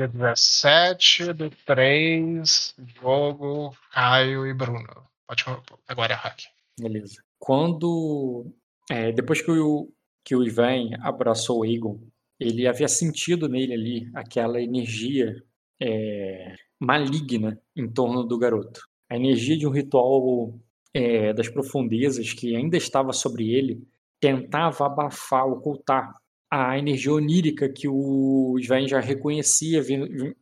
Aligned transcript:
Dia 0.00 0.08
17 0.08 1.34
do 1.34 1.50
3, 1.66 2.74
jogo, 3.02 3.76
Caio 3.92 4.46
e 4.46 4.54
Bruno. 4.54 4.88
Pode 5.28 5.44
agora 5.86 6.14
é 6.14 6.16
hack. 6.16 6.40
Beleza. 6.80 7.22
Quando. 7.38 8.50
É, 8.90 9.12
depois 9.12 9.42
que 9.42 9.50
o, 9.50 9.92
que 10.24 10.34
o 10.34 10.42
Ivan 10.42 10.88
abraçou 11.02 11.60
o 11.60 11.66
Egon, 11.66 12.00
ele 12.38 12.66
havia 12.66 12.88
sentido 12.88 13.46
nele 13.46 13.74
ali 13.74 14.10
aquela 14.14 14.58
energia 14.58 15.36
é, 15.78 16.56
maligna 16.80 17.60
em 17.76 17.86
torno 17.86 18.24
do 18.24 18.38
garoto. 18.38 18.80
A 19.06 19.16
energia 19.16 19.58
de 19.58 19.66
um 19.66 19.70
ritual 19.70 20.58
é, 20.94 21.34
das 21.34 21.50
profundezas 21.50 22.32
que 22.32 22.56
ainda 22.56 22.78
estava 22.78 23.12
sobre 23.12 23.50
ele 23.50 23.86
tentava 24.18 24.86
abafar, 24.86 25.46
ocultar 25.46 26.18
a 26.50 26.76
energia 26.76 27.12
onírica 27.12 27.68
que 27.68 27.88
o 27.88 28.58
Sven 28.58 28.88
já 28.88 28.98
reconhecia 28.98 29.82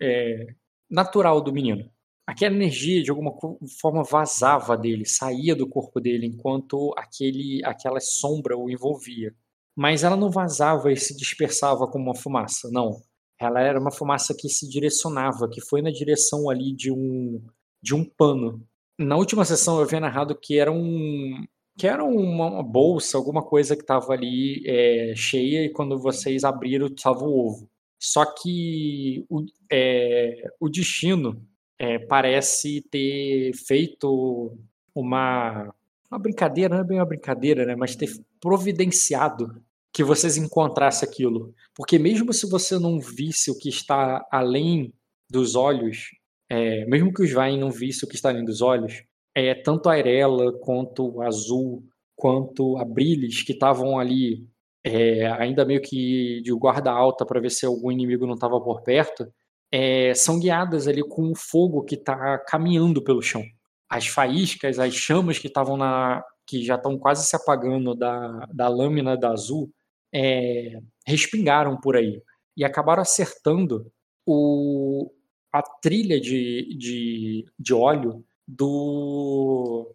é, 0.00 0.46
natural 0.90 1.40
do 1.42 1.52
menino. 1.52 1.90
Aquela 2.26 2.54
energia, 2.54 3.02
de 3.02 3.10
alguma 3.10 3.32
forma, 3.80 4.02
vazava 4.02 4.76
dele, 4.76 5.04
saía 5.06 5.54
do 5.54 5.68
corpo 5.68 6.00
dele, 6.00 6.26
enquanto 6.26 6.94
aquele, 6.96 7.62
aquela 7.64 8.00
sombra 8.00 8.56
o 8.56 8.70
envolvia. 8.70 9.34
Mas 9.76 10.02
ela 10.02 10.16
não 10.16 10.30
vazava 10.30 10.92
e 10.92 10.96
se 10.96 11.16
dispersava 11.16 11.86
como 11.86 12.04
uma 12.04 12.14
fumaça, 12.14 12.68
não. 12.70 13.02
Ela 13.40 13.60
era 13.60 13.80
uma 13.80 13.92
fumaça 13.92 14.34
que 14.36 14.48
se 14.48 14.68
direcionava, 14.68 15.48
que 15.48 15.60
foi 15.60 15.80
na 15.80 15.90
direção 15.90 16.50
ali 16.50 16.74
de 16.74 16.90
um, 16.90 17.42
de 17.82 17.94
um 17.94 18.04
pano. 18.04 18.66
Na 18.98 19.16
última 19.16 19.44
sessão 19.44 19.76
eu 19.76 19.84
havia 19.84 20.00
narrado 20.00 20.38
que 20.38 20.58
era 20.58 20.72
um, 20.72 21.46
que 21.78 21.86
era 21.86 22.04
uma, 22.04 22.60
bolsa, 22.60 23.16
alguma 23.16 23.40
coisa 23.40 23.76
que 23.76 23.82
estava 23.82 24.12
ali 24.12 24.62
é, 24.66 25.12
cheia 25.14 25.64
e 25.64 25.70
quando 25.70 25.96
vocês 25.96 26.42
abriram 26.42 26.88
estava 26.88 27.24
o 27.24 27.46
ovo. 27.46 27.70
Só 28.00 28.24
que 28.24 29.24
o, 29.30 29.44
é, 29.70 30.42
o 30.58 30.68
destino 30.68 31.40
é, 31.78 32.00
parece 32.00 32.82
ter 32.90 33.52
feito 33.54 34.58
uma, 34.92 35.72
uma 36.10 36.18
brincadeira, 36.18 36.74
não 36.74 36.82
é 36.82 36.86
bem 36.86 36.98
uma 36.98 37.06
brincadeira, 37.06 37.64
né? 37.64 37.76
mas 37.76 37.94
ter 37.94 38.10
providenciado 38.40 39.62
que 39.92 40.02
vocês 40.02 40.36
encontrassem 40.36 41.08
aquilo. 41.08 41.54
Porque 41.74 41.96
mesmo 41.96 42.32
se 42.32 42.48
você 42.50 42.76
não 42.76 42.98
visse 42.98 43.52
o 43.52 43.58
que 43.58 43.68
está 43.68 44.26
além 44.32 44.92
dos 45.30 45.54
olhos, 45.54 46.10
é, 46.50 46.84
mesmo 46.86 47.12
que 47.12 47.22
os 47.22 47.32
Vain 47.32 47.58
não 47.58 47.70
visse 47.70 48.04
o 48.04 48.08
que 48.08 48.16
está 48.16 48.30
além 48.30 48.44
dos 48.44 48.62
olhos, 48.62 49.04
é, 49.38 49.54
tanto 49.54 49.88
a 49.88 49.92
Arela 49.92 50.52
quanto 50.58 51.22
a 51.22 51.28
Azul, 51.28 51.84
quanto 52.16 52.76
a 52.76 52.84
Brilis, 52.84 53.42
que 53.42 53.52
estavam 53.52 53.96
ali 53.96 54.44
é, 54.82 55.26
ainda 55.26 55.64
meio 55.64 55.80
que 55.80 56.40
de 56.42 56.52
guarda 56.52 56.90
alta 56.90 57.24
para 57.24 57.40
ver 57.40 57.50
se 57.50 57.64
algum 57.64 57.92
inimigo 57.92 58.26
não 58.26 58.34
estava 58.34 58.60
por 58.60 58.82
perto, 58.82 59.32
é, 59.70 60.12
são 60.12 60.40
guiadas 60.40 60.88
ali 60.88 61.02
com 61.02 61.30
o 61.30 61.36
fogo 61.36 61.84
que 61.84 61.94
está 61.94 62.38
caminhando 62.38 63.00
pelo 63.00 63.22
chão. 63.22 63.44
As 63.88 64.08
faíscas, 64.08 64.80
as 64.80 64.94
chamas 64.94 65.38
que 65.38 65.46
estavam 65.46 65.76
na. 65.76 66.24
que 66.44 66.64
já 66.64 66.74
estão 66.74 66.98
quase 66.98 67.24
se 67.24 67.36
apagando 67.36 67.94
da, 67.94 68.44
da 68.52 68.66
lâmina 68.66 69.16
da 69.16 69.30
azul, 69.30 69.70
é, 70.12 70.80
respingaram 71.06 71.78
por 71.80 71.96
aí 71.96 72.20
e 72.56 72.64
acabaram 72.64 73.02
acertando 73.02 73.86
o, 74.26 75.12
a 75.52 75.62
trilha 75.62 76.20
de, 76.20 76.76
de, 76.76 77.46
de 77.56 77.72
óleo 77.72 78.24
do, 78.48 79.94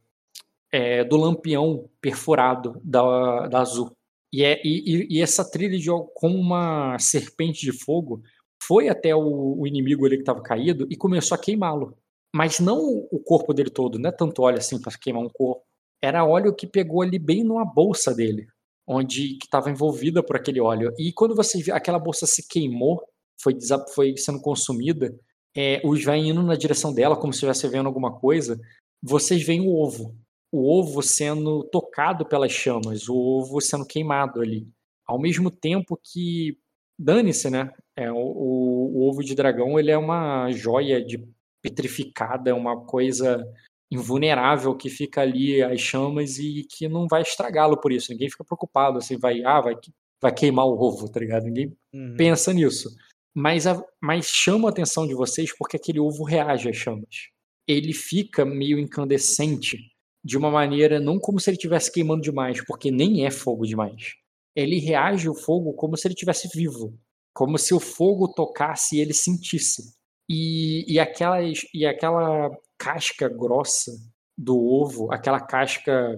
é, 0.72 1.04
do 1.04 1.18
lampião 1.18 1.90
perfurado 2.00 2.80
da, 2.84 3.48
da 3.48 3.62
Azul. 3.62 3.92
E, 4.32 4.44
é, 4.44 4.62
e, 4.64 5.18
e 5.18 5.22
essa 5.22 5.50
trilha 5.50 5.78
de, 5.78 5.90
com 6.14 6.30
uma 6.30 6.98
serpente 7.00 7.62
de 7.62 7.72
fogo 7.72 8.22
foi 8.62 8.90
até 8.90 9.16
o, 9.16 9.59
o 9.59 9.68
inimigo 9.68 10.06
ali 10.06 10.18
que 10.18 10.22
estava 10.22 10.42
caído 10.42 10.88
e 10.90 10.96
começou 10.96 11.36
a 11.36 11.40
queimá-lo. 11.40 11.98
Mas 12.36 12.59
não 12.59 12.80
o 13.12 13.20
corpo 13.20 13.54
dele 13.54 13.70
todo, 13.70 14.00
não 14.00 14.09
é 14.09 14.14
tanto 14.14 14.42
óleo 14.42 14.58
assim 14.58 14.80
para 14.80 14.98
queimar 14.98 15.24
um 15.24 15.30
corpo. 15.30 15.64
Era 16.02 16.26
óleo 16.26 16.56
que 16.56 16.68
pegou 16.68 17.02
ali 17.02 17.19
bem 17.19 17.44
numa 17.44 17.66
bolsa 17.66 18.13
dele, 18.13 18.47
onde 18.88 19.38
que 19.38 19.46
estava 19.46 19.69
envolvida 19.69 20.24
por 20.24 20.36
aquele 20.36 20.59
óleo. 20.59 20.94
E 20.97 21.13
quando 21.13 21.36
você 21.36 21.72
aquela 21.72 22.00
bolsa 22.00 22.25
se 22.25 22.47
queimou, 22.47 23.02
foi, 23.40 23.56
foi 23.94 24.18
sendo 24.18 24.42
consumida, 24.42 25.16
é, 25.56 25.81
os 25.84 26.03
vai 26.03 26.19
indo 26.19 26.41
na 26.41 26.56
direção 26.56 26.94
dela, 26.94 27.16
como 27.16 27.31
se 27.31 27.38
estivesse 27.38 27.68
vendo 27.68 27.88
alguma 27.88 28.19
coisa, 28.19 28.59
vocês 29.02 29.44
veem 29.44 29.62
o 29.62 29.74
ovo. 29.74 30.16
O 30.52 30.80
ovo 30.80 31.02
sendo 31.02 31.64
tocado 31.66 32.25
pelas 32.25 32.52
chamas, 32.52 33.08
o 33.09 33.16
ovo 33.16 33.59
sendo 33.62 33.86
queimado 33.86 34.42
ali. 34.42 34.68
Ao 35.06 35.19
mesmo 35.19 35.52
tempo 35.52 36.00
que, 36.02 36.58
dane-se, 36.97 37.50
né? 37.50 37.72
É, 37.96 38.12
o, 38.12 38.18
o, 38.18 38.97
o, 38.97 39.09
ovo 39.09 39.24
de 39.24 39.36
dragão 39.36 39.80
ele 39.80 39.92
é 39.92 39.97
uma 39.97 40.52
joia 40.52 41.03
de 41.03 41.24
petrificada, 41.62 42.50
é 42.50 42.53
uma 42.53 42.86
coisa 42.86 43.44
invulnerável 43.92 44.75
que 44.75 44.90
fica 44.90 45.22
ali 45.22 45.62
às 45.62 45.80
chamas 45.80 46.40
e 46.40 46.66
que 46.69 46.88
não 46.88 47.08
vai 47.08 47.22
estragá-lo 47.22 47.80
por 47.80 47.92
isso. 47.92 48.12
Ninguém 48.12 48.30
fica 48.30 48.44
preocupado 48.44 48.97
assim, 48.97 49.18
vai, 49.18 49.44
ah, 49.44 49.62
vai, 49.62 49.75
vai 50.22 50.34
queimar 50.34 50.66
o 50.66 50.80
ovo, 50.80 51.09
tá 51.09 51.19
ligado? 51.19 51.46
Ninguém 51.46 51.75
uhum. 51.94 52.16
pensa 52.18 52.53
nisso 52.53 52.90
mas, 53.33 53.66
a, 53.66 53.83
mas 54.01 54.27
chama 54.27 54.69
a 54.69 54.71
atenção 54.71 55.07
de 55.07 55.13
vocês 55.13 55.55
porque 55.57 55.77
aquele 55.77 55.99
ovo 55.99 56.23
reage 56.23 56.69
às 56.69 56.77
chamas. 56.77 57.29
Ele 57.67 57.94
fica 57.94 58.45
meio 58.45 58.77
incandescente 58.77 59.77
de 60.23 60.38
uma 60.38 60.51
maneira 60.51 60.99
não 60.99 61.19
como 61.19 61.39
se 61.39 61.49
ele 61.49 61.57
estivesse 61.57 61.91
queimando 61.91 62.21
demais, 62.21 62.63
porque 62.66 62.91
nem 62.91 63.25
é 63.25 63.31
fogo 63.31 63.66
demais. 63.66 64.13
Ele 64.55 64.79
reage 64.79 65.27
ao 65.27 65.35
fogo 65.35 65.73
como 65.73 65.97
se 65.97 66.07
ele 66.07 66.13
estivesse 66.13 66.47
vivo, 66.55 66.97
como 67.33 67.57
se 67.57 67.73
o 67.73 67.79
fogo 67.79 68.27
tocasse 68.27 68.95
e 68.95 69.01
ele 69.01 69.13
sentisse. 69.13 69.95
E, 70.29 70.85
e, 70.94 71.00
aquelas, 71.00 71.61
e 71.73 71.85
aquela 71.85 72.50
casca 72.77 73.27
grossa 73.27 73.91
do 74.38 74.57
ovo, 74.57 75.11
aquela 75.11 75.39
casca 75.39 76.17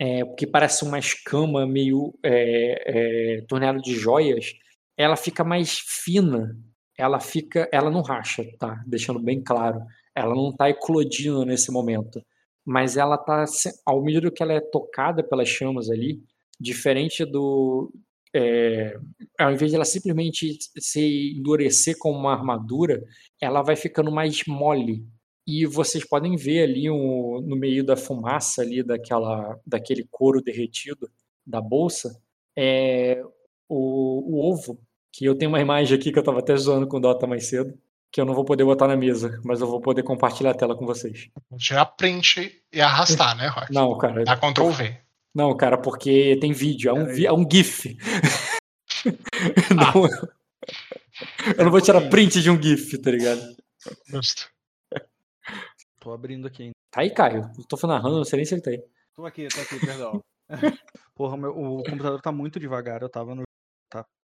é, 0.00 0.24
que 0.36 0.46
parece 0.46 0.84
uma 0.84 0.98
escama 0.98 1.66
meio 1.66 2.14
é, 2.24 3.38
é, 3.38 3.40
torneada 3.42 3.78
de 3.78 3.94
joias, 3.94 4.52
ela 5.02 5.16
fica 5.16 5.42
mais 5.42 5.78
fina, 5.78 6.56
ela 6.96 7.18
fica, 7.20 7.68
ela 7.72 7.90
não 7.90 8.02
racha, 8.02 8.44
tá? 8.58 8.82
Deixando 8.86 9.18
bem 9.20 9.42
claro, 9.42 9.80
ela 10.14 10.34
não 10.34 10.50
está 10.50 10.70
eclodindo 10.70 11.44
nesse 11.44 11.70
momento, 11.72 12.24
mas 12.64 12.96
ela 12.96 13.16
está 13.16 13.44
ao 13.84 14.02
medida 14.02 14.30
que 14.30 14.42
ela 14.42 14.52
é 14.52 14.60
tocada 14.60 15.22
pelas 15.22 15.48
chamas 15.48 15.90
ali, 15.90 16.22
diferente 16.60 17.24
do 17.24 17.92
é, 18.34 18.96
ao 19.38 19.52
invés 19.52 19.70
de 19.70 19.76
ela 19.76 19.84
simplesmente 19.84 20.56
se 20.78 21.34
endurecer 21.36 21.98
como 21.98 22.18
uma 22.18 22.32
armadura, 22.32 23.02
ela 23.40 23.62
vai 23.62 23.76
ficando 23.76 24.10
mais 24.10 24.44
mole. 24.46 25.04
E 25.46 25.66
vocês 25.66 26.04
podem 26.04 26.36
ver 26.36 26.62
ali 26.62 26.88
um, 26.88 27.40
no 27.42 27.56
meio 27.56 27.84
da 27.84 27.96
fumaça 27.96 28.62
ali 28.62 28.82
daquela, 28.82 29.58
daquele 29.66 30.06
couro 30.10 30.40
derretido 30.40 31.10
da 31.44 31.60
bolsa, 31.60 32.16
é, 32.56 33.22
o, 33.68 34.36
o 34.36 34.50
ovo, 34.50 34.78
que 35.12 35.24
eu 35.24 35.36
tenho 35.36 35.50
uma 35.50 35.60
imagem 35.60 35.96
aqui 35.96 36.10
que 36.10 36.18
eu 36.18 36.22
estava 36.22 36.38
até 36.38 36.56
zoando 36.56 36.88
com 36.88 36.96
o 36.96 37.00
Dota 37.00 37.26
mais 37.26 37.46
cedo, 37.46 37.78
que 38.10 38.20
eu 38.20 38.24
não 38.24 38.34
vou 38.34 38.44
poder 38.44 38.64
botar 38.64 38.88
na 38.88 38.96
mesa, 38.96 39.40
mas 39.44 39.60
eu 39.60 39.66
vou 39.66 39.80
poder 39.80 40.02
compartilhar 40.02 40.50
a 40.50 40.54
tela 40.54 40.76
com 40.76 40.86
vocês. 40.86 41.28
Tirar 41.58 41.86
print 41.86 42.62
e 42.72 42.80
arrastar, 42.80 43.36
né, 43.36 43.48
Rock? 43.48 43.72
Não, 43.72 43.96
cara. 43.98 44.24
Dá 44.24 44.36
Ctrl 44.36 44.70
V. 44.70 44.98
Não, 45.34 45.56
cara, 45.56 45.78
porque 45.78 46.36
tem 46.40 46.52
vídeo, 46.52 46.90
é 46.90 46.92
um, 46.92 47.08
é 47.08 47.32
um 47.32 47.48
GIF. 47.50 47.96
não, 49.74 50.04
ah. 50.04 50.28
eu 51.56 51.64
não 51.64 51.70
vou 51.70 51.80
tirar 51.80 52.08
print 52.10 52.42
de 52.42 52.50
um 52.50 52.62
GIF, 52.62 52.98
tá 52.98 53.10
ligado? 53.10 53.40
Justo. 54.06 54.50
Tô 55.98 56.12
abrindo 56.12 56.46
aqui 56.46 56.64
ainda. 56.64 56.72
Tá 56.90 57.00
aí, 57.00 57.10
Caio. 57.10 57.50
Eu 57.56 57.64
tô 57.64 57.86
narrando, 57.86 58.16
não 58.16 58.24
sei 58.24 58.38
nem 58.38 58.44
se 58.44 58.54
ele 58.54 58.60
tá 58.60 58.70
aí. 58.70 58.82
Tô 59.14 59.24
aqui, 59.24 59.48
tô 59.48 59.60
aqui, 59.60 59.78
perdão. 59.78 60.20
Porra, 61.14 61.36
meu, 61.36 61.50
o 61.50 61.82
computador 61.82 62.20
tá 62.20 62.32
muito 62.32 62.58
devagar, 62.58 63.02
eu 63.02 63.08
tava 63.08 63.34
no. 63.34 63.42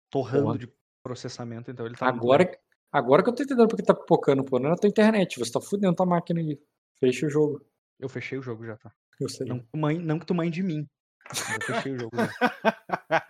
Tá 0.09 0.11
torrando 0.11 0.45
Porra. 0.45 0.57
de 0.57 0.73
processamento, 1.03 1.71
então 1.71 1.85
ele 1.85 1.95
tá. 1.95 2.07
Agora, 2.07 2.49
agora 2.91 3.23
que 3.23 3.29
eu 3.29 3.35
tô 3.35 3.43
entendendo 3.43 3.67
porque 3.67 3.83
tá 3.83 3.93
pipocando, 3.93 4.43
pô, 4.43 4.59
não 4.59 4.67
é 4.67 4.69
na 4.71 4.77
tua 4.77 4.89
internet, 4.89 5.39
você 5.39 5.51
tá 5.51 5.61
fudendo 5.61 5.95
tua 5.95 6.05
máquina 6.05 6.39
aí. 6.39 6.59
Fecha 6.99 7.27
o 7.27 7.29
jogo. 7.29 7.65
Eu 7.99 8.09
fechei 8.09 8.37
o 8.37 8.41
jogo 8.41 8.65
já, 8.65 8.77
tá? 8.77 8.91
Eu 9.19 9.29
sei. 9.29 9.47
Não, 9.47 9.63
mãe, 9.75 9.97
não 9.97 10.19
que 10.19 10.25
tu 10.25 10.35
mãe 10.35 10.49
de 10.49 10.61
mim. 10.61 10.87
Eu 11.29 11.65
fechei 11.65 11.93
o 11.93 11.99
jogo 11.99 12.15
já. 12.15 12.27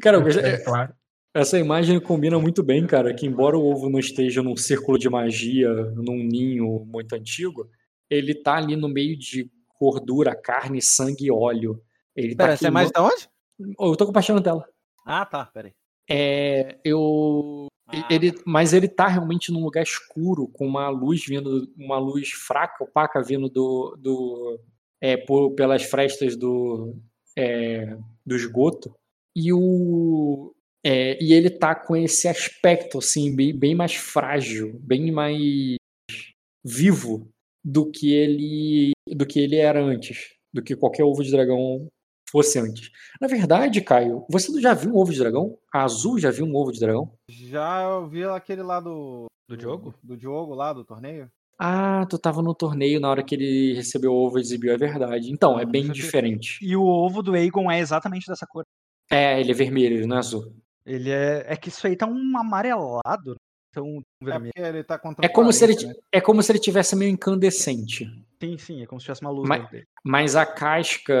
Cara, 0.00 0.18
é, 0.18 0.48
é, 0.54 0.64
claro. 0.64 0.94
essa 1.34 1.58
imagem 1.58 2.00
combina 2.00 2.38
muito 2.38 2.62
bem, 2.62 2.86
cara, 2.86 3.12
que 3.12 3.26
embora 3.26 3.58
o 3.58 3.64
ovo 3.64 3.90
não 3.90 3.98
esteja 3.98 4.42
num 4.42 4.56
círculo 4.56 4.98
de 4.98 5.08
magia, 5.08 5.70
num 5.92 6.22
ninho 6.22 6.84
muito 6.86 7.14
antigo, 7.14 7.68
ele 8.08 8.34
tá 8.34 8.56
ali 8.56 8.76
no 8.76 8.88
meio 8.88 9.18
de 9.18 9.50
gordura, 9.78 10.34
carne, 10.34 10.80
sangue 10.80 11.26
e 11.26 11.30
óleo. 11.30 11.82
Ele 12.14 12.36
Pera, 12.36 12.52
tá 12.52 12.56
você 12.56 12.66
é 12.68 12.70
mais 12.70 12.90
da 12.90 13.02
onde? 13.02 13.28
Eu 13.58 13.96
tô 13.96 14.06
compartilhando 14.06 14.42
tela. 14.42 14.66
Ah, 15.04 15.24
tá, 15.26 15.44
peraí. 15.46 15.72
É, 16.08 16.78
eu. 16.84 17.66
Ah. 17.88 18.06
Ele, 18.10 18.32
mas 18.46 18.72
ele 18.72 18.88
tá 18.88 19.06
realmente 19.06 19.52
num 19.52 19.62
lugar 19.62 19.82
escuro, 19.82 20.48
com 20.48 20.66
uma 20.66 20.88
luz 20.88 21.24
vindo, 21.26 21.70
uma 21.76 21.98
luz 21.98 22.30
fraca, 22.30 22.84
opaca 22.84 23.22
vindo 23.22 23.48
do. 23.48 23.96
do 23.98 24.60
é, 25.00 25.16
por, 25.16 25.54
pelas 25.54 25.82
frestas 25.82 26.36
do, 26.36 26.96
é, 27.36 27.96
do 28.24 28.36
esgoto. 28.36 28.94
E 29.34 29.52
o. 29.52 30.54
É, 30.84 31.22
e 31.22 31.32
ele 31.32 31.48
tá 31.48 31.74
com 31.76 31.94
esse 31.96 32.26
aspecto, 32.26 32.98
assim, 32.98 33.34
bem, 33.34 33.56
bem 33.56 33.74
mais 33.74 33.94
frágil, 33.94 34.78
bem 34.80 35.12
mais 35.12 35.76
vivo 36.64 37.28
do 37.64 37.90
que 37.90 38.12
ele 38.12 38.92
do 39.08 39.26
que 39.26 39.38
ele 39.38 39.56
era 39.56 39.80
antes, 39.80 40.34
do 40.52 40.62
que 40.62 40.74
qualquer 40.74 41.04
ovo 41.04 41.22
de 41.22 41.30
dragão 41.30 41.86
fosse 42.32 42.58
antes. 42.58 42.90
Na 43.20 43.28
verdade, 43.28 43.82
Caio, 43.82 44.24
você 44.28 44.58
já 44.58 44.72
viu 44.72 44.90
um 44.90 44.96
ovo 44.96 45.12
de 45.12 45.18
dragão? 45.18 45.58
A 45.72 45.82
Azul 45.82 46.18
já 46.18 46.30
viu 46.30 46.46
um 46.46 46.56
ovo 46.56 46.72
de 46.72 46.80
dragão? 46.80 47.12
Já 47.28 47.82
eu 47.82 48.08
vi 48.08 48.24
aquele 48.24 48.62
lá 48.62 48.80
do. 48.80 49.26
Do 49.46 49.60
jogo? 49.60 49.94
Do 50.02 50.18
jogo 50.18 50.54
lá, 50.54 50.72
do 50.72 50.82
torneio. 50.82 51.30
Ah, 51.58 52.06
tu 52.06 52.18
tava 52.18 52.40
no 52.42 52.54
torneio 52.54 52.98
na 52.98 53.10
hora 53.10 53.22
que 53.22 53.34
ele 53.34 53.74
recebeu 53.74 54.12
o 54.12 54.16
ovo 54.16 54.38
e 54.38 54.40
exibiu, 54.40 54.72
é 54.72 54.78
verdade. 54.78 55.30
Então, 55.30 55.60
é 55.60 55.66
bem 55.66 55.92
diferente. 55.92 56.58
E 56.62 56.74
o 56.74 56.82
ovo 56.82 57.22
do 57.22 57.34
Aegon 57.34 57.70
é 57.70 57.78
exatamente 57.78 58.26
dessa 58.26 58.46
cor. 58.46 58.64
É, 59.10 59.38
ele 59.38 59.52
é 59.52 59.54
vermelho, 59.54 59.96
ele 59.96 60.06
não 60.06 60.16
é 60.16 60.18
azul. 60.18 60.56
Ele 60.86 61.10
é. 61.10 61.44
É 61.46 61.54
que 61.54 61.68
isso 61.68 61.86
aí 61.86 61.94
tá 61.94 62.06
um 62.06 62.38
amarelado. 62.38 63.36
Então, 63.72 64.02
É 64.56 64.68
ele 64.68 64.84
tá 64.84 64.98
contra 64.98 65.24
É 65.24 65.28
como 65.30 65.50
se 65.50 65.64
ele, 65.64 65.74
ti- 65.74 65.90
é 66.12 66.20
como 66.20 66.42
se 66.42 66.52
ele 66.52 66.58
tivesse 66.58 66.94
meio 66.94 67.10
incandescente. 67.10 68.04
Sim, 68.42 68.58
sim, 68.58 68.82
é 68.82 68.86
como 68.86 69.00
se 69.00 69.06
tivesse 69.06 69.22
uma 69.22 69.30
luz 69.30 69.48
Mas- 69.48 69.70
dele. 69.70 69.86
Mas 70.04 70.36
a 70.36 70.44
casca 70.44 71.14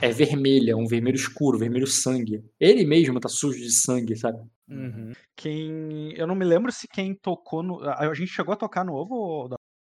é 0.00 0.10
vermelha, 0.10 0.76
um 0.76 0.86
vermelho 0.86 1.16
escuro, 1.16 1.58
vermelho 1.58 1.86
sangue. 1.86 2.44
Ele 2.60 2.84
mesmo 2.86 3.18
tá 3.18 3.28
sujo 3.28 3.58
de 3.58 3.72
sangue, 3.72 4.14
sabe? 4.14 4.38
Uhum. 4.68 5.12
Quem. 5.36 6.12
Eu 6.14 6.26
não 6.26 6.34
me 6.36 6.44
lembro 6.44 6.70
se 6.70 6.86
quem 6.86 7.14
tocou 7.14 7.62
no. 7.62 7.80
A 7.82 8.12
gente 8.14 8.30
chegou 8.30 8.52
a 8.52 8.56
tocar 8.56 8.84
no 8.84 8.94
ovo 8.94 9.14
ou? 9.14 9.50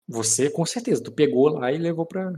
Você, 0.08 0.50
com 0.50 0.66
certeza, 0.66 1.02
tu 1.02 1.12
pegou 1.12 1.48
lá 1.48 1.70
e 1.70 1.78
levou 1.78 2.04
pra. 2.06 2.32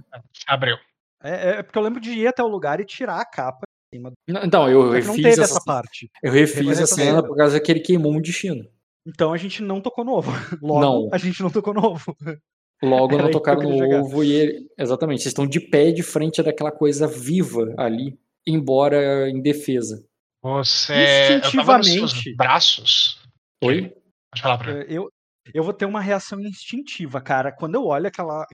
Abriu. 0.47 0.77
É, 1.23 1.51
é 1.59 1.63
porque 1.63 1.79
eu 1.79 1.83
lembro 1.83 2.01
de 2.01 2.11
ir 2.11 2.27
até 2.27 2.43
o 2.43 2.49
lugar 2.49 2.79
e 2.81 2.85
tirar 2.85 3.21
a 3.21 3.25
capa. 3.25 3.63
em 3.93 3.97
cima 3.97 4.11
do- 4.11 4.17
Não, 4.29 4.45
Então, 4.45 4.69
eu 4.69 4.91
refiz 4.91 5.25
essa, 5.25 5.43
essa 5.45 5.61
parte. 5.65 6.11
eu 6.23 6.33
refiz 6.33 6.57
Reconhece 6.59 6.83
a 6.83 6.87
cena. 6.89 7.23
por 7.23 7.37
causa 7.37 7.61
que 7.61 7.71
ele 7.71 7.79
queimou 7.81 8.13
um 8.13 8.21
destino. 8.21 8.69
Então 9.07 9.33
a 9.33 9.37
gente 9.37 9.63
não 9.63 9.81
tocou 9.81 10.05
no 10.05 10.13
ovo. 10.13 10.31
Logo, 10.63 10.81
Não. 10.81 11.09
a 11.13 11.19
gente 11.19 11.43
não 11.43 11.51
tocou 11.51 11.75
no 11.75 11.85
ovo. 11.85 12.17
Logo 12.83 13.13
Era 13.15 13.23
não 13.25 13.29
eu 13.29 13.33
tocaram 13.33 13.63
no 13.63 13.77
chegar. 13.79 14.01
ovo 14.01 14.25
e 14.25 14.33
ele... 14.33 14.69
Exatamente, 14.79 15.23
vocês 15.23 15.31
estão 15.33 15.47
de 15.47 15.61
pé 15.61 15.91
de 15.93 16.03
frente 16.03 16.43
daquela 16.43 16.73
coisa 16.73 17.07
viva 17.07 17.75
ali, 17.79 18.19
embora 18.47 19.29
em 19.29 19.41
defesa. 19.43 20.05
Você. 20.43 20.93
Eu 21.37 21.41
tava 21.53 21.79
nos 21.79 21.87
seus 21.87 22.13
Instintivamente. 22.13 22.37
braços. 22.37 23.23
Oi? 23.63 23.89
Pode 24.33 24.43
falar 24.43 24.59
pra 24.59 24.73
É, 24.83 24.87
Eu, 24.89 25.09
eu 25.55 25.63
vou 25.65 25.73
ter 25.73 25.87
uma 25.87 26.01
reação 26.01 26.39
instintiva, 26.41 27.21
cara. 27.21 27.51
Quando 27.53 27.77
eu 27.77 27.85
olho 27.87 28.07
aquela 28.09 28.45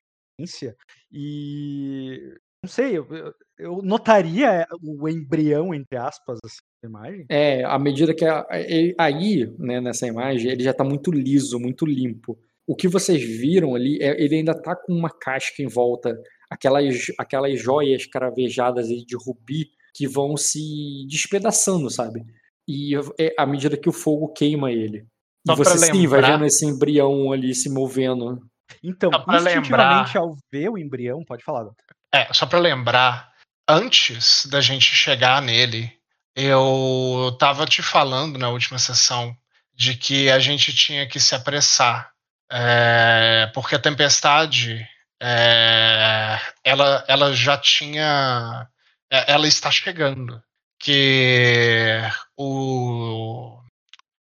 e. 1.12 2.34
Não 2.62 2.70
sei, 2.70 2.98
eu, 2.98 3.06
eu- 3.14 3.34
eu 3.58 3.82
notaria 3.82 4.66
o 4.82 5.08
embrião, 5.08 5.74
entre 5.74 5.96
aspas, 5.98 6.38
assim, 6.44 6.58
imagem. 6.86 7.26
É, 7.28 7.64
à 7.64 7.78
medida 7.78 8.14
que 8.14 8.24
a- 8.24 8.46
ele- 8.52 8.94
aí, 8.98 9.52
né, 9.58 9.80
nessa 9.80 10.06
imagem, 10.06 10.50
ele 10.50 10.62
já 10.64 10.72
tá 10.72 10.84
muito 10.84 11.10
liso, 11.12 11.58
muito 11.58 11.84
limpo. 11.86 12.38
O 12.66 12.74
que 12.76 12.88
vocês 12.88 13.22
viram 13.22 13.74
ali, 13.74 13.98
é, 14.00 14.22
ele 14.22 14.36
ainda 14.36 14.54
tá 14.54 14.76
com 14.76 14.92
uma 14.92 15.10
casca 15.10 15.62
em 15.62 15.66
volta, 15.66 16.16
aquelas, 16.50 17.06
aquelas 17.18 17.60
joias 17.60 18.06
cravejadas 18.06 18.86
de 18.88 19.16
rubi 19.16 19.70
que 19.94 20.06
vão 20.06 20.36
se 20.36 21.04
despedaçando, 21.08 21.90
sabe? 21.90 22.24
E 22.68 22.94
é, 23.18 23.34
à 23.36 23.44
medida 23.44 23.76
que 23.76 23.88
o 23.88 23.92
fogo 23.92 24.28
queima 24.28 24.70
ele. 24.70 25.04
Só 25.46 25.54
e 25.54 25.56
você 25.56 25.70
pra 25.70 25.78
sim 25.78 26.06
vai 26.06 26.20
lembrar- 26.20 26.32
vendo 26.36 26.44
esse 26.46 26.64
embrião 26.66 27.32
ali 27.32 27.54
se 27.54 27.68
movendo. 27.68 28.40
Então, 28.84 29.10
instintivamente, 29.10 29.60
lembrar- 29.68 30.16
ao 30.16 30.36
ver 30.52 30.68
o 30.68 30.78
embrião, 30.78 31.24
pode 31.24 31.42
falar. 31.42 31.64
Dante. 31.64 31.76
É, 32.14 32.32
só 32.32 32.46
pra 32.46 32.58
lembrar, 32.60 33.32
antes 33.68 34.46
da 34.46 34.60
gente 34.60 34.84
chegar 34.94 35.42
nele, 35.42 35.90
eu 36.34 37.36
tava 37.38 37.66
te 37.66 37.82
falando 37.82 38.38
na 38.38 38.48
última 38.50 38.78
sessão 38.78 39.36
de 39.74 39.94
que 39.96 40.30
a 40.30 40.38
gente 40.38 40.74
tinha 40.74 41.06
que 41.08 41.20
se 41.20 41.34
apressar. 41.34 42.10
é, 42.52 43.50
porque 43.54 43.74
a 43.76 43.78
tempestade 43.78 44.86
é, 45.20 46.38
ela, 46.64 47.04
ela 47.08 47.32
já 47.34 47.56
tinha. 47.58 48.68
é, 49.10 49.32
Ela 49.32 49.46
está 49.48 49.70
chegando. 49.70 50.42
Que 50.78 52.00
o. 52.36 53.59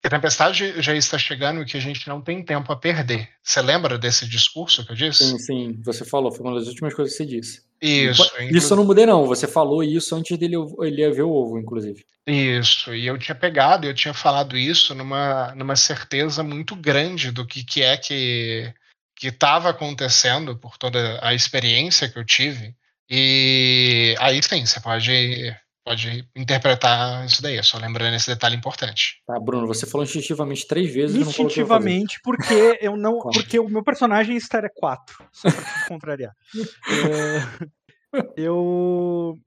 que 0.02 0.08
A 0.08 0.10
tempestade 0.10 0.82
já 0.82 0.96
está 0.96 1.18
chegando 1.18 1.62
e 1.62 1.66
que 1.66 1.78
a 1.78 1.80
gente 1.80 2.08
não 2.08 2.22
tem 2.22 2.44
tempo 2.44 2.72
a 2.74 2.76
perder. 2.76 3.30
Você 3.44 3.62
lembra 3.62 4.00
desse 4.00 4.28
discurso 4.28 4.84
que 4.84 4.92
eu 4.92 4.96
disse? 4.96 5.24
Sim, 5.24 5.38
sim, 5.38 5.82
você 5.84 6.04
falou, 6.04 6.32
foi 6.32 6.46
uma 6.46 6.60
das 6.60 6.68
últimas 6.68 6.94
coisas 6.94 7.16
que 7.16 7.24
você 7.24 7.30
disse. 7.30 7.62
Isso. 7.80 8.32
Isso 8.52 8.74
eu 8.74 8.78
não 8.78 8.86
mudei, 8.86 9.06
não. 9.06 9.28
Você 9.28 9.48
falou 9.48 9.84
isso 9.84 10.16
antes 10.16 10.38
dele 10.38 10.56
ele 10.82 11.02
ia 11.02 11.14
ver 11.14 11.22
o 11.22 11.32
ovo, 11.32 11.60
inclusive. 11.60 12.04
Isso, 12.26 12.94
e 12.94 13.06
eu 13.08 13.18
tinha 13.18 13.36
pegado, 13.36 13.88
eu 13.88 13.94
tinha 13.94 14.14
falado 14.14 14.58
isso 14.58 14.94
numa, 14.94 15.54
numa 15.56 15.76
certeza 15.76 16.44
muito 16.44 16.76
grande 16.76 17.32
do 17.32 17.46
que, 17.46 17.64
que 17.64 17.82
é 17.82 17.98
que 17.98 18.74
que 19.16 19.28
estava 19.28 19.70
acontecendo 19.70 20.58
por 20.58 20.80
toda 20.80 21.20
a 21.22 21.32
experiência 21.32 22.10
que 22.10 22.18
eu 22.18 22.26
tive. 22.26 22.76
E 23.08 24.16
aí 24.20 24.42
sim, 24.42 24.66
você 24.66 24.80
pode, 24.80 25.56
pode 25.84 26.28
interpretar 26.36 27.26
isso 27.26 27.42
daí, 27.42 27.62
só 27.64 27.78
lembrando 27.78 28.16
esse 28.16 28.28
detalhe 28.28 28.56
importante. 28.56 29.22
Tá, 29.26 29.40
Bruno, 29.40 29.68
você 29.68 29.86
falou 29.86 30.04
instintivamente 30.06 30.68
três 30.68 30.94
vezes. 30.94 31.16
e 31.16 31.20
que 31.20 31.26
eu. 31.26 31.30
Instintivamente, 31.30 32.20
porque 32.24 32.78
eu 32.82 32.96
não. 32.96 33.20
Claro. 33.20 33.38
Porque 33.38 33.60
o 33.60 33.70
meu 33.70 33.84
personagem 33.84 34.36
estaria 34.36 34.70
4. 34.74 35.28
Só 35.32 35.50
pra 35.50 35.62
te 35.62 35.88
contrariar. 35.88 36.34
É, 38.14 38.22
eu. 38.36 39.40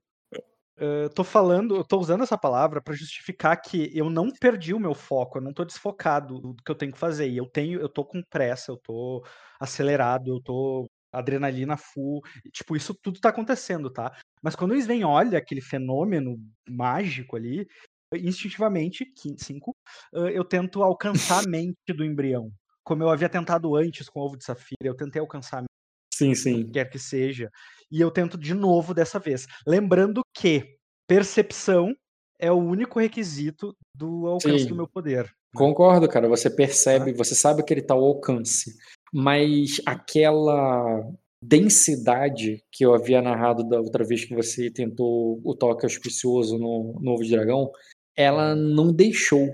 é, 0.75 1.07
tô 1.09 1.23
falando, 1.23 1.75
eu 1.75 1.83
tô 1.83 1.99
usando 1.99 2.23
essa 2.23 2.35
palavra 2.35 2.81
para 2.81 2.95
justificar 2.95 3.55
que 3.61 3.91
eu 3.93 4.09
não 4.09 4.31
perdi 4.31 4.73
o 4.73 4.79
meu 4.79 4.95
foco, 4.95 5.37
eu 5.37 5.41
não 5.43 5.53
tô 5.53 5.63
desfocado 5.63 6.39
do 6.39 6.55
que 6.55 6.71
eu 6.71 6.75
tenho 6.75 6.91
que 6.91 6.97
fazer. 6.97 7.29
E 7.29 7.37
eu 7.37 7.45
tenho, 7.45 7.79
eu 7.79 7.87
tô 7.87 8.03
com 8.03 8.23
pressa, 8.23 8.71
eu 8.71 8.77
tô 8.77 9.23
acelerado, 9.59 10.29
eu 10.33 10.41
tô 10.41 10.89
adrenalina 11.17 11.77
full. 11.77 12.21
Tipo, 12.51 12.75
isso 12.75 12.93
tudo 12.93 13.19
tá 13.19 13.29
acontecendo, 13.29 13.89
tá? 13.89 14.15
Mas 14.41 14.55
quando 14.55 14.71
o 14.71 14.75
Sven 14.75 15.03
olha 15.03 15.37
aquele 15.37 15.61
fenômeno 15.61 16.37
mágico 16.69 17.35
ali, 17.35 17.67
instintivamente, 18.13 19.05
5, 19.37 19.75
eu 20.13 20.43
tento 20.43 20.83
alcançar 20.83 21.43
a 21.43 21.47
mente 21.49 21.93
do 21.95 22.03
embrião. 22.03 22.51
Como 22.83 23.01
eu 23.01 23.09
havia 23.09 23.29
tentado 23.29 23.75
antes 23.75 24.07
com 24.07 24.19
o 24.19 24.23
ovo 24.23 24.37
de 24.37 24.45
safira, 24.45 24.83
eu 24.83 24.95
tentei 24.95 25.19
alcançar 25.19 25.57
a 25.57 25.61
mente, 25.61 25.69
Sim, 26.13 26.35
sim. 26.35 26.71
quer 26.71 26.89
que 26.89 26.99
seja. 26.99 27.49
E 27.91 27.99
eu 27.99 28.11
tento 28.11 28.37
de 28.37 28.53
novo 28.53 28.93
dessa 28.93 29.19
vez. 29.19 29.47
Lembrando 29.65 30.21
que 30.33 30.77
percepção 31.07 31.93
é 32.39 32.51
o 32.51 32.57
único 32.57 32.99
requisito 32.99 33.75
do 33.93 34.27
alcance 34.27 34.63
Sim. 34.63 34.69
do 34.69 34.75
meu 34.75 34.87
poder. 34.87 35.29
Concordo, 35.55 36.07
cara. 36.07 36.27
Você 36.27 36.49
percebe, 36.49 37.13
você 37.13 37.33
sabe 37.33 37.63
que 37.63 37.73
ele 37.73 37.81
tá 37.81 37.93
ao 37.93 38.03
alcance. 38.03 38.75
Mas 39.17 39.79
aquela 39.85 41.09
densidade 41.41 42.61
que 42.69 42.85
eu 42.85 42.93
havia 42.93 43.21
narrado 43.21 43.63
da 43.63 43.79
outra 43.79 44.03
vez 44.03 44.25
que 44.25 44.35
você 44.35 44.69
tentou 44.69 45.39
o 45.41 45.55
toque 45.55 45.85
auspicioso 45.85 46.57
no, 46.57 46.99
no 47.01 47.11
Ovo 47.11 47.23
de 47.23 47.31
Dragão, 47.31 47.71
ela 48.15 48.53
não 48.55 48.91
deixou 48.91 49.47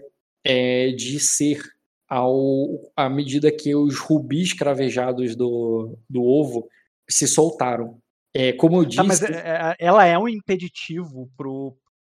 é, 0.44 0.92
de 0.92 1.20
ser 1.20 1.62
ao, 2.10 2.92
à 2.96 3.08
medida 3.08 3.52
que 3.52 3.76
os 3.76 4.00
rubis 4.00 4.52
cravejados 4.54 5.36
do, 5.36 5.96
do 6.10 6.24
ovo 6.24 6.68
se 7.10 7.28
soltaram. 7.28 8.00
É, 8.34 8.54
como 8.54 8.78
eu 8.78 8.86
disse. 8.86 8.98
Tá, 8.98 9.04
mas 9.04 9.22
é- 9.22 9.32
é- 9.36 9.76
ela 9.80 10.06
é 10.06 10.18
um 10.18 10.28
impeditivo 10.28 11.30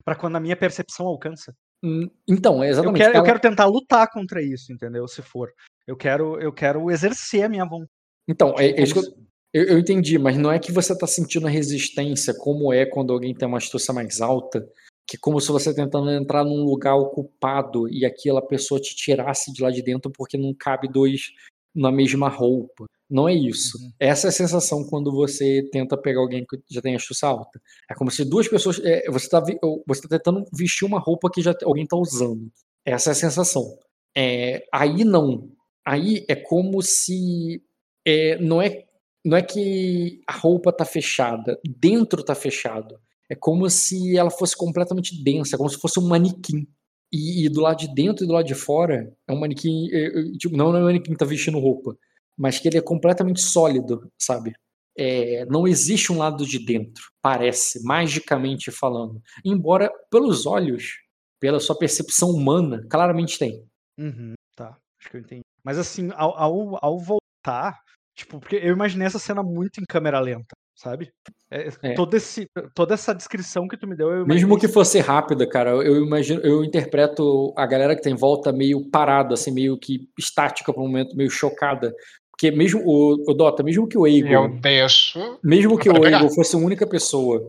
para 0.03 0.15
quando 0.15 0.35
a 0.37 0.39
minha 0.39 0.55
percepção 0.55 1.05
alcança. 1.05 1.53
Hum, 1.83 2.09
Então, 2.27 2.63
é 2.63 2.67
Eu 2.67 2.71
exatamente. 2.71 3.01
quero, 3.01 3.11
eu 3.13 3.17
ela- 3.17 3.25
quero 3.25 3.39
tentar 3.39 3.65
lutar 3.65 4.09
contra 4.11 4.41
isso, 4.41 4.71
entendeu? 4.73 5.07
Se 5.07 5.21
for. 5.21 5.49
Eu 5.87 5.95
quero, 5.95 6.39
eu 6.39 6.53
quero 6.53 6.89
exercer 6.91 7.43
a 7.43 7.49
minha 7.49 7.65
vontade. 7.65 7.89
Então, 8.27 8.53
é, 8.57 8.67
é 8.69 8.83
isso 8.83 8.93
que 8.93 8.99
eu, 8.99 9.13
eu, 9.53 9.63
eu 9.73 9.79
entendi, 9.79 10.17
mas 10.17 10.37
não 10.37 10.51
é 10.51 10.59
que 10.59 10.71
você 10.71 10.93
está 10.93 11.07
sentindo 11.07 11.47
a 11.47 11.49
resistência, 11.49 12.33
como 12.33 12.71
é 12.71 12.85
quando 12.85 13.11
alguém 13.11 13.33
tem 13.33 13.47
uma 13.47 13.57
astúcia 13.57 13.93
mais 13.93 14.21
alta, 14.21 14.65
que 15.07 15.17
como 15.17 15.41
se 15.41 15.51
você 15.51 15.73
tentando 15.73 16.09
entrar 16.11 16.43
num 16.43 16.63
lugar 16.63 16.95
ocupado 16.95 17.89
e 17.89 18.05
aquela 18.05 18.41
pessoa 18.41 18.79
te 18.79 18.95
tirasse 18.95 19.51
de 19.51 19.61
lá 19.61 19.69
de 19.69 19.81
dentro 19.81 20.11
porque 20.11 20.37
não 20.37 20.53
cabe 20.53 20.87
dois 20.87 21.31
na 21.75 21.91
mesma 21.91 22.29
roupa. 22.29 22.85
Não 23.09 23.27
é 23.27 23.33
isso. 23.33 23.77
Uhum. 23.77 23.91
Essa 23.99 24.27
é 24.27 24.29
a 24.29 24.31
sensação 24.31 24.85
quando 24.85 25.11
você 25.11 25.67
tenta 25.69 25.97
pegar 25.97 26.21
alguém 26.21 26.45
que 26.45 26.57
já 26.69 26.81
tem 26.81 26.95
astúcia 26.95 27.27
alta. 27.27 27.61
É 27.89 27.93
como 27.93 28.09
se 28.09 28.23
duas 28.23 28.47
pessoas. 28.47 28.79
é, 28.85 29.03
você 29.11 29.25
está 29.25 29.43
você 29.85 30.01
tá 30.03 30.17
tentando 30.17 30.45
vestir 30.53 30.85
uma 30.85 30.99
roupa 30.99 31.29
que 31.29 31.41
já 31.41 31.53
alguém 31.63 31.83
está 31.83 31.97
usando. 31.97 32.49
Essa 32.85 33.09
é 33.09 33.11
a 33.11 33.15
sensação. 33.15 33.77
É, 34.15 34.63
aí 34.73 35.03
não. 35.03 35.49
Aí 35.85 36.25
é 36.27 36.35
como 36.35 36.81
se 36.81 37.63
é, 38.05 38.37
não 38.39 38.61
é 38.61 38.85
não 39.23 39.37
é 39.37 39.41
que 39.41 40.21
a 40.27 40.33
roupa 40.33 40.73
tá 40.73 40.83
fechada, 40.83 41.59
dentro 41.63 42.23
tá 42.23 42.33
fechado. 42.33 42.99
É 43.29 43.35
como 43.35 43.69
se 43.69 44.17
ela 44.17 44.31
fosse 44.31 44.57
completamente 44.57 45.23
densa, 45.23 45.57
como 45.57 45.69
se 45.69 45.77
fosse 45.77 45.99
um 45.99 46.07
manequim. 46.07 46.67
E, 47.13 47.45
e 47.45 47.49
do 47.49 47.61
lado 47.61 47.79
de 47.79 47.93
dentro 47.93 48.23
e 48.23 48.27
do 48.27 48.33
lado 48.33 48.45
de 48.45 48.55
fora 48.55 49.13
é 49.27 49.31
um 49.31 49.39
manequim, 49.39 49.89
é, 49.91 50.07
é, 50.07 50.31
tipo, 50.37 50.55
não, 50.55 50.71
não 50.71 50.79
é 50.79 50.81
um 50.81 50.85
manequim 50.85 51.11
que 51.11 51.17
tá 51.17 51.25
vestindo 51.25 51.59
roupa, 51.59 51.95
mas 52.37 52.57
que 52.57 52.67
ele 52.67 52.77
é 52.77 52.81
completamente 52.81 53.41
sólido, 53.41 54.11
sabe? 54.17 54.53
É, 54.97 55.45
não 55.45 55.67
existe 55.67 56.11
um 56.11 56.17
lado 56.17 56.45
de 56.45 56.59
dentro, 56.59 57.03
parece, 57.21 57.83
magicamente 57.83 58.71
falando. 58.71 59.21
Embora, 59.45 59.91
pelos 60.09 60.45
olhos, 60.45 60.99
pela 61.39 61.59
sua 61.59 61.77
percepção 61.77 62.29
humana, 62.29 62.85
claramente 62.89 63.37
tem. 63.37 63.65
Uhum, 63.97 64.33
tá, 64.55 64.77
acho 64.99 65.09
que 65.09 65.17
eu 65.17 65.21
entendi. 65.21 65.50
Mas 65.63 65.77
assim, 65.77 66.09
ao, 66.13 66.37
ao, 66.37 66.85
ao 66.85 66.99
voltar, 66.99 67.79
tipo, 68.15 68.39
porque 68.39 68.55
eu 68.55 68.73
imaginei 68.73 69.07
essa 69.07 69.19
cena 69.19 69.43
muito 69.43 69.79
em 69.79 69.85
câmera 69.87 70.19
lenta, 70.19 70.55
sabe? 70.75 71.11
É, 71.49 71.69
É. 71.83 71.93
Todo 71.93 72.15
esse, 72.15 72.47
toda 72.73 72.93
essa 72.93 73.13
descrição 73.13 73.67
que 73.67 73.77
tu 73.77 73.87
me 73.87 73.95
deu, 73.95 74.07
eu 74.09 74.25
Mesmo 74.25 74.47
imaginei 74.47 74.57
que 74.59 74.67
fosse 74.67 74.99
rápida, 74.99 75.47
cara, 75.47 75.71
eu 75.71 76.03
imagino, 76.03 76.41
eu 76.41 76.63
interpreto 76.63 77.53
a 77.57 77.65
galera 77.65 77.95
que 77.95 78.01
tem 78.01 78.13
em 78.13 78.17
volta 78.17 78.51
meio 78.51 78.89
parada, 78.89 79.33
assim, 79.33 79.51
meio 79.51 79.77
que 79.77 80.07
estática 80.17 80.73
por 80.73 80.81
um 80.81 80.87
momento, 80.87 81.15
meio 81.15 81.29
chocada. 81.29 81.93
Porque 82.31 82.49
mesmo 82.49 82.81
o, 82.83 83.29
o 83.29 83.33
Dota, 83.33 83.61
mesmo 83.61 83.87
que 83.87 83.97
o 83.97 84.07
Eu 84.07 84.25
Eagle, 84.25 84.59
desço. 84.59 85.39
mesmo 85.43 85.77
que 85.77 85.89
o 85.89 85.93
pegar. 85.93 86.17
Eagle 86.17 86.33
fosse 86.33 86.55
a 86.55 86.59
única 86.59 86.87
pessoa 86.87 87.39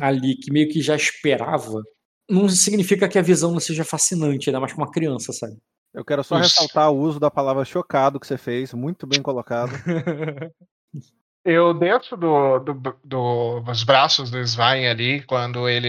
ali 0.00 0.34
que 0.36 0.52
meio 0.52 0.68
que 0.68 0.82
já 0.82 0.94
esperava, 0.96 1.82
não 2.28 2.48
significa 2.48 3.08
que 3.08 3.18
a 3.18 3.22
visão 3.22 3.52
não 3.52 3.60
seja 3.60 3.84
fascinante, 3.84 4.48
ainda 4.48 4.60
mais 4.60 4.72
com 4.72 4.82
uma 4.82 4.90
criança, 4.90 5.32
sabe? 5.32 5.56
Eu 5.92 6.04
quero 6.04 6.22
só 6.22 6.38
Isso. 6.38 6.60
ressaltar 6.60 6.90
o 6.90 6.98
uso 6.98 7.18
da 7.18 7.30
palavra 7.30 7.64
chocado 7.64 8.20
que 8.20 8.26
você 8.26 8.38
fez, 8.38 8.72
muito 8.72 9.06
bem 9.06 9.20
colocado. 9.20 9.72
Eu 11.44 11.72
desço 11.72 12.16
do, 12.18 12.58
do, 12.58 12.74
do- 13.02 13.60
dos 13.60 13.82
braços 13.82 14.30
do 14.30 14.38
Svein 14.38 14.86
ali 14.86 15.22
quando 15.22 15.68
ele, 15.68 15.88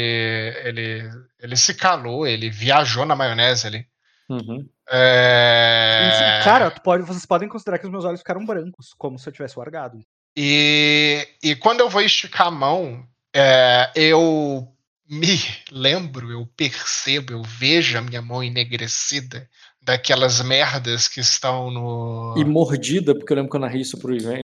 ele, 0.64 1.10
ele 1.40 1.58
se 1.58 1.74
calou, 1.76 2.26
ele 2.26 2.50
viajou 2.50 3.06
na 3.06 3.18
maionese 3.18 3.68
ali. 3.68 3.86
Uhum. 4.30 4.66
É, 4.90 6.40
Cara, 6.44 6.72
tu 6.72 6.82
pode, 6.82 7.04
vocês 7.04 7.26
podem 7.26 7.50
considerar 7.50 7.80
que 7.80 7.86
os 7.86 7.92
meus 7.92 8.06
olhos 8.06 8.22
ficaram 8.22 8.46
brancos, 8.46 8.94
como 8.98 9.20
se 9.20 9.28
eu 9.28 9.34
tivesse 9.34 9.60
largado. 9.60 10.00
E, 10.38 11.28
e 11.44 11.54
quando 11.56 11.82
eu 11.82 11.90
vou 11.90 12.02
esticar 12.02 12.48
a 12.48 12.52
mão, 12.52 13.06
é, 13.36 13.92
eu 13.94 14.66
me 15.10 15.38
lembro, 15.70 16.32
eu 16.32 16.48
percebo, 16.56 17.34
eu 17.34 17.44
vejo 17.44 17.98
a 17.98 18.02
minha 18.02 18.22
mão 18.22 18.42
enegrecida 18.42 19.50
daquelas 19.82 20.42
merdas 20.42 21.08
que 21.08 21.20
estão 21.20 21.72
no. 21.72 22.36
E 22.38 22.44
mordida, 22.46 23.16
porque 23.16 23.34
eu 23.34 23.38
lembro 23.38 23.50
que 23.52 23.56
eu 23.58 23.62
narrei 23.62 23.82
isso 23.82 23.98
pro 23.98 24.16
Ivan, 24.16 24.40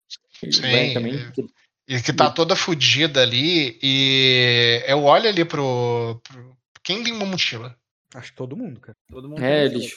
Ivan 0.42 0.92
também. 0.94 1.30
que- 1.32 1.46
E 1.86 2.00
que 2.00 2.12
tá 2.14 2.30
toda 2.30 2.56
fodida 2.56 3.20
ali. 3.20 3.78
E 3.82 4.82
eu 4.86 5.02
olho 5.04 5.28
ali 5.28 5.44
pro. 5.44 6.18
pro- 6.26 6.56
quem 6.82 7.02
tem 7.04 7.12
uma 7.12 7.26
mochila? 7.26 7.76
Acho 8.14 8.30
que 8.30 8.36
todo 8.36 8.56
mundo, 8.56 8.80
cara. 8.80 8.96
Todo 9.10 9.28
mundo 9.28 9.42
É, 9.42 9.66
eles. 9.66 9.92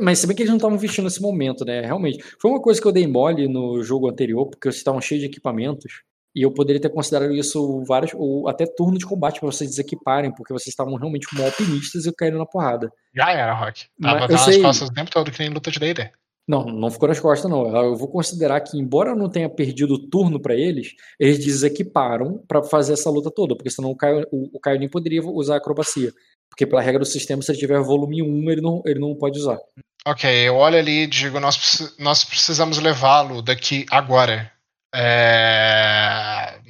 Mas 0.00 0.18
se 0.20 0.26
bem 0.26 0.34
que 0.36 0.42
eles 0.42 0.50
não 0.50 0.56
estavam 0.58 0.78
vestindo 0.78 1.04
nesse 1.04 1.20
momento, 1.20 1.64
né? 1.64 1.80
Realmente. 1.80 2.22
Foi 2.40 2.50
uma 2.50 2.60
coisa 2.62 2.80
que 2.80 2.86
eu 2.86 2.92
dei 2.92 3.06
mole 3.06 3.48
no 3.48 3.82
jogo 3.82 4.08
anterior, 4.08 4.46
porque 4.46 4.68
vocês 4.68 4.76
estavam 4.76 5.00
cheios 5.00 5.22
de 5.22 5.26
equipamentos. 5.28 6.02
E 6.34 6.42
eu 6.42 6.52
poderia 6.52 6.80
ter 6.80 6.90
considerado 6.90 7.32
isso 7.32 7.84
vários, 7.86 8.12
ou 8.14 8.48
até 8.48 8.66
turno 8.66 8.98
de 8.98 9.06
combate 9.06 9.38
pra 9.38 9.50
vocês 9.50 9.70
desequiparem, 9.70 10.34
porque 10.34 10.52
vocês 10.52 10.68
estavam 10.68 10.96
realmente 10.96 11.28
como 11.28 11.44
alpinistas 11.44 12.06
e 12.06 12.12
caíram 12.12 12.38
na 12.38 12.46
porrada. 12.46 12.90
Já 13.14 13.30
era, 13.30 13.54
Rock. 13.54 13.86
Mas 13.98 14.12
Tava 14.12 14.24
eu 14.24 14.36
nas 14.36 14.40
sei. 14.40 14.60
costas 14.62 14.88
o 14.88 14.92
tempo 14.92 15.10
todo 15.10 15.30
que 15.30 15.38
nem 15.38 15.50
luta 15.50 15.70
de 15.70 15.78
D&D. 15.78 16.10
Não, 16.46 16.64
não 16.64 16.90
ficou 16.90 17.08
nas 17.08 17.20
costas, 17.20 17.50
não. 17.50 17.74
Eu 17.74 17.96
vou 17.96 18.08
considerar 18.08 18.60
que, 18.60 18.78
embora 18.78 19.10
eu 19.10 19.16
não 19.16 19.30
tenha 19.30 19.48
perdido 19.48 19.94
o 19.94 20.08
turno 20.10 20.40
pra 20.40 20.54
eles, 20.54 20.92
eles 21.18 21.38
desequiparam 21.38 22.42
pra 22.46 22.62
fazer 22.62 22.92
essa 22.94 23.08
luta 23.08 23.30
toda, 23.30 23.56
porque 23.56 23.70
senão 23.70 23.90
o 23.90 23.96
Caio, 23.96 24.26
o, 24.30 24.56
o 24.56 24.60
Caio 24.60 24.78
nem 24.78 24.88
poderia 24.88 25.22
usar 25.24 25.56
acrobacia. 25.56 26.12
Porque 26.50 26.66
pela 26.66 26.82
regra 26.82 27.00
do 27.00 27.06
sistema, 27.06 27.42
se 27.42 27.50
ele 27.50 27.58
tiver 27.58 27.80
volume 27.80 28.22
1, 28.22 28.50
ele 28.50 28.60
não, 28.60 28.82
ele 28.84 29.00
não 29.00 29.14
pode 29.14 29.38
usar. 29.38 29.58
Ok, 30.06 30.30
eu 30.30 30.56
olho 30.56 30.78
ali 30.78 31.04
e 31.04 31.06
digo, 31.06 31.40
nós, 31.40 31.94
nós 31.98 32.24
precisamos 32.24 32.78
levá-lo 32.78 33.40
daqui 33.40 33.86
agora. 33.90 34.52
É... 34.94 36.60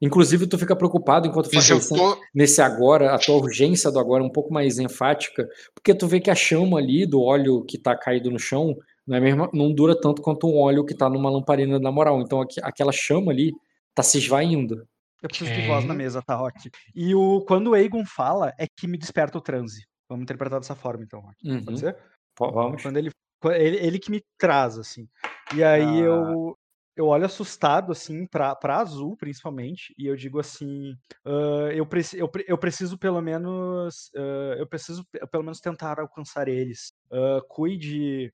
Inclusive, 0.00 0.46
tu 0.46 0.56
fica 0.56 0.76
preocupado 0.76 1.26
enquanto 1.26 1.50
faz 1.50 1.88
tô... 1.88 2.16
nesse 2.32 2.62
agora, 2.62 3.12
a 3.14 3.18
tua 3.18 3.34
urgência 3.36 3.90
do 3.90 3.98
agora 3.98 4.22
é 4.22 4.26
um 4.26 4.30
pouco 4.30 4.52
mais 4.52 4.78
enfática, 4.78 5.48
porque 5.74 5.92
tu 5.92 6.06
vê 6.06 6.20
que 6.20 6.30
a 6.30 6.36
chama 6.36 6.78
ali 6.78 7.04
do 7.04 7.20
óleo 7.20 7.64
que 7.64 7.76
tá 7.76 7.96
caído 7.96 8.30
no 8.30 8.38
chão 8.38 8.76
não, 9.04 9.16
é 9.16 9.20
mesmo, 9.20 9.50
não 9.52 9.72
dura 9.72 9.98
tanto 10.00 10.22
quanto 10.22 10.46
um 10.46 10.56
óleo 10.58 10.84
que 10.84 10.94
tá 10.94 11.08
numa 11.08 11.28
lamparina 11.30 11.78
na 11.80 11.90
moral. 11.90 12.20
Então 12.20 12.40
aqui- 12.40 12.60
aquela 12.62 12.92
chama 12.92 13.32
ali 13.32 13.52
tá 13.94 14.02
se 14.02 14.18
esvaindo. 14.18 14.86
Eu 15.20 15.28
preciso 15.28 15.50
de 15.52 15.66
voz 15.66 15.84
na 15.84 15.94
mesa, 15.94 16.22
tá, 16.22 16.36
Rock? 16.36 16.70
E 16.94 17.12
o, 17.12 17.40
quando 17.48 17.68
o 17.68 17.74
Aegon 17.74 18.04
fala, 18.06 18.52
é 18.56 18.66
que 18.68 18.86
me 18.86 18.96
desperta 18.96 19.36
o 19.36 19.40
transe. 19.40 19.84
Vamos 20.08 20.22
interpretar 20.22 20.60
dessa 20.60 20.76
forma, 20.76 21.02
então, 21.02 21.20
Rock. 21.20 21.36
Uhum. 21.44 21.64
Pode 21.64 21.80
ser? 21.80 21.96
Pô, 22.36 22.52
Vamos. 22.52 22.80
Quando 22.82 22.98
ele, 22.98 23.10
ele, 23.46 23.76
ele 23.78 23.98
que 23.98 24.12
me 24.12 24.22
traz, 24.38 24.78
assim. 24.78 25.08
E 25.56 25.64
aí 25.64 25.82
Ah. 26.02 26.04
eu, 26.04 26.56
eu 26.98 27.06
olho 27.06 27.26
assustado, 27.26 27.92
assim, 27.92 28.26
pra, 28.26 28.56
Azul, 28.78 29.16
principalmente, 29.16 29.94
e 29.98 30.06
eu 30.06 30.16
digo 30.16 30.38
assim, 30.40 30.94
"Ah, 31.24 31.70
eu, 31.74 31.86
preci, 31.86 32.18
eu, 32.18 32.28
pre- 32.28 32.44
eu 32.48 32.58
preciso 32.58 32.98
pelo 32.98 33.20
menos, 33.22 34.10
ah, 34.16 34.56
eu 34.58 34.66
preciso 34.68 35.04
pe- 35.12 35.26
pelo 35.28 35.44
menos 35.44 35.60
tentar 35.60 36.00
alcançar 36.00 36.48
eles. 36.48 36.92
Ah, 37.12 37.40
cuide, 37.48 38.32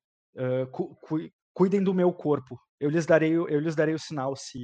cu- 0.72 0.96
cui- 1.02 1.32
cuidem 1.52 1.82
do 1.82 1.94
meu 1.94 2.12
corpo. 2.12 2.58
Eu 2.80 2.90
lhes 2.90 3.06
darei, 3.06 3.32
eu 3.34 3.60
lhes 3.60 3.74
darei 3.76 3.94
o 3.94 3.98
sinal 3.98 4.34
se... 4.36 4.58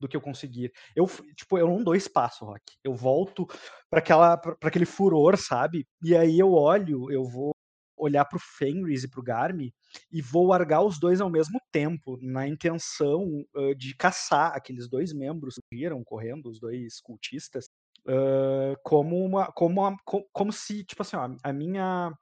do 0.00 0.08
que 0.08 0.16
eu 0.16 0.20
conseguir. 0.20 0.72
Eu, 0.94 1.06
tipo, 1.36 1.58
eu 1.58 1.66
não 1.68 1.82
dou 1.82 1.94
espaço, 1.94 2.44
Rock. 2.44 2.62
Eu 2.84 2.94
volto 2.94 3.46
para 3.90 4.00
aquela 4.00 4.36
para 4.36 4.56
aquele 4.68 4.84
furor, 4.86 5.36
sabe? 5.36 5.86
E 6.02 6.16
aí 6.16 6.38
eu 6.38 6.52
olho, 6.52 7.10
eu 7.10 7.24
vou 7.24 7.53
olhar 7.96 8.24
pro 8.24 8.38
Fenris 8.40 9.04
e 9.04 9.08
pro 9.10 9.22
Garmi 9.22 9.72
e 10.12 10.20
vou 10.22 10.46
largar 10.46 10.82
os 10.82 10.98
dois 10.98 11.20
ao 11.20 11.30
mesmo 11.30 11.58
tempo, 11.72 12.18
na 12.22 12.46
intenção 12.48 13.44
ah, 13.56 13.74
de 13.76 13.94
caçar 13.96 14.52
aqueles 14.54 14.88
dois 14.88 15.12
membros 15.12 15.54
que 15.56 15.76
viram 15.76 16.02
correndo, 16.04 16.48
os 16.50 16.58
dois 16.60 17.00
cultistas, 17.00 17.68
ah, 18.08 18.74
como 18.82 19.16
uma. 19.24 19.46
Como, 19.52 19.84
a- 19.84 19.96
co- 20.04 20.26
como 20.32 20.52
se, 20.52 20.84
tipo 20.84 21.02
assim, 21.02 21.16
ó, 21.16 21.28
a 21.42 21.52
minha. 21.52 22.12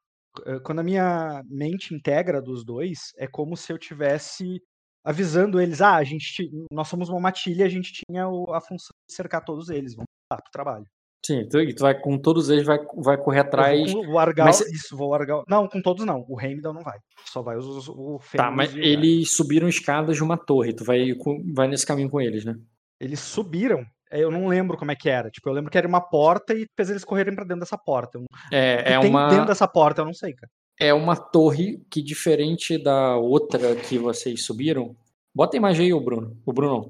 Quando 0.64 0.80
a 0.80 0.82
minha 0.82 1.42
mente 1.46 1.94
integra 1.94 2.40
dos 2.40 2.64
dois, 2.64 3.12
é 3.18 3.26
como 3.28 3.54
se 3.56 3.70
eu 3.72 3.78
tivesse 3.78 4.62
avisando 5.04 5.60
eles, 5.60 5.80
ah, 5.82 5.96
a 5.96 6.04
gente, 6.04 6.50
nós 6.70 6.88
somos 6.88 7.08
uma 7.10 7.20
matilha, 7.20 7.66
a 7.66 7.68
gente 7.68 7.92
tinha 7.92 8.28
o- 8.28 8.52
a 8.54 8.60
função 8.60 8.94
de 9.08 9.14
cercar 9.14 9.44
todos 9.44 9.68
eles, 9.68 9.94
vamos 9.94 10.06
lá 10.30 10.38
pro 10.40 10.50
trabalho. 10.52 10.86
Sim, 11.24 11.46
tu, 11.48 11.60
e 11.60 11.72
tu 11.72 11.82
vai 11.82 11.94
com 12.00 12.18
todos 12.18 12.50
eles, 12.50 12.64
vai, 12.66 12.78
vai 12.96 13.16
correr 13.16 13.40
atrás. 13.40 13.92
vou, 13.92 14.02
largar, 14.12 14.46
mas 14.46 14.60
isso, 14.62 14.96
vou 14.96 15.10
largar, 15.10 15.42
não, 15.48 15.68
com 15.68 15.80
todos 15.80 16.04
não, 16.04 16.24
o 16.28 16.40
Heimdall 16.40 16.74
não 16.74 16.82
vai, 16.82 16.98
só 17.26 17.42
vai 17.42 17.56
os, 17.56 17.64
os- 17.66 17.88
o 17.88 18.18
Tá, 18.18 18.50
Fenris 18.50 18.56
mas 18.56 18.74
o 18.74 18.78
eles 18.78 19.30
subiram 19.36 19.68
escadas 19.68 20.16
de 20.16 20.22
uma 20.24 20.36
torre, 20.36 20.72
tu 20.72 20.84
vai, 20.84 21.12
vai 21.54 21.68
nesse 21.68 21.86
caminho 21.86 22.10
com 22.10 22.20
eles, 22.20 22.44
né? 22.44 22.56
Eles 23.00 23.20
subiram, 23.20 23.84
é, 24.10 24.18
eu 24.20 24.30
não 24.32 24.48
lembro 24.48 24.76
como 24.76 24.90
é 24.90 24.96
que 24.96 25.08
era, 25.08 25.30
tipo, 25.30 25.48
eu 25.48 25.52
lembro 25.52 25.70
que 25.70 25.78
era 25.78 25.86
uma 25.86 26.00
porta 26.00 26.54
e 26.54 26.60
depois 26.66 26.90
eles 26.90 27.04
correram 27.04 27.34
pra 27.36 27.44
dentro 27.44 27.60
dessa 27.60 27.78
porta. 27.78 28.18
O 28.18 28.24
É, 28.52 28.94
é 28.94 28.98
tem 29.00 29.08
uma. 29.10 29.28
dentro 29.28 29.46
dessa 29.46 29.68
porta, 29.68 30.00
eu 30.00 30.06
não 30.06 30.14
sei, 30.14 30.32
cara. 30.34 30.50
é 30.80 30.92
uma 30.92 31.14
torre 31.14 31.80
que, 31.88 32.02
diferente 32.02 32.76
da 32.82 33.16
outra 33.16 33.76
que 33.76 33.96
vocês 33.96 34.44
subiram. 34.44 34.96
Bota 35.34 35.56
a 35.56 35.58
imagem 35.58 35.86
aí, 35.86 35.92
ô 35.92 36.00
Bruno. 36.00 36.36
O 36.44 36.52
Bruno, 36.52 36.88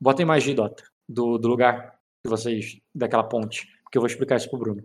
bota 0.00 0.20
a 0.20 0.24
imagem 0.24 0.50
aí, 0.50 0.54
Dota, 0.54 0.82
do, 1.08 1.38
do 1.38 1.48
lugar 1.48 1.98
vocês. 2.28 2.78
daquela 2.94 3.24
ponte. 3.24 3.66
Porque 3.84 3.98
eu 3.98 4.02
vou 4.02 4.06
explicar 4.06 4.36
isso 4.36 4.48
pro 4.48 4.58
Bruno. 4.58 4.82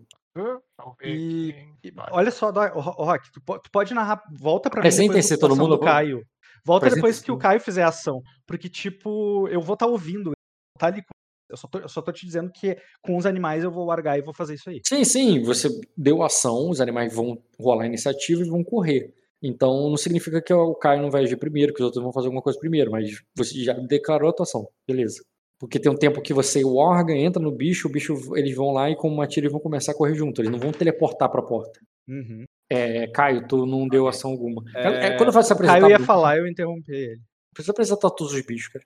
E-. 1.04 1.54
E, 1.84 1.94
olha 2.12 2.32
só, 2.32 2.52
Rock, 2.52 3.32
tu, 3.32 3.40
tu 3.42 3.72
pode 3.72 3.94
narrar, 3.94 4.22
volta 4.32 4.70
pra 4.70 4.82
mim 4.82 4.88
Apresentem-se 4.88 5.36
depois 5.36 5.50
todo 5.50 5.58
mundo, 5.58 5.78
do 5.78 5.84
Caio. 5.84 6.26
Volta 6.66 6.90
depois 6.90 7.22
que 7.22 7.32
o. 7.32 7.38
Caio 7.38 7.60
fizer 7.60 7.84
a 7.84 7.90
ação, 7.90 8.22
porque, 8.48 8.68
tipo, 8.68 9.48
eu 9.50 9.62
vou 9.62 9.76
estar 9.76 9.86
ouvindo, 9.86 10.32
tá 10.80 10.88
ali, 10.88 11.02
com- 11.02 11.10
eu 11.48 11.56
só, 11.56 11.68
tô, 11.68 11.78
eu 11.78 11.88
só 11.88 12.02
tô 12.02 12.12
te 12.12 12.26
dizendo 12.26 12.52
que 12.52 12.76
com 13.04 13.16
os 13.16 13.26
animais 13.28 13.64
eu 13.64 13.70
vou 13.72 13.86
largar 13.86 14.18
e 14.18 14.22
vou 14.24 14.34
fazer 14.34 14.56
isso 14.56 14.68
aí. 14.70 14.82
Sim, 14.88 15.04
sim, 15.04 15.44
você 15.44 15.70
deu 15.96 16.24
ação, 16.24 16.70
os 16.72 16.82
animais 16.82 17.14
vão 17.14 17.40
rolar 17.60 17.84
a 17.84 17.88
iniciativa 17.88 18.42
e 18.42 18.50
vão 18.50 18.64
correr. 18.64 19.14
Então 19.44 19.90
não 19.90 19.98
significa 19.98 20.42
que 20.42 20.52
o 20.52 20.74
Caio 20.74 21.04
não 21.04 21.12
vai 21.12 21.24
agir 21.24 21.38
primeiro, 21.38 21.72
que 21.72 21.82
os 21.82 21.86
outros 21.86 22.04
vão 22.04 22.12
fazer 22.12 22.28
alguma 22.28 22.42
coisa 22.42 22.58
primeiro, 22.58 22.90
mas 22.90 23.22
você 23.38 23.64
já 23.64 23.74
declarou 23.74 24.30
a 24.30 24.34
tua 24.34 24.44
ação, 24.44 24.68
beleza. 24.88 25.24
Porque 25.60 25.80
tem 25.80 25.92
um 25.92 25.96
tempo 25.96 26.22
que 26.22 26.34
você 26.34 26.64
o 26.64 26.76
órgão 26.76 27.16
entra 27.16 27.42
no 27.42 27.52
bicho, 27.52 27.88
o 27.88 27.92
bicho 27.92 28.36
eles 28.36 28.56
vão 28.56 28.72
lá 28.72 28.90
e 28.90 28.96
com 28.96 29.08
uma 29.08 29.28
tira 29.28 29.46
eles 29.46 29.52
vão 29.54 29.62
começar 29.62 29.94
a 29.94 29.96
correr 29.96 30.16
junto, 30.16 30.42
eles 30.42 30.52
não 30.52 30.60
vão 30.60 30.72
teleportar 30.72 31.30
pra 31.30 31.42
porta. 31.42 31.80
Uhum. 32.08 32.44
É, 32.70 33.08
Caio, 33.08 33.48
tu 33.48 33.66
não 33.66 33.88
deu 33.88 34.08
ação 34.08 34.32
alguma. 34.32 34.64
É, 34.76 35.08
É, 35.08 35.18
quando 35.18 35.32
vai 35.32 35.44
se 35.44 35.52
O 35.52 35.56
apresentar, 35.56 35.82
Caio 35.82 35.92
ia 35.92 36.00
falar, 36.00 36.38
eu 36.38 36.48
interrompi 36.48 36.92
ele. 36.92 37.22
precisa 37.54 37.72
apresentar 37.72 38.10
todos 38.12 38.34
os 38.34 38.46
bichos, 38.46 38.68
cara. 38.68 38.86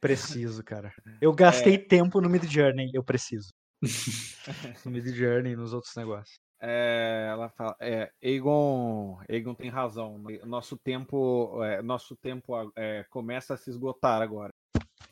Preciso, 0.00 0.62
cara. 0.62 0.92
Eu 1.20 1.32
gastei 1.32 1.78
tempo 1.78 2.20
no 2.20 2.28
Mid 2.28 2.44
Journey, 2.44 2.90
eu 2.94 3.02
preciso. 3.02 3.48
no 4.84 4.90
Mid 4.90 5.06
Journey 5.08 5.52
e 5.52 5.56
nos 5.56 5.72
outros 5.72 5.94
negócios. 5.96 6.36
É, 6.60 7.28
ela 7.30 7.50
fala, 7.50 7.76
é, 7.80 8.10
Egon, 8.22 9.18
Egon 9.28 9.54
tem 9.54 9.68
razão. 9.70 10.22
Nosso 10.44 10.76
tempo, 10.76 11.62
é, 11.62 11.82
nosso 11.82 12.16
tempo 12.16 12.72
é, 12.76 13.04
começa 13.10 13.54
a 13.54 13.56
se 13.56 13.70
esgotar 13.70 14.22
agora. 14.22 14.52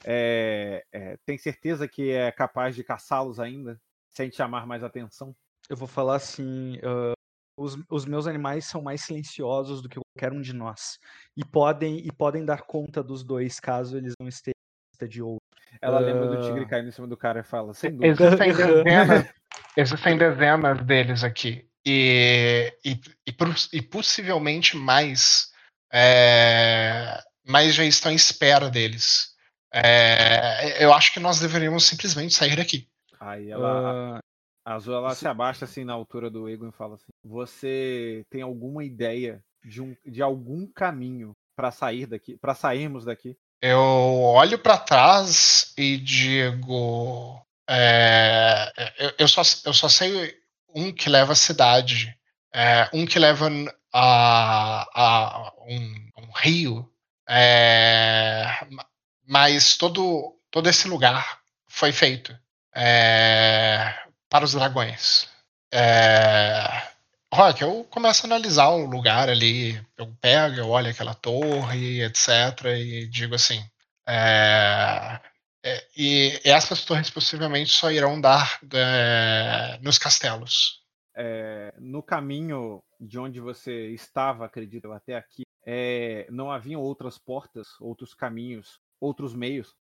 É, 0.05 0.85
é, 0.93 1.17
tem 1.25 1.39
certeza 1.39 1.89
que 1.89 2.11
é 2.11 2.31
capaz 2.31 2.75
de 2.75 2.85
caçá-los 2.85 3.41
ainda, 3.41 3.81
sem 4.11 4.31
chamar 4.31 4.67
mais 4.67 4.85
atenção? 4.85 5.35
Eu 5.69 5.77
vou 5.77 5.89
falar 5.89 6.17
assim. 6.17 6.79
ah, 6.83 7.15
os, 7.57 7.79
os 7.89 8.05
meus 8.05 8.27
animais 8.27 8.67
são 8.67 8.83
mais 8.83 9.03
silenciosos 9.03 9.81
do 9.81 9.89
que 9.89 9.99
qualquer 9.99 10.37
um 10.37 10.41
de 10.41 10.53
nós. 10.53 10.99
E 11.37 11.45
podem, 11.45 11.99
e 11.99 12.11
podem 12.11 12.45
dar 12.45 12.63
conta 12.63 13.03
dos 13.03 13.23
dois 13.23 13.61
caso 13.61 13.97
eles 13.97 14.15
não 14.19 14.29
estejam 14.29 14.55
de 15.09 15.23
ouro. 15.23 15.39
Ela 15.81 15.99
lembra 15.99 16.29
do 16.29 16.41
tigre 16.41 16.67
caindo 16.67 16.89
em 16.89 16.93
cima 16.93 17.07
do 17.07 17.17
cara 17.17 17.41
e 17.41 17.45
fala, 17.45 17.75
sem 17.75 17.91
dúvida. 17.91 18.27
Existem 18.27 18.53
dezenas, 18.55 19.35
existem 19.77 20.19
dezenas 20.19 20.85
deles 20.85 21.25
aqui. 21.25 21.69
E, 21.87 22.73
e, 22.85 22.93
e, 23.27 23.37
e 23.73 23.83
possivelmente 23.83 24.77
mais, 24.77 25.53
é, 25.93 27.21
mais 27.47 27.75
já 27.75 27.85
estão 27.85 28.11
à 28.11 28.15
espera 28.15 28.71
deles. 28.71 29.34
É, 29.75 30.85
eu 30.85 30.93
acho 30.93 31.13
que 31.13 31.19
nós 31.19 31.41
deveríamos 31.41 31.85
simplesmente 31.85 32.33
sair 32.33 32.55
daqui. 32.55 32.87
Aí 33.19 33.51
ela, 33.51 34.19
Ah, 34.19 34.21
a 34.65 34.75
Azul, 34.75 34.95
ela 34.95 35.15
se 35.15 35.27
abaixa 35.27 35.65
assim 35.65 35.85
na 35.85 35.93
altura 35.93 36.31
do 36.31 36.49
Egon 36.49 36.69
e 36.69 36.73
fala 36.73 36.95
assim: 36.95 37.13
Você 37.25 38.25
tem 38.31 38.41
alguma 38.43 38.85
ideia 38.85 39.43
de, 39.65 39.83
um, 39.83 39.97
de 40.07 40.23
algum 40.23 40.67
caminho 40.67 41.33
pra 41.57 41.73
sair 41.73 42.07
daqui, 42.07 42.37
para 42.37 42.55
sairmos 42.55 43.05
daqui? 43.05 43.37
Eu 43.61 43.81
olho 43.81 44.59
para 44.59 44.79
trás 44.79 45.73
e 45.77 45.97
digo. 45.97 47.41
é, 47.69 48.73
eu, 48.99 49.13
eu 49.21 49.29
só, 49.29 49.43
eu 49.65 49.73
só 49.73 49.89
sei 49.89 50.39
um 50.75 50.93
que 50.93 51.09
leva 51.09 51.33
à 51.33 51.37
cidade, 51.37 52.17
é, 52.55 52.89
um 52.93 53.07
que 53.07 53.19
leva 53.19 53.51
a, 53.93 54.87
a 54.95 55.53
um, 55.67 56.11
um 56.19 56.33
rio, 56.37 56.89
é, 57.29 58.45
mas 59.27 59.77
todo, 59.77 60.37
todo 60.51 60.69
esse 60.69 60.89
lugar 60.89 61.41
foi 61.67 61.93
feito 61.93 62.37
é, 62.75 63.95
para 64.29 64.45
os 64.45 64.53
dragões. 64.53 65.29
É, 65.73 66.95
Rock, 67.33 67.63
eu 67.63 67.85
começo 67.91 68.25
a 68.25 68.29
analisar 68.29 68.69
o 68.69 68.87
lugar 68.87 69.29
ali, 69.29 69.75
eu 69.99 70.07
pego, 70.21 70.57
eu 70.57 70.69
olho 70.69 70.89
aquela 70.89 71.15
torre, 71.15 72.01
etc, 72.05 72.65
e 72.79 73.09
digo 73.09 73.35
assim, 73.35 73.61
é, 74.07 75.21
é, 75.65 75.87
e 75.97 76.41
essas 76.45 76.85
torres 76.85 77.11
possivelmente 77.11 77.71
só 77.71 77.91
irão 77.91 78.21
dar 78.21 78.61
é, 78.73 79.79
nos 79.83 79.99
castelos. 79.99 80.83
É, 81.17 81.75
no 81.79 82.03
caminho 82.03 82.83
de 83.01 83.19
onde 83.19 83.41
você 83.41 83.89
estava, 83.89 84.47
acredito, 84.47 84.93
até 84.93 85.17
aqui, 85.17 85.43
não 86.31 86.53
haviam 86.53 86.81
outras 86.81 87.19
portas, 87.19 87.69
outros 87.81 88.15
caminhos, 88.15 88.79
outros 89.05 89.35
meios? 89.35 89.75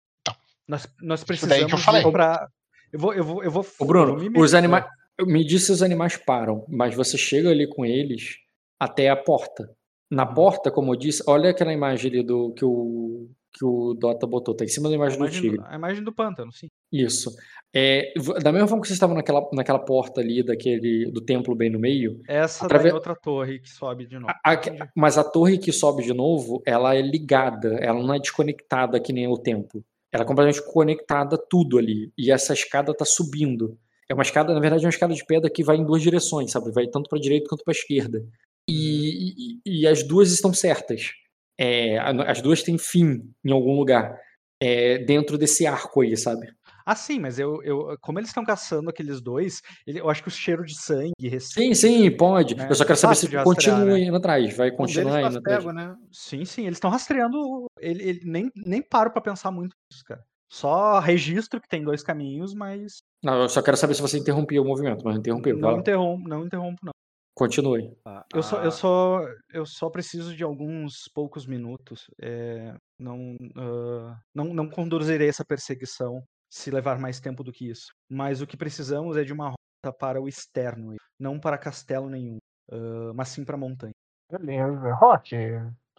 nós, 0.66 0.86
nós 1.00 1.20
Isso 1.28 1.46
daí 1.46 1.58
que 1.60 1.64
eu 1.64 1.68
precisamos 1.78 1.82
falei. 1.84 2.02
ir 2.02 2.12
pra. 2.12 2.48
Eu 2.92 2.98
vou, 2.98 3.12
eu 3.14 3.24
vou, 3.24 3.44
eu 3.44 3.50
vou. 3.50 3.62
Ô, 3.62 3.84
eu 3.84 3.86
Bruno, 3.86 4.16
vou 4.18 4.30
me 4.30 4.40
os 4.40 4.54
animais. 4.54 4.84
Me 5.26 5.44
disse 5.44 5.66
se 5.66 5.72
os 5.72 5.82
animais 5.82 6.16
param, 6.16 6.64
mas 6.68 6.94
você 6.94 7.18
chega 7.18 7.50
ali 7.50 7.68
com 7.68 7.84
eles 7.84 8.36
até 8.78 9.10
a 9.10 9.16
porta. 9.16 9.70
Na 10.10 10.26
Uhum. 10.26 10.34
porta, 10.34 10.70
como 10.70 10.92
eu 10.92 10.96
disse, 10.98 11.22
olha 11.26 11.50
aquela 11.50 11.72
imagem 11.72 12.10
ali 12.10 12.22
do 12.22 12.52
que 12.54 12.64
o, 12.64 13.28
que 13.52 13.64
o 13.64 13.94
Dota 13.94 14.26
botou, 14.26 14.56
tá 14.56 14.64
em 14.64 14.68
cima 14.68 14.88
da 14.88 14.94
A 14.94 14.96
imagem 14.96 15.18
do 15.18 15.24
imagem, 15.24 15.40
tigre. 15.42 15.58
do, 15.58 15.64
a 15.66 15.74
imagem 15.74 16.02
do 16.02 16.12
pântano, 16.12 16.50
sim. 16.52 16.68
Isso. 16.92 17.34
É, 17.72 18.12
da 18.42 18.50
mesma 18.50 18.66
forma 18.66 18.82
que 18.82 18.88
vocês 18.88 18.96
estavam 18.96 19.14
naquela, 19.14 19.48
naquela 19.52 19.78
porta 19.78 20.20
ali 20.20 20.42
daquele, 20.42 21.08
do 21.12 21.20
templo 21.20 21.54
bem 21.54 21.70
no 21.70 21.78
meio, 21.78 22.20
Essa 22.26 22.64
Atrave- 22.66 22.88
é 22.88 22.94
outra 22.94 23.14
torre 23.14 23.60
que 23.60 23.70
sobe 23.70 24.06
de 24.06 24.18
novo. 24.18 24.26
a- 24.44 24.52
a- 24.54 24.88
mas 24.96 25.16
a 25.16 25.22
torre 25.22 25.56
que 25.56 25.70
sobe 25.70 26.02
de 26.02 26.12
novo, 26.12 26.60
ela 26.66 26.96
é 26.96 27.00
ligada, 27.00 27.74
ela 27.80 28.02
não 28.02 28.12
é 28.14 28.18
desconectada 28.18 28.98
que 28.98 29.12
nem 29.12 29.28
o 29.28 29.38
templo. 29.38 29.84
Ela 30.12 30.24
é 30.24 30.26
completamente 30.26 30.64
conectada 30.72 31.38
tudo 31.38 31.78
ali. 31.78 32.12
E 32.18 32.32
essa 32.32 32.52
escada 32.52 32.92
tá 32.92 33.04
subindo. 33.04 33.78
É 34.08 34.14
uma 34.14 34.24
escada, 34.24 34.52
na 34.52 34.58
verdade, 34.58 34.82
é 34.82 34.86
uma 34.86 34.90
escada 34.90 35.14
de 35.14 35.24
pedra 35.24 35.48
que 35.48 35.62
vai 35.62 35.76
em 35.76 35.84
duas 35.84 36.02
direções, 36.02 36.50
sabe? 36.50 36.72
Vai 36.72 36.88
tanto 36.88 37.08
para 37.08 37.20
direita 37.20 37.48
quanto 37.48 37.62
para 37.62 37.70
esquerda. 37.72 38.20
E, 38.68 39.58
e- 39.64 39.82
e 39.82 39.86
as 39.86 40.02
duas 40.02 40.32
estão 40.32 40.52
certas. 40.52 41.12
É, 41.56 41.98
as 41.98 42.40
duas 42.42 42.64
têm 42.64 42.76
fim 42.76 43.22
em 43.44 43.52
algum 43.52 43.76
lugar. 43.76 44.18
É, 44.62 44.98
dentro 44.98 45.38
desse 45.38 45.66
arco 45.66 46.02
aí, 46.02 46.16
sabe? 46.16 46.48
Ah, 46.84 46.94
sim, 46.94 47.18
mas 47.18 47.38
eu, 47.38 47.62
eu 47.62 47.96
como 48.00 48.18
eles 48.18 48.30
estão 48.30 48.44
caçando 48.44 48.90
aqueles 48.90 49.20
dois, 49.20 49.60
ele- 49.86 50.00
eu 50.00 50.08
acho 50.10 50.22
que 50.22 50.28
o 50.28 50.32
cheiro 50.32 50.64
de 50.64 50.74
sangue 50.80 51.12
Sim, 51.20 51.28
recente. 51.28 51.74
sim, 51.76 52.16
pode. 52.16 52.54
né? 52.56 52.66
Eu 52.70 52.74
só 52.74 52.84
quero 52.84 52.98
saber 52.98 53.14
se 53.14 53.26
rastrear, 53.26 53.44
continua 53.44 53.98
né? 53.98 54.04
indo 54.04 54.16
atrás. 54.16 54.56
Vai 54.56 54.70
continuar 54.70 55.22
indo 55.22 55.38
atrás. 55.38 55.64
né? 55.66 55.96
Sim, 56.12 56.44
sim, 56.44 56.62
eles 56.62 56.76
estão 56.76 56.90
rastreando. 56.90 57.66
Ele, 57.78 58.02
ele- 58.02 58.20
nem, 58.24 58.50
nem 58.54 58.82
paro 58.82 59.10
pra 59.12 59.20
pensar 59.22 59.50
muito 59.50 59.74
nisso, 59.90 60.04
cara. 60.04 60.22
Só 60.52 60.98
registro 60.98 61.60
que 61.60 61.68
tem 61.68 61.84
dois 61.84 62.02
caminhos, 62.02 62.54
mas 62.54 62.98
Não, 63.22 63.42
eu 63.42 63.48
só 63.48 63.62
quero 63.62 63.76
saber 63.76 63.94
se 63.94 64.02
você 64.02 64.18
interrompeu 64.18 64.62
o 64.62 64.66
movimento, 64.66 65.04
mas 65.04 65.16
interrompeu. 65.16 65.56
não 65.56 65.78
interrompo, 65.78 66.28
não 66.28 66.44
interrompo, 66.44 66.78
não. 66.84 66.92
Continue. 67.36 67.94
Tá, 68.04 68.24
Eu 68.34 68.42
só, 68.42 68.62
eu 68.62 68.70
só, 68.72 69.20
eu 69.52 69.64
só 69.64 69.88
preciso 69.88 70.36
de 70.36 70.42
alguns 70.42 71.08
poucos 71.14 71.46
minutos. 71.46 72.04
é, 72.20 72.74
não, 72.98 73.36
ah, 73.56 74.18
não, 74.34 74.52
não 74.52 74.68
conduzirei 74.68 75.28
essa 75.28 75.44
perseguição 75.44 76.22
se 76.50 76.70
levar 76.70 76.98
mais 76.98 77.20
tempo 77.20 77.44
do 77.44 77.52
que 77.52 77.68
isso. 77.70 77.92
Mas 78.10 78.40
o 78.40 78.46
que 78.46 78.56
precisamos 78.56 79.16
é 79.16 79.22
de 79.24 79.32
uma 79.32 79.48
rota 79.50 79.96
para 79.98 80.20
o 80.20 80.28
externo, 80.28 80.96
não 81.18 81.38
para 81.38 81.56
castelo 81.56 82.10
nenhum, 82.10 82.38
ah, 82.70 83.12
mas 83.14 83.28
sim 83.28 83.44
para 83.44 83.56
montanha. 83.56 83.92
Beleza. 84.30 84.92
Rock, 84.94 85.34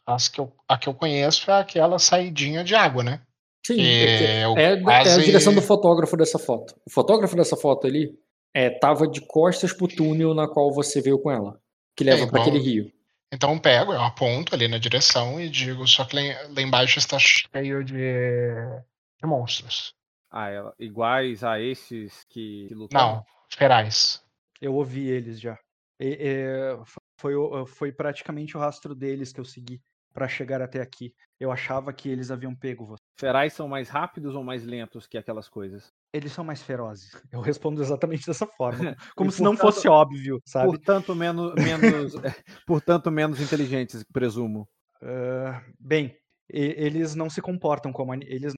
as 0.06 0.28
que 0.28 0.40
eu, 0.40 0.54
a 0.68 0.78
que 0.78 0.88
eu 0.90 0.94
conheço 0.94 1.50
é 1.52 1.60
aquela 1.60 1.98
saidinha 2.00 2.64
de 2.64 2.76
água, 2.76 3.04
né? 3.04 3.22
Sim, 3.66 3.76
Que 3.76 4.06
é, 4.06 4.46
eu 4.46 4.58
é- 4.58 4.74
é 4.74 4.74
a 4.74 4.82
quase- 4.84 5.24
direção 5.24 5.54
do 5.54 5.62
fotógrafo 5.62 6.18
dessa 6.18 6.40
foto. 6.40 6.76
O 6.86 6.90
fotógrafo 6.90 7.36
dessa 7.36 7.56
foto 7.56 7.86
ali 7.88 8.18
é, 8.54 8.70
tava 8.70 9.08
de 9.08 9.22
costas 9.22 9.72
pro 9.72 9.88
túnel 9.88 10.34
na 10.34 10.48
qual 10.48 10.74
você 10.74 11.00
veio 11.02 11.20
com 11.20 11.30
ela, 11.32 11.62
que 11.96 12.04
leva 12.04 12.24
É, 12.24 12.28
para 12.28 12.42
aquele 12.42 12.60
rio. 12.60 12.92
Então 13.34 13.54
eu 13.54 13.62
pego, 13.62 13.94
eu 13.94 14.02
aponto 14.02 14.54
ali 14.56 14.68
na 14.68 14.78
direção 14.78 15.40
e 15.40 15.50
digo, 15.50 15.88
só 15.88 16.04
que 16.04 16.16
lá, 16.16 16.22
lá 16.50 16.62
embaixo 16.62 17.00
está 17.00 17.18
cheio 17.20 17.84
de, 17.84 17.94
de 17.96 19.26
monstros. 19.28 19.94
Ah, 20.32 20.50
ela- 20.50 20.74
iguais 20.80 21.44
a 21.44 21.60
esses 21.60 22.24
que, 22.30 22.68
que 22.68 22.74
lutaram? 22.74 23.16
Não, 23.18 23.26
ferais. 23.54 24.24
Eu 24.62 24.74
ouvi 24.76 25.08
eles 25.10 25.40
já. 25.40 25.58
E- 26.00 26.18
é, 26.20 26.80
foi, 27.20 27.36
o- 27.36 27.66
foi 27.66 27.92
praticamente 27.92 28.56
o 28.56 28.60
rastro 28.60 28.96
deles 28.96 29.34
que 29.34 29.40
eu 29.40 29.46
segui 29.46 29.82
para 30.14 30.28
chegar 30.28 30.62
até 30.62 30.82
aqui. 30.82 31.14
Eu 31.40 31.52
achava 31.52 31.92
que 31.94 32.10
eles 32.10 32.32
haviam 32.32 32.56
pego 32.56 32.86
você. 32.86 33.02
Ferais 33.20 33.54
são 33.54 33.68
mais 33.68 33.90
rápidos 33.90 34.36
ou 34.36 34.44
mais 34.44 34.66
lentos 34.66 35.06
que 35.08 35.18
aquelas 35.18 35.48
coisas? 35.50 35.92
Eles 36.14 36.32
são 36.32 36.44
mais 36.44 36.62
ferozes. 36.62 37.12
Eu 37.32 37.42
respondo 37.42 37.82
exatamente 37.82 38.26
dessa 38.26 38.46
forma. 38.48 38.96
Como 39.16 39.30
E, 39.30 39.34
se 39.34 39.42
não 39.44 39.52
portanto- 39.56 39.74
fosse 39.74 39.88
óbvio, 39.88 40.42
sabe? 40.46 40.68
Portanto, 40.70 41.16
menos, 41.16 41.54
menos, 41.56 42.14
portanto, 42.66 43.12
menos 43.12 43.40
inteligentes, 43.42 44.04
presumo. 44.14 44.68
Ah, 45.02 45.62
bem, 45.80 46.16
e- 46.52 46.76
eles 46.78 47.16
não 47.16 47.30
se 47.30 47.42
comportam 47.42 47.92
como 47.94 48.14
eles 48.14 48.54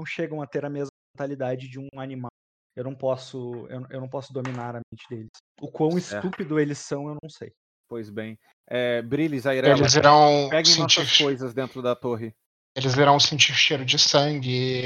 não 0.00 0.06
chegam 0.06 0.40
a 0.40 0.46
ter 0.46 0.64
a 0.64 0.70
mesma 0.70 0.90
mentalidade 1.14 1.68
de 1.68 1.78
um 1.78 1.88
animal. 1.96 2.30
Eu 2.74 2.84
não 2.84 2.94
posso 2.94 3.66
eu, 3.68 3.86
eu 3.90 4.00
não 4.00 4.08
posso 4.08 4.32
dominar 4.32 4.76
a 4.76 4.80
mente 4.90 5.06
deles. 5.08 5.30
O 5.60 5.70
quão 5.70 5.98
estúpido 5.98 6.58
eles 6.58 6.78
são, 6.78 7.08
eu 7.08 7.16
não 7.22 7.28
sei. 7.28 7.52
Pois 7.88 8.08
bem. 8.08 8.38
É, 8.68 9.02
Brilis, 9.02 9.46
Airela, 9.46 9.78
Eles 9.78 9.94
irão 9.94 10.48
peguem 10.48 10.72
sentir, 10.72 10.80
nossas 10.80 11.18
coisas 11.18 11.52
dentro 11.52 11.82
da 11.82 11.94
torre. 11.94 12.32
Eles 12.74 12.96
irão 12.96 13.18
sentir 13.18 13.54
cheiro 13.54 13.84
de 13.84 13.98
sangue. 13.98 14.82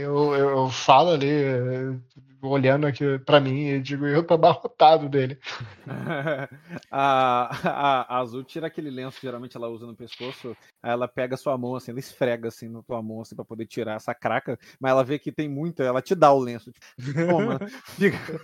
Eu, 0.00 0.34
eu, 0.34 0.50
eu 0.50 0.70
falo 0.70 1.10
ali, 1.10 1.26
olhando 2.40 2.86
aqui 2.86 3.18
pra 3.20 3.40
mim 3.40 3.68
e 3.68 3.80
digo, 3.80 4.06
eu 4.06 4.22
tô 4.24 4.34
abarrotado 4.34 5.08
dele. 5.08 5.38
a, 6.90 7.68
a, 7.68 8.16
a 8.16 8.18
Azul 8.20 8.44
tira 8.44 8.66
aquele 8.66 8.90
lenço 8.90 9.18
que 9.18 9.26
geralmente 9.26 9.56
ela 9.56 9.68
usa 9.68 9.86
no 9.86 9.96
pescoço, 9.96 10.56
aí 10.82 10.92
ela 10.92 11.08
pega 11.08 11.36
sua 11.36 11.56
mão 11.56 11.74
assim, 11.74 11.90
ela 11.90 12.00
esfrega 12.00 12.48
assim 12.48 12.68
na 12.68 12.82
tua 12.82 13.02
mão 13.02 13.20
assim, 13.20 13.34
pra 13.34 13.44
poder 13.44 13.66
tirar 13.66 13.96
essa 13.96 14.14
craca, 14.14 14.58
mas 14.80 14.90
ela 14.90 15.04
vê 15.04 15.18
que 15.18 15.32
tem 15.32 15.48
muita, 15.48 15.82
ela 15.82 16.02
te 16.02 16.14
dá 16.14 16.32
o 16.32 16.38
lenço. 16.38 16.70
Tipo, 16.72 17.26
toma, 17.26 17.58
fica. 17.96 18.40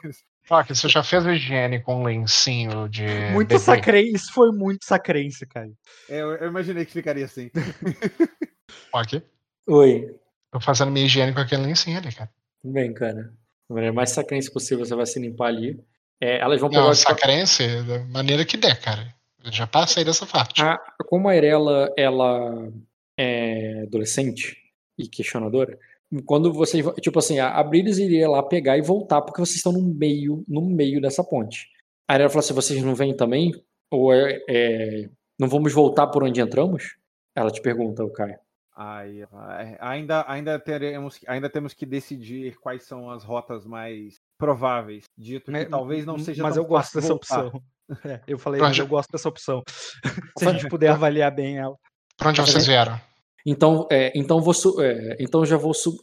Rock, 0.51 0.75
você 0.75 0.89
já 0.89 1.03
fez 1.03 1.25
higiene 1.25 1.81
com 1.81 2.01
um 2.01 2.03
lencinho 2.03 2.89
de 2.89 3.07
Muito 3.33 3.57
sacrense, 3.59 4.17
isso 4.17 4.33
foi 4.33 4.51
muito 4.51 4.85
sacrense, 4.85 5.47
cara. 5.47 5.71
É, 6.09 6.21
eu, 6.21 6.33
eu 6.35 6.49
imaginei 6.49 6.85
que 6.85 6.93
ficaria 6.93 7.25
assim. 7.25 7.51
Rock, 8.93 9.23
Oi. 9.69 10.17
tô 10.51 10.61
fazendo 10.61 10.91
minha 10.91 11.07
higiene 11.07 11.33
com 11.33 11.41
aquele 11.41 11.63
lencinho 11.63 11.99
ali, 11.99 12.13
cara. 12.13 12.31
Tudo 12.63 12.73
bem, 12.73 12.93
cara. 12.93 13.33
Da 13.69 13.75
maneira 13.75 13.93
mais 13.95 14.11
sacrense 14.11 14.53
possível, 14.53 14.85
você 14.85 14.95
vai 14.95 15.07
se 15.07 15.21
limpar 15.21 15.47
ali. 15.49 15.79
É, 16.21 16.39
elas 16.39 16.61
vão 16.61 16.69
pegar 16.69 16.83
Não, 16.83 16.91
o- 16.91 17.85
da 17.85 18.01
maneira 18.07 18.45
que 18.45 18.57
der, 18.57 18.81
cara. 18.81 19.15
Eu 19.45 19.53
já 19.53 19.67
passei 19.67 20.05
dessa 20.05 20.27
parte. 20.27 20.61
A, 20.63 20.79
como 21.07 21.29
a 21.29 21.37
Irela, 21.37 21.93
ela 21.97 22.69
é 23.17 23.83
adolescente 23.85 24.57
e 24.99 25.09
questionadora, 25.09 25.79
quando 26.25 26.53
vocês, 26.53 26.85
tipo 27.01 27.19
assim, 27.19 27.39
a, 27.39 27.51
a 27.51 27.63
Brilis 27.63 27.99
iria 27.99 28.29
lá 28.29 28.43
pegar 28.43 28.77
e 28.77 28.83
voltar 28.83 29.23
porque 29.23 29.41
vocês 29.41 29.57
estão 29.57 29.73
no 29.73 29.83
meio, 29.83 30.45
no 30.49 30.63
meio 30.63 31.01
dessa 31.01 31.23
ponte. 31.23 31.69
A 32.09 32.15
Irela 32.15 32.31
falou 32.31 32.41
assim, 32.41 32.55
vocês 32.55 32.83
não 32.83 32.95
vêm 32.95 33.15
também? 33.17 33.53
Ou 33.91 34.13
é, 34.13 34.41
é, 34.49 35.09
não 35.39 35.49
vamos 35.49 35.73
voltar 35.73 36.09
por 36.09 36.25
onde 36.25 36.41
entramos? 36.41 36.97
Ela 37.35 37.51
te 37.51 37.61
pergunta, 37.63 38.05
o 38.05 38.13
Caio. 38.13 38.37
Aí, 38.77 39.23
é, 39.23 39.77
ainda, 39.81 40.25
ainda, 40.27 40.59
teremos, 40.59 41.21
ainda 41.27 41.51
temos 41.51 41.75
que 41.75 41.85
decidir 41.85 42.57
quais 42.61 42.85
são 42.85 43.11
as 43.11 43.23
rotas 43.23 43.67
mais 43.67 44.15
prováveis. 44.39 45.05
Dito 45.19 45.47
que 45.47 45.51
Né, 45.51 45.65
talvez 45.67 46.07
não 46.07 46.19
seja 46.19 46.43
mas 46.43 46.55
tão 46.55 46.65
eu 46.65 46.69
gosto 46.69 46.95
dessa 46.95 47.09
voltar. 47.09 47.47
opção. 47.47 47.63
É, 48.05 48.21
eu 48.25 48.39
falei, 48.39 48.61
Pra 48.61 48.71
eu 48.73 48.87
gosto 48.87 49.11
dessa 49.11 49.29
opção. 49.29 49.65
Se 50.39 50.47
a 50.47 50.53
gente 50.53 50.69
puder 50.69 50.91
avaliar 50.91 51.35
bem 51.35 51.59
ela. 51.59 51.75
Pra 52.17 52.29
onde 52.31 52.41
vocês 52.41 52.65
vieram? 52.65 52.97
Então, 53.45 53.87
é, 53.91 54.13
então 54.15 54.41
vou 54.41 54.55
é, 54.83 55.17
então 55.19 55.45
já 55.45 55.57
vou 55.57 55.73
sub, 55.73 55.99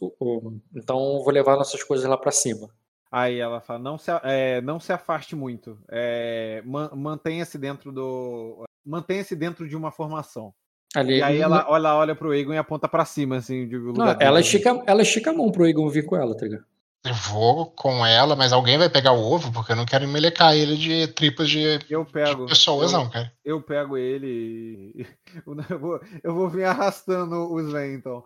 então 0.74 1.22
vou 1.22 1.30
levar 1.30 1.56
nossas 1.56 1.82
coisas 1.82 2.08
lá 2.08 2.16
para 2.16 2.32
cima. 2.32 2.68
Aí 3.10 3.38
ela 3.38 3.60
fala, 3.60 3.78
não 3.78 3.96
se, 3.96 4.10
é, 4.22 4.60
não 4.60 4.78
se 4.78 4.92
afaste 4.92 5.34
muito, 5.34 5.78
é, 5.88 6.62
mantenha-se 6.94 7.56
dentro 7.56 7.90
do, 7.90 8.64
mantenha-se 8.84 9.34
dentro 9.34 9.66
de 9.66 9.74
uma 9.74 9.90
formação. 9.90 10.52
Ali, 10.94 11.18
e 11.18 11.22
aí 11.22 11.38
ela 11.38 11.66
olha, 11.68 11.94
olha 11.94 12.14
pro 12.14 12.34
Egon 12.34 12.54
e 12.54 12.58
aponta 12.58 12.88
para 12.88 13.04
cima, 13.04 13.36
assim, 13.36 13.68
de 13.68 13.76
lugar 13.76 14.14
não, 14.14 14.26
ela 14.26 14.40
estica, 14.40 14.82
ela 14.86 15.02
estica 15.02 15.30
a 15.30 15.34
mão 15.34 15.50
pro 15.50 15.66
Egon 15.66 15.88
vir 15.88 16.04
com 16.04 16.16
ela, 16.16 16.34
tá 16.34 16.44
ligado? 16.44 16.64
Eu 17.04 17.14
vou 17.14 17.66
com 17.66 18.04
ela, 18.04 18.34
mas 18.34 18.52
alguém 18.52 18.76
vai 18.76 18.90
pegar 18.90 19.12
o 19.12 19.20
ovo, 19.20 19.52
porque 19.52 19.72
eu 19.72 19.76
não 19.76 19.86
quero 19.86 20.06
melecar 20.08 20.54
ele 20.54 20.76
de 20.76 21.06
tripas 21.08 21.48
de, 21.48 21.78
eu 21.88 22.04
pego, 22.04 22.44
de 22.44 22.50
pessoas, 22.50 22.92
eu, 22.92 22.98
não, 22.98 23.08
cara. 23.08 23.32
Eu 23.44 23.62
pego 23.62 23.96
ele 23.96 24.94
e. 24.96 25.06
Eu 25.70 25.78
vou, 25.78 26.00
eu 26.24 26.34
vou 26.34 26.48
vir 26.48 26.64
arrastando 26.64 27.52
os 27.52 27.66
Sven, 27.66 27.94
então. 27.94 28.22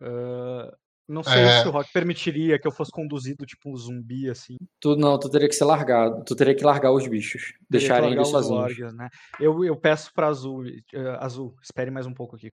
uh, 0.00 0.70
não 1.08 1.22
sei 1.22 1.42
é... 1.42 1.62
se 1.62 1.68
o 1.68 1.70
Rock 1.70 1.92
permitiria 1.92 2.58
que 2.58 2.66
eu 2.66 2.72
fosse 2.72 2.90
conduzido 2.90 3.46
tipo 3.46 3.70
um 3.70 3.76
zumbi, 3.76 4.28
assim. 4.30 4.56
Tu 4.80 4.96
não, 4.96 5.18
tu 5.18 5.28
teria 5.30 5.48
que 5.48 5.54
ser 5.54 5.64
largado. 5.64 6.24
Tu 6.24 6.36
teria 6.36 6.54
que 6.54 6.64
largar 6.64 6.92
os 6.92 7.06
bichos. 7.06 7.54
Deixarem 7.68 8.12
eles 8.12 8.28
sozinhos. 8.28 8.64
Orgas, 8.64 8.94
né? 8.94 9.08
eu, 9.40 9.64
eu 9.64 9.76
peço 9.76 10.12
pra 10.14 10.28
Azul. 10.28 10.64
Uh, 10.64 11.16
Azul, 11.18 11.56
espere 11.62 11.90
mais 11.90 12.06
um 12.06 12.14
pouco 12.14 12.36
aqui. 12.36 12.50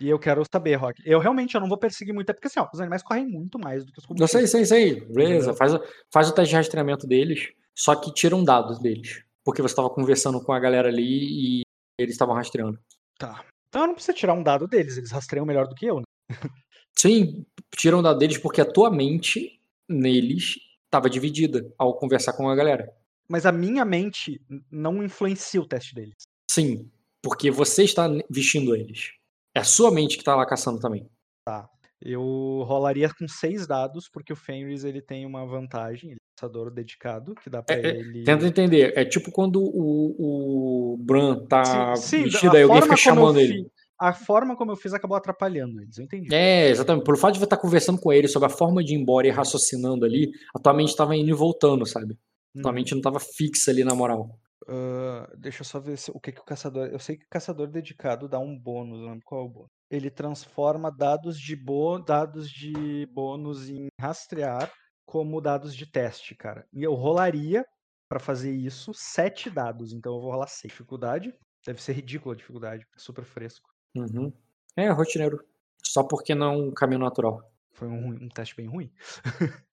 E 0.00 0.08
eu 0.08 0.18
quero 0.18 0.42
saber, 0.52 0.76
Rock. 0.76 1.02
Eu 1.04 1.18
realmente 1.18 1.54
eu 1.54 1.60
não 1.60 1.68
vou 1.68 1.78
perseguir 1.78 2.14
muito, 2.14 2.30
é 2.30 2.32
porque 2.32 2.46
assim, 2.46 2.60
ó, 2.60 2.68
os 2.72 2.80
animais 2.80 3.02
correm 3.02 3.26
muito 3.26 3.58
mais 3.58 3.84
do 3.84 3.92
que 3.92 3.98
os 3.98 4.20
Eu 4.20 4.28
sei, 4.28 4.46
sei, 4.46 4.64
sei. 4.64 5.00
Beleza. 5.06 5.54
Faz, 5.54 5.72
faz 6.12 6.28
o 6.28 6.32
teste 6.32 6.50
de 6.50 6.56
rastreamento 6.56 7.06
deles, 7.06 7.48
só 7.74 7.96
que 7.96 8.12
tira 8.12 8.36
um 8.36 8.44
dado 8.44 8.78
deles. 8.78 9.22
Porque 9.44 9.62
você 9.62 9.72
estava 9.72 9.90
conversando 9.90 10.42
com 10.42 10.52
a 10.52 10.60
galera 10.60 10.88
ali 10.88 11.60
e 11.60 11.62
eles 11.98 12.14
estavam 12.14 12.34
rastreando. 12.34 12.78
Tá. 13.18 13.44
Então 13.68 13.82
eu 13.82 13.88
não 13.88 13.94
preciso 13.94 14.16
tirar 14.16 14.34
um 14.34 14.42
dado 14.42 14.66
deles, 14.66 14.96
eles 14.96 15.10
rastreiam 15.10 15.44
melhor 15.44 15.66
do 15.66 15.74
que 15.74 15.86
eu, 15.86 15.96
né? 15.96 16.04
Sim, 16.96 17.44
tira 17.76 17.96
um 17.96 18.02
dado 18.02 18.18
deles 18.18 18.38
porque 18.38 18.60
a 18.60 18.64
tua 18.64 18.90
mente 18.90 19.60
neles 19.88 20.56
estava 20.84 21.08
dividida 21.08 21.70
ao 21.78 21.96
conversar 21.96 22.32
com 22.32 22.48
a 22.48 22.56
galera. 22.56 22.92
Mas 23.28 23.44
a 23.44 23.52
minha 23.52 23.84
mente 23.84 24.40
não 24.70 25.02
influencia 25.02 25.60
o 25.60 25.66
teste 25.66 25.94
deles. 25.94 26.16
Sim, 26.50 26.90
porque 27.22 27.50
você 27.50 27.84
está 27.84 28.08
vestindo 28.30 28.74
eles. 28.74 29.12
É 29.54 29.60
a 29.60 29.64
sua 29.64 29.90
mente 29.90 30.16
que 30.16 30.24
tá 30.24 30.34
lá 30.34 30.46
caçando 30.46 30.80
também. 30.80 31.08
Tá. 31.44 31.68
Eu 32.00 32.62
rolaria 32.64 33.12
com 33.12 33.26
seis 33.26 33.66
dados, 33.66 34.08
porque 34.08 34.32
o 34.32 34.36
Fenris 34.36 34.84
ele 34.84 35.02
tem 35.02 35.26
uma 35.26 35.44
vantagem, 35.44 36.10
ele 36.10 36.18
é 36.20 36.40
caçador 36.40 36.70
dedicado, 36.70 37.34
que 37.34 37.50
dá 37.50 37.60
pra 37.60 37.76
é, 37.76 37.80
é, 37.80 37.98
ele. 37.98 38.22
Tenta 38.22 38.46
entender. 38.46 38.92
É 38.96 39.04
tipo 39.04 39.32
quando 39.32 39.60
o, 39.60 40.94
o 40.94 40.96
Bran 40.98 41.44
tá 41.46 41.96
sim, 41.96 42.24
vestido 42.24 42.56
aí, 42.56 42.62
alguém 42.62 42.82
fica 42.82 42.96
chamando 42.96 43.40
ele. 43.40 43.68
A 44.00 44.12
forma 44.12 44.56
como 44.56 44.70
eu 44.70 44.76
fiz 44.76 44.94
acabou 44.94 45.16
atrapalhando 45.16 45.80
eles, 45.80 45.98
eu 45.98 46.04
entendi. 46.04 46.32
É, 46.32 46.68
exatamente. 46.68 47.04
Pelo 47.04 47.16
fato 47.16 47.32
de 47.32 47.40
você 47.40 47.46
estar 47.46 47.56
conversando 47.56 48.00
com 48.00 48.12
ele 48.12 48.28
sobre 48.28 48.46
a 48.46 48.50
forma 48.50 48.82
de 48.84 48.94
ir 48.94 48.96
embora 48.96 49.26
e 49.26 49.30
raciocinando 49.30 50.04
ali, 50.04 50.30
a 50.54 50.60
tua 50.60 50.72
mente 50.72 50.90
estava 50.90 51.16
indo 51.16 51.28
e 51.28 51.32
voltando, 51.32 51.84
sabe? 51.84 52.16
A 52.56 52.62
tua 52.62 52.70
hum. 52.70 52.74
mente 52.74 52.92
não 52.92 52.98
estava 52.98 53.18
fixa 53.18 53.72
ali 53.72 53.82
na 53.82 53.96
moral. 53.96 54.38
Uh, 54.68 55.34
deixa 55.38 55.62
eu 55.62 55.64
só 55.64 55.80
ver 55.80 55.96
se, 55.96 56.10
o 56.10 56.20
que, 56.20 56.30
que 56.30 56.40
o 56.40 56.44
caçador. 56.44 56.88
Eu 56.88 56.98
sei 56.98 57.16
que 57.16 57.24
o 57.24 57.28
caçador 57.30 57.68
dedicado 57.68 58.28
dá 58.28 58.38
um 58.38 58.58
bônus, 58.58 59.00
não 59.00 59.08
lembro 59.08 59.24
qual 59.24 59.40
é 59.40 59.44
o 59.44 59.48
bônus. 59.48 59.70
Ele 59.90 60.10
transforma 60.10 60.90
dados 60.90 61.40
de, 61.40 61.56
bo, 61.56 61.98
dados 61.98 62.50
de 62.50 63.06
bônus 63.06 63.70
em 63.70 63.88
rastrear 63.98 64.70
como 65.06 65.40
dados 65.40 65.74
de 65.74 65.90
teste, 65.90 66.34
cara. 66.34 66.66
E 66.70 66.82
eu 66.82 66.92
rolaria 66.92 67.64
para 68.10 68.18
fazer 68.18 68.52
isso 68.52 68.92
sete 68.92 69.48
dados, 69.48 69.94
então 69.94 70.14
eu 70.14 70.20
vou 70.20 70.32
rolar 70.32 70.46
seis. 70.48 70.70
Dificuldade 70.70 71.34
deve 71.64 71.82
ser 71.82 71.94
ridícula 71.94 72.34
a 72.34 72.36
dificuldade, 72.36 72.86
é 72.94 72.98
super 72.98 73.24
fresco. 73.24 73.70
Uhum. 73.94 74.30
É, 74.76 74.90
rotineiro. 74.90 75.42
Só 75.82 76.02
porque 76.02 76.34
não 76.34 76.52
é 76.52 76.56
um 76.56 76.70
caminho 76.72 77.00
natural. 77.00 77.40
Foi 77.72 77.88
um, 77.88 78.08
um 78.08 78.28
teste 78.28 78.54
bem 78.54 78.66
ruim. 78.66 78.92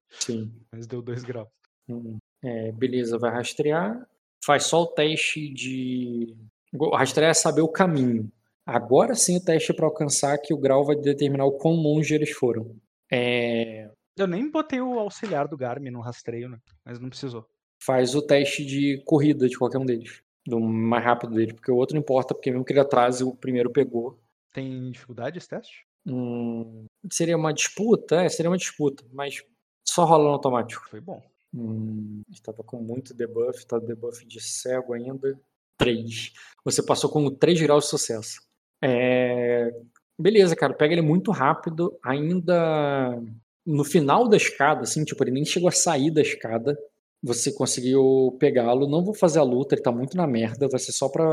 Sim. 0.10 0.54
Mas 0.72 0.88
deu 0.88 1.02
dois 1.02 1.26
graus. 1.26 1.50
Uhum. 1.88 2.18
É, 2.42 2.72
beleza, 2.72 3.18
vai 3.18 3.32
rastrear 3.32 4.08
faz 4.46 4.66
só 4.66 4.84
o 4.84 4.88
teste 4.88 5.50
de. 5.50 6.36
O 6.78 6.96
rastrear 6.96 7.32
é 7.32 7.34
saber 7.34 7.62
o 7.62 7.72
caminho. 7.72 8.32
Agora 8.66 9.16
sim 9.16 9.38
o 9.38 9.44
teste 9.44 9.72
é 9.72 9.76
para 9.76 9.86
alcançar 9.86 10.38
que 10.38 10.54
o 10.54 10.58
grau 10.58 10.84
vai 10.86 10.96
determinar 10.96 11.46
o 11.46 11.58
quão 11.58 11.74
longe 11.74 12.14
eles 12.14 12.32
foram. 12.32 12.76
É... 13.12 13.90
Eu 14.18 14.28
nem 14.28 14.50
botei 14.50 14.82
o 14.82 15.00
auxiliar 15.00 15.48
do 15.48 15.58
Garmin 15.58 15.92
no 15.92 16.02
rastreio, 16.02 16.50
né? 16.50 16.58
Mas 16.84 17.00
não 17.00 17.10
precisou. 17.10 17.46
Faz 17.84 18.16
o 18.16 18.22
teste 18.22 18.66
de 18.66 19.02
corrida 19.06 19.48
de 19.48 19.58
qualquer 19.58 19.78
um 19.78 19.86
deles. 19.86 20.22
Do 20.46 20.60
mais 20.60 21.04
rápido 21.04 21.34
dele, 21.34 21.54
porque 21.54 21.72
o 21.72 21.76
outro 21.76 21.96
não 21.96 22.02
importa, 22.02 22.34
porque 22.34 22.52
mesmo 22.52 22.64
que 22.64 22.72
ele 22.72 22.80
atrase, 22.80 23.24
o 23.24 23.36
primeiro 23.36 23.72
pegou. 23.72 24.20
Tem 24.54 24.92
dificuldade 24.92 25.38
esse 25.38 25.50
teste? 25.50 25.86
Hum, 26.08 26.86
seria 27.12 27.36
uma 27.36 27.54
disputa? 27.54 28.24
É, 28.24 28.30
seria 28.30 28.50
uma 28.50 28.58
disputa, 28.58 29.04
mas 29.12 29.44
só 29.88 30.06
rola 30.06 30.26
no 30.26 30.30
automático. 30.32 30.88
Foi 30.90 31.02
bom. 31.02 31.22
Hum, 31.56 32.22
estava 32.30 32.62
com 32.64 32.82
muito 32.82 33.14
debuff, 33.14 33.60
está 33.60 33.80
debuff 33.80 34.26
de 34.26 34.42
cego 34.42 34.94
ainda. 34.94 35.40
3. 35.78 36.34
Você 36.66 36.84
passou 36.84 37.10
com 37.10 37.30
3 37.30 37.62
graus 37.62 37.86
de 37.86 37.90
sucesso. 37.92 38.42
É... 38.84 39.72
Beleza, 40.20 40.56
cara, 40.56 40.74
pega 40.74 40.94
ele 40.94 41.02
muito 41.02 41.32
rápido, 41.32 41.98
ainda 42.04 43.22
no 43.66 43.84
final 43.84 44.28
da 44.28 44.38
escada, 44.38 44.82
assim, 44.82 45.04
tipo, 45.04 45.22
ele 45.24 45.32
nem 45.32 45.46
chegou 45.46 45.68
a 45.68 45.72
sair 45.72 46.12
da 46.12 46.22
escada. 46.22 46.78
Você 47.24 47.52
conseguiu 47.52 48.38
pegá-lo. 48.40 48.88
Não 48.88 49.04
vou 49.04 49.14
fazer 49.14 49.40
a 49.40 49.44
luta, 49.44 49.76
ele 49.76 49.82
tá 49.82 49.92
muito 49.92 50.16
na 50.16 50.28
merda, 50.28 50.68
vai 50.68 50.80
ser 50.80 50.92
só 50.92 51.10
pra 51.10 51.26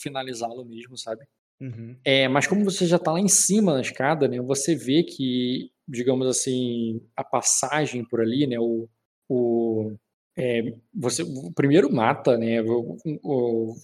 finalizá-lo 0.00 0.64
mesmo, 0.64 0.96
sabe? 0.96 1.24
Uhum. 1.60 1.96
É, 2.04 2.28
mas 2.28 2.46
como 2.46 2.64
você 2.64 2.86
já 2.86 2.98
tá 2.98 3.12
lá 3.12 3.20
em 3.20 3.28
cima 3.28 3.74
na 3.74 3.80
escada, 3.80 4.28
né? 4.28 4.40
Você 4.40 4.74
vê 4.74 5.02
que, 5.02 5.70
digamos 5.88 6.26
assim, 6.28 7.00
a 7.16 7.24
passagem 7.24 8.04
por 8.04 8.20
ali, 8.20 8.46
né? 8.46 8.58
O, 8.58 8.88
o 9.28 9.96
é, 10.36 10.62
você 10.92 11.22
o 11.22 11.52
primeiro 11.52 11.92
mata, 11.92 12.36
né? 12.36 12.56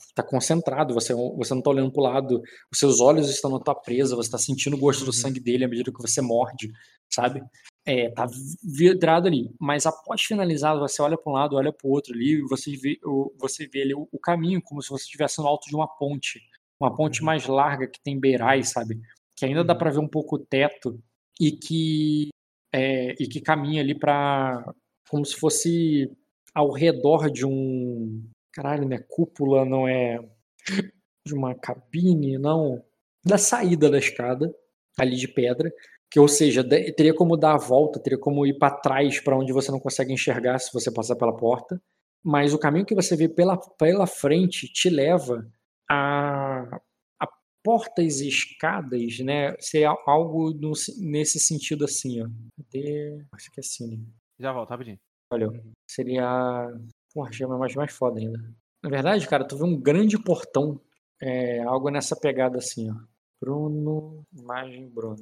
Está 0.09 0.22
concentrado, 0.22 0.92
você, 0.92 1.14
você 1.14 1.55
não 1.55 1.61
está 1.61 1.70
olhando 1.70 1.92
para 1.92 2.00
o 2.00 2.05
lado, 2.05 2.42
os 2.72 2.79
seus 2.79 3.00
olhos 3.00 3.31
estão 3.31 3.50
na 3.53 3.61
tua 3.61 3.74
presa, 3.74 4.16
você 4.16 4.29
está 4.29 4.38
sentindo 4.38 4.76
o 4.76 4.79
gosto 4.79 5.00
uhum. 5.00 5.07
do 5.07 5.12
sangue 5.12 5.38
dele 5.38 5.64
à 5.64 5.68
medida 5.68 5.92
que 5.92 6.03
você 6.03 6.20
morde, 6.20 6.72
sabe? 7.09 7.40
É, 7.87 8.11
tá 8.11 8.26
vidrado 8.64 9.29
ali. 9.29 9.48
Mas 9.61 9.87
após 9.87 10.22
finalizar, 10.22 10.76
você 10.76 11.00
olha 11.00 11.16
para 11.16 11.31
um 11.31 11.35
lado, 11.35 11.57
olha 11.57 11.72
para 11.72 11.87
o 11.87 11.92
outro 11.92 12.12
ali, 12.12 12.33
e 12.33 12.42
você 12.42 12.76
vê, 12.76 12.98
você 13.38 13.68
vê 13.68 13.83
ali 13.83 13.94
o, 13.94 14.09
o, 14.11 14.18
caminho 14.18 14.61
como 14.61 14.83
se 14.83 14.90
você 14.90 15.05
estivesse 15.05 15.38
no 15.40 15.46
alto 15.46 15.68
de 15.68 15.76
uma 15.76 15.87
ponte, 15.87 16.40
uma 16.81 16.94
ponte 16.94 17.20
uhum. 17.20 17.26
mais 17.26 17.46
larga 17.46 17.87
que 17.87 18.00
tem 18.03 18.18
beirais, 18.18 18.70
sabe? 18.70 19.00
Que 19.37 19.46
ainda 19.46 19.62
dá 19.62 19.72
uhum. 19.72 19.79
para 19.79 19.90
ver 19.90 20.00
um 20.00 20.09
pouco 20.09 20.35
o 20.35 20.44
teto 20.44 21.00
e 21.40 21.53
que 21.53 22.29
é, 22.72 23.14
e 23.20 23.26
que 23.26 23.40
caminha 23.40 23.83
ali 23.83 23.98
para 23.98 24.64
como 25.11 25.27
se 25.27 25.35
fosse 25.35 26.11
ao 26.55 26.70
redor 26.70 27.31
de 27.31 27.44
um. 27.44 28.25
Caralho, 28.53 28.88
né? 28.88 28.99
Cúpula, 29.09 29.64
não 29.64 29.87
é. 29.87 30.18
De 31.27 31.35
uma 31.35 31.55
cabine, 31.55 32.38
não. 32.38 32.83
Da 33.23 33.37
saída 33.37 33.90
da 33.90 33.99
escada, 33.99 34.55
ali 34.99 35.16
de 35.16 35.29
pedra. 35.29 35.70
Que, 36.11 36.18
ou 36.18 36.27
seja, 36.27 36.64
teria 36.64 37.12
como 37.12 37.37
dar 37.37 37.55
a 37.55 37.59
volta, 37.59 38.01
teria 38.01 38.18
como 38.18 38.46
ir 38.46 38.59
para 38.59 38.75
trás 38.75 39.20
para 39.20 39.37
onde 39.37 39.53
você 39.53 39.70
não 39.70 39.79
consegue 39.79 40.14
enxergar 40.14 40.59
se 40.59 40.73
você 40.73 40.90
passar 40.90 41.16
pela 41.16 41.37
porta. 41.37 41.81
Mas 42.25 42.55
o 42.55 42.59
caminho 42.59 42.87
que 42.87 42.94
você 42.94 43.14
vê 43.14 43.29
pela, 43.29 43.59
pela 43.79 44.07
frente 44.07 44.66
te 44.73 44.88
leva 44.88 45.46
a, 45.88 46.81
a 47.20 47.29
portas 47.62 48.20
e 48.20 48.29
escadas, 48.29 49.18
né? 49.20 49.55
Ser 49.61 49.85
algo 50.07 50.55
no, 50.55 50.73
nesse 50.99 51.38
sentido 51.38 51.85
assim, 51.85 52.23
ó. 52.23 52.29
Cadê? 52.57 53.23
Acho 53.33 53.51
que 53.53 53.61
é 53.61 53.62
assim? 53.62 54.07
Já 54.40 54.53
volto, 54.53 54.70
rapidinho. 54.70 54.98
Olha, 55.31 55.48
seria. 55.88 56.66
Porra, 57.12 57.29
achei 57.29 57.44
uma 57.44 57.57
imagem 57.57 57.76
mais 57.76 57.92
foda 57.92 58.18
ainda. 58.18 58.38
Na 58.83 58.88
verdade, 58.88 59.29
cara, 59.29 59.46
tu 59.46 59.57
vê 59.57 59.64
um 59.64 59.79
grande 59.79 60.18
portão. 60.18 60.81
É, 61.22 61.62
algo 61.64 61.90
nessa 61.90 62.16
pegada 62.16 62.57
assim, 62.57 62.90
ó. 62.90 62.94
Bruno, 63.40 64.24
imagem 64.33 64.88
Bruno. 64.88 65.18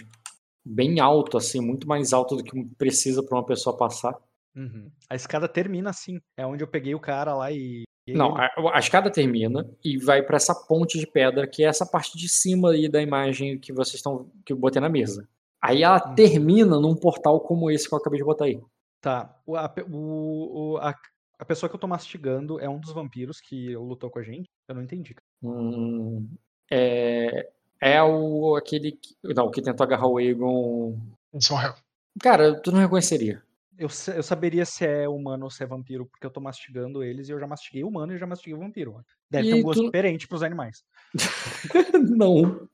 Bem 0.64 1.00
alto, 1.00 1.36
assim, 1.36 1.60
muito 1.60 1.88
mais 1.88 2.12
alto 2.12 2.36
do 2.36 2.44
que 2.44 2.64
precisa 2.76 3.22
para 3.22 3.36
uma 3.36 3.44
pessoa 3.44 3.76
passar. 3.76 4.16
Uhum. 4.54 4.90
A 5.10 5.16
escada 5.16 5.48
termina 5.48 5.90
assim. 5.90 6.20
É 6.36 6.46
onde 6.46 6.62
eu 6.62 6.68
peguei 6.68 6.94
o 6.94 7.00
cara 7.00 7.34
lá 7.34 7.50
e. 7.50 7.82
Não, 8.08 8.36
a, 8.36 8.48
a, 8.72 8.78
escada 8.78 9.10
termina 9.10 9.68
e 9.84 9.98
vai 9.98 10.22
para 10.22 10.36
essa 10.36 10.54
ponte 10.54 10.98
de 10.98 11.06
pedra, 11.06 11.46
que 11.46 11.62
é 11.62 11.66
essa 11.66 11.84
parte 11.84 12.16
de 12.16 12.26
cima 12.26 12.70
aí 12.70 12.88
da 12.88 13.02
imagem 13.02 13.58
que 13.58 13.72
vocês 13.72 13.96
estão. 13.96 14.30
que 14.46 14.52
eu 14.52 14.56
botei 14.56 14.80
na 14.80 14.88
mesa. 14.88 15.28
Aí 15.60 15.82
ela 15.82 16.08
uhum. 16.08 16.14
termina 16.14 16.80
num 16.80 16.94
portal 16.94 17.40
como 17.40 17.70
esse 17.70 17.88
que 17.88 17.94
eu 17.94 17.98
acabei 17.98 18.20
de 18.20 18.24
botar 18.24 18.44
aí. 18.44 18.60
Tá. 19.00 19.40
O, 19.46 19.56
a, 19.56 19.72
o, 19.90 20.78
a, 20.80 20.94
a 21.38 21.44
pessoa 21.44 21.68
que 21.68 21.76
eu 21.76 21.80
tô 21.80 21.86
mastigando 21.86 22.58
é 22.58 22.68
um 22.68 22.80
dos 22.80 22.92
vampiros 22.92 23.40
que 23.40 23.76
lutou 23.76 24.10
com 24.10 24.18
a 24.18 24.22
gente? 24.22 24.48
Eu 24.66 24.74
não 24.74 24.82
entendi. 24.82 25.14
Hum, 25.42 26.28
é, 26.70 27.48
é 27.80 28.02
o 28.02 28.56
aquele. 28.56 28.92
Que, 28.92 29.16
não, 29.34 29.50
que 29.50 29.62
tentou 29.62 29.84
agarrar 29.84 30.06
o 30.06 30.20
Egon. 30.20 30.98
morreu. 31.50 31.74
Cara, 32.20 32.60
tu 32.60 32.72
não 32.72 32.80
reconheceria. 32.80 33.42
Eu, 33.78 33.88
eu 34.12 34.22
saberia 34.24 34.64
se 34.64 34.84
é 34.84 35.08
humano 35.08 35.44
ou 35.44 35.50
se 35.50 35.62
é 35.62 35.66
vampiro, 35.66 36.04
porque 36.04 36.26
eu 36.26 36.30
tô 36.30 36.40
mastigando 36.40 37.04
eles 37.04 37.28
e 37.28 37.32
eu 37.32 37.38
já 37.38 37.46
mastiguei 37.46 37.84
humano 37.84 38.12
e 38.12 38.18
já 38.18 38.26
mastiguei 38.26 38.58
vampiro. 38.58 39.04
Deve 39.30 39.48
e 39.48 39.52
ter 39.52 39.60
um 39.60 39.62
gosto 39.62 39.82
tu... 39.82 39.86
diferente 39.86 40.26
pros 40.26 40.42
animais. 40.42 40.82
não. 42.16 42.68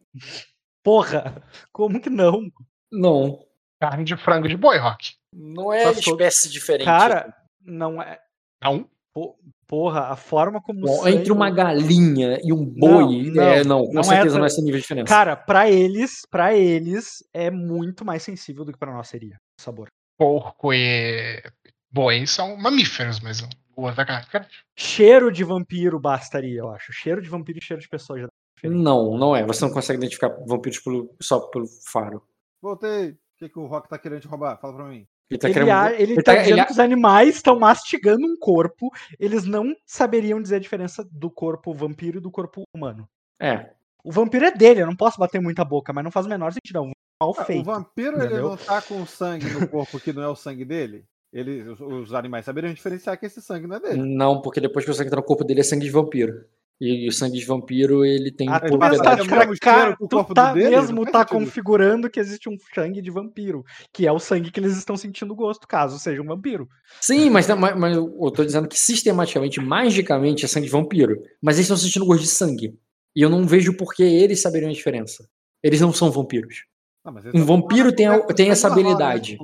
Porra, 0.83 1.43
como 1.71 2.01
que 2.01 2.09
não? 2.09 2.51
Não. 2.91 3.45
Carne 3.91 4.05
de 4.05 4.17
frango 4.17 4.49
de 4.49 4.57
boi, 4.57 4.79
Rock. 4.79 5.13
Não 5.33 5.73
é 5.73 5.85
todo- 5.85 5.99
espécie 5.99 6.51
diferente. 6.51 6.85
Cara, 6.87 7.35
não 7.65 8.01
é. 8.01 8.19
Não? 8.63 8.89
po- 9.13 9.37
Porra, 9.67 10.09
a 10.13 10.17
forma 10.17 10.61
como. 10.61 10.81
Bom, 10.83 11.03
sangue- 11.03 11.17
entre 11.17 11.33
uma 11.33 11.51
galinha 11.51 12.39
e 12.45 12.53
um 12.53 12.65
boi, 12.65 13.31
Não, 13.31 13.43
é, 13.43 13.65
não, 13.65 13.79
não, 13.79 13.87
com 13.87 13.93
não 13.95 14.01
é 14.01 14.05
certeza 14.05 14.29
tra- 14.31 14.39
não 14.39 14.45
é 14.45 14.47
esse 14.47 14.61
nível 14.63 14.77
de 14.77 14.83
diferença. 14.83 15.07
Cara, 15.09 15.35
pra 15.37 15.71
eles, 15.71 16.21
para 16.31 16.55
eles, 16.55 17.25
é 17.33 17.51
muito 17.51 18.05
mais 18.05 18.23
sensível 18.23 18.65
do 18.65 18.73
que 18.73 18.79
pra 18.79 18.93
nós 18.93 19.09
seria 19.09 19.37
o 19.59 19.63
sabor. 19.63 19.89
Porco 20.19 20.73
e 20.73 21.43
boi 21.91 22.27
são 22.27 22.57
mamíferos, 22.59 23.21
mas 23.21 23.41
o 23.75 23.85
carne 23.95 24.17
é 24.19 24.21
diferente. 24.21 24.63
Cheiro 24.79 25.33
de 25.33 25.43
vampiro 25.43 25.99
bastaria, 25.99 26.61
eu 26.61 26.69
acho. 26.71 26.93
Cheiro 26.93 27.23
de 27.23 27.29
vampiro 27.29 27.59
e 27.59 27.65
cheiro 27.65 27.81
de 27.83 27.89
pessoa 27.89 28.21
já. 28.21 28.29
Não, 28.63 29.17
não 29.17 29.35
é. 29.35 29.45
Você 29.47 29.65
não 29.65 29.73
consegue 29.73 29.97
identificar 29.99 30.29
vampiros 30.47 30.79
pelo- 30.79 31.15
só 31.21 31.41
pelo 31.49 31.67
faro. 31.91 32.23
Voltei. 32.63 33.17
Que, 33.45 33.53
que 33.53 33.59
o 33.59 33.67
Rock 33.67 33.89
tá 33.89 33.99
querendo 33.99 34.21
te 34.21 34.27
roubar? 34.29 34.57
Fala 34.59 34.75
pra 34.75 34.85
mim. 34.87 35.07
Ele 35.31 35.39
tá 35.39 35.49
ele, 35.49 35.55
querendo- 35.55 35.71
a- 35.71 35.93
ele 35.93 36.13
ele 36.13 36.23
tá 36.23 36.35
tá- 36.35 36.39
dizendo 36.41 36.59
ele- 36.59 36.67
que 36.67 36.73
os 36.73 36.79
animais 36.79 37.37
estão 37.37 37.59
mastigando 37.59 38.27
um 38.27 38.37
corpo, 38.39 38.91
eles 39.19 39.45
não 39.45 39.75
saberiam 39.87 40.41
dizer 40.41 40.57
a 40.57 40.61
diferença 40.61 41.07
do 41.11 41.31
corpo 41.31 41.75
vampiro 41.75 42.19
e 42.19 42.21
do 42.21 42.31
corpo 42.31 42.63
humano. 42.75 43.09
É. 43.41 43.71
O 44.03 44.13
vampiro 44.13 44.45
é 44.45 44.51
dele, 44.51 44.83
eu 44.83 44.87
não 44.87 44.97
posso 44.97 45.19
bater 45.19 45.41
muita 45.41 45.65
boca, 45.65 45.93
mas 45.93 46.05
não 46.05 46.11
faz 46.11 46.27
o 46.27 46.29
menor 46.29 46.53
sentido. 46.53 46.77
É 46.79 46.81
um 46.83 46.93
mal 47.21 47.35
Ah, 47.39 47.45
feito. 47.45 47.63
o 47.63 47.65
vampiro 47.65 48.23
ele 48.23 48.39
não 48.39 48.57
tá 48.57 48.81
com 48.83 49.05
sangue 49.07 49.49
no 49.51 49.67
corpo 49.69 49.99
que 49.99 50.13
não 50.13 50.23
é 50.23 50.29
o 50.29 50.37
sangue 50.37 50.65
dele? 50.65 51.05
Ele, 51.33 51.63
os, 51.69 51.81
os 51.81 52.15
animais 52.15 52.45
saberiam 52.45 52.73
diferenciar 52.73 53.19
que 53.19 53.27
esse 53.27 53.43
sangue 53.43 53.67
não 53.67 53.77
é 53.77 53.81
dele. 53.81 54.03
Não, 54.03 54.41
porque 54.41 54.61
depois 54.61 54.85
que 54.85 54.91
o 54.91 54.95
sangue 54.95 55.11
tá 55.11 55.17
no 55.17 55.23
corpo 55.23 55.43
dele 55.43 55.61
é 55.61 55.65
sangue 55.65 55.85
de 55.85 55.91
vampiro. 55.91 56.45
E, 56.87 57.09
o 57.09 57.13
sangue 57.13 57.39
de 57.39 57.45
vampiro, 57.47 58.05
ele 58.05 58.31
tem 58.31 58.49
Ah, 58.49 58.61
tá, 58.61 58.67
propriedade. 58.67 59.27
que 59.27 59.33
é 59.33 59.37
o 59.37 59.39
mesmo 59.39 59.55
cara, 59.61 59.97
o 60.01 60.07
tu 60.09 60.25
tá 60.35 60.53
dele? 60.53 60.71
Mesmo 60.71 61.05
tá 61.07 61.21
sentido. 61.21 61.39
configurando 61.39 62.11
que 62.11 62.21
existe 62.21 62.49
um 62.49 62.57
sangue 62.75 63.01
de 63.01 63.11
vampiro, 63.11 63.65
que 63.93 64.07
é 64.07 64.13
o 64.13 64.19
sangue 64.19 64.51
que 64.51 64.61
eles 64.61 64.77
estão 64.77 64.97
sentindo 64.97 65.35
gosto, 65.35 65.67
caso 65.67 65.99
seja 65.99 66.21
um 66.21 66.27
vampiro. 66.27 66.69
Sim, 67.01 67.31
mas, 67.31 67.49
mas, 67.49 67.77
mas 67.79 67.97
eu 67.97 68.31
tô 68.31 68.45
dizendo 68.45 68.69
que 68.69 68.79
sistematicamente, 68.79 69.61
magicamente, 69.61 70.45
é 70.45 70.49
sangue 70.49 70.67
de 70.67 70.73
vampiro. 70.73 71.17
Mas 71.41 71.57
eles 71.57 71.67
estão 71.67 71.77
sentindo 71.77 72.05
gosto 72.07 72.23
de 72.23 72.29
sangue. 72.29 72.75
E 73.17 73.23
eu 73.23 73.31
não 73.31 73.47
vejo 73.47 73.77
por 73.77 73.95
que 73.95 74.03
eles 74.03 74.43
saberiam 74.43 74.71
a 74.71 74.75
diferença. 74.75 75.25
Eles 75.63 75.81
não 75.81 75.93
são 75.93 76.11
vampiros. 76.11 76.65
Não, 77.05 77.17
eles 77.19 77.31
Um 77.35 77.45
vampiro 77.45 77.95
tem 77.95 78.07
a- 78.07 78.19
com 78.21 78.35
tem 78.35 78.51
essa 78.51 78.69
sangue 78.69 78.83
né, 78.83 78.91
habilidade. 78.91 79.39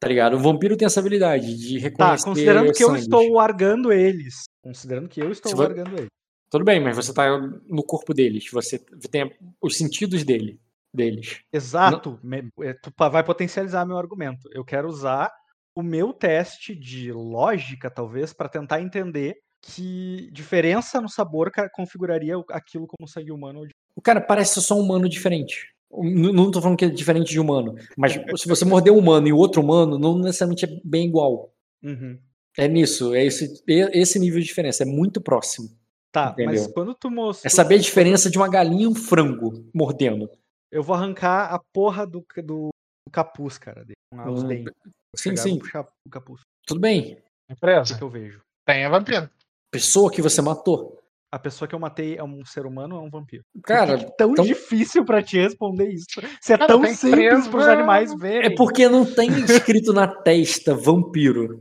Tá 0.00 0.06
ligado? 0.06 0.36
O 0.36 0.38
vampiro 0.38 0.76
tem 0.76 0.86
essa 0.86 1.00
habilidade 1.00 1.56
de 1.56 1.74
Tá, 1.80 1.82
reconhecer. 2.14 2.24
considerando 2.24 2.72
que 2.72 2.84
eu 2.84 2.88
sangues. 2.88 3.02
estou 3.02 3.32
largando 3.32 3.92
eles. 3.92 4.44
Considerando 4.62 5.08
que 5.08 5.20
eu 5.20 5.32
estou 5.32 5.52
largando 5.56 5.96
eles. 5.96 6.08
Tudo 6.50 6.64
bem, 6.64 6.80
mas 6.80 6.96
você 6.96 7.12
tá 7.12 7.38
no 7.66 7.82
corpo 7.82 8.14
deles. 8.14 8.50
Você 8.52 8.78
tem 9.10 9.30
os 9.60 9.76
sentidos 9.76 10.24
dele, 10.24 10.58
deles. 10.92 11.40
Exato. 11.52 12.18
me- 12.22 12.48
é, 12.62 12.72
Tu 12.74 12.90
vai 12.96 13.22
potencializar 13.22 13.84
meu 13.84 13.98
argumento. 13.98 14.48
Eu 14.52 14.64
quero 14.64 14.88
usar 14.88 15.30
o 15.74 15.82
meu 15.82 16.12
teste 16.12 16.74
de 16.74 17.12
lógica, 17.12 17.90
talvez, 17.90 18.32
para 18.32 18.48
tentar 18.48 18.80
entender 18.80 19.36
que 19.60 20.30
diferença 20.32 21.00
no 21.00 21.08
sabor 21.08 21.50
configuraria 21.72 22.34
aquilo 22.50 22.86
como 22.86 23.08
sangue 23.08 23.32
humano. 23.32 23.66
O 23.94 24.00
cara 24.00 24.20
parece 24.20 24.60
só 24.62 24.76
um 24.76 24.80
humano 24.80 25.08
diferente. 25.08 25.68
Não 25.90 26.50
tô 26.50 26.60
falando 26.60 26.76
que 26.78 26.84
é 26.84 26.88
diferente 26.88 27.30
de 27.30 27.40
humano. 27.40 27.74
Mas 27.96 28.12
se 28.36 28.48
você 28.48 28.64
morder 28.64 28.92
um 28.92 28.98
humano 28.98 29.26
e 29.26 29.32
outro 29.32 29.60
humano, 29.62 29.98
não 29.98 30.18
necessariamente 30.18 30.64
é 30.64 30.80
bem 30.84 31.06
igual. 31.08 31.52
Uhum. 31.82 32.18
É 32.56 32.66
nisso, 32.68 33.14
é 33.14 33.24
esse, 33.24 33.62
é 33.68 33.98
esse 33.98 34.18
nível 34.18 34.40
de 34.40 34.46
diferença, 34.46 34.82
é 34.82 34.86
muito 34.86 35.20
próximo. 35.20 35.68
Tá, 36.12 36.34
mas 36.38 36.60
Entendeu? 36.60 36.72
quando 36.74 36.94
tu 36.94 37.10
mostrou. 37.10 37.46
É 37.46 37.50
saber 37.50 37.74
a 37.76 37.78
diferença 37.78 38.30
de 38.30 38.38
uma 38.38 38.48
galinha 38.48 38.84
e 38.84 38.86
um 38.86 38.94
frango 38.94 39.68
mordendo. 39.74 40.30
Eu 40.72 40.82
vou 40.82 40.94
arrancar 40.96 41.52
a 41.52 41.60
porra 41.72 42.06
do, 42.06 42.24
do, 42.36 42.42
do 42.68 42.70
capuz, 43.12 43.58
cara. 43.58 43.82
dele, 43.84 43.94
com 44.12 44.32
os 44.32 44.42
Hum, 44.42 44.48
dentes. 44.48 44.72
Sim, 45.16 45.32
e 45.32 45.36
sim, 45.36 45.58
puxar 45.58 45.82
o 46.06 46.10
capuz. 46.10 46.40
tudo 46.66 46.80
bem. 46.80 47.12
O 47.12 47.16
que, 47.16 47.52
Empresa. 47.54 47.96
que 47.96 48.02
eu 48.02 48.10
vejo? 48.10 48.40
Tem 48.66 48.84
a 48.84 48.88
vampiro. 48.90 49.28
Pessoa 49.72 50.10
que 50.10 50.20
você 50.22 50.40
matou. 50.42 50.98
A 51.30 51.38
pessoa 51.38 51.68
que 51.68 51.74
eu 51.74 51.78
matei 51.78 52.16
é 52.16 52.24
um 52.24 52.42
ser 52.44 52.64
humano 52.64 52.96
ou 52.96 53.02
é 53.02 53.06
um 53.06 53.10
vampiro? 53.10 53.42
Cara, 53.62 53.94
é 54.00 54.04
tão 54.16 54.32
então- 54.32 54.44
difícil 54.46 55.04
pra 55.04 55.22
te 55.22 55.36
responder 55.38 55.90
isso. 55.90 56.06
Se 56.40 56.54
é 56.54 56.58
Cara, 56.58 56.68
tão 56.68 56.82
simples 56.86 57.10
preso, 57.10 57.50
pros 57.50 57.66
é- 57.66 57.72
animais 57.72 58.14
verem. 58.14 58.50
é 58.50 58.54
porque 58.56 58.88
não 58.88 59.04
tem 59.04 59.28
escrito 59.44 59.92
na 59.92 60.06
testa 60.08 60.74
vampiro. 60.74 61.60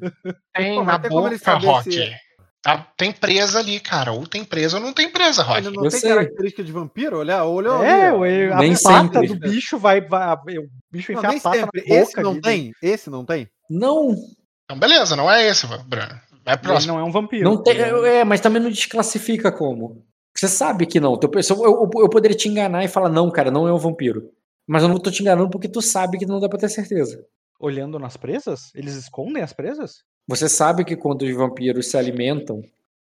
Tem 0.56 0.76
Pô, 0.78 0.86
mas 0.86 1.02
na 1.02 1.10
boca, 1.10 1.54
Rock. 1.60 1.92
se- 1.92 2.16
Tá- 2.62 2.88
tem 2.98 3.12
presa 3.12 3.60
ali, 3.60 3.80
cara. 3.80 4.12
Ou 4.12 4.26
tem 4.28 4.44
presa 4.44 4.78
ou 4.78 4.84
não 4.84 4.92
tem 4.94 5.10
presa, 5.10 5.44
Rock. 5.44 5.60
Ele 5.68 5.76
não 5.76 5.86
Eu 5.86 5.92
tem 5.92 6.00
sei. 6.00 6.10
característica 6.10 6.64
de 6.64 6.72
vampiro? 6.72 7.20
Olha, 7.20 7.44
olhou 7.44 7.84
É, 7.84 8.12
ó. 8.12 8.18
ué, 8.20 8.52
a 8.52 8.58
Nem 8.58 8.74
pata 8.74 9.20
sempre. 9.20 9.28
do 9.28 9.36
bicho 9.40 9.78
vai. 9.78 10.02
vai 10.02 10.36
o 10.58 10.68
bicho 10.92 11.12
Não, 11.14 11.20
enfia 11.20 11.30
nem 11.30 11.38
a 11.38 11.42
pata 11.42 11.58
sempre. 11.60 11.82
na 11.82 11.88
boca. 11.88 12.02
Esse 12.02 12.22
não 12.22 12.32
ali, 12.32 12.42
tem? 12.42 12.72
Esse 12.82 13.10
não 13.10 13.26
tem? 13.26 13.48
Não, 13.70 14.16
Então, 14.66 14.80
beleza, 14.80 15.16
não 15.16 15.32
é 15.32 15.48
esse, 15.48 15.66
Bruno. 15.68 16.20
Ele 16.46 16.58
próximo. 16.58 16.94
não 16.94 17.00
é 17.00 17.04
um 17.04 17.12
vampiro. 17.12 17.44
não 17.44 17.62
tem. 17.62 17.76
ele 17.78 18.08
é 18.08 18.20
É, 18.20 18.24
mas 18.24 18.42
também 18.42 18.62
não 18.62 18.70
desclassifica 18.70 19.52
como. 19.52 20.04
Você 20.36 20.48
sabe 20.48 20.86
que 20.86 21.00
não. 21.00 21.18
Eu, 21.22 21.32
eu, 21.64 21.90
eu 22.02 22.10
poderia 22.10 22.36
te 22.38 22.48
enganar 22.50 22.84
e 22.84 22.88
falar, 22.88 23.10
não, 23.10 23.30
cara, 23.32 23.50
não 23.52 23.68
é 23.68 23.74
um 23.74 23.78
vampiro. 23.78 24.30
Mas 24.68 24.84
eu 24.84 24.90
não 24.90 25.00
tô 25.00 25.10
te 25.10 25.22
enganando 25.22 25.50
porque 25.50 25.68
tu 25.70 25.82
sabe 25.82 26.18
que 26.18 26.26
não 26.26 26.40
dá 26.40 26.48
pra 26.50 26.60
ter 26.60 26.70
certeza. 26.70 27.24
Olhando 27.60 27.98
nas 27.98 28.18
presas? 28.18 28.70
Eles 28.76 28.94
escondem 28.96 29.42
as 29.42 29.52
presas? 29.54 30.04
Você 30.28 30.50
sabe 30.50 30.84
que 30.84 30.96
quando 30.96 31.22
os 31.24 31.34
vampiros 31.36 31.90
se 31.90 31.98
alimentam, 31.98 32.62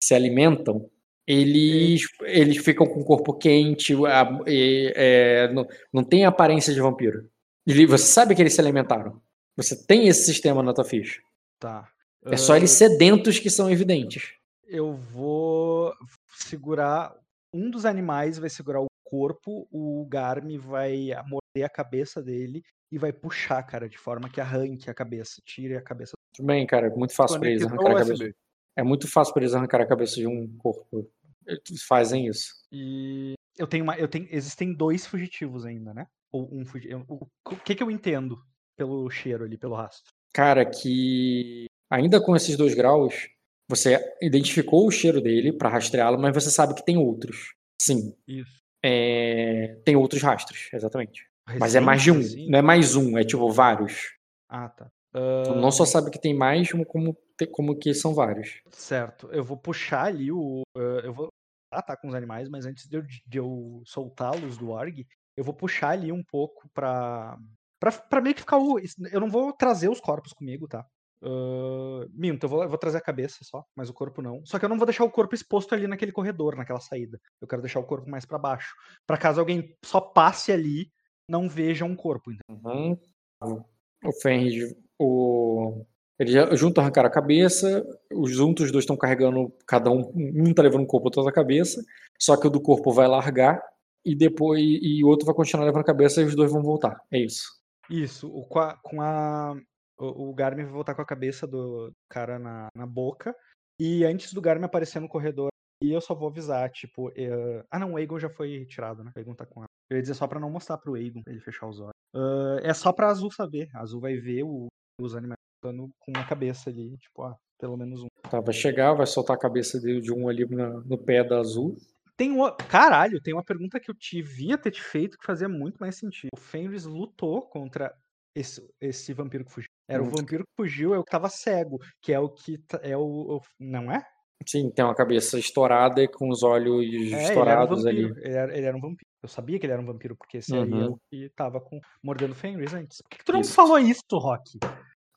se 0.03 0.15
alimentam, 0.15 0.89
eles, 1.27 2.03
eles 2.23 2.57
ficam 2.59 2.87
com 2.87 3.01
o 3.01 3.05
corpo 3.05 3.35
quente, 3.35 3.93
a- 4.07 4.41
e, 4.47 4.93
é, 4.97 5.53
não, 5.53 5.67
não 5.93 6.05
tem 6.05 6.25
aparência 6.25 6.73
de 6.73 6.81
vampiro. 6.81 7.29
Você 7.67 8.05
sabe 8.07 8.35
que 8.35 8.41
eles 8.41 8.55
se 8.55 8.61
alimentaram. 8.61 9.21
Você 9.57 9.77
tem 9.87 10.09
esse 10.09 10.25
sistema 10.25 10.63
na 10.63 10.73
tua 10.73 10.85
ficha. 10.85 11.21
Tá. 11.59 11.89
É 12.25 12.37
só 12.37 12.55
Ah, 12.55 12.57
eles 12.57 12.71
sedentos 12.71 13.39
que 13.39 13.51
são 13.51 13.71
evidentes. 13.71 14.33
Eu 14.67 14.95
vou 14.95 15.93
segurar. 16.37 17.15
Um 17.53 17.71
dos 17.71 17.85
animais 17.85 18.39
vai 18.39 18.49
segurar 18.51 18.81
o 18.81 18.87
corpo, 19.05 19.67
o 19.71 20.07
Garmi 20.09 20.59
vai 20.59 21.09
morder 21.27 21.65
a 21.65 21.69
cabeça 21.69 22.23
dele 22.23 22.63
e 22.93 22.99
vai 22.99 23.13
puxar, 23.13 23.63
cara, 23.63 23.89
de 23.89 23.99
forma 23.99 24.29
que 24.29 24.41
arranque 24.41 24.89
a 24.89 24.95
cabeça, 24.95 25.41
tire 25.45 25.77
a 25.77 25.83
cabeça. 25.83 26.13
Tudo 26.35 26.47
bem, 26.47 26.67
cara. 26.67 26.87
É 26.87 26.91
muito 26.91 27.15
fácil 27.15 27.39
pra 27.39 27.49
eles 27.49 27.65
arrancar 27.65 27.91
a 27.91 27.99
cabeça. 27.99 28.35
É 28.77 28.83
muito 28.83 29.09
fácil 29.09 29.35
pra 29.35 29.43
eles 29.43 29.55
arrancar 29.55 29.81
a 29.81 29.87
cabeça 29.87 30.17
de 30.17 30.27
um 30.27 30.57
corpo. 30.57 31.11
Eles 31.47 31.83
fazem 31.83 32.27
isso. 32.27 32.55
E 32.71 33.35
eu 33.59 33.67
tenho 33.67 33.85
uma. 33.85 33.97
Eu 33.97 34.09
tenho, 34.09 34.29
existem 34.31 34.73
dois 34.73 35.07
fugitivos 35.07 35.65
ainda, 35.65 35.93
né? 35.93 36.07
Ou 36.31 36.49
um 36.53 36.65
fugitivo. 36.65 37.05
O, 37.09 37.57
que, 37.57 37.75
que 37.75 37.83
eu 37.83 37.91
entendo 37.91 38.39
pelo 38.77 39.09
cheiro 39.11 39.45
ali, 39.45 39.57
pelo 39.57 39.75
rastro? 39.75 40.13
Cara, 40.33 40.65
que 40.65 41.67
ainda 41.91 42.21
com 42.21 42.37
esses 42.37 42.57
dois 42.57 42.75
graus, 42.75 43.29
você 43.69 43.99
identificou 44.23 44.87
o 44.87 44.91
cheiro 44.91 45.21
dele 45.21 45.53
pra 45.53 45.69
rastreá-lo, 45.69 46.19
mas 46.19 46.35
você 46.35 46.51
sabe 46.51 46.75
que 46.75 46.85
tem 46.85 46.97
outros. 46.97 47.55
Sim. 47.81 48.15
Isso. 48.27 48.59
É, 48.83 49.77
Tem 49.85 49.97
outros 49.97 50.23
rastros, 50.23 50.69
exatamente. 50.73 51.27
Mas 51.59 51.75
é 51.75 51.81
mais 51.81 52.03
de 52.03 52.13
um, 52.13 52.19
assim? 52.21 52.49
não 52.49 52.59
é 52.59 52.63
mais 52.63 52.95
um, 52.95 53.19
é 53.19 53.25
tipo 53.25 53.51
vários. 53.51 54.15
Ah, 54.49 54.69
tá. 54.69 54.91
Tu 55.13 55.55
não 55.55 55.71
só 55.71 55.85
sabe 55.85 56.11
que 56.11 56.21
tem 56.21 56.35
mais, 56.35 56.71
como, 56.87 57.17
como, 57.53 57.79
que 57.79 57.95
são 57.95 58.15
vários. 58.15 58.61
Certo. 58.71 59.29
Eu 59.33 59.43
vou 59.45 59.57
puxar 59.57 60.07
ali 60.07 60.31
o. 60.31 60.63
eh, 60.77 61.03
eu 61.05 61.13
vou 61.13 61.29
tratar 61.73 61.97
com 61.97 62.09
os 62.09 62.15
animais, 62.15 62.49
mas 62.49 62.67
antes 62.67 62.89
de 62.89 62.97
eu, 62.97 63.05
eu 63.33 63.83
soltá-los 63.85 64.59
do 64.59 64.71
org, 64.71 65.07
eu 65.37 65.45
vou 65.45 65.55
puxar 65.55 65.91
ali 65.91 66.13
um 66.13 66.23
pouco 66.23 66.69
pra. 66.75 67.39
Pra, 67.81 67.93
pra 67.93 68.21
meio 68.21 68.35
que 68.35 68.41
ficar 68.41 68.59
o. 68.59 68.79
Eu 69.11 69.21
não 69.21 69.31
vou 69.31 69.53
trazer 69.53 69.89
os 69.89 70.01
corpos 70.01 70.33
comigo, 70.33 70.67
tá? 70.67 70.85
Ah, 71.23 72.07
minto, 72.13 72.45
eu 72.45 72.49
vou, 72.49 72.63
eu 72.63 72.69
vou 72.69 72.79
trazer 72.79 72.99
a 72.99 73.03
cabeça 73.03 73.39
só, 73.43 73.65
mas 73.75 73.89
o 73.89 73.95
corpo 73.95 74.23
não. 74.23 74.45
Só 74.45 74.59
que 74.59 74.65
eu 74.65 74.69
não 74.69 74.77
vou 74.77 74.87
deixar 74.87 75.05
o 75.05 75.11
corpo 75.11 75.35
exposto 75.35 75.75
ali 75.75 75.87
naquele 75.87 76.13
corredor, 76.13 76.57
naquela 76.57 76.81
saída. 76.81 77.21
Eu 77.41 77.49
quero 77.49 77.63
deixar 77.63 77.81
o 77.81 77.87
corpo 77.87 78.09
mais 78.09 78.25
pra 78.25 78.39
baixo. 78.39 78.75
Pra 79.07 79.19
caso 79.19 79.41
alguém 79.41 79.77
só 79.85 80.01
passe 80.01 80.53
ali, 80.53 80.91
não 81.29 81.49
veja 81.49 81.85
um 81.85 81.97
corpo. 81.97 82.33
entendeu? 82.33 82.99
Uhum. 83.43 83.65
O 84.05 84.13
Fenris, 84.23 84.75
o. 84.99 85.85
Eles 86.19 86.33
já- 86.33 86.53
juntos 86.57 86.83
arrancaram 86.83 87.09
a 87.09 87.13
cabeça, 87.13 87.87
os 88.13 88.33
juntos 88.33 88.67
os 88.67 88.73
dois 88.73 88.83
estão 88.83 88.97
carregando, 88.97 89.53
cada 89.67 89.89
um, 89.91 90.11
um 90.17 90.53
tá 90.53 90.63
levando 90.63 90.83
um 90.83 90.87
corpo 90.87 91.09
atrás 91.09 91.25
da 91.27 91.33
cabeça, 91.33 91.81
só 92.19 92.37
que 92.37 92.47
o 92.47 92.51
do 92.51 92.61
corpo 92.61 92.93
vai 92.93 93.07
largar 93.07 93.63
e 94.05 94.17
depois 94.17 94.61
e 94.61 95.05
o 95.05 95.07
outro 95.07 95.25
vai 95.27 95.35
continuar 95.35 95.65
levando 95.67 95.83
a 95.83 95.87
cabeça 95.87 96.21
e 96.21 96.25
os 96.25 96.35
dois 96.35 96.51
vão 96.51 96.61
voltar. 96.63 97.01
É 97.13 97.19
isso. 97.19 97.45
Isso, 97.89 98.29
o, 98.29 98.45
com 98.47 98.59
a. 98.59 98.77
Com 98.83 99.01
a 99.01 99.55
o, 100.01 100.31
o 100.31 100.35
Garmin 100.35 100.65
vai 100.65 100.73
voltar 100.73 100.95
com 100.95 101.03
a 101.03 101.07
cabeça 101.07 101.47
do 101.47 101.93
cara 102.09 102.39
na, 102.39 102.69
na 102.75 102.87
boca. 102.87 103.35
E 103.81 104.05
antes 104.05 104.33
do 104.33 104.41
Garmin 104.41 104.65
aparecer 104.67 105.01
no 105.01 105.09
corredor, 105.09 105.49
e 105.83 105.93
eu 105.93 106.01
só 106.01 106.15
vou 106.17 106.29
avisar, 106.29 106.69
tipo. 106.71 107.11
eh, 107.17 107.63
Ah, 107.71 107.79
não, 107.79 107.93
o 107.93 107.97
Aegon 107.97 108.19
já 108.19 108.29
foi 108.29 108.65
tirado, 108.67 109.05
né? 109.05 109.13
O 109.15 109.19
Aegon 109.19 109.35
tá 109.35 109.47
com 109.47 109.61
ela. 109.61 109.69
Eu 109.91 109.97
ia 109.97 110.03
dizer 110.03 110.15
só 110.15 110.27
pra 110.27 110.41
não 110.41 110.51
mostrar 110.51 110.79
pro 110.79 110.95
Aegon, 110.95 111.23
pra 111.23 111.33
ele 111.33 111.43
fechar 111.43 111.69
os 111.69 111.79
olhos. 111.81 111.93
Ah, 112.15 112.59
é 112.63 112.75
só 112.75 112.93
pra 112.93 113.09
Azul 113.09 113.31
saber. 113.31 113.69
A 113.75 113.81
Azul 113.83 114.01
vai 114.01 114.17
ver 114.17 114.43
o- 114.43 114.67
os 115.01 115.15
animais 115.15 115.39
voltando 115.63 115.91
com 116.01 116.13
uma 116.13 116.25
cabeça 116.27 116.71
ali, 116.71 116.97
tipo, 116.99 117.23
ah, 117.23 117.37
pelo 117.59 117.77
menos 117.77 118.03
um. 118.03 118.07
Tá, 118.31 118.41
vai 118.41 118.53
chegar, 118.55 118.95
vai 118.95 119.07
soltar 119.07 119.37
a 119.37 119.39
cabeça 119.39 119.81
de, 119.81 120.01
de 120.01 120.13
um 120.13 120.29
ali 120.29 120.45
na- 120.49 120.81
no 120.81 120.99
pé 120.99 121.23
da 121.25 121.39
azul. 121.39 121.77
Tem 122.17 122.31
uma... 122.33 122.53
Caralho, 122.57 123.21
tem 123.23 123.33
uma 123.33 123.45
pergunta 123.45 123.79
que 123.79 123.91
eu 123.91 123.95
devia 123.95 124.59
ter 124.59 124.73
te 124.73 124.83
feito 124.83 125.17
que 125.17 125.25
fazia 125.27 125.49
muito 125.49 125.79
mais 125.79 125.97
sentido. 125.97 126.31
O 126.37 126.41
Fenris 126.41 126.85
lutou 126.85 127.43
contra 127.43 127.95
esse, 128.35 128.61
esse 128.81 129.13
vampiro 129.13 129.45
que 129.45 129.53
fugiu. 129.53 129.69
Era 129.89 130.03
Hum. 130.03 130.09
o 130.09 130.11
vampiro 130.11 130.43
que 130.45 130.63
fugiu, 130.65 130.95
é 130.95 130.99
o 130.99 131.05
que 131.05 131.11
tava 131.11 131.29
cego, 131.29 131.79
que 132.03 132.13
é 132.13 132.19
o 132.19 132.29
que 132.29 132.59
tá- 132.59 132.81
é 132.83 132.97
o, 132.97 133.41
não 133.59 133.91
é? 133.93 134.03
Sim, 134.47 134.71
tem 134.71 134.85
uma 134.85 134.95
cabeça 134.95 135.39
estourada 135.39 136.01
e 136.03 136.09
com 136.09 136.29
os 136.29 136.43
olhos 136.43 136.81
É, 136.83 136.87
ele 136.87 137.11
era 137.13 137.19
um 137.19 137.23
estourados 137.29 137.87
ali. 137.87 138.03
Ele 138.05 138.35
era, 138.35 138.57
ele 138.57 138.67
era 138.67 138.77
um 138.77 138.81
vampiro. 138.81 139.09
Eu 139.23 139.29
sabia 139.29 139.59
que 139.59 139.67
ele 139.67 139.73
era 139.73 139.83
um 139.83 139.87
vampiro 139.87 140.17
porque 140.17 140.39
esse 140.39 140.55
aí 140.55 140.61
é 140.61 140.65
Uhum. 140.65 140.93
o 140.93 140.99
que 141.11 141.29
tava 141.31 141.61
com 141.61 141.81
mordendo 142.03 142.33
o 142.33 142.35
Fenris 142.37 142.73
antes. 142.75 142.99
Por 143.03 143.09
que, 143.11 143.19
que 143.19 143.25
tu 143.25 143.33
não 143.33 143.41
Isso. 143.41 143.53
falou 143.55 143.79
isso, 143.79 144.01
Rock? 144.13 144.59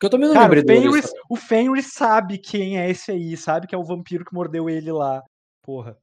Porque 0.02 0.08
eu 0.08 0.10
também 0.10 0.30
não 0.30 0.34
Cara, 0.34 0.46
lembrei 0.56 0.64
o 0.64 0.66
dele. 0.66 0.82
Fenris, 0.90 1.06
sabe? 1.06 1.20
o 1.30 1.36
Fenris 1.36 1.94
sabe 1.94 2.38
quem 2.40 2.80
é 2.80 2.90
esse 2.90 3.12
aí, 3.12 3.38
sabe 3.38 3.68
que 3.68 3.76
é 3.76 3.78
o 3.78 3.84
vampiro 3.84 4.26
que 4.26 4.34
mordeu 4.34 4.68
ele 4.68 4.92
lá. 4.92 5.22
Porra. 5.62 5.96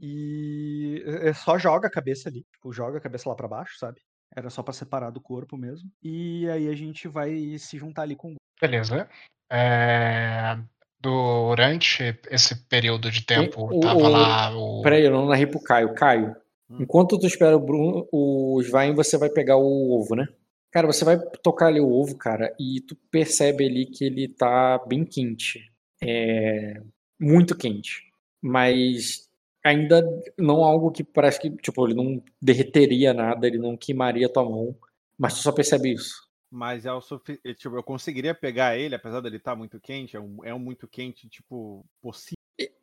E 0.00 1.04
é 1.06 1.32
só 1.32 1.56
joga 1.56 1.86
a 1.86 1.90
cabeça 1.90 2.28
ali, 2.28 2.44
tipo, 2.52 2.72
joga 2.72 2.98
a 2.98 3.00
cabeça 3.00 3.28
lá 3.28 3.36
pra 3.36 3.46
baixo, 3.46 3.78
sabe? 3.78 4.00
Era 4.36 4.50
só 4.50 4.60
pra 4.60 4.72
separar 4.74 5.10
do 5.10 5.20
corpo 5.20 5.56
mesmo. 5.56 5.88
E 6.02 6.48
aí 6.50 6.68
a 6.68 6.74
gente 6.74 7.06
vai 7.06 7.56
se 7.58 7.78
juntar 7.78 8.02
ali 8.02 8.16
com 8.16 8.32
o 8.32 8.36
Beleza. 8.60 9.08
É, 9.50 10.58
Durante 11.00 12.18
esse 12.28 12.56
período 12.66 13.08
de 13.08 13.24
tempo, 13.24 13.68
o- 13.72 13.78
tava 13.78 14.00
o- 14.00 14.08
lá 14.08 14.50
o. 14.50 14.82
Peraí, 14.82 15.04
eu 15.04 15.12
não 15.12 15.26
narrei 15.26 15.46
pro 15.46 15.62
Caio. 15.62 15.94
Caio, 15.94 16.34
Hum. 16.68 16.78
enquanto 16.80 17.16
tu 17.16 17.24
espera 17.24 17.56
o 17.56 17.60
Bruno, 17.60 18.04
o 18.12 18.60
Svain, 18.62 18.92
você 18.96 19.16
vai 19.16 19.30
pegar 19.30 19.56
o 19.56 19.92
ovo, 19.96 20.16
né? 20.16 20.26
Cara, 20.70 20.86
você 20.86 21.04
vai 21.04 21.18
tocar 21.42 21.66
ali 21.66 21.80
o 21.80 21.90
ovo, 21.90 22.16
cara, 22.16 22.54
e 22.58 22.80
tu 22.82 22.94
percebe 23.10 23.64
ali 23.64 23.86
que 23.86 24.04
ele 24.04 24.28
tá 24.28 24.78
bem 24.86 25.04
quente. 25.04 25.72
É... 26.02 26.80
Muito 27.18 27.56
quente. 27.56 28.02
Mas 28.40 29.28
ainda 29.64 30.02
não 30.36 30.62
algo 30.62 30.90
que 30.90 31.02
parece 31.02 31.40
que, 31.40 31.50
tipo, 31.50 31.86
ele 31.86 31.94
não 31.94 32.22
derreteria 32.40 33.12
nada, 33.12 33.46
ele 33.46 33.58
não 33.58 33.76
queimaria 33.76 34.32
tua 34.32 34.44
mão. 34.44 34.76
Mas 35.18 35.34
tu 35.34 35.40
só 35.40 35.52
percebe 35.52 35.92
isso. 35.92 36.28
Mas 36.50 36.86
é 36.86 36.92
o 36.92 37.00
sufi... 37.00 37.40
eh, 37.44 37.54
tipo, 37.54 37.76
eu 37.76 37.82
conseguiria 37.82 38.34
pegar 38.34 38.76
ele, 38.76 38.94
apesar 38.94 39.20
dele 39.20 39.36
estar 39.36 39.56
muito 39.56 39.80
quente, 39.80 40.16
é 40.16 40.20
um, 40.20 40.44
é 40.44 40.54
um 40.54 40.58
muito 40.58 40.86
quente, 40.86 41.28
tipo, 41.28 41.84
possível. 42.00 42.38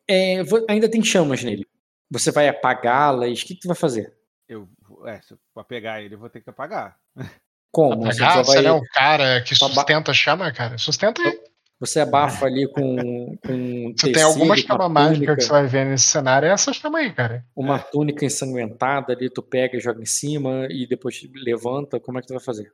É, 0.07 0.37
ainda 0.69 0.89
tem 0.89 1.03
chamas 1.03 1.43
nele. 1.43 1.65
Você 2.11 2.31
vai 2.31 2.47
apagá-las? 2.47 3.41
O 3.41 3.45
que, 3.45 3.55
que 3.55 3.61
tu 3.61 3.67
vai 3.67 3.75
fazer? 3.75 4.15
Eu, 4.47 4.69
é, 5.05 5.21
se 5.21 5.33
eu 5.33 5.63
pegar 5.63 6.01
ele, 6.01 6.13
eu 6.15 6.19
vou 6.19 6.29
ter 6.29 6.41
que 6.41 6.49
apagar. 6.49 6.99
Como? 7.71 8.05
Você 8.05 8.19
só 8.19 8.43
Você 8.43 8.53
vai- 8.55 8.63
não 8.63 8.77
é 8.77 8.79
o 8.79 8.83
cara 8.93 9.41
que 9.41 9.55
sustenta 9.55 10.11
a 10.11 10.13
chama, 10.13 10.51
cara? 10.51 10.77
Sustenta 10.77 11.21
aí. 11.21 11.39
Você 11.77 11.99
abafa 11.99 12.45
ali 12.45 12.65
com, 12.71 13.35
com 13.45 13.93
Se 13.99 14.11
tem 14.13 14.23
alguma 14.23 14.55
tecido, 14.55 14.67
chama 14.71 14.87
mágica 14.87 15.13
túnica, 15.15 15.35
que 15.35 15.41
você 15.43 15.49
vai 15.51 15.67
ver 15.67 15.85
nesse 15.85 16.05
cenário, 16.05 16.47
é 16.47 16.51
essa 16.51 16.71
chama 16.71 16.99
aí, 16.99 17.11
cara. 17.11 17.45
uma 17.53 17.77
túnica 17.77 18.23
ensanguentada 18.23 19.11
ali, 19.11 19.29
tu 19.29 19.43
pega 19.43 19.75
e 19.75 19.81
joga 19.81 20.01
em 20.01 20.05
cima 20.05 20.67
e 20.69 20.87
depois 20.87 21.19
levanta. 21.33 21.99
Como 21.99 22.17
é 22.17 22.21
que 22.21 22.27
tu 22.27 22.33
vai 22.33 22.41
fazer? 22.41 22.71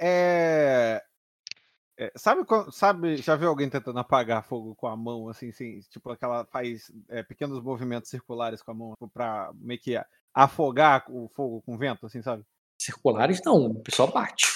É. 0.00 1.00
é, 1.98 2.12
sabe, 2.16 2.44
quando- 2.44 2.72
sabe, 2.72 3.16
já 3.18 3.36
viu 3.36 3.48
alguém 3.48 3.70
tentando 3.70 3.98
apagar 4.00 4.42
fogo 4.44 4.74
com 4.74 4.88
a 4.88 4.96
mão, 4.96 5.28
assim, 5.28 5.50
assim 5.50 5.78
tipo, 5.90 6.10
aquela 6.10 6.44
faz 6.46 6.90
é, 7.10 7.22
pequenos 7.22 7.62
movimentos 7.62 8.10
circulares 8.10 8.60
com 8.60 8.72
a 8.72 8.74
mão 8.74 8.90
tipo, 8.94 9.08
pra 9.08 9.52
meio 9.54 9.80
que 9.80 9.98
afogar 10.34 11.04
o 11.08 11.28
fogo 11.34 11.62
com 11.62 11.78
vento, 11.78 12.06
assim, 12.06 12.20
sabe? 12.22 12.42
Circulares 12.84 13.40
não, 13.44 13.66
o 13.66 13.80
pessoal 13.80 14.10
bate. 14.10 14.46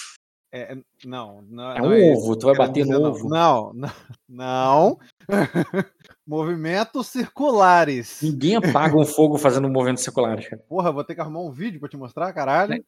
É, 0.52 0.72
é- 0.72 0.78
não, 1.04 1.42
não 1.42 1.72
É 1.72 1.80
não 1.80 1.88
um 1.88 1.94
isso 1.94 2.20
ovo, 2.22 2.32
que 2.34 2.40
tu 2.40 2.46
vai 2.46 2.56
bater 2.56 2.86
no 2.86 2.98
não. 2.98 3.10
ovo. 3.10 3.28
Não, 3.28 3.72
não. 3.74 3.90
não. 4.28 4.98
Movimentos 6.26 7.06
circulares. 7.08 8.20
Ninguém 8.22 8.56
apaga 8.56 8.96
um 8.96 9.06
fogo 9.06 9.38
fazendo 9.38 9.68
movimentos 9.68 10.02
circulares, 10.02 10.48
cara. 10.48 10.62
Porra, 10.68 10.90
vou 10.90 11.04
ter 11.04 11.14
que 11.14 11.20
arrumar 11.20 11.40
um 11.40 11.52
vídeo 11.52 11.78
pra 11.78 11.88
te 11.88 11.96
mostrar, 11.96 12.32
caralho. 12.32 12.82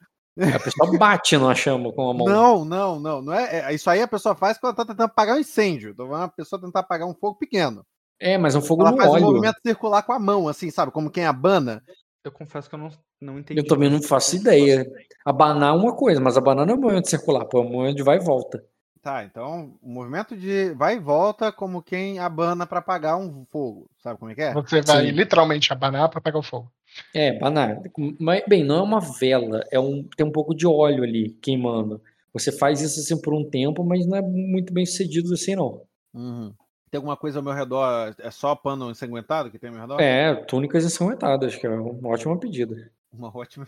A 0.54 0.58
pessoa 0.60 0.96
bate 0.98 1.36
numa 1.36 1.54
chama 1.54 1.92
com 1.92 2.10
a 2.10 2.14
mão. 2.14 2.26
Não, 2.26 2.64
não, 2.64 3.00
não. 3.00 3.22
não 3.22 3.32
é, 3.32 3.70
é- 3.70 3.74
Isso 3.74 3.90
aí 3.90 4.00
a 4.00 4.08
pessoa 4.08 4.34
faz 4.34 4.56
quando 4.58 4.70
ela 4.74 4.76
tá 4.76 4.92
tentando 4.92 5.06
apagar 5.06 5.36
um 5.36 5.40
incêndio. 5.40 5.90
Então, 5.90 6.06
uma 6.06 6.28
pessoa 6.28 6.60
tentar 6.60 6.80
apagar 6.80 7.06
um 7.08 7.14
fogo 7.14 7.38
pequeno. 7.38 7.84
É, 8.20 8.36
mas 8.38 8.54
é 8.54 8.58
um 8.58 8.62
fogo 8.62 8.82
Ela 8.82 8.92
no 8.92 8.96
faz 8.96 9.12
um 9.14 9.20
movimento 9.20 9.60
circular 9.64 10.02
com 10.02 10.12
a 10.12 10.18
mão, 10.18 10.48
assim, 10.48 10.70
sabe? 10.70 10.90
Como 10.90 11.10
quem 11.10 11.24
abana. 11.26 11.82
Eu 12.24 12.32
confesso 12.32 12.68
que 12.68 12.74
eu 12.74 12.78
não, 12.78 12.90
não 13.20 13.38
entendi. 13.38 13.60
Eu 13.60 13.66
também 13.66 13.90
não 13.90 14.02
faço 14.02 14.36
ideia. 14.36 14.86
Abanar 15.24 15.74
é 15.74 15.76
uma 15.76 15.94
coisa, 15.94 16.20
mas 16.20 16.36
abanar 16.36 16.66
não 16.66 16.74
é 16.74 16.76
movimento 16.76 17.08
circular, 17.08 17.44
pô, 17.44 17.58
é 17.58 17.60
um 17.62 17.70
movimento 17.70 17.96
de 17.96 18.02
vai 18.02 18.16
e 18.16 18.24
volta. 18.24 18.64
Tá, 19.00 19.24
então 19.24 19.78
o 19.80 19.88
movimento 19.88 20.36
de 20.36 20.74
vai 20.74 20.96
e 20.96 21.00
volta 21.00 21.52
como 21.52 21.82
quem 21.82 22.18
abana 22.18 22.66
pra 22.66 22.80
apagar 22.80 23.16
um 23.16 23.44
fogo. 23.46 23.88
Sabe 24.02 24.18
como 24.18 24.30
é 24.30 24.34
que 24.34 24.42
é? 24.42 24.52
Você 24.52 24.82
vai 24.82 25.06
Sim. 25.06 25.12
literalmente 25.12 25.72
abanar 25.72 26.08
pra 26.08 26.20
pegar 26.20 26.38
o 26.38 26.42
fogo. 26.42 26.70
É, 27.14 27.36
abanar. 27.36 27.80
Mas, 28.18 28.42
bem, 28.46 28.64
não 28.64 28.78
é 28.78 28.82
uma 28.82 29.00
vela, 29.00 29.64
é 29.70 29.78
um, 29.78 30.02
tem 30.16 30.26
um 30.26 30.32
pouco 30.32 30.54
de 30.54 30.66
óleo 30.66 31.04
ali 31.04 31.30
queimando. 31.40 32.02
Você 32.32 32.50
faz 32.50 32.80
isso 32.80 33.00
assim 33.00 33.20
por 33.20 33.32
um 33.32 33.48
tempo, 33.48 33.84
mas 33.84 34.06
não 34.06 34.16
é 34.16 34.22
muito 34.22 34.72
bem 34.72 34.84
sucedido 34.84 35.32
assim, 35.32 35.54
não. 35.54 35.82
Uhum. 36.12 36.52
Tem 36.90 36.98
alguma 36.98 37.16
coisa 37.16 37.38
ao 37.38 37.42
meu 37.42 37.52
redor? 37.52 38.14
É 38.18 38.30
só 38.30 38.54
pano 38.54 38.90
ensanguentado 38.90 39.50
que 39.50 39.58
tem 39.58 39.68
ao 39.68 39.74
meu 39.74 39.82
redor? 39.82 40.00
É, 40.00 40.34
túnicas 40.46 40.84
ensanguentadas, 40.84 41.54
que 41.56 41.66
é 41.66 41.70
uma 41.70 42.08
ótima 42.08 42.38
pedida. 42.38 42.90
Uma 43.12 43.34
ótima. 43.36 43.64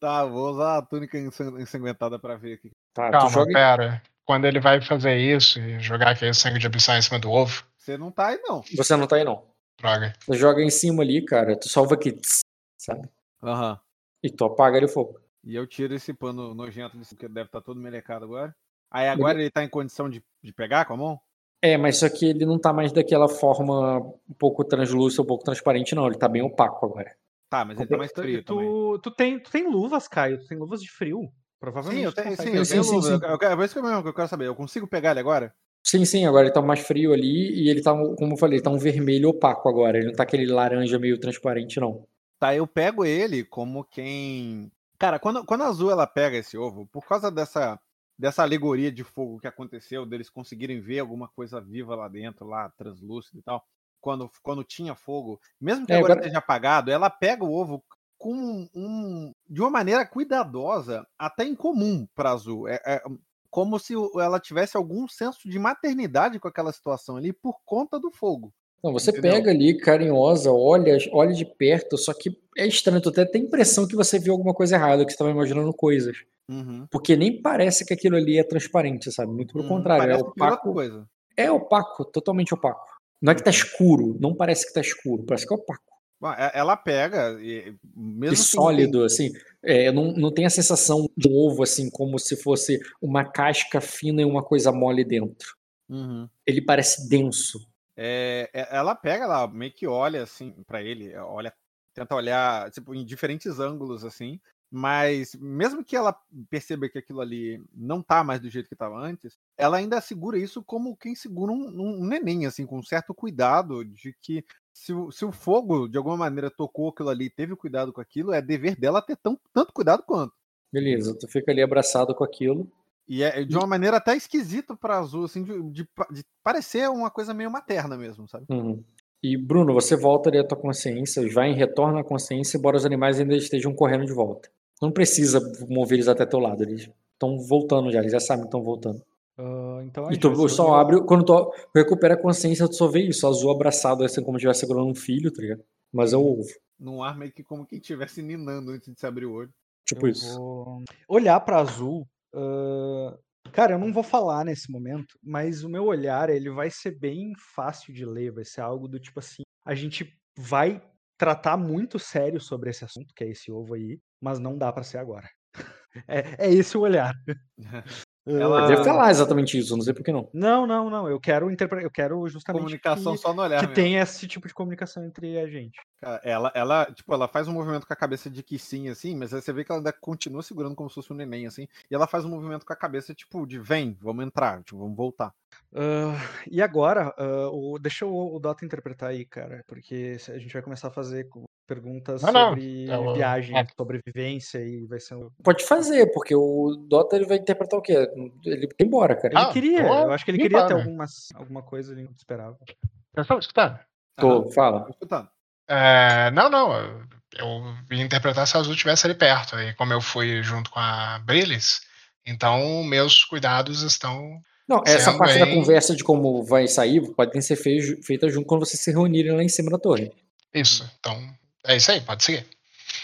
tá, 0.00 0.24
vou 0.24 0.50
usar 0.50 0.78
a 0.78 0.82
túnica 0.82 1.18
ensan- 1.18 1.60
ensanguentada 1.60 2.18
pra 2.18 2.36
ver 2.36 2.54
aqui. 2.54 2.70
Tá, 2.92 3.10
Calma, 3.10 3.30
joga. 3.30 3.52
pera. 3.52 4.02
Quando 4.24 4.44
ele 4.44 4.58
vai 4.58 4.80
fazer 4.80 5.16
isso 5.18 5.60
e 5.60 5.78
jogar 5.78 6.10
aquele 6.10 6.34
sangue 6.34 6.58
de 6.58 6.66
abissal 6.66 6.96
em 6.96 7.02
cima 7.02 7.18
do 7.18 7.30
ovo, 7.30 7.62
Você 7.76 7.96
não 7.96 8.10
tá 8.10 8.28
aí, 8.28 8.40
não. 8.42 8.62
Você 8.76 8.96
não 8.96 9.06
tá 9.06 9.16
aí, 9.16 9.24
não. 9.24 9.44
droga. 9.80 10.12
Tu 10.26 10.34
joga 10.34 10.62
em 10.62 10.70
cima 10.70 11.02
ali, 11.04 11.24
cara, 11.24 11.56
tu 11.56 11.68
salva 11.68 11.94
aqui, 11.94 12.10
tss, 12.12 12.40
sabe? 12.76 13.08
Aham. 13.42 13.78
E 14.22 14.30
tu 14.30 14.44
apaga 14.44 14.76
ali 14.78 14.86
o 14.86 14.88
fogo. 14.88 15.20
E 15.44 15.54
eu 15.54 15.64
tiro 15.64 15.94
esse 15.94 16.12
pano 16.12 16.52
nojento 16.54 16.96
desse 16.96 17.14
que 17.14 17.28
deve 17.28 17.46
estar 17.46 17.60
todo 17.60 17.78
melecado 17.78 18.24
agora. 18.24 18.52
Aí 18.90 19.08
agora 19.08 19.38
ele 19.40 19.50
tá 19.50 19.62
em 19.62 19.68
condição 19.68 20.10
de, 20.10 20.20
de 20.42 20.52
pegar 20.52 20.84
com 20.86 20.94
a 20.94 20.96
mão? 20.96 21.20
É, 21.62 21.76
mas 21.76 21.98
só 21.98 22.08
que 22.08 22.26
ele 22.26 22.44
não 22.44 22.58
tá 22.58 22.72
mais 22.72 22.92
daquela 22.92 23.28
forma 23.28 23.98
um 23.98 24.34
pouco 24.38 24.64
translúcida, 24.64 25.22
um 25.22 25.26
pouco 25.26 25.44
transparente, 25.44 25.94
não. 25.94 26.06
Ele 26.06 26.18
tá 26.18 26.28
bem 26.28 26.42
opaco 26.42 26.86
agora. 26.86 27.16
Tá, 27.48 27.64
mas 27.64 27.78
ele 27.78 27.88
tá 27.88 27.96
mais 27.96 28.12
frio 28.12 28.44
também. 28.44 28.66
Tu, 28.66 28.98
tu, 29.02 29.10
tem, 29.10 29.40
tu 29.40 29.50
tem 29.50 29.70
luvas, 29.70 30.08
Caio. 30.08 30.38
Tu 30.38 30.46
tem 30.46 30.58
luvas 30.58 30.82
de 30.82 30.90
frio. 30.90 31.30
Provavelmente. 31.58 32.00
Sim, 32.00 32.04
eu 32.04 32.12
tu 32.12 32.22
tenho, 32.22 32.36
sim, 32.36 32.56
eu 32.56 32.64
sim, 32.64 32.72
tenho 32.72 32.84
sim, 32.84 32.94
luva. 32.94 33.08
sim. 33.08 33.24
Eu, 33.24 33.38
eu, 33.50 33.62
é 33.62 33.64
isso 33.64 33.74
que 33.74 33.86
eu, 33.86 33.90
eu 33.90 34.14
quero 34.14 34.28
saber. 34.28 34.46
Eu 34.46 34.54
consigo 34.54 34.86
pegar 34.86 35.12
ele 35.12 35.20
agora? 35.20 35.54
Sim, 35.82 36.04
sim, 36.04 36.26
agora 36.26 36.46
ele 36.46 36.52
tá 36.52 36.60
mais 36.60 36.80
frio 36.80 37.12
ali 37.12 37.62
e 37.62 37.68
ele 37.70 37.80
tá, 37.80 37.92
como 37.92 38.32
eu 38.32 38.36
falei, 38.36 38.60
tá 38.60 38.70
um 38.70 38.78
vermelho 38.78 39.28
opaco 39.28 39.68
agora. 39.68 39.96
Ele 39.96 40.08
não 40.08 40.14
tá 40.14 40.24
aquele 40.24 40.46
laranja 40.46 40.98
meio 40.98 41.18
transparente, 41.18 41.78
não. 41.78 42.04
Tá, 42.40 42.54
eu 42.54 42.66
pego 42.66 43.04
ele 43.04 43.44
como 43.44 43.84
quem. 43.84 44.70
Cara, 44.98 45.18
quando, 45.18 45.44
quando 45.44 45.62
a 45.62 45.68
Azul 45.68 45.90
ela 45.90 46.06
pega 46.06 46.36
esse 46.36 46.58
ovo, 46.58 46.86
por 46.86 47.06
causa 47.06 47.30
dessa, 47.30 47.78
dessa 48.18 48.42
alegoria 48.42 48.90
de 48.90 49.04
fogo 49.04 49.38
que 49.38 49.46
aconteceu, 49.46 50.06
deles 50.06 50.30
conseguirem 50.30 50.80
ver 50.80 51.00
alguma 51.00 51.28
coisa 51.28 51.60
viva 51.60 51.94
lá 51.94 52.08
dentro, 52.08 52.46
lá, 52.46 52.70
translúcido 52.70 53.38
e 53.38 53.42
tal, 53.42 53.62
quando, 54.00 54.30
quando 54.42 54.64
tinha 54.64 54.94
fogo, 54.94 55.40
mesmo 55.60 55.86
que 55.86 55.92
É, 55.92 55.96
agora, 55.96 56.14
agora- 56.14 56.26
esteja 56.26 56.38
apagado, 56.38 56.90
ela 56.90 57.10
pega 57.10 57.44
o 57.44 57.52
ovo 57.52 57.82
com 58.18 58.32
um, 58.34 58.68
um- 58.74 59.32
de 59.48 59.60
uma 59.60 59.68
maneira 59.70 60.06
cuidadosa, 60.06 61.06
até 61.18 61.44
incomum 61.44 62.06
pra 62.14 62.30
Azul. 62.32 62.66
É, 62.68 62.80
é 62.86 63.02
como 63.50 63.78
se 63.78 63.94
ela 64.18 64.38
tivesse 64.40 64.76
algum 64.76 65.06
senso 65.08 65.48
de 65.48 65.58
maternidade 65.58 66.38
com 66.40 66.48
aquela 66.48 66.72
situação 66.72 67.16
ali 67.16 67.32
por 67.32 67.58
conta 67.64 67.98
do 67.98 68.10
fogo. 68.10 68.52
Não, 68.82 68.92
você 68.92 69.10
Entendeu? 69.10 69.32
pega 69.32 69.50
ali, 69.50 69.76
carinhosa, 69.78 70.50
olha, 70.52 70.96
olha 71.12 71.32
de 71.34 71.44
perto, 71.44 71.96
só 71.98 72.12
que 72.14 72.38
é 72.56 72.66
estranho, 72.66 73.00
tu 73.00 73.08
até 73.08 73.24
tem 73.24 73.42
a 73.42 73.44
impressão 73.44 73.86
que 73.86 73.96
você 73.96 74.18
viu 74.18 74.32
alguma 74.32 74.54
coisa 74.54 74.76
errada, 74.76 75.04
que 75.04 75.10
você 75.12 75.18
tava 75.18 75.30
imaginando 75.30 75.72
coisas. 75.74 76.16
Uhum. 76.48 76.86
Porque 76.90 77.16
nem 77.16 77.40
parece 77.42 77.84
que 77.84 77.92
aquilo 77.92 78.16
ali 78.16 78.38
é 78.38 78.44
transparente, 78.44 79.10
sabe? 79.12 79.32
Muito 79.32 79.52
pelo 79.52 79.64
Hum, 79.64 79.68
contrário, 79.68 80.12
é 80.12 80.16
opaco. 80.16 80.72
coisa. 80.72 81.08
É 81.36 81.50
opaco, 81.50 82.04
totalmente 82.04 82.54
opaco. 82.54 82.86
Não 83.20 83.32
é 83.32 83.34
que 83.34 83.42
tá 83.42 83.50
escuro, 83.50 84.16
não 84.20 84.34
parece 84.34 84.66
que 84.66 84.72
tá 84.72 84.80
escuro, 84.80 85.24
parece 85.24 85.46
que 85.46 85.52
é 85.52 85.56
opaco. 85.56 85.82
Bom, 86.20 86.30
e- 86.32 86.50
Ela 86.54 86.76
pega, 86.76 87.32
e, 87.40 87.74
mesmo 87.94 88.34
E 88.34 88.36
sólido, 88.36 89.04
assim. 89.04 89.30
É, 89.62 89.90
não, 89.90 90.12
não 90.12 90.32
tem 90.32 90.46
a 90.46 90.50
sensação 90.50 91.08
de 91.16 91.28
um 91.28 91.34
ovo, 91.34 91.62
assim, 91.62 91.90
como 91.90 92.18
se 92.18 92.36
fosse 92.36 92.80
uma 93.02 93.24
casca 93.24 93.80
fina 93.80 94.22
e 94.22 94.24
uma 94.24 94.42
coisa 94.42 94.70
mole 94.72 95.04
dentro. 95.04 95.56
Uhum. 95.88 96.28
Ele 96.46 96.62
parece 96.62 97.08
denso. 97.08 97.58
É, 97.96 98.48
é- 98.54 98.68
ela 98.76 98.94
pega, 98.94 99.24
ela 99.24 99.46
meio 99.48 99.72
que 99.72 99.86
olha 99.86 100.22
assim 100.22 100.52
pra 100.66 100.82
ele, 100.82 101.14
olha, 101.16 101.52
tenta 101.94 102.14
olhar 102.14 102.70
tipo 102.70 102.94
em 102.94 103.04
diferentes 103.04 103.58
ângulos 103.58 104.04
assim, 104.04 104.38
mas 104.70 105.34
mesmo 105.36 105.84
que 105.84 105.96
ela 105.96 106.16
perceba 106.50 106.88
que 106.88 106.98
aquilo 106.98 107.20
ali 107.20 107.62
não 107.74 108.02
tá 108.02 108.24
mais 108.24 108.40
do 108.40 108.50
jeito 108.50 108.68
que 108.68 108.74
estava 108.74 108.98
antes, 108.98 109.38
ela 109.56 109.76
ainda 109.76 110.00
segura 110.00 110.38
isso 110.38 110.62
como 110.62 110.96
quem 110.96 111.14
segura 111.14 111.52
um, 111.52 112.00
um 112.00 112.04
neném 112.04 112.46
assim, 112.46 112.66
com 112.66 112.78
um 112.78 112.82
certo 112.82 113.14
cuidado 113.14 113.84
de 113.84 114.14
que 114.20 114.44
se 114.72 114.92
o, 114.92 115.10
se 115.10 115.24
o 115.24 115.32
fogo 115.32 115.88
de 115.88 115.96
alguma 115.96 116.16
maneira 116.16 116.50
tocou 116.50 116.88
aquilo 116.88 117.08
ali, 117.08 117.30
teve 117.30 117.56
cuidado 117.56 117.92
com 117.92 118.00
aquilo, 118.00 118.32
é 118.32 118.42
dever 118.42 118.76
dela 118.76 119.00
ter 119.00 119.16
tão, 119.16 119.38
tanto 119.52 119.72
cuidado 119.72 120.02
quanto. 120.02 120.34
Beleza, 120.72 121.16
tu 121.18 121.26
fica 121.28 121.50
ali 121.50 121.62
abraçado 121.62 122.14
com 122.14 122.24
aquilo. 122.24 122.70
E 123.08 123.22
é 123.22 123.44
de 123.44 123.56
uma 123.56 123.66
maneira 123.66 123.98
até 123.98 124.16
esquisita 124.16 124.76
pra 124.76 124.98
Azul, 124.98 125.24
assim, 125.24 125.44
de, 125.44 125.62
de 125.70 125.88
de 126.10 126.24
parecer 126.42 126.90
uma 126.90 127.10
coisa 127.10 127.32
meio 127.32 127.50
materna 127.50 127.96
mesmo, 127.96 128.28
sabe? 128.28 128.46
Uhum. 128.50 128.82
E, 129.22 129.36
Bruno, 129.36 129.72
você 129.72 129.96
volta 129.96 130.28
ali 130.28 130.38
à 130.38 130.46
tua 130.46 130.58
consciência, 130.58 131.26
vai 131.32 131.48
em 131.48 131.54
retorno 131.54 131.98
à 131.98 132.04
consciência, 132.04 132.58
embora 132.58 132.76
os 132.76 132.84
animais 132.84 133.18
ainda 133.18 133.34
estejam 133.34 133.74
correndo 133.74 134.04
de 134.04 134.12
volta. 134.12 134.50
Não 134.80 134.90
precisa 134.90 135.40
mover 135.68 135.96
eles 135.96 136.08
até 136.08 136.26
teu 136.26 136.38
lado, 136.38 136.62
eles 136.62 136.88
estão 137.12 137.38
voltando 137.38 137.90
já, 137.90 138.00
eles 138.00 138.12
já 138.12 138.20
sabem 138.20 138.42
que 138.42 138.48
estão 138.48 138.62
voltando. 138.62 139.02
Uh, 139.38 139.82
então 139.82 140.06
a 140.06 140.12
E 140.12 140.18
tu 140.18 140.48
só 140.48 140.74
abre, 140.74 141.02
quando 141.02 141.24
tu 141.24 141.52
recupera 141.74 142.14
a 142.14 142.20
consciência, 142.20 142.68
tu 142.68 142.74
só 142.74 142.88
vê 142.88 143.00
isso, 143.00 143.26
azul 143.26 143.50
abraçado, 143.50 144.04
assim 144.04 144.22
como 144.22 144.38
se 144.38 144.40
estivesse 144.40 144.60
segurando 144.60 144.88
um 144.88 144.94
filho, 144.94 145.30
tá 145.30 145.42
ligado? 145.42 145.62
Mas 145.92 146.12
é 146.12 146.16
o 146.16 146.24
ovo. 146.24 146.48
Num 146.78 147.02
ar 147.02 147.16
meio 147.16 147.32
que 147.32 147.42
como 147.42 147.66
quem 147.66 147.78
estivesse 147.78 148.22
ninando 148.22 148.70
antes 148.70 148.92
de 148.92 148.98
se 148.98 149.06
abrir 149.06 149.26
o 149.26 149.32
olho. 149.32 149.50
Tipo 149.86 150.06
eu 150.06 150.10
isso. 150.10 150.36
vou 150.36 150.82
olhar 151.08 151.38
para 151.40 151.60
azul. 151.60 152.06
ah, 152.34 153.16
cara, 153.52 153.74
eu 153.74 153.78
não 153.78 153.92
vou 153.92 154.02
falar 154.02 154.44
nesse 154.44 154.70
momento, 154.70 155.18
mas 155.22 155.64
o 155.64 155.68
meu 155.68 155.84
olhar 155.84 156.28
ele 156.28 156.50
vai 156.50 156.70
ser 156.70 156.98
bem 156.98 157.32
fácil 157.54 157.94
de 157.94 158.04
ler. 158.04 158.32
Vai 158.32 158.44
ser 158.44 158.62
algo 158.62 158.88
do 158.88 158.98
tipo 158.98 159.20
assim: 159.20 159.42
a 159.64 159.74
gente 159.74 160.12
vai 160.36 160.82
tratar 161.18 161.56
muito 161.56 161.98
sério 161.98 162.40
sobre 162.40 162.70
esse 162.70 162.84
assunto, 162.84 163.14
que 163.14 163.24
é 163.24 163.28
esse 163.30 163.50
ovo 163.52 163.74
aí, 163.74 164.00
mas 164.20 164.38
não 164.38 164.56
dá 164.58 164.72
para 164.72 164.82
ser 164.84 164.98
agora. 164.98 165.28
É, 166.08 166.46
é 166.48 166.52
esse 166.54 166.76
o 166.76 166.82
olhar. 166.82 167.12
Ela- 168.26 168.66
Deve 168.66 168.82
falar 168.82 169.10
exatamente 169.10 169.56
isso, 169.56 169.76
não 169.76 169.82
sei 169.84 169.94
por 169.94 170.02
que 170.02 170.10
não. 170.10 170.28
Não, 170.32 170.66
não, 170.66 170.90
não. 170.90 171.08
Eu 171.08 171.20
quero 171.20 171.48
interpretar. 171.50 171.84
Eu 171.84 171.90
quero 171.90 172.28
justamente 172.28 172.60
Comunicação 172.62 173.12
que, 173.12 173.18
só 173.18 173.32
no 173.32 173.42
olhar. 173.42 173.60
que 173.60 173.66
mesmo. 173.66 173.74
tenha 173.74 174.02
esse 174.02 174.26
tipo 174.26 174.48
de 174.48 174.54
comunicação 174.54 175.04
entre 175.04 175.38
a 175.38 175.46
gente. 175.46 175.78
Cara, 176.00 176.20
Ela, 176.24 176.50
ela, 176.54 176.86
tipo, 176.86 177.14
ela 177.14 177.28
faz 177.28 177.46
um 177.46 177.52
movimento 177.52 177.86
com 177.86 177.92
a 177.92 177.96
cabeça 177.96 178.28
de 178.28 178.42
que 178.42 178.58
sim, 178.58 178.88
assim, 178.88 179.14
mas 179.16 179.32
aí 179.32 179.40
você 179.40 179.52
vê 179.52 179.64
que 179.64 179.70
ela 179.70 179.78
ainda 179.80 179.92
continua 179.92 180.42
segurando 180.42 180.74
como 180.74 180.88
se 180.88 180.96
fosse 180.96 181.12
um 181.12 181.16
neném, 181.16 181.46
assim, 181.46 181.68
e 181.90 181.94
ela 181.94 182.06
faz 182.06 182.24
um 182.24 182.28
movimento 182.28 182.66
com 182.66 182.72
a 182.72 182.76
cabeça, 182.76 183.14
tipo, 183.14 183.46
de 183.46 183.58
vem, 183.58 183.96
vamos 184.00 184.24
entrar, 184.26 184.62
tipo, 184.62 184.78
vamos 184.78 184.96
voltar. 184.96 185.32
Ah, 185.74 186.14
e 186.50 186.60
agora, 186.60 187.14
ah, 187.16 187.48
o, 187.52 187.78
deixa 187.78 188.04
o, 188.06 188.34
o 188.36 188.38
Dota 188.40 188.64
interpretar 188.64 189.10
aí, 189.10 189.24
cara, 189.24 189.64
porque 189.68 190.16
a 190.28 190.38
gente 190.38 190.52
vai 190.52 190.62
começar 190.62 190.88
a 190.88 190.92
fazer 190.92 191.28
perguntas 191.66 192.22
Não, 192.22 192.32
não, 192.32 192.48
sobre 192.50 192.86
é 192.88 192.96
o- 192.98 193.14
viagem, 193.14 193.58
é. 193.58 193.66
sobrevivência 193.76 194.58
e 194.58 194.86
vai 194.86 195.00
ser. 195.00 195.14
um- 195.16 195.30
Pode 195.42 195.64
fazer, 195.64 196.06
porque 196.12 196.34
o 196.34 196.76
Dota 196.88 197.16
ele 197.16 197.26
vai 197.26 197.36
interpretar 197.38 197.78
o 197.78 197.82
quê? 197.82 198.08
Ele 198.44 198.66
vai 198.66 198.86
embora, 198.86 199.14
cara. 199.16 199.34
Ele 199.34 199.42
Ah, 199.42 199.52
queria, 199.52 199.82
eu 199.86 200.12
acho 200.12 200.24
que 200.24 200.30
ele 200.30 200.38
queria 200.38 200.58
ter 200.66 200.68
limpando. 200.74 200.80
algumas, 200.86 201.28
alguma 201.34 201.62
coisa 201.62 201.92
ali 201.92 202.04
que 202.04 202.10
eu 202.10 202.16
esperava. 202.16 202.56
Vocês 202.66 203.24
estão 203.24 203.38
escutando? 203.38 203.78
Tô, 204.18 204.30
Aham, 204.42 204.50
fala. 204.52 204.86
escutando. 204.90 205.28
É, 205.68 206.30
não, 206.30 206.48
não. 206.48 206.72
eu- 206.72 207.16
Eu 207.38 207.60
ia 207.90 208.02
interpretar 208.02 208.46
se 208.46 208.56
a 208.56 208.60
Azul 208.60 208.72
estivesse 208.72 209.06
ali 209.06 209.14
perto. 209.14 209.58
E 209.58 209.74
como 209.74 209.92
eu 209.92 210.00
fui 210.00 210.42
junto 210.42 210.70
com 210.70 210.78
a 210.78 211.18
Brilis, 211.18 211.80
então 212.26 212.82
meus 212.84 213.24
cuidados 213.24 213.82
estão. 213.82 214.40
Não, 214.66 214.80
essa 214.86 215.16
parte 215.18 215.38
da 215.38 215.46
conversa 215.46 215.94
de 215.94 216.02
como 216.02 216.42
vai 216.44 216.66
sair 216.66 217.02
podem 217.14 217.42
ser 217.42 217.56
fei- 217.56 218.00
feita 218.02 218.26
junto 218.30 218.46
quando 218.46 218.64
vocês 218.64 218.80
se 218.82 218.90
reunirem 218.90 219.32
lá 219.32 219.42
em 219.42 219.48
cima 219.50 219.70
da 219.70 219.78
torre. 219.78 220.10
Isso. 220.54 220.90
Então, 220.98 221.20
é 221.66 221.76
isso 221.76 221.90
aí, 221.90 222.00
pode 222.00 222.24
seguir. 222.24 222.46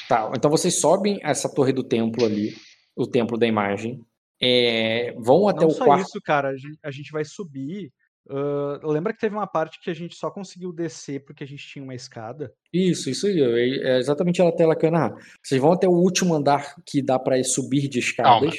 Tá, 0.08 0.30
então 0.34 0.50
vocês 0.50 0.80
sobem 0.80 1.18
essa 1.22 1.48
torre 1.52 1.72
do 1.72 1.82
templo 1.82 2.24
ali, 2.24 2.54
o 2.96 3.06
templo 3.06 3.38
da 3.38 3.46
imagem, 3.46 4.00
é, 4.40 5.14
vão 5.18 5.48
até 5.48 5.60
Não 5.62 5.68
o 5.68 5.70
só 5.72 5.84
quarto. 5.84 6.02
isso, 6.02 6.20
cara, 6.24 6.48
a 6.50 6.56
gente, 6.56 6.78
a 6.82 6.90
gente 6.90 7.12
vai 7.12 7.24
subir. 7.24 7.90
ah, 8.28 8.80
lembra 8.82 9.12
que 9.12 9.20
teve 9.20 9.34
uma 9.34 9.46
parte 9.46 9.80
que 9.80 9.90
a 9.90 9.94
gente 9.94 10.14
só 10.16 10.30
conseguiu 10.30 10.72
descer 10.72 11.24
porque 11.24 11.44
a 11.44 11.46
gente 11.46 11.66
tinha 11.66 11.82
uma 11.84 11.94
escada? 11.94 12.52
Isso, 12.72 13.08
isso 13.10 13.26
aí, 13.26 13.40
é 13.40 13.94
é 13.94 13.98
exatamente 13.98 14.42
a 14.42 14.52
tela 14.52 14.76
que 14.76 14.84
eu 14.86 14.90
narrar. 14.90 15.14
Vocês 15.42 15.60
vão 15.60 15.72
até 15.72 15.88
o 15.88 15.92
último 15.92 16.34
andar 16.34 16.74
que 16.84 17.02
dá 17.02 17.18
pra 17.18 17.42
subir 17.44 17.88
de 17.88 17.98
escadas. 18.00 18.54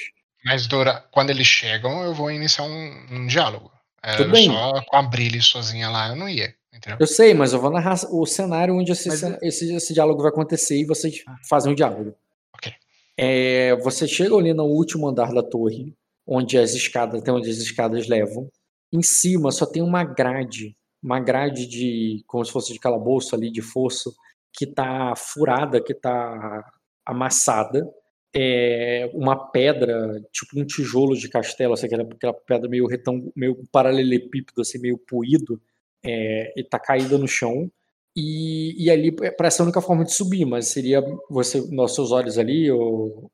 Mas 0.46 0.68
dura, 0.68 1.06
quando 1.12 1.30
eles 1.30 1.48
chegam, 1.48 2.04
eu 2.04 2.14
vou 2.14 2.30
iniciar 2.32 2.66
um, 2.66 3.06
um 3.12 3.28
diálogo. 3.28 3.72
É, 4.02 4.18
Tudo 4.18 4.32
bem. 4.32 4.50
Só 4.50 4.82
com 4.86 4.98
a 4.98 5.02
Brilis 5.02 5.46
sozinha 5.46 5.90
lá, 5.90 6.10
eu 6.10 6.16
não 6.16 6.28
ia. 6.28 6.54
Entendeu? 6.76 6.98
Eu 7.00 7.08
sei, 7.08 7.34
mas 7.34 7.54
eu 7.54 7.60
vou 7.62 7.70
narrar 7.72 7.96
o 8.12 8.26
cenário 8.26 8.76
onde 8.76 8.92
esse, 8.92 9.08
Mas 9.08 9.20
cen- 9.20 9.38
esse, 9.42 9.74
esse 9.76 9.94
diálogo 9.94 10.22
vai 10.22 10.32
acontecer 10.32 10.76
e 10.78 10.86
vocês 10.86 11.24
Ah. 11.28 11.36
fazem 11.48 11.72
o 11.72 11.76
diálogo. 11.76 12.16
Ok. 12.56 12.72
É, 13.18 13.76
você 13.78 14.08
chega 14.08 14.36
ali 14.36 14.54
no 14.54 14.66
último 14.66 15.08
andar 15.08 15.32
da 15.34 15.44
torre, 15.44 15.94
onde 16.26 16.58
as 16.58 16.74
escadas, 16.74 17.22
até 17.22 17.32
onde 17.32 17.50
as 17.50 17.58
escadas 17.58 18.08
levam. 18.08 18.50
Em 18.92 19.04
cima 19.04 19.52
só 19.52 19.66
tem 19.66 19.82
uma 19.84 20.04
grade, 20.04 20.76
uma 21.02 21.20
grade 21.20 21.68
de, 21.68 22.24
como 22.28 22.44
se 22.46 22.52
fosse 22.52 22.74
de 22.74 22.80
calabouço 22.80 23.36
ali, 23.36 23.52
de 23.52 23.62
fosso, 23.62 24.14
que 24.52 24.66
tá 24.66 25.14
furada, 25.16 25.82
que 25.82 25.94
tá 25.94 26.64
amassada. 27.06 27.88
É 28.36 29.12
uma 29.14 29.36
pedra, 29.52 30.20
tipo 30.32 30.60
um 30.60 30.66
tijolo 30.66 31.16
de 31.16 31.30
castelo, 31.30 31.74
assim, 31.74 31.86
aquela, 31.86 32.04
aquela 32.04 32.34
pedra 32.34 32.68
meio 32.68 32.88
retângulo, 32.88 33.32
meio 33.36 33.62
paralelepípedo, 33.72 34.62
assim, 34.62 34.80
meio 34.80 34.98
poído, 34.98 35.62
é, 36.06 36.54
e 36.58 36.64
tá 36.64 36.80
caída 36.80 37.18
no 37.18 37.28
chão. 37.28 37.70
E, 38.16 38.76
e 38.84 38.92
ali 38.92 39.12
parece 39.12 39.62
a 39.62 39.64
única 39.64 39.82
forma 39.82 40.04
de 40.04 40.14
subir, 40.14 40.46
mas 40.46 40.68
seria 40.68 41.04
você, 41.30 41.62
nossos 41.72 42.12
olhos 42.12 42.38
ali, 42.38 42.70
o, 42.72 43.30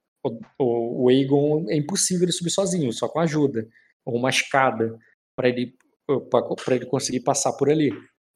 o, 0.57 1.03
o 1.03 1.09
Aegon 1.09 1.65
é 1.69 1.75
impossível 1.75 2.23
ele 2.23 2.31
subir 2.31 2.51
sozinho, 2.51 2.93
só 2.93 3.07
com 3.09 3.19
ajuda, 3.19 3.67
ou 4.05 4.15
uma 4.15 4.29
escada 4.29 4.97
para 5.35 5.49
ele 5.49 5.73
para 6.65 6.75
ele 6.75 6.85
conseguir 6.85 7.19
passar 7.19 7.53
por 7.53 7.69
ali. 7.69 7.91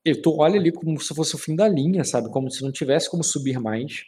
E 0.06 0.14
tu 0.14 0.36
olha 0.38 0.60
ali 0.60 0.72
como 0.72 1.00
se 1.00 1.14
fosse 1.16 1.34
o 1.34 1.40
fim 1.40 1.56
da 1.56 1.68
linha, 1.68 2.04
sabe? 2.04 2.30
Como 2.30 2.52
se 2.52 2.62
não 2.62 2.72
tivesse 2.72 3.10
como 3.10 3.24
subir 3.24 3.60
mais. 3.60 4.04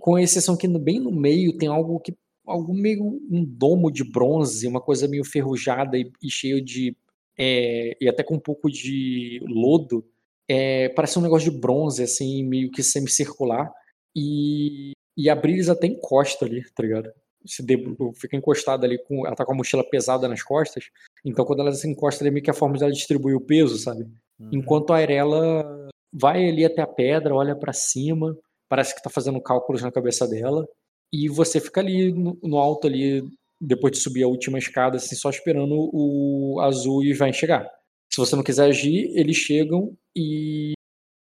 Com 0.00 0.18
exceção 0.18 0.56
que 0.56 0.66
bem 0.66 0.98
no 0.98 1.12
meio 1.12 1.56
tem 1.56 1.68
algo 1.68 2.00
que 2.00 2.16
algo 2.46 2.74
meio 2.74 3.04
um 3.30 3.44
domo 3.44 3.92
de 3.92 4.02
bronze, 4.02 4.66
uma 4.66 4.80
coisa 4.80 5.06
meio 5.06 5.24
ferrujada 5.24 5.96
e, 5.96 6.10
e 6.22 6.30
cheio 6.30 6.64
de 6.64 6.96
é, 7.40 7.96
e 8.00 8.08
até 8.08 8.22
com 8.22 8.34
um 8.34 8.40
pouco 8.40 8.70
de 8.70 9.40
lodo. 9.48 10.04
É, 10.48 10.88
parece 10.90 11.18
um 11.18 11.22
negócio 11.22 11.50
de 11.50 11.58
bronze 11.58 12.02
assim, 12.02 12.44
meio 12.44 12.70
que 12.70 12.82
semicircular 12.82 13.72
e 14.14 14.92
e 15.16 15.28
a 15.28 15.34
Brilis 15.34 15.68
até 15.68 15.86
encosta 15.86 16.44
ali, 16.44 16.62
tá 16.74 16.82
ligado? 16.82 17.10
Se 17.44 17.62
debru- 17.62 18.12
fica 18.14 18.36
encostada 18.36 18.86
ali 18.86 18.98
com 19.04 19.26
ela 19.26 19.36
tá 19.36 19.44
com 19.44 19.52
a 19.52 19.56
mochila 19.56 19.84
pesada 19.88 20.28
nas 20.28 20.42
costas. 20.42 20.90
Então 21.24 21.44
quando 21.44 21.60
ela 21.60 21.72
se 21.72 21.88
encosta 21.88 22.22
ali 22.22 22.28
é 22.28 22.32
meio 22.32 22.44
que 22.44 22.50
a 22.50 22.54
forma 22.54 22.78
dela 22.78 22.92
distribuir 22.92 23.36
o 23.36 23.40
peso, 23.40 23.78
sabe? 23.78 24.04
Uhum. 24.38 24.50
Enquanto 24.52 24.92
a 24.92 24.96
Arela 24.96 25.88
vai 26.12 26.48
ali 26.48 26.64
até 26.64 26.82
a 26.82 26.86
pedra, 26.86 27.34
olha 27.34 27.54
pra 27.54 27.72
cima, 27.72 28.36
parece 28.68 28.94
que 28.94 29.02
tá 29.02 29.10
fazendo 29.10 29.40
cálculos 29.40 29.82
na 29.82 29.92
cabeça 29.92 30.26
dela, 30.26 30.66
e 31.12 31.28
você 31.28 31.60
fica 31.60 31.80
ali 31.80 32.12
no, 32.12 32.38
no 32.42 32.58
alto 32.58 32.86
ali, 32.86 33.22
depois 33.60 33.92
de 33.92 33.98
subir 33.98 34.22
a 34.22 34.28
última 34.28 34.58
escada, 34.58 34.96
assim, 34.96 35.14
só 35.14 35.28
esperando 35.28 35.90
o 35.92 36.60
azul 36.60 37.04
e 37.04 37.12
vai 37.12 37.32
chegar. 37.32 37.68
Se 38.12 38.16
você 38.16 38.34
não 38.34 38.42
quiser 38.42 38.64
agir, 38.64 39.10
eles 39.14 39.36
chegam 39.36 39.96
e, 40.16 40.72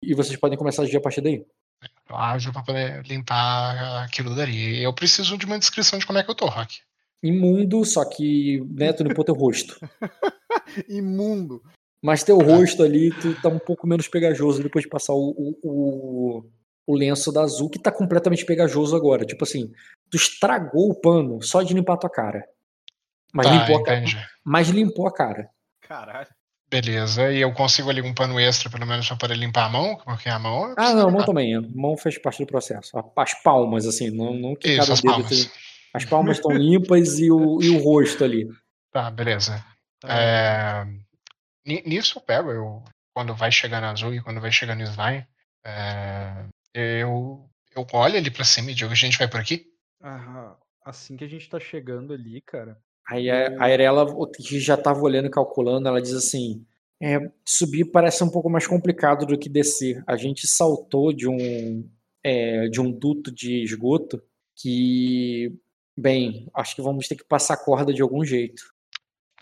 e 0.04 0.16
vocês 0.16 0.40
podem 0.40 0.58
começar 0.58 0.84
a 0.84 0.86
agir 0.86 0.98
a 0.98 1.02
partir 1.02 1.22
daí. 1.22 1.46
Eu 2.10 2.16
ajo 2.16 2.52
pra 2.52 2.64
poder 2.64 3.06
limpar 3.06 4.04
aquilo 4.04 4.36
dali. 4.36 4.82
Eu 4.82 4.94
preciso 4.94 5.38
de 5.38 5.46
uma 5.46 5.60
descrição 5.60 6.00
de 6.00 6.06
como 6.06 6.18
é 6.18 6.24
que 6.24 6.32
eu 6.32 6.36
tô, 6.36 6.48
Rock. 6.48 6.80
Imundo, 7.22 7.86
só 7.86 8.06
que 8.06 8.64
né, 8.72 8.94
tu 8.94 9.04
limpou 9.04 9.26
teu 9.26 9.36
rosto. 9.36 9.78
Imundo. 10.90 11.62
Mas 12.02 12.24
teu 12.24 12.38
rosto 12.38 12.82
ali 12.82 13.12
tu 13.20 13.40
tá 13.42 13.50
um 13.50 13.60
pouco 13.60 13.86
menos 13.86 14.08
pegajoso 14.08 14.64
depois 14.64 14.84
de 14.84 14.90
passar 14.90 15.14
o, 15.14 15.30
o, 15.38 15.60
o, 15.62 16.50
o 16.88 16.96
lenço 16.96 17.32
da 17.32 17.42
azul, 17.42 17.70
que 17.70 17.78
tá 17.78 17.92
completamente 17.92 18.46
pegajoso 18.46 18.96
agora. 18.96 19.26
Tipo 19.26 19.44
assim, 19.44 19.72
tu 20.10 20.18
estragou 20.18 20.90
o 20.92 20.96
pano 21.00 21.42
só 21.42 21.62
de 21.62 21.74
limpar 21.74 21.98
tua 21.98 22.10
cara. 22.10 22.44
Mas, 23.34 23.46
tá, 23.48 23.54
limpou, 23.54 23.78
a, 23.78 23.84
ca- 23.84 23.96
entendi. 23.96 24.18
mas 24.44 24.70
limpou 24.70 25.08
a 25.08 25.14
cara. 25.14 25.50
Caralho. 25.82 26.28
Beleza. 26.70 27.32
E 27.32 27.40
eu 27.42 27.52
consigo 27.54 27.90
ali 27.90 28.02
um 28.02 28.14
pano 28.14 28.40
extra, 28.40 28.70
pelo 28.70 28.86
menos, 28.86 29.08
pra 29.08 29.18
poder 29.18 29.36
limpar 29.36 29.66
a 29.66 29.70
mão? 29.70 29.98
Porque 29.98 30.30
a 30.30 30.38
mão. 30.38 30.74
Ah, 30.78 30.94
não, 30.94 31.08
a 31.08 31.12
mão 31.12 31.26
também. 31.26 31.56
A 31.56 31.62
mão 31.62 31.98
fez 31.98 32.18
parte 32.20 32.44
do 32.44 32.48
processo. 32.48 32.98
A- 32.98 33.04
As 33.24 33.34
palmas, 33.42 33.86
assim, 33.88 34.10
não, 34.12 34.34
não 34.36 34.56
que 34.56 34.68
Isso, 34.70 34.78
cada 34.80 34.94
as 34.94 35.02
dedo 35.02 35.12
palmas. 35.12 35.30
tenha- 35.30 35.52
As 35.94 36.06
palmas 36.06 36.38
estão 36.38 36.52
limpas 36.52 37.18
e 37.18 37.32
o, 37.32 37.60
e 37.62 37.70
o 37.70 37.80
rosto 37.84 38.24
ali. 38.24 38.48
Tá, 38.92 39.10
beleza. 39.10 39.64
Ah, 40.04 40.20
É, 40.20 40.86
ni- 41.66 41.82
Nisso 41.86 42.20
eu 42.20 42.22
pego, 42.22 42.52
eu, 42.52 42.84
quando 43.14 43.34
vai 43.36 43.52
chegando 43.52 43.86
azul 43.86 44.14
e 44.14 44.22
quando 44.22 44.40
vai 44.40 44.52
chegando 44.52 44.84
Svai, 44.86 45.26
é, 45.66 46.46
eu, 46.74 47.50
eu 47.76 47.88
olho 47.94 48.18
ali 48.18 48.30
pra 48.30 48.44
cima 48.46 48.70
e 48.72 48.76
digo, 48.76 48.92
a 48.92 48.96
gente 48.96 49.18
vai 49.18 49.28
por 49.28 49.40
aqui? 49.40 49.66
Ah, 50.02 50.58
assim 50.84 51.16
que 51.16 51.24
a 51.24 51.28
gente 51.28 51.50
tá 51.50 51.60
chegando 51.60 52.14
ali, 52.14 52.42
cara. 52.42 52.78
Aí 53.08 53.30
a, 53.30 53.58
a 53.60 53.64
Arela, 53.66 54.06
que 54.36 54.60
já 54.60 54.76
estava 54.76 55.02
olhando 55.02 55.28
e 55.28 55.32
calculando, 55.32 55.88
ela 55.88 56.02
diz 56.02 56.14
assim: 56.14 56.66
é, 57.02 57.32
subir 57.46 57.86
parece 57.86 58.24
um 58.24 58.30
pouco 58.30 58.50
mais 58.50 58.68
complicado 58.68 59.26
do 59.26 59.38
que 59.38 59.50
descer. 59.50 60.04
A 60.06 60.18
gente 60.18 60.48
saltou 60.48 61.14
de 61.14 61.28
um, 61.28 61.90
é, 62.24 62.68
de 62.68 62.82
um 62.82 62.92
duto 62.92 63.32
de 63.32 63.64
esgoto 63.64 64.22
que, 64.56 65.58
bem, 65.98 66.50
acho 66.54 66.76
que 66.76 66.82
vamos 66.82 67.08
ter 67.08 67.16
que 67.16 67.24
passar 67.24 67.54
a 67.54 67.64
corda 67.64 67.94
de 67.94 68.02
algum 68.02 68.24
jeito. 68.24 68.62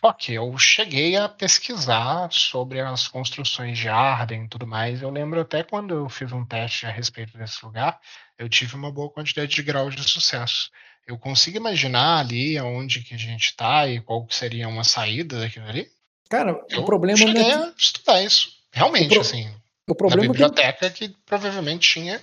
Ok, 0.01 0.37
eu 0.37 0.55
cheguei 0.59 1.15
a 1.15 1.27
pesquisar 1.27 2.31
sobre 2.31 2.79
as 2.79 3.07
construções 3.07 3.77
de 3.79 3.89
Arden 3.89 4.43
e 4.45 4.47
tudo 4.47 4.67
mais. 4.67 5.01
Eu 5.01 5.09
lembro 5.09 5.41
até 5.41 5.63
quando 5.63 5.93
eu 5.93 6.07
fiz 6.09 6.31
um 6.31 6.45
teste 6.45 6.85
a 6.85 6.91
respeito 6.91 7.35
desse 7.37 7.65
lugar, 7.65 7.99
eu 8.37 8.47
tive 8.47 8.75
uma 8.75 8.91
boa 8.91 9.09
quantidade 9.09 9.53
de 9.55 9.63
graus 9.63 9.95
de 9.95 10.07
sucesso. 10.07 10.69
Eu 11.07 11.17
consigo 11.17 11.57
imaginar 11.57 12.19
ali 12.19 12.57
aonde 12.57 13.01
que 13.01 13.15
a 13.15 13.17
gente 13.17 13.55
tá 13.55 13.87
e 13.87 13.99
qual 13.99 14.23
que 14.25 14.35
seria 14.35 14.67
uma 14.67 14.83
saída 14.83 15.39
daquilo 15.39 15.65
ali? 15.67 15.87
Cara, 16.29 16.59
Eu 16.69 16.81
o 16.81 16.85
problema 16.85 17.17
não 17.19 17.41
é. 17.41 17.53
a 17.55 17.73
estudar 17.77 18.21
isso. 18.21 18.49
Realmente, 18.71 19.09
pro- 19.09 19.21
assim. 19.21 19.49
O 19.89 19.95
problema 19.95 20.21
na 20.21 20.25
é 20.25 20.27
que- 20.27 20.31
biblioteca 20.33 20.89
que... 20.91 21.15
provavelmente 21.25 21.89
tinha 21.93 22.21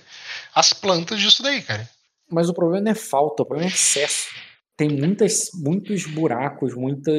as 0.53 0.71
plantas 0.71 1.19
disso 1.19 1.41
daí, 1.43 1.61
cara. 1.61 1.89
Mas 2.29 2.47
o 2.47 2.53
problema 2.53 2.85
não 2.85 2.91
é 2.91 2.95
falta, 2.95 3.43
o 3.43 3.45
problema 3.45 3.69
é 3.71 3.73
excesso. 3.73 4.29
Tem 4.77 4.89
muitas, 4.89 5.49
muitos 5.53 6.05
buracos, 6.05 6.75
muitas 6.75 7.15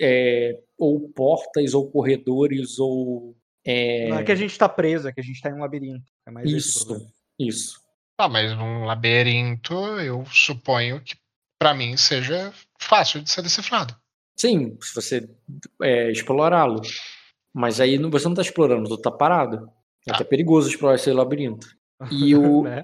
é, 0.00 0.58
ou 0.78 1.08
portas, 1.10 1.74
ou 1.74 1.90
corredores, 1.90 2.78
ou. 2.78 3.36
é, 3.64 4.08
Não 4.08 4.18
é 4.18 4.24
que 4.24 4.32
a 4.32 4.36
gente 4.36 4.56
tá 4.56 4.68
preso, 4.68 5.08
é 5.08 5.12
que 5.12 5.20
a 5.20 5.24
gente 5.24 5.40
tá 5.40 5.50
em 5.50 5.54
um 5.54 5.58
labirinto. 5.60 6.10
É 6.26 6.48
isso, 6.48 7.06
isso. 7.38 7.78
Ah, 8.18 8.28
mas 8.28 8.52
um 8.52 8.84
labirinto, 8.84 9.74
eu 10.00 10.24
suponho 10.26 11.00
que 11.02 11.16
pra 11.58 11.74
mim 11.74 11.96
seja 11.96 12.52
fácil 12.78 13.20
de 13.22 13.30
ser 13.30 13.42
decifrado. 13.42 13.94
Sim, 14.36 14.76
se 14.80 14.94
você 14.94 15.28
é, 15.82 16.10
explorá-lo. 16.10 16.80
Mas 17.52 17.80
aí 17.80 17.96
você 17.98 18.26
não 18.26 18.34
tá 18.34 18.42
explorando, 18.42 18.88
tu 18.88 18.98
tá 18.98 19.10
parado. 19.10 19.70
É 20.06 20.10
Tá. 20.10 20.16
até 20.16 20.24
perigoso 20.24 20.68
explorar 20.68 20.96
esse 20.96 21.10
labirinto. 21.10 21.66
E, 22.10 22.34
o, 22.34 22.62
Né? 22.64 22.82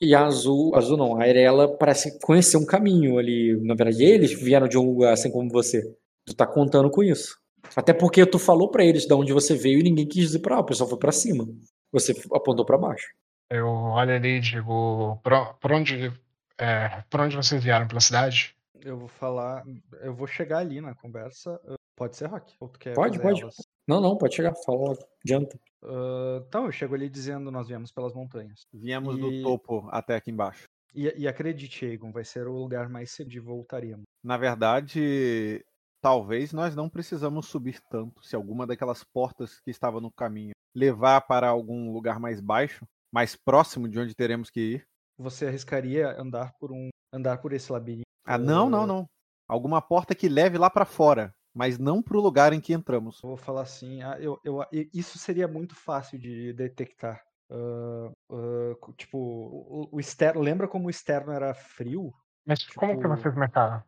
e, 0.00 0.14
a 0.14 0.26
azul, 0.26 0.74
azul 0.74 0.96
não, 0.96 1.20
a 1.20 1.28
Irela 1.28 1.76
parece 1.76 2.18
conhecer 2.20 2.56
um 2.56 2.66
caminho 2.66 3.18
ali. 3.18 3.56
Na 3.62 3.74
verdade, 3.74 4.02
eles 4.04 4.32
vieram 4.32 4.68
de 4.68 4.76
um 4.78 4.86
lugar 4.86 5.12
assim 5.12 5.30
como 5.30 5.48
você. 5.50 5.82
Tu 6.26 6.34
tá 6.34 6.46
contando 6.46 6.90
com 6.90 7.02
isso. 7.02 7.38
Até 7.76 7.92
porque 7.92 8.24
tu 8.26 8.38
falou 8.38 8.70
pra 8.70 8.84
eles 8.84 9.06
de 9.06 9.14
onde 9.14 9.32
você 9.32 9.54
veio 9.54 9.78
e 9.80 9.82
ninguém 9.82 10.06
quis 10.06 10.24
dizer 10.24 10.38
pra 10.40 10.56
lá, 10.56 10.60
o 10.62 10.64
pessoal 10.64 10.88
foi 10.88 10.98
pra 10.98 11.12
cima. 11.12 11.46
Você 11.92 12.14
apontou 12.32 12.64
pra 12.64 12.78
baixo. 12.78 13.06
Eu 13.50 13.66
olho 13.66 14.14
ali 14.14 14.36
e 14.38 14.40
digo, 14.40 15.18
por, 15.22 15.54
por 15.60 15.72
onde. 15.72 16.12
É, 16.58 17.02
por 17.10 17.20
onde 17.20 17.36
vocês 17.36 17.62
vieram 17.62 17.86
pela 17.88 18.00
cidade? 18.00 18.54
Eu 18.82 18.96
vou 18.96 19.08
falar. 19.08 19.64
Eu 20.02 20.14
vou 20.14 20.26
chegar 20.26 20.58
ali 20.58 20.80
na 20.80 20.94
conversa. 20.94 21.60
Pode 21.96 22.16
ser, 22.16 22.26
Rock? 22.26 22.54
Ou 22.60 22.68
tu 22.68 22.78
quer 22.78 22.94
Pode, 22.94 23.20
pode. 23.20 23.42
elas? 23.42 23.56
Não, 23.86 24.00
não, 24.00 24.16
pode 24.16 24.34
chegar, 24.34 24.54
fala 24.64 24.78
logo, 24.78 24.98
adianta. 25.24 25.58
Uh, 25.82 26.44
então, 26.46 26.66
eu 26.66 26.72
chego 26.72 26.94
ali 26.94 27.08
dizendo: 27.08 27.50
Nós 27.50 27.68
viemos 27.68 27.90
pelas 27.90 28.12
montanhas. 28.14 28.60
Viemos 28.72 29.16
E- 29.16 29.20
do 29.20 29.42
topo 29.42 29.88
até 29.90 30.16
aqui 30.16 30.30
embaixo. 30.30 30.64
E, 30.94 31.12
e 31.22 31.28
acredite, 31.28 31.86
Egon, 31.86 32.10
vai 32.12 32.24
ser 32.24 32.46
o 32.48 32.52
lugar 32.52 32.88
mais 32.88 33.12
cedo 33.12 33.30
de 33.30 33.38
voltaríamos. 33.40 34.04
Na 34.24 34.36
verdade, 34.36 35.64
talvez 36.02 36.52
nós 36.52 36.74
não 36.74 36.88
precisamos 36.88 37.46
subir 37.46 37.80
tanto. 37.90 38.22
Se 38.24 38.34
alguma 38.34 38.66
daquelas 38.66 39.04
portas 39.04 39.60
que 39.60 39.70
estava 39.70 40.00
no 40.00 40.10
caminho 40.10 40.52
levar 40.74 41.20
para 41.22 41.48
algum 41.48 41.92
lugar 41.92 42.18
mais 42.20 42.40
baixo, 42.40 42.84
mais 43.12 43.36
próximo 43.36 43.88
de 43.88 43.98
onde 43.98 44.14
teremos 44.14 44.50
que 44.50 44.60
ir. 44.60 44.86
Você 45.18 45.46
arriscaria 45.46 46.10
andar 46.20 46.52
por 46.58 46.72
um. 46.72 46.88
andar 47.12 47.38
por 47.38 47.52
esse 47.52 47.70
labirinto? 47.70 48.04
Ah, 48.24 48.38
não, 48.38 48.68
não, 48.70 48.86
não. 48.86 49.06
Alguma 49.48 49.80
porta 49.82 50.14
que 50.14 50.28
leve 50.28 50.56
lá 50.58 50.70
para 50.70 50.84
fora, 50.84 51.32
mas 51.54 51.78
não 51.78 52.02
para 52.02 52.16
o 52.16 52.20
lugar 52.20 52.52
em 52.52 52.60
que 52.60 52.72
entramos. 52.72 53.20
Eu 53.22 53.28
vou 53.30 53.36
falar 53.36 53.62
assim, 53.62 54.02
ah, 54.02 54.16
eu, 54.20 54.38
eu, 54.44 54.62
e- 54.72 54.88
isso 54.94 55.18
seria 55.18 55.48
muito 55.48 55.74
fácil 55.74 56.18
de 56.18 56.52
detectar. 56.52 57.22
Ah, 57.50 58.10
ah, 58.30 58.74
co- 58.80 58.92
tipo, 58.94 59.18
o, 59.18 59.88
o 59.92 60.00
externo, 60.00 60.40
lembra 60.40 60.68
como 60.68 60.86
o 60.86 60.90
externo 60.90 61.32
era 61.32 61.54
frio? 61.54 62.12
Mas 62.46 62.62
como 62.74 62.98
que 62.98 63.06
Tipo, 63.06 63.08
vocês 63.08 63.34
me 63.34 63.44
acharam? 63.44 63.82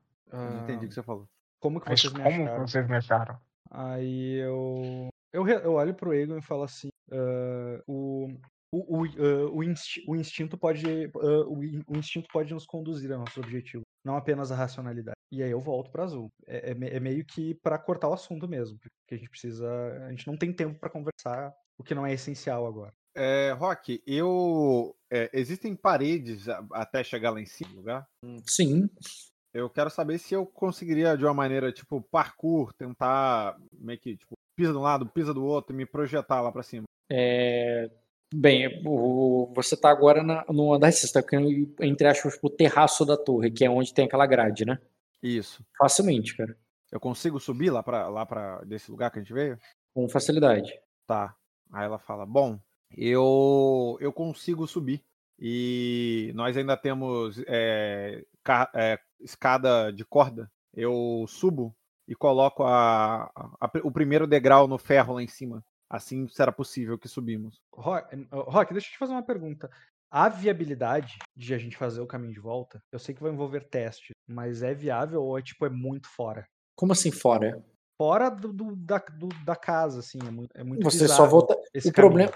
Não 0.45 0.59
entendi 0.59 0.87
o 0.87 0.89
Ah, 0.89 0.89
que 0.89 0.95
você 0.95 1.03
falou. 1.03 1.29
como 1.61 1.81
que 1.81 1.89
vocês 1.89 2.13
me 2.13 2.23
como 2.23 2.51
que 2.51 2.61
acharam? 2.61 2.67
vocês 2.67 2.87
me 2.89 2.97
acharam? 2.97 3.41
Aí 3.71 4.35
eu, 4.43 5.09
eu, 5.33 5.47
eu 5.49 5.73
olho 5.75 5.95
pro 5.95 6.13
Egon 6.15 6.39
e 6.39 6.43
falo 6.43 6.63
assim, 6.65 6.89
ah, 7.11 7.83
o, 7.87 8.29
o, 8.73 9.03
o, 9.03 9.05
ah, 9.05 9.51
o, 9.53 9.63
insti- 9.63 10.03
o 10.09 10.17
instinto 10.17 10.57
pode, 10.57 10.85
ah, 10.87 11.47
o, 11.49 11.63
in- 11.63 11.83
o 11.87 11.97
instinto 11.97 12.29
pode 12.33 12.53
nos 12.55 12.65
conduzir 12.67 13.13
ao 13.13 13.19
nosso 13.21 13.39
objetivo, 13.41 13.83
não 14.05 14.17
apenas 14.17 14.51
a 14.51 14.57
racionalidade. 14.57 15.17
E 15.31 15.43
aí 15.43 15.51
eu 15.51 15.61
volto 15.61 15.91
pra 15.91 16.05
azul. 16.05 16.29
É, 16.47 16.71
é 16.71 16.75
me- 16.75 16.89
é 16.89 16.99
meio 17.01 17.25
que 17.25 17.55
pra 17.63 17.79
cortar 17.79 18.09
o 18.09 18.15
assunto 18.15 18.49
mesmo, 18.49 18.79
porque 18.79 19.15
a 19.15 19.19
gente 19.19 19.31
precisa, 19.31 19.69
a 20.07 20.11
gente 20.11 20.27
não 20.27 20.37
tem 20.37 20.53
tempo 20.53 20.79
pra 20.79 20.91
conversar 20.91 21.53
o 21.79 21.85
que 21.85 21.95
não 21.95 22.07
é 22.07 22.13
essencial 22.13 22.67
agora. 22.67 22.93
É, 23.15 23.53
Rock, 23.53 24.03
eu. 24.07 24.97
é, 25.13 25.29
existem 25.35 25.77
paredes 25.77 26.49
a- 26.49 26.65
até 26.73 27.05
chegar 27.05 27.31
lá 27.31 27.41
em 27.41 27.47
cima 27.47 27.71
do 27.71 27.77
lugar? 27.77 28.07
Sim, 28.47 28.89
Eu 29.53 29.69
quero 29.69 29.91
saber 29.91 30.17
se 30.19 30.33
eu 30.33 30.47
conseguiria, 30.47 31.15
de 31.17 31.25
uma 31.27 31.35
maneira 31.35 31.71
tipo 31.71 32.01
parkour, 32.01 32.73
tentar 32.73 33.59
meio 33.79 33.99
que, 34.01 34.17
tipo, 34.17 34.33
pisa 34.57 34.73
de 34.73 34.79
um 34.79 34.83
lado, 34.83 35.07
pisa 35.11 35.35
do 35.35 35.45
outro 35.45 35.75
e 35.75 35.77
me 35.77 35.85
projetar 35.85 36.41
lá 36.41 36.51
pra 36.51 36.63
cima. 36.63 36.85
É, 37.11 37.91
Bem, 38.35 38.83
o- 38.87 39.53
você 39.55 39.77
tá 39.77 39.91
agora 39.91 40.23
na, 40.23 40.45
no 40.49 40.73
andar, 40.73 40.91
você 40.93 41.07
está 41.07 41.21
entre 41.81 42.07
aspas, 42.07 42.37
pro 42.39 42.49
terraço 42.51 43.05
da 43.05 43.17
torre, 43.17 43.51
que 43.51 43.65
é 43.65 43.71
onde 43.71 43.93
tem 43.93 44.07
aquela 44.07 44.27
grade, 44.27 44.65
né? 44.65 44.79
Isso. 45.23 45.65
Facilmente, 45.79 46.37
cara. 46.37 46.57
Eu 46.91 47.01
consigo 47.01 47.39
subir 47.41 47.71
lá 47.71 47.83
pra, 47.83 48.09
lá 48.09 48.25
pra 48.27 48.63
desse 48.65 48.91
lugar 48.91 49.11
que 49.11 49.19
a 49.19 49.23
gente 49.23 49.33
veio? 49.33 49.59
Com 49.95 50.09
facilidade. 50.09 50.73
Tá. 51.07 51.35
Aí 51.73 51.85
ela 51.85 51.99
fala: 51.99 52.27
Bom, 52.27 52.59
eu, 52.97 53.97
eu 54.01 54.13
consigo 54.13 54.67
subir. 54.67 55.03
E 55.39 56.31
nós 56.35 56.57
ainda 56.57 56.77
temos 56.77 57.43
é, 57.47 58.25
é, 58.75 58.99
escada 59.21 59.93
de 59.93 60.05
corda. 60.05 60.51
Eu 60.75 61.25
subo 61.29 61.75
e 62.07 62.15
coloco 62.15 62.63
a, 62.65 63.25
a- 63.61 63.71
o 63.85 63.91
primeiro 63.91 64.27
degrau 64.27 64.69
no 64.69 64.79
ferro 64.79 65.15
lá 65.15 65.23
em 65.23 65.29
cima. 65.29 65.65
Assim 65.93 66.27
será 66.29 66.51
possível 66.51 66.99
que 66.99 67.07
subimos. 67.07 67.61
Rock, 67.75 68.27
Rock, 68.33 68.73
deixa 68.73 68.89
eu 68.89 68.93
te 68.93 68.99
fazer 68.99 69.13
uma 69.13 69.23
pergunta. 69.23 69.71
A 70.11 70.29
viabilidade 70.29 71.19
de 71.37 71.53
a 71.55 71.59
gente 71.59 71.77
fazer 71.77 72.01
o 72.01 72.07
caminho 72.07 72.33
de 72.33 72.41
volta, 72.41 72.83
eu 72.91 72.99
sei 72.99 73.15
que 73.15 73.23
vai 73.23 73.31
envolver 73.31 73.65
teste, 73.69 74.13
mas 74.27 74.63
é 74.63 74.73
viável 74.73 75.23
ou 75.23 75.39
é 75.39 75.43
tipo 75.43 75.67
é 75.67 75.71
muito 75.71 76.09
fora? 76.09 76.47
Como 76.75 76.93
assim 76.93 77.11
fora? 77.11 77.63
Fora 77.99 78.31
do, 78.31 78.53
do- 78.53 78.75
da, 78.77 78.99
do- 78.99 79.29
da 79.45 79.55
casa, 79.55 80.01
assim, 80.01 80.19
é 80.27 80.31
muito, 80.31 80.51
é 80.57 80.65
muito 80.65 80.83
Você 80.83 81.07
só 81.07 81.27
volta. 81.27 81.55
esse 81.75 81.89
O 81.89 81.93
caminho. 81.93 82.11
problema. 82.29 82.33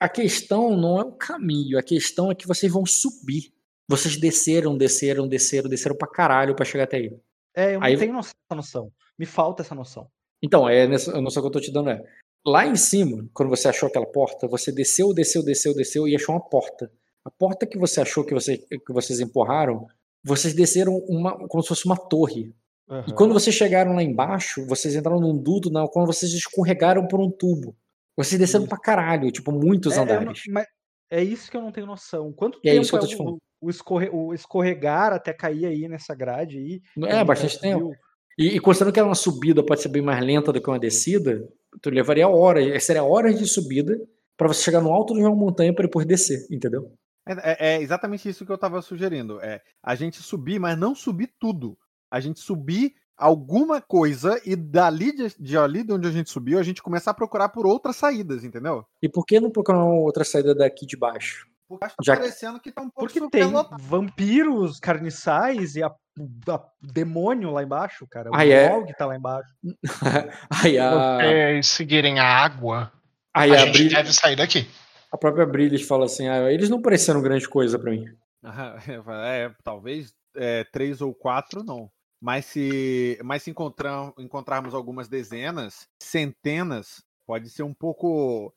A 0.00 0.08
questão 0.08 0.76
não 0.76 0.98
é 1.00 1.04
o 1.04 1.12
caminho, 1.12 1.78
a 1.78 1.82
questão 1.82 2.30
é 2.30 2.34
que 2.34 2.46
vocês 2.46 2.72
vão 2.72 2.86
subir. 2.86 3.52
Vocês 3.88 4.16
desceram, 4.16 4.78
desceram, 4.78 5.26
desceram, 5.28 5.68
desceram 5.68 5.96
pra 5.96 6.08
caralho 6.08 6.54
pra 6.54 6.64
chegar 6.64 6.84
até 6.84 6.96
aí. 6.98 7.20
É, 7.54 7.74
eu 7.74 7.80
não 7.80 7.86
Aí- 7.86 7.98
tenho 7.98 8.12
noção- 8.12 8.32
essa 8.48 8.56
noção. 8.56 8.92
Me 9.18 9.26
falta 9.26 9.62
essa 9.62 9.74
noção. 9.74 10.08
Então, 10.42 10.66
é 10.68 10.86
nessa, 10.86 11.16
a 11.16 11.20
noção 11.20 11.42
que 11.42 11.46
eu 11.48 11.52
tô 11.52 11.60
te 11.60 11.70
dando 11.72 11.90
é. 11.90 12.02
Lá 12.46 12.66
em 12.66 12.76
cima, 12.76 13.28
quando 13.34 13.50
você 13.50 13.68
achou 13.68 13.88
aquela 13.88 14.06
porta, 14.06 14.48
você 14.48 14.72
desceu, 14.72 15.12
desceu, 15.12 15.42
desceu, 15.44 15.74
desceu 15.74 16.08
e 16.08 16.14
achou 16.16 16.34
uma 16.34 16.40
porta. 16.40 16.90
A 17.24 17.30
porta 17.30 17.66
que 17.66 17.76
você 17.78 18.00
achou 18.00 18.24
que, 18.24 18.32
você, 18.32 18.56
que 18.58 18.92
vocês 18.92 19.20
empurraram, 19.20 19.86
vocês 20.24 20.54
desceram 20.54 20.96
uma, 21.08 21.36
como 21.48 21.62
se 21.62 21.68
fosse 21.68 21.84
uma 21.84 21.96
torre. 21.96 22.54
E 22.88 22.92
Aham. 22.92 23.14
quando 23.14 23.34
vocês 23.34 23.54
chegaram 23.54 23.92
lá 23.94 24.02
embaixo, 24.02 24.66
vocês 24.66 24.94
entraram 24.96 25.20
num 25.20 25.36
duto, 25.36 25.70
não, 25.70 25.86
quando 25.86 26.06
vocês 26.06 26.32
escorregaram 26.32 27.06
por 27.06 27.20
um 27.20 27.30
tubo. 27.30 27.76
Vocês 28.16 28.38
desceram 28.38 28.64
Isso. 28.64 28.70
pra 28.70 28.78
caralho, 28.78 29.30
tipo, 29.30 29.52
muitos 29.52 29.96
É, 29.96 30.00
andares. 30.00 30.42
mas 30.48 30.66
é 31.10 31.22
isso 31.22 31.50
que 31.50 31.56
eu 31.56 31.60
não 31.62 31.70
tenho 31.70 31.86
noção. 31.86 32.32
Quanto 32.32 32.58
E 32.64 32.68
é 32.68 32.72
tempo 32.72 32.82
isso 32.82 32.90
que 32.90 32.96
eu 32.96 32.98
é 32.98 33.02
tô 33.02 33.06
te 33.06 33.14
o, 33.14 33.18
falando. 33.18 33.38
o, 33.60 33.70
escorre- 33.70 34.10
o 34.12 34.34
escorregar 34.34 35.12
até 35.12 35.32
cair 35.32 35.66
aí 35.66 35.88
nessa 35.88 36.14
grade 36.14 36.56
aí? 36.58 36.80
É, 37.08 37.12
já 37.16 37.24
bastante 37.24 37.60
tempo. 37.60 37.92
E, 38.38 38.56
e 38.56 38.60
considerando 38.60 38.92
que 38.94 38.98
era 38.98 39.08
uma 39.08 39.14
subida 39.14 39.64
pode 39.64 39.82
ser 39.82 39.88
bem 39.88 40.02
mais 40.02 40.24
lenta 40.24 40.52
do 40.52 40.60
que 40.60 40.68
uma 40.68 40.78
descida, 40.78 41.46
tu 41.80 41.90
levaria 41.90 42.28
horas, 42.28 42.84
seria 42.84 43.04
horas 43.04 43.38
de 43.38 43.46
subida 43.46 43.96
pra 44.36 44.48
você 44.48 44.62
chegar 44.62 44.80
no 44.80 44.92
alto 44.92 45.14
de 45.14 45.20
uma 45.20 45.34
montanha 45.34 45.74
pra 45.74 45.84
depois 45.84 46.06
descer, 46.06 46.46
entendeu? 46.50 46.92
É, 47.28 47.32
é- 47.52 47.74
é 47.76 47.82
exatamente 47.82 48.28
isso 48.28 48.44
que 48.46 48.50
eu 48.52 48.56
estava 48.56 48.80
sugerindo. 48.82 49.40
É 49.40 49.60
a 49.82 49.94
gente 49.94 50.16
subir, 50.22 50.58
mas 50.58 50.78
não 50.78 50.94
subir 50.94 51.30
tudo. 51.38 51.76
A 52.10 52.18
gente 52.20 52.40
subir 52.40 52.94
alguma 53.16 53.80
coisa 53.82 54.40
e 54.46 54.56
dali 54.56 55.12
de, 55.14 55.34
de 55.38 55.56
ali 55.58 55.84
de 55.84 55.92
onde 55.92 56.08
a 56.08 56.10
gente 56.10 56.30
subiu, 56.30 56.58
a 56.58 56.62
gente 56.62 56.82
começar 56.82 57.10
a 57.10 57.14
procurar 57.14 57.50
por 57.50 57.66
outras 57.66 57.96
saídas, 57.96 58.42
entendeu? 58.44 58.82
E 59.02 59.08
por 59.08 59.26
que 59.26 59.38
não 59.38 59.50
procurar 59.50 59.84
outra 59.84 60.24
saída 60.24 60.54
daqui 60.54 60.86
de 60.86 60.96
baixo? 60.96 61.46
Porque 61.78 61.84
acho 61.84 61.96
que 61.96 62.04
Já 62.04 62.14
tá 62.14 62.20
parecendo 62.20 62.60
que 62.60 62.72
tá 62.72 62.82
um 62.82 62.90
pouco 62.90 63.12
Porque 63.12 63.30
tem 63.30 63.52
vampiros, 63.80 64.80
carniçais 64.80 65.76
e 65.76 65.82
a, 65.82 65.86
a- 65.86 66.68
demônio 66.82 67.50
lá 67.50 67.62
embaixo, 67.62 68.06
cara. 68.10 68.30
O 68.30 68.34
Ah, 68.34 68.44
é? 68.44 68.68
Dog 68.68 68.92
tá 68.96 69.06
lá 69.06 69.16
embaixo. 69.16 69.52
aí 70.64 70.78
a, 70.78 71.16
vocês 71.18 71.68
seguirem 71.68 72.18
a 72.18 72.24
água, 72.24 72.92
aí 73.34 73.50
a 73.52 73.62
a, 73.62 73.66
gente 73.66 73.88
deve 73.94 74.12
sair 74.12 74.36
daqui. 74.36 74.68
a 75.12 75.16
própria 75.16 75.46
Brillis 75.46 75.86
fala 75.86 76.06
assim: 76.06 76.28
ah, 76.28 76.50
eles 76.52 76.68
não 76.68 76.82
pareceram 76.82 77.22
grande 77.22 77.48
coisa 77.48 77.78
pra 77.78 77.90
mim. 77.90 78.04
É, 79.24 79.50
talvez 79.62 80.12
é, 80.36 80.64
três 80.64 81.00
ou 81.00 81.14
quatro 81.14 81.62
não. 81.62 81.90
Mas 82.22 82.44
se, 82.46 83.18
mas 83.24 83.42
se 83.42 83.50
encontrar, 83.50 84.12
encontrarmos 84.18 84.74
algumas 84.74 85.08
dezenas, 85.08 85.86
centenas, 86.02 87.02
pode 87.26 87.48
ser 87.48 87.62
um 87.62 87.72
pouco 87.72 88.52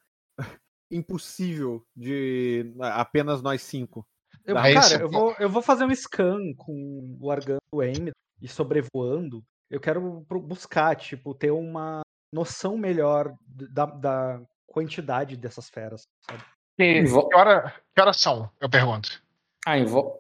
impossível 0.96 1.84
de 1.96 2.74
apenas 2.80 3.42
nós 3.42 3.62
cinco. 3.62 4.06
Eu, 4.46 4.56
cara, 4.56 4.82
você- 4.82 5.02
eu 5.04 5.10
vou, 5.10 5.36
eu 5.40 5.50
vou 5.50 5.62
fazer 5.62 5.86
um 5.86 5.92
scan 5.96 6.40
com 6.58 7.18
o 7.20 7.32
Argando 7.32 7.60
M 7.82 8.12
e 8.42 8.48
sobrevoando. 8.48 9.44
Eu 9.70 9.80
quero 9.80 10.26
buscar, 10.30 10.96
tipo, 10.96 11.34
ter 11.34 11.52
uma 11.52 12.02
noção 12.34 12.78
melhor 12.78 13.34
da, 13.48 13.86
da 13.86 14.42
quantidade 14.68 15.38
dessas 15.38 15.70
feras, 15.70 16.02
sabe? 16.30 16.44
Que, 16.78 17.04
hora, 17.36 17.74
que 17.96 18.02
horas 18.02 18.18
são? 18.18 18.50
Eu 18.60 18.70
pergunto. 18.70 19.22
Ah, 19.66 19.78
em, 19.78 19.86
vo- 19.86 20.20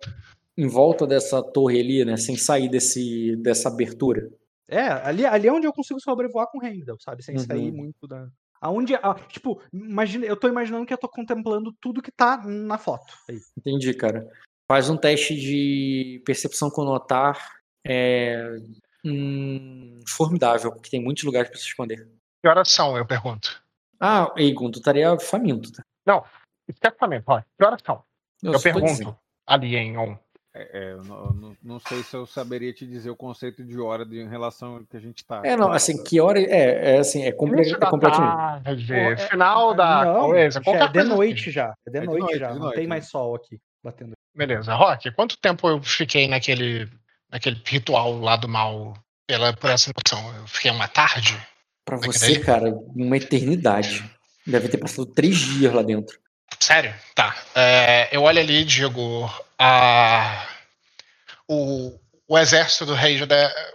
em 0.57 0.67
volta 0.67 1.05
dessa 1.05 1.41
torre 1.43 1.79
ali, 1.79 2.05
né? 2.05 2.15
Sem 2.17 2.37
sair 2.37 2.69
desse, 2.69 3.35
dessa 3.37 3.67
abertura. 3.69 4.29
É, 4.67 4.87
ali, 4.87 5.25
ali 5.25 5.47
é 5.47 5.51
onde 5.51 5.67
eu 5.67 5.73
consigo 5.73 5.99
sobrevoar 5.99 6.47
com 6.51 6.59
Rendel, 6.59 6.95
sabe? 6.99 7.23
Sem 7.23 7.37
sair 7.37 7.69
Uhum. 7.69 7.75
muito 7.75 8.07
da. 8.07 8.27
Aonde. 8.63 8.95
a- 8.95 9.13
tipo, 9.27 9.61
imagina, 9.73 10.25
eu 10.25 10.37
tô 10.37 10.47
imaginando 10.47 10.85
que 10.85 10.93
eu 10.93 10.97
tô 10.97 11.09
contemplando 11.09 11.73
tudo 11.81 12.01
que 12.01 12.11
tá 12.11 12.37
na 12.45 12.77
foto. 12.77 13.13
Aí. 13.29 13.39
Entendi, 13.57 13.93
cara. 13.93 14.25
Faz 14.71 14.89
um 14.89 14.95
teste 14.97 15.35
de 15.35 16.21
percepção 16.25 16.69
com 16.69 16.83
notar. 16.83 17.37
É. 17.85 18.57
hum, 19.05 19.99
formidável, 20.07 20.71
porque 20.71 20.89
tem 20.89 21.03
muitos 21.03 21.23
lugares 21.25 21.49
pra 21.49 21.59
se 21.59 21.65
esconder. 21.65 22.07
Que 22.41 22.47
horas 22.47 22.69
são, 22.71 22.95
eu 22.97 23.05
pergunto. 23.05 23.61
Ah, 23.99 24.33
Egon, 24.37 24.71
tu 24.71 24.79
estaria 24.79 25.19
faminto, 25.19 25.69
tá? 25.71 25.83
Esquecimento, 26.67 27.25
olha. 27.27 27.45
Que 27.59 27.65
horas 27.65 27.81
são? 27.85 28.03
Eu, 28.41 28.53
tô 28.53 28.61
pergunto 28.61 29.17
ali 29.45 29.75
em 29.75 29.97
on. 29.97 30.17
É, 30.55 30.69
é, 30.79 30.91
eu 30.93 31.03
não, 31.03 31.15
eu 31.25 31.33
não- 31.33 31.57
não 31.63 31.79
sei 31.79 32.03
se 32.03 32.15
eu 32.15 32.27
saberia 32.27 32.71
te 32.71 32.85
dizer 32.85 33.09
o 33.09 33.15
conceito 33.15 33.63
de 33.63 33.79
hora 33.79 34.05
de, 34.05 34.19
em 34.19 34.29
relação 34.29 34.75
ao 34.75 34.83
que 34.83 34.95
a 34.95 34.99
gente 34.99 35.25
tá. 35.25 35.41
É, 35.43 35.57
não, 35.57 35.71
assim, 35.71 36.03
que 36.03 36.19
hora. 36.21 36.39
É, 36.39 36.95
é 36.95 36.99
assim, 36.99 37.23
é, 37.23 37.31
comple 37.31 37.61
é 37.61 37.75
tarde, 37.75 38.93
Ó, 38.93 38.95
é- 38.95 39.17
final 39.17 39.73
da 39.73 40.05
não, 40.05 40.19
coisa, 40.29 40.59
é 40.59 40.61
de 40.61 40.63
coisa 40.93 41.03
noite 41.03 41.41
assim. 41.43 41.51
já. 41.51 41.73
É 41.87 41.89
de 41.89 41.97
É 41.97 42.01
de 42.01 42.05
noite, 42.07 42.21
noite, 42.21 42.37
já. 42.39 42.47
de 42.49 42.53
não 42.53 42.61
noite, 42.65 42.75
tem 42.75 42.83
né? 42.83 42.89
mais 42.89 43.07
sol 43.09 43.35
aqui 43.35 43.59
batendo. 43.83 44.11
Beleza. 44.35 44.73
Rock, 44.75 45.11
quanto 45.11 45.37
tempo 45.39 45.67
eu 45.67 45.81
fiquei 45.81 46.27
naquele, 46.27 46.87
naquele 47.31 47.59
ritual 47.65 48.19
lá 48.19 48.35
do 48.35 48.47
mal 48.47 48.93
pela, 49.27 49.53
por 49.53 49.69
essa 49.71 49.91
noção? 49.95 50.35
Eu 50.35 50.47
fiquei 50.47 50.69
uma 50.71 50.87
tarde? 50.87 51.35
Pra 51.85 51.97
você, 51.97 52.39
cara, 52.39 52.69
uma 52.95 53.17
eternidade. 53.17 54.03
Deve 54.45 54.69
ter 54.69 54.77
passado 54.77 55.05
três 55.05 55.35
dias 55.37 55.73
lá 55.73 55.81
dentro. 55.81 56.17
Sério? 56.63 56.95
Tá. 57.13 57.35
É, 57.53 58.15
eu 58.15 58.23
olho 58.23 58.39
ali 58.39 58.61
e 58.61 58.63
digo. 58.63 59.29
A, 59.59 60.47
o, 61.45 61.99
o 62.25 62.37
exército 62.37 62.85
do 62.85 62.93
rei 62.93 63.19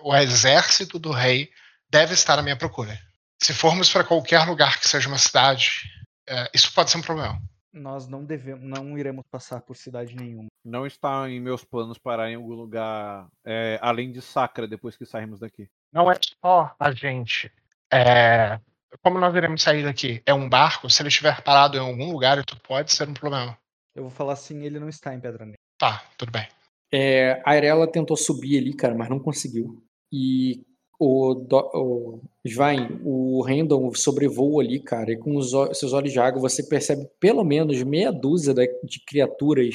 o 0.02 0.16
exército 0.16 0.98
do 0.98 1.12
rei 1.12 1.50
deve 1.90 2.14
estar 2.14 2.38
à 2.38 2.42
minha 2.42 2.56
procura. 2.56 2.98
Se 3.38 3.52
formos 3.52 3.92
para 3.92 4.04
qualquer 4.04 4.46
lugar 4.46 4.80
que 4.80 4.88
seja 4.88 5.06
uma 5.06 5.18
cidade, 5.18 5.82
é, 6.26 6.50
isso 6.54 6.72
pode 6.72 6.90
ser 6.90 6.96
um 6.96 7.02
problema. 7.02 7.38
Nós 7.74 8.08
não 8.08 8.24
devemos, 8.24 8.64
não 8.64 8.96
iremos 8.96 9.26
passar 9.30 9.60
por 9.60 9.76
cidade 9.76 10.16
nenhuma. 10.16 10.46
Não 10.64 10.86
está 10.86 11.28
em 11.28 11.38
meus 11.38 11.62
planos 11.62 11.98
parar 11.98 12.30
em 12.30 12.36
algum 12.36 12.54
lugar 12.54 13.28
é, 13.44 13.78
além 13.82 14.10
de 14.10 14.22
Sacra 14.22 14.66
depois 14.66 14.96
que 14.96 15.04
sairmos 15.04 15.40
daqui. 15.40 15.68
Não 15.92 16.10
é 16.10 16.16
só 16.40 16.74
a 16.80 16.90
gente. 16.90 17.52
É, 17.92 18.58
como 19.02 19.18
nós 19.18 19.34
iremos 19.34 19.62
sair 19.62 19.84
daqui? 19.84 20.22
É 20.26 20.32
um 20.34 20.48
barco. 20.48 20.88
Se 20.90 21.02
ele 21.02 21.08
estiver 21.08 21.42
parado 21.42 21.76
em 21.76 21.80
algum 21.80 22.12
lugar, 22.12 22.38
isso 22.38 22.60
pode 22.66 22.92
ser 22.92 23.08
um 23.08 23.14
problema. 23.14 23.56
Eu 23.94 24.02
vou 24.04 24.10
falar 24.10 24.32
assim, 24.34 24.64
ele 24.64 24.78
não 24.78 24.88
está 24.88 25.14
em 25.14 25.20
Pedra 25.20 25.44
Negra. 25.44 25.58
Tá, 25.78 26.04
tudo 26.16 26.32
bem. 26.32 26.46
É, 26.92 27.42
a 27.44 27.50
Arela 27.50 27.90
tentou 27.90 28.16
subir 28.16 28.58
ali, 28.58 28.72
cara, 28.74 28.94
mas 28.94 29.08
não 29.08 29.18
conseguiu. 29.18 29.82
E 30.12 30.64
o, 30.98 31.34
Do- 31.34 31.70
o 31.74 32.22
Svein, 32.46 33.00
o 33.04 33.42
Randall 33.42 33.94
sobrevoa 33.94 34.62
ali, 34.62 34.80
cara, 34.80 35.12
e 35.12 35.16
com 35.18 35.36
os 35.36 35.50
seus 35.78 35.92
olhos 35.92 36.12
de 36.12 36.18
água 36.18 36.40
você 36.40 36.66
percebe 36.66 37.06
pelo 37.20 37.44
menos 37.44 37.82
meia 37.82 38.10
dúzia 38.10 38.54
da- 38.54 38.64
de 38.64 39.04
criaturas 39.06 39.74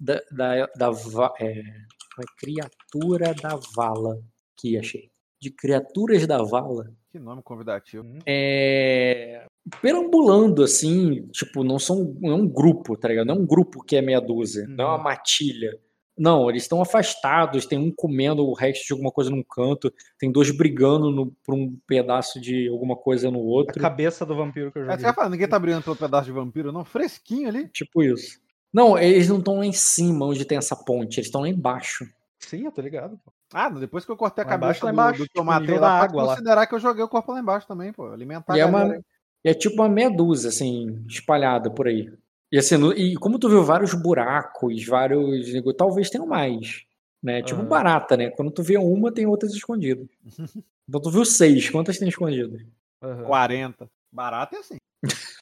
da, 0.00 0.20
da, 0.32 0.66
da 0.76 0.90
va- 0.90 1.34
é, 1.38 1.50
é? 1.58 1.64
criatura 2.38 3.34
da 3.34 3.58
vala 3.74 4.20
que 4.58 4.78
achei. 4.78 5.10
De 5.44 5.50
criaturas 5.50 6.26
da 6.26 6.42
vala 6.42 6.90
Que 7.12 7.18
nome 7.18 7.42
convidativo. 7.42 8.04
É, 8.26 9.44
perambulando 9.82 10.62
assim, 10.62 11.26
tipo, 11.32 11.62
não 11.62 11.78
são 11.78 12.16
não 12.20 12.30
é 12.30 12.34
um 12.34 12.48
grupo, 12.48 12.96
tá 12.96 13.08
ligado? 13.08 13.26
Não 13.26 13.34
é 13.34 13.38
um 13.38 13.46
grupo 13.46 13.82
que 13.84 13.94
é 13.96 14.00
meia 14.02 14.20
dúzia, 14.20 14.66
não 14.68 14.84
é 14.84 14.88
uma 14.88 14.96
Uhum. 14.96 15.02
matilha. 15.04 15.78
Não, 16.16 16.48
eles 16.48 16.62
estão 16.62 16.80
afastados, 16.80 17.66
tem 17.66 17.76
um 17.78 17.90
comendo 17.94 18.46
o 18.46 18.54
resto 18.54 18.86
de 18.86 18.92
alguma 18.92 19.10
coisa 19.10 19.30
num 19.30 19.42
canto, 19.42 19.92
tem 20.18 20.30
dois 20.30 20.50
brigando 20.56 21.10
no, 21.10 21.26
por 21.44 21.54
um 21.54 21.76
pedaço 21.88 22.40
de 22.40 22.68
alguma 22.68 22.96
coisa 22.96 23.30
no 23.32 23.38
A 23.40 23.42
outro, 23.42 23.80
cabeça 23.82 24.24
do 24.24 24.34
vampiro 24.36 24.70
que 24.70 24.78
eu 24.78 24.82
É, 24.82 24.84
joguei. 24.84 24.98
você 24.98 25.04
vai 25.06 25.12
falar, 25.14 25.28
ninguém 25.30 25.48
tá 25.48 25.58
brigando 25.58 25.82
pelo 25.82 25.96
pedaço 25.96 26.26
de 26.26 26.32
vampiro, 26.32 26.70
não? 26.72 26.84
Fresquinho 26.84 27.48
ali. 27.48 27.68
tipo 27.68 28.02
isso. 28.02 28.38
Não, 28.72 28.96
eles 28.96 29.28
não 29.28 29.38
estão 29.38 29.58
lá 29.58 29.66
em 29.66 29.72
cima 29.72 30.24
onde 30.26 30.44
tem 30.44 30.56
essa 30.58 30.76
ponte, 30.76 31.18
eles 31.18 31.26
estão 31.26 31.40
lá 31.42 31.48
embaixo. 31.48 32.06
Sim, 32.38 32.64
eu 32.64 32.70
tô 32.72 32.80
ligado. 32.80 33.18
pô. 33.24 33.32
Ah, 33.54 33.68
depois 33.70 34.04
que 34.04 34.10
eu 34.10 34.16
cortei 34.16 34.42
a 34.42 34.46
Lá 34.46 34.58
cabeça 34.58 34.78
embaixo, 34.78 34.84
lá 34.84 34.90
do, 34.90 34.94
embaixo, 34.94 35.18
do 35.20 35.26
tipo, 35.28 35.60
nível 35.60 35.80
lá, 35.80 36.00
água 36.00 36.22
lá. 36.24 36.28
considerar 36.30 36.66
que 36.66 36.74
eu 36.74 36.80
joguei 36.80 37.04
o 37.04 37.08
corpo 37.08 37.32
lá 37.32 37.38
embaixo 37.38 37.68
também, 37.68 37.92
pô. 37.92 38.06
Alimentar 38.08 38.56
E 38.56 38.58
é 38.58 38.62
a 38.62 38.66
uma, 38.66 38.98
é 39.44 39.54
tipo 39.54 39.76
uma 39.76 39.88
meia 39.88 40.10
dúzia, 40.10 40.48
assim, 40.48 41.04
espalhada 41.08 41.70
por 41.70 41.86
aí. 41.86 42.12
E 42.50 42.58
assim, 42.58 42.76
no- 42.76 42.92
e 42.92 43.14
como 43.14 43.38
tu 43.38 43.48
viu 43.48 43.62
vários 43.62 43.94
buracos, 43.94 44.84
vários. 44.86 45.46
Talvez 45.76 46.10
tenham 46.10 46.26
mais. 46.26 46.82
Né? 47.22 47.42
Tipo 47.42 47.62
barata, 47.62 48.16
né? 48.16 48.30
Quando 48.30 48.50
tu 48.50 48.62
vê 48.62 48.76
uma, 48.76 49.12
tem 49.12 49.24
outras 49.26 49.52
escondidas. 49.54 50.06
Então 50.86 51.00
tu 51.00 51.10
viu 51.10 51.24
seis, 51.24 51.70
quantas 51.70 51.96
tem 51.96 52.08
escondidas? 52.08 52.60
Aham. 53.02 53.24
40. 53.24 53.88
Barato 54.12 54.54
é 54.54 54.58
assim. 54.58 54.76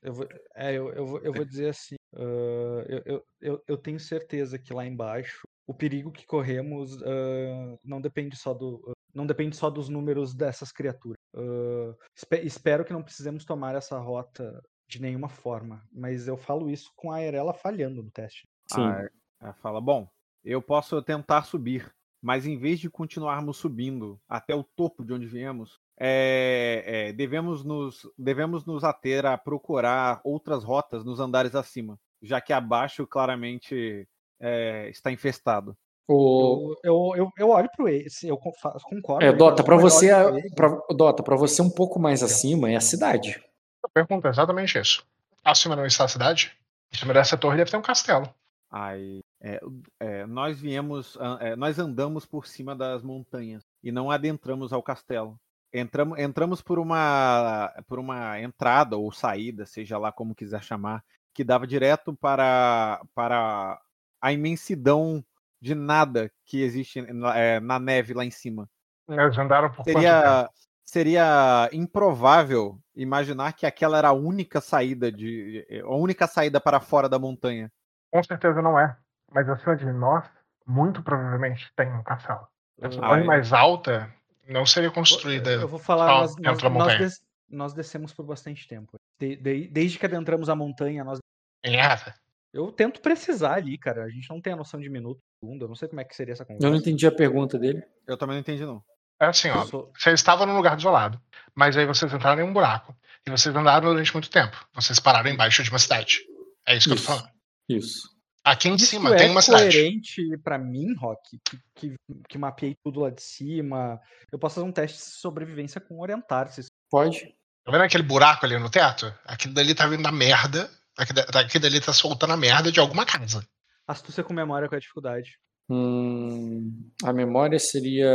Eu 0.00 0.12
vou, 0.14 0.28
é, 0.54 0.72
eu, 0.72 0.92
eu, 0.92 1.06
vou, 1.06 1.18
eu 1.20 1.32
vou 1.32 1.44
dizer 1.44 1.70
assim, 1.70 1.96
eu, 2.14 3.02
eu, 3.04 3.24
eu, 3.40 3.62
eu 3.66 3.76
tenho 3.76 3.98
certeza 3.98 4.56
que 4.58 4.72
lá 4.72 4.86
embaixo 4.86 5.46
o 5.72 5.74
perigo 5.74 6.12
que 6.12 6.26
corremos 6.26 7.02
ah, 7.02 7.78
não 7.82 8.00
depende 8.00 8.36
só 8.36 8.52
do 8.54 8.82
ah, 8.88 8.92
não 9.14 9.26
depende 9.26 9.56
só 9.56 9.68
dos 9.68 9.88
números 9.88 10.34
dessas 10.34 10.70
criaturas. 10.70 11.18
Ah, 11.34 11.94
espe- 12.16 12.46
espero 12.46 12.84
que 12.84 12.92
não 12.92 13.02
precisemos 13.02 13.44
tomar 13.44 13.74
essa 13.74 13.98
rota 13.98 14.62
de 14.88 15.00
nenhuma 15.00 15.28
forma, 15.28 15.82
mas 15.90 16.28
eu 16.28 16.36
falo 16.36 16.70
isso 16.70 16.90
com 16.94 17.10
a 17.10 17.16
Arela 17.16 17.54
falhando 17.54 18.02
no 18.02 18.10
teste. 18.10 18.46
Sim. 18.66 18.86
Ah, 18.86 19.08
ela 19.40 19.54
fala, 19.54 19.80
bom, 19.80 20.06
eu 20.44 20.60
posso 20.60 21.00
tentar 21.02 21.44
subir, 21.44 21.92
mas 22.20 22.46
em 22.46 22.58
vez 22.58 22.78
de 22.78 22.90
continuarmos 22.90 23.56
subindo 23.56 24.20
até 24.28 24.54
o 24.54 24.62
topo 24.62 25.04
de 25.04 25.12
onde 25.12 25.26
viemos, 25.26 25.80
é, 25.98 26.82
é, 26.86 27.12
devemos, 27.12 27.64
nos, 27.64 28.08
devemos 28.18 28.64
nos 28.66 28.84
ater 28.84 29.24
a 29.24 29.38
procurar 29.38 30.20
outras 30.24 30.62
rotas 30.64 31.04
nos 31.04 31.20
andares 31.20 31.54
acima, 31.54 31.98
já 32.20 32.40
que 32.40 32.52
abaixo 32.52 33.06
claramente 33.06 34.06
é, 34.42 34.90
está 34.90 35.10
infestado. 35.10 35.76
O... 36.08 36.74
Eu, 36.82 37.12
eu, 37.14 37.30
eu, 37.38 37.48
olho 37.50 37.70
pro 37.74 37.88
Ace, 37.88 38.26
eu 38.26 38.36
concordo. 38.36 39.24
É, 39.24 39.30
com 39.30 39.38
Dota, 39.38 39.62
o 39.62 39.74
eu 39.74 39.78
você, 39.78 40.10
pra, 40.54 40.68
Dota, 40.90 41.22
pra 41.22 41.36
você 41.36 41.62
um 41.62 41.70
pouco 41.70 41.98
mais 42.00 42.22
acima 42.22 42.70
é 42.70 42.76
a 42.76 42.80
cidade. 42.80 43.42
Eu 43.82 43.88
pergunto 43.88 44.26
exatamente 44.26 44.78
isso. 44.78 45.06
Acima 45.44 45.76
não 45.76 45.86
está 45.86 46.04
a 46.04 46.08
cidade? 46.08 46.52
Em 46.92 46.96
cima 46.96 47.14
dessa 47.14 47.36
torre 47.36 47.56
deve 47.56 47.70
ter 47.70 47.76
um 47.76 47.82
castelo. 47.82 48.28
Aí, 48.70 49.20
é, 49.40 49.60
é, 50.00 50.26
nós 50.26 50.60
viemos, 50.60 51.16
é, 51.40 51.54
nós 51.56 51.78
andamos 51.78 52.26
por 52.26 52.46
cima 52.46 52.74
das 52.74 53.02
montanhas 53.02 53.62
e 53.82 53.92
não 53.92 54.10
adentramos 54.10 54.72
ao 54.72 54.82
castelo. 54.82 55.38
Entramos, 55.72 56.18
entramos 56.18 56.60
por 56.60 56.78
uma 56.78 57.72
por 57.86 57.98
uma 57.98 58.38
entrada 58.40 58.96
ou 58.96 59.10
saída, 59.10 59.64
seja 59.64 59.96
lá 59.98 60.12
como 60.12 60.34
quiser 60.34 60.62
chamar, 60.62 61.02
que 61.34 61.42
dava 61.42 61.66
direto 61.66 62.14
para 62.14 63.00
para 63.14 63.80
a 64.22 64.32
imensidão 64.32 65.22
de 65.60 65.74
nada 65.74 66.30
que 66.46 66.62
existe 66.62 67.02
na, 67.02 67.36
é, 67.36 67.60
na 67.60 67.78
neve 67.78 68.14
lá 68.14 68.24
em 68.24 68.30
cima. 68.30 68.68
Eles 69.08 69.36
andaram 69.36 69.70
por? 69.70 69.84
Seria 69.84 70.48
seria 70.84 71.68
improvável 71.72 72.78
imaginar 72.94 73.52
que 73.52 73.64
aquela 73.66 73.98
era 73.98 74.08
a 74.08 74.12
única 74.12 74.60
saída 74.60 75.10
de 75.10 75.66
a 75.84 75.94
única 75.94 76.26
saída 76.26 76.60
para 76.60 76.80
fora 76.80 77.08
da 77.08 77.18
montanha. 77.18 77.70
Com 78.10 78.22
certeza 78.22 78.60
não 78.62 78.78
é. 78.78 78.96
Mas 79.30 79.48
acima 79.48 79.76
de 79.76 79.86
nós, 79.92 80.24
muito 80.66 81.02
provavelmente 81.02 81.72
tem 81.74 81.90
um 81.92 82.02
castelo. 82.02 82.46
Essa 82.80 82.98
Ah, 82.98 83.08
torre 83.08 83.22
é. 83.22 83.24
mais 83.24 83.52
alta 83.52 84.12
não 84.48 84.66
seria 84.66 84.90
construída. 84.90 85.50
Eu 85.52 85.68
vou 85.68 85.78
falar, 85.78 86.06
nós, 86.06 86.34
dentro 86.34 86.50
nós, 86.52 86.62
da 86.62 86.68
nós, 86.70 86.78
montanha. 86.78 86.98
des- 86.98 87.22
nós 87.48 87.72
descemos 87.72 88.12
por 88.12 88.24
bastante 88.26 88.66
tempo. 88.68 88.96
De- 89.18 89.36
de- 89.36 89.68
desde 89.68 89.98
que 89.98 90.06
adentramos 90.06 90.48
a 90.50 90.54
montanha, 90.56 91.04
nós 91.04 91.18
Em 91.64 91.76
errata. 91.76 92.14
Eu 92.52 92.70
tento 92.70 93.00
precisar 93.00 93.54
ali, 93.54 93.78
cara. 93.78 94.04
A 94.04 94.10
gente 94.10 94.28
não 94.28 94.40
tem 94.40 94.52
a 94.52 94.56
noção 94.56 94.78
de 94.80 94.88
minuto, 94.90 95.20
segundo. 95.42 95.64
Eu 95.64 95.68
não 95.68 95.74
sei 95.74 95.88
como 95.88 96.00
é 96.00 96.04
que 96.04 96.14
seria 96.14 96.32
essa 96.32 96.44
conversa. 96.44 96.66
Eu 96.66 96.70
não 96.70 96.78
entendi 96.78 97.06
a 97.06 97.12
pergunta 97.12 97.58
dele. 97.58 97.82
Eu 98.06 98.16
também 98.16 98.34
não 98.34 98.40
entendi 98.40 98.64
não. 98.64 98.82
É 99.20 99.26
assim, 99.26 99.48
ó. 99.50 99.64
Sou- 99.64 99.90
Vocês 99.96 100.18
estavam 100.20 100.46
num 100.46 100.56
lugar 100.56 100.76
desolado, 100.76 101.20
mas 101.54 101.76
aí 101.76 101.86
vocês 101.86 102.12
entraram 102.12 102.42
em 102.42 102.44
um 102.48 102.52
buraco. 102.52 102.94
E 103.26 103.30
vocês 103.30 103.54
andaram 103.54 103.88
durante 103.88 104.12
muito 104.12 104.28
tempo. 104.28 104.56
Vocês 104.74 104.98
pararam 104.98 105.30
embaixo 105.30 105.62
de 105.62 105.70
uma 105.70 105.78
cidade. 105.78 106.20
É 106.66 106.76
isso 106.76 106.88
que 106.88 106.92
eu 106.92 106.96
tô 106.96 107.02
Isso. 107.02 107.06
falando. 107.10 107.30
Isso. 107.68 108.12
Aqui 108.44 108.68
em 108.68 108.74
Isso 108.74 108.86
cima 108.86 109.14
é 109.14 109.18
tem 109.18 109.30
uma 109.30 109.40
cidade. 109.40 109.70
coerente 109.70 110.36
pra 110.42 110.58
mim, 110.58 110.92
Rock, 110.96 111.38
que, 111.48 111.58
que, 111.76 111.94
que 112.28 112.36
mapeei 112.38 112.74
tudo 112.84 113.00
lá 113.00 113.10
de 113.10 113.22
cima. 113.22 114.00
Eu 114.32 114.38
posso 114.38 114.56
fazer 114.56 114.66
um 114.66 114.72
teste 114.72 114.98
de 114.98 115.04
sobrevivência 115.04 115.80
com 115.80 116.00
orientar. 116.00 116.50
Se... 116.50 116.66
Pode? 116.90 117.32
Tá 117.64 117.70
vendo 117.70 117.84
aquele 117.84 118.02
buraco 118.02 118.44
ali 118.44 118.58
no 118.58 118.68
teto? 118.68 119.14
Aquilo 119.24 119.54
dali 119.54 119.72
tá 119.76 119.86
vindo 119.86 120.02
da 120.02 120.10
merda. 120.10 120.68
Aquilo 120.98 121.24
da- 121.32 121.40
Aquilo 121.40 121.62
dali 121.62 121.80
tá 121.80 121.92
soltando 121.92 122.32
a 122.32 122.36
merda 122.36 122.70
de 122.72 122.80
alguma 122.80 123.04
casa. 123.06 123.46
Astúcia 123.86 124.22
com 124.22 124.32
memória 124.32 124.68
com 124.68 124.74
a 124.74 124.78
dificuldade. 124.78 125.38
Hum, 125.68 126.90
a 127.02 127.12
memória 127.12 127.58
seria. 127.58 128.08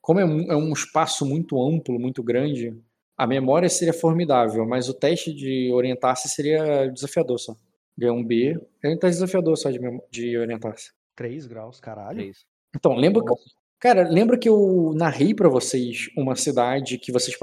Como 0.00 0.20
é 0.20 0.24
um, 0.24 0.52
é 0.52 0.56
um 0.56 0.72
espaço 0.72 1.26
muito 1.26 1.60
amplo, 1.62 1.98
muito 1.98 2.22
grande, 2.22 2.74
a 3.16 3.26
memória 3.26 3.68
seria 3.68 3.92
formidável, 3.92 4.64
mas 4.66 4.88
o 4.88 4.94
teste 4.94 5.34
de 5.34 5.70
orientar-se 5.72 6.28
seria 6.28 6.86
desafiador 6.88 7.38
só. 7.38 7.54
Ganhar 7.96 8.12
um 8.12 8.24
B. 8.24 8.52
É 8.82 8.88
um 8.88 8.96
teste 8.98 9.16
desafiador 9.20 9.56
só 9.58 9.70
de, 9.70 9.78
de 10.10 10.38
orientar-se. 10.38 10.92
3 11.16 11.46
graus, 11.46 11.80
caralho. 11.80 12.20
É 12.20 12.24
isso. 12.26 12.46
Então, 12.74 12.94
lembra 12.94 13.22
que. 13.24 13.32
Cara, 13.80 14.08
lembra 14.08 14.38
que 14.38 14.48
eu 14.48 14.92
narrei 14.96 15.34
pra 15.34 15.48
vocês 15.48 16.08
uma 16.16 16.34
cidade 16.36 16.98
que 16.98 17.12
vocês 17.12 17.36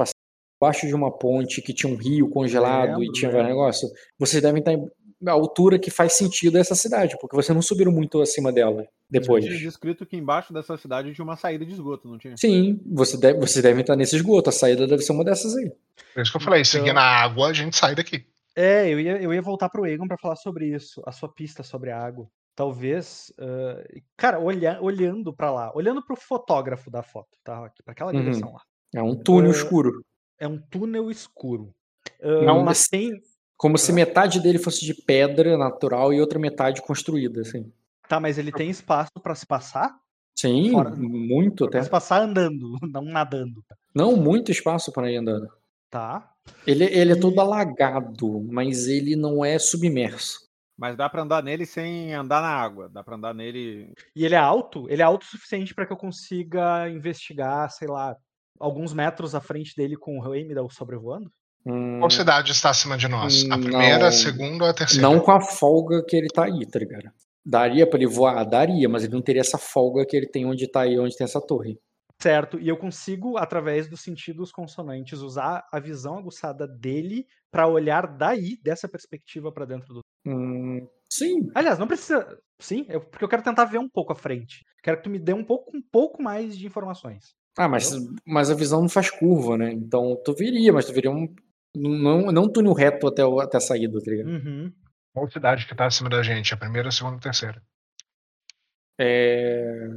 embaixo 0.62 0.88
de 0.88 0.94
uma 0.96 1.12
ponte 1.12 1.62
que 1.62 1.74
tinha 1.74 1.92
um 1.92 1.96
rio 1.98 2.30
congelado 2.30 2.90
Lembro, 3.00 3.04
e 3.04 3.12
tinha 3.12 3.30
vários 3.32 3.50
negócios, 3.50 3.92
vocês 4.18 4.42
devem 4.42 4.60
estar 4.60 4.74
em 4.74 4.86
a 5.26 5.32
altura 5.32 5.80
que 5.80 5.90
faz 5.90 6.14
sentido 6.14 6.58
essa 6.58 6.76
cidade, 6.76 7.18
porque 7.20 7.36
vocês 7.36 7.56
não 7.56 7.62
subiram 7.62 7.92
muito 7.92 8.22
acima 8.22 8.52
dela 8.52 8.86
depois. 9.10 9.44
Tinha 9.46 9.58
descrito 9.58 10.06
que 10.06 10.16
embaixo 10.16 10.54
dessa 10.54 10.78
cidade 10.78 11.14
tinha 11.14 11.24
uma 11.26 11.38
saída 11.38 11.66
de 11.66 11.72
esgoto, 11.72 12.08
não 12.08 12.18
tinha? 12.20 12.36
Sim, 12.38 12.80
você 12.94 13.18
deve, 13.18 13.40
vocês 13.40 13.64
devem 13.64 13.82
estar 13.82 13.96
nesse 13.96 14.16
esgoto. 14.18 14.50
A 14.50 14.54
saída 14.54 14.86
deve 14.86 15.02
ser 15.02 15.14
uma 15.14 15.24
dessas 15.24 15.56
aí. 15.56 15.72
Por 16.14 16.22
isso 16.22 16.32
que 16.32 16.38
eu 16.38 16.42
falei, 16.42 16.62
Então- 16.62 16.72
seguindo 16.72 16.98
a 17.00 17.04
água, 17.24 17.48
a 17.48 17.54
gente 17.54 17.76
sai 17.76 17.96
daqui. 17.96 18.26
É, 18.56 18.88
eu 18.88 19.00
ia, 19.00 19.22
eu 19.22 19.34
ia 19.34 19.42
voltar 19.42 19.70
pro 19.70 19.86
Egon 19.88 20.08
pra 20.08 20.18
falar 20.18 20.36
sobre 20.36 20.68
isso, 20.68 21.02
a 21.08 21.12
sua 21.12 21.30
pista 21.34 21.64
sobre 21.64 21.90
a 21.92 21.98
água. 22.00 22.28
Talvez, 22.56 23.34
ah, 23.40 23.84
cara, 24.16 24.40
olha, 24.40 24.78
olhando 24.82 25.34
pra 25.34 25.50
lá, 25.52 25.72
olhando 25.76 26.06
pro 26.06 26.16
fotógrafo 26.16 26.92
da 26.92 27.02
foto, 27.02 27.30
tá? 27.44 27.66
Aqui, 27.66 27.82
pra 27.84 27.94
aquela 27.94 28.14
Uhum. 28.14 28.20
direção 28.20 28.54
lá. 28.54 28.62
É 28.94 29.02
um 29.02 29.16
túnel 29.16 29.50
Ah, 29.52 29.56
escuro. 29.56 29.92
É 30.40 30.48
um 30.48 30.58
túnel 30.60 31.10
escuro. 31.10 31.74
Não, 32.22 32.58
mas 32.58 32.66
mas- 32.66 32.88
tem. 32.88 33.12
Como 33.58 33.78
se 33.78 33.94
metade 33.94 34.42
dele 34.42 34.60
fosse 34.60 34.86
de 34.86 34.94
pedra 34.94 35.58
natural 35.58 36.12
e 36.14 36.20
outra 36.20 36.38
metade 36.38 36.82
construída, 36.82 37.42
assim. 37.42 37.72
Tá, 38.08 38.20
mas 38.20 38.38
ele 38.38 38.52
tem 38.52 38.70
espaço 38.70 39.12
pra 39.24 39.34
se 39.34 39.46
passar? 39.46 39.98
Sim, 40.38 40.72
Fora- 40.74 40.94
muito 40.94 41.68
Pra 41.70 41.80
até. 41.80 41.84
se 41.86 41.90
passar 41.90 42.22
andando, 42.22 42.74
não 42.92 43.04
nadando. 43.06 43.64
Não, 43.96 44.18
muito 44.18 44.52
espaço 44.52 44.92
para 44.92 45.10
ir 45.10 45.16
andando. 45.16 45.48
Tá? 45.90 46.30
Ele, 46.68 46.84
ele 46.84 47.14
é 47.14 47.16
todo 47.20 47.40
alagado, 47.40 48.44
mas 48.52 48.88
ele 48.88 49.16
não 49.16 49.44
é 49.46 49.58
submerso. 49.58 50.40
Mas 50.78 50.98
dá 50.98 51.08
pra 51.10 51.22
andar 51.22 51.42
nele 51.42 51.66
sem 51.66 52.14
andar 52.14 52.42
na 52.42 52.50
água. 52.50 52.90
Dá 52.90 53.02
pra 53.02 53.16
andar 53.16 53.34
nele. 53.34 53.94
E 54.14 54.26
ele 54.26 54.36
é 54.36 54.38
alto? 54.38 54.90
Ele 54.90 55.02
é 55.02 55.06
alto 55.06 55.24
o 55.24 55.26
suficiente 55.28 55.74
pra 55.74 55.86
que 55.86 55.94
eu 55.94 55.98
consiga 55.98 56.90
investigar, 56.90 57.72
sei 57.72 57.88
lá, 57.88 58.18
alguns 58.60 58.94
metros 58.94 59.36
à 59.36 59.42
frente 59.42 59.74
dele 59.76 59.96
com 59.98 60.20
o 60.20 60.34
Heimdall 60.34 60.70
sobrevoando? 60.70 61.30
Hum, 61.66 62.00
Qual 62.00 62.10
cidade 62.12 62.52
está 62.52 62.70
acima 62.70 62.98
de 62.98 63.08
nós? 63.08 63.44
A 63.50 63.58
primeira, 63.58 64.00
não. 64.00 64.08
a 64.08 64.12
segunda 64.12 64.64
ou 64.66 64.70
a 64.70 64.74
terceira? 64.74 65.02
não 65.08 65.20
com 65.20 65.32
a 65.32 65.42
folga 65.42 66.04
que 66.08 66.16
ele 66.16 66.28
tá 66.28 66.46
aí, 66.46 66.66
tá 66.68 66.78
ligado? 66.80 67.10
Daria 67.44 67.88
pra 67.90 67.98
ele 68.00 68.08
voar? 68.08 68.44
Daria, 68.46 68.88
mas 68.88 69.04
ele 69.04 69.14
não 69.14 69.22
teria 69.22 69.42
essa 69.42 69.58
folga 69.58 70.06
que 70.06 70.16
ele 70.16 70.28
tem 70.28 70.46
onde 70.46 70.68
tá 70.70 70.82
aí, 70.82 70.98
onde 71.00 71.16
tem 71.16 71.26
essa 71.26 71.42
torre. 71.42 71.78
Certo, 72.22 72.58
e 72.60 72.68
eu 72.70 72.78
consigo, 72.78 73.38
através 73.38 73.90
dos 73.90 74.02
sentidos 74.02 74.52
consonantes, 74.52 75.20
usar 75.20 75.64
a 75.72 75.80
visão 75.80 76.18
aguçada 76.18 76.66
dele 76.68 77.26
pra 77.52 77.68
olhar 77.68 78.08
daí, 78.08 78.58
dessa 78.64 78.88
perspectiva 78.88 79.52
pra 79.52 79.66
dentro 79.66 79.94
do. 79.94 80.00
Hum, 80.26 80.88
sim, 81.12 81.50
Aliás, 81.54 81.78
não 81.78 81.88
precisa. 81.88 82.26
Sim, 82.60 82.86
eu- 82.90 83.02
porque 83.02 83.24
eu 83.26 83.30
quero 83.30 83.44
tentar 83.44 83.66
ver 83.66 83.80
um 83.80 83.90
pouco 83.90 84.14
à 84.14 84.16
frente. 84.16 84.64
Quero 84.82 84.98
que 84.98 85.04
tu 85.04 85.10
me 85.10 85.20
dê 85.20 85.34
um 85.34 85.44
pouco, 85.44 85.76
um 85.76 85.82
pouco 85.82 86.22
mais 86.24 86.58
de 86.58 86.66
informações. 86.66 87.34
Ah, 87.58 87.68
mas, 87.70 87.92
mas 88.26 88.50
a 88.52 88.54
visão 88.56 88.82
não 88.82 88.90
faz 88.90 89.10
curva, 89.10 89.58
né? 89.58 89.72
Então 89.72 90.20
tu 90.24 90.34
viria, 90.34 90.74
mas 90.74 90.86
tu 90.86 90.94
viria 90.94 91.12
um. 91.12 91.34
Não, 91.76 92.32
não 92.32 92.44
um 92.44 92.50
túnel 92.50 92.74
reto 92.74 93.08
até, 93.08 93.26
o- 93.26 93.40
até 93.40 93.58
a 93.58 93.62
saída, 93.62 94.00
tá 94.02 94.12
ligado? 94.12 94.30
Uhum. 94.30 94.72
Qual 95.14 95.30
cidade 95.32 95.66
que 95.66 95.72
está 95.74 95.86
acima 95.86 96.10
da 96.10 96.22
gente? 96.24 96.54
A 96.54 96.58
primeira, 96.58 96.90
a 96.90 96.92
segunda 96.92 97.16
ou 97.16 97.20
a 97.20 97.22
terceira? 97.22 97.62
É, 99.00 99.88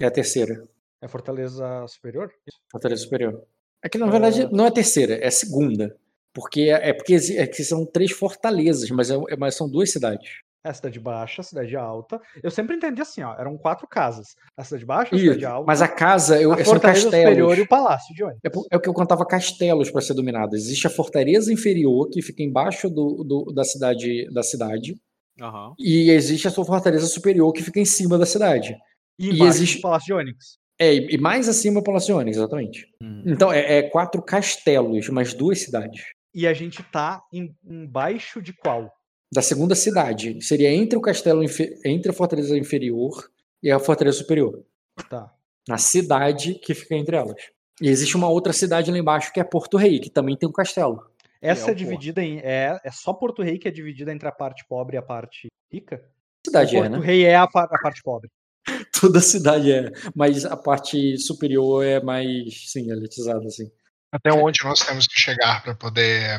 é 0.00 0.06
a 0.06 0.10
terceira, 0.10 0.66
É 1.02 1.08
Fortaleza 1.08 1.86
Superior? 1.88 2.32
Fortaleza 2.70 3.02
Superior. 3.02 3.42
É 3.82 3.88
que 3.88 3.98
na 3.98 4.06
verdade 4.08 4.48
não 4.52 4.64
é 4.64 4.68
a 4.68 4.72
terceira, 4.72 5.14
é 5.16 5.26
a 5.26 5.30
segunda. 5.30 5.96
Porque 6.32 6.62
é 6.62 6.92
porque 6.92 7.12
exi- 7.14 7.36
é 7.38 7.46
que 7.46 7.62
são 7.62 7.84
três 7.86 8.10
fortalezas, 8.10 8.90
mas, 8.90 9.10
é, 9.10 9.14
é- 9.28 9.36
mas 9.36 9.54
são 9.54 9.68
duas 9.70 9.90
cidades. 9.92 10.40
É 10.64 10.70
a 10.70 10.74
cidade 10.74 10.98
baixa, 10.98 11.42
a 11.42 11.44
cidade 11.44 11.76
alta. 11.76 12.18
Eu 12.42 12.50
sempre 12.50 12.74
entendi 12.74 13.02
assim, 13.02 13.22
ó. 13.22 13.34
Eram 13.38 13.58
quatro 13.58 13.86
casas. 13.86 14.28
A 14.56 14.64
cidade 14.64 14.86
baixa, 14.86 15.14
a 15.14 15.18
Isso, 15.18 15.26
cidade 15.26 15.44
alta, 15.44 15.66
mas 15.66 15.82
a 15.82 15.88
casa 15.88 16.40
eu, 16.40 16.52
a 16.52 16.56
são 16.56 16.64
Fortaleza 16.64 17.02
Superior 17.02 17.28
castelos. 17.48 17.58
e 17.58 17.60
o 17.60 17.68
Palácio 17.68 18.14
de 18.14 18.24
Ônibus. 18.24 18.40
É, 18.44 18.74
é 18.74 18.76
o 18.78 18.80
que 18.80 18.88
eu 18.88 18.94
contava 18.94 19.26
castelos 19.26 19.90
para 19.90 20.00
ser 20.00 20.14
dominado. 20.14 20.56
Existe 20.56 20.86
a 20.86 20.90
fortaleza 20.90 21.52
inferior 21.52 22.08
que 22.08 22.22
fica 22.22 22.42
embaixo 22.42 22.88
do, 22.88 23.22
do- 23.22 23.52
da 23.52 23.62
cidade 23.62 24.26
da 24.32 24.42
cidade 24.42 24.94
Aham. 25.40 25.74
e 25.78 26.10
existe 26.10 26.48
a 26.48 26.50
sua 26.50 26.64
fortaleza 26.64 27.06
superior 27.06 27.52
que 27.52 27.62
fica 27.62 27.78
em 27.78 27.84
cima 27.84 28.16
da 28.16 28.24
cidade. 28.24 28.74
E 29.18 29.30
E 29.32 29.42
existe- 29.42 29.78
o 29.78 29.82
Palácio 29.82 30.06
de 30.06 30.12
Ônix. 30.14 30.56
É, 30.80 30.94
e 30.94 31.18
mais 31.18 31.46
acima 31.48 31.80
o 31.80 31.84
Palácio 31.84 32.06
de 32.14 32.20
Ônix, 32.20 32.36
exatamente. 32.38 32.86
Uhum. 33.02 33.22
Então 33.26 33.52
é, 33.52 33.78
é 33.78 33.82
quatro 33.82 34.22
castelos, 34.22 35.08
mas 35.10 35.34
duas 35.34 35.60
cidades. 35.60 36.02
E 36.34 36.46
a 36.46 36.54
gente 36.54 36.82
tá 36.84 37.20
em- 37.32 37.54
embaixo 37.64 38.40
de 38.42 38.52
qual? 38.54 38.90
Da 39.34 39.42
segunda 39.42 39.74
cidade 39.74 40.40
seria 40.40 40.72
entre 40.72 40.96
o 40.96 41.00
castelo 41.00 41.42
entre 41.84 42.10
a 42.12 42.14
fortaleza 42.14 42.56
inferior 42.56 43.28
e 43.60 43.68
a 43.68 43.80
fortaleza 43.80 44.18
superior. 44.18 44.64
Tá. 45.10 45.28
Na 45.68 45.76
cidade 45.76 46.54
que 46.54 46.72
fica 46.72 46.94
entre 46.94 47.16
elas. 47.16 47.42
E 47.82 47.88
existe 47.88 48.16
uma 48.16 48.28
outra 48.28 48.52
cidade 48.52 48.92
lá 48.92 48.96
embaixo 48.96 49.32
que 49.32 49.40
é 49.40 49.44
Porto 49.44 49.76
Rei, 49.76 49.98
que 49.98 50.08
também 50.08 50.36
tem 50.36 50.48
um 50.48 50.52
castelo. 50.52 51.10
Essa 51.42 51.62
é 51.62 51.64
é, 51.64 51.66
Porto. 51.66 51.78
dividida 51.78 52.22
em. 52.22 52.38
É, 52.44 52.78
é 52.84 52.90
só 52.92 53.12
Porto 53.12 53.42
Rei 53.42 53.58
que 53.58 53.66
é 53.66 53.72
dividida 53.72 54.12
entre 54.12 54.28
a 54.28 54.30
parte 54.32 54.64
pobre 54.68 54.94
e 54.94 54.98
a 54.98 55.02
parte 55.02 55.48
rica? 55.68 56.00
Cidade 56.46 56.76
é, 56.76 56.80
Porto 56.80 56.92
né? 56.92 57.04
Rei 57.04 57.24
é 57.24 57.34
a, 57.34 57.42
a 57.42 57.48
parte 57.48 58.02
pobre. 58.04 58.30
Toda 59.00 59.18
cidade 59.18 59.72
é, 59.72 59.90
mas 60.14 60.44
a 60.44 60.56
parte 60.56 61.18
superior 61.18 61.84
é 61.84 62.00
mais, 62.00 62.70
sim, 62.70 62.88
elitizada, 62.88 63.44
assim. 63.44 63.68
Até 64.12 64.32
onde 64.32 64.62
nós 64.62 64.78
temos 64.86 65.08
que 65.08 65.18
chegar 65.18 65.60
para 65.64 65.74
poder 65.74 66.38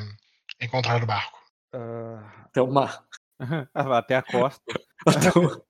encontrar 0.62 1.04
o 1.04 1.06
barco? 1.06 1.35
Ah, 1.76 2.46
Até 2.46 2.62
uma. 2.62 2.90
Até 3.74 4.16
a 4.16 4.22
costa. 4.24 4.64
Até 5.06 5.40
uma- 5.40 5.62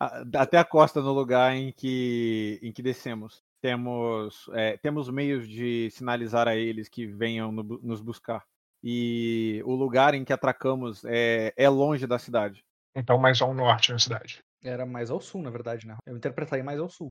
A- 0.00 0.24
Até 0.42 0.58
a 0.58 0.64
costa 0.64 1.00
no 1.00 1.12
lugar 1.12 1.54
em 1.54 1.72
que, 1.72 2.58
em 2.62 2.72
que 2.72 2.82
descemos. 2.82 3.42
Temos, 3.60 4.46
é, 4.52 4.76
temos 4.78 5.08
meios 5.08 5.48
de 5.48 5.90
sinalizar 5.90 6.48
a 6.48 6.54
eles 6.56 6.88
que 6.88 7.06
venham 7.06 7.50
no 7.52 7.62
nos 7.82 8.00
buscar. 8.00 8.44
E 8.82 9.62
o 9.64 9.74
lugar 9.74 10.12
em 10.14 10.24
que 10.24 10.32
atracamos 10.32 11.02
é, 11.06 11.52
é 11.56 11.68
longe 11.68 12.06
da 12.06 12.18
cidade. 12.18 12.62
Então, 12.94 13.18
mais 13.18 13.40
ao 13.40 13.54
norte 13.54 13.92
da 13.92 13.98
cidade. 13.98 14.40
era 14.62 14.84
mais 14.84 15.10
ao 15.10 15.20
sul, 15.20 15.42
na 15.42 15.50
verdade, 15.50 15.86
né? 15.86 15.96
Eu 16.06 16.16
interpretaria 16.16 16.64
mais 16.64 16.78
ao 16.78 16.88
sul. 16.90 17.08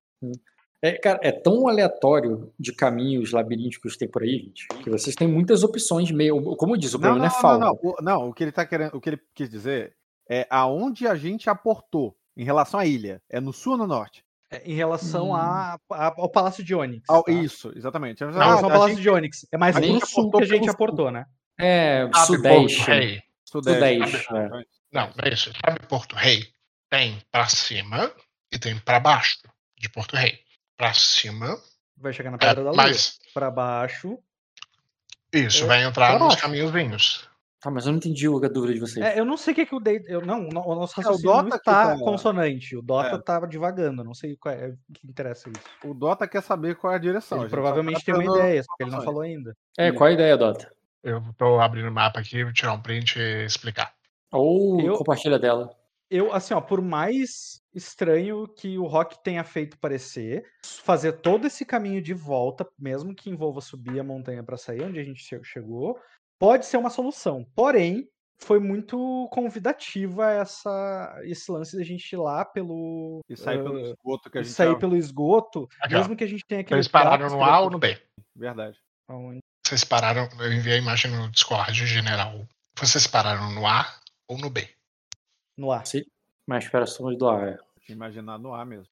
É, 0.84 0.91
cara, 0.97 1.17
é 1.23 1.31
tão 1.31 1.65
aleatório 1.67 2.51
de 2.59 2.73
caminhos 2.73 3.31
labirínticos 3.31 3.93
que 3.93 3.99
tem 3.99 4.07
por 4.09 4.21
aí, 4.21 4.38
gente, 4.47 4.67
que 4.84 4.89
vocês 4.89 5.15
têm 5.15 5.27
muitas 5.27 5.63
opções 5.63 6.11
meio. 6.11 6.41
Como 6.57 6.73
eu 6.73 6.77
disse, 6.77 6.95
o 6.95 6.99
Não, 6.99 7.09
problema 7.11 7.25
não, 7.25 7.31
não, 7.31 7.39
é 7.39 7.41
não, 7.41 7.41
falta. 7.41 7.65
não, 7.65 7.91
O, 7.91 8.01
não, 8.01 8.29
o 8.29 8.34
que 8.34 8.43
ele 8.43 8.51
tá 8.51 8.65
querendo, 8.65 8.93
o 8.95 8.99
que 8.99 9.09
ele 9.11 9.19
quis 9.34 9.49
dizer 9.49 9.95
é 10.29 10.45
aonde 10.49 11.07
a 11.07 11.15
gente 11.15 11.49
aportou 11.49 12.15
em 12.36 12.43
relação 12.43 12.79
à 12.79 12.86
ilha. 12.86 13.21
É 13.29 13.39
no 13.39 13.53
sul 13.53 13.73
ou 13.73 13.77
no 13.77 13.88
norte? 13.88 14.25
É, 14.51 14.61
em 14.69 14.73
relação 14.75 15.29
Hum. 15.29 15.36
a, 15.36 15.79
a- 15.89 16.13
ao 16.17 16.29
Palácio 16.29 16.61
de 16.63 16.75
Ônix. 16.75 17.09
Ao- 17.09 17.23
tá? 17.23 17.31
Isso, 17.31 17.71
exatamente. 17.75 18.21
Em 18.21 18.27
Ah, 18.27 18.31
relação 18.31 18.65
ao 18.65 18.71
Palácio 18.71 18.95
gente- 18.95 19.01
de 19.03 19.09
Ônix. 19.09 19.47
É 19.53 19.57
mais 19.57 19.75
gente 19.77 20.05
sul 20.07 20.29
que 20.31 20.43
a 20.43 20.45
gente 20.45 20.69
aportou, 20.69 21.09
né? 21.11 21.25
É, 21.59 22.09
Sabe 22.13 22.25
sudeste. 22.25 22.81
Rei? 22.91 23.21
Sudeste, 23.45 24.27
é. 24.36 24.49
Não, 24.91 25.07
não 25.07 25.13
é 25.23 25.29
isso. 25.34 25.49
Sabe 25.65 25.79
Porto 25.88 26.13
Rei? 26.15 26.43
Tem 26.89 27.19
para 27.31 27.47
cima 27.47 28.11
e 28.51 28.59
tem 28.59 28.77
para 28.79 28.99
baixo 28.99 29.38
de 29.79 29.89
Porto 29.89 30.15
Rei. 30.15 30.39
Para 30.84 30.93
cima, 30.93 31.57
Vai 31.95 32.11
chegar 32.11 32.29
na 32.29 32.36
é, 32.36 32.39
Pedra 32.39 32.55
da 32.65 32.71
Lua. 32.71 32.75
mas 32.75 33.17
Pra 33.34 33.49
baixo. 33.49 34.19
isso 35.31 35.63
É, 35.63 35.67
vai 35.67 35.84
entrar 35.84 36.09
pra 36.09 36.19
nos 36.19 36.27
baixo. 36.29 36.41
caminhozinhos. 36.41 37.29
Tá, 37.61 37.71
mas 37.71 37.86
eu 37.86 37.93
não 37.93 37.97
entendi 37.99 38.27
a 38.27 38.49
dúvida 38.49 38.73
de 38.73 38.79
vocês. 38.81 39.05
É, 39.05 39.17
eu 39.17 39.23
não 39.23 39.38
sei 39.38 39.53
o 39.53 39.55
que, 39.55 39.65
que 39.65 39.73
o 39.73 39.79
Data. 39.79 40.03
Eu, 40.07 40.19
não, 40.25 40.49
o 40.49 40.75
nosso 40.75 40.99
É, 40.99 41.05
o 41.05 41.07
raciocínio 41.07 41.31
Dota 41.43 41.59
tá- 41.59 41.97
consonante. 41.97 42.75
O 42.75 42.81
Dota 42.81 43.15
É. 43.15 43.17
tá 43.17 43.39
divagando. 43.45 44.03
Não 44.03 44.13
sei 44.13 44.36
qual 44.36 44.53
é, 44.53 44.67
o 44.67 44.77
que 44.93 45.07
interessa 45.07 45.49
isso. 45.49 45.89
O 45.89 45.93
Dota 45.93 46.27
quer 46.27 46.43
saber 46.43 46.75
qual 46.75 46.91
é 46.91 46.97
a 46.97 46.99
direção. 46.99 47.39
Ele 47.39 47.49
provavelmente 47.49 47.99
tá 47.99 48.05
tem 48.05 48.13
uma 48.15 48.23
dando 48.25 48.36
ideia, 48.39 48.63
só 48.63 48.75
que 48.75 48.84
ele 48.84 48.91
não 48.91 49.01
falou 49.01 49.21
ainda. 49.21 49.55
É, 49.77 49.93
qual 49.93 50.09
a 50.09 50.11
ideia, 50.11 50.36
Dota? 50.36 50.69
Eu 51.01 51.23
tô 51.38 51.61
abrindo 51.61 51.88
o 51.88 51.91
mapa 51.93 52.19
aqui, 52.19 52.43
vou 52.43 52.51
tirar 52.51 52.73
um 52.73 52.81
print 52.81 53.17
e 53.17 53.45
explicar. 53.45 53.93
Ou 54.34 54.81
Eu- 54.81 54.97
compartilha 54.97 55.39
dela. 55.39 55.73
Eu, 56.11 56.34
assim, 56.34 56.53
ó, 56.53 56.59
por 56.59 56.81
mais 56.81 57.61
estranho 57.74 58.47
que 58.47 58.78
o 58.78 58.86
Rock 58.86 59.21
tenha 59.24 59.43
feito 59.43 59.78
parecer, 59.80 60.43
fazer 60.84 61.13
todo 61.21 61.47
esse 61.47 61.65
caminho 61.65 62.01
de 62.01 62.13
volta, 62.13 62.67
mesmo 62.78 63.15
que 63.15 63.30
envolva 63.30 63.61
subir 63.61 63.99
a 63.99 64.03
montanha 64.03 64.43
para 64.43 64.57
sair 64.57 64.84
onde 64.84 64.99
a 64.99 65.03
gente 65.03 65.24
che- 65.24 65.43
chegou, 65.43 65.99
pode 66.39 66.65
ser 66.65 66.78
uma 66.78 66.89
solução. 66.89 67.45
Porém, 67.55 68.07
foi 68.39 68.59
muito 68.59 69.28
convidativa 69.32 70.30
essa, 70.32 71.17
esse 71.24 71.49
lance 71.51 71.78
da 71.78 71.84
gente 71.84 72.11
ir 72.11 72.17
lá 72.17 72.43
pelo. 72.43 73.21
E 73.30 73.38
sair 73.38 73.63
pelo 73.63 73.78
ah, 73.78 73.82
esgoto 73.82 74.30
que 74.30 74.38
a 74.38 74.41
e 74.41 74.43
gente 74.43 74.53
sair 74.53 74.67
tava- 74.67 74.80
pelo 74.80 74.95
esgoto, 74.97 75.67
Aqui, 75.82 75.95
ó. 75.95 75.99
mesmo 75.99 76.15
que 76.15 76.24
a 76.24 76.28
gente 76.28 76.43
tenha 76.45 76.61
aquele. 76.61 76.82
Vocês 76.82 76.91
pararam 76.91 77.30
no 77.30 77.43
A 77.43 77.59
ou 77.61 77.69
no 77.69 77.80
B? 77.80 77.97
Verdade. 78.36 78.78
Aonde? 79.07 79.39
Vocês 79.65 79.84
pararam. 79.86 80.28
Eu 80.39 80.51
enviei 80.51 80.76
a 80.76 80.82
imagem 80.82 81.09
no 81.11 81.30
Discord 81.32 81.74
general. 81.86 82.45
Vocês 82.78 83.07
pararam 83.07 83.49
no 83.51 83.65
A 83.65 83.86
ou 84.28 84.38
no 84.38 84.49
B? 84.49 84.67
No 85.57 85.71
ar. 85.71 85.84
Mas 86.48 86.66
espera, 86.66 86.86
somos 86.86 87.18
do 87.18 87.28
ar. 87.28 87.48
é. 87.50 87.58
Tinha 87.86 87.96
imaginado 87.96 88.41
no 88.44 88.54
ar 88.54 88.66
mesmo. 88.66 88.91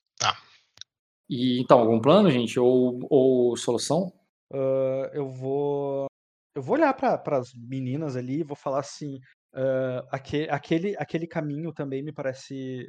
E 1.29 1.59
então, 1.61 1.79
algum 1.79 1.99
plano, 1.99 2.29
gente? 2.29 2.59
Ou, 2.59 2.99
ou 3.09 3.55
solução? 3.57 4.11
Ah, 4.53 5.09
eu 5.13 5.27
vou 5.29 6.05
eu 6.53 6.61
vou 6.61 6.75
olhar 6.75 6.93
para 6.93 7.37
as 7.37 7.53
meninas 7.53 8.17
ali 8.17 8.39
e 8.41 8.43
vou 8.43 8.55
falar 8.57 8.79
assim 8.79 9.19
ah, 9.53 10.05
aque- 10.11 10.49
aquele, 10.49 10.95
aquele 10.97 11.25
caminho 11.25 11.71
também 11.73 12.03
me 12.03 12.11
parece 12.11 12.85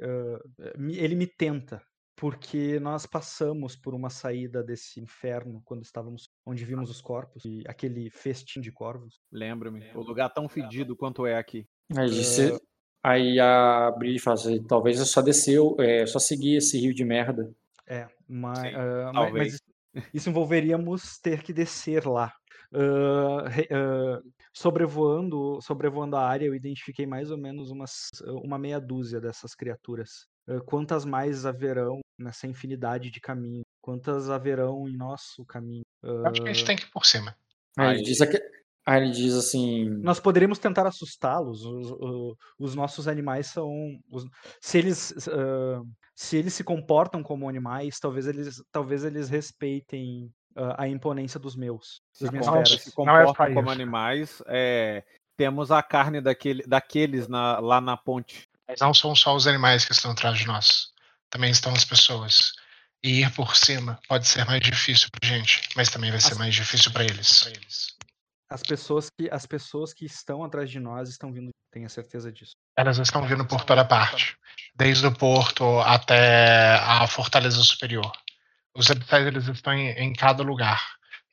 me- 0.76 0.96
ele 0.98 1.14
me 1.14 1.26
tenta 1.26 1.80
porque 2.16 2.78
nós 2.80 3.06
passamos 3.06 3.76
por 3.76 3.94
uma 3.94 4.10
saída 4.10 4.62
desse 4.62 5.00
inferno 5.00 5.62
quando 5.64 5.82
estávamos 5.82 6.28
onde 6.46 6.64
vimos 6.64 6.90
os 6.90 7.00
corpos 7.00 7.44
e 7.44 7.62
aquele 7.66 8.10
festim 8.10 8.60
de 8.60 8.70
corvos. 8.72 9.20
Lembro-me. 9.32 9.80
O 9.94 10.02
lugar 10.02 10.28
tão 10.32 10.48
fedido 10.48 10.96
quanto 10.96 11.26
é 11.26 11.36
aqui. 11.36 11.64
Aí, 11.96 12.08
disse- 12.10 12.60
aí 13.02 13.38
a 13.40 13.90
Bri 13.90 14.18
fala 14.18 14.34
assim, 14.34 14.62
talvez 14.62 14.98
eu 14.98 15.06
só 15.06 15.20
desceu, 15.22 15.76
é, 15.78 16.06
só 16.06 16.18
seguir 16.18 16.56
esse 16.56 16.78
rio 16.78 16.94
de 16.94 17.04
merda. 17.04 17.50
É, 17.86 18.06
mas, 18.28 18.58
Sim, 18.58 18.74
ah, 18.74 19.10
talvez. 19.12 19.60
mas 19.94 20.04
isso- 20.14 20.28
envolveríamos 20.30 21.18
ter 21.18 21.42
que 21.42 21.52
descer 21.52 22.06
lá. 22.06 22.32
Ah, 22.74 23.48
re- 23.48 23.68
ah, 23.70 24.20
sobrevoando, 24.54 25.60
sobrevoando 25.60 26.16
a 26.16 26.26
área, 26.26 26.46
eu 26.46 26.54
identifiquei 26.54 27.06
mais 27.06 27.30
ou 27.30 27.36
menos 27.38 27.70
umas, 27.70 28.08
uma 28.42 28.58
meia 28.58 28.80
dúzia 28.80 29.20
dessas 29.20 29.54
criaturas. 29.54 30.26
Ah, 30.48 30.60
quantas 30.64 31.04
mais 31.04 31.44
haverão 31.44 32.00
nessa 32.18 32.46
infinidade 32.46 33.10
de 33.10 33.20
caminhos? 33.20 33.64
Quantas 33.80 34.30
haverão 34.30 34.88
em 34.88 34.96
nosso 34.96 35.44
caminho? 35.44 35.82
Acho 36.24 36.42
que 36.42 36.48
a 36.48 36.52
gente 36.52 36.64
tem 36.64 36.76
que 36.76 36.84
ir 36.84 36.90
por 36.90 37.04
cima. 37.04 37.36
Aí, 37.76 37.96
Aí- 37.96 38.02
diz, 38.02 38.20
aqui- 38.20 38.40
aí 38.86 39.02
ele 39.02 39.10
diz 39.12 39.34
assim, 39.34 39.88
Nós 40.02 40.18
poderíamos 40.20 40.58
tentar 40.58 40.86
assustá-los. 40.86 41.64
Os, 41.64 41.90
o- 41.92 42.36
os 42.58 42.74
nossos 42.74 43.06
animais 43.08 43.46
são. 43.46 43.70
os- 44.10 44.24
se 44.60 44.78
eles 44.78 45.28
ah, 45.28 45.82
se 46.14 46.36
eles 46.36 46.54
se 46.54 46.62
comportam 46.62 47.22
como 47.22 47.48
animais, 47.48 47.98
talvez 47.98 48.26
eles 48.26 48.62
talvez 48.70 49.04
eles 49.04 49.28
respeitem 49.28 50.30
ah, 50.56 50.82
a 50.84 50.88
imponência 50.88 51.38
dos 51.40 51.56
meus. 51.56 52.00
Se, 52.12 52.24
é 52.26 52.90
comportam 52.92 53.54
como 53.54 53.70
animais, 53.70 54.42
é, 54.46 55.02
temos 55.36 55.70
a 55.70 55.82
carne 55.82 56.20
daquele, 56.20 56.62
daqueles 56.66 57.28
na- 57.28 57.58
lá 57.60 57.80
na 57.80 57.96
ponte. 57.96 58.48
Mas 58.68 58.80
não 58.80 58.92
são 58.94 59.14
só 59.14 59.34
os 59.34 59.46
animais 59.46 59.84
que 59.84 59.92
estão 59.92 60.10
atrás 60.12 60.38
de 60.38 60.46
nós. 60.46 60.92
Também 61.30 61.50
estão 61.50 61.72
as 61.72 61.84
pessoas. 61.84 62.52
E 63.04 63.22
ir 63.22 63.34
por 63.34 63.56
cima 63.56 63.98
pode 64.08 64.28
ser 64.28 64.44
mais 64.46 64.60
difícil 64.60 65.08
pra 65.10 65.28
gente, 65.28 65.60
mas 65.74 65.90
também 65.90 66.10
vai 66.10 66.20
ser 66.20 66.36
mais 66.36 66.54
difícil 66.54 66.92
pra 66.92 67.02
eles. 67.04 67.44
As 68.52 68.62
pessoas 68.62 69.08
que 69.08 69.30
as 69.30 69.46
pessoas 69.46 69.94
que 69.94 70.04
estão 70.04 70.44
atrás 70.44 70.70
de 70.70 70.78
nós 70.78 71.08
estão 71.08 71.32
vindo, 71.32 71.50
tenha 71.70 71.88
certeza 71.88 72.30
disso. 72.30 72.52
Elas 72.76 72.98
estão 72.98 73.26
vindo 73.26 73.46
por 73.46 73.64
toda 73.64 73.82
parte, 73.82 74.36
desde 74.74 75.06
o 75.06 75.12
porto 75.12 75.80
até 75.80 76.74
a 76.74 77.06
fortaleza 77.06 77.62
superior. 77.62 78.12
Os 78.74 78.90
habitats 78.90 79.26
eles 79.26 79.48
estão 79.48 79.72
em, 79.72 79.88
em 79.92 80.12
cada 80.12 80.42
lugar. 80.42 80.82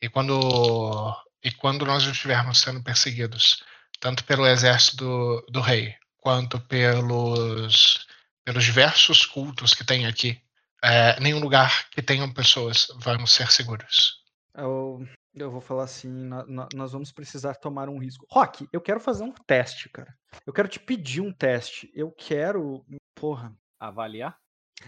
E 0.02 0.08
quando 0.08 1.14
e 1.44 1.52
quando 1.52 1.86
nós 1.86 2.04
estivermos 2.04 2.62
sendo 2.62 2.82
perseguidos, 2.82 3.64
tanto 4.00 4.24
pelo 4.24 4.48
exército 4.48 5.04
do, 5.04 5.46
do 5.50 5.60
rei 5.60 5.96
quanto 6.22 6.58
pelos 6.62 8.08
pelos 8.46 8.64
diversos 8.64 9.26
cultos 9.26 9.74
que 9.74 9.84
tem 9.84 10.08
aqui, 10.08 10.42
é, 10.82 11.20
nenhum 11.20 11.40
lugar 11.40 11.90
que 11.90 12.02
tenham 12.02 12.32
pessoas 12.32 12.88
vamos 12.96 13.34
ser 13.34 13.52
seguros. 13.52 14.24
Eu, 14.56 15.06
eu 15.34 15.52
vou 15.52 15.62
falar 15.62 15.84
assim, 15.84 16.10
nó- 16.10 16.46
nó- 16.46 16.68
nós 16.74 16.92
vamos 16.92 17.12
precisar 17.12 17.56
tomar 17.56 17.90
um 17.90 17.98
risco. 18.00 18.26
Rock, 18.30 18.68
eu 18.74 18.82
quero 18.82 19.00
fazer 19.00 19.24
um 19.24 19.32
teste, 19.48 19.90
cara. 19.90 20.14
Eu 20.46 20.54
quero 20.54 20.68
te 20.68 20.80
pedir 20.80 21.22
um 21.22 21.32
teste. 21.32 21.92
Eu 21.94 22.12
quero, 22.12 22.86
porra, 23.16 23.56
Avaliar? 23.80 24.38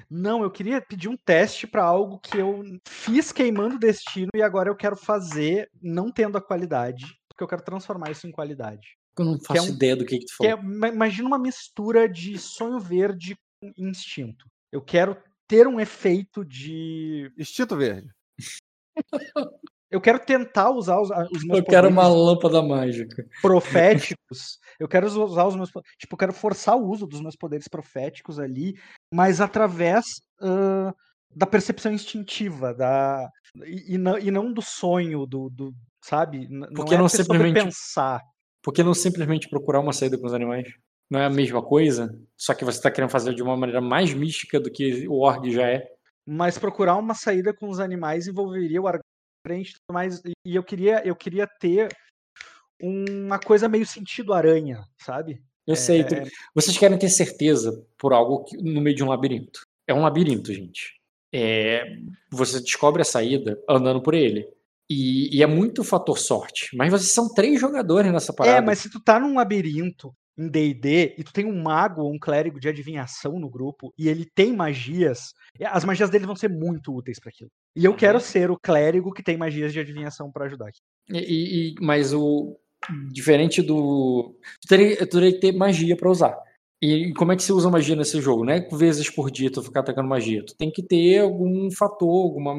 Não, 0.09 0.41
eu 0.41 0.49
queria 0.49 0.81
pedir 0.81 1.09
um 1.09 1.17
teste 1.17 1.67
pra 1.67 1.83
algo 1.83 2.17
que 2.19 2.37
eu 2.37 2.63
fiz 2.87 3.31
queimando 3.31 3.75
o 3.75 3.79
destino 3.79 4.29
e 4.33 4.41
agora 4.41 4.69
eu 4.69 4.75
quero 4.75 4.95
fazer 4.95 5.69
não 5.81 6.09
tendo 6.11 6.37
a 6.37 6.41
qualidade, 6.41 7.05
porque 7.27 7.43
eu 7.43 7.47
quero 7.47 7.63
transformar 7.63 8.09
isso 8.11 8.25
em 8.27 8.31
qualidade. 8.31 8.97
eu 9.19 9.25
não 9.25 9.37
faço 9.39 9.69
um- 9.69 9.75
ideia 9.75 9.95
do 9.95 10.05
que, 10.05 10.19
que 10.19 10.25
tu 10.25 10.45
é, 10.45 10.51
falou. 10.51 10.63
ima- 10.71 10.87
imagina 10.87 11.27
uma 11.27 11.37
mistura 11.37 12.07
de 12.07 12.37
sonho 12.39 12.79
verde 12.79 13.35
com 13.61 13.71
instinto. 13.77 14.45
Eu 14.71 14.81
quero 14.81 15.21
ter 15.45 15.67
um 15.67 15.79
efeito 15.79 16.45
de. 16.45 17.29
Instinto 17.37 17.75
verde. 17.75 18.09
Eu 19.91 19.99
quero 19.99 20.19
tentar 20.19 20.71
usar 20.71 20.99
os, 21.01 21.09
os 21.09 21.43
meus 21.43 21.59
Eu 21.59 21.65
quero 21.65 21.89
uma 21.89 22.03
poderes 22.03 22.25
lâmpada 22.25 22.61
mágica. 22.63 23.25
proféticos. 23.41 24.57
Eu 24.79 24.87
quero 24.87 25.07
usar 25.07 25.45
os 25.45 25.55
meus. 25.55 25.71
po- 25.71 25.81
Tipo, 25.99 26.13
eu 26.13 26.17
quero 26.17 26.33
forçar 26.33 26.77
o 26.77 26.89
uso 26.89 27.05
dos 27.05 27.21
meus 27.21 27.35
poderes 27.35 27.67
proféticos 27.67 28.39
ali, 28.39 28.73
mas 29.13 29.41
através 29.41 30.05
ãh, 30.41 30.93
da 31.35 31.45
percepção 31.45 31.91
instintiva, 31.91 32.73
da. 32.73 33.27
E, 33.65 33.95
e 33.95 33.97
não, 33.97 34.17
e 34.17 34.31
não 34.31 34.51
do 34.53 34.61
sonho, 34.61 35.25
do. 35.25 35.49
do 35.49 35.73
sabe? 36.03 36.47
Não 36.49 36.67
Porque 36.73 36.95
é 36.95 36.97
não 36.97 37.09
simplesmente- 37.09 37.63
pensar. 37.65 38.21
Por 38.63 38.73
que 38.73 38.83
não 38.83 38.93
simplesmente 38.93 39.49
procurar 39.49 39.79
uma 39.79 39.91
saída 39.93 40.17
com 40.17 40.25
os 40.27 40.33
animais? 40.33 40.67
Não 41.09 41.19
é 41.19 41.25
a 41.25 41.29
mesma 41.29 41.61
coisa? 41.63 42.09
Só 42.37 42.53
que 42.53 42.63
você 42.63 42.77
está 42.77 42.89
querendo 42.91 43.09
fazer 43.09 43.33
de 43.33 43.41
uma 43.43 43.57
maneira 43.57 43.81
mais 43.81 44.13
mística 44.13 44.59
do 44.59 44.71
que 44.71 45.07
o 45.07 45.19
org 45.19 45.51
já 45.51 45.67
é. 45.67 45.83
Mas 46.25 46.57
procurar 46.59 46.95
uma 46.95 47.13
saída 47.15 47.53
com 47.53 47.67
os 47.69 47.79
animais 47.79 48.27
envolveria 48.27 48.79
o 48.81 48.87
frente 49.45 49.73
mais. 49.91 50.21
E 50.45 50.55
eu 50.55 50.63
queria, 50.63 51.05
eu 51.05 51.15
queria 51.15 51.47
ter 51.59 51.89
uma 52.81 53.39
coisa 53.39 53.67
meio 53.67 53.85
sentido 53.85 54.33
aranha, 54.33 54.83
sabe? 54.99 55.41
Eu 55.67 55.75
sei. 55.75 56.01
É, 56.01 56.03
tu- 56.03 56.29
Vocês 56.55 56.77
querem 56.77 56.97
ter 56.97 57.09
certeza 57.09 57.85
por 57.97 58.13
algo 58.13 58.43
que- 58.43 58.57
no 58.57 58.81
meio 58.81 58.95
de 58.95 59.03
um 59.03 59.09
labirinto. 59.09 59.61
É 59.87 59.93
um 59.93 60.01
labirinto, 60.01 60.53
gente. 60.53 60.99
É, 61.33 61.97
você 62.29 62.59
descobre 62.59 63.01
a 63.01 63.05
saída 63.05 63.61
andando 63.69 64.01
por 64.01 64.13
ele. 64.13 64.47
E, 64.89 65.37
e 65.37 65.41
é 65.41 65.47
muito 65.47 65.83
fator 65.83 66.17
sorte. 66.17 66.75
Mas 66.75 66.91
vocês 66.91 67.11
são 67.13 67.33
três 67.33 67.59
jogadores 67.61 68.11
nessa 68.11 68.33
parada. 68.33 68.57
É, 68.57 68.61
mas 68.61 68.79
se 68.79 68.89
tu 68.89 68.99
tá 68.99 69.19
num 69.19 69.35
labirinto 69.35 70.13
em 70.37 70.49
D&D 70.49 71.15
e 71.17 71.23
tu 71.23 71.31
tem 71.31 71.45
um 71.45 71.61
mago 71.61 72.01
ou 72.01 72.11
um 72.13 72.19
clérigo 72.19 72.59
de 72.59 72.67
adivinhação 72.67 73.39
no 73.39 73.49
grupo 73.49 73.93
e 73.97 74.09
ele 74.09 74.25
tem 74.35 74.51
magias, 74.53 75.33
é, 75.57 75.65
as 75.65 75.85
magias 75.85 76.09
dele 76.09 76.25
vão 76.25 76.35
ser 76.35 76.49
muito 76.49 76.93
úteis 76.93 77.19
pra 77.19 77.29
aquilo. 77.29 77.49
E 77.75 77.85
eu 77.85 77.95
quero 77.95 78.19
ser 78.19 78.51
o 78.51 78.59
clérigo 78.59 79.13
que 79.13 79.23
tem 79.23 79.37
magias 79.37 79.71
de 79.71 79.79
adivinhação 79.79 80.31
pra 80.31 80.45
ajudar 80.45 80.67
aqui. 80.69 80.79
E- 81.09 81.71
e- 81.71 81.75
mas 81.81 82.13
o 82.13 82.57
diferente 83.11 83.61
do. 83.61 84.35
Tu 84.61 84.67
teria, 84.67 84.97
tu 84.97 85.17
teria 85.19 85.31
que 85.33 85.39
ter 85.39 85.51
magia 85.51 85.95
pra 85.95 86.09
usar. 86.09 86.37
E 86.81 87.13
como 87.13 87.31
é 87.31 87.35
que 87.35 87.43
se 87.43 87.53
usa 87.53 87.69
magia 87.69 87.95
nesse 87.95 88.19
jogo? 88.19 88.43
Não 88.43 88.53
é 88.53 88.67
vezes 88.71 89.09
por 89.09 89.29
dia 89.29 89.51
tu 89.51 89.61
ficar 89.61 89.81
atacando 89.81 90.09
magia. 90.09 90.43
Tu 90.45 90.55
tem 90.57 90.71
que 90.71 90.81
ter 90.81 91.19
algum 91.19 91.69
fator, 91.71 92.23
alguma 92.23 92.55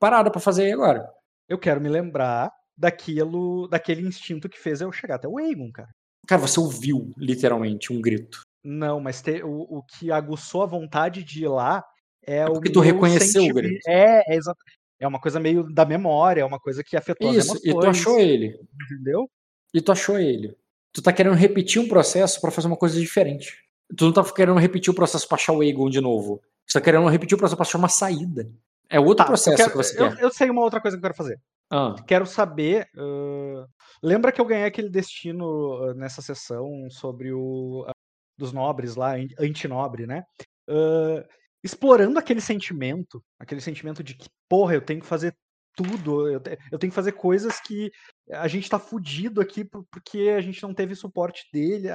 parada 0.00 0.30
pra 0.30 0.40
fazer 0.40 0.64
aí 0.64 0.72
agora. 0.72 1.06
Eu 1.48 1.58
quero 1.58 1.80
me 1.80 1.88
lembrar 1.88 2.50
daquilo, 2.76 3.68
daquele 3.68 4.06
instinto 4.06 4.48
que 4.48 4.58
fez 4.58 4.80
eu 4.80 4.90
chegar 4.90 5.16
até 5.16 5.28
o 5.28 5.38
Aegon, 5.38 5.70
cara. 5.70 5.88
Cara, 6.26 6.40
você 6.40 6.58
ouviu 6.58 7.12
literalmente 7.16 7.92
um 7.92 8.00
grito. 8.00 8.40
Não, 8.64 9.00
mas 9.00 9.20
te- 9.22 9.42
o, 9.42 9.66
o 9.78 9.82
que 9.82 10.10
aguçou 10.10 10.62
a 10.62 10.66
vontade 10.66 11.22
de 11.22 11.44
ir 11.44 11.48
lá 11.48 11.84
é, 12.28 12.46
o 12.46 12.52
porque 12.54 12.70
tu 12.70 12.80
reconheceu 12.80 13.44
o 13.44 13.54
grito. 13.54 13.88
É, 13.88 14.22
é, 14.32 14.36
exato. 14.36 14.58
é 15.00 15.06
uma 15.08 15.20
coisa 15.20 15.38
meio 15.40 15.62
da 15.72 15.84
memória, 15.84 16.42
é 16.42 16.44
uma 16.44 16.58
coisa 16.60 16.82
que 16.84 16.96
afetou 16.96 17.32
Isso, 17.32 17.52
as 17.54 17.58
e 17.58 17.62
tu 17.62 17.70
emoções, 17.70 17.98
achou 18.00 18.18
ele. 18.20 18.58
entendeu? 18.92 19.30
E 19.74 19.80
tu 19.80 19.92
achou 19.92 20.18
ele. 20.18 20.56
Tu 20.92 21.02
tá 21.02 21.12
querendo 21.12 21.34
repetir 21.34 21.80
um 21.80 21.88
processo 21.88 22.40
pra 22.40 22.50
fazer 22.50 22.66
uma 22.66 22.76
coisa 22.76 22.98
diferente. 22.98 23.54
Tu 23.96 24.04
não 24.04 24.12
tá 24.12 24.24
querendo 24.32 24.58
repetir 24.58 24.90
o 24.90 24.94
processo 24.96 25.26
pra 25.28 25.36
achar 25.36 25.52
o 25.52 25.60
Aegon 25.60 25.88
de 25.88 26.00
novo. 26.00 26.40
Você 26.66 26.78
tá 26.78 26.84
querendo 26.84 27.06
repetir 27.08 27.34
o 27.34 27.38
processo 27.38 27.56
pra 27.56 27.64
achar 27.64 27.78
uma 27.78 27.88
saída. 27.88 28.50
É 28.90 28.98
outro 28.98 29.16
Tá, 29.16 29.24
processo 29.26 29.56
quero- 29.56 29.70
que 29.70 29.76
você 29.76 30.00
eu, 30.00 30.14
quer. 30.14 30.22
eu 30.24 30.30
sei 30.30 30.50
uma 30.50 30.62
outra 30.62 30.80
coisa 30.80 30.96
que 30.96 31.00
eu 31.00 31.02
quero 31.02 31.14
fazer. 31.16 31.38
Ah, 31.70 31.94
Quero 32.06 32.24
saber. 32.26 32.88
ãh, 32.96 33.66
lembra 34.02 34.32
que 34.32 34.40
eu 34.40 34.44
ganhei 34.46 34.64
aquele 34.64 34.88
destino 34.88 35.92
nessa 35.94 36.22
sessão 36.22 36.88
sobre 36.90 37.30
o 37.32 37.84
a- 37.86 37.92
dos 38.38 38.52
nobres 38.52 38.96
lá, 38.96 39.16
an- 39.16 39.28
antinobre, 39.38 40.06
né? 40.06 40.22
Ãh, 40.68 41.22
explorando 41.68 42.18
aquele 42.18 42.40
sentimento, 42.40 43.22
aquele 43.38 43.60
sentimento 43.60 44.02
de 44.02 44.14
que, 44.14 44.28
porra, 44.48 44.74
eu 44.74 44.80
tenho 44.80 45.00
que 45.00 45.06
fazer 45.06 45.36
tudo, 45.76 46.28
eu, 46.28 46.40
te- 46.40 46.58
eu 46.72 46.78
tenho 46.78 46.90
que 46.90 46.94
fazer 46.96 47.12
coisas 47.12 47.60
que 47.60 47.92
a 48.32 48.48
gente 48.48 48.68
tá 48.68 48.78
fudido 48.78 49.40
aqui 49.40 49.64
por- 49.64 49.86
porque 49.90 50.34
a 50.36 50.40
gente 50.40 50.62
não 50.62 50.74
teve 50.74 50.94
suporte 50.94 51.46
dele. 51.52 51.88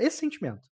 Esse 0.00 0.18
sentimento. 0.18 0.62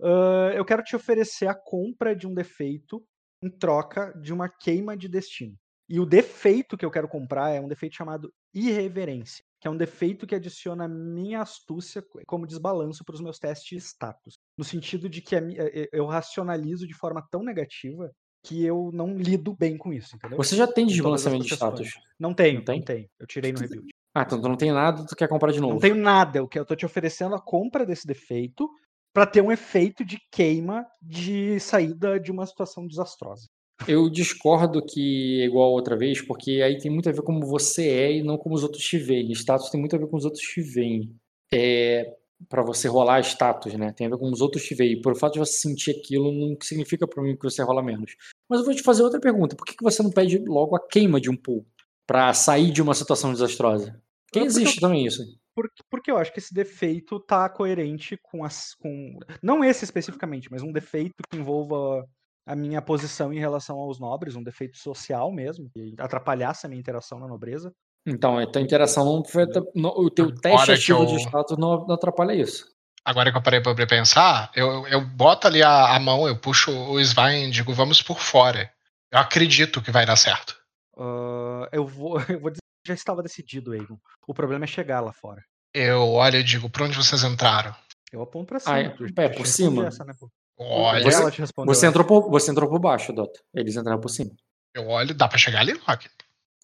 Ãh, 0.00 0.52
eu 0.54 0.64
quero 0.64 0.84
te 0.84 0.94
oferecer 0.94 1.48
a 1.48 1.54
compra 1.54 2.14
de 2.14 2.26
um 2.26 2.34
defeito 2.34 3.04
em 3.42 3.50
troca 3.50 4.12
de 4.20 4.32
uma 4.32 4.48
queima 4.48 4.96
de 4.96 5.08
destino. 5.08 5.56
E 5.88 5.98
o 5.98 6.06
defeito 6.06 6.76
que 6.76 6.84
eu 6.84 6.90
quero 6.90 7.08
comprar 7.08 7.50
é 7.50 7.60
um 7.60 7.66
defeito 7.68 7.96
chamado 7.96 8.32
irreverência, 8.54 9.44
que 9.62 9.68
é 9.68 9.70
um 9.70 9.76
defeito 9.76 10.26
que 10.26 10.34
adiciona 10.34 10.86
a 10.86 10.88
minha 10.88 11.40
astúcia 11.40 12.02
co- 12.02 12.20
como 12.26 12.48
desbalanço 12.48 13.04
para 13.04 13.14
os 13.14 13.20
meus 13.20 13.38
testes 13.38 13.68
de 13.68 13.76
status. 13.76 14.34
No 14.58 14.64
sentido 14.64 15.08
de 15.08 15.22
que 15.22 15.36
eh, 15.36 15.88
eu 15.92 16.04
racionalizo 16.06 16.84
de 16.84 16.94
forma 16.94 17.24
tão 17.30 17.44
negativa 17.44 18.10
que 18.44 18.64
eu 18.64 18.90
não 18.92 19.16
lido 19.16 19.54
bem 19.56 19.78
com 19.78 19.92
isso, 19.92 20.16
entendeu? 20.16 20.36
você 20.36 20.56
já 20.56 20.66
tem 20.66 20.84
desbalanceamento 20.84 21.44
de 21.46 21.54
status. 21.54 21.92
Não 22.18 22.34
tenho, 22.34 22.54
Não 22.54 22.58
não, 22.58 22.64
tem? 22.64 22.82
tenho. 22.82 23.08
Eu 23.20 23.26
tirei 23.28 23.52
no 23.52 23.60
rebuild. 23.60 23.88
Ah, 24.12 24.22
então 24.22 24.40
tu 24.42 24.48
não 24.48 24.56
tem 24.56 24.72
nada, 24.72 25.06
tu 25.06 25.14
quer 25.14 25.28
comprar 25.28 25.52
de 25.52 25.60
novo. 25.60 25.74
Não 25.74 25.80
tenho 25.80 25.94
nada, 25.94 26.38
eu, 26.38 26.48
que- 26.48 26.58
eu 26.58 26.66
tô 26.66 26.74
te 26.74 26.84
oferecendo 26.84 27.36
a 27.36 27.40
compra 27.40 27.86
desse 27.86 28.04
defeito 28.04 28.68
para 29.14 29.26
ter 29.26 29.42
um 29.42 29.52
efeito 29.52 30.04
de 30.04 30.18
queima 30.32 30.84
de 31.00 31.60
saída 31.60 32.18
de 32.18 32.32
uma 32.32 32.44
situação 32.46 32.84
desastrosa. 32.84 33.46
Eu 33.86 34.08
discordo 34.08 34.84
que 34.84 35.40
é 35.42 35.46
igual 35.46 35.72
outra 35.72 35.96
vez, 35.96 36.20
porque 36.20 36.62
aí 36.62 36.78
tem 36.78 36.90
muito 36.90 37.08
a 37.08 37.12
ver 37.12 37.22
como 37.22 37.44
você 37.46 37.88
é 37.88 38.12
e 38.12 38.22
não 38.22 38.38
como 38.38 38.54
os 38.54 38.62
outros 38.62 38.84
te 38.84 38.98
veem. 38.98 39.32
Status 39.32 39.70
tem 39.70 39.80
muito 39.80 39.96
a 39.96 39.98
ver 39.98 40.06
com 40.06 40.16
os 40.16 40.24
outros 40.24 40.42
te 40.42 40.60
veem. 40.60 41.14
É, 41.52 42.14
para 42.48 42.62
você 42.62 42.88
rolar 42.88 43.20
status, 43.20 43.74
né? 43.74 43.92
Tem 43.92 44.06
a 44.06 44.10
ver 44.10 44.18
com 44.18 44.30
os 44.30 44.40
outros 44.40 44.62
te 44.64 44.74
veem. 44.74 45.00
Por 45.00 45.16
fato 45.16 45.34
de 45.34 45.38
você 45.38 45.52
sentir 45.52 45.90
aquilo, 45.90 46.32
não 46.32 46.56
significa 46.62 47.06
para 47.06 47.22
mim 47.22 47.36
que 47.36 47.42
você 47.42 47.62
rola 47.62 47.82
menos. 47.82 48.16
Mas 48.48 48.60
eu 48.60 48.66
vou 48.66 48.74
te 48.74 48.82
fazer 48.82 49.02
outra 49.02 49.20
pergunta. 49.20 49.56
Por 49.56 49.64
que, 49.64 49.76
que 49.76 49.84
você 49.84 50.02
não 50.02 50.10
pede 50.10 50.38
logo 50.38 50.76
a 50.76 50.88
queima 50.88 51.20
de 51.20 51.30
um 51.30 51.36
pool 51.36 51.66
para 52.06 52.32
sair 52.34 52.70
de 52.70 52.82
uma 52.82 52.94
situação 52.94 53.32
desastrosa? 53.32 54.00
Porque 54.30 54.46
existe 54.46 54.80
também 54.80 55.06
isso. 55.06 55.22
Porque, 55.54 55.82
porque 55.90 56.10
eu 56.10 56.16
acho 56.16 56.32
que 56.32 56.38
esse 56.38 56.54
defeito 56.54 57.20
tá 57.20 57.48
coerente 57.48 58.16
com 58.22 58.44
as. 58.44 58.74
Com, 58.74 59.18
não 59.42 59.62
esse 59.62 59.84
especificamente, 59.84 60.50
mas 60.50 60.62
um 60.62 60.72
defeito 60.72 61.22
que 61.30 61.36
envolva 61.36 62.06
a 62.46 62.56
minha 62.56 62.82
posição 62.82 63.32
em 63.32 63.38
relação 63.38 63.76
aos 63.78 63.98
nobres, 64.00 64.34
um 64.36 64.42
defeito 64.42 64.76
social 64.78 65.30
mesmo, 65.32 65.70
que 65.70 65.94
atrapalhasse 65.98 66.66
a 66.66 66.68
minha 66.68 66.80
interação 66.80 67.18
na 67.18 67.26
nobreza. 67.28 67.72
Então, 68.06 68.36
a 68.38 68.46
tua 68.46 68.60
interação 68.60 69.04
não 69.04 69.24
foi. 69.24 69.46
no- 69.74 69.88
O 69.90 70.10
teu 70.10 70.34
teste 70.34 70.66
que 70.66 70.72
ativo 70.72 71.06
de 71.06 71.12
eu- 71.14 71.18
status 71.20 71.56
não, 71.56 71.86
não 71.86 71.94
atrapalha 71.94 72.32
isso. 72.32 72.66
Agora 73.04 73.30
que 73.32 73.38
eu 73.38 73.42
parei 73.42 73.60
pra 73.60 73.74
pensar, 73.86 74.50
eu, 74.54 74.86
eu 74.86 75.00
boto 75.04 75.46
ali 75.46 75.62
a, 75.62 75.94
a 75.96 76.00
mão, 76.00 76.26
eu 76.28 76.36
puxo 76.38 76.70
o 76.70 77.00
Svein 77.00 77.48
e 77.48 77.50
digo, 77.50 77.72
vamos 77.72 78.00
por 78.02 78.18
fora. 78.20 78.72
Eu 79.12 79.18
acredito 79.18 79.82
que 79.82 79.90
vai 79.90 80.06
dar 80.06 80.16
certo. 80.16 80.56
Ah, 80.96 81.68
eu, 81.72 81.86
vou, 81.86 82.14
eu 82.30 82.40
vou 82.40 82.50
dizer 82.50 82.60
que 82.84 82.88
já 82.88 82.94
estava 82.94 83.22
decidido, 83.22 83.74
Egon. 83.74 83.98
O 84.26 84.34
problema 84.34 84.64
é 84.64 84.68
chegar 84.68 85.00
lá 85.00 85.12
fora. 85.12 85.42
Eu 85.74 86.08
olho 86.10 86.36
e 86.38 86.42
digo, 86.44 86.68
pra 86.70 86.84
onde 86.84 86.96
vocês 86.96 87.22
entraram? 87.24 87.74
Eu 88.12 88.20
aponto 88.22 88.46
pra 88.48 88.60
cima. 88.60 88.74
Ah, 88.74 88.78
é? 88.80 88.88
tu- 88.90 89.06
É, 89.16 89.28
por 89.28 89.44
te 89.44 89.48
cima? 89.48 89.68
respondi 89.70 89.86
essa, 89.88 90.04
né, 90.04 90.12
pô? 90.18 90.28
Olha, 90.58 91.02
Você- 91.04 91.20
Ela 91.22 91.30
te 91.30 91.40
respondeu 91.40 91.74
Você 91.74 91.86
essa. 91.86 91.90
entrou, 91.90 92.04
por, 92.06 92.30
você 92.30 92.50
entrou 92.50 92.68
por 92.68 92.78
baixo, 92.78 93.12
Dota. 93.12 93.40
Eles 93.54 93.76
entraram 93.76 94.00
por 94.00 94.08
cima. 94.08 94.30
eu 94.74 94.88
olho, 94.88 95.14
dá 95.14 95.28
pra 95.28 95.36
chegar 95.38 95.60
ali, 95.60 95.72
Rock? 95.86 96.08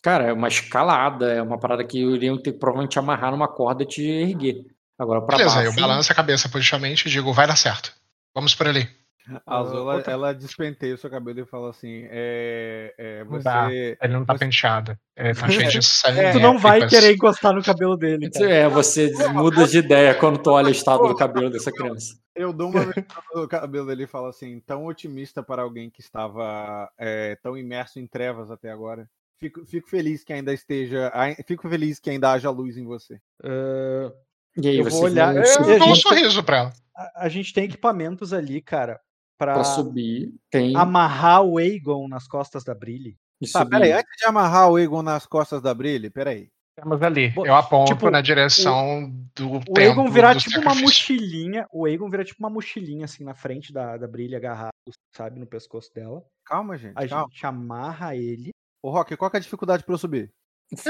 Cara, 0.03 0.28
é 0.28 0.32
uma 0.32 0.49
escalada, 0.49 1.32
é 1.32 1.43
uma 1.43 1.59
parada 1.59 1.84
que 1.84 1.99
iriam 1.99 2.41
ter 2.41 2.53
que 2.53 2.59
provavelmente 2.59 2.93
te 2.93 2.99
amarrar 2.99 3.30
numa 3.32 3.49
corda 3.49 3.82
e 3.82 3.86
te 3.86 4.03
erguer. 4.03 4.64
Agora, 4.99 5.20
pra 5.22 5.36
Beleza, 5.36 5.57
baixo. 5.57 5.70
eu 5.70 5.74
balanço 5.80 6.11
a 6.11 6.14
cabeça 6.14 6.49
positivamente 6.49 7.07
e 7.07 7.11
digo, 7.11 7.32
vai 7.32 7.47
dar 7.47 7.57
certo. 7.57 7.93
Vamos 8.34 8.55
por 8.55 8.66
ali. 8.68 8.89
A 9.47 9.59
Azul, 9.59 9.79
ela, 9.79 9.95
outra- 9.97 10.12
ela 10.12 10.33
despenteia 10.35 10.95
o 10.95 10.99
seu 10.99 11.11
cabelo 11.11 11.41
e 11.41 11.45
fala 11.45 11.70
assim: 11.70 12.07
é, 12.11 12.95
é, 12.97 13.24
você. 13.24 13.99
Ele 14.01 14.12
não 14.12 14.24
tá 14.24 14.33
Você- 14.35 14.39
penteado. 14.39 14.99
Ele 15.16 15.35
tá 15.35 15.49
cheio 15.51 15.70
de 15.70 15.83
sangue. 15.83 16.20
É, 16.20 16.33
Tu 16.33 16.41
não 16.41 16.59
vai 16.59 16.79
épicas. 16.79 16.99
querer 17.01 17.14
encostar 17.14 17.53
no 17.53 17.62
cabelo 17.62 17.97
dele, 17.97 18.31
cara. 18.31 18.51
É, 18.51 18.68
você 18.68 19.11
muda 19.33 19.66
de 19.66 19.79
ideia 19.79 20.14
quando 20.14 20.39
tu 20.39 20.51
olha 20.51 20.68
o 20.68 20.70
estado 20.70 21.07
do 21.07 21.14
cabelo 21.16 21.51
dessa 21.51 21.70
criança. 21.72 22.16
Eu 22.35 22.53
dou 22.53 22.70
uma 22.70 22.81
no 23.35 23.49
cabelo 23.49 23.87
dele 23.87 24.05
e 24.05 24.07
falo 24.07 24.26
assim: 24.29 24.61
tão 24.61 24.87
otimista 24.87 25.43
para 25.43 25.62
alguém 25.62 25.91
que 25.91 26.01
estava 26.01 26.89
é, 26.99 27.37
tão 27.43 27.57
imerso 27.57 27.99
em 27.99 28.07
trevas 28.07 28.51
até 28.51 28.70
agora. 28.70 29.09
Fico, 29.41 29.64
fico 29.66 29.89
feliz 29.89 30.24
que 30.24 30.33
ainda 30.33 30.53
esteja. 30.53 31.12
Fico 31.47 31.68
feliz 31.68 32.01
que 32.01 32.11
ainda 32.11 32.33
haja 32.33 32.51
luz 32.51 32.76
em 32.76 32.85
você. 32.85 33.18
Ah, 33.45 34.11
E 34.57 34.66
aí 34.68 34.79
Eu 34.79 34.85
você 34.85 34.91
vou 34.97 35.05
olhar- 35.05 35.37
É, 35.37 35.43
Eu 35.74 35.79
dou 35.79 35.91
um 35.91 35.95
sorriso 35.95 36.43
pra 36.43 36.57
ela. 36.59 36.72
a, 36.97 37.24
a 37.26 37.29
gente 37.29 37.53
tem 37.53 37.64
equipamentos 37.64 38.33
ali, 38.33 38.61
cara, 38.61 38.99
pra, 39.39 39.55
pra 39.55 39.64
subir, 39.64 40.34
tem 40.51 40.76
amarrar 40.76 41.43
o 41.43 41.57
Aegon 41.59 42.09
nas 42.09 42.26
costas 42.28 42.64
da 42.64 42.74
Brilhe. 42.74 43.16
e 43.41 43.47
Tá, 43.49 43.61
subir. 43.61 43.70
peraí, 43.70 43.93
antes 43.93 44.16
de 44.18 44.26
amarrar 44.26 44.68
o 44.70 44.78
Egon 44.78 45.01
nas 45.03 45.24
costas 45.24 45.62
da 45.62 45.72
Brilhe, 45.72 46.11
peraí. 46.11 46.49
Temos 46.76 47.03
ali. 47.03 47.32
Eu 47.36 47.55
aponto 47.57 47.93
tipo, 47.95 48.09
na 48.11 48.20
direção 48.20 49.11
do 49.34 49.55
O 49.57 49.61
templo 49.61 49.78
Aegon 49.78 50.11
virar 50.11 50.36
tipo 50.36 50.61
uma 50.61 50.74
sacrifício. 50.74 50.84
mochilinha. 50.84 51.66
O 51.72 51.86
Aegon 51.86 52.09
vira 52.09 52.24
tipo 52.24 52.41
uma 52.41 52.51
mochilinha 52.51 53.05
assim 53.05 53.24
na 53.24 53.34
frente 53.34 53.72
da, 53.72 53.97
da 53.97 54.07
Brilhe 54.07 54.36
agarrado, 54.36 54.70
sabe, 55.16 55.41
no 55.41 55.47
pescoço 55.47 55.93
dela. 55.95 56.22
Calma, 56.45 56.76
gente. 56.76 56.93
A 56.97 57.09
calma. 57.09 57.26
gente 57.32 57.47
amarra 57.47 58.14
ele. 58.14 58.51
Ô, 58.80 58.91
Rock, 58.91 59.16
qual 59.16 59.28
que 59.30 59.36
é 59.36 59.39
a 59.39 59.43
dificuldade 59.43 59.82
pra 59.84 59.93
eu 59.95 59.99
subir? 59.99 60.30
Isso 60.70 60.84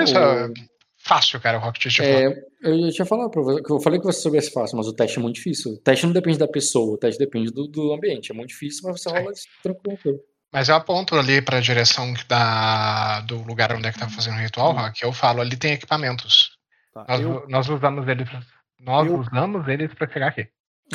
fácil, 0.98 1.40
cara, 1.40 1.58
o 1.58 1.60
Rocket 1.60 1.82
Teacher. 1.82 2.04
É, 2.04 2.42
eu 2.62 2.86
já 2.86 2.90
tinha 2.92 3.06
falado 3.06 3.30
pra 3.30 3.40
você, 3.42 3.62
que 3.62 3.72
eu 3.72 3.80
falei 3.80 3.98
que 3.98 4.06
você 4.06 4.20
soubesse 4.20 4.50
fácil, 4.52 4.76
mas 4.76 4.86
o 4.86 4.92
teste 4.92 5.18
é 5.18 5.22
muito 5.22 5.36
difícil. 5.36 5.72
O 5.72 5.78
teste 5.78 6.04
não 6.06 6.12
depende 6.12 6.38
da 6.38 6.48
pessoa, 6.48 6.94
o 6.94 6.98
teste 6.98 7.18
depende 7.18 7.50
do, 7.52 7.66
do 7.66 7.92
ambiente. 7.92 8.30
É 8.32 8.34
muito 8.34 8.50
difícil, 8.50 8.82
mas 8.88 9.00
você 9.00 9.08
rola 9.10 9.32
tranquilo. 9.62 10.18
Mas 10.52 10.68
eu 10.68 10.74
aponto 10.76 11.14
ali 11.14 11.42
pra 11.42 11.60
direção 11.60 12.14
que 12.14 12.26
da, 12.26 13.20
do 13.20 13.42
lugar 13.42 13.72
onde 13.74 13.86
é 13.86 13.92
que 13.92 13.98
tá 13.98 14.08
fazendo 14.08 14.36
o 14.36 14.40
ritual, 14.40 14.72
Rock. 14.72 15.02
Eu 15.02 15.12
falo, 15.12 15.40
ali 15.42 15.56
tem 15.56 15.72
equipamentos. 15.74 16.52
Tá, 16.94 17.04
Nós, 17.08 17.20
eu- 17.20 17.44
nós 17.48 17.68
usamos 17.68 18.08
eles 18.08 18.28
pra, 18.28 18.40
nós 18.80 19.06
eu- 19.06 19.18
usamos 19.18 19.68
eles 19.68 19.92
pra 19.92 20.08
chegar 20.10 20.28
aqui. 20.28 20.46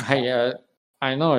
Aí, 0.08 0.24
aí 1.04 1.16
não, 1.16 1.34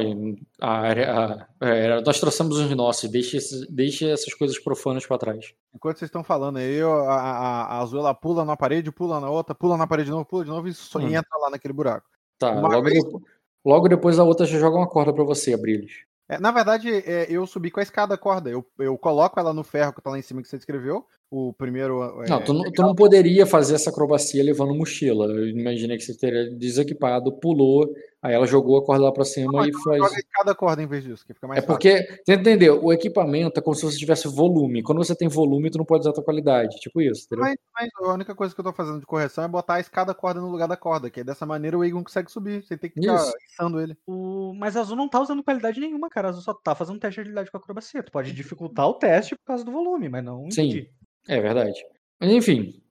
a, 0.61 0.91
a- 0.91 1.47
é, 1.61 2.01
nós 2.01 2.19
trouxemos 2.19 2.57
os 2.57 2.69
nossos, 2.75 3.09
deixe, 3.09 3.37
esses- 3.37 3.67
deixe 3.69 4.09
essas 4.09 4.33
coisas 4.33 4.57
profanas 4.59 5.05
pra 5.05 5.17
trás. 5.17 5.53
Enquanto 5.73 5.97
vocês 5.99 6.07
estão 6.09 6.23
falando 6.23 6.57
aí, 6.57 6.81
a, 6.81 6.87
a, 6.87 7.63
a 7.63 7.79
Azul 7.81 7.99
ela 7.99 8.13
pula 8.13 8.43
na 8.45 8.55
parede, 8.57 8.91
pula 8.91 9.19
na 9.19 9.29
outra, 9.29 9.53
pula 9.55 9.77
na 9.77 9.87
parede 9.87 10.05
de 10.07 10.11
novo, 10.11 10.25
pula 10.25 10.43
de 10.43 10.49
novo 10.49 10.67
e, 10.67 10.73
só, 10.73 10.99
Hum. 10.99 11.07
entra 11.07 11.37
lá 11.41 11.49
naquele 11.49 11.73
buraco. 11.73 12.07
Tá, 12.37 12.51
logo, 12.59 12.81
vez- 12.83 13.03
depo- 13.03 13.21
logo 13.65 13.87
depois 13.87 14.19
a 14.19 14.23
outra 14.23 14.45
já 14.45 14.59
joga 14.59 14.77
uma 14.77 14.87
corda 14.87 15.13
pra 15.13 15.23
você, 15.23 15.53
Abriles. 15.53 16.03
É, 16.27 16.39
na 16.39 16.51
verdade, 16.51 16.89
é, 16.91 17.27
eu 17.29 17.45
subi 17.45 17.69
com 17.69 17.79
a 17.79 17.83
escada 17.83 18.17
corda. 18.17 18.49
Eu, 18.49 18.65
eu 18.79 18.97
coloco 18.97 19.39
ela 19.39 19.53
no 19.53 19.63
ferro 19.63 19.93
que 19.93 20.01
tá 20.01 20.09
lá 20.09 20.17
em 20.17 20.23
cima 20.23 20.41
que 20.41 20.47
você 20.47 20.57
descreveu. 20.57 21.05
O 21.31 21.51
primeiro. 21.53 22.03
é, 22.23 22.29
Não, 22.29 22.41
tu, 22.43 22.53
não- 22.53 22.71
tu 22.71 22.81
não 22.81 22.95
poderia 22.95 23.45
fazer 23.45 23.75
essa 23.75 23.89
acrobacia 23.89 24.43
levando 24.43 24.75
mochila. 24.75 25.25
Eu 25.25 25.47
imaginei 25.49 25.97
que 25.97 26.03
você 26.03 26.15
teria 26.15 26.49
desequipado, 26.55 27.31
pulou, 27.39 27.91
aí 28.21 28.33
ela 28.33 28.45
jogou 28.45 28.77
a 28.77 28.85
corda 28.85 29.05
lá 29.05 29.11
pra 29.11 29.25
cima 29.25 29.51
Não, 29.51 29.65
e 29.65 29.73
faz. 29.83 29.97
Joga 29.97 30.15
a 30.15 30.19
escada 30.19 30.55
corda 30.55 30.83
em 30.83 30.87
vez 30.87 31.03
disso, 31.03 31.25
que 31.25 31.33
fica 31.33 31.47
mais 31.47 31.63
É 31.63 31.65
porque, 31.65 32.07
você 32.25 32.35
entendeu? 32.35 32.79
O 32.83 32.93
equipamento 32.93 33.59
é 33.59 33.63
como 33.63 33.75
se 33.75 33.83
você 33.83 33.97
tivesse 33.97 34.27
volume. 34.27 34.83
Quando 34.83 34.99
você 34.99 35.15
tem 35.15 35.27
volume, 35.27 35.69
tu 35.71 35.79
não 35.79 35.85
pode 35.85 36.01
usar 36.01 36.11
a 36.11 36.13
tua 36.13 36.23
qualidade. 36.23 36.79
Tipo 36.79 37.01
isso, 37.01 37.25
entendeu? 37.25 37.45
Mas, 37.45 37.57
mas 37.73 37.89
a 38.09 38.13
única 38.13 38.35
coisa 38.35 38.53
que 38.53 38.61
eu 38.61 38.65
tô 38.65 38.71
fazendo 38.71 38.99
de 38.99 39.05
correção 39.05 39.43
é 39.43 39.47
botar 39.47 39.75
a 39.75 39.79
escada 39.79 40.13
corda 40.13 40.39
no 40.39 40.49
lugar 40.49 40.67
da 40.67 40.77
corda, 40.77 41.09
que 41.09 41.23
dessa 41.23 41.45
maneira 41.45 41.77
o 41.77 41.83
Egon 41.83 42.03
consegue 42.03 42.31
subir. 42.31 42.63
Você 42.63 42.77
tem 42.77 42.89
que 42.91 43.01
ficar 43.01 43.15
Isso. 43.15 43.79
ele. 43.79 43.97
O... 44.05 44.53
Mas 44.53 44.77
a 44.77 44.81
Azul 44.81 44.95
não 44.95 45.09
tá 45.09 45.19
usando 45.19 45.43
qualidade 45.43 45.79
nenhuma, 45.79 46.07
cara. 46.07 46.27
A 46.27 46.29
Azul 46.29 46.43
só 46.43 46.53
tá 46.53 46.75
fazendo 46.75 46.99
teste 46.99 47.15
de 47.15 47.21
agilidade 47.21 47.51
com 47.51 47.57
acrobacia. 47.57 48.03
Tu 48.03 48.11
pode 48.11 48.31
dificultar 48.31 48.87
o 48.87 48.93
teste 48.93 49.35
por 49.35 49.43
causa 49.43 49.65
do 49.65 49.71
volume, 49.71 50.07
mas 50.07 50.23
não 50.23 50.49
Sim. 50.51 50.63
impedir. 50.69 50.91
É 51.27 51.39
verdade. 51.41 51.83
Mas 52.19 52.29
enfim, 52.31 52.81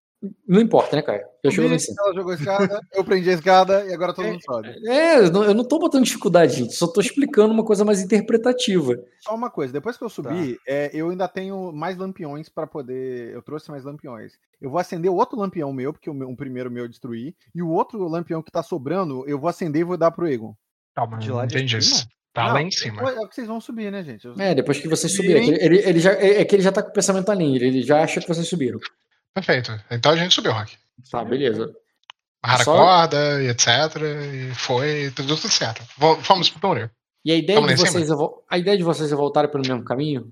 não 0.46 0.60
importa, 0.60 0.96
né, 0.96 1.02
cara? 1.02 1.22
Eu 1.42 1.50
chego 1.50 1.68
lá 1.68 1.74
em 1.74 1.78
Subi, 1.78 1.92
cima. 1.94 2.02
ela 2.06 2.14
jogou 2.14 2.32
a 2.32 2.34
escada, 2.34 2.80
eu 2.94 3.04
prendi 3.04 3.30
a 3.30 3.34
escada 3.34 3.84
e 3.86 3.92
agora 3.92 4.14
todo 4.14 4.26
mundo 4.26 4.40
sobe. 4.42 4.68
É, 4.88 5.18
eu 5.18 5.30
não- 5.30 5.44
eu 5.44 5.54
não 5.54 5.64
tô 5.64 5.78
botando 5.78 6.04
dificuldade, 6.04 6.54
gente. 6.56 6.74
Só 6.74 6.86
tô 6.86 7.00
explicando 7.00 7.52
uma 7.52 7.64
coisa 7.64 7.84
mais 7.84 8.00
interpretativa. 8.00 8.94
Só 9.20 9.34
uma 9.34 9.50
coisa, 9.50 9.72
depois 9.72 9.96
que 9.98 10.04
eu 10.04 10.08
subir, 10.08 10.58
é, 10.66 10.90
eu 10.94 11.10
ainda 11.10 11.28
tenho 11.28 11.72
mais 11.72 11.96
lampiões 11.98 12.48
pra 12.48 12.66
poder. 12.66 13.32
Eu 13.34 13.42
trouxe 13.42 13.70
mais 13.70 13.84
lampiões. 13.84 14.32
Eu 14.60 14.70
vou 14.70 14.78
acender 14.78 15.10
o 15.10 15.14
outro 15.16 15.38
lampião 15.38 15.72
meu, 15.72 15.92
porque 15.92 16.08
o, 16.08 16.14
meu, 16.14 16.30
o 16.30 16.36
primeiro 16.36 16.70
meu 16.70 16.84
eu 16.84 16.88
destruí. 16.88 17.34
E 17.54 17.62
o 17.62 17.68
outro 17.68 18.06
lampião 18.08 18.42
que 18.42 18.50
tá 18.50 18.62
sobrando, 18.62 19.24
eu 19.28 19.38
vou 19.38 19.48
acender 19.50 19.80
e 19.80 19.84
vou 19.84 19.96
dar 19.98 20.10
pro 20.10 20.26
Egon. 20.26 20.54
Calma, 20.94 21.18
De 21.18 21.30
lá 21.30 21.44
de 21.44 21.54
entendi 21.56 21.82
cima? 21.82 21.96
isso. 21.96 22.08
Tá 22.34 22.46
Não, 22.48 22.54
lá 22.54 22.62
em 22.62 22.70
cima. 22.70 23.00
É 23.08 23.26
que 23.28 23.34
vocês 23.34 23.46
vão 23.46 23.60
subir, 23.60 23.90
né, 23.92 24.02
gente? 24.02 24.24
Eu- 24.26 24.34
É, 24.38 24.54
depois 24.54 24.78
que 24.80 24.88
vocês 24.88 25.14
subirem. 25.14 25.52
é 25.54 25.56
que 25.58 25.64
Ele, 25.64 25.78
ele 25.78 26.00
já, 26.00 26.12
é 26.14 26.40
é 26.40 26.44
que 26.44 26.56
ele 26.56 26.62
já 26.64 26.72
tá 26.72 26.82
com 26.82 26.90
o 26.90 26.92
pensamento 26.92 27.30
ali. 27.30 27.54
Ele 27.56 27.80
já 27.82 28.02
acha 28.02 28.20
que 28.20 28.26
vocês 28.28 28.46
subiram. 28.48 28.80
Perfeito. 29.32 29.72
Então 29.90 30.12
a 30.12 30.16
gente 30.16 30.34
subiu, 30.34 30.52
Rock. 30.52 30.76
Tá, 31.10 31.24
beleza. 31.24 31.72
Amarrar 32.42 32.60
a 32.60 32.64
Só- 32.64 32.76
corda 32.76 33.42
e 33.42 33.48
etc. 33.48 33.68
E 34.50 34.54
foi 34.54 35.12
tudo, 35.14 35.36
tudo 35.36 35.48
certo. 35.48 35.82
Fomos 36.22 36.50
pro 36.50 36.60
túnel. 36.60 36.90
E 37.24 37.30
a 37.32 37.36
ideia, 37.36 37.58
Vamos 37.60 37.74
de 37.76 37.80
vocês, 37.80 38.10
é 38.10 38.14
vo- 38.14 38.44
a 38.50 38.58
ideia 38.58 38.76
de 38.76 38.82
vocês 38.82 39.10
é 39.10 39.14
voltarem 39.14 39.50
pelo 39.50 39.64
mesmo 39.66 39.82
caminho? 39.84 40.30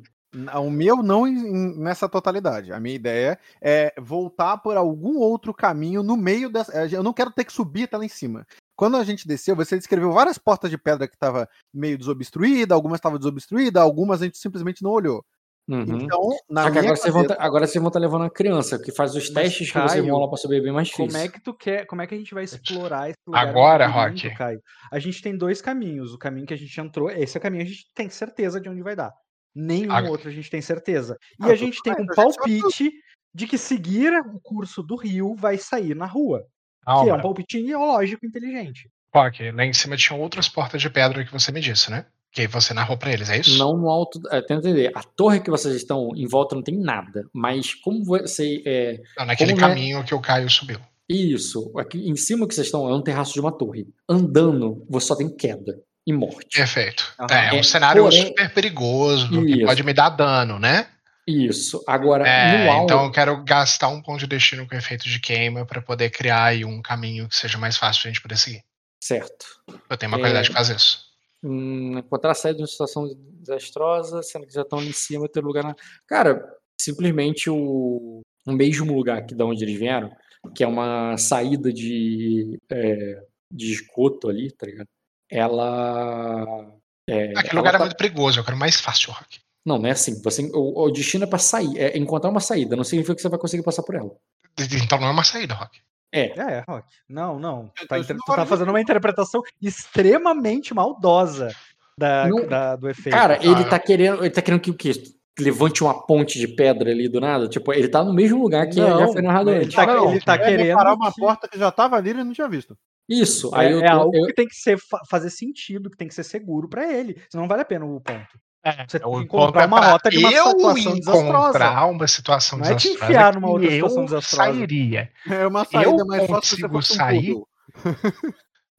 O 0.55 0.71
meu 0.71 0.97
não 1.03 1.27
nessa 1.27 2.09
totalidade. 2.09 2.73
A 2.73 2.81
minha 2.81 2.95
ideia 2.97 3.39
é 3.61 3.93
voltar 3.99 4.57
por 4.59 4.77
algum 4.77 5.19
outro 5.19 5.53
caminho 5.55 6.03
no 6.03 6.17
meio 6.17 6.49
dessa. 6.51 6.73
eh, 6.73 6.89
Eu 6.91 7.03
não 7.03 7.13
quero 7.13 7.31
ter 7.31 7.45
que 7.45 7.53
subir 7.53 7.85
até 7.85 7.97
lá 7.97 8.05
em 8.05 8.09
cima. 8.09 8.47
Quando 8.77 8.97
a 8.97 9.05
gente 9.05 9.27
desceu, 9.29 9.55
você 9.55 9.77
descreveu 9.77 10.13
várias 10.13 10.39
portas 10.39 10.71
de 10.71 10.79
pedra 10.79 11.07
que 11.07 11.15
estavam 11.15 11.47
meio 11.73 11.97
desobstruídas, 11.99 12.75
algumas 12.75 12.99
estavam 12.99 13.19
desobstruídas, 13.19 13.83
algumas 13.83 14.23
a 14.23 14.25
gente 14.25 14.39
simplesmente 14.39 14.83
não 14.83 14.91
olhou. 14.91 15.25
Uhum. 15.69 15.83
Então, 16.03 16.21
na 16.51 16.63
que 16.71 16.79
agora 16.79 16.97
vocês, 16.97 17.13
vão 17.15 17.23
cabeça- 17.23 17.39
tá, 17.39 17.47
agora 17.47 17.67
vocês 17.69 17.81
vão 17.81 17.89
estar 17.89 18.01
levando 18.01 18.25
a 18.25 18.31
criança, 18.31 18.83
que 18.83 18.91
faz 18.91 19.15
os 19.15 19.31
Mas, 19.31 19.45
testes 19.45 19.71
que 19.71 19.79
vocês 19.79 19.93
Caio, 19.93 20.07
vão 20.07 20.19
lá 20.19 20.27
pra 20.29 20.37
subir 20.37 20.61
bem 20.61 20.73
mais 20.73 20.89
difícil. 20.89 21.07
Como 21.13 21.17
é 21.25 21.29
que 21.29 21.41
tu 21.41 21.55
quer, 21.55 21.87
como 21.87 22.03
é 22.03 22.07
que 22.07 22.15
a 22.15 22.19
gente 22.19 22.35
vai 22.35 22.43
explorar 22.43 23.09
esse 23.11 23.19
lugar? 23.25 23.47
Agora, 23.49 23.87
Rock. 23.87 24.35
Caio? 24.35 24.61
A 24.91 24.99
gente 24.99 25.23
tem 25.23 25.37
dois 25.37 25.63
caminhos. 25.63 26.13
O 26.13 26.19
caminho 26.19 26.47
que 26.47 26.55
a 26.55 26.59
gente 26.59 26.79
entrou, 26.81 27.09
esse 27.11 27.37
é 27.37 27.39
o 27.39 27.43
caminho 27.43 27.65
que 27.65 27.71
a 27.71 27.75
gente 27.75 27.87
tem 27.95 28.11
certeza 28.11 28.61
de 28.61 28.69
onde 28.69 28.83
vai 28.83 28.97
dar. 28.97 29.13
Nenhum 29.55 29.93
Ag- 29.93 30.09
outro 30.09 30.29
a 30.29 30.33
gente 30.33 30.51
tem 30.51 30.61
certeza. 30.61 31.17
E 31.39 31.45
Ah, 31.45 31.53
a 31.53 31.55
gente 31.55 31.81
tem 31.83 31.95
bem, 31.95 32.05
um 32.05 32.07
palpite 32.15 32.91
de 33.33 33.47
que 33.47 33.57
seguir 33.57 34.13
o 34.35 34.41
curso 34.43 34.83
do 34.83 34.97
rio 34.97 35.35
vai 35.37 35.59
sair 35.59 35.95
na 35.95 36.07
rua. 36.07 36.45
Que 36.85 36.91
é 36.91 36.95
Calma. 36.95 37.17
um 37.17 37.21
palpite 37.21 37.59
ideológico 37.59 38.27
inteligente. 38.27 38.89
Rock, 39.15 39.51
lá 39.51 39.65
em 39.65 39.73
cima 39.73 39.97
tinham 39.97 40.21
outras 40.21 40.49
portas 40.49 40.81
de 40.81 40.89
pedra 40.91 41.25
que 41.25 41.33
você 41.33 41.53
me 41.53 41.61
disse, 41.61 41.91
né? 41.91 42.07
Que 42.33 42.47
você 42.47 42.73
narrou 42.73 42.97
pra 42.97 43.13
eles, 43.13 43.29
é 43.29 43.39
isso? 43.39 43.59
Não 43.59 43.77
no 43.77 43.91
alto. 43.91 44.21
É, 44.31 44.41
tenta 44.41 44.69
entender. 44.69 44.91
A 44.95 45.03
torre 45.03 45.39
que 45.41 45.51
vocês 45.51 45.75
estão 45.77 46.13
em 46.17 46.27
volta 46.27 46.55
não 46.57 46.63
tem 46.63 46.79
nada. 46.79 47.27
Mas 47.33 47.75
como 47.75 48.03
você. 48.05 48.63
É, 48.65 49.01
Não, 49.19 49.27
naquele 49.27 49.53
é- 49.53 49.57
caminho 49.57 50.03
que 50.03 50.15
o 50.15 50.21
Caio 50.21 50.49
subiu. 50.49 50.79
isso, 51.09 51.71
aqui 51.79 52.09
em 52.09 52.17
cima 52.17 52.49
que 52.49 52.55
vocês 52.55 52.69
estão 52.69 52.89
é 52.89 52.95
um 52.95 53.03
terraço 53.03 53.35
de 53.35 53.41
uma 53.41 53.53
torre. 53.53 53.87
Andando, 54.09 54.87
você 54.89 55.09
só 55.09 55.15
tem 55.15 55.29
queda 55.29 55.79
e 56.07 56.13
morte. 56.13 56.57
Perfeito. 56.57 57.13
Aham. 57.21 57.29
É, 57.39 57.49
é 57.49 57.53
um 57.53 57.59
É, 57.59 57.63
cenário 57.63 58.03
porém- 58.05 58.27
super 58.29 58.55
perigoso, 58.55 59.29
que 59.29 59.57
Isso. 59.59 59.67
pode 59.67 59.83
me 59.83 59.93
dar 59.93 60.09
dano, 60.09 60.59
né? 60.59 60.87
Isso. 61.27 61.83
Agora, 61.87 62.27
É, 62.27 62.69
alto. 62.69 62.85
então 62.85 63.05
eu 63.05 63.13
quero 63.13 63.45
gastar 63.45 63.89
um 63.89 64.03
ponto 64.03 64.19
de 64.21 64.27
destino 64.27 64.67
com 64.69 64.75
efeito 64.75 65.05
de 65.09 65.21
queima 65.21 65.65
pra 65.65 65.81
poder 65.81 66.11
criar 66.11 66.45
aí 66.47 66.65
um 66.65 66.83
caminho 66.83 67.29
que 67.29 67.37
seja 67.37 67.59
mais 67.59 67.77
fácil 67.77 68.03
de 68.03 68.09
a 68.09 68.11
gente 68.13 68.23
poder 68.23 68.37
seguir. 68.37 68.63
Certo. 69.03 69.47
Eu 69.89 69.97
tenho 69.97 70.11
uma 70.11 70.19
É. 70.19 70.21
qualidade 70.21 70.49
que 70.49 70.55
faz 70.55 70.69
isso. 70.69 71.05
Hum, 71.45 71.99
encontrar 71.99 72.33
a 72.33 72.35
saída 72.35 72.57
de 72.59 72.63
uma 72.63 72.69
situação 72.69 73.09
desastrosa, 73.41 74.23
sendo 74.23 74.47
que 74.47 74.53
já 74.55 74.63
estão 74.63 74.79
ali 74.79 74.89
em 74.89 74.93
cima, 74.93 75.29
ter 75.29 75.41
lugar 75.41 75.65
na. 75.65 75.75
Cara, 76.07 76.45
simplesmente 76.81 77.51
o, 77.51 78.21
o 78.47 78.53
mesmo 78.53 78.93
lugar 78.95 79.25
que 79.27 79.35
da 79.35 79.45
onde 79.45 79.65
eles 79.65 79.79
vieram, 79.79 80.11
que 80.57 80.63
é 80.63 80.67
uma 80.67 81.17
saída 81.19 81.73
de, 81.73 82.59
é, 82.71 83.23
de 83.51 83.73
esgoto 83.73 84.29
ali, 84.29 84.51
tá 84.53 84.67
ligado? 84.67 84.89
Ela. 85.31 86.73
É, 87.09 87.31
Aquele 87.31 87.49
ela 87.51 87.59
lugar 87.59 87.75
é 87.75 87.79
tá- 87.79 87.85
muito 87.85 87.97
perigoso, 87.97 88.39
eu 88.39 88.45
quero 88.45 88.57
mais 88.57 88.81
fácil, 88.81 89.13
Rock. 89.13 89.41
Não, 89.65 89.79
não 89.79 89.87
é 89.89 89.93
assim. 89.93 90.21
Você, 90.23 90.51
o, 90.55 90.83
o 90.85 90.91
destino 90.91 91.25
é 91.25 91.27
pra 91.27 91.39
sair, 91.39 91.79
é 91.79 91.97
encontrar 91.97 92.31
uma 92.31 92.41
saída, 92.41 92.75
não 92.77 92.85
significa 92.85 93.15
que 93.15 93.23
você 93.23 93.29
vai 93.29 93.39
conseguir 93.39 93.63
passar 93.63 93.83
por 93.83 93.95
ela. 93.95 94.11
Então 94.59 94.99
não 95.01 95.09
é 95.09 95.11
uma 95.11 95.25
saída, 95.25 95.55
Rock. 95.55 95.81
É, 96.15 96.27
É, 96.39 96.53
é, 96.59 96.65
Rock. 96.69 96.87
Não, 97.09 97.39
não. 97.39 97.69
Tu 97.75 97.85
Eu 97.85 97.89
tá, 97.89 97.99
inter- 97.99 98.17
tu 98.17 98.35
tá 98.37 98.45
fazendo 98.45 98.69
uma 98.69 98.81
interpretação 98.81 99.41
extremamente 99.61 100.75
maldosa 100.75 101.49
da, 101.97 102.29
Não- 102.29 102.47
da- 102.47 102.77
do 102.77 102.89
efeito. 102.89 103.15
cara, 103.15 103.39
ele 103.45 103.65
tá 103.65 103.79
querendo, 103.79 104.21
ele 104.23 104.31
tá 104.31 104.43
querendo 104.43 104.61
que 104.61 104.71
o 104.71 104.75
quê? 104.75 104.93
Levante 105.41 105.83
uma 105.83 106.07
ponte 106.07 106.39
de 106.39 106.47
pedra 106.47 106.91
ali 106.91 107.09
do 107.09 107.19
nada? 107.19 107.49
Tipo, 107.49 107.73
ele 107.73 107.89
tá 107.89 108.05
no 108.05 108.13
mesmo 108.13 108.43
lugar 108.43 108.67
que 108.69 108.77
já 108.77 108.91
Não, 108.91 109.13
foi 109.13 109.23
narrado 109.23 109.51
ele 109.51 109.65
antes. 109.65 109.75
tá, 109.75 109.87
Não, 109.87 110.11
ele 110.11 110.21
tá 110.21 110.35
É 110.35 110.39
querendo. 110.39 110.77
parar 110.77 110.95
uma 110.95 111.11
que- 111.11 111.21
porta 111.21 111.49
que 111.49 111.59
já 111.59 111.71
tava 111.71 111.97
ali 111.97 112.09
e 112.09 112.13
ele 112.13 112.25
não 112.25 112.33
tinha 112.35 112.49
visto. 112.49 112.77
Isso, 113.09 113.55
É, 113.55 113.59
aí 113.61 113.73
eu, 113.73 113.81
é 113.81 113.89
algo 113.89 114.15
eu- 114.15 114.27
que 114.27 114.35
tem 114.35 114.47
que 114.47 114.55
ser, 114.55 114.79
fa- 114.79 115.01
fazer 115.09 115.31
sentido, 115.31 115.89
que 115.91 115.97
tem 115.97 116.07
que 116.07 116.15
ser 116.15 116.23
seguro 116.25 116.69
pra 116.69 116.93
ele. 116.93 117.15
Senão 117.31 117.45
não 117.45 117.49
vale 117.49 117.63
a 117.63 117.65
pena 117.65 117.87
o 117.87 117.99
ponto. 118.01 118.39
É, 118.65 118.87
Você 118.87 119.01
o 119.05 119.21
encontrar 119.21 119.63
é 119.63 119.67
uma 119.67 119.81
rota 119.91 120.09
de 120.09 120.19
uma 120.19 120.31
eu 120.33 120.45
situação 120.51 120.95
desastrosa. 120.95 121.29
encontrar 121.29 121.87
uma 121.87 122.07
situação 122.09 122.59
Não 122.61 122.67
é 122.67 122.75
te 122.77 122.83
desastrosa 122.89 123.05
enfiar 123.13 123.35
numa 123.35 123.47
que 123.49 123.53
outra 123.55 123.67
eu 123.69 123.73
situação 123.89 124.05
desastrosa. 124.05 124.53
sairia. 124.55 125.11
É 125.29 125.47
uma 125.47 125.65
saída 125.65 125.91
Eu 125.91 126.07
mais 126.07 126.27
fácil 126.31 126.57
se 126.57 126.63
você 126.69 126.93
um 126.93 126.97
sair? 126.97 127.37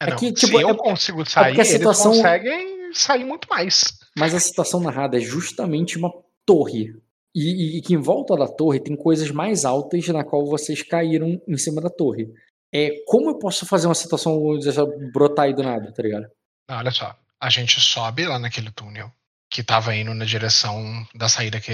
É, 0.02 0.06
É 0.06 0.10
não, 0.12 0.18
que, 0.18 0.28
se 0.28 0.34
tipo, 0.34 0.60
eu 0.60 0.70
é- 0.70 0.74
consigo 0.78 1.30
sair, 1.30 1.60
a 1.60 1.66
situação- 1.66 2.12
eles 2.14 2.22
conseguem 2.24 2.94
sair 2.94 3.24
muito 3.26 3.48
mais. 3.50 3.84
Mas 4.18 4.34
a 4.34 4.40
situação 4.40 4.80
narrada 4.80 5.18
é 5.18 5.20
justamente 5.22 5.98
uma 5.98 6.12
torre. 6.46 6.94
E, 7.36 7.78
e 7.78 7.82
que 7.82 7.94
em 7.96 7.98
volta 7.98 8.36
da 8.38 8.48
torre 8.48 8.80
tem 8.80 8.96
coisas 8.96 9.32
mais 9.32 9.66
altas 9.66 10.08
na 10.10 10.24
qual 10.24 10.46
vocês 10.46 10.82
caíram 10.84 11.42
em 11.48 11.58
cima 11.58 11.82
da 11.82 11.90
torre. 11.90 12.28
É, 12.72 12.92
como 13.08 13.30
eu 13.30 13.40
posso 13.40 13.66
fazer 13.66 13.88
uma 13.88 13.96
situação 13.96 14.58
dessa 14.60 14.86
brotar 15.12 15.46
aí 15.46 15.54
do 15.54 15.64
nada, 15.64 15.92
tá 15.92 16.04
ligado? 16.04 16.28
Não, 16.70 16.78
olha 16.78 16.92
só, 16.92 17.16
a 17.42 17.50
gente 17.50 17.80
sobe 17.82 18.26
lá 18.26 18.38
naquele 18.38 18.72
túnel 18.72 19.12
que 19.54 19.62
tava 19.64 19.96
indo 19.96 20.14
na 20.16 20.26
direção 20.26 21.06
da 21.14 21.30
saída 21.30 21.60
que 21.62 21.72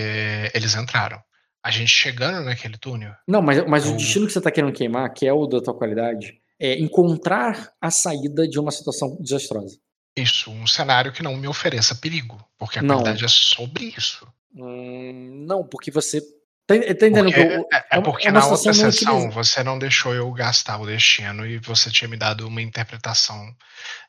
eles 0.53 0.75
entraram. 0.75 1.17
A 1.63 1.71
gente 1.71 1.87
chegando 1.89 2.43
naquele 2.43 2.77
túnel, 2.77 3.13
Não, 3.25 3.41
mas, 3.41 3.65
mas 3.65 3.85
o 3.85 3.91
Eu- 3.91 3.95
destino 3.95 4.27
que 4.27 4.33
você 4.33 4.41
tá 4.41 4.51
querendo 4.51 4.73
queimar, 4.73 5.13
que 5.13 5.25
é 5.25 5.31
o 5.31 5.45
da 5.47 5.61
tua 5.61 5.73
qualidade, 5.73 6.33
é 6.59 6.77
encontrar 6.77 7.71
a 7.81 7.89
saída 7.89 8.45
de 8.47 8.59
uma 8.59 8.71
situação 8.71 9.17
desastrosa. 9.21 9.77
isso, 10.17 10.51
um 10.51 10.67
cenário 10.67 11.13
que 11.13 11.23
não 11.23 11.37
me 11.37 11.47
ofereça 11.47 11.95
perigo, 11.95 12.37
porque 12.57 12.79
a 12.79 12.81
Não. 12.81 12.95
qualidade 12.97 13.23
é 13.23 13.27
sobre 13.29 13.93
isso. 13.97 14.27
Hum, 14.53 15.45
não, 15.47 15.63
porque 15.65 15.89
você. 15.89 16.19
Tá, 16.67 16.75
tá 16.75 16.75
entendendo 16.75 17.25
Porque, 17.31 17.45
que 17.47 17.57
o- 17.57 17.67
é, 17.73 17.77
é 17.77 17.97
é 17.97 18.01
porque 18.01 18.27
é 18.27 18.31
na 18.31 18.45
outra 18.45 18.71
não 18.73 18.73
sessão 18.91 19.31
você 19.31 19.63
não 19.63 19.79
deixou 19.79 20.13
eu 20.13 20.29
gastar 20.33 20.77
o 20.79 20.85
destino 20.85 21.45
e 21.45 21.57
você 21.59 21.89
tinha 21.89 22.07
me 22.09 22.17
dado 22.17 22.45
uma 22.47 22.61
interpretação 22.61 23.41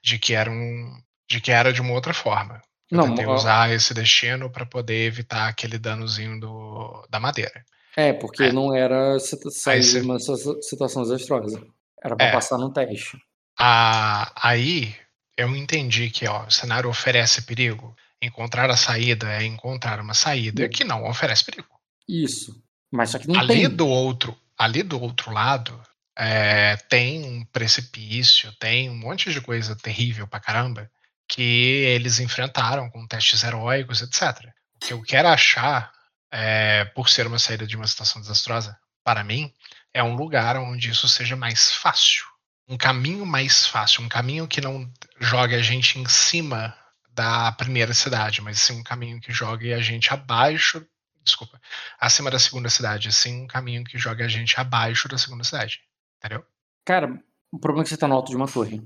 de 0.02 0.18
que 0.18 0.34
era 0.34 0.50
um 0.50 0.92
de 1.30 1.40
que 1.40 1.52
era 1.52 1.72
de 1.72 1.80
uma 1.80 1.92
outra 1.94 2.12
forma. 2.12 2.60
Eu 2.90 2.98
Não, 2.98 3.34
usar 3.34 3.70
esse 3.72 3.94
destino 3.94 4.50
para 4.50 4.66
poder 4.66 5.06
evitar 5.06 5.48
aquele 5.48 5.78
danozinho 5.78 6.40
do, 6.40 7.06
da 7.08 7.20
madeira. 7.20 7.64
É, 7.96 8.12
porque 8.12 8.44
É. 8.44 8.52
não 8.52 8.74
era 8.74 9.16
sair 9.20 9.80
de 9.80 9.98
uma 10.00 10.18
situ- 10.18 10.60
situação 10.62 11.02
desastrosa. 11.02 11.62
Era 12.02 12.16
pra 12.16 12.26
É. 12.26 12.32
passar 12.32 12.58
no 12.58 12.72
teste. 12.72 13.16
Ah, 13.58 14.32
aí 14.34 14.94
eu 15.36 15.54
entendi 15.54 16.10
que 16.10 16.26
ó, 16.26 16.46
o 16.46 16.50
cenário 16.50 16.88
oferece 16.90 17.42
perigo. 17.42 17.94
Encontrar 18.22 18.68
a 18.70 18.76
saída 18.76 19.30
é 19.32 19.44
encontrar 19.44 20.00
uma 20.00 20.14
saída 20.14 20.68
que 20.68 20.82
não 20.84 21.04
oferece 21.08 21.44
perigo. 21.44 21.68
Isso. 22.08 22.60
Mas 22.90 23.10
só 23.10 23.18
que 23.18 23.28
não 23.28 23.38
ali 23.38 23.66
tem. 23.66 23.68
do 23.70 23.86
outro, 23.86 24.36
ali 24.58 24.82
do 24.82 25.00
outro 25.00 25.30
lado, 25.32 25.80
é, 26.18 26.76
tem 26.88 27.24
um 27.24 27.44
precipício, 27.46 28.52
tem 28.58 28.90
um 28.90 28.96
monte 28.96 29.32
de 29.32 29.40
coisa 29.40 29.76
terrível 29.76 30.26
pra 30.26 30.40
caramba 30.40 30.90
que 31.30 31.84
eles 31.86 32.18
enfrentaram 32.18 32.90
com 32.90 33.06
testes 33.06 33.44
heróicos, 33.44 34.02
etc. 34.02 34.52
O 34.74 34.78
que 34.80 34.92
eu 34.92 35.00
quero 35.00 35.28
achar, 35.28 35.92
é, 36.30 36.84
por 36.86 37.08
ser 37.08 37.26
uma 37.26 37.38
saída 37.38 37.64
de 37.66 37.76
uma 37.76 37.86
situação 37.86 38.20
desastrosa, 38.20 38.76
para 39.04 39.22
mim, 39.22 39.54
é 39.94 40.02
um 40.02 40.16
lugar 40.16 40.56
onde 40.56 40.90
isso 40.90 41.08
seja 41.08 41.36
mais 41.36 41.70
fácil. 41.72 42.24
Um 42.68 42.76
caminho 42.76 43.24
mais 43.24 43.64
fácil, 43.64 44.02
um 44.02 44.08
caminho 44.08 44.48
que 44.48 44.60
não 44.60 44.92
jogue 45.20 45.54
a 45.54 45.62
gente 45.62 45.98
em 45.98 46.08
cima 46.08 46.76
da 47.12 47.52
primeira 47.52 47.94
cidade, 47.94 48.42
mas 48.42 48.60
sim 48.60 48.80
um 48.80 48.84
caminho 48.84 49.20
que 49.20 49.32
jogue 49.32 49.72
a 49.72 49.80
gente 49.80 50.12
abaixo. 50.12 50.84
Desculpa, 51.22 51.60
acima 52.00 52.30
da 52.30 52.38
segunda 52.38 52.68
cidade, 52.68 53.12
sim 53.12 53.42
um 53.42 53.46
caminho 53.46 53.84
que 53.84 53.98
jogue 53.98 54.22
a 54.22 54.28
gente 54.28 54.58
abaixo 54.58 55.08
da 55.08 55.18
segunda 55.18 55.44
cidade. 55.44 55.80
Entendeu? 56.18 56.44
Cara, 56.84 57.22
o 57.52 57.58
problema 57.58 57.82
é 57.82 57.84
que 57.84 57.90
você 57.90 57.96
tá 57.96 58.08
no 58.08 58.14
alto 58.14 58.30
de 58.30 58.36
uma 58.36 58.48
torre. 58.48 58.82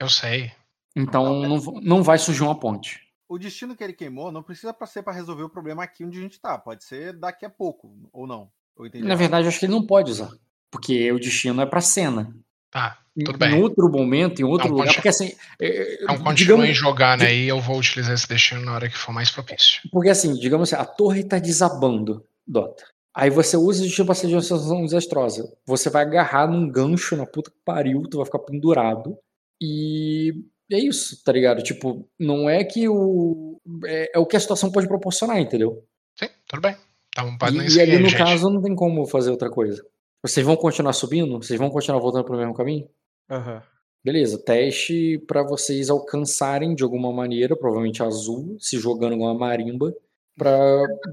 Eu 0.00 0.08
sei. 0.08 0.52
Então 0.94 1.40
não, 1.42 1.60
v- 1.60 1.80
não 1.82 2.02
vai 2.02 2.18
surgir 2.18 2.42
uma 2.42 2.58
ponte. 2.58 3.00
O 3.28 3.38
destino 3.38 3.74
que 3.74 3.82
ele 3.82 3.92
queimou 3.92 4.30
não 4.30 4.42
precisa 4.42 4.74
ser 4.86 5.02
pra 5.02 5.12
resolver 5.12 5.42
o 5.42 5.48
problema 5.48 5.82
aqui 5.82 6.04
onde 6.04 6.18
a 6.18 6.22
gente 6.22 6.40
tá. 6.40 6.56
Pode 6.58 6.84
ser 6.84 7.12
daqui 7.14 7.44
a 7.44 7.50
pouco, 7.50 7.96
ou 8.12 8.26
não. 8.26 8.48
Eu 8.78 8.86
entendi. 8.86 9.06
Na 9.06 9.14
verdade, 9.14 9.48
acho 9.48 9.58
que 9.58 9.66
ele 9.66 9.72
não 9.72 9.86
pode 9.86 10.10
usar. 10.10 10.30
Porque 10.70 11.10
o 11.12 11.18
destino 11.18 11.60
é 11.62 11.66
pra 11.66 11.80
cena. 11.80 12.34
Tá, 12.70 12.98
Em, 13.16 13.22
tudo 13.24 13.36
em 13.36 13.38
bem. 13.52 13.62
outro 13.62 13.88
momento, 13.88 14.40
em 14.40 14.44
outro 14.44 14.66
Não, 14.68 14.72
lugar. 14.74 14.86
continua. 14.86 14.94
Porque 14.96 15.08
assim. 15.08 15.32
é, 15.60 16.02
Então 16.02 16.18
continuem 16.18 16.72
digamos, 16.72 16.76
jogando 16.76 17.22
aí, 17.22 17.46
eu 17.48 17.60
vou 17.60 17.78
utilizar 17.78 18.12
esse 18.14 18.28
destino 18.28 18.60
na 18.62 18.74
hora 18.74 18.88
que 18.88 18.96
for 18.98 19.12
mais 19.12 19.30
propício. 19.30 19.80
porque 19.92 20.08
assim, 20.10 20.34
digamos 20.34 20.72
assim, 20.72 20.82
a 20.82 20.84
torre 20.84 21.22
tá 21.24 21.38
desabando, 21.38 22.24
Dota. 22.46 22.84
Aí 23.16 23.30
você 23.30 23.56
usa 23.56 23.80
o 23.80 23.84
destino 23.84 24.06
pra 24.06 24.14
ser 24.16 24.26
de 24.26 24.34
uma 24.34 24.42
situação 24.42 24.84
desastrosa. 24.84 25.56
Você 25.64 25.88
vai 25.88 26.02
agarrar 26.02 26.48
num 26.48 26.68
gancho 26.68 27.16
na 27.16 27.24
puta 27.24 27.48
que 27.50 27.56
pariu, 27.64 28.02
tu 28.10 28.16
vai 28.18 28.26
ficar 28.26 28.40
pendurado. 28.40 29.16
E 29.62 30.34
é 30.72 30.78
isso, 30.78 31.22
tá 31.24 31.32
ligado? 31.32 31.62
Tipo, 31.62 32.08
não 32.18 32.48
é 32.48 32.64
que 32.64 32.88
o. 32.88 33.60
É, 33.86 34.12
é 34.16 34.18
o 34.18 34.26
que 34.26 34.36
a 34.36 34.40
situação 34.40 34.70
pode 34.70 34.88
proporcionar, 34.88 35.38
entendeu? 35.38 35.84
Sim, 36.18 36.28
tudo 36.48 36.62
bem. 36.62 36.76
Então 37.10 37.28
E, 37.52 37.76
e 37.76 37.80
ali 37.80 37.98
no 37.98 38.08
gente. 38.08 38.18
caso 38.18 38.50
não 38.50 38.60
tem 38.60 38.74
como 38.74 39.06
fazer 39.06 39.30
outra 39.30 39.50
coisa. 39.50 39.84
Vocês 40.22 40.44
vão 40.44 40.56
continuar 40.56 40.92
subindo? 40.94 41.36
Vocês 41.36 41.58
vão 41.58 41.70
continuar 41.70 42.00
voltando 42.00 42.24
pro 42.24 42.36
mesmo 42.36 42.54
caminho? 42.54 42.88
Aham. 43.30 43.62
Beleza, 44.04 44.38
teste 44.38 45.18
pra 45.26 45.42
vocês 45.42 45.88
alcançarem 45.88 46.74
de 46.74 46.82
alguma 46.82 47.10
maneira, 47.12 47.56
provavelmente 47.56 48.02
azul, 48.02 48.56
se 48.60 48.78
jogando 48.78 49.16
com 49.16 49.22
uma 49.24 49.32
marimba, 49.34 49.94
pra, 50.36 50.58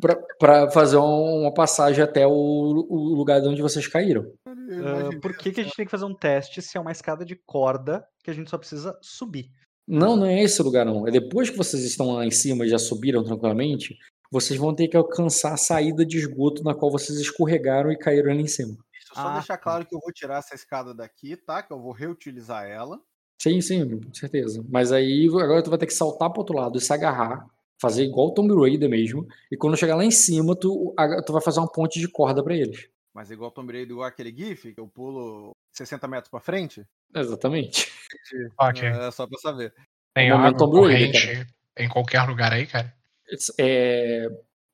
pra, 0.02 0.16
pra 0.38 0.72
fazer 0.72 0.98
um- 0.98 1.42
uma 1.44 1.54
passagem 1.54 2.04
até 2.04 2.28
o, 2.28 2.32
o 2.32 3.16
lugar 3.16 3.40
de 3.42 3.48
onde 3.48 3.62
vocês 3.62 3.88
caíram. 3.88 4.34
Ah, 4.46 5.10
por 5.22 5.38
que, 5.38 5.52
que 5.52 5.62
a 5.62 5.64
gente 5.64 5.76
tem 5.76 5.86
que 5.86 5.92
fazer 5.92 6.04
um 6.06 6.14
teste 6.14 6.62
se 6.62 6.78
é 6.78 6.82
uma 6.82 6.92
escada 6.92 7.24
de 7.24 7.36
corda 7.46 8.04
que 8.24 8.32
a 8.32 8.34
gente 8.34 8.50
só 8.50 8.58
precisa 8.58 8.98
subir? 9.02 9.50
Não, 9.88 10.16
não 10.16 10.26
é 10.26 10.42
esse 10.44 10.62
lugar 10.62 10.86
não. 10.86 11.08
É 11.08 11.12
depois 11.12 11.50
que 11.50 11.58
vocês 11.58 11.84
estão 11.84 12.14
lá 12.14 12.26
em 12.26 12.32
cima 12.32 12.66
e 12.66 12.70
já 12.70 12.78
subiram 12.80 13.24
tranquilamente, 13.24 13.98
vocês 14.32 14.58
vão 14.60 14.74
ter 14.74 14.88
que 14.88 14.96
alcançar 14.96 15.54
a 15.54 15.58
saída 15.58 16.06
de 16.06 16.18
esgoto 16.18 16.64
na 16.64 16.74
qual 16.74 16.92
vocês 16.92 17.20
escorregaram 17.20 17.92
e 17.92 17.98
caíram 17.98 18.32
ali 18.32 18.44
em 18.44 18.48
cima. 18.48 18.78
Deixa 18.92 19.12
eu 19.12 19.16
só 19.16 19.28
Ah, 19.28 19.34
deixar 19.34 19.58
tá. 19.58 19.64
claro 19.64 19.86
que 19.86 19.94
eu 19.96 20.00
vou 20.00 20.12
tirar 20.14 20.38
essa 20.40 20.56
escada 20.56 20.94
daqui, 20.94 21.36
tá? 21.36 21.62
Que 21.62 21.74
eu 21.74 21.80
vou 21.82 21.92
reutilizar 21.92 22.66
ela. 22.66 23.00
Sim, 23.42 23.60
sim, 23.60 24.00
com 24.00 24.14
certeza. 24.14 24.64
Mas 24.70 24.92
aí 24.92 25.26
agora 25.28 25.64
tu 25.64 25.70
vai 25.70 25.80
ter 25.80 25.88
que 25.88 25.94
saltar 25.94 26.30
pro 26.30 26.42
outro 26.42 26.56
lado 26.56 26.78
e 26.78 26.82
se 26.82 26.94
agarrar, 26.94 27.46
fazer 27.82 28.04
igual 28.04 28.28
o 28.28 28.34
Tomb 28.34 28.54
Raider 28.54 28.88
mesmo, 28.88 29.28
e 29.52 29.58
quando 29.58 29.76
chegar 29.76 29.96
lá 29.96 30.06
em 30.06 30.12
cima, 30.12 30.56
tu, 30.56 30.94
tu 31.26 31.34
vai 31.34 31.42
fazer 31.42 31.60
uma 31.60 31.72
ponte 31.72 32.00
de 32.00 32.08
corda 32.08 32.44
pra 32.44 32.56
eles. 32.56 32.88
Mas 33.14 33.32
igual 33.32 33.52
Tomb 33.52 33.74
Raider, 33.74 33.92
igual 33.92 34.08
aquele 34.08 34.32
GIF, 34.32 34.74
que 34.74 34.80
eu 34.80 34.88
pulo 34.88 35.52
60 35.82 36.08
metros 36.08 36.30
pra 36.30 36.40
frente. 36.40 36.86
Exatamente. 37.14 37.92
Ok. 38.60 38.88
É 38.88 39.12
só 39.12 39.28
pra 39.28 39.40
saber. 39.40 39.74
Tem 40.14 40.32
momento 40.32 40.64
água 40.64 40.82
corrente 40.82 41.48
em 41.78 41.90
qualquer 41.90 42.24
lugar 42.24 42.54
aí, 42.54 42.68
cara. 42.68 42.94
É, 43.60 44.28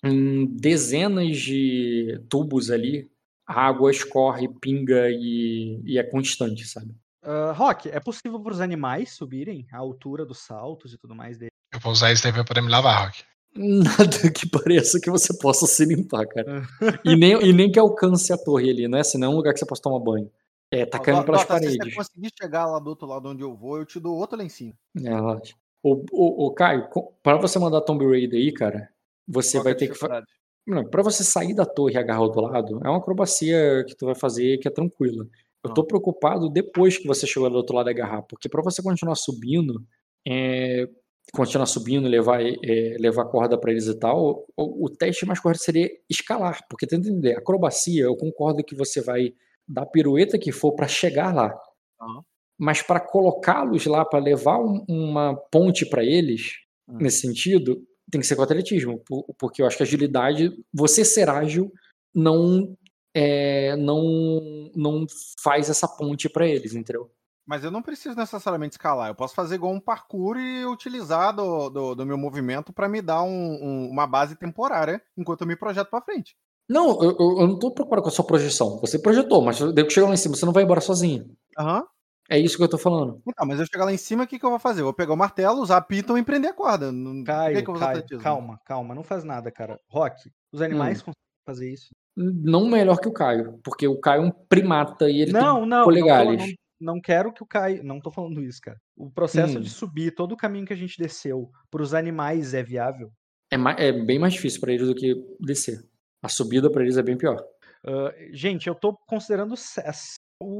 em 0.03 0.45
dezenas 0.45 1.37
de 1.37 2.19
tubos 2.29 2.71
ali, 2.71 3.09
a 3.45 3.67
água 3.67 3.91
escorre, 3.91 4.47
pinga 4.47 5.09
e, 5.09 5.81
e 5.85 5.97
é 5.97 6.03
constante, 6.03 6.65
sabe? 6.65 6.95
Ah, 7.23 7.51
Rock, 7.51 7.89
é 7.89 7.99
possível 7.99 8.39
para 8.39 8.53
os 8.53 8.61
animais 8.61 9.15
subirem 9.15 9.67
a 9.71 9.77
altura 9.77 10.25
dos 10.25 10.39
saltos 10.39 10.93
e 10.93 10.97
tudo 10.97 11.15
mais 11.15 11.37
dele? 11.37 11.51
Eu 11.73 11.79
vou 11.79 11.91
usar 11.91 12.11
isso 12.11 12.23
daí 12.23 12.33
pra 12.33 12.43
poder 12.43 12.61
me 12.61 12.69
lavar, 12.69 13.05
Rock. 13.05 13.23
Nada 13.55 14.31
que 14.31 14.47
pareça 14.47 14.99
que 14.99 15.09
você 15.09 15.37
possa 15.37 15.65
se 15.65 15.83
limpar, 15.85 16.25
cara. 16.27 16.63
E 17.03 17.15
nem, 17.15 17.33
e 17.43 17.53
nem 17.53 17.71
que 17.71 17.79
alcance 17.79 18.31
a 18.31 18.37
torre 18.37 18.69
ali, 18.69 18.87
não 18.87 18.97
é 18.97 19.01
assim, 19.01 19.17
não 19.17 19.27
é 19.27 19.31
um 19.31 19.35
lugar 19.35 19.53
que 19.53 19.59
você 19.59 19.65
possa 19.65 19.81
tomar 19.81 19.99
banho. 19.99 20.31
É, 20.71 20.85
tá 20.85 20.97
Ó, 20.97 21.01
caindo 21.01 21.17
Dota, 21.19 21.25
pelas 21.25 21.41
Se 21.41 21.47
você 21.47 21.77
paredes. 21.77 21.95
conseguir 21.95 22.31
chegar 22.41 22.65
lá 22.65 22.79
do 22.79 22.89
outro 22.89 23.07
lado 23.07 23.29
onde 23.29 23.41
eu 23.41 23.55
vou, 23.55 23.77
eu 23.77 23.85
te 23.85 23.99
dou 23.99 24.17
outro 24.17 24.37
lencinho. 24.37 24.73
É, 24.97 25.09
relaxa. 25.09 25.55
Ô, 25.81 26.03
ô, 26.11 26.45
ô, 26.47 26.53
Caio, 26.53 26.89
pra 27.23 27.37
você 27.37 27.57
mandar 27.59 27.81
Tomb 27.81 28.05
Raider 28.05 28.39
aí, 28.39 28.51
cara, 28.51 28.89
você 29.27 29.57
Qual 29.57 29.63
vai 29.63 29.73
é 29.73 29.75
ter 29.75 29.87
que. 29.87 29.93
fa- 29.93 30.07
dificuldade? 30.07 30.27
Não, 30.65 30.83
pra 30.83 31.01
você 31.01 31.23
sair 31.23 31.53
da 31.53 31.65
torre 31.65 31.93
e 31.93 31.97
agarrar 31.97 32.19
o 32.19 32.23
outro 32.23 32.41
lado, 32.41 32.81
é 32.83 32.89
uma 32.89 32.97
acrobacia 32.97 33.85
que 33.87 33.95
tu 33.95 34.05
vai 34.05 34.15
fazer 34.15 34.57
que 34.57 34.67
é 34.67 34.71
tranquila. 34.71 35.25
Eu 35.63 35.73
tô 35.73 35.83
preocupado 35.83 36.49
depois 36.49 36.97
que 36.97 37.07
você 37.07 37.25
chegou 37.25 37.49
do 37.49 37.55
outro 37.55 37.75
lado 37.75 37.89
e 37.89 37.91
agarrar, 37.91 38.21
porque 38.23 38.49
pra 38.49 38.61
você 38.61 38.81
continuar 38.83 39.15
subindo, 39.15 39.81
é, 40.27 40.89
continuar 41.33 41.65
subindo, 41.67 42.07
levar, 42.07 42.41
é, 42.41 42.97
levar 42.99 43.25
corda 43.25 43.57
para 43.57 43.71
eles 43.71 43.87
e 43.87 43.95
tal, 43.97 44.45
o, 44.57 44.85
o, 44.85 44.89
teste 44.89 45.25
mais 45.25 45.39
correto 45.39 45.61
seria 45.63 45.89
escalar, 46.09 46.59
porque 46.69 46.85
tenta 46.85 47.07
entender, 47.07 47.37
acrobacia, 47.37 48.03
eu 48.03 48.15
concordo 48.15 48.63
que 48.63 48.75
você 48.75 49.01
vai 49.01 49.33
dar 49.67 49.85
pirueta 49.85 50.37
que 50.37 50.51
for 50.51 50.73
para 50.73 50.87
chegar 50.87 51.33
lá. 51.33 51.53
Uhum. 52.01 52.21
Mas 52.57 52.81
para 52.81 52.99
colocá-los 52.99 53.85
lá, 53.85 54.03
para 54.05 54.19
levar 54.19 54.59
um, 54.59 54.83
uma 54.87 55.35
ponte 55.35 55.85
para 55.85 56.03
eles, 56.03 56.53
uhum. 56.87 56.97
nesse 56.97 57.21
sentido, 57.21 57.81
tem 58.09 58.21
que 58.21 58.27
ser 58.27 58.35
com 58.35 58.41
atletismo, 58.41 59.03
porque 59.37 59.61
eu 59.61 59.67
acho 59.67 59.77
que 59.77 59.83
agilidade, 59.83 60.51
você 60.73 61.03
ser 61.03 61.29
ágil, 61.29 61.71
não 62.15 62.75
é, 63.13 63.75
não 63.75 64.71
não 64.75 65.05
faz 65.41 65.69
essa 65.69 65.87
ponte 65.87 66.29
para 66.29 66.47
eles, 66.47 66.73
entendeu? 66.73 67.11
Mas 67.45 67.63
eu 67.63 67.71
não 67.71 67.81
preciso 67.81 68.15
necessariamente 68.15 68.73
escalar. 68.73 69.07
Eu 69.07 69.15
posso 69.15 69.33
fazer 69.33 69.55
igual 69.55 69.71
um 69.71 69.79
parkour 69.79 70.37
e 70.37 70.65
utilizar 70.65 71.33
do, 71.33 71.69
do, 71.69 71.95
do 71.95 72.05
meu 72.05 72.17
movimento 72.17 72.73
para 72.73 72.89
me 72.89 73.01
dar 73.01 73.23
um, 73.23 73.29
um, 73.29 73.89
uma 73.89 74.05
base 74.05 74.35
temporária 74.35 75.01
enquanto 75.17 75.41
eu 75.41 75.47
me 75.47 75.55
projeto 75.55 75.89
para 75.89 76.03
frente. 76.03 76.35
Não, 76.69 77.01
eu, 77.01 77.15
eu 77.17 77.47
não 77.47 77.57
tô 77.57 77.71
preocupado 77.71 78.01
com 78.01 78.09
a 78.09 78.11
sua 78.11 78.25
projeção. 78.25 78.79
Você 78.81 78.99
projetou, 78.99 79.41
mas 79.41 79.59
depois 79.59 79.87
que 79.87 79.93
chegar 79.93 80.07
lá 80.07 80.13
em 80.13 80.17
cima, 80.17 80.35
você 80.35 80.45
não 80.45 80.53
vai 80.53 80.63
embora 80.63 80.81
sozinho. 80.81 81.31
Aham. 81.57 81.79
Uhum. 81.79 81.87
É 82.29 82.37
isso 82.37 82.57
que 82.57 82.63
eu 82.63 82.67
tô 82.67 82.77
falando. 82.77 83.21
Então, 83.25 83.47
mas 83.47 83.59
eu 83.59 83.65
chegar 83.65 83.85
lá 83.85 83.93
em 83.93 83.97
cima, 83.97 84.25
o 84.25 84.27
que, 84.27 84.37
que 84.37 84.45
eu 84.45 84.49
vou 84.49 84.59
fazer? 84.59 84.81
Eu 84.81 84.85
vou 84.85 84.93
pegar 84.93 85.13
o 85.13 85.17
martelo, 85.17 85.61
usar 85.61 85.77
a 85.77 85.81
piton 85.81 86.17
e 86.17 86.23
prender 86.23 86.51
a 86.51 86.53
corda. 86.53 86.91
Caio, 87.25 87.55
que 87.55 87.63
que 87.63 87.79
Caio 87.79 88.19
calma, 88.19 88.59
calma, 88.65 88.93
não 88.93 89.03
faz 89.03 89.23
nada, 89.23 89.49
cara. 89.49 89.79
Rock, 89.89 90.29
os 90.51 90.61
animais 90.61 90.99
hum. 90.99 91.05
conseguem 91.05 91.45
fazer 91.45 91.71
isso? 91.71 91.95
Não 92.15 92.67
melhor 92.67 92.99
que 92.99 93.07
o 93.07 93.13
Caio, 93.13 93.59
porque 93.63 93.87
o 93.87 93.99
Caio 93.99 94.23
é 94.23 94.25
um 94.25 94.31
primata 94.31 95.09
e 95.09 95.21
ele 95.21 95.31
não, 95.31 95.61
tem 95.61 95.69
não, 95.69 95.83
polegares. 95.85 96.39
Não, 96.39 96.47
não, 96.47 96.95
não 96.95 97.01
quero 97.01 97.31
que 97.31 97.43
o 97.43 97.47
Caio. 97.47 97.81
Não 97.83 98.01
tô 98.01 98.11
falando 98.11 98.41
isso, 98.41 98.59
cara. 98.61 98.77
O 98.97 99.09
processo 99.09 99.57
hum. 99.57 99.61
de 99.61 99.69
subir 99.69 100.13
todo 100.13 100.33
o 100.33 100.37
caminho 100.37 100.65
que 100.65 100.73
a 100.73 100.77
gente 100.77 100.97
desceu 100.97 101.49
para 101.71 101.81
os 101.81 101.93
animais 101.93 102.53
é 102.53 102.61
viável? 102.61 103.09
É, 103.49 103.87
é 103.87 103.91
bem 103.93 104.19
mais 104.19 104.33
difícil 104.33 104.59
para 104.59 104.73
eles 104.73 104.87
do 104.87 104.95
que 104.95 105.15
descer. 105.39 105.79
A 106.27 106.29
subida 106.29 106.69
para 106.69 106.83
eles 106.83 106.97
é 106.97 107.01
bem 107.01 107.17
pior. 107.17 107.41
Uh, 107.85 108.11
gente, 108.33 108.67
eu 108.67 108.75
tô 108.75 108.93
considerando 109.07 109.55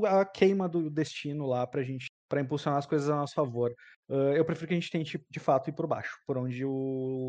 a 0.07 0.26
queima 0.26 0.69
do 0.69 0.89
destino 0.89 1.45
lá 1.45 1.68
pra 1.68 1.84
gente 1.84 2.06
para 2.30 2.39
impulsionar 2.39 2.80
as 2.80 2.85
coisas 2.85 3.10
a 3.10 3.18
nosso 3.18 3.34
favor. 3.34 3.76
Uh, 4.10 4.31
eu 4.31 4.45
prefiro 4.45 4.69
que 4.69 4.73
a 4.73 4.80
gente 4.80 4.89
tente 4.89 5.22
de 5.30 5.39
fato 5.41 5.69
ir 5.69 5.73
por 5.73 5.85
baixo, 5.85 6.18
por 6.26 6.38
onde 6.38 6.64
o, 6.64 6.72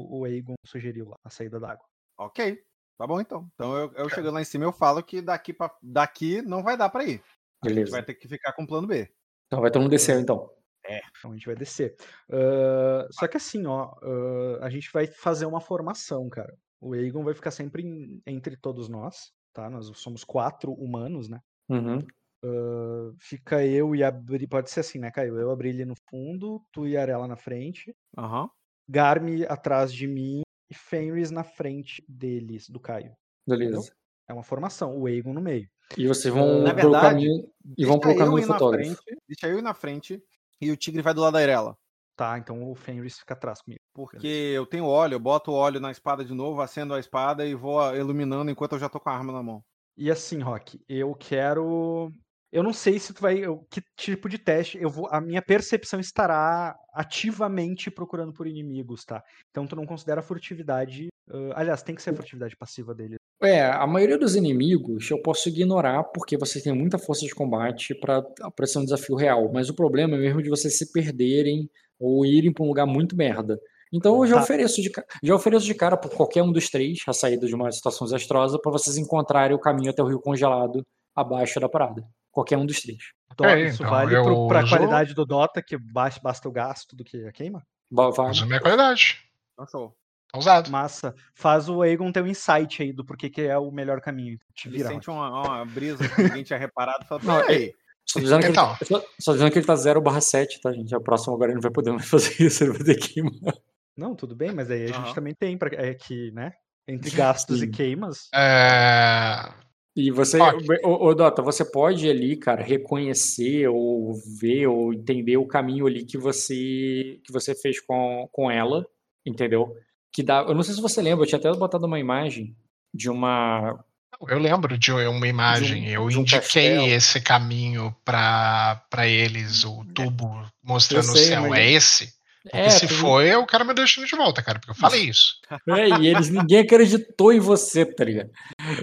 o 0.09 0.24
Aegon 0.24 0.55
sugeriu 0.65 1.09
lá, 1.09 1.16
a 1.24 1.31
saída 1.31 1.59
d'água. 1.59 1.85
Ok, 2.16 2.62
tá 2.97 3.09
bom 3.09 3.20
então. 3.20 3.48
Então 3.55 3.77
eu, 3.77 3.93
eu 3.94 4.09
chegando 4.09 4.35
lá 4.35 4.40
em 4.40 4.44
cima 4.44 4.65
eu 4.65 4.73
falo 4.73 5.02
que 5.02 5.20
daqui, 5.20 5.52
pra, 5.52 5.69
daqui 5.82 6.40
não 6.43 6.62
vai 6.62 6.77
dar 6.77 6.90
para 6.90 7.02
ir. 7.02 7.20
Beleza. 7.60 7.81
A 7.81 7.85
gente 7.86 7.90
vai 7.90 8.05
ter 8.05 8.15
que 8.15 8.28
ficar 8.28 8.52
com 8.52 8.62
o 8.62 8.69
plano 8.69 8.86
B. 8.86 9.10
Então 9.48 9.60
vai 9.60 9.70
todo 9.73 9.82
mundo 9.82 9.90
descer 9.90 10.16
então. 10.20 10.48
É, 10.86 11.01
então 11.10 11.32
a 11.32 11.35
gente 11.35 11.47
vai 11.47 11.56
descer. 11.56 11.97
Uh, 12.31 13.12
só 13.12 13.27
que 13.27 13.36
assim, 13.36 13.66
ó, 13.66 13.97
uh, 14.01 14.62
a 14.62 14.70
gente 14.70 14.90
vai 14.93 15.09
fazer 15.09 15.44
uma 15.44 15.60
formação, 15.60 16.28
cara. 16.28 16.56
O 16.81 16.95
Aegon 16.95 17.25
vai 17.25 17.35
ficar 17.35 17.51
sempre 17.51 17.83
em, 17.83 18.23
entre 18.27 18.57
todos 18.57 18.89
nós, 18.89 19.33
tá? 19.53 19.69
Nós 19.69 19.91
somos 19.99 20.25
quatro 20.25 20.73
humanos, 20.73 21.29
né? 21.29 21.41
Uhum. 21.69 21.99
Uh, 22.45 23.17
fica 23.19 23.67
eu 23.67 23.97
e 23.97 24.05
a 24.05 24.11
Bri, 24.11 24.47
pode 24.47 24.71
ser 24.71 24.81
assim, 24.81 24.99
né, 24.99 25.11
Caio? 25.11 25.37
Eu 25.39 25.51
abri 25.51 25.71
ele 25.71 25.85
no 25.85 25.95
fundo, 26.09 26.63
tu 26.73 26.87
e 26.87 26.97
a 26.97 27.03
Arela 27.03 27.27
na 27.27 27.37
frente. 27.37 27.95
Uhum. 28.17 28.49
Garmi 28.89 29.45
atrás 29.45 29.93
de 29.93 30.07
mim 30.07 30.43
e 30.71 30.75
Fenris 30.75 31.31
na 31.31 31.43
frente 31.43 32.03
deles, 32.09 32.69
do 32.69 32.79
Caio. 32.79 33.13
Beleza. 33.47 33.79
Entendeu? 33.79 33.93
É 34.29 34.33
uma 34.33 34.43
formação, 34.43 34.97
o 34.97 35.09
Egon 35.09 35.33
no 35.33 35.41
meio. 35.41 35.69
E 35.97 36.07
vocês 36.07 36.33
vão 36.33 36.65
uh, 36.65 36.75
pelo 36.75 36.93
caminho 36.93 37.51
e 37.77 37.85
vão 37.85 37.99
pelo 37.99 38.17
caminho 38.17 38.47
fotógrafo. 38.47 38.95
Frente, 38.95 39.21
deixa 39.27 39.49
eu 39.49 39.59
ir 39.59 39.63
na 39.63 39.73
frente 39.73 40.23
e 40.61 40.71
o 40.71 40.77
tigre 40.77 41.01
vai 41.01 41.15
do 41.15 41.23
lado 41.23 41.33
da 41.33 41.39
Arela. 41.39 41.77
Tá, 42.19 42.36
então 42.36 42.69
o 42.69 42.74
Fenris 42.74 43.16
fica 43.20 43.35
atrás 43.35 43.62
comigo. 43.62 43.81
Porque 43.95 44.27
eu 44.27 44.66
tenho 44.66 44.85
óleo, 44.85 45.15
eu 45.15 45.20
boto 45.20 45.53
o 45.53 45.55
óleo 45.55 45.78
na 45.78 45.93
espada 45.93 46.24
de 46.24 46.35
novo, 46.35 46.61
acendo 46.61 46.93
a 46.93 46.99
espada 46.99 47.47
e 47.47 47.55
vou 47.55 47.95
iluminando 47.95 48.51
enquanto 48.51 48.73
eu 48.73 48.81
já 48.81 48.89
tô 48.89 48.99
com 48.99 49.09
a 49.09 49.15
arma 49.15 49.32
na 49.32 49.40
mão. 49.40 49.62
E 49.97 50.11
assim, 50.11 50.40
Rock, 50.40 50.81
eu 50.89 51.15
quero 51.15 52.12
eu 52.51 52.62
não 52.62 52.73
sei 52.73 52.99
se 52.99 53.12
tu 53.12 53.20
vai. 53.20 53.43
Que 53.70 53.82
tipo 53.97 54.28
de 54.28 54.39
teste. 54.39 54.78
Eu 54.81 54.90
vou. 54.90 55.07
A 55.11 55.20
minha 55.20 55.43
percepção 55.43 56.01
estará 56.01 56.74
ativamente 56.93 57.90
procurando 57.90 58.32
por 58.32 58.47
inimigos, 58.47 59.05
tá? 59.05 59.23
Então 59.51 59.66
tu 59.66 59.77
não 59.77 59.86
considera 59.86 60.20
a 60.20 60.24
furtividade. 60.24 61.09
Uh, 61.28 61.53
aliás, 61.55 61.82
tem 61.82 61.95
que 61.95 62.03
ser 62.03 62.11
a 62.11 62.15
furtividade 62.15 62.57
passiva 62.57 62.95
dele. 62.95 63.16
É, 63.40 63.66
a 63.66 63.86
maioria 63.86 64.19
dos 64.19 64.35
inimigos 64.35 65.09
eu 65.11 65.23
posso 65.23 65.49
ignorar 65.49 66.03
porque 66.05 66.36
você 66.36 66.61
tem 66.61 66.73
muita 66.73 66.99
força 66.99 67.24
de 67.24 67.35
combate 67.35 67.95
para 67.95 68.66
ser 68.66 68.78
um 68.78 68.85
desafio 68.85 69.15
real. 69.15 69.53
Mas 69.53 69.69
o 69.69 69.74
problema 69.74 70.16
é 70.16 70.19
mesmo 70.19 70.43
de 70.43 70.49
vocês 70.49 70.77
se 70.78 70.90
perderem 70.90 71.70
ou 71.99 72.25
irem 72.25 72.53
para 72.53 72.65
um 72.65 72.69
lugar 72.69 72.87
muito 72.87 73.16
merda. 73.16 73.59
Então 73.93 74.16
eu 74.16 74.27
já, 74.27 74.37
tá. 74.37 74.43
ofereço 74.43 74.83
de, 74.83 74.91
já 75.23 75.35
ofereço 75.35 75.66
de 75.66 75.75
cara 75.75 75.97
por 75.97 76.11
qualquer 76.11 76.43
um 76.43 76.53
dos 76.53 76.69
três 76.69 77.01
a 77.07 77.12
saída 77.12 77.47
de 77.47 77.55
uma 77.55 77.73
situação 77.73 78.07
desastrosa 78.07 78.59
para 78.59 78.70
vocês 78.70 78.99
encontrarem 78.99 79.57
o 79.57 79.61
caminho 79.61 79.91
até 79.91 80.03
o 80.03 80.07
rio 80.07 80.20
congelado 80.20 80.87
abaixo 81.16 81.59
da 81.59 81.69
parada. 81.69 82.07
Qualquer 82.31 82.59
um 82.59 82.66
dos 82.66 82.81
três. 82.81 82.99
Então, 83.33 83.47
é, 83.47 83.62
isso 83.62 83.83
então, 83.83 83.91
vale 83.91 84.15
para 84.47 84.61
a 84.61 84.69
qualidade 84.69 85.15
do 85.15 85.25
Dota, 85.25 85.62
que 85.62 85.77
basta, 85.79 86.20
basta 86.23 86.49
o 86.49 86.53
gasto 86.53 86.95
do 86.95 87.03
que 87.03 87.27
a 87.27 87.33
queima? 87.33 87.62
Vale. 87.91 88.11
Usa 88.11 88.45
a 88.45 88.47
minha 88.47 88.61
qualidade. 88.61 89.19
Passou. 89.57 89.97
Tá 90.31 90.39
usado. 90.39 90.70
Massa. 90.70 91.15
Faz 91.35 91.69
o 91.69 91.81
Aegon 91.83 92.12
ter 92.12 92.23
um 92.23 92.27
insight 92.27 92.83
aí 92.83 92.93
do 92.93 93.05
porquê 93.05 93.31
que 93.31 93.43
é 93.43 93.57
o 93.57 93.70
melhor 93.70 94.01
caminho. 94.01 94.39
Te 94.55 94.69
vira, 94.69 94.89
sente 94.89 95.09
uma, 95.09 95.31
uma, 95.31 95.65
brisa 95.65 96.07
que 96.07 96.23
ninguém 96.23 96.45
tinha 96.45 96.59
reparado 96.59 97.05
e 97.05 97.09
fala, 97.09 97.23
não, 97.25 97.39
aí. 97.49 97.73
Só 98.10 98.20
dizendo, 98.20 98.47
então. 98.47 98.74
que 98.76 98.85
ele, 98.85 99.01
tá, 99.01 99.06
só 99.20 99.32
dizendo 99.32 99.51
que 99.51 99.59
ele 99.59 99.66
tá 99.66 99.76
0 99.76 100.01
barra 100.01 100.20
7, 100.20 100.60
tá, 100.60 100.72
gente? 100.72 100.94
A 100.94 101.01
próxima 101.01 101.35
agora 101.35 101.51
ele 101.51 101.56
não 101.56 101.62
vai 101.62 101.70
poder 101.70 101.93
mais 101.93 102.09
fazer 102.09 102.43
isso, 102.43 102.64
ele 102.64 102.72
vai 102.72 102.85
ter 102.85 102.97
queimar. 102.97 103.55
Não, 103.97 104.14
tudo 104.14 104.35
bem, 104.35 104.52
mas 104.52 104.70
aí 104.70 104.85
a 104.85 104.93
gente 104.93 105.14
também 105.14 105.35
tem 105.35 105.59
pra, 105.59 105.70
é 105.72 105.93
que, 105.93 106.30
né? 106.32 106.52
Entre 106.86 107.10
gastos 107.10 107.59
Sim. 107.60 107.66
e 107.66 107.68
queimas. 107.68 108.28
É... 108.35 109.52
E 109.94 110.12
você, 110.12 110.40
okay. 110.40 110.78
o, 110.85 111.09
o, 111.09 111.14
Dota, 111.14 111.43
você 111.43 111.64
pode 111.64 112.09
ali, 112.09 112.36
cara, 112.36 112.62
reconhecer 112.62 113.66
ou 113.66 114.14
ver 114.40 114.68
ou 114.68 114.93
entender 114.93 115.36
o 115.36 115.47
caminho 115.47 115.89
ali 115.89 116.05
que 116.05 116.16
você 116.16 117.20
que 117.24 117.32
você 117.32 117.52
fez 117.52 117.80
com, 117.80 118.28
com 118.30 118.48
ela, 118.48 118.86
entendeu? 119.26 119.74
Que 120.12 120.22
dá, 120.22 120.43
eu 120.43 120.55
não 120.55 120.62
sei 120.62 120.74
se 120.74 120.80
você 120.80 121.02
lembra, 121.02 121.24
eu 121.24 121.28
tinha 121.28 121.39
até 121.39 121.52
botado 121.52 121.85
uma 121.85 121.98
imagem 121.98 122.56
de 122.94 123.10
uma 123.10 123.85
eu 124.28 124.39
lembro 124.39 124.76
de 124.76 124.93
uma 124.93 125.26
imagem, 125.26 125.85
de 125.85 125.98
um, 125.98 126.02
eu 126.02 126.10
indiquei 126.10 126.78
um 126.78 126.86
esse 126.86 127.20
caminho 127.20 127.94
para 128.05 129.06
eles, 129.06 129.64
o 129.64 129.82
é. 129.89 129.93
tubo 129.94 130.44
mostrando 130.62 131.05
sei, 131.05 131.22
o 131.22 131.26
céu. 131.26 131.55
É 131.55 131.70
esse? 131.70 132.18
Porque 132.43 132.56
é, 132.56 132.70
se 132.70 132.89
foi, 132.89 133.35
eu 133.35 133.44
quero 133.44 133.64
meu 133.64 133.74
destino 133.74 134.06
de 134.06 134.16
volta, 134.16 134.43
cara, 134.43 134.59
porque 134.59 134.70
eu 134.70 134.74
falei 134.74 135.02
isso. 135.02 135.35
É, 135.68 135.89
e 136.01 136.06
eles, 136.06 136.30
ninguém 136.30 136.60
acreditou 136.60 137.32
em 137.32 137.40
você, 137.40 137.85
tá 137.85 138.05
ligado? 138.05 138.30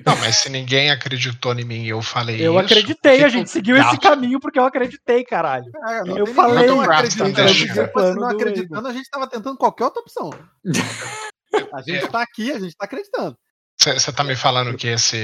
Não, 0.05 0.15
mas 0.17 0.37
se 0.37 0.49
ninguém 0.49 0.91
acreditou 0.91 1.53
em 1.53 1.63
mim 1.63 1.83
e 1.83 1.89
eu 1.89 2.01
falei 2.01 2.35
eu 2.35 2.39
isso... 2.39 2.45
Eu 2.45 2.59
acreditei, 2.59 3.23
a 3.23 3.29
gente 3.29 3.49
seguiu 3.49 3.75
esse 3.77 3.97
caminho 3.97 4.39
porque 4.39 4.59
eu 4.59 4.65
acreditei, 4.65 5.23
caralho. 5.23 5.71
É, 5.87 6.19
eu 6.19 6.27
falei, 6.27 6.67
não 6.67 6.81
acreditando, 6.81 8.19
não 8.19 8.29
acreditando, 8.29 8.87
a 8.87 8.93
gente 8.93 9.09
tava 9.09 9.27
tentando 9.27 9.57
qualquer 9.57 9.85
outra 9.85 10.01
opção. 10.01 10.29
A 11.73 11.81
gente 11.81 12.03
é. 12.03 12.07
tá 12.07 12.21
aqui, 12.21 12.51
a 12.51 12.59
gente 12.59 12.75
tá 12.75 12.83
acreditando. 12.83 13.37
Você 13.77 14.11
tá 14.11 14.23
me 14.23 14.35
falando 14.35 14.75
que 14.75 14.87
esse, 14.87 15.17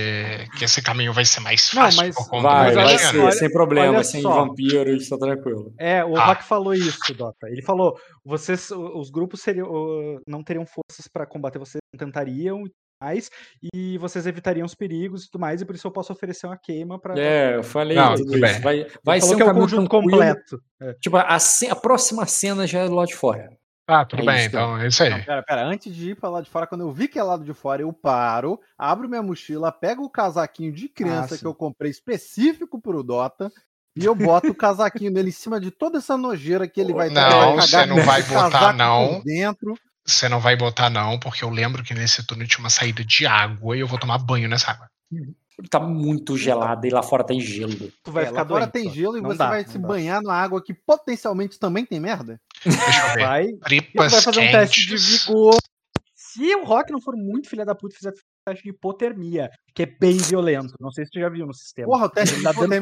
que 0.58 0.66
esse 0.66 0.82
caminho 0.82 1.14
vai 1.14 1.26
ser 1.26 1.40
mais 1.40 1.70
fácil 1.70 2.02
não, 2.02 2.08
mas 2.08 2.16
por 2.16 2.42
vai, 2.42 2.74
vai 2.74 2.98
ser, 2.98 3.20
olha, 3.20 3.32
sem 3.32 3.52
problema, 3.52 4.04
sem 4.04 4.22
só. 4.22 4.46
vampiros, 4.46 5.10
tá 5.10 5.18
tranquilo. 5.18 5.74
É, 5.80 6.04
o 6.04 6.16
ah. 6.18 6.36
Falou 6.36 6.74
isso, 6.74 7.14
Dota. 7.14 7.48
Ele 7.48 7.62
falou: 7.62 7.98
vocês, 8.24 8.70
os 8.70 9.10
grupos 9.10 9.42
seriam, 9.42 9.68
não 10.28 10.44
teriam 10.44 10.66
forças 10.66 11.08
para 11.12 11.26
combater 11.26 11.58
vocês, 11.58 11.82
tentariam 11.98 12.64
mais, 13.02 13.32
e 13.74 13.98
vocês 13.98 14.28
evitariam 14.28 14.66
os 14.66 14.76
perigos 14.76 15.24
e 15.24 15.32
tudo 15.32 15.42
mais, 15.42 15.62
e 15.62 15.66
por 15.66 15.74
isso 15.74 15.88
eu 15.88 15.92
posso 15.92 16.14
oferecer 16.14 16.46
uma 16.46 16.58
queima 16.58 17.00
para. 17.00 17.20
É, 17.20 17.56
eu 17.56 17.64
falei 17.64 17.98
não, 17.98 18.14
tudo 18.16 18.38
isso. 18.38 18.62
Vai, 18.62 18.86
vai 19.04 19.20
ser 19.20 19.36
um 19.36 19.40
é 19.40 19.52
o 19.52 19.54
conjunto 19.56 19.90
completo. 19.90 20.62
É. 20.80 20.94
Tipo, 20.96 21.18
a, 21.18 21.38
a 21.38 21.76
próxima 21.76 22.26
cena 22.28 22.68
já 22.68 22.82
é 22.82 22.88
do 22.88 22.94
lado 22.94 23.08
de 23.08 23.16
fora. 23.16 23.50
Ah, 23.94 24.06
tudo 24.06 24.22
é 24.22 24.26
bem, 24.26 24.46
então 24.46 24.78
é 24.78 24.88
isso 24.88 25.04
aí. 25.04 25.10
Não, 25.10 25.22
pera, 25.22 25.44
pera, 25.44 25.66
antes 25.66 25.94
de 25.94 26.12
ir 26.12 26.16
pra 26.16 26.30
lá 26.30 26.40
de 26.40 26.50
fora, 26.50 26.66
quando 26.66 26.82
eu 26.82 26.92
vi 26.94 27.10
que 27.10 27.20
é 27.20 27.24
lado 27.24 27.44
de 27.44 27.54
fora, 27.54 27.82
eu 27.82 27.92
paro, 27.92 28.58
abro 28.78 29.10
minha 29.10 29.22
mochila, 29.22 29.70
pego 29.70 30.06
o 30.06 30.10
casaquinho 30.10 30.72
de 30.72 30.88
criança 30.88 31.36
ah, 31.36 31.38
que 31.38 31.46
eu 31.46 31.54
comprei 31.54 31.92
específico 31.92 32.80
pro 32.80 33.04
Dota, 33.04 33.52
e 33.94 34.06
eu 34.06 34.16
boto 34.16 34.48
o 34.48 34.56
casaquinho 34.56 35.14
dele 35.14 35.28
em 35.28 35.34
cima 35.34 35.60
de 35.60 35.72
toda 35.72 35.98
essa 35.98 36.16
nojeira 36.16 36.70
que 36.70 36.80
ele 36.80 36.94
vai 36.94 37.10
Não, 37.10 37.58
você 37.58 37.86
não 37.86 38.02
vai 38.04 38.24
botar, 38.24 38.72
não. 38.72 39.22
Dentro. 39.26 39.78
Você 40.06 40.30
não 40.30 40.40
vai 40.40 40.56
botar, 40.56 40.90
não, 40.90 41.20
porque 41.20 41.44
eu 41.44 41.50
lembro 41.50 41.84
que 41.84 41.94
nesse 41.94 42.26
túnel 42.26 42.48
tinha 42.48 42.60
uma 42.60 42.70
saída 42.70 43.04
de 43.04 43.26
água 43.26 43.76
e 43.76 43.82
eu 43.82 43.88
vou 43.88 44.00
tomar 44.00 44.18
banho 44.20 44.48
nessa 44.48 44.72
água. 44.72 44.90
Tá 45.70 45.80
muito 45.80 46.38
gelado 46.38 46.88
e 46.88 46.90
lá 46.90 47.04
fora 47.04 47.24
tem 47.24 47.40
gelo. 47.40 47.92
Tu 48.04 48.12
vai 48.12 48.24
é, 48.24 48.28
ficar 48.28 48.46
fora 48.48 48.66
tem 48.68 48.90
gelo 48.90 49.18
e 49.18 49.22
você 49.22 49.38
dá, 49.38 49.50
vai 49.50 49.64
se 49.66 49.78
dá. 49.78 49.88
banhar 49.88 50.22
na 50.22 50.34
água 50.34 50.64
que 50.64 50.74
potencialmente 50.74 51.60
também 51.60 51.86
tem 51.86 52.00
merda? 52.00 52.40
Deixa 52.66 53.08
eu 53.10 53.14
ver. 53.16 53.24
Vai, 53.26 53.48
Tripas 53.66 54.12
vai 54.12 54.22
fazer 54.22 54.40
quentes. 54.40 54.56
um 54.56 54.60
teste 54.60 54.88
de 54.88 54.98
vigor. 54.98 55.58
Se 56.16 56.56
o 56.56 56.64
Rock 56.64 56.92
não 56.92 57.02
for 57.02 57.16
muito 57.16 57.50
filha 57.50 57.66
da 57.66 57.76
puta 57.76 57.94
e 57.94 57.98
fizer 57.98 58.14
teste 58.46 58.64
de 58.64 58.70
hipotermia, 58.70 59.50
que 59.76 59.84
é 59.84 59.86
bem 59.86 60.18
violento. 60.18 60.74
Não 60.80 60.90
sei 60.92 61.06
se 61.06 61.12
você 61.14 61.20
já 61.20 61.30
viu 61.30 61.46
no 61.46 61.54
sistema. 61.54 61.88
Porra, 61.90 62.06
o 62.06 62.10
teste 62.10 62.36
ele 62.36 62.40
de 62.40 62.44
dá 62.46 62.52
dano, 62.54 62.74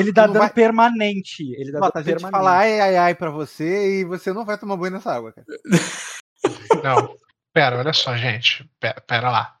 ele 0.00 0.12
dá 0.12 0.26
não 0.26 0.32
dano 0.32 0.44
vai- 0.44 0.52
permanente. 0.52 1.52
Ele 1.58 1.72
dá 1.72 1.80
dano 1.80 1.92
a 1.94 1.98
gente 1.98 2.06
permanente. 2.12 2.30
fala 2.30 2.56
ai, 2.58 2.80
ai, 2.80 2.96
ai 2.96 3.14
pra 3.14 3.30
você 3.30 4.00
e 4.00 4.04
você 4.04 4.32
não 4.32 4.44
vai 4.44 4.56
tomar 4.56 4.76
banho 4.76 4.92
nessa 4.94 5.12
água, 5.12 5.32
cara. 5.32 5.46
Não, 6.82 7.14
pera, 7.52 7.78
olha 7.78 7.92
só, 7.92 8.16
gente. 8.16 8.68
Pera, 8.80 9.00
pera 9.00 9.30
lá. 9.30 9.54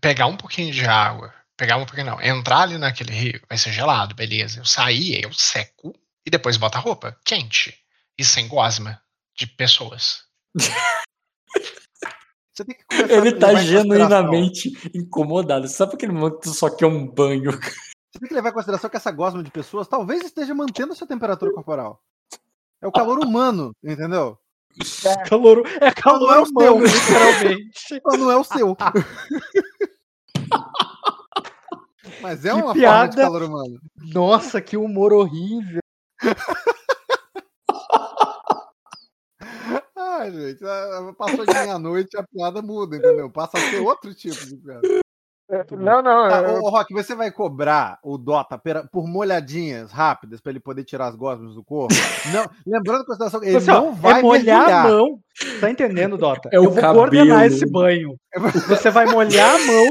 Pegar 0.00 0.26
um 0.26 0.36
pouquinho 0.36 0.72
de 0.72 0.84
água, 0.86 1.32
pegar 1.56 1.76
um 1.76 1.86
pouquinho 1.86 2.06
não, 2.06 2.20
entrar 2.20 2.62
ali 2.62 2.78
naquele 2.78 3.12
rio, 3.12 3.40
vai 3.48 3.58
ser 3.58 3.72
gelado, 3.72 4.14
beleza. 4.14 4.60
Eu 4.60 4.64
sair, 4.64 5.22
eu 5.22 5.32
seco 5.32 5.94
e 6.26 6.30
depois 6.30 6.56
boto 6.56 6.78
a 6.78 6.80
roupa 6.80 7.16
quente 7.24 7.74
e 8.18 8.24
sem 8.24 8.48
gosma 8.48 9.00
de 9.36 9.46
pessoas. 9.46 10.24
Você 12.54 12.64
tem 12.64 12.76
que 12.76 12.84
começar 12.84 13.12
Ele 13.14 13.32
tá 13.32 13.54
genuinamente 13.56 14.72
incomodado. 14.94 15.66
Sabe 15.66 15.94
aquele 15.94 16.12
momento 16.12 16.36
que 16.36 16.42
tu 16.42 16.54
só 16.54 16.70
quer 16.70 16.86
um 16.86 17.06
banho? 17.06 17.50
Você 17.50 18.20
tem 18.20 18.28
que 18.28 18.34
levar 18.34 18.50
em 18.50 18.52
consideração 18.52 18.88
que 18.88 18.96
essa 18.96 19.10
gosma 19.10 19.42
de 19.42 19.50
pessoas 19.50 19.88
talvez 19.88 20.24
esteja 20.24 20.54
mantendo 20.54 20.92
a 20.92 20.94
sua 20.96 21.08
temperatura 21.08 21.52
corporal. 21.52 22.00
É 22.80 22.86
o 22.86 22.92
calor 22.92 23.18
humano, 23.18 23.74
entendeu? 23.82 24.38
Calor, 25.28 25.62
é 25.80 25.90
calor 25.90 26.20
Não 26.20 26.34
é 26.34 26.40
o 26.40 26.46
seu. 26.46 26.74
humano, 26.74 26.86
literalmente. 26.86 28.02
Não 28.18 28.30
é 28.30 28.36
o 28.36 28.44
seu. 28.44 28.76
Mas 32.24 32.42
é 32.44 32.48
Que 32.48 32.54
uma 32.54 32.60
forma 32.62 32.74
piada. 32.74 33.08
de 33.10 33.16
calor 33.18 33.42
humano. 33.42 33.78
Nossa, 34.14 34.60
que 34.62 34.76
humor 34.78 35.12
horrível. 35.12 35.80
Ai, 39.96 40.30
gente, 40.32 40.64
a- 40.64 41.08
a- 41.10 41.14
passou 41.14 41.44
de 41.44 41.52
meia-noite, 41.52 42.16
a 42.16 42.22
piada 42.22 42.62
muda, 42.62 42.96
entendeu? 42.96 43.28
Passa 43.30 43.58
a 43.58 43.60
ser 43.60 43.80
outro 43.80 44.14
tipo 44.14 44.46
de 44.46 44.56
piada. 44.56 44.80
Não, 45.72 46.00
não, 46.02 46.28
Tá, 46.28 46.40
ô, 46.54 46.62
ô, 46.64 46.70
Rock, 46.70 46.92
você 46.94 47.14
vai 47.14 47.30
cobrar 47.30 47.98
o 48.02 48.16
Dota 48.16 48.58
por 48.90 49.06
molhadinhas 49.06 49.92
rápidas 49.92 50.40
pra 50.40 50.50
ele 50.50 50.58
poder 50.60 50.84
tirar 50.84 51.08
as 51.08 51.14
gosmas 51.14 51.54
do 51.54 51.62
corpo? 51.62 51.94
Não, 52.32 52.48
lembrando 52.66 53.02
a 53.02 53.06
consideração 53.06 53.40
que 53.40 53.46
ele 53.48 53.56
Assim, 53.58 53.70
ó, 53.70 53.82
não 53.82 53.94
vai 53.94 54.20
é 54.20 54.22
molhar 54.22 54.66
mergulhar. 54.66 54.86
a 54.86 54.88
mão. 54.88 55.20
Tá 55.60 55.70
entendendo, 55.70 56.16
Dota? 56.16 56.48
É 56.50 56.58
o 56.58 56.64
Eu 56.64 56.70
vou 56.70 56.80
cabelo. 56.80 56.94
coordenar 56.94 57.44
esse 57.44 57.70
banho. 57.70 58.16
Você 58.68 58.90
vai 58.90 59.04
molhar 59.06 59.54
a 59.54 59.58
mão 59.66 59.86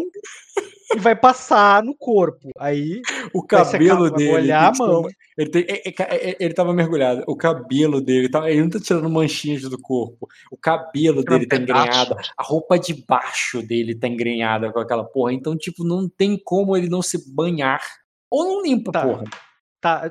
e 0.96 1.00
vai 1.00 1.16
passar 1.16 1.82
no 1.84 1.96
corpo. 1.96 2.50
Aí 2.58 3.02
O 3.34 3.42
secar, 3.42 3.72
cabelo 3.72 4.10
vai 4.10 4.12
dele. 4.12 4.32
molhar 4.32 4.66
a 4.68 4.72
que 4.72 4.78
mão. 4.80 5.08
Ele, 5.38 5.50
tem, 5.50 5.66
é- 5.68 5.90
é- 5.90 6.30
é- 6.32 6.38
ele 6.40 6.54
tava 6.54 6.74
mergulhado. 6.74 7.24
O 7.28 7.36
cabelo 7.36 8.00
dele. 8.02 8.30
Tá, 8.30 8.50
ele 8.50 8.62
não 8.62 8.70
tá 8.70 8.80
tirando 8.80 9.10
manchinhas 9.10 9.62
do 9.64 9.80
corpo. 9.80 10.28
O 10.52 10.58
cabelo 10.58 11.24
dele 11.24 11.48
tá 11.48 11.56
engrenhado. 11.58 12.16
A 12.38 12.44
roupa 12.44 12.78
de 12.78 12.94
baixo 13.08 13.62
dele 13.62 13.96
tá 13.96 14.08
engrenhada 14.08 14.72
com 14.72 14.80
aquela 14.80 15.04
porra. 15.04 15.34
Então, 15.34 15.58
tipo, 15.58 15.84
não 15.84 16.08
tem 16.08 16.40
como 16.44 16.78
ele 16.78 16.90
não 16.90 17.02
se 17.02 17.34
banhar. 17.34 17.82
Ou 18.30 18.46
não 18.46 18.62
limpa, 18.64 18.92
Tá. 18.92 19.02
porra. 19.06 19.24
Tá, 19.82 20.10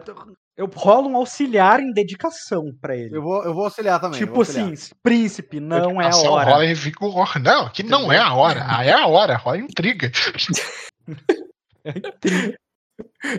eu 0.57 0.69
rolo 0.75 1.09
um 1.09 1.17
auxiliar 1.17 1.81
em 1.81 1.93
dedicação 1.93 2.73
pra 2.81 2.97
ele. 2.97 3.17
Eu 3.17 3.23
vou, 3.23 3.43
eu 3.45 3.55
vou 3.55 3.65
auxiliar 3.65 4.01
também. 4.01 4.19
tipo 4.19 4.33
vou 4.33 4.41
auxiliar. 4.43 4.73
assim, 4.73 4.95
príncipe, 5.03 5.61
não 5.61 6.01
é 6.01 6.11
a 6.11 6.17
hora. 6.17 6.51
Rola 6.51 6.67
em 6.67 6.75
vigor. 6.75 7.39
Não, 7.41 7.69
que 7.71 7.83
não 7.83 8.13
é 8.13 8.19
a 8.19 8.33
hora. 8.35 8.65
Ah, 8.69 8.85
é 8.85 8.93
a 8.93 9.07
hora, 9.07 9.37
rola 9.37 9.59
intriga. 9.59 10.11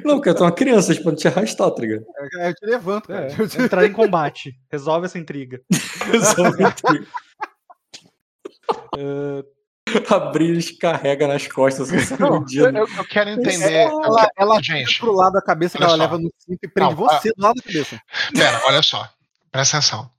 Não, 0.04 0.16
porque 0.16 0.30
eu 0.30 0.36
tô 0.36 0.44
uma 0.44 0.52
criança, 0.52 0.94
tipo, 0.94 1.10
não 1.10 1.16
te 1.16 1.28
arrastar, 1.28 1.72
tá 1.72 1.82
ligado? 1.82 2.06
Eu, 2.34 2.40
eu 2.42 2.54
te 2.54 2.66
levanto, 2.66 3.08
cara. 3.08 3.32
É, 3.32 3.36
Eu 3.42 3.48
te- 3.48 3.62
entrar 3.62 3.86
em 3.86 3.94
combate. 3.94 4.54
Resolve 4.72 5.06
essa 5.06 5.18
intriga. 5.18 5.62
A 8.94 9.44
Brilis 10.32 10.72
carrega 10.78 11.28
nas 11.28 11.48
costas, 11.48 11.92
assim, 11.92 12.16
Não, 12.20 12.46
eu, 12.52 12.70
eu- 12.72 12.88
eu 12.98 13.06
quero 13.06 13.30
entender. 13.32 13.74
Ela, 13.74 14.16
quero- 14.22 14.32
ela 14.38 14.62
gente, 14.64 15.00
pro 15.00 15.14
lado 15.14 15.34
da 15.34 15.42
cabeça 15.42 15.78
que 15.78 15.84
ela 15.84 15.92
só. 15.94 15.98
leva 15.98 16.18
no 16.18 16.32
cinto 16.40 16.60
e 16.64 16.68
prende 16.68 16.90
Não, 16.92 16.96
você 16.98 17.30
do 17.36 17.42
lado 17.42 17.56
da 17.56 17.62
cabeça. 17.64 18.02
Pera, 18.34 18.62
olha 18.66 18.82
só. 18.82 19.08
Presta 19.52 19.78
atenção. 19.78 20.10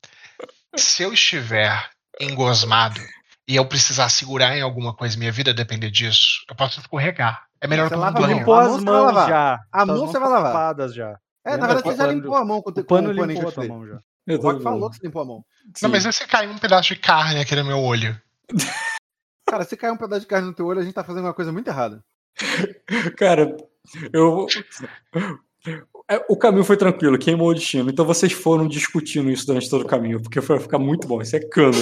Se 0.76 1.02
eu 1.02 1.12
estiver 1.12 1.88
engosmado 2.20 3.00
e 3.46 3.56
eu 3.56 3.66
precisar 3.66 4.08
segurar 4.08 4.56
em 4.56 4.60
alguma 4.62 4.94
coisa, 4.94 5.18
minha 5.18 5.32
vida 5.32 5.52
depender 5.52 5.90
disso, 5.90 6.44
eu 6.48 6.54
posso 6.56 6.80
escorregar. 6.80 7.44
É 7.60 7.66
melhor 7.66 7.88
Você 7.88 7.94
eu 7.94 7.98
tomar 7.98 8.06
lava 8.12 8.18
a 8.18 8.22
banho. 8.26 8.38
Limpou 8.38 8.54
A 8.54 8.62
as 8.62 8.72
você 8.72 8.84
mãos 8.84 9.06
lavar. 9.06 9.28
já. 9.28 9.60
A 9.72 9.86
mão 9.86 9.96
mãos 9.98 10.10
você 10.10 10.18
vai 10.18 10.28
lavar. 10.28 10.52
já. 10.90 11.18
É, 11.46 11.56
na 11.56 11.66
verdade, 11.66 11.88
você 11.88 11.96
já 11.96 12.06
limpou 12.06 12.34
a 12.36 12.44
mão 12.44 12.62
com 12.62 12.70
O 12.70 12.84
pano 12.84 13.14
com 13.14 13.24
limpou 13.24 13.52
a 13.62 13.68
mão 13.68 13.86
já. 13.86 13.98
Eu 14.26 14.38
O 14.38 14.42
Rock 14.42 14.62
falou 14.62 14.88
que 14.90 14.96
você 14.96 15.06
limpou 15.06 15.22
a 15.22 15.24
mão. 15.24 15.44
Não, 15.82 15.90
mas 15.90 16.02
se 16.16 16.26
cair 16.26 16.48
um 16.48 16.56
pedaço 16.58 16.88
de 16.94 16.96
carne 17.00 17.40
aqui 17.40 17.54
no 17.54 17.64
meu 17.64 17.78
olho? 17.78 18.18
Cara, 19.46 19.64
se 19.64 19.76
cair 19.76 19.92
um 19.92 19.96
pedaço 19.96 20.22
de 20.22 20.26
carne 20.26 20.48
no 20.48 20.54
teu 20.54 20.66
olho, 20.66 20.80
a 20.80 20.82
gente 20.82 20.94
tá 20.94 21.04
fazendo 21.04 21.24
uma 21.24 21.34
coisa 21.34 21.52
muito 21.52 21.68
errada. 21.68 22.02
Cara, 23.16 23.56
eu. 24.12 24.46
É, 26.08 26.24
O 26.28 26.36
caminho 26.36 26.64
foi 26.64 26.76
tranquilo, 26.76 27.18
queimou 27.18 27.48
o 27.48 27.54
destino. 27.54 27.90
Então 27.90 28.04
vocês 28.04 28.32
foram 28.32 28.68
discutindo 28.68 29.30
isso 29.30 29.46
durante 29.46 29.70
todo 29.70 29.82
o 29.82 29.88
caminho, 29.88 30.20
porque 30.20 30.40
foi 30.40 30.58
ficar 30.60 30.78
muito 30.78 31.06
bom. 31.06 31.20
Isso 31.20 31.36
é 31.36 31.40
canon. 31.40 31.72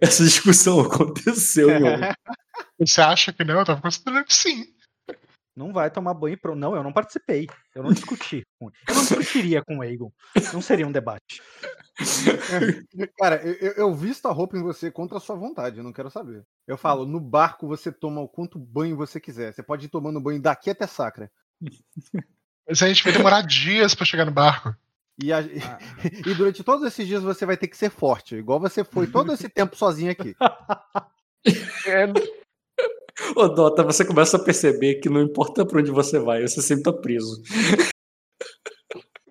Essa 0.00 0.24
discussão 0.24 0.80
aconteceu 0.80 1.68
um. 1.68 2.00
Você 2.78 3.00
acha 3.00 3.32
que 3.32 3.44
não? 3.44 3.58
Eu 3.58 3.64
tava 3.64 3.80
considerando 3.80 4.24
que 4.24 4.34
sim. 4.34 4.66
Não 5.54 5.72
vai 5.72 5.90
tomar 5.90 6.14
banho 6.14 6.38
pro. 6.40 6.56
Não, 6.56 6.74
eu 6.74 6.82
não 6.82 6.92
participei. 6.92 7.46
Eu 7.74 7.82
não 7.82 7.92
discuti. 7.92 8.42
com- 8.58 8.70
Eu 8.88 8.94
não 8.94 9.02
discutiria 9.02 9.62
com 9.62 9.78
o 9.78 9.84
Egon. 9.84 10.10
Não 10.52 10.62
seria 10.62 10.86
um 10.86 10.92
debate. 10.92 11.42
Cara, 13.18 13.36
eu, 13.42 13.72
eu- 13.72 13.94
visto 13.94 14.26
a 14.26 14.32
roupa 14.32 14.56
em 14.56 14.62
você 14.62 14.90
contra 14.90 15.18
a 15.18 15.20
sua 15.20 15.36
vontade, 15.36 15.76
eu 15.78 15.84
não 15.84 15.92
quero 15.92 16.10
saber. 16.10 16.42
Eu 16.66 16.78
falo, 16.78 17.04
no 17.06 17.20
barco 17.20 17.68
você 17.68 17.92
toma 17.92 18.20
o 18.22 18.28
quanto 18.28 18.58
banho 18.58 18.96
você 18.96 19.20
quiser. 19.20 19.52
Você 19.52 19.62
pode 19.62 19.86
ir 19.86 19.90
tomando 19.90 20.20
banho 20.20 20.40
daqui 20.40 20.70
até 20.70 20.86
Sacra. 20.86 21.30
Mas 22.66 22.82
a 22.82 22.88
gente 22.88 23.04
vai 23.04 23.12
demorar 23.12 23.42
dias 23.42 23.94
pra 23.94 24.06
chegar 24.06 24.24
no 24.24 24.32
barco. 24.32 24.74
E, 25.22 25.30
a- 25.32 25.40
Ah. 25.40 25.42
e 26.26 26.34
durante 26.34 26.64
todos 26.64 26.86
esses 26.86 27.06
dias 27.06 27.22
você 27.22 27.44
vai 27.44 27.58
ter 27.58 27.68
que 27.68 27.76
ser 27.76 27.90
forte, 27.90 28.36
igual 28.36 28.58
você 28.58 28.82
foi 28.82 29.06
todo 29.06 29.32
esse 29.34 29.48
tempo 29.50 29.76
sozinho 29.76 30.10
aqui. 30.10 30.34
Ô, 33.36 33.48
Dota, 33.48 33.82
você 33.82 34.04
começa 34.04 34.36
a 34.36 34.42
perceber 34.42 34.96
que 34.96 35.08
não 35.08 35.20
importa 35.22 35.66
pra 35.66 35.80
onde 35.80 35.90
você 35.90 36.18
vai, 36.18 36.42
você 36.42 36.62
sempre 36.62 36.84
tá 36.84 36.92
preso. 36.92 37.42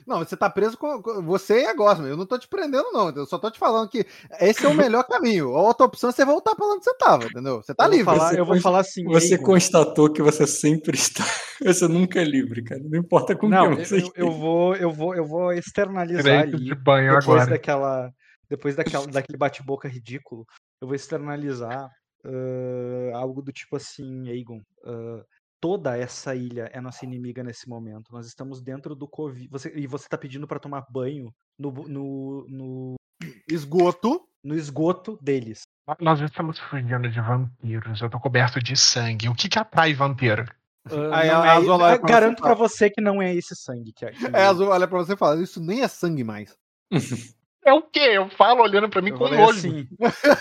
Não, 0.06 0.20
você 0.20 0.36
tá 0.36 0.50
preso 0.50 0.78
com 0.78 1.02
você 1.24 1.62
e 1.62 1.66
a 1.68 1.74
Gosma. 1.74 2.08
Eu 2.08 2.18
não 2.18 2.26
tô 2.26 2.38
te 2.38 2.48
prendendo, 2.48 2.92
não. 2.92 3.10
Eu 3.12 3.26
só 3.26 3.38
tô 3.38 3.50
te 3.50 3.58
falando 3.58 3.88
que 3.88 4.06
esse 4.42 4.66
é 4.66 4.68
o 4.70 4.74
melhor 4.74 5.04
caminho. 5.04 5.56
A 5.56 5.62
outra 5.62 5.86
opção 5.86 6.10
é 6.10 6.14
você 6.14 6.26
voltar 6.26 6.54
pra 6.56 6.66
onde 6.66 6.84
você 6.84 6.94
tava, 6.98 7.26
entendeu? 7.26 7.62
Você 7.62 7.74
tá 7.74 7.86
eu 7.86 7.90
vou 7.90 7.98
livre. 7.98 8.06
falar, 8.06 8.30
Você 8.34 8.40
eu 8.40 8.46
vou 8.46 8.60
falar 8.60 8.80
assim. 8.80 9.04
Você 9.06 9.36
Egon, 9.36 9.46
constatou 9.46 10.12
que 10.12 10.22
você 10.22 10.46
sempre 10.46 10.98
está. 10.98 11.24
Você 11.64 11.88
nunca 11.88 12.20
é 12.20 12.24
livre, 12.24 12.64
cara. 12.64 12.82
Não 12.84 13.00
importa 13.00 13.36
com 13.36 13.48
Não, 13.48 13.76
quem 13.76 13.86
você 13.86 14.02
eu, 14.02 14.12
eu 14.16 14.32
vou, 14.32 14.76
eu 14.76 14.92
vou, 14.92 15.16
eu 15.16 15.24
vou 15.24 15.54
externalizar 15.54 16.40
ali. 16.42 16.58
de 16.58 16.74
banho 16.74 17.10
depois 17.14 17.24
agora. 17.28 17.52
daquela 17.52 18.12
depois 18.50 18.76
daquela, 18.76 19.06
daquele 19.08 19.38
bate-boca 19.38 19.88
ridículo, 19.88 20.44
eu 20.82 20.88
vou 20.88 20.96
externalizar 20.96 21.88
ãh, 22.26 23.12
algo 23.16 23.42
do 23.42 23.52
tipo 23.52 23.76
assim, 23.76 24.30
Aegon, 24.30 24.62
ãh, 24.86 25.24
toda 25.60 25.96
essa 25.98 26.36
ilha 26.36 26.70
é 26.74 26.82
nossa 26.82 27.06
inimiga 27.06 27.44
nesse 27.44 27.70
momento. 27.70 28.12
Nós 28.12 28.26
estamos 28.26 28.62
dentro 28.62 28.96
do 28.96 29.08
Covid. 29.08 29.48
Você, 29.50 29.72
e 29.76 29.86
você 29.88 30.10
tá 30.10 30.18
pedindo 30.18 30.48
para 30.48 30.60
tomar 30.60 30.86
banho 30.90 31.34
no, 31.58 31.72
no, 31.88 32.46
no, 32.50 32.96
Esgoto. 33.50 34.28
no 34.44 34.56
esgoto 34.56 35.18
deles. 35.22 35.62
Nós 36.00 36.20
estamos 36.22 36.58
fugindo 36.58 37.10
de 37.10 37.20
vampiros. 37.22 38.02
Eu 38.02 38.10
tô 38.10 38.20
coberto 38.20 38.60
de 38.62 38.76
sangue. 38.78 39.30
O 39.30 39.36
que 39.36 39.50
que 39.50 39.60
atrai 39.60 39.94
vampiro? 39.94 40.46
Ãh, 40.90 41.12
Aí 41.14 41.28
não 41.30 41.42
a 41.42 41.48
é- 41.48 41.50
Azul 41.50 41.72
olha 41.74 41.96
ah, 41.96 42.00
pra 42.00 42.08
garanto 42.08 42.38
você 42.38 42.42
para 42.44 42.54
você 42.56 42.90
que 42.90 43.02
não 43.02 43.22
é 43.22 43.36
esse 43.36 43.56
sangue 43.56 43.94
que 43.94 44.06
é. 44.06 44.12
que 44.12 44.26
É, 44.28 44.46
Azul 44.46 44.68
olha 44.70 44.88
pra 44.88 44.98
você 44.98 45.14
e 45.14 45.18
fala: 45.18 45.42
Isso 45.42 45.62
nem 45.62 45.82
é 45.82 45.88
sangue 45.88 46.24
mais. 46.24 46.56
É 47.64 47.72
o 47.74 47.82
quê? 47.82 48.00
Eu 48.14 48.30
falo 48.30 48.62
olhando 48.64 48.90
pra 48.90 49.02
mim 49.02 49.10
Eu 49.12 49.18
com 49.18 49.26
falei 49.26 49.40
nojo. 49.40 49.58
assim, 49.60 49.88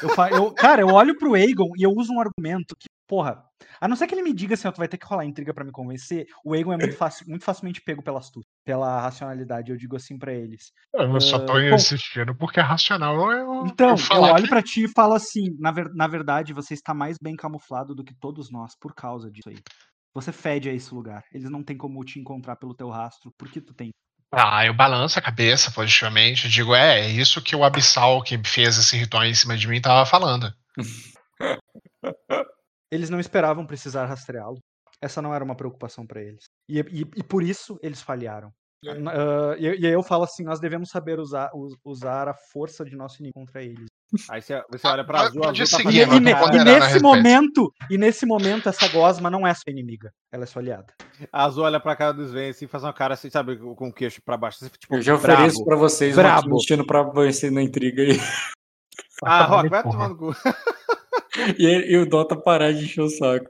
eu 0.03 0.09
fa- 0.11 0.31
eu- 0.31 0.53
cara, 0.55 0.81
eu 0.83 0.89
olho 0.89 1.17
pro 1.19 1.35
Aegon 1.35 1.71
e 1.77 1.83
eu 1.83 1.91
uso 1.91 2.13
um 2.13 2.21
argumento 2.21 2.75
que, 2.79 2.87
porra, 3.07 3.45
a 3.79 3.87
não 3.87 3.95
ser 3.95 4.07
que 4.07 4.15
ele 4.15 4.23
me 4.23 4.33
diga 4.33 4.55
assim, 4.55 4.67
ó, 4.67 4.73
tu 4.73 4.79
vai 4.79 4.89
ter 4.89 4.97
que 4.97 5.05
rolar 5.07 5.27
intriga 5.27 5.53
pra 5.53 5.65
me 5.65 5.71
convencer, 5.71 6.27
o 6.45 6.55
Aegon 6.55 6.73
é 6.73 6.77
muito, 6.79 6.97
fácil, 6.97 7.27
muito 7.29 7.45
facilmente 7.45 7.83
pego 7.83 8.03
pela 8.03 8.19
astúcia, 8.21 8.49
pela 8.65 9.01
racionalidade. 9.01 9.71
Eu 9.71 9.77
digo 9.77 9.97
assim 9.97 10.19
pra 10.19 10.33
eles. 10.33 10.73
Eu 10.95 11.21
só 11.21 11.39
tô 11.39 11.53
Ah, 11.53 11.61
bom. 11.69 11.75
insistindo 11.77 12.35
porque 12.35 12.59
é 12.59 12.63
racional. 12.63 13.15
Eu, 13.33 13.67
Então, 13.67 13.89
eu 13.91 13.93
eu 13.95 13.99
falar 13.99 14.33
olho 14.33 14.45
que- 14.45 14.49
pra 14.49 14.63
ti 14.63 14.85
e 14.85 14.89
falo 14.93 15.13
assim, 15.15 15.45
na, 15.59 15.71
ver- 15.71 15.93
na 15.95 16.07
verdade, 16.07 16.55
você 16.55 16.73
está 16.73 16.95
mais 16.95 17.17
bem 17.23 17.37
camuflado 17.37 17.95
do 17.95 18.03
que 18.03 18.15
todos 18.19 18.51
nós 18.51 18.73
por 18.81 18.95
causa 18.95 19.31
disso 19.31 19.51
aí. 19.51 19.59
Você 20.15 20.33
fede 20.33 20.69
a 20.71 20.73
esse 20.73 20.93
lugar. 20.95 21.23
Eles 21.33 21.51
não 21.51 21.63
têm 21.63 21.77
como 21.77 22.03
te 22.05 22.19
encontrar 22.19 22.57
pelo 22.57 22.75
teu 22.75 22.89
rastro, 22.89 23.31
porque 23.39 23.61
tu 23.61 23.75
tem. 23.75 23.91
Ah, 24.33 24.65
eu 24.65 24.73
balanço 24.73 25.19
a 25.19 25.23
cabeça 25.23 25.71
positivamente. 25.73 26.49
Digo, 26.49 26.75
é, 26.75 27.01
é 27.01 27.09
isso 27.09 27.43
que 27.43 27.57
o 27.57 27.65
Abissal 27.65 28.23
que 28.23 28.39
fez 28.45 28.79
esse 28.79 28.97
ritual 28.97 29.25
em 29.25 29.35
cima 29.35 29.57
de 29.57 29.67
mim 29.67 29.81
tava 29.81 30.07
falando. 30.07 30.53
Eles 32.93 33.11
não 33.11 33.21
esperavam 33.21 33.67
precisar 33.67 34.07
rastreá-lo. 34.07 34.59
Essa 35.03 35.23
não 35.23 35.35
era 35.35 35.45
uma 35.45 35.57
preocupação 35.57 36.07
pra 36.07 36.21
eles. 36.23 36.45
E, 36.69 36.79
e- 36.81 37.11
e 37.17 37.23
por 37.23 37.43
isso 37.43 37.79
eles 37.83 38.03
falharam. 38.03 38.53
Ah, 38.87 39.57
e, 39.59 39.65
e 39.81 39.87
aí 39.87 39.93
eu 39.93 40.03
falo 40.03 40.25
assim: 40.25 40.45
nós 40.45 40.61
devemos 40.61 40.91
saber 40.91 41.19
usar, 41.19 41.51
us- 41.55 41.77
usar 41.85 42.29
a 42.29 42.35
força 42.35 42.85
de 42.85 42.97
nosso 42.97 43.17
inimigo 43.21 43.35
contra 43.39 43.63
eles. 43.63 43.87
Aí 44.29 44.43
você, 44.43 44.63
você 44.71 44.87
olha 44.89 45.05
pra 45.05 45.21
Ah, 45.21 45.23
azul, 45.27 45.45
azul 45.45 45.67
tá 45.67 45.77
seguir, 45.77 46.01
E, 46.01 46.07
fazendo 46.07 46.17
e 46.17 46.21
ne- 46.21 46.33
e 46.61 46.65
nesse 46.65 47.01
momento, 47.01 47.73
e 47.91 47.97
nesse 47.99 48.27
momento, 48.27 48.69
essa 48.69 48.89
gosma 48.89 49.31
não 49.31 49.47
é 49.47 49.55
sua 49.55 49.71
inimiga. 49.71 50.13
Ela 50.33 50.45
é 50.45 50.47
sua 50.47 50.61
aliada. 50.63 50.93
A 51.33 51.45
azul 51.45 51.65
olha 51.65 51.79
pra 51.79 51.95
cara 51.97 52.13
do 52.13 52.23
Sven 52.25 52.51
assim, 52.51 52.67
faz 52.67 52.83
uma 52.83 52.93
cara 52.93 53.15
assim, 53.15 53.31
sabe, 53.31 53.57
com 53.57 53.89
o 53.89 53.93
queixo 53.93 54.21
pra 54.25 54.37
baixo. 54.37 54.59
Assim, 54.65 54.73
tipo, 54.79 54.95
Eu 54.97 55.03
já 55.03 55.17
brabo. 55.17 55.41
ofereço 55.43 55.65
pra 55.65 55.77
vocês 55.77 56.17
Brabo. 56.17 56.49
um 56.49 56.57
destino 56.57 56.85
pra 56.87 57.03
vencer 57.05 57.53
na 57.53 57.63
intriga 57.63 58.03
aí. 58.03 58.19
Ah, 59.23 59.45
Rock, 59.45 59.69
vai 59.69 59.83
Porra. 59.83 59.93
tomar 59.95 60.09
no 60.09 60.17
cu. 60.17 60.33
E, 61.59 61.65
ele- 61.65 61.93
e 61.93 61.97
o 61.97 62.07
Dota 62.09 62.35
parar 62.37 62.73
de 62.73 62.85
encher 62.85 63.03
o 63.03 63.09
saco. 63.09 63.47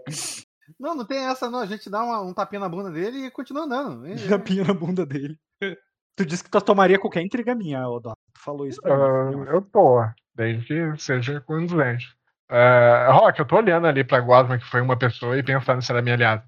Não, 0.78 0.94
não 0.94 1.04
tem 1.04 1.18
essa, 1.26 1.50
não. 1.50 1.60
A 1.60 1.66
gente 1.66 1.88
dá 1.88 2.02
uma- 2.02 2.20
um 2.20 2.32
tapinha 2.34 2.60
na 2.60 2.68
bunda 2.68 2.90
dele 2.90 3.26
e 3.26 3.30
continua 3.30 3.64
andando. 3.64 4.06
E- 4.06 4.14
Tapinha 4.58 4.64
na 4.64 4.74
bunda 4.74 5.04
dele. 5.06 5.36
Tu 6.16 6.26
disse 6.26 6.44
que 6.44 6.50
tu 6.50 6.60
tomaria 6.60 6.98
qualquer 6.98 7.22
intriga 7.22 7.54
minha, 7.54 7.88
Odó. 7.88 8.12
Tu 8.34 8.40
falou 8.44 8.66
isso 8.66 8.80
pra 8.82 8.94
mim. 9.30 9.44
Ah, 9.48 9.52
eu 9.54 9.62
tô, 9.62 10.00
desde 10.34 10.64
que 10.66 10.96
seja 11.02 11.40
com 11.40 11.64
os. 11.64 11.72
Uh, 11.72 13.12
Rock, 13.12 13.38
eu 13.38 13.44
tô 13.46 13.56
olhando 13.56 13.86
ali 13.86 14.02
pra 14.02 14.18
Guasma, 14.18 14.58
que 14.58 14.64
foi 14.66 14.80
uma 14.80 14.96
pessoa, 14.98 15.36
e 15.38 15.42
pensando 15.42 15.80
se 15.82 15.92
era 15.92 16.02
minha 16.02 16.14
aliada. 16.14 16.44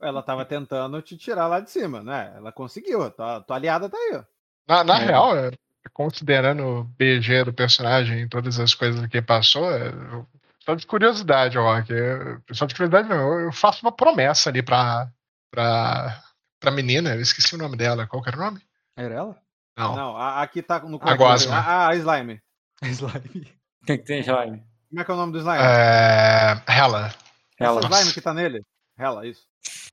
Ela 0.00 0.22
tava 0.22 0.44
tentando 0.44 1.00
te 1.02 1.16
tirar 1.16 1.46
lá 1.46 1.60
de 1.60 1.70
cima, 1.70 2.02
né? 2.02 2.32
Ela 2.36 2.52
conseguiu. 2.52 3.10
Tua, 3.10 3.40
tua 3.40 3.56
aliada 3.56 3.88
tá 3.88 3.96
aí, 3.96 4.16
ó. 4.16 4.22
Na, 4.68 4.84
na 4.84 5.00
É. 5.00 5.04
real, 5.06 5.36
é, 5.36 5.50
considerando 5.92 6.64
o 6.64 6.84
BG 6.84 7.44
do 7.44 7.52
personagem 7.52 8.20
e 8.20 8.28
todas 8.28 8.60
as 8.60 8.72
coisas 8.74 9.04
que 9.08 9.20
passou, 9.20 9.70
é, 9.70 9.88
eu- 9.88 10.26
só 10.60 10.74
de 10.74 10.86
curiosidade, 10.86 11.58
Rock. 11.58 11.90
eu- 11.92 12.40
Só 12.52 12.66
de 12.66 12.74
curiosidade, 12.74 13.08
não. 13.08 13.16
Eu, 13.16 13.40
eu 13.46 13.52
faço 13.52 13.84
uma 13.84 13.90
promessa 13.90 14.48
ali 14.50 14.62
pra, 14.62 15.08
pra, 15.50 16.22
pra 16.60 16.70
menina. 16.70 17.14
Eu 17.14 17.20
esqueci 17.20 17.54
o 17.54 17.58
nome 17.58 17.76
dela. 17.76 18.06
Qual 18.06 18.22
que 18.22 18.28
era 18.28 18.36
o 18.38 18.40
nome? 18.40 18.60
Era 18.96 19.14
ela? 19.14 19.36
Não. 19.76 19.96
Não, 19.96 20.16
a- 20.16 20.42
aqui 20.42 20.62
tá 20.62 20.78
no 20.80 20.98
A 21.02 21.16
Gosma. 21.16 21.56
A, 21.56 21.88
a 21.88 21.96
Slime. 21.96 22.40
Slime. 22.90 23.46
Quem 23.86 23.98
que 23.98 24.04
tem, 24.04 24.22
Jaime? 24.22 24.62
Como 24.88 25.00
é 25.00 25.04
que 25.04 25.10
é 25.10 25.14
o 25.14 25.16
nome 25.16 25.32
do 25.32 25.38
Slime? 25.38 25.58
É, 25.58 26.62
Hela. 26.66 27.14
Ela. 27.58 27.78
Essa 27.80 27.88
Slime 27.88 28.12
que 28.12 28.20
tá 28.20 28.34
nele? 28.34 28.62
Ela, 28.98 29.26
isso. 29.26 29.42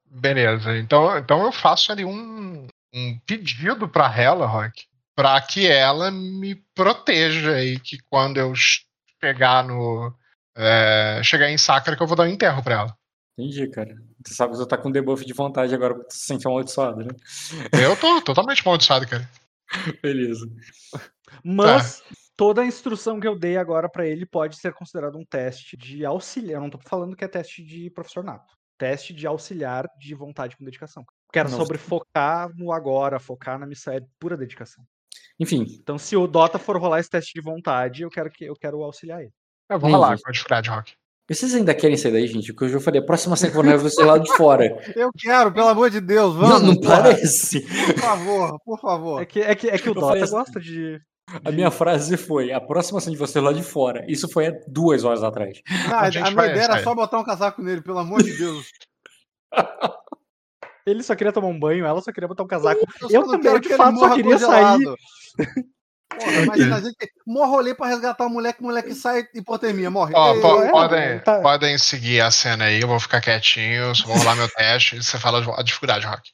Beleza. 0.10 0.78
Então, 0.78 1.18
então 1.18 1.44
eu 1.44 1.52
faço 1.52 1.92
ali 1.92 2.04
um, 2.04 2.68
um 2.94 3.20
pedido 3.26 3.88
pra 3.88 4.14
Hela, 4.14 4.46
Rock, 4.46 4.86
pra 5.16 5.40
que 5.42 5.68
ela 5.68 6.10
me 6.12 6.56
proteja 6.74 7.62
e 7.64 7.80
que 7.80 7.98
quando 8.10 8.38
eu 8.38 8.54
chegar 8.56 9.64
no. 9.64 10.14
é, 10.56 11.22
chegar 11.24 11.50
em 11.50 11.58
Sakura, 11.58 11.96
que 11.96 12.04
eu 12.04 12.08
vou 12.08 12.16
dar 12.16 12.24
um 12.24 12.28
enterro 12.28 12.64
pra 12.64 12.76
ela. 12.76 12.98
Entendi, 13.38 13.68
cara. 13.68 13.96
Tu 14.24 14.34
sabe 14.34 14.54
que 14.54 14.60
tu 14.60 14.66
tá 14.66 14.78
com 14.78 14.92
debuff 14.92 15.24
de 15.24 15.34
vontade 15.34 15.74
agora 15.76 15.94
porque 15.94 16.10
tu 16.10 16.16
se 16.16 16.26
sente 16.26 16.48
amaldiçoado, 16.48 17.04
né? 17.04 17.12
Eu 17.72 17.96
tô 17.96 18.20
totalmente 18.22 18.62
amaldiçoado, 18.62 19.08
cara. 19.08 19.30
Beleza. 20.02 20.50
Mas 21.44 22.04
toda 22.38 22.62
a 22.62 22.66
instrução 22.66 23.20
que 23.20 23.28
eu 23.28 23.38
dei 23.38 23.58
agora 23.58 23.90
pra 23.90 24.06
ele 24.06 24.26
pode 24.26 24.56
ser 24.58 24.72
considerado 24.74 25.18
um 25.18 25.26
teste 25.26 25.76
de 25.76 26.06
auxiliar. 26.06 26.58
Eu 26.58 26.62
não 26.62 26.70
tô 26.70 26.78
falando 26.78 27.16
que 27.16 27.26
é 27.26 27.28
teste 27.28 27.64
de 27.64 27.90
professor 27.90 28.24
nato. 28.24 28.54
Teste 28.78 29.12
de 29.14 29.26
auxiliar 29.26 29.86
de 30.00 30.14
vontade 30.14 30.56
com 30.56 30.64
dedicação. 30.64 31.04
Que 31.34 31.40
era 31.40 31.50
Não. 31.50 31.58
sobre 31.58 31.78
focar 31.80 32.50
no 32.56 32.72
agora, 32.72 33.20
focar 33.20 33.58
na 33.60 33.66
missão, 33.66 33.94
é 33.94 34.00
pura 34.20 34.38
dedicação. 34.38 34.84
Enfim, 35.40 35.66
Então, 35.82 35.98
se 35.98 36.16
o 36.16 36.28
Dota 36.28 36.58
for 36.60 36.78
rolar 36.78 37.00
esse 37.00 37.10
teste 37.10 37.34
de 37.34 37.42
vontade, 37.42 38.04
eu 38.04 38.10
quero 38.10 38.30
que 38.30 38.46
eu 38.46 38.56
quero 38.56 38.82
auxiliar 38.84 39.22
ele. 39.22 39.32
Eu 39.70 39.80
vou 39.80 39.90
Entendi. 39.90 40.02
falar 40.04 40.18
com 40.22 40.30
a 40.30 40.32
dificuldade, 40.32 40.70
Rock. 40.70 40.94
vocês 41.30 41.54
ainda 41.56 41.74
querem 41.76 41.98
sair 41.98 42.12
daí, 42.12 42.28
gente? 42.28 42.54
Porque 42.54 42.66
eu 42.66 42.70
já 42.70 42.80
falei, 42.80 43.02
a 43.02 43.06
próxima 43.06 43.36
que 43.36 43.46
eu 43.46 43.52
vou 43.52 43.78
você 43.80 44.04
lá 44.04 44.18
de 44.18 44.32
fora. 44.38 44.64
Eu 44.96 45.12
quero, 45.18 45.52
pelo 45.52 45.68
amor 45.68 45.90
de 45.90 46.00
Deus, 46.00 46.34
Não, 46.36 46.42
vamos. 46.42 46.62
não 46.64 46.76
porra. 46.80 47.02
parece. 47.04 47.62
Por 47.62 48.00
favor, 48.00 48.60
por 48.64 48.80
favor. 48.80 49.22
É 49.22 49.26
que, 49.26 49.40
é 49.42 49.54
que, 49.56 49.68
é 49.70 49.78
que 49.78 49.90
o 49.90 49.92
Eu 49.92 49.96
Dota 49.96 50.24
assim, 50.24 50.32
gosta 50.32 50.60
de. 50.60 51.00
A 51.44 51.52
minha 51.52 51.70
frase 51.70 52.16
foi: 52.18 52.52
a 52.54 52.62
próxima 52.62 53.00
cena 53.02 53.12
de 53.14 53.18
você 53.20 53.40
lá 53.40 53.52
de 53.52 53.62
fora. 53.64 54.06
Isso 54.08 54.30
foi 54.30 54.48
há 54.48 54.54
duas 54.68 55.04
horas 55.04 55.24
atrás. 55.24 55.62
Ah, 55.92 56.02
A 56.04 56.08
a 56.08 56.10
minha 56.10 56.30
ideia 56.32 56.64
era 56.64 56.74
sair. 56.74 56.84
só 56.84 56.96
botar 56.96 57.20
um 57.20 57.24
casaco 57.24 57.62
nele, 57.62 57.82
pelo 57.82 58.00
amor 58.00 58.24
de 58.24 58.34
Deus. 58.38 58.66
Ele 60.86 61.04
só 61.04 61.16
queria 61.16 61.34
tomar 61.34 61.48
um 61.50 61.60
banho, 61.60 61.86
ela 61.86 62.02
só 62.02 62.14
queria 62.14 62.30
botar 62.30 62.44
um 62.44 62.48
casaco. 62.48 62.80
Eu, 63.02 63.10
Eu 63.10 63.24
também, 63.26 63.42
quero 63.42 63.56
eu 63.58 63.60
de 63.60 63.70
fato 63.76 64.00
só 64.00 64.16
queria 64.16 64.32
congelado. 64.34 64.96
Porra, 66.18 66.42
imagina, 66.44 66.78
a 66.78 66.80
gente 66.80 66.96
morre 67.28 67.50
rolê 67.52 67.76
pra 67.76 67.88
resgatar 67.88 68.26
o 68.26 68.30
moleque, 68.30 68.62
o 68.62 68.64
moleque 68.64 68.96
sai 68.96 69.28
e 69.36 69.40
hipotermia, 69.40 69.92
morre. 69.92 70.14
Ó, 70.16 70.34
po- 70.40 70.62
é, 70.64 70.72
podem, 70.72 71.20
tá. 71.20 71.42
podem 71.42 71.78
seguir 71.78 72.22
a 72.22 72.32
cena 72.32 72.64
aí, 72.66 72.80
eu 72.82 72.88
vou 72.88 73.00
ficar 73.02 73.20
quietinho, 73.20 73.94
só 73.94 74.08
vou 74.08 74.16
rolar 74.18 74.36
meu 74.38 74.48
teste 74.50 74.96
e 74.96 75.04
você 75.04 75.18
fala 75.20 75.44
a 75.60 75.62
dificuldade, 75.62 76.06
Rock. 76.08 76.32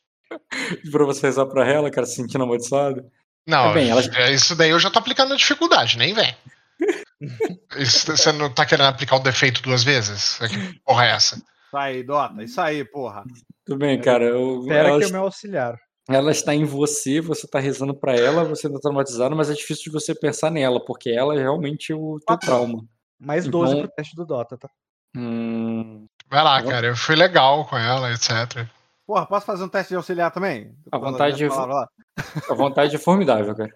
Pra 0.92 1.04
você 1.06 1.26
rezar 1.26 1.48
pra 1.48 1.68
ela, 1.68 1.90
cara, 1.90 2.06
se 2.06 2.16
sentindo 2.16 2.44
amaldiçoado. 2.44 3.04
Não, 3.48 3.72
É 3.72 3.74
bem, 3.74 3.90
ela- 3.90 4.02
é, 4.16 4.32
isso 4.32 4.56
daí 4.56 4.70
eu 4.70 4.80
já 4.80 4.90
tô 4.90 5.00
aplicando 5.00 5.34
a 5.34 5.38
dificuldade, 5.38 5.98
nem 5.98 6.14
vem. 6.14 6.36
Isso- 7.78 8.16
você 8.16 8.32
não 8.32 8.50
tá 8.54 8.66
querendo 8.66 8.88
aplicar 8.88 9.16
o 9.16 9.20
defeito 9.20 9.62
duas 9.62 9.84
vezes? 9.84 10.38
Que 10.40 10.80
porra 10.86 11.06
é 11.06 11.12
essa? 11.12 11.36
Isso 11.38 11.78
aí, 11.78 12.04
Dota, 12.04 12.44
isso 12.44 12.62
aí, 12.62 12.84
porra. 12.86 13.24
Tudo 13.66 13.80
bem, 13.80 14.00
cara. 14.00 14.26
Eu, 14.26 14.62
Espera 14.62 14.90
ela, 14.90 15.00
que 15.00 15.06
é 15.06 15.08
o 15.08 15.12
meu 15.12 15.22
auxiliar. 15.24 15.76
ela 16.10 16.32
está 16.32 16.54
em 16.54 16.66
você, 16.66 17.22
você 17.22 17.48
tá 17.48 17.60
rezando 17.60 17.94
pra 17.96 18.14
ela, 18.16 18.44
você 18.44 18.70
tá 18.70 18.78
traumatizado, 18.80 19.36
mas 19.36 19.50
é 19.50 19.54
difícil 19.54 19.86
de 19.86 19.92
você 19.92 20.14
pensar 20.14 20.52
nela, 20.52 20.84
porque 20.84 21.10
ela 21.10 21.34
é 21.36 21.40
realmente 21.42 21.94
o 21.94 22.20
teu 22.28 22.38
trauma. 22.38 22.84
Mais 23.20 23.48
12 23.48 23.72
Então- 23.74 23.88
pro 23.88 23.96
teste 23.96 24.16
do 24.16 24.26
Dota, 24.26 24.58
tá? 24.58 24.70
Hum, 25.16 26.06
Vai 26.30 26.44
lá, 26.44 26.62
cara, 26.64 26.88
eu 26.88 26.96
fui 26.96 27.16
legal 27.16 27.66
com 27.66 27.78
ela, 27.78 28.12
etc. 28.12 28.68
Porra, 29.06 29.26
posso 29.26 29.46
fazer 29.46 29.64
um 29.64 29.70
teste 29.70 29.90
de 29.90 29.96
auxiliar 29.96 30.32
também? 30.32 30.76
Falando 30.90 31.12
vontade, 31.12 31.44
a 31.46 32.54
vontade 32.56 32.96
é 32.96 33.00
formidável, 33.00 33.54
cara. 33.56 33.76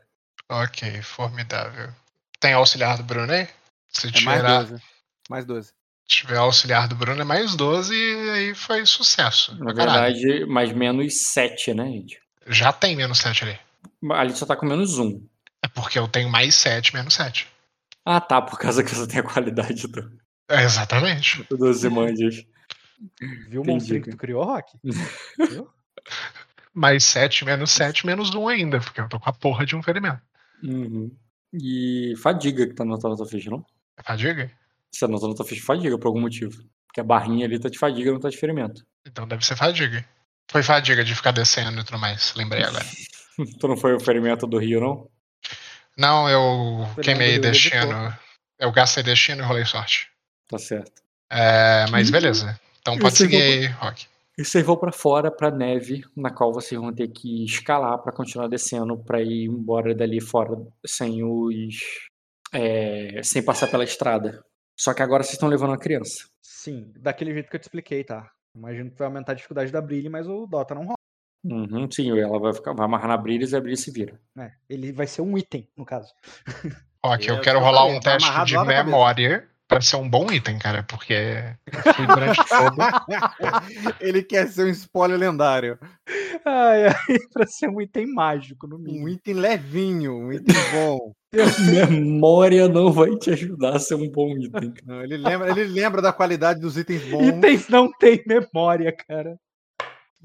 Ok, 0.49 1.01
formidável. 1.01 1.89
Tem 2.39 2.53
auxiliar 2.53 2.97
do 2.97 3.03
Bruno 3.03 3.31
aí? 3.31 3.47
Se 3.89 4.07
É 4.07 4.21
mais 4.21 4.41
tiver, 4.41 4.63
12. 4.63 4.83
Mais 5.29 5.45
12. 5.45 5.73
tiver 6.07 6.37
auxiliar 6.37 6.87
do 6.87 6.95
Bruno 6.95 7.21
é 7.21 7.25
mais 7.25 7.55
12 7.55 7.93
e 7.93 8.29
aí 8.29 8.55
foi 8.55 8.85
sucesso. 8.85 9.55
Na 9.61 9.73
caralho. 9.73 10.13
verdade, 10.15 10.45
mais 10.45 10.71
menos 10.71 11.21
7, 11.21 11.73
né, 11.73 11.85
gente? 11.85 12.21
Já 12.47 12.71
tem 12.71 12.95
menos 12.95 13.17
7 13.19 13.43
ali. 13.43 13.59
Ali 14.11 14.33
só 14.33 14.45
tá 14.45 14.55
com 14.55 14.65
menos 14.65 14.97
1. 14.97 15.21
É 15.63 15.67
porque 15.67 15.99
eu 15.99 16.07
tenho 16.07 16.29
mais 16.29 16.55
7, 16.55 16.93
menos 16.93 17.13
7. 17.15 17.47
Ah, 18.05 18.21
tá, 18.21 18.41
por 18.41 18.57
causa 18.57 18.83
que 18.83 18.93
você 18.95 19.05
tem 19.07 19.19
a 19.19 19.23
qualidade 19.23 19.87
do, 19.87 20.09
É, 20.49 20.63
exatamente. 20.63 21.43
dos 21.49 21.83
imandias. 21.83 22.45
Viu 23.49 23.61
o 23.61 23.65
monstrinho 23.65 24.03
que 24.03 24.11
tu 24.11 24.17
criou, 24.17 24.43
Rock? 24.43 24.77
Viu? 25.49 25.69
Mais 26.73 27.03
7, 27.03 27.45
menos 27.45 27.71
7, 27.71 28.05
menos 28.05 28.33
1 28.33 28.47
ainda, 28.47 28.79
porque 28.79 29.01
eu 29.01 29.09
tô 29.09 29.19
com 29.19 29.29
a 29.29 29.33
porra 29.33 29.65
de 29.65 29.75
um 29.75 29.83
ferimento. 29.83 30.21
Uhum. 30.63 31.11
E 31.53 32.13
fadiga 32.21 32.67
que 32.67 32.73
tá 32.73 32.83
anotado 32.83 33.11
na 33.11 33.17
tua 33.17 33.27
ficha, 33.27 33.49
não? 33.49 33.65
É 33.97 34.03
Fadiga? 34.03 34.51
Você 34.91 35.05
anotou 35.05 35.29
na 35.29 35.35
tua 35.35 35.45
ficha 35.45 35.63
fadiga 35.63 35.97
por 35.97 36.07
algum 36.07 36.21
motivo. 36.21 36.63
Porque 36.87 37.01
a 37.01 37.03
barrinha 37.03 37.45
ali 37.45 37.59
tá 37.59 37.69
de 37.69 37.77
fadiga, 37.77 38.11
não 38.11 38.19
tá 38.19 38.29
de 38.29 38.37
ferimento. 38.37 38.85
Então 39.05 39.27
deve 39.27 39.45
ser 39.45 39.55
fadiga. 39.55 40.05
Foi 40.49 40.63
fadiga 40.63 41.03
de 41.03 41.13
ficar 41.13 41.31
descendo 41.31 41.81
e 41.81 41.83
tudo 41.83 41.99
mais, 41.99 42.33
lembrei 42.35 42.63
agora. 42.63 42.85
Tu 43.59 43.67
não 43.67 43.77
foi 43.77 43.93
o 43.93 43.99
ferimento 43.99 44.47
do 44.47 44.57
Rio, 44.57 44.81
não? 44.81 45.07
Não, 45.95 46.27
eu 46.27 46.87
queimei 47.03 47.33
Rio 47.33 47.41
destino. 47.41 48.17
Eu 48.57 48.71
gastei 48.71 49.03
destino 49.03 49.43
e 49.43 49.45
rolei 49.45 49.63
sorte. 49.63 50.09
Tá 50.47 50.57
certo. 50.57 51.03
É, 51.29 51.85
mas 51.91 52.09
beleza. 52.09 52.59
Então 52.93 52.99
pode 52.99 53.17
seguir 53.17 53.41
aí, 53.41 53.65
Rock. 53.67 54.07
E 54.37 54.45
vocês 54.45 54.63
vão 54.63 54.77
pra 54.77 54.91
fora, 54.91 55.31
pra 55.31 55.49
neve, 55.49 56.03
na 56.15 56.29
qual 56.29 56.53
vocês 56.53 56.79
vão 56.79 56.93
ter 56.93 57.07
que 57.07 57.43
escalar 57.43 57.97
pra 57.99 58.11
continuar 58.13 58.47
descendo, 58.47 58.95
pra 58.97 59.21
ir 59.21 59.45
embora 59.45 59.95
dali 59.95 60.21
fora 60.21 60.55
sem 60.85 61.23
os. 61.23 61.75
é, 62.53 63.21
sem 63.23 63.43
passar 63.43 63.67
pela 63.67 63.83
estrada. 63.83 64.43
Só 64.79 64.93
que 64.93 65.01
agora 65.01 65.23
vocês 65.23 65.33
estão 65.33 65.49
levando 65.49 65.71
uma 65.71 65.77
criança. 65.79 66.27
Sim, 66.41 66.91
daquele 66.99 67.33
jeito 67.33 67.49
que 67.49 67.55
eu 67.55 67.59
te 67.59 67.63
expliquei, 67.63 68.03
tá? 68.03 68.29
Imagino 68.55 68.91
que 68.91 68.97
vai 68.97 69.07
aumentar 69.07 69.31
a 69.31 69.35
dificuldade 69.35 69.71
da 69.71 69.81
Brilhe, 69.81 70.07
mas 70.07 70.27
o 70.27 70.45
Dota 70.45 70.75
não 70.75 70.83
rola. 70.83 70.97
Uhum, 71.43 71.89
sim, 71.89 72.17
ela 72.19 72.39
vai, 72.39 72.53
ficar, 72.53 72.73
vai 72.73 72.85
amarrar 72.85 73.07
na 73.07 73.17
brilha 73.17 73.45
e 73.45 73.55
a 73.55 73.61
brilha 73.61 73.77
se 73.77 73.89
vira. 73.91 74.19
né? 74.35 74.53
Ele 74.69 74.91
vai 74.91 75.07
ser 75.07 75.21
um 75.21 75.37
item, 75.37 75.67
no 75.77 75.85
caso. 75.85 76.13
Rock, 77.03 77.27
eu 77.27 77.35
Eu 77.35 77.41
quero 77.41 77.59
rolar 77.59 77.85
um 77.85 77.99
teste 77.99 78.29
de 78.45 78.57
memória 78.65 79.47
pra 79.67 79.81
ser 79.81 79.97
um 79.97 80.09
bom 80.09 80.31
item, 80.31 80.57
cara, 80.57 80.83
porque 80.83 81.13
eu 81.13 81.93
fui 81.93 82.07
durante 82.07 82.41
todo. 82.47 82.75
Ele 83.99 84.23
quer 84.23 84.47
ser 84.47 84.65
um 84.65 84.69
spoiler 84.69 85.17
lendário. 85.19 85.77
Ai, 86.45 86.87
ai, 86.87 86.93
pra 87.33 87.45
ser 87.45 87.69
um 87.69 87.81
item 87.81 88.07
mágico, 88.13 88.67
no 88.67 88.77
mínimo. 88.79 89.05
Um 89.05 89.09
item 89.09 89.33
levinho, 89.35 90.13
um 90.17 90.31
item 90.31 90.55
bom. 90.71 91.13
Memória 91.59 92.67
não 92.69 92.91
vai 92.91 93.15
te 93.17 93.31
ajudar 93.31 93.75
a 93.75 93.79
ser 93.79 93.95
um 93.95 94.09
bom 94.09 94.29
item. 94.37 94.73
Não, 94.85 95.03
ele, 95.03 95.17
lembra, 95.17 95.49
ele 95.49 95.65
lembra 95.65 96.01
da 96.01 96.13
qualidade 96.13 96.59
dos 96.59 96.77
itens 96.77 97.01
bons. 97.09 97.27
Itens 97.27 97.67
não 97.67 97.91
tem 97.91 98.23
memória, 98.25 98.95
cara. 99.07 99.37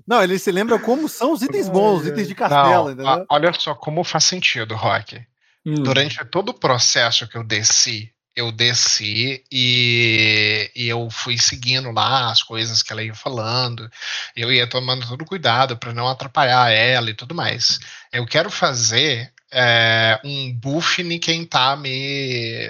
Não, 0.07 0.23
ele 0.23 0.39
se 0.39 0.51
lembra 0.51 0.79
como 0.79 1.09
são 1.09 1.33
os 1.33 1.43
itens 1.43 1.69
bons, 1.69 2.01
os 2.03 2.07
itens 2.07 2.27
de 2.29 2.35
Não, 2.35 2.39
castelo, 2.49 2.91
entendeu? 2.91 3.09
a- 3.09 3.27
olha 3.31 3.53
só 3.53 3.75
como 3.75 4.03
faz 4.05 4.25
sentido, 4.25 4.75
Rock. 4.75 5.21
Hum, 5.67 5.75
Durante 5.83 6.25
todo 6.25 6.49
o 6.49 6.55
processo 6.59 7.29
que 7.29 7.37
eu 7.37 7.45
desci, 7.45 8.11
eu 8.35 8.51
desci 8.51 9.45
e, 9.51 10.71
e 10.75 10.89
eu 10.89 11.09
fui 11.11 11.37
seguindo 11.39 11.91
lá 11.91 12.31
as 12.31 12.43
coisas 12.43 12.83
que 12.83 12.93
ela 12.93 13.03
ia 13.03 13.15
falando. 13.15 13.89
Eu 14.35 14.53
ia 14.53 14.67
tomando 14.67 15.07
todo 15.07 15.25
cuidado 15.25 15.77
para 15.77 15.93
não 15.93 16.09
atrapalhar 16.09 16.71
ela 16.71 17.11
e 17.11 17.15
tudo 17.15 17.35
mais. 17.35 17.79
Eu 18.13 18.27
quero 18.27 18.51
fazer 18.51 19.33
é, 19.53 20.19
um 20.25 20.53
buff 20.53 21.03
em 21.03 21.19
quem 21.19 21.45
tá 21.45 21.77
me, 21.77 22.69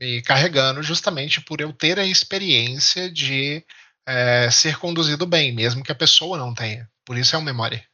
me 0.00 0.22
carregando, 0.22 0.82
justamente 0.82 1.40
por 1.40 1.60
eu 1.60 1.72
ter 1.72 1.98
a 1.98 2.04
experiência 2.04 3.10
de 3.10 3.64
é, 4.06 4.50
ser 4.50 4.78
conduzido 4.78 5.26
bem, 5.26 5.52
mesmo 5.52 5.84
que 5.84 5.92
a 5.92 5.96
pessoa 5.96 6.36
não 6.36 6.52
tenha. 6.52 6.88
Por 7.04 7.16
isso 7.16 7.36
é 7.36 7.38
um 7.38 7.42
memória. 7.42 7.84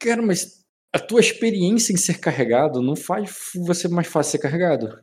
Cara, 0.00 0.22
mas 0.22 0.58
a 0.92 0.98
tua 0.98 1.20
experiência 1.20 1.92
em 1.92 1.96
ser 1.98 2.18
carregado 2.18 2.80
não 2.80 2.96
faz 2.96 3.30
você 3.54 3.88
mais 3.88 4.06
fácil 4.06 4.32
ser 4.32 4.38
carregado. 4.38 4.98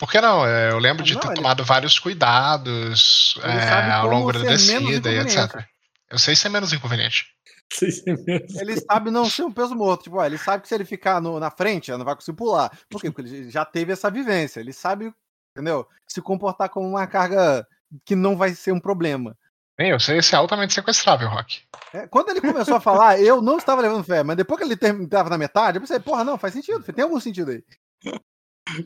Por 0.00 0.10
que 0.10 0.18
não? 0.20 0.46
É, 0.46 0.70
Eu 0.72 0.78
lembro 0.78 1.02
Ah, 1.02 1.06
de 1.06 1.12
não, 1.14 1.20
ter 1.20 1.28
ele- 1.28 1.36
tomado 1.36 1.62
vários 1.64 1.98
cuidados 1.98 3.38
Ele 3.44 3.52
é, 3.52 3.92
ao 3.92 4.06
longo 4.08 4.32
da 4.32 4.38
descida 4.40 5.10
e 5.12 5.18
etc. 5.18 5.36
inconveniente. 5.44 5.68
Eu 6.10 6.18
sei 6.18 6.34
ser 6.34 6.48
menos 6.48 6.72
inconveniente. 6.72 7.26
Ele 8.60 8.80
sabe 8.80 9.10
não 9.12 9.26
ser 9.30 9.42
um 9.44 9.52
peso 9.52 9.76
morto. 9.76 10.02
Tipo, 10.04 10.16
ó, 10.16 10.24
ele 10.26 10.36
sabe 10.38 10.62
que 10.62 10.68
se 10.68 10.74
ele 10.74 10.84
ficar 10.84 11.20
no- 11.20 11.38
na 11.38 11.52
frente, 11.52 11.88
ela 11.90 11.98
não 11.98 12.04
vai 12.04 12.16
conseguir 12.16 12.36
pular. 12.36 12.68
Por 12.88 13.00
quê? 13.00 13.10
Porque 13.12 13.28
ele 13.30 13.48
já 13.50 13.64
teve 13.64 13.92
essa 13.92 14.10
vivência. 14.10 14.58
Ele 14.58 14.72
sabe, 14.72 15.12
entendeu? 15.56 15.86
Se 16.08 16.20
comportar 16.20 16.68
como 16.68 16.88
uma 16.88 17.06
carga 17.06 17.64
que 18.04 18.16
não 18.16 18.36
vai 18.36 18.54
ser 18.54 18.72
um 18.72 18.80
problema. 18.80 19.36
Bem, 19.78 19.90
eu 19.90 20.00
sei 20.00 20.20
ser 20.20 20.34
altamente 20.36 20.74
sequestrável, 20.74 21.28
Rock. 21.28 21.60
É, 21.94 22.08
quando 22.08 22.30
ele 22.30 22.40
começou 22.40 22.74
a 22.74 22.80
falar, 22.80 23.20
eu 23.20 23.40
não 23.40 23.56
estava 23.58 23.80
levando 23.82 24.02
fé, 24.02 24.24
mas 24.24 24.36
depois 24.36 24.58
que 24.58 24.64
ele 24.64 25.04
estava 25.04 25.30
na 25.30 25.38
metade, 25.38 25.76
eu 25.76 25.80
pensei, 25.80 26.00
porra, 26.00 26.24
não, 26.24 26.36
faz 26.36 26.52
sentido, 26.54 26.82
tem 26.82 27.04
algum 27.04 27.20
sentido 27.20 27.52
aí. 27.52 27.62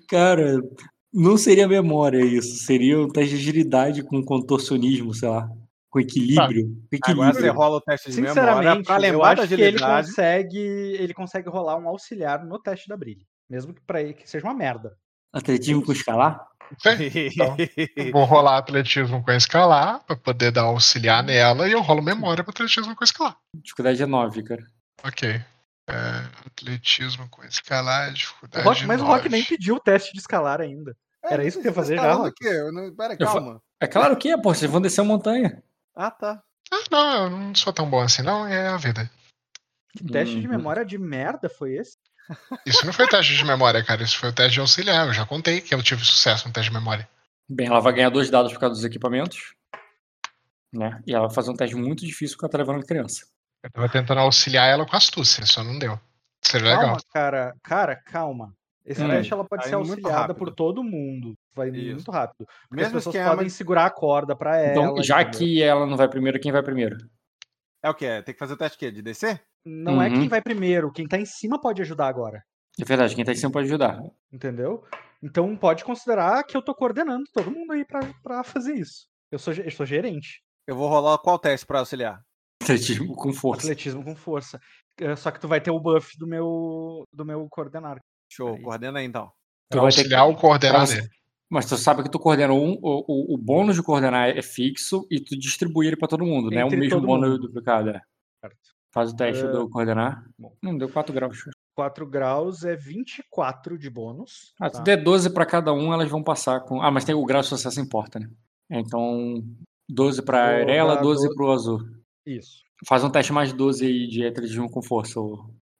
Cara, 0.09 0.61
não 1.15 1.37
seria 1.39 1.69
memória 1.69 2.25
isso. 2.25 2.57
Seria 2.65 2.99
um 3.01 3.09
teste 3.09 3.37
de 3.37 3.41
agilidade 3.41 4.03
com 4.03 4.23
contorcionismo, 4.25 5.15
sei 5.15 5.29
lá. 5.29 5.49
Com 5.89 6.01
equilíbrio. 6.01 6.67
Com 6.67 7.11
Agora 7.13 7.33
você 7.33 7.39
equilíbrio. 7.39 7.53
rola 7.53 7.77
o 7.77 7.81
teste 7.81 8.11
de 8.11 8.21
memória 8.21 8.83
eu 8.83 8.99
lembrar 8.99 9.37
da 9.37 9.43
acho 9.43 9.49
que 9.49 9.55
ele 9.55 9.65
agilidade. 9.65 10.09
consegue, 10.09 10.59
ele 10.59 11.15
consegue 11.15 11.49
rolar 11.49 11.77
um 11.79 11.89
auxiliar 11.89 12.45
no 12.45 12.59
teste 12.59 12.89
da 12.89 12.97
Brilhe. 12.97 13.25
Mesmo 13.49 13.73
que 13.73 13.81
pra 13.87 14.03
ele 14.03 14.13
que 14.13 14.29
seja 14.29 14.45
uma 14.45 14.55
merda. 14.55 14.97
Atletismo 15.33 15.85
com 15.85 15.93
escalar? 15.93 16.45
Então, 16.73 17.57
Vou 18.13 18.25
rolar 18.25 18.59
atletismo 18.59 19.23
com 19.23 19.31
escalar 19.31 20.03
pra 20.05 20.17
poder 20.17 20.51
dar 20.51 20.63
auxiliar 20.63 21.23
nela 21.23 21.69
e 21.69 21.73
eu 21.73 21.81
rolo 21.81 22.03
memória 22.03 22.43
para 22.43 22.51
atletismo 22.51 22.97
com 22.97 23.05
escalar. 23.05 23.37
Dificuldade 23.55 24.03
é 24.03 24.07
9, 24.07 24.43
cara. 24.43 24.65
Ok. 25.05 25.41
É, 25.89 25.95
atletismo 26.47 27.29
com 27.29 27.45
escalar, 27.45 28.11
O 28.11 28.15
dificuldade. 28.15 28.65
Rock- 28.67 28.87
mas 28.87 29.01
o 29.01 29.05
Rock 29.05 29.29
nem 29.29 29.45
pediu 29.45 29.75
o 29.77 29.81
teste 29.81 30.13
de 30.13 30.19
escalar 30.19 30.61
ainda. 30.61 30.97
Era 31.23 31.45
isso 31.45 31.61
que 31.61 31.67
eu 31.67 31.71
ia 31.71 31.75
fazer 31.75 31.97
já, 31.97 32.15
o 32.17 32.23
Rock? 32.23 32.35
quê? 32.37 32.49
Eu 32.49 32.73
não- 32.73 32.95
Pera, 32.95 33.17
calma. 33.17 33.61
É 33.81 33.87
claro 33.87 34.17
que 34.17 34.31
é, 34.31 34.37
pô. 34.37 34.55
Vocês 34.55 34.71
vão 34.71 34.81
descer 34.81 35.01
a 35.03 35.05
montanha. 35.05 35.63
Ah, 35.95 36.11
tá. 36.11 36.43
Ah, 36.73 36.83
não, 36.91 37.25
eu 37.25 37.31
não 37.31 37.55
sou 37.55 37.73
tão 37.73 37.89
bom 37.89 38.01
assim, 38.01 38.23
não. 38.23 38.47
É 38.47 38.69
a 38.69 38.77
vida. 38.77 39.11
Que 39.97 40.05
teste 40.05 40.41
de 40.41 40.47
Uhum. 40.47 40.57
memória 40.57 40.85
de 40.85 40.99
merda 40.99 41.49
foi 41.49 41.75
esse? 41.77 41.97
Isso 42.67 42.85
não 42.87 42.93
foi 42.93 43.07
teste 43.07 43.37
de 43.37 43.45
memória, 43.45 43.85
cara. 43.85 44.03
Isso 44.03 44.19
foi 44.19 44.31
o 44.31 44.33
teste 44.33 44.55
de 44.55 44.61
auxiliar. 44.61 45.07
Eu 45.07 45.13
já 45.13 45.25
contei 45.27 45.61
que 45.61 45.75
eu 45.75 45.83
tive 45.83 46.03
sucesso 46.05 46.47
no 46.49 46.53
teste 46.55 46.71
de 46.71 46.77
memória. 46.77 47.09
Bem, 47.49 47.67
ela 47.67 47.81
vai 47.81 47.93
ganhar 47.93 48.09
dois 48.11 48.31
dados 48.31 48.53
por 48.53 48.59
causa 48.61 48.75
dos 48.75 48.85
equipamentos. 48.85 49.55
Né? 50.73 51.01
E 51.07 51.15
ela 51.15 51.27
vai 51.27 51.35
fazer 51.35 51.51
um 51.51 51.57
teste 51.57 51.77
muito 51.77 52.05
difícil 52.05 52.37
porque 52.37 52.47
ela 52.47 52.53
tá 52.53 52.59
levando 52.59 52.83
a 52.83 52.87
criança. 52.87 53.27
Eu 53.65 53.71
tava 53.71 53.89
tentando 53.89 54.21
auxiliar 54.21 54.69
ela 54.69 54.85
com 54.87 54.95
astúcia, 54.95 55.45
só 55.47 55.65
não 55.65 55.79
deu. 55.79 55.99
Seria 56.43 56.69
legal. 56.69 56.83
Calma, 56.85 57.01
cara. 57.13 57.55
Cara, 57.63 57.97
calma. 57.97 58.55
Esse 58.85 59.03
Hum. 59.03 59.09
teste 59.09 59.33
ela 59.33 59.45
pode 59.49 59.63
Tá 59.63 59.69
ser 59.71 59.75
indo 59.77 59.87
muito 59.87 60.05
auxiliada 60.07 60.35
por 60.35 60.55
todo 60.55 60.85
mundo. 60.85 61.35
Vai 61.55 61.71
Isso. 61.71 61.95
muito 61.95 62.11
rápido. 62.11 62.45
Porque 62.69 62.77
Mesmo 62.83 62.89
as 62.89 62.93
pessoas 62.93 63.15
esquema 63.15 63.31
podem 63.31 63.47
de- 63.47 63.53
segurar 63.55 63.87
a 63.87 63.91
corda 63.91 64.37
pra 64.37 64.59
ela. 64.59 64.71
Então, 64.93 65.03
já 65.03 65.23
entendeu? 65.23 65.39
que 65.39 65.63
ela 65.63 65.87
não 65.87 65.97
vai 65.97 66.07
primeiro, 66.09 66.39
quem 66.39 66.53
vai 66.53 66.63
primeiro? 66.63 66.99
É 67.83 67.89
o 67.89 67.95
quê? 67.95 68.23
Tem 68.23 68.35
que 68.35 68.39
fazer 68.39 68.53
o 68.53 68.57
teste 68.59 68.77
o 68.77 68.79
quê? 68.79 68.91
De 68.91 69.01
descer? 69.01 69.43
Não 69.65 70.03
é 70.03 70.09
Uhum. 70.11 70.15
quem 70.21 70.29
vai 70.29 70.43
primeiro, 70.43 70.93
quem 70.93 71.09
tá 71.09 71.17
em 71.17 71.25
cima 71.25 71.59
pode 71.59 71.81
ajudar 71.81 72.09
agora. 72.09 72.45
É 72.79 72.85
verdade, 72.85 73.15
quem 73.15 73.25
tá 73.25 73.33
em 73.33 73.37
cima 73.37 73.51
pode 73.53 73.67
ajudar. 73.67 73.99
Entendeu? 74.31 74.85
Então 75.23 75.57
pode 75.57 75.83
considerar 75.85 76.45
que 76.45 76.55
eu 76.55 76.61
tô 76.61 76.75
coordenando 76.75 77.25
todo 77.33 77.51
mundo 77.51 77.73
aí 77.73 77.87
pra, 77.87 78.01
pra 78.23 78.45
fazer 78.45 78.75
isso. 78.75 79.07
Eu 79.33 79.39
sou, 79.39 79.55
eu 79.55 79.71
sou 79.71 79.87
gerente. 79.87 80.43
Eu 80.67 80.77
vou 80.77 80.89
rolar 80.89 81.17
qual 81.19 81.39
teste 81.39 81.65
pra 81.67 81.79
auxiliar? 81.79 82.21
Atletismo 82.65 83.15
com 83.15 83.33
força. 83.33 83.63
Atletismo 83.67 84.05
com 84.05 84.15
força. 84.17 84.61
Eh, 85.01 85.17
Só 85.17 85.31
que 85.31 85.41
tu 85.41 85.49
vai 85.49 85.61
ter 85.61 85.71
o 85.71 85.81
buff 85.81 86.17
do 86.19 86.27
meu, 86.27 87.05
do 87.13 87.25
meu 87.25 87.47
coordenar. 87.51 87.99
Show, 88.31 88.55
Aí. 88.55 88.63
coordena 88.63 88.99
aí 88.99 89.07
então. 89.07 89.31
Tu 89.71 89.81
vai 89.81 89.91
ter 89.91 89.95
que- 89.97 90.01
auxiliar 90.15 90.29
o 90.29 90.35
coordenar 90.37 90.87
dele. 90.87 91.09
Mas 91.51 91.67
tu 91.67 91.77
sabe 91.77 92.03
que 92.03 92.11
tu 92.11 92.19
coordena 92.19 92.53
um, 92.53 92.73
o, 92.83 93.05
o, 93.07 93.35
o 93.35 93.39
bônus 93.39 93.77
de 93.77 93.83
coordenar 93.83 94.31
é 94.31 94.43
fixo 94.43 95.07
e 95.11 95.21
tu 95.21 95.39
distribui 95.39 95.87
ele 95.87 95.97
pra 95.97 96.09
todo 96.09 96.25
mundo, 96.25 96.51
né? 96.51 96.65
O 96.65 96.67
Entre 96.67 96.77
mesmo 96.79 96.97
todo 96.99 97.07
bônus 97.07 97.31
mundo. 97.31 97.41
duplicado. 97.43 97.91
é. 97.91 98.01
Certo. 98.41 98.57
Faz 98.93 99.11
o 99.13 99.17
teste 99.17 99.45
É, 99.45 99.49
do 99.49 99.69
coordenar. 99.69 100.25
bom. 100.39 100.57
Não, 100.63 100.77
deu 100.77 100.89
4 100.89 101.13
graus. 101.13 101.39
4 101.77 102.07
graus 102.07 102.65
é 102.65 102.75
24 102.77 103.77
de 103.79 103.91
bônus. 103.91 104.55
Ah, 104.61 104.71
tá? 104.71 104.79
se 104.79 104.85
der 104.85 104.97
12 105.03 105.31
pra 105.31 105.45
cada 105.45 105.73
um, 105.73 105.93
elas 105.93 106.09
vão 106.11 106.23
passar 106.23 106.61
com. 106.61 106.81
Ah, 106.81 106.91
mas 106.91 107.05
tem 107.05 107.15
o 107.15 107.25
grau 107.25 107.43
de 107.43 107.49
sucesso 107.49 107.81
importa, 107.81 108.19
né? 108.19 108.29
Então, 108.71 109.43
12 109.89 110.23
pra 110.23 110.39
Vou 110.53 110.63
Arela, 110.63 110.95
dar 110.97 111.03
12 111.03 111.29
do- 111.29 111.35
pro 111.35 111.51
azul. 111.53 111.81
Isso. 112.27 112.63
Faz 112.87 113.03
um 113.05 113.11
teste 113.11 113.33
mais 113.33 113.53
12 113.53 113.85
aí 113.87 114.07
de 114.09 114.27
atletismo 114.27 114.71
com 114.71 114.83
força. 114.83 115.21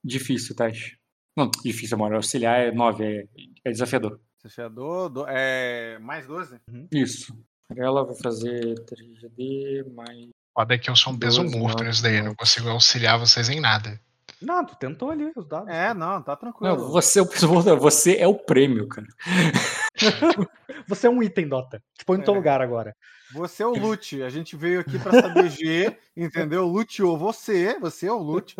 Difícil 0.05 0.53
o 0.53 0.57
teste. 0.57 0.99
Não, 1.37 1.51
difícil, 1.65 1.97
amor. 1.97 2.15
Auxiliar 2.15 2.61
é 2.61 2.71
9, 2.73 3.05
é, 3.05 3.27
é 3.65 3.71
desafiador. 3.71 4.21
Desafiador, 4.43 5.09
do- 5.09 5.27
é 5.27 5.99
mais 5.99 6.27
12? 6.27 6.59
Isso. 6.93 7.35
Ela 7.77 8.05
vai 8.05 8.15
fazer 8.23 8.75
3D 8.85 9.85
mais. 9.95 10.29
Foda 10.57 10.75
é 10.75 10.79
que 10.79 10.89
eu 10.91 10.95
sou 10.95 11.13
um 11.13 11.19
peso 11.19 11.43
12, 11.43 11.59
morto 11.59 11.79
nove, 11.79 11.89
nisso 11.89 12.03
daí. 12.03 12.23
Não 12.23 12.35
consigo 12.35 12.69
auxiliar 12.69 13.19
vocês 13.19 13.49
em 13.49 13.59
nada. 13.59 13.99
Não, 14.41 14.65
tu 14.65 14.77
tentou 14.77 15.11
ali 15.11 15.33
os 15.35 15.49
dados. 15.49 15.69
É, 15.69 15.95
não, 15.95 16.23
tá 16.23 16.37
tranquilo. 16.37 16.77
Não, 16.77 16.89
você, 16.91 17.19
é 17.21 17.23
o- 17.23 17.79
você 17.79 18.17
é 18.19 18.27
o 18.29 18.35
prêmio, 18.35 18.87
cara. 18.87 19.07
Você 20.89 21.07
é 21.07 21.11
um 21.11 21.23
item, 21.23 21.49
Dota. 21.49 21.83
Te 21.97 22.05
põe 22.05 22.19
no 22.19 22.25
teu 22.25 22.35
É. 22.35 22.37
lugar 22.37 22.61
agora. 22.61 22.95
Você 23.33 23.63
é 23.63 23.67
o 23.67 23.73
Lute. 23.75 24.23
A 24.23 24.29
gente 24.29 24.55
veio 24.57 24.81
aqui 24.81 24.99
pra 24.99 25.13
saber 25.13 25.51
G, 25.51 25.97
entendeu? 26.17 26.67
Luteou 26.67 27.17
você, 27.19 27.79
você 27.81 28.07
é 28.07 28.13
o 28.13 28.19
Lute. 28.19 28.57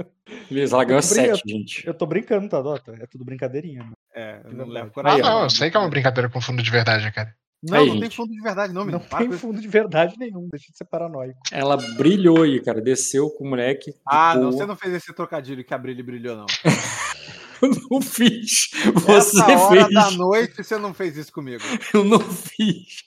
Beleza, 0.49 0.75
ela 0.77 0.85
ganhou 0.85 1.03
tô 1.03 1.09
brincando. 1.09 1.37
7, 1.37 1.43
gente. 1.51 1.87
Eu 1.87 1.95
tô 1.95 2.07
brincando, 2.07 2.49
tá, 2.49 2.61
Dota? 2.63 2.95
É 3.01 3.07
tudo 3.07 3.25
brincadeirinha. 3.25 3.83
mano. 3.83 3.93
É, 4.15 4.41
eu 4.45 4.53
não 4.53 4.67
levo 4.67 4.89
Ah, 4.89 4.91
coragem. 4.91 5.21
Aí, 5.23 5.27
ó. 5.27 5.31
não, 5.35 5.43
eu 5.45 5.51
sei 5.51 5.71
que 5.71 5.77
é 5.77 5.81
uma 5.81 5.89
brincadeira 5.91 6.29
com 6.29 6.41
fundo 6.41 6.63
de 6.63 6.71
verdade, 6.71 7.11
cara. 7.13 7.35
Não, 7.67 7.79
Aí, 7.79 7.87
não 7.87 7.95
tem 7.95 8.03
gente. 8.05 8.17
fundo 8.17 8.33
de 8.33 8.41
verdade, 8.43 8.73
não, 8.75 8.85
Não 8.85 8.99
tem 9.01 9.33
fundo 9.33 9.61
de 9.61 9.69
verdade 9.69 10.15
nenhum. 10.19 10.49
Deixa 10.51 10.71
de 10.71 10.77
ser 10.77 10.85
paranoico. 10.85 11.39
Ela 11.51 11.77
brilhou 11.97 12.43
aí, 12.43 12.61
cara. 12.61 12.81
Desceu 12.81 13.31
com 13.31 13.45
o 13.45 13.51
moleque. 13.51 13.93
Ah, 14.07 14.35
não, 14.35 14.53
você 14.53 14.67
não 14.67 14.77
fez 14.77 14.93
esse 14.95 15.15
trocadilho 15.15 15.65
que 15.65 15.73
a 15.73 15.79
Brilho 15.79 16.05
brilhou, 16.05 16.37
não. 16.37 16.47
Eu 17.63 17.71
não 17.91 18.01
fiz. 18.03 18.69
Você 18.93 19.41
Essa 19.41 19.47
hora 19.47 19.85
fez. 19.85 19.95
da 19.95 20.11
noite 20.11 20.63
você 20.63 20.77
não 20.77 20.93
fez 20.93 21.17
isso 21.17 21.33
comigo. 21.33 21.63
Eu 21.95 22.05
não 22.05 22.21
fiz. 22.21 23.05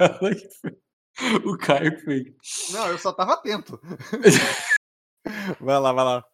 O 1.44 1.58
Caio 1.58 2.00
fez. 2.00 2.24
Não, 2.72 2.88
eu 2.88 2.98
só 2.98 3.12
tava 3.12 3.34
atento. 3.34 3.78
vai 5.60 5.78
lá, 5.78 5.92
vai 5.92 6.04
lá. 6.04 6.24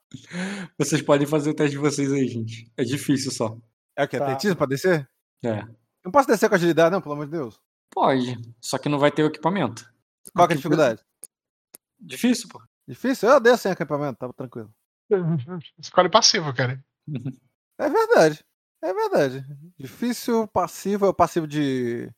Vocês 0.79 1.03
podem 1.03 1.27
fazer 1.27 1.51
o 1.51 1.55
teste 1.55 1.73
de 1.73 1.79
vocês 1.79 2.13
aí, 2.13 2.27
gente. 2.29 2.71
É 2.77 2.85
difícil 2.85 3.33
só. 3.33 3.59
É 3.97 4.05
o 4.05 4.09
que? 4.09 4.17
Tá. 4.17 4.25
Atletismo 4.25 4.57
pra 4.57 4.67
descer? 4.69 5.07
É. 5.45 5.65
Não 6.05 6.13
posso 6.13 6.29
descer 6.29 6.49
com 6.49 6.55
agilidade, 6.55 6.91
não, 6.93 7.01
pelo 7.01 7.15
amor 7.15 7.27
de 7.27 7.33
Deus. 7.33 7.61
Pode. 7.91 8.39
Só 8.61 8.79
que 8.79 8.89
não 8.89 8.99
vai 8.99 9.11
ter 9.11 9.23
o 9.23 9.27
equipamento. 9.27 9.91
Qual 10.35 10.47
que 10.47 10.53
é 10.53 10.55
a 10.55 10.57
dificuldade? 10.57 11.03
Difícil, 12.01 12.49
pô. 12.49 12.63
Difícil? 12.87 13.29
Eu 13.29 13.41
desço 13.41 13.65
sem 13.65 13.73
acampamento, 13.73 14.19
tava 14.19 14.33
tranquilo. 14.33 14.71
Escolhe 15.79 16.09
passivo, 16.11 16.55
cara. 16.55 16.83
É 17.79 17.89
verdade. 17.89 18.45
É 18.83 18.93
verdade. 18.93 19.45
Difícil, 19.79 20.47
passivo, 20.49 21.07
é 21.07 21.09
o 21.09 21.15
passivo 21.15 21.47
de. 21.47 22.11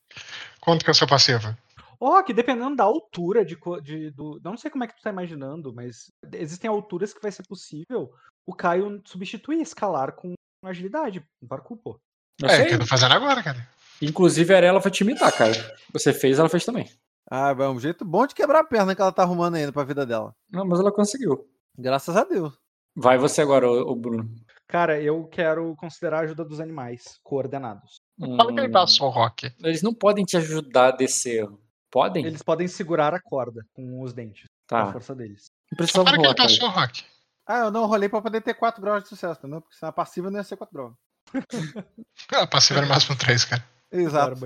Quanto 0.60 0.84
que 0.84 0.90
é 0.90 0.92
o 0.92 0.94
seu 0.94 1.06
passivo? 1.06 1.56
Ó, 1.98 2.22
que 2.22 2.32
dependendo 2.34 2.76
da 2.76 2.84
altura 2.84 3.44
de, 3.44 3.56
de- 3.82 4.10
do. 4.10 4.40
Não 4.44 4.56
sei 4.56 4.70
como 4.70 4.84
é 4.84 4.86
que 4.86 4.96
tu 4.96 5.02
tá 5.02 5.10
imaginando, 5.10 5.72
mas 5.72 6.10
existem 6.32 6.68
alturas 6.68 7.12
que 7.14 7.22
vai 7.22 7.32
ser 7.32 7.46
possível 7.46 8.12
o 8.46 8.54
Caio 8.54 9.00
substituir 9.06 9.60
escalar 9.60 10.12
com 10.12 10.34
agilidade, 10.64 11.24
com 11.40 11.46
parkour, 11.48 11.76
pô. 11.78 12.00
Eu 12.42 12.48
é, 12.48 12.56
sei. 12.56 12.66
que 12.66 12.74
eu 12.74 12.78
tô 12.80 12.86
fazendo 12.86 13.12
agora, 13.12 13.42
cara. 13.42 13.66
Inclusive, 14.00 14.54
a 14.54 14.56
Arela 14.56 14.80
vai 14.80 14.90
te 14.90 15.02
imitar, 15.02 15.30
cara. 15.32 15.52
Você 15.92 16.12
fez, 16.12 16.38
ela 16.38 16.48
fez 16.48 16.64
também. 16.64 16.88
Ah, 17.30 17.50
é 17.58 17.68
um 17.68 17.78
jeito 17.78 18.04
bom 18.04 18.26
de 18.26 18.34
quebrar 18.34 18.60
a 18.60 18.64
perna 18.64 18.94
que 18.94 19.00
ela 19.02 19.12
tá 19.12 19.22
arrumando 19.22 19.56
ainda 19.56 19.72
pra 19.72 19.84
vida 19.84 20.04
dela. 20.06 20.34
Não, 20.50 20.64
mas 20.64 20.80
ela 20.80 20.90
conseguiu. 20.90 21.46
Graças 21.78 22.16
a 22.16 22.24
Deus. 22.24 22.52
Vai 22.96 23.18
você 23.18 23.40
agora, 23.42 23.70
ô, 23.70 23.92
ô 23.92 23.94
Bruno. 23.94 24.28
Cara, 24.66 25.00
eu 25.00 25.24
quero 25.28 25.74
considerar 25.76 26.18
a 26.18 26.22
ajuda 26.22 26.44
dos 26.44 26.60
animais 26.60 27.18
coordenados. 27.22 27.96
Fala 28.18 28.52
que 28.52 28.58
ele 28.60 28.68
Hum, 28.68 28.72
passou 28.72 29.06
o 29.08 29.10
rock. 29.10 29.52
Eles 29.62 29.82
não 29.82 29.94
podem 29.94 30.24
te 30.24 30.36
ajudar 30.36 30.88
a 30.88 30.96
descer. 30.96 31.48
Podem? 31.90 32.24
Eles 32.24 32.42
podem 32.42 32.68
segurar 32.68 33.14
a 33.14 33.20
corda 33.20 33.64
com 33.74 34.00
os 34.02 34.12
dentes, 34.12 34.44
com 34.68 34.76
a 34.76 34.86
Tá. 34.86 34.92
força 34.92 35.14
deles. 35.14 35.46
Não 35.70 35.76
precisava 35.76 36.04
Fala 36.04 36.16
que 36.16 36.22
ele 36.22 36.32
rolar, 36.34 36.48
passou 36.48 36.68
o 36.68 36.72
rock. 36.72 37.04
Ah, 37.46 37.58
eu 37.60 37.70
não 37.70 37.86
rolei 37.86 38.08
pra 38.08 38.22
poder 38.22 38.40
ter 38.42 38.54
4 38.54 38.80
graus 38.80 39.02
de 39.02 39.08
sucesso, 39.08 39.38
entendeu? 39.40 39.60
Porque 39.60 39.76
senão 39.76 39.90
a 39.90 39.92
passiva 39.92 40.30
não 40.30 40.38
ia 40.38 40.44
ser 40.44 40.56
4 40.56 40.72
graus. 40.72 40.94
Ah, 42.32 42.46
passivo 42.46 42.78
era 42.78 42.86
no 42.86 42.92
máximo 42.92 43.16
3, 43.16 43.44
cara. 43.44 43.64
Exato. 43.92 44.36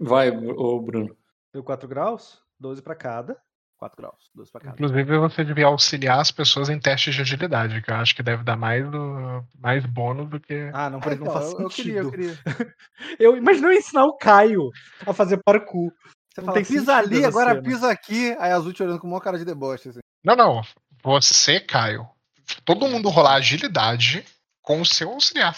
Vai, 0.00 0.30
ô 0.30 0.80
Bruno. 0.80 1.16
Deu 1.52 1.62
4 1.62 1.88
graus, 1.88 2.38
12 2.58 2.82
pra 2.82 2.94
cada. 2.94 3.36
4 3.76 3.96
graus. 3.96 4.30
2 4.34 4.50
pra 4.50 4.60
cada. 4.60 4.74
Inclusive, 4.74 5.18
você 5.18 5.44
devia 5.44 5.66
auxiliar 5.66 6.20
as 6.20 6.30
pessoas 6.30 6.68
em 6.68 6.78
testes 6.78 7.14
de 7.14 7.20
agilidade, 7.20 7.82
que 7.82 7.90
eu 7.90 7.94
acho 7.96 8.14
que 8.14 8.22
deve 8.22 8.42
dar 8.42 8.56
mais, 8.56 8.88
do, 8.90 9.44
mais 9.58 9.84
bônus 9.84 10.28
do 10.30 10.40
que. 10.40 10.70
Ah, 10.72 10.88
não, 10.88 10.98
Ah, 10.98 11.02
peraí, 11.02 11.18
não 11.18 11.26
então, 11.26 11.34
faz 11.40 11.52
eu, 11.52 11.60
eu 11.60 11.68
queria, 11.68 11.98
eu 12.00 12.10
sentido. 12.10 12.10
queria. 12.10 12.36
Eu 13.18 13.36
imagino 13.36 13.68
eu 13.68 13.72
ensinar 13.72 14.04
o 14.06 14.16
Caio 14.16 14.70
a 15.06 15.12
fazer 15.12 15.38
parkour. 15.44 15.92
Você 16.32 16.40
Não 16.40 16.46
fala, 16.46 16.54
tem 16.56 16.64
pisa 16.64 16.96
sentido 16.96 17.14
ali, 17.14 17.24
agora 17.24 17.50
cena. 17.50 17.62
pisa 17.62 17.90
aqui. 17.90 18.32
Aí 18.40 18.50
a 18.50 18.56
Azul 18.56 18.72
te 18.72 18.82
olhando 18.82 18.98
com 18.98 19.06
uma 19.06 19.20
cara 19.20 19.38
de 19.38 19.44
deboche, 19.44 19.90
assim. 19.90 20.00
Não, 20.24 20.34
não. 20.34 20.62
Você, 21.02 21.60
Caio. 21.60 22.08
Todo 22.64 22.88
mundo 22.88 23.08
rolar 23.10 23.34
agilidade 23.34 24.24
com 24.62 24.80
o 24.80 24.86
seu 24.86 25.10
auxiliar. 25.10 25.54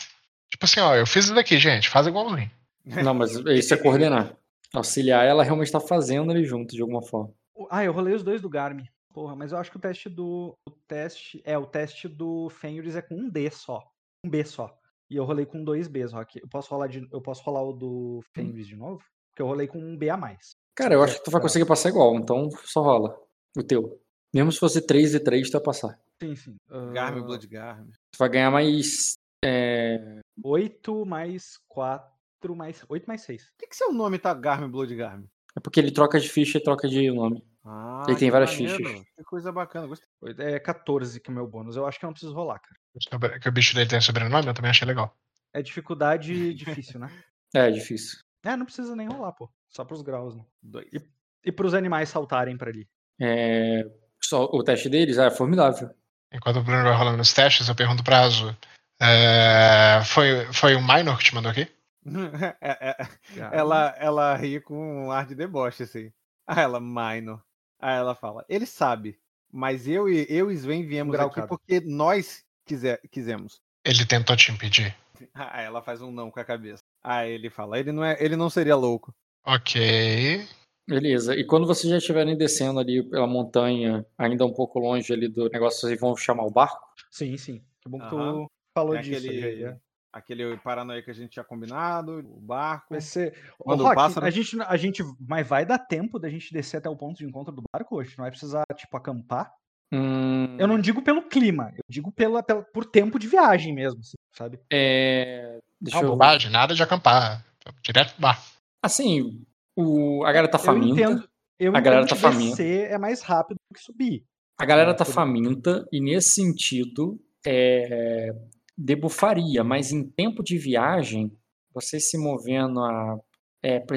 Tipo 0.50 0.64
assim, 0.64 0.80
ó, 0.80 0.94
eu 0.94 1.06
fiz 1.06 1.24
isso 1.26 1.34
daqui, 1.34 1.58
gente, 1.58 1.88
faz 1.88 2.06
igualzinho. 2.06 2.50
Não, 3.04 3.14
mas 3.14 3.32
isso 3.34 3.74
é 3.74 3.76
coordenar. 3.76 4.36
Auxiliar, 4.74 5.24
ela 5.24 5.42
realmente 5.42 5.72
tá 5.72 5.80
fazendo 5.80 6.30
ali 6.30 6.44
junto, 6.44 6.74
de 6.74 6.82
alguma 6.82 7.02
forma. 7.02 7.32
Ah, 7.70 7.84
eu 7.84 7.92
rolei 7.92 8.14
os 8.14 8.22
dois 8.22 8.40
do 8.40 8.48
Garmin. 8.48 8.86
Porra, 9.12 9.34
mas 9.34 9.52
eu 9.52 9.58
acho 9.58 9.70
que 9.70 9.76
o 9.78 9.80
teste 9.80 10.08
do. 10.08 10.54
O 10.68 10.70
teste. 10.86 11.40
É, 11.44 11.56
o 11.56 11.64
teste 11.66 12.06
do 12.06 12.50
Fenris 12.50 12.96
é 12.96 13.00
com 13.02 13.14
um 13.14 13.30
D 13.30 13.50
só. 13.50 13.82
Um 14.24 14.28
B 14.28 14.44
só. 14.44 14.76
E 15.08 15.16
eu 15.16 15.24
rolei 15.24 15.46
com 15.46 15.64
dois 15.64 15.88
Bs, 15.88 16.12
Rock. 16.12 16.38
Eu 16.38 16.48
posso 16.48 16.68
rolar, 16.70 16.88
de... 16.88 17.08
eu 17.10 17.20
posso 17.22 17.42
rolar 17.44 17.62
o 17.62 17.72
do 17.72 18.20
Fenris 18.34 18.66
de 18.66 18.76
novo? 18.76 19.02
Porque 19.30 19.40
eu 19.40 19.46
rolei 19.46 19.66
com 19.66 19.78
um 19.78 19.96
B 19.96 20.10
a 20.10 20.16
mais. 20.16 20.50
Cara, 20.74 20.94
eu 20.94 21.02
acho 21.02 21.16
que 21.18 21.24
tu 21.24 21.30
vai 21.30 21.40
conseguir 21.40 21.64
passar 21.64 21.88
igual, 21.88 22.14
então 22.16 22.50
só 22.64 22.82
rola. 22.82 23.16
O 23.56 23.62
teu. 23.62 23.98
Mesmo 24.34 24.52
se 24.52 24.58
fosse 24.58 24.84
3 24.84 25.14
e 25.14 25.20
3, 25.20 25.48
tu 25.48 25.52
vai 25.52 25.62
passar. 25.62 25.98
Sim, 26.20 26.34
sim. 26.36 26.56
Garmin, 26.92 27.20
Ah, 27.20 27.24
Blood 27.24 27.46
Garmin. 27.46 27.90
Tu 28.12 28.18
vai 28.18 28.28
ganhar 28.28 28.50
mais. 28.50 29.14
É... 29.42 30.20
8 30.42 31.04
mais 31.06 31.58
4 31.68 32.54
mais. 32.56 32.84
8 32.88 33.06
mais 33.06 33.22
6. 33.22 33.44
Por 33.44 33.56
que, 33.58 33.66
que 33.68 33.76
seu 33.76 33.92
nome 33.92 34.18
tá 34.18 34.32
Garmin, 34.34 34.68
Blood 34.70 34.94
Garmin? 34.94 35.28
é 35.56 35.60
porque 35.60 35.80
ele 35.80 35.90
troca 35.90 36.20
de 36.20 36.28
ficha 36.28 36.58
e 36.58 36.62
troca 36.62 36.86
de 36.88 37.10
nome. 37.10 37.42
Ah, 37.64 38.04
Ele 38.06 38.16
tem 38.16 38.30
várias 38.30 38.52
maneiro. 38.52 38.76
fichas. 38.76 39.04
Que 39.16 39.24
coisa 39.24 39.50
bacana. 39.50 39.86
Gostei. 39.88 40.08
É 40.38 40.58
14 40.60 41.18
que 41.18 41.30
é 41.30 41.32
o 41.32 41.34
meu 41.34 41.46
bônus. 41.48 41.74
Eu 41.76 41.84
acho 41.86 41.98
que 41.98 42.04
eu 42.04 42.08
não 42.08 42.12
preciso 42.12 42.34
rolar, 42.34 42.60
cara. 42.60 43.38
Que 43.40 43.48
o 43.48 43.52
bicho 43.52 43.74
dele 43.74 43.88
tem 43.90 44.00
sobrenome, 44.00 44.46
eu 44.46 44.54
também 44.54 44.70
achei 44.70 44.86
legal. 44.86 45.16
É 45.52 45.60
dificuldade 45.62 46.52
difícil, 46.54 47.00
né? 47.00 47.10
É, 47.54 47.70
difícil. 47.70 48.18
É, 48.44 48.54
não 48.56 48.66
precisa 48.66 48.94
nem 48.94 49.08
rolar, 49.08 49.32
pô. 49.32 49.50
Só 49.68 49.84
pros 49.84 50.02
graus, 50.02 50.36
né? 50.36 50.44
Dois. 50.62 50.86
E- 50.92 51.00
E 51.44 51.50
pros 51.50 51.74
animais 51.74 52.08
saltarem 52.08 52.56
pra 52.56 52.70
ali. 52.70 52.86
É... 53.20 53.82
Só 54.22 54.44
o 54.44 54.62
teste 54.62 54.88
deles 54.88 55.18
ah, 55.18 55.24
é 55.24 55.30
formidável. 55.30 55.90
Enquanto 56.32 56.58
o 56.58 56.62
Bruno 56.62 56.84
vai 56.84 56.94
rolando 56.96 57.20
os 57.22 57.32
testes, 57.32 57.68
eu 57.68 57.74
pergunto 57.74 58.04
pra 58.04 58.20
Azul. 58.20 58.54
É, 59.00 60.02
foi, 60.04 60.52
foi 60.52 60.74
o 60.74 60.80
Minor 60.80 61.18
que 61.18 61.24
te 61.24 61.34
mandou 61.34 61.50
aqui? 61.50 61.68
É, 62.60 62.90
é, 62.90 63.08
ela, 63.52 63.94
ela 63.98 64.36
ri 64.36 64.60
com 64.60 65.06
um 65.06 65.10
ar 65.10 65.26
de 65.26 65.34
deboche, 65.34 65.82
assim. 65.82 66.12
Aí 66.46 66.60
ela, 66.60 66.80
Minor. 66.80 67.42
Aí 67.80 67.96
ela 67.96 68.14
fala, 68.14 68.44
ele 68.48 68.64
sabe, 68.64 69.18
mas 69.52 69.86
eu 69.88 70.08
e, 70.08 70.26
eu 70.28 70.50
e 70.50 70.54
Sven 70.54 70.86
viemos 70.86 71.12
grau 71.12 71.28
aqui 71.28 71.42
porque 71.46 71.80
nós 71.80 72.44
quiser, 72.64 73.00
quisemos. 73.10 73.60
Ele 73.84 74.06
tentou 74.06 74.36
te 74.36 74.50
impedir. 74.52 74.94
Aí 75.34 75.64
ela 75.66 75.82
faz 75.82 76.00
um 76.00 76.10
não 76.10 76.30
com 76.30 76.40
a 76.40 76.44
cabeça. 76.44 76.82
Aí 77.02 77.32
ele 77.32 77.50
fala, 77.50 77.78
ele 77.78 77.92
não, 77.92 78.04
é, 78.04 78.16
ele 78.20 78.36
não 78.36 78.48
seria 78.48 78.76
louco. 78.76 79.14
Ok. 79.44 80.46
Beleza. 80.88 81.34
E 81.34 81.44
quando 81.44 81.66
vocês 81.66 81.90
já 81.90 81.98
estiverem 81.98 82.36
descendo 82.36 82.78
ali 82.78 83.02
pela 83.02 83.26
montanha, 83.26 84.06
ainda 84.16 84.46
um 84.46 84.52
pouco 84.52 84.78
longe 84.78 85.12
ali 85.12 85.28
do 85.28 85.48
negócio, 85.48 85.80
vocês 85.80 86.00
vão 86.00 86.16
chamar 86.16 86.44
o 86.44 86.50
barco? 86.50 86.80
Sim, 87.10 87.36
sim. 87.36 87.64
Que 87.80 87.88
bom 87.88 87.98
que 87.98 88.14
Aham. 88.14 88.46
Falou 88.80 88.94
É 88.96 89.00
disso. 89.02 89.18
aquele, 89.26 89.44
aí, 89.44 89.64
é. 89.64 89.76
aquele 90.12 90.56
paranoia 90.58 91.02
que 91.02 91.10
a 91.10 91.14
gente 91.14 91.30
tinha 91.30 91.44
combinado, 91.44 92.18
o 92.18 92.40
barco. 92.40 92.86
Vai 92.90 93.00
ser. 93.00 93.34
Um 93.64 93.74
Rock, 93.74 93.94
pássaro. 93.94 94.26
a 94.26 94.30
gente, 94.30 94.56
a 94.60 94.76
gente. 94.76 95.02
Mas 95.20 95.46
vai 95.46 95.64
dar 95.64 95.78
tempo 95.78 96.18
da 96.18 96.28
gente 96.28 96.52
descer 96.52 96.76
até 96.78 96.88
o 96.88 96.96
ponto 96.96 97.16
de 97.18 97.24
encontro 97.24 97.52
do 97.54 97.62
barco 97.72 97.96
hoje? 97.96 98.14
Não 98.16 98.22
vai 98.24 98.30
precisar, 98.30 98.64
tipo, 98.74 98.96
acampar? 98.96 99.52
Hum, 99.92 100.56
Eu 100.58 100.66
não 100.66 100.80
digo 100.80 101.00
pelo 101.00 101.22
clima, 101.22 101.70
eu 101.76 101.82
digo 101.88 102.10
pela, 102.10 102.42
pela, 102.42 102.60
por 102.62 102.84
tempo 102.84 103.20
de 103.20 103.28
viagem 103.28 103.72
mesmo, 103.72 104.00
assim, 104.00 104.16
sabe? 104.34 104.58
é... 104.72 105.60
Deixa 105.80 105.98
Não, 105.98 106.04
eu... 106.06 106.10
bobagem, 106.10 106.50
nada 106.50 106.74
de 106.74 106.82
acampar. 106.82 107.44
Direto 107.84 108.12
pro 108.14 108.22
bar. 108.22 108.42
Assim, 108.82 109.44
o... 109.76 110.24
a 110.24 110.32
galera 110.32 110.48
tá 110.50 110.58
Eu 110.58 110.62
faminta. 110.62 111.00
entendo. 111.00 111.28
Eu 111.58 111.76
A 111.76 111.80
galera 111.80 112.02
entendo 112.02 112.08
tá 112.08 112.16
que 112.16 112.20
faminta. 112.34 112.56
descer 112.56 112.90
é 112.90 112.98
mais 112.98 113.22
rápido 113.22 113.58
do 113.70 113.74
que 113.74 113.80
subir. 113.82 114.24
A 114.58 114.64
galera 114.64 114.92
tá 114.92 115.04
Por- 115.04 115.12
faminta 115.14 115.86
e 115.92 116.00
nesse 116.00 116.30
sentido 116.30 117.20
é, 117.46 118.30
debufaria, 118.76 119.64
mas 119.64 119.92
em 119.92 120.04
tempo 120.08 120.42
de 120.42 120.58
viagem, 120.58 121.36
você 121.72 121.98
se 122.00 122.18
movendo 122.18 122.80
a 122.82 123.18
é, 123.62 123.80
pra- 123.80 123.96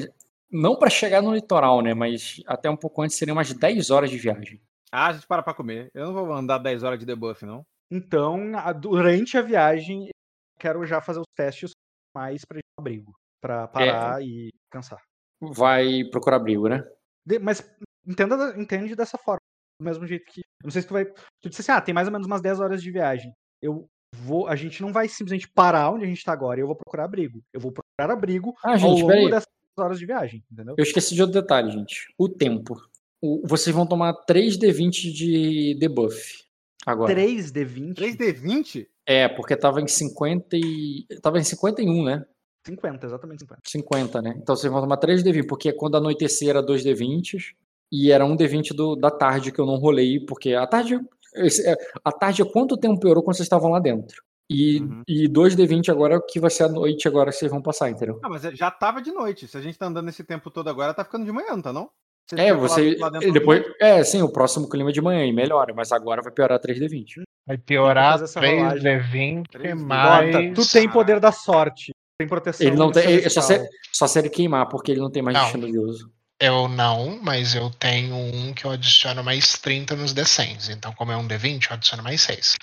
não 0.52 0.76
para 0.78 0.90
chegar 0.90 1.22
no 1.22 1.34
litoral, 1.36 1.82
né, 1.82 1.94
mas 1.94 2.42
até 2.48 2.70
um 2.70 2.78
pouco 2.78 3.02
antes 3.02 3.18
seriam 3.18 3.36
umas 3.36 3.54
10 3.54 3.90
horas 3.92 4.10
de 4.10 4.18
viagem. 4.18 4.60
Ah, 4.92 5.08
a 5.08 5.14
gente 5.14 5.28
para 5.28 5.44
pra 5.44 5.54
comer. 5.54 5.90
Eu 5.94 6.08
não 6.08 6.14
vou 6.14 6.34
andar 6.34 6.58
10 6.58 6.82
horas 6.82 6.98
de 6.98 7.06
debuff, 7.06 7.46
não. 7.46 7.64
Então, 7.92 8.58
a- 8.58 8.74
durante 8.74 9.38
a 9.38 9.42
viagem, 9.42 10.06
eu 10.08 10.12
quero 10.60 10.84
já 10.86 11.02
fazer 11.02 11.20
os 11.20 11.28
testes 11.36 11.72
mais 12.16 12.44
pra 12.46 12.60
abrigo. 12.80 13.14
Pra 13.42 13.68
parar 13.68 14.22
e 14.24 14.50
cansar. 14.72 15.00
Vai 15.42 16.04
procurar 16.10 16.38
abrigo, 16.38 16.68
né? 16.68 16.84
De- 17.26 17.40
mas 17.40 17.62
entenda, 18.08 18.36
da- 18.36 18.60
entende 18.60 18.96
dessa 18.96 19.18
forma. 19.18 19.40
Do 19.80 19.86
mesmo 19.86 20.06
jeito 20.08 20.26
que. 20.32 20.40
Eu 20.42 20.66
não 20.66 20.72
sei 20.72 20.82
se 20.82 20.88
tu 20.88 20.94
vai. 20.94 21.06
Tu 21.06 21.50
disse 21.50 21.62
assim, 21.62 21.72
ah, 21.72 21.80
tem 21.82 21.94
mais 21.94 22.08
ou 22.08 22.12
menos 22.12 22.26
umas 22.28 22.42
10 22.42 22.60
horas 22.60 22.82
de 22.82 22.92
viagem. 22.92 23.32
Eu 23.62 23.88
vou. 24.16 24.48
A 24.48 24.56
gente 24.56 24.82
não 24.82 24.92
vai 24.92 25.08
simplesmente 25.08 25.48
parar 25.48 25.92
onde 25.92 26.06
a 26.06 26.08
gente 26.08 26.24
tá 26.24 26.32
agora 26.34 26.60
e 26.60 26.64
eu 26.64 26.68
vou 26.68 26.76
procurar 26.76 27.06
abrigo. 27.06 27.42
Eu 27.54 27.60
vou 27.60 27.72
procurar 27.72 28.14
abrigo 28.14 28.54
Ah, 28.64 28.72
ao 28.72 28.78
gente, 28.78 28.90
longo 29.02 29.08
peraí. 29.08 29.30
dessas 29.30 29.48
horas 29.78 30.00
de 30.00 30.06
viagem, 30.06 30.44
entendeu? 30.52 30.76
Eu 30.78 30.84
esqueci 30.84 31.16
de 31.16 31.22
outro 31.22 31.40
detalhe, 31.42 31.72
gente. 31.72 32.14
O 32.18 32.28
tempo. 32.28 32.76
O- 33.22 33.42
vocês 33.46 33.76
vão 33.76 33.86
tomar 33.86 34.14
3d20 34.26 35.12
de 35.14 35.76
debuff 35.80 36.44
agora. 36.86 37.14
3 37.14 37.52
de 37.52 37.64
20, 37.66 37.96
3D20? 37.98 38.88
É, 39.06 39.28
porque 39.28 39.56
tava 39.56 39.82
em 39.82 39.88
50 39.88 40.56
e... 40.56 41.06
Tava 41.22 41.40
em 41.40 41.44
51, 41.44 42.04
né? 42.04 42.26
50, 42.66 43.06
exatamente 43.08 43.40
50. 43.42 43.62
50, 43.66 44.22
né? 44.22 44.36
Então 44.42 44.56
vocês 44.56 44.72
vão 44.72 44.82
tomar 44.82 44.98
3D20, 44.98 45.48
porque 45.48 45.72
quando 45.74 45.98
anoitecer 45.98 46.50
era 46.50 46.62
2D20 46.64 47.56
e 47.92 48.12
era 48.12 48.24
um 48.26 48.36
D20 48.38 48.74
do, 48.76 48.96
da 48.96 49.10
tarde 49.10 49.52
que 49.52 49.60
eu 49.60 49.66
não 49.66 49.78
rolei, 49.78 50.20
porque 50.20 50.54
a 50.54 50.68
tarde. 50.68 51.00
Esse- 51.46 51.68
é, 51.68 51.76
A 52.04 52.12
tarde 52.12 52.42
é 52.42 52.46
quanto 52.46 52.78
tempo 52.78 53.00
piorou 53.00 53.24
quando 53.24 53.36
vocês 53.36 53.46
estavam 53.46 53.72
lá 53.72 53.80
dentro. 53.80 54.22
E, 54.52 54.80
Uhum. 54.82 55.04
e 55.08 55.28
2D20 55.28 55.92
agora 55.92 56.16
é 56.16 56.20
que 56.20 56.40
vai 56.40 56.50
ser 56.50 56.64
a 56.64 56.68
noite 56.70 57.08
agora 57.08 57.30
que 57.32 57.38
vocês 57.38 57.52
vão 57.52 57.62
passar, 57.62 57.90
entendeu? 57.90 58.20
Ah, 58.24 58.30
mas 58.30 58.42
já 58.42 58.72
tava 58.72 59.00
de 59.02 59.12
noite. 59.12 59.48
Se 59.48 59.56
a 59.58 59.62
gente 59.62 59.78
tá 59.78 59.86
andando 59.86 60.10
esse 60.10 60.24
tempo 60.24 60.50
todo 60.50 60.70
agora, 60.70 60.94
tá 60.94 61.04
ficando 61.04 61.24
de 61.26 61.32
manhã, 61.32 61.52
não 61.52 61.62
tá 61.62 61.72
não? 61.72 61.90
Você 62.28 62.40
É, 62.42 62.54
você. 62.54 62.98
e 63.22 63.32
depois. 63.32 63.64
É, 63.80 64.04
sim, 64.04 64.22
o 64.22 64.32
próximo 64.32 64.68
clima 64.70 64.90
é 64.90 64.94
de 64.94 65.02
manhã 65.02 65.26
e 65.26 65.32
melhora, 65.34 65.74
mas 65.76 65.92
agora 65.92 66.22
vai 66.24 66.32
piorar 66.32 66.60
3D20. 66.60 67.22
Vai 67.48 67.58
piorar 67.58 68.14
fazer 68.14 68.24
essa 68.26 68.40
rolagem. 68.40 68.82
3D20 68.82 69.44
3D20. 69.52 69.76
mais. 69.86 70.34
Nota, 70.36 70.54
tu 70.56 70.72
tem 70.72 70.90
poder 70.90 71.20
da 71.20 71.32
sorte. 71.32 71.92
Tem 72.20 72.28
proteção. 72.28 72.68
Ele 72.68 72.76
não 72.76 72.92
tem. 72.92 73.04
ele- 73.10 73.26
é 73.26 73.30
só, 73.30 73.42
se, 73.42 73.68
só 73.94 74.06
se 74.08 74.20
ele 74.20 74.30
queimar, 74.30 74.68
porque 74.68 74.92
ele 74.92 75.00
não 75.00 75.10
tem 75.12 75.22
mais 75.24 75.36
Não. 75.38 75.44
destino 75.44 75.72
de 75.72 75.80
uso. 75.80 76.12
Eu 76.40 76.70
não, 76.70 77.20
mas 77.22 77.54
eu 77.54 77.70
tenho 77.70 78.16
um 78.16 78.54
que 78.54 78.66
eu 78.66 78.72
adiciono 78.72 79.24
mais 79.24 79.54
30 79.54 79.96
nos 79.96 80.14
D100s. 80.14 80.70
Então, 80.70 80.94
como 80.94 81.12
é 81.12 81.18
um 81.18 81.28
D20, 81.28 81.68
eu 81.70 81.74
adiciono 81.74 82.02
mais 82.02 82.22
6. 82.22 82.56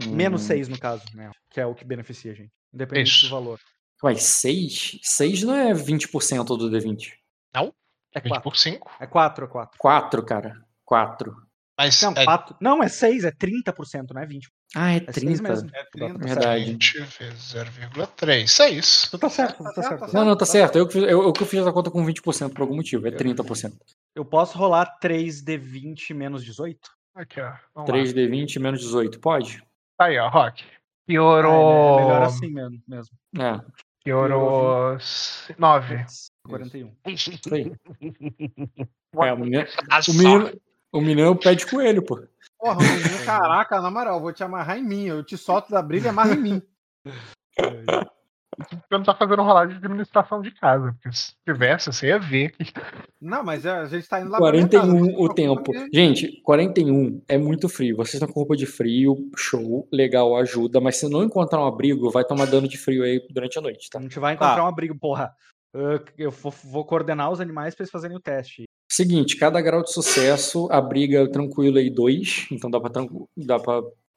Menos 0.00 0.42
Hum. 0.42 0.46
6, 0.46 0.68
no 0.68 0.78
caso, 0.78 1.04
né? 1.14 1.30
Que 1.50 1.60
é 1.60 1.66
o 1.66 1.74
que 1.74 1.84
beneficia 1.84 2.32
a 2.32 2.34
gente. 2.34 2.50
Independente 2.74 3.10
Isso. 3.10 3.26
do 3.26 3.30
valor. 3.30 3.60
Ué, 4.02 4.16
6? 4.16 4.98
6 5.02 5.42
não 5.44 5.54
é 5.54 5.72
20% 5.72 6.56
do 6.56 6.68
D20. 6.70 7.12
É 8.14 8.20
20 8.20 8.28
4. 8.28 8.42
por 8.42 8.56
5. 8.56 8.90
É 9.00 9.06
4, 9.06 9.44
é 9.44 9.48
4. 9.48 9.78
4, 9.78 10.24
cara. 10.24 10.64
4. 10.84 11.34
Mas 11.84 12.00
Não, 12.02 12.12
é 12.12 12.24
4. 12.24 12.56
Não, 12.60 12.82
é 12.82 12.88
6, 12.88 13.24
é 13.24 13.30
30%, 13.32 14.10
não 14.14 14.22
é 14.22 14.26
20. 14.26 14.48
Ah, 14.74 14.92
é 14.92 14.96
É 14.96 15.12
6 15.12 15.14
30. 15.14 15.42
mesmo. 15.42 15.70
É 15.74 15.84
30. 15.84 16.18
Tá 16.18 16.24
Verdade. 16.26 16.64
20 16.64 16.92
vezes 17.00 17.54
0,3. 17.54 18.46
6. 18.48 19.08
Tu 19.10 19.18
tá 19.18 19.28
certo, 19.28 19.56
tu 19.58 19.64
Tá 19.64 19.72
tá 19.72 19.82
certo, 19.82 19.88
certo. 19.98 20.12
tá 20.12 20.18
Não, 20.18 20.24
não, 20.24 20.36
tá 20.36 20.46
certo. 20.46 20.76
Eu, 20.78 20.86
que 20.86 20.92
fiz- 20.94 21.02
eu, 21.04 21.22
eu 21.22 21.32
que 21.32 21.44
fiz 21.44 21.66
a 21.66 21.72
conta 21.72 21.90
com 21.90 22.04
20% 22.04 22.52
por 22.52 22.62
algum 22.62 22.76
motivo. 22.76 23.06
É 23.08 23.10
30%. 23.10 23.74
Eu 24.14 24.24
posso 24.24 24.56
rolar 24.58 24.86
3 25.00 25.40
de 25.42 25.56
20 25.58 26.14
menos 26.14 26.44
18? 26.44 26.78
Aqui, 27.14 27.40
ó. 27.40 27.52
Vamos 27.74 27.90
lá. 27.90 27.96
3D20 27.96 28.58
menos 28.60 28.80
18. 28.80 29.18
Pode? 29.20 29.62
Tá 29.98 30.06
aí, 30.06 30.18
ó, 30.18 30.28
Rock. 30.28 30.62
Ah, 30.64 30.66
é, 30.68 30.76
Piorou. 31.06 31.98
é 31.98 32.02
melhor 32.04 32.22
assim 32.22 32.50
mesmo. 32.50 32.82
mesmo. 32.88 33.16
É. 33.38 33.60
Piorou 34.04 34.96
9. 35.58 36.06
41. 36.48 36.92
Isso 37.06 37.54
aí. 37.54 37.72
É, 39.14 39.30
o 39.30 39.36
menino, 39.38 39.66
o 40.08 40.12
menino, 40.14 40.60
o 40.92 41.00
menino 41.00 41.22
é 41.22 41.28
o 41.28 41.36
pé 41.36 41.54
de 41.54 41.66
coelho, 41.66 42.02
pô. 42.04 42.22
Porra, 42.58 42.78
menino, 42.80 43.24
caraca, 43.24 43.80
na 43.80 43.90
moral, 43.90 44.20
vou 44.20 44.32
te 44.32 44.44
amarrar 44.44 44.78
em 44.78 44.84
mim. 44.84 45.06
Eu 45.06 45.24
te 45.24 45.36
solto 45.36 45.70
da 45.70 45.82
briga 45.82 46.06
e 46.06 46.10
amarra 46.10 46.34
em 46.34 46.40
mim. 46.40 46.62
Eu 48.90 48.98
não 48.98 49.02
tá 49.02 49.14
fazendo 49.14 49.42
rolagem 49.42 49.78
de 49.78 49.84
administração 49.86 50.42
de 50.42 50.50
casa, 50.52 50.92
porque 50.92 51.16
se 51.16 51.32
tivesse, 51.44 51.86
você 51.90 52.08
ia 52.08 52.18
ver 52.18 52.50
que 52.52 52.70
Não, 53.20 53.42
mas 53.42 53.64
a 53.66 53.86
gente 53.86 54.06
tá 54.06 54.20
indo 54.20 54.30
lá 54.30 54.38
pra 54.38 54.52
minha 54.52 54.68
41 54.68 55.06
casa, 55.06 55.16
o 55.22 55.34
tempo. 55.34 55.72
que- 55.72 55.88
Gente, 55.92 56.40
41 56.42 57.22
é 57.26 57.38
muito 57.38 57.68
frio. 57.68 57.96
Vocês 57.96 58.14
estão 58.14 58.28
com 58.28 58.40
roupa 58.40 58.54
de 58.54 58.66
frio, 58.66 59.16
show, 59.36 59.88
legal, 59.90 60.36
ajuda. 60.36 60.80
Mas 60.80 60.98
se 60.98 61.08
não 61.08 61.24
encontrar 61.24 61.60
um 61.62 61.66
abrigo, 61.66 62.10
vai 62.10 62.24
tomar 62.24 62.46
dano 62.46 62.68
de 62.68 62.76
frio 62.76 63.02
aí 63.02 63.26
durante 63.30 63.58
a 63.58 63.62
noite, 63.62 63.88
A 63.90 63.98
tá? 63.98 64.02
gente 64.02 64.18
vai 64.20 64.34
encontrar 64.34 64.56
Tá. 64.56 64.64
um 64.64 64.68
abrigo, 64.68 64.96
porra. 64.98 65.34
Eu 66.18 66.30
vou, 66.30 66.52
vou 66.64 66.84
coordenar 66.84 67.30
os 67.30 67.40
animais 67.40 67.74
pra 67.74 67.82
eles 67.84 67.90
fazerem 67.90 68.16
o 68.16 68.20
teste. 68.20 68.64
Seguinte, 68.94 69.38
cada 69.38 69.58
grau 69.62 69.82
de 69.82 69.90
sucesso 69.90 70.68
abriga 70.70 71.26
tranquilo 71.30 71.78
aí 71.78 71.88
dois, 71.88 72.46
então 72.52 72.70
dá 72.70 72.78
pra, 72.78 72.90
tranqu- 72.90 73.26
dá 73.34 73.56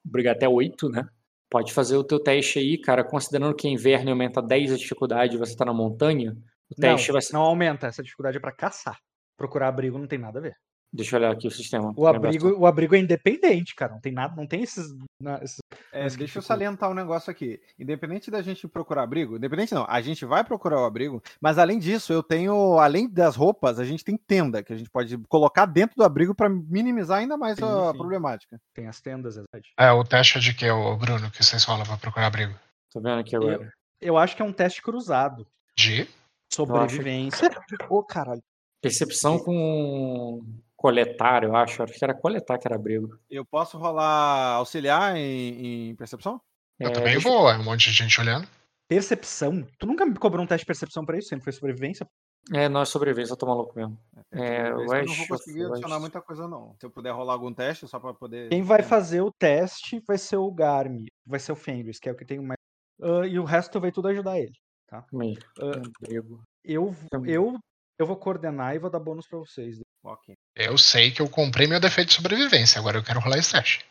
brigar 0.03 0.35
até 0.35 0.49
oito, 0.49 0.89
né? 0.89 1.07
Pode 1.49 1.72
fazer 1.72 1.95
o 1.95 2.03
teu 2.03 2.19
teste 2.19 2.60
aí, 2.60 2.77
cara, 2.77 3.02
considerando 3.02 3.56
que 3.56 3.69
é 3.69 3.72
inverno 3.72 4.10
e 4.10 4.11
aumenta 4.11 4.41
10 4.41 4.73
a 4.73 4.77
dificuldade 4.77 5.35
e 5.35 5.39
você 5.39 5.56
tá 5.56 5.64
na 5.64 5.73
montanha, 5.73 6.35
o 6.69 6.76
teste 6.76 7.07
não, 7.07 7.14
vai 7.14 7.22
ser... 7.22 7.34
não 7.34 7.41
aumenta. 7.43 7.88
Essa 7.88 8.03
dificuldade 8.03 8.35
é 8.35 8.39
pra 8.41 8.52
caçar. 8.52 8.99
Procurar 9.38 9.69
abrigo 9.69 9.97
não 9.97 10.07
tem 10.07 10.19
nada 10.19 10.39
a 10.39 10.41
ver. 10.41 10.56
Deixa 10.95 11.15
eu 11.15 11.19
olhar 11.19 11.31
aqui 11.34 11.47
o 11.47 11.51
sistema. 11.51 11.93
O 11.95 12.07
abrigo, 12.07 12.57
o 12.57 12.65
abrigo 12.65 12.95
é 12.95 12.99
independente, 12.99 13.76
cara. 13.76 13.91
Não 13.93 13.99
tem 13.99 14.13
nada, 14.13 14.34
não 14.35 14.47
tem 14.47 14.61
esses. 14.63 14.85
na- 15.22 15.41
esses- 15.43 15.59
É, 15.91 16.07
deixa 16.09 16.38
eu 16.39 16.41
salientar 16.41 16.89
um 16.89 16.93
negócio 16.93 17.30
aqui. 17.31 17.59
Independente 17.77 18.31
da 18.31 18.41
gente 18.41 18.67
procurar 18.67 19.03
abrigo, 19.03 19.35
independente 19.38 19.73
não, 19.73 19.85
a 19.89 20.01
gente 20.01 20.23
vai 20.26 20.43
procurar 20.43 20.80
o 20.81 20.85
abrigo, 20.85 21.22
mas 21.41 21.57
além 21.57 21.80
disso, 21.80 22.11
eu 22.13 22.23
tenho, 22.23 22.77
além 22.80 23.09
das 23.09 23.35
roupas, 23.35 23.80
a 23.80 23.84
gente 23.85 24.03
tem 24.03 24.17
tenda 24.17 24.63
que 24.63 24.72
a 24.73 24.77
gente 24.77 24.89
pode 24.89 25.17
colocar 25.30 25.65
dentro 25.65 25.95
do 25.97 26.03
abrigo 26.03 26.34
para 26.34 26.49
minimizar 26.49 27.19
ainda 27.19 27.38
mais 27.38 27.57
Sim, 27.57 27.65
a 27.65 27.91
sim. 27.91 27.97
problemática. 27.97 28.59
tem 28.73 28.88
as 28.88 28.99
tendas, 29.01 29.38
é 29.38 29.41
verdade. 29.41 29.73
É, 29.77 29.91
o 29.91 30.03
teste 30.03 30.38
é 30.38 30.41
de 30.41 30.53
que, 30.53 30.69
o 30.69 30.95
Bruno, 30.97 31.30
que 31.31 31.43
vocês 31.43 31.63
falam 31.63 31.85
pra 31.85 31.97
procurar 31.97 32.27
abrigo? 32.27 32.53
Tô 32.91 32.99
vendo 33.01 33.19
aqui 33.19 33.35
agora. 33.35 33.72
Eu 34.01 34.17
acho 34.17 34.35
que 34.35 34.41
é 34.41 34.45
um 34.45 34.53
teste 34.53 34.81
cruzado. 34.81 35.45
De? 35.77 36.07
Sobrevivência. 36.53 37.49
Ô, 37.89 38.03
caralho. 38.03 38.41
Percepção 38.81 39.39
com 39.39 40.41
coletar, 40.90 41.44
eu 41.44 41.56
acho. 41.56 41.82
Acho 41.82 41.94
que 41.94 42.03
era 42.03 42.14
coletar 42.14 42.57
que 42.60 42.68
era 42.68 42.76
abrigo. 42.76 43.18
Eu 43.30 43.44
posso 43.45 43.78
rolar 43.78 44.56
auxiliar 44.57 45.16
em, 45.18 45.90
em 45.90 45.95
percepção? 45.95 46.40
Eu 46.80 46.90
É, 46.90 46.91
também 46.91 47.14
deixa- 47.14 47.28
vou, 47.30 47.49
é 47.49 47.57
um 47.57 47.64
monte 47.64 47.86
de 47.90 47.91
gente 47.91 48.20
olhando. 48.22 48.48
Percepção. 48.88 49.66
Tu 49.80 49.88
nunca 49.88 50.06
me 50.06 50.16
cobrou 50.16 50.44
um 50.44 50.48
teste 50.48 50.64
de 50.64 50.68
percepção 50.68 51.03
pra 51.06 51.18
isso? 51.18 51.30
Sempre 51.30 51.44
foi 51.45 51.53
sobrevivência? 51.53 52.07
É, 52.53 52.70
não 52.70 52.82
é 52.82 52.86
sobrevivência, 52.86 53.34
eu 53.34 53.38
tô 53.38 53.48
maluco 53.48 53.74
mesmo. 53.76 53.98
É, 54.32 54.68
eu 54.70 54.86
não 54.86 55.16
vou 55.16 55.28
conseguir 55.28 55.64
of 55.64 55.72
adicionar 55.72 55.99
muita 55.99 56.22
coisa, 56.22 56.48
não. 56.48 56.76
Se 56.80 56.86
eu 56.86 56.91
puder 56.91 57.12
rolar 57.12 57.34
algum 57.34 57.52
teste, 57.52 57.88
só 57.88 57.99
para 57.99 58.14
poder. 58.14 58.49
Quem 58.49 58.62
vai 58.62 58.82
É. 58.82 58.84
fazer 58.84 59.22
o 59.22 59.32
teste 59.32 59.99
vai 60.07 60.20
ser 60.20 60.38
o 60.38 60.52
Garmi. 60.52 61.07
Vai 61.26 61.40
ser 61.40 61.52
o 61.52 61.56
Fenris, 61.56 61.98
que 61.99 62.07
é 62.07 62.12
o 62.12 62.16
que 62.16 62.24
tem 62.26 62.40
mais. 62.40 62.60
Ah, 63.02 63.26
e 63.26 63.40
o 63.40 63.44
resto 63.44 63.80
vai 63.80 63.91
tudo 63.91 64.10
ajudar 64.10 64.38
ele. 64.40 64.53
Calma 64.88 65.24
aí. 65.24 65.36
Ah. 65.60 65.82
Abrigo. 66.03 66.44
Eu, 66.64 66.91
v- 66.91 67.07
Também. 67.10 67.34
eu, 67.34 67.57
eu 67.99 68.05
vou 68.05 68.17
coordenar 68.17 68.76
e 68.76 68.80
vou 68.80 68.89
dar 68.89 68.99
bônus 68.99 69.27
pra 69.27 69.39
vocês. 69.39 69.80
Ok. 70.03 70.35
Eu 70.55 70.77
sei 70.77 71.11
que 71.11 71.22
eu 71.22 71.30
comprei 71.30 71.67
meu 71.67 71.80
defeito 71.80 72.09
de 72.09 72.13
sobrevivência, 72.15 72.80
agora 72.80 72.97
eu 72.97 73.03
quero 73.03 73.19
rolar 73.19 73.38
esse 73.38 73.51
teste. 73.51 73.85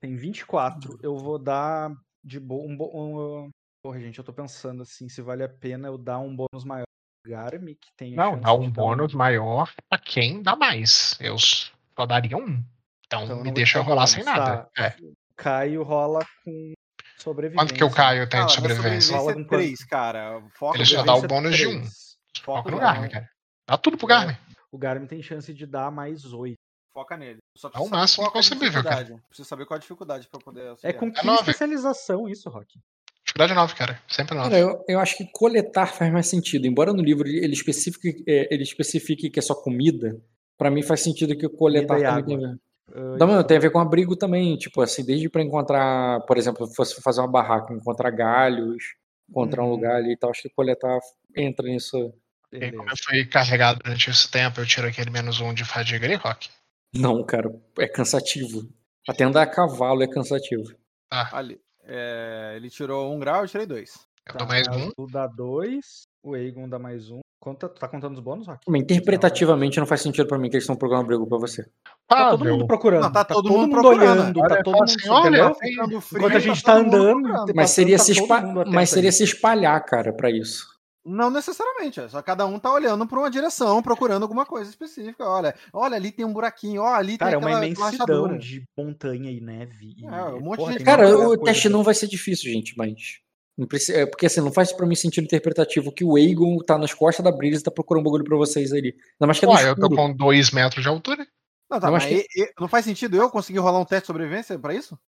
Tem 0.00 0.16
24. 0.16 0.98
Eu 1.02 1.14
vou 1.18 1.38
dar 1.38 1.92
de 2.24 2.40
bo... 2.40 2.64
um, 2.66 2.74
bo- 2.74 2.90
um- 2.94 3.50
Porra, 3.82 4.00
gente, 4.00 4.18
eu 4.18 4.24
tô 4.24 4.32
pensando 4.32 4.82
assim, 4.82 5.08
se 5.10 5.20
vale 5.22 5.42
a 5.42 5.48
pena 5.48 5.88
eu 5.88 5.98
dar 5.98 6.18
um 6.18 6.34
bônus 6.34 6.64
maior 6.64 6.84
Garmi, 7.26 7.74
que 7.74 7.88
tem. 7.98 8.14
Não, 8.14 8.38
dá 8.40 8.52
um 8.54 8.70
bônus 8.70 9.12
maior 9.12 9.70
pra 9.90 9.98
quem 9.98 10.42
dá 10.42 10.56
mais. 10.56 11.18
Eu 11.20 11.36
só 11.38 12.06
daria 12.06 12.36
um. 12.36 12.62
Então, 13.06 13.24
Então 13.24 13.42
me 13.42 13.50
deixa 13.52 13.80
rolar 13.80 14.06
sem 14.06 14.24
nada. 14.24 14.68
tá. 14.74 14.82
É. 14.82 14.96
Caio 15.36 15.82
rola 15.82 16.24
com 16.44 16.72
sobrevivência. 17.18 17.66
Quanto 17.66 17.74
que 17.76 17.84
o 17.84 17.90
Caio 17.90 18.22
tem 18.22 18.40
Cara, 18.40 18.46
de 18.46 18.52
sobrevivência? 18.54 19.16
Rola 19.16 19.32
sobrevivência 19.32 19.48
com 19.50 19.54
é 19.54 19.58
3, 19.66 19.84
cara. 19.84 20.42
Foca 20.54 20.78
Ele 20.78 20.86
só 20.86 21.02
dá 21.02 21.14
o 21.14 21.26
bônus 21.26 21.56
de 21.56 21.64
três. 21.64 21.76
um. 21.76 22.09
Foca 22.42 22.62
Foca 22.62 22.70
no 22.70 22.78
Garmin, 22.78 23.08
cara. 23.08 23.28
Dá 23.68 23.76
tudo 23.76 23.96
pro 23.96 24.06
É. 24.06 24.10
Garmin. 24.10 24.36
O 24.72 24.78
Garmin 24.78 25.06
tem 25.06 25.22
chance 25.22 25.52
de 25.52 25.66
dar 25.66 25.90
mais 25.90 26.32
8. 26.32 26.56
Foca 26.92 27.16
nele. 27.16 27.38
Só 27.56 27.70
É 27.74 27.78
o 27.78 27.88
máximo 27.88 28.24
é 28.24 28.28
a 28.28 28.30
concebível, 28.32 28.82
cara. 28.82 29.04
Preciso 29.28 29.48
saber 29.48 29.64
qual 29.66 29.76
a 29.76 29.80
dificuldade 29.80 30.28
pra 30.28 30.40
poder 30.40 30.60
É 30.62 30.68
auxiliar. 30.70 30.98
com 30.98 31.12
que 31.12 31.24
nove. 31.24 31.40
especialização 31.40 32.28
isso, 32.28 32.48
Rock? 32.50 32.78
Dificuldade 33.24 33.54
9, 33.54 33.74
cara. 33.76 34.02
Sempre 34.08 34.34
9. 34.34 34.50
Cara, 34.50 34.60
eu, 34.60 34.84
eu 34.88 34.98
acho 34.98 35.16
que 35.16 35.24
coletar 35.32 35.86
faz 35.86 36.12
mais 36.12 36.26
sentido. 36.26 36.66
Embora 36.66 36.92
no 36.92 37.02
livro 37.02 37.28
ele 37.28 37.52
especifique, 37.52 38.24
é, 38.26 38.52
ele 38.52 38.62
especifique 38.64 39.30
que 39.30 39.38
é 39.38 39.42
só 39.42 39.54
comida, 39.54 40.20
pra 40.58 40.70
mim 40.70 40.82
faz 40.82 41.00
sentido 41.00 41.36
que 41.36 41.46
o 41.46 41.50
coletar 41.50 41.94
Comida 41.94 42.08
também 42.10 42.24
tem 42.24 42.36
a 42.36 42.48
ver. 42.50 42.58
Ah, 42.92 43.16
Não, 43.18 43.44
tem 43.44 43.56
a 43.56 43.60
ver 43.60 43.70
com 43.70 43.78
abrigo 43.78 44.16
também, 44.16 44.56
tipo 44.56 44.80
assim, 44.82 45.04
desde 45.04 45.28
pra 45.28 45.42
encontrar, 45.42 46.20
por 46.22 46.36
exemplo, 46.36 46.66
se 46.66 46.74
fosse 46.74 47.00
fazer 47.00 47.20
uma 47.20 47.30
barraca, 47.30 47.72
encontrar 47.72 48.10
galhos, 48.10 48.82
encontrar 49.30 49.62
um 49.62 49.66
Uhum. 49.66 49.70
lugar 49.72 49.96
ali 49.96 50.12
e 50.12 50.16
tal, 50.16 50.30
acho 50.30 50.42
que 50.42 50.50
coletar 50.50 50.98
entra 51.36 51.66
nisso. 51.66 52.12
E 52.52 52.72
como 52.72 52.90
eu 52.90 52.96
fui 53.02 53.24
carregado 53.26 53.78
durante 53.82 54.10
esse 54.10 54.28
tempo, 54.30 54.60
eu 54.60 54.66
tiro 54.66 54.88
aquele 54.88 55.10
menos 55.10 55.40
um 55.40 55.54
de 55.54 55.64
fadiga 55.64 56.04
ali, 56.06 56.16
Rock. 56.16 56.48
Não, 56.92 57.22
cara, 57.24 57.48
é 57.78 57.86
cansativo. 57.86 58.68
Até 59.08 59.24
andar 59.24 59.42
a 59.42 59.46
cavalo 59.46 60.02
é 60.02 60.08
cansativo. 60.08 60.74
Tá, 61.08 61.30
Ali. 61.32 61.60
É, 61.84 62.52
ele 62.56 62.68
tirou 62.70 63.12
um 63.14 63.18
grau, 63.18 63.42
eu 63.42 63.48
tirei 63.48 63.66
dois. 63.66 63.94
eu 64.26 64.32
Tá, 64.32 64.38
dou 64.40 64.48
mais 64.48 64.66
a 64.68 64.72
um. 64.72 64.74
Azul 64.88 65.10
dá 65.10 65.26
2, 65.26 66.02
o 66.22 66.36
Egon 66.36 66.68
dá 66.68 66.78
mais 66.78 67.10
1. 67.10 67.16
Um. 67.16 67.20
Conta, 67.40 67.68
tu 67.68 67.80
tá 67.80 67.88
contando 67.88 68.14
os 68.14 68.20
bônus, 68.20 68.46
Rock? 68.46 68.60
Mas 68.68 68.82
interpretativamente 68.82 69.78
não 69.80 69.86
faz 69.86 70.02
sentido 70.02 70.28
pra 70.28 70.38
mim 70.38 70.50
que 70.50 70.56
eles 70.56 70.64
estão 70.64 70.76
procurando 70.76 71.04
abrigo 71.04 71.26
pra 71.26 71.38
você. 71.38 71.66
Tá 72.10 72.26
Ah, 72.26 72.30
todo 72.32 72.44
mundo 72.44 72.66
procurando. 72.66 73.02
Não, 73.04 73.12
tá 73.12 73.24
tá 73.24 73.34
todo 73.34 73.44
todo 73.44 73.52
mundo 73.52 73.60
mundo 73.68 73.80
procurando. 73.82 74.20
olhando. 74.20 74.40
Olha, 74.40 74.48
Tá 74.56 74.62
todo 74.64 74.74
mundo. 74.74 74.82
assim, 74.84 75.08
olha, 75.08 75.54
frio, 75.54 75.84
Enquanto 76.18 76.24
a 76.26 76.32
tá 76.32 76.38
gente 76.40 76.62
todo 76.64 76.74
tá 76.74 76.82
mundo 76.82 76.96
andando, 76.96 77.22
Mas 77.28 77.54
Passando, 77.54 77.66
seria, 77.68 77.96
tá 77.98 78.02
se, 78.04 78.12
espa- 78.12 78.42
mas 78.66 78.90
seria 78.90 79.12
se 79.12 79.22
espalhar, 79.22 79.84
cara, 79.84 80.12
pra 80.12 80.28
isso. 80.28 80.66
Não 81.06 81.30
necessariamente, 81.30 81.98
é 82.00 82.08
só 82.08 82.20
cada 82.20 82.44
um 82.46 82.58
tá 82.58 82.70
olhando 82.74 83.06
pra 83.06 83.18
uma 83.18 83.30
direção, 83.30 83.80
procurando 83.80 84.22
alguma 84.22 84.44
coisa 84.44 84.68
específica. 84.68 85.24
Olha, 85.24 85.54
olha 85.72 85.94
ali 85.96 86.10
tem 86.12 86.24
um 86.26 86.32
buraquinho, 86.32 86.82
ó, 86.82 86.92
ali 86.94 87.16
Cara, 87.16 87.30
é 87.30 87.34
tem 87.36 87.38
uma 87.38 87.48
aquela 87.56 87.66
imensidão 87.66 87.86
rachadura. 88.24 88.38
de 88.38 88.62
montanha 88.76 89.30
e 89.30 89.40
neve. 89.40 89.94
E, 89.96 90.04
É, 90.04 90.08
um 90.24 90.40
monte 90.40 90.50
de 90.50 90.56
porra, 90.56 90.72
gente 90.72 90.76
tem 90.78 90.84
Cara, 90.84 91.08
o 91.08 91.26
coisa 91.28 91.42
teste 91.44 91.68
não 91.68 91.82
vai 91.84 91.94
ser 91.94 92.08
difícil, 92.08 92.52
gente, 92.52 92.76
mas. 92.76 93.20
Precisa, 93.68 93.98
é 93.98 94.06
porque 94.06 94.26
assim, 94.26 94.40
não 94.40 94.52
faz 94.52 94.72
pra 94.72 94.86
mim 94.86 94.94
sentido 94.94 95.24
interpretativo 95.24 95.92
que 95.92 96.02
o 96.04 96.16
Aegon 96.16 96.58
tá 96.58 96.76
nas 96.78 96.92
costas 96.94 97.22
da 97.24 97.30
Brisa 97.30 97.60
e 97.60 97.64
tá 97.64 97.70
procurando 97.70 98.00
um 98.02 98.04
bagulho 98.04 98.24
pra 98.24 98.36
vocês 98.36 98.72
ali. 98.72 98.88
Ainda 98.88 99.26
mais 99.26 99.38
que 99.38 99.44
é 99.44 99.48
Ué, 99.48 99.68
eu 99.70 99.76
tô 99.76 99.88
com 99.88 100.12
2 100.14 100.50
metros 100.50 100.82
de 100.82 100.88
altura. 100.88 101.26
Não, 101.70 101.78
tá, 101.80 101.88
Eu 101.88 101.92
mas 101.92 102.02
acho 102.04 102.08
que- 102.14 102.26
e- 102.36 102.42
e- 102.44 102.52
não 102.58 102.66
faz 102.68 102.84
sentido 102.84 103.16
eu 103.16 103.30
conseguir 103.30 103.58
rolar 103.60 103.78
um 103.78 103.84
teste 103.84 104.02
de 104.02 104.06
sobrevivência 104.08 104.58
pra 104.58 104.74
isso? 104.74 104.98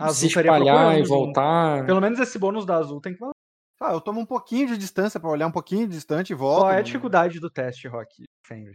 A 0.00 0.04
se 0.08 0.26
Azul 0.26 0.28
estaria 0.28 0.50
espalhar 0.52 0.76
procurando 0.76 0.98
e 1.00 1.04
junto. 1.04 1.08
voltar. 1.08 1.86
Pelo 1.86 2.00
menos 2.00 2.20
esse 2.20 2.38
bônus 2.38 2.64
da 2.64 2.76
Azul 2.76 3.00
tem 3.00 3.12
que 3.14 3.18
valer. 3.18 3.32
Ah, 3.80 3.92
eu 3.92 4.00
tomo 4.00 4.20
um 4.20 4.26
pouquinho 4.26 4.68
de 4.68 4.78
distância 4.78 5.18
pra 5.20 5.28
olhar 5.28 5.46
um 5.48 5.52
pouquinho 5.52 5.86
distante 5.88 6.30
e 6.30 6.34
volto. 6.34 6.60
Qual 6.60 6.70
é 6.70 6.74
a 6.74 6.76
não- 6.76 6.82
dificuldade 6.84 7.40
do 7.40 7.50
teste, 7.50 7.88
Rock? 7.88 8.22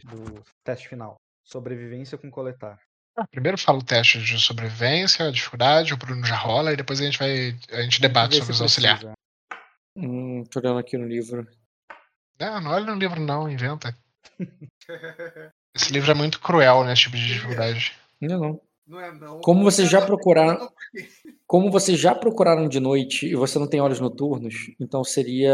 Do 0.06 0.44
teste 0.64 0.90
final? 0.90 1.16
Sobrevivência 1.44 2.18
com 2.18 2.30
coletar. 2.30 2.78
Ah, 3.18 3.26
Primeiro 3.32 3.58
fala 3.58 3.80
o 3.80 3.84
teste 3.84 4.22
de 4.22 4.40
sobrevivência, 4.40 5.28
a 5.28 5.32
dificuldade, 5.32 5.94
o 5.94 5.98
Bruno 5.98 6.26
já 6.26 6.36
rola, 6.36 6.72
e 6.74 6.76
depois 6.78 7.00
a 7.02 7.04
gente 7.06 7.18
vai. 7.18 7.58
A 7.72 7.82
gente 7.82 8.00
debate 8.02 8.34
sobre 8.36 8.46
se 8.48 8.52
os 8.52 8.62
auxiliar. 8.62 8.98
precisa. 9.00 9.14
Hum, 9.98 10.44
tô 10.46 10.60
olhando 10.60 10.80
aqui 10.80 10.98
no 10.98 11.08
livro. 11.08 11.48
Não, 12.40 12.62
não 12.62 12.72
olha 12.72 12.86
no 12.86 12.96
livro, 12.96 13.20
não, 13.20 13.50
inventa. 13.50 13.98
Esse 15.76 15.92
livro 15.92 16.12
é 16.12 16.14
muito 16.14 16.40
cruel 16.40 16.84
nesse 16.84 17.04
tipo 17.04 17.16
de 17.16 17.28
dificuldade. 17.28 17.98
Não, 18.20 18.40
não. 18.40 18.62
Não 18.88 19.00
é, 19.00 19.12
não. 19.14 19.40
Como 19.42 19.64
vocês 19.64 19.90
já 19.90 20.00
Não, 20.02 20.08
procuraram- 20.08 20.70
Como 21.48 21.72
vocês 21.72 22.00
já 22.00 22.14
procuraram 22.14 22.68
de 22.68 22.80
noite 22.80 23.26
e 23.28 23.36
você 23.36 23.58
não 23.60 23.68
tem 23.68 23.80
olhos 23.82 24.00
noturnos, 24.00 24.54
então 24.80 25.04
seria. 25.04 25.52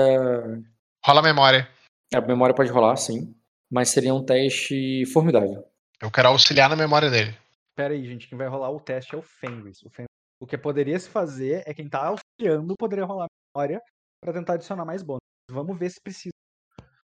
Rola 1.05 1.19
a 1.19 1.23
memória. 1.23 1.69
A 2.13 2.21
memória 2.21 2.55
pode 2.55 2.71
rolar, 2.71 2.95
sim. 2.95 3.35
Mas 3.71 3.89
seria 3.89 4.13
um 4.13 4.23
teste 4.23 5.05
formidável. 5.11 5.63
Eu 6.01 6.09
quero 6.11 6.29
auxiliar 6.29 6.69
na 6.69 6.75
memória 6.75 7.09
dele. 7.09 7.35
Pera 7.75 7.93
aí, 7.93 8.05
gente. 8.05 8.27
Quem 8.27 8.37
vai 8.37 8.47
rolar 8.47 8.69
o 8.71 8.79
teste 8.79 9.13
é 9.13 9.17
o 9.17 9.21
Fenris. 9.21 9.81
O, 9.83 9.89
Fenris. 9.89 10.07
o 10.41 10.47
que 10.47 10.57
poderia 10.57 10.97
se 10.99 11.09
fazer 11.09 11.63
é 11.67 11.73
quem 11.73 11.87
tá 11.89 12.07
auxiliando 12.07 12.73
poderia 12.77 13.05
rolar 13.05 13.25
a 13.25 13.57
memória 13.57 13.81
pra 14.23 14.33
tentar 14.33 14.53
adicionar 14.53 14.85
mais 14.85 15.03
bônus. 15.03 15.19
Vamos 15.51 15.77
ver 15.77 15.89
se 15.89 16.01
precisa. 16.01 16.31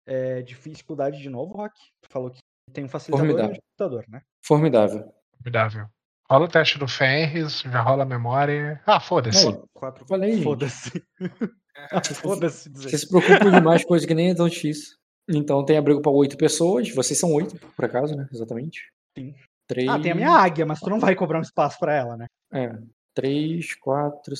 É, 0.07 0.41
dificuldade 0.41 1.21
de 1.21 1.29
novo, 1.29 1.53
Rock? 1.53 1.73
Tu 2.01 2.09
falou 2.09 2.31
que 2.31 2.39
tem 2.69 2.83
um 2.85 2.89
facilitador 2.89 3.25
e 3.25 3.29
um 3.29 3.35
Formidável. 3.35 3.61
dificultador, 3.61 4.05
né? 4.09 4.21
Formidável. 4.45 5.13
Formidável. 5.37 5.85
Rola 6.29 6.45
o 6.45 6.47
teste 6.47 6.77
do 6.77 6.87
Fenris, 6.87 7.61
já 7.61 7.81
rola 7.81 8.03
a 8.03 8.05
memória. 8.05 8.81
Ah, 8.85 8.99
foda-se. 8.99 9.45
Quatro. 9.73 10.05
Falei. 10.05 10.43
Foda-se. 10.43 11.03
Foda-se 12.21 12.69
dizer. 12.69 12.89
Você 12.89 12.97
se 12.99 13.07
preocupa 13.09 13.49
demais, 13.51 13.83
coisa 13.85 14.05
que 14.05 14.13
nem 14.13 14.29
é 14.31 14.35
tão 14.35 14.47
difícil. 14.47 14.95
Então 15.27 15.63
tem 15.63 15.77
abrigo 15.77 16.01
pra 16.01 16.11
oito 16.11 16.37
pessoas. 16.37 16.93
Vocês 16.93 17.19
são 17.19 17.31
oito, 17.33 17.55
por 17.75 17.85
acaso, 17.85 18.15
né? 18.15 18.27
Exatamente. 18.31 18.81
Sim. 19.17 19.33
Três. 19.67 19.87
Ah, 19.87 19.99
tem 19.99 20.11
a 20.11 20.15
minha 20.15 20.31
águia, 20.31 20.65
mas 20.65 20.79
tu 20.79 20.89
não 20.89 20.99
vai 20.99 21.15
cobrar 21.15 21.37
um 21.39 21.43
espaço 21.43 21.77
pra 21.79 21.95
ela, 21.95 22.17
né? 22.17 22.25
É. 22.53 22.71
Três, 23.15 23.75
quatro, 23.75 24.33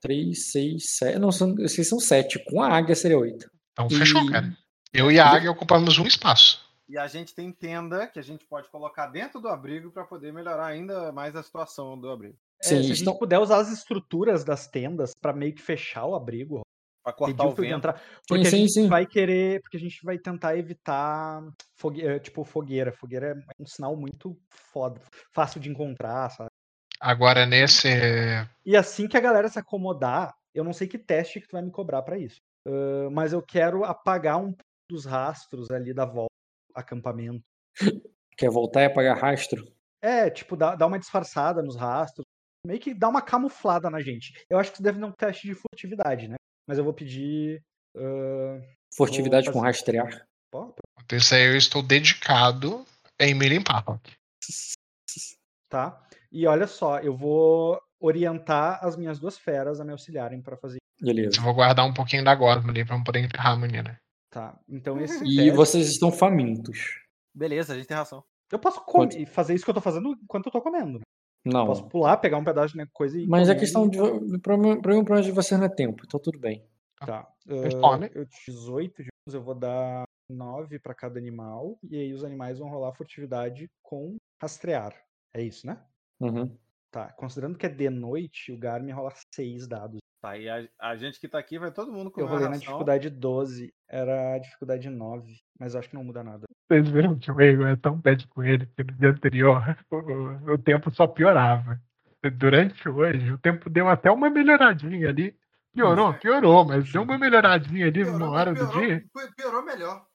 três, 0.00 0.50
seis, 0.50 0.96
sete. 0.96 1.18
Não, 1.18 1.30
são, 1.30 1.54
vocês 1.54 1.88
são 1.88 1.98
sete. 2.00 2.38
Com 2.44 2.60
a 2.60 2.68
águia 2.68 2.94
seria 2.94 3.18
oito. 3.18 3.48
Então 3.72 3.86
E- 3.90 3.94
fechou, 3.94 4.24
cara. 4.30 4.52
Eu 4.92 5.10
e 5.10 5.18
a 5.18 5.26
Águia 5.26 5.50
ocupamos 5.50 5.96
um 5.98 6.06
espaço. 6.06 6.60
E 6.92 6.98
a 6.98 7.06
gente 7.06 7.34
tem 7.34 7.50
tenda 7.50 8.06
que 8.06 8.18
a 8.18 8.22
gente 8.22 8.44
pode 8.44 8.68
colocar 8.68 9.06
dentro 9.06 9.40
do 9.40 9.48
abrigo 9.48 9.90
para 9.90 10.04
poder 10.04 10.30
melhorar 10.30 10.66
ainda 10.66 11.10
mais 11.10 11.34
a 11.34 11.42
situação 11.42 11.98
do 11.98 12.10
abrigo. 12.10 12.36
É, 12.62 12.66
Sim, 12.68 12.68
se 12.68 12.74
a 12.80 12.82
gente 12.82 12.92
estão- 12.98 13.16
puder 13.16 13.38
usar 13.38 13.56
as 13.60 13.72
estruturas 13.72 14.44
das 14.44 14.66
tendas 14.68 15.12
pra 15.18 15.32
meio 15.32 15.54
que 15.54 15.62
fechar 15.62 16.04
o 16.04 16.14
abrigo, 16.14 16.60
Para 17.02 17.14
cortar 17.14 17.44
o 17.44 17.54
pra 17.54 17.62
vento. 17.64 17.76
entrar, 17.78 18.02
porque 18.28 18.46
a 18.46 18.50
sim, 18.50 18.58
gente 18.58 18.72
sim. 18.72 18.88
vai 18.88 19.06
querer, 19.06 19.62
porque 19.62 19.78
a 19.78 19.80
gente 19.80 20.04
vai 20.04 20.18
tentar 20.18 20.54
evitar 20.58 21.42
fogue- 21.78 22.06
eh, 22.06 22.18
tipo 22.18 22.44
fogueira. 22.44 22.92
Fogueira 22.92 23.28
é 23.30 23.62
um 23.62 23.64
sinal 23.64 23.96
muito 23.96 24.38
foda, 24.50 25.00
fácil 25.32 25.62
de 25.62 25.70
encontrar, 25.70 26.28
sabe? 26.28 26.50
Agora 27.00 27.46
nesse. 27.46 27.88
E 28.66 28.76
assim 28.76 29.08
que 29.08 29.16
a 29.16 29.20
galera 29.20 29.48
se 29.48 29.58
acomodar, 29.58 30.34
eu 30.54 30.62
não 30.62 30.74
sei 30.74 30.86
que 30.86 30.98
teste 30.98 31.40
que 31.40 31.48
tu 31.48 31.52
vai 31.52 31.62
me 31.62 31.70
cobrar 31.70 32.02
pra 32.02 32.18
isso. 32.18 32.36
Ah, 32.68 33.08
mas 33.10 33.32
eu 33.32 33.40
quero 33.40 33.82
apagar 33.82 34.36
um 34.38 34.54
dos 34.90 35.06
rastros 35.06 35.70
ali 35.70 35.94
da 35.94 36.04
volta 36.04 36.30
acampamento. 36.74 37.42
Quer 38.36 38.50
voltar 38.50 38.82
e 38.82 38.84
apagar 38.86 39.18
rastro? 39.18 39.64
É, 40.02 40.28
tipo, 40.30 40.56
dá, 40.56 40.74
dá 40.74 40.86
uma 40.86 40.98
disfarçada 40.98 41.62
nos 41.62 41.76
rastros. 41.76 42.24
Meio 42.66 42.80
que 42.80 42.94
dá 42.94 43.08
uma 43.08 43.22
camuflada 43.22 43.90
na 43.90 44.00
gente. 44.00 44.32
Eu 44.48 44.58
acho 44.58 44.70
que 44.70 44.76
isso 44.76 44.82
deve 44.82 44.98
dar 45.00 45.06
um 45.08 45.12
teste 45.12 45.46
de 45.48 45.54
furtividade, 45.54 46.28
né? 46.28 46.36
Mas 46.68 46.78
eu 46.78 46.84
vou 46.84 46.92
pedir. 46.94 47.60
Uh, 47.96 48.60
Furtividade 48.94 49.46
Vou 49.46 49.54
com 49.54 49.60
fazer- 49.60 49.68
rastrear. 49.78 50.26
ó, 50.54 50.72
Isso 51.12 51.34
aí 51.34 51.44
eu 51.46 51.56
estou 51.56 51.82
dedicado 51.82 52.84
em 53.20 53.34
me 53.34 53.48
limpar. 53.48 53.82
Rock. 53.86 54.12
tá? 55.68 56.00
E 56.30 56.46
olha 56.46 56.66
só, 56.66 56.98
eu 57.00 57.16
vou 57.16 57.80
orientar 58.00 58.84
as 58.84 58.96
minhas 58.96 59.18
duas 59.18 59.38
feras 59.38 59.80
a 59.80 59.84
me 59.84 59.92
auxiliarem 59.92 60.40
pra 60.42 60.56
fazer. 60.56 60.78
Beleza. 61.00 61.38
Eu 61.38 61.42
vou 61.42 61.54
guardar 61.54 61.84
um 61.86 61.94
pouquinho 61.94 62.24
da 62.24 62.34
gosma 62.34 62.70
ali 62.70 62.84
pra 62.84 62.96
não 62.96 63.04
poder 63.04 63.20
enterrar 63.20 63.52
a 63.52 63.56
menina. 63.56 63.98
Tá. 64.32 64.58
Então 64.66 64.98
esse 64.98 65.22
E 65.28 65.36
teste. 65.36 65.50
vocês 65.52 65.86
estão 65.88 66.10
famintos. 66.10 66.78
Beleza, 67.34 67.74
a 67.74 67.76
gente 67.76 67.86
tem 67.86 67.96
ração. 67.96 68.24
Eu 68.50 68.58
posso 68.58 68.82
comer, 68.84 69.26
fazer 69.26 69.54
isso 69.54 69.64
que 69.64 69.70
eu 69.70 69.74
tô 69.74 69.80
fazendo 69.80 70.12
enquanto 70.22 70.46
eu 70.46 70.52
tô 70.52 70.60
comendo. 70.62 71.00
Não. 71.44 71.66
Posso 71.66 71.86
pular, 71.88 72.16
pegar 72.16 72.38
um 72.38 72.44
pedaço 72.44 72.76
de 72.76 72.86
coisa 72.86 73.20
e. 73.20 73.26
Mas 73.26 73.48
a 73.48 73.52
comer 73.54 73.60
questão 73.60 73.86
e- 73.86 73.90
de. 73.90 74.00
O 74.00 74.40
problema 74.40 74.74
o 74.78 74.82
problema 74.82 75.22
de 75.22 75.30
vocês 75.30 75.58
não 75.58 75.66
é 75.66 75.70
tempo, 75.70 76.02
então 76.06 76.18
tudo 76.18 76.38
bem. 76.38 76.66
Tá. 76.98 77.28
Ah, 77.48 78.08
eu 78.14 78.24
18 78.46 79.02
de 79.02 79.08
bônus, 79.26 79.34
eu 79.34 79.42
vou 79.42 79.54
dar 79.54 80.04
9 80.30 80.78
pra 80.78 80.94
cada 80.94 81.18
animal. 81.18 81.78
E 81.90 81.96
aí 81.98 82.12
os 82.14 82.24
animais 82.24 82.58
vão 82.58 82.68
rolar 82.68 82.94
furtividade 82.94 83.68
com 83.82 84.16
rastrear. 84.40 84.94
É 85.34 85.42
isso, 85.42 85.66
né? 85.66 85.82
Uhum. 86.20 86.56
Tá. 86.90 87.12
Considerando 87.14 87.58
que 87.58 87.66
é 87.66 87.68
de 87.68 87.90
noite, 87.90 88.52
o 88.52 88.58
Garmin 88.58 88.92
rola 88.92 89.12
6 89.34 89.66
dados. 89.66 89.98
Tá, 90.22 90.38
e 90.38 90.48
a, 90.48 90.64
a 90.78 90.94
gente 90.94 91.18
que 91.18 91.26
tá 91.26 91.36
aqui 91.36 91.58
vai 91.58 91.72
todo 91.72 91.90
mundo 91.92 92.06
Eu 92.06 92.10
comer 92.12 92.26
rolei 92.28 92.44
uma 92.44 92.50
na 92.52 92.56
dificuldade 92.56 93.10
12. 93.10 93.74
Era 93.88 94.34
a 94.36 94.38
dificuldade 94.38 94.88
9. 94.88 95.34
Mas 95.58 95.74
eu 95.74 95.80
acho 95.80 95.88
que 95.88 95.96
não 95.96 96.04
muda 96.04 96.22
nada. 96.22 96.46
Vocês 96.68 96.88
viram 96.88 97.18
que 97.18 97.30
o 97.30 97.40
Egon 97.40 97.66
é 97.66 97.74
tão 97.74 97.96
bad 97.96 98.24
com 98.28 98.44
ele 98.44 98.66
que 98.66 98.84
no 98.84 98.92
dia 98.92 99.10
anterior 99.10 99.76
o, 99.90 100.52
o 100.52 100.58
tempo 100.58 100.94
só 100.94 101.08
piorava. 101.08 101.80
Durante 102.34 102.88
hoje, 102.88 103.32
o 103.32 103.38
tempo 103.38 103.68
deu 103.68 103.88
até 103.88 104.12
uma 104.12 104.30
melhoradinha 104.30 105.08
ali. 105.08 105.36
Piorou, 105.74 106.14
piorou, 106.14 106.64
mas 106.64 106.92
deu 106.92 107.02
uma 107.02 107.18
melhoradinha 107.18 107.86
ali 107.86 108.04
numa 108.04 108.30
hora 108.30 108.54
do 108.54 108.66
dia. 108.68 109.04
piorou 109.36 109.64
melhor. 109.64 110.06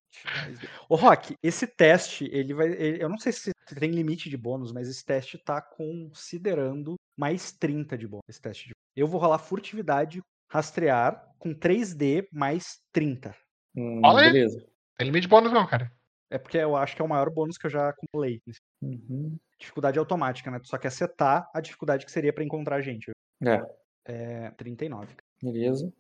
Ô, 0.87 0.95
Rock, 0.95 1.35
esse 1.43 1.67
teste, 1.67 2.29
ele 2.31 2.53
vai. 2.53 2.67
ele- 2.67 3.03
eu 3.03 3.09
não 3.09 3.17
sei 3.17 3.33
se 3.33 3.51
tem 3.75 3.91
limite 3.91 4.29
de 4.29 4.37
bônus, 4.37 4.71
mas 4.71 4.87
esse 4.87 5.03
teste 5.05 5.37
tá 5.37 5.61
considerando 5.61 6.95
mais 7.17 7.51
30 7.51 7.97
de 7.97 8.07
bônus. 8.07 8.23
Esse 8.27 8.41
teste 8.41 8.67
de... 8.67 8.73
Eu 8.95 9.07
vou 9.07 9.19
rolar 9.19 9.37
furtividade, 9.39 10.21
rastrear, 10.49 11.33
com 11.37 11.53
3D 11.53 12.27
mais 12.31 12.79
30. 12.91 13.35
Hum, 13.75 14.01
Olha 14.03 14.25
aí. 14.27 14.33
beleza. 14.33 14.65
Tem 14.97 15.05
limite 15.05 15.23
de 15.23 15.27
bônus, 15.27 15.51
não, 15.51 15.65
cara. 15.67 15.91
É 16.29 16.37
porque 16.37 16.57
eu 16.57 16.75
acho 16.75 16.95
que 16.95 17.01
é 17.01 17.05
o 17.05 17.09
maior 17.09 17.29
bônus 17.29 17.57
que 17.57 17.67
eu 17.67 17.71
já 17.71 17.89
acumulei. 17.89 18.41
Uhum. 18.81 19.37
Dificuldade 19.59 19.97
automática, 19.97 20.51
né? 20.51 20.59
Tu 20.59 20.67
só 20.67 20.77
quer 20.77 20.91
setar 20.91 21.49
a 21.53 21.61
dificuldade 21.61 22.05
que 22.05 22.11
seria 22.11 22.33
pra 22.33 22.43
encontrar 22.43 22.77
a 22.77 22.81
gente. 22.81 23.11
É, 23.45 23.61
É 24.05 24.51
39. 24.51 25.15
beleza. 25.41 25.91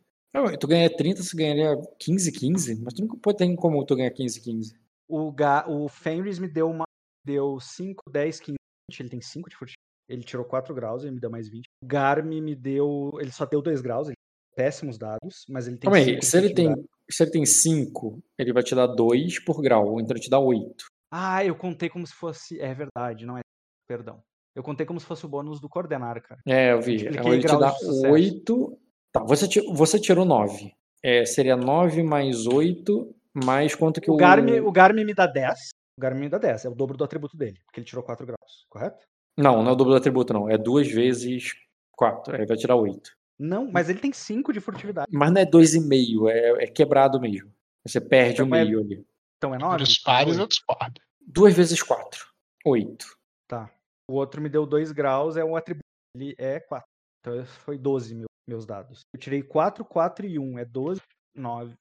Tu 0.59 0.67
ganha 0.67 0.95
30, 0.95 1.23
você 1.23 1.35
ganharia 1.35 1.75
15, 1.99 2.31
15, 2.31 2.83
mas 2.83 2.93
tu 2.93 3.01
nunca 3.01 3.17
pode 3.17 3.37
ter 3.37 3.55
como 3.55 3.83
tu 3.85 3.95
ganhar 3.95 4.11
15, 4.11 4.41
15. 4.41 4.79
O, 5.07 5.31
Ga... 5.31 5.65
o 5.67 5.87
Fenris 5.87 6.37
me 6.37 6.47
deu 6.47 6.69
uma. 6.69 6.83
Deu 7.27 7.59
5, 7.59 8.03
10, 8.09 8.39
15, 8.39 8.55
20. 8.89 8.99
Ele 9.01 9.09
tem 9.09 9.21
5 9.21 9.49
de 9.49 9.55
furtividade. 9.57 9.77
Ele 10.09 10.23
tirou 10.23 10.45
4 10.45 10.73
graus, 10.73 11.03
ele 11.03 11.15
me 11.15 11.19
deu 11.19 11.29
mais 11.29 11.49
20. 11.49 11.65
O 11.83 11.85
Garmi 11.85 12.39
me 12.39 12.55
deu. 12.55 13.11
Ele 13.19 13.31
só 13.31 13.45
deu 13.45 13.61
2 13.61 13.81
graus, 13.81 14.07
ele 14.07 14.15
péssimos 14.55 14.97
dados, 14.97 15.45
mas 15.49 15.67
ele 15.67 15.77
tem 15.77 15.91
Calma 15.91 16.03
aí, 16.03 16.19
se 16.23 16.35
ele 16.35 16.51
tem, 16.51 16.73
se 17.07 17.21
ele 17.21 17.31
tem 17.31 17.45
5, 17.45 18.19
ele 18.39 18.53
vai 18.53 18.63
te 18.63 18.73
dar 18.73 18.87
2 18.87 19.43
por 19.43 19.61
grau, 19.61 19.99
então 19.99 20.15
ele 20.15 20.23
te 20.23 20.31
dá 20.31 20.39
8. 20.39 20.85
Ah, 21.11 21.45
eu 21.45 21.55
contei 21.55 21.89
como 21.89 22.07
se 22.07 22.13
fosse. 22.13 22.59
É 22.59 22.73
verdade, 22.73 23.25
não 23.25 23.37
é. 23.37 23.41
Perdão. 23.87 24.21
Eu 24.55 24.63
contei 24.63 24.85
como 24.85 24.99
se 24.99 25.05
fosse 25.05 25.25
o 25.25 25.29
bônus 25.29 25.61
do 25.61 25.69
coordenar, 25.69 26.21
cara. 26.23 26.41
É, 26.45 26.71
eu 26.71 26.81
vi. 26.81 26.93
Multipliquei 26.93 27.19
Então 27.19 27.33
ele 27.33 27.41
te 27.43 27.59
dá 27.59 27.71
de 27.71 27.79
sucesso. 27.79 28.13
8. 28.13 28.79
Tá, 29.11 29.23
você, 29.23 29.47
você 29.73 29.99
tirou 29.99 30.25
9. 30.25 30.73
É, 31.03 31.25
seria 31.25 31.55
9 31.55 32.03
mais 32.03 32.47
8, 32.47 33.15
mais 33.45 33.75
quanto 33.75 34.01
que 34.01 34.09
O 34.09 34.15
o. 34.15 34.17
Garmi, 34.17 34.59
o 34.59 34.71
Garmi 34.71 35.05
me 35.05 35.13
dá 35.13 35.27
10. 35.27 35.69
O 35.97 36.01
Garmi 36.01 36.21
me 36.21 36.29
dá 36.29 36.37
10. 36.37 36.65
É 36.65 36.69
o 36.69 36.75
dobro 36.75 36.95
do 36.95 37.03
atributo 37.03 37.35
dele, 37.35 37.59
porque 37.65 37.79
ele 37.79 37.87
tirou 37.87 38.03
4 38.03 38.25
graus, 38.25 38.65
correto? 38.69 39.05
Não, 39.35 39.63
não 39.63 39.69
é 39.69 39.73
o 39.73 39.75
dobro 39.75 39.93
do 39.93 39.97
atributo, 39.97 40.31
não. 40.33 40.49
É 40.49 40.57
2 40.57 40.91
vezes 40.91 41.53
4. 41.93 42.35
Aí 42.35 42.45
vai 42.45 42.55
tirar 42.57 42.75
8. 42.75 43.11
Não, 43.39 43.69
mas 43.71 43.89
ele 43.89 43.99
tem 43.99 44.13
5 44.13 44.53
de 44.53 44.59
furtividade. 44.59 45.07
Mas 45.11 45.31
não 45.31 45.41
é 45.41 45.45
2,5, 45.45 46.29
é, 46.29 46.63
é 46.63 46.67
quebrado 46.67 47.19
mesmo. 47.19 47.51
Você 47.85 47.99
perde 48.01 48.33
Então 48.41 48.47
o 48.49 48.55
é- 48.55 48.63
meio 48.63 48.79
ali. 48.79 49.05
Então 49.37 49.53
é 49.53 49.57
9? 49.57 49.71
Números 49.73 49.99
pares 49.99 50.37
eu 50.37 50.47
discordo. 50.47 51.01
2 51.21 51.55
vezes 51.55 51.81
4. 51.81 52.27
8. 52.65 53.05
Tá. 53.47 53.71
O 54.09 54.13
outro 54.15 54.41
me 54.41 54.49
deu 54.49 54.65
2 54.65 54.91
graus, 54.91 55.35
é 55.37 55.43
um 55.43 55.55
atributo. 55.55 55.83
Ele 56.15 56.35
é 56.37 56.59
4. 56.59 56.87
Então 57.21 57.45
foi 57.45 57.77
12 57.77 58.15
meu- 58.15 58.25
meus 58.47 58.65
dados. 58.65 59.01
Eu 59.13 59.19
tirei 59.19 59.43
4, 59.43 59.83
4 59.85 60.25
e 60.25 60.39
1. 60.39 60.57
É 60.57 60.65
12, 60.65 61.01
9. 61.35 61.73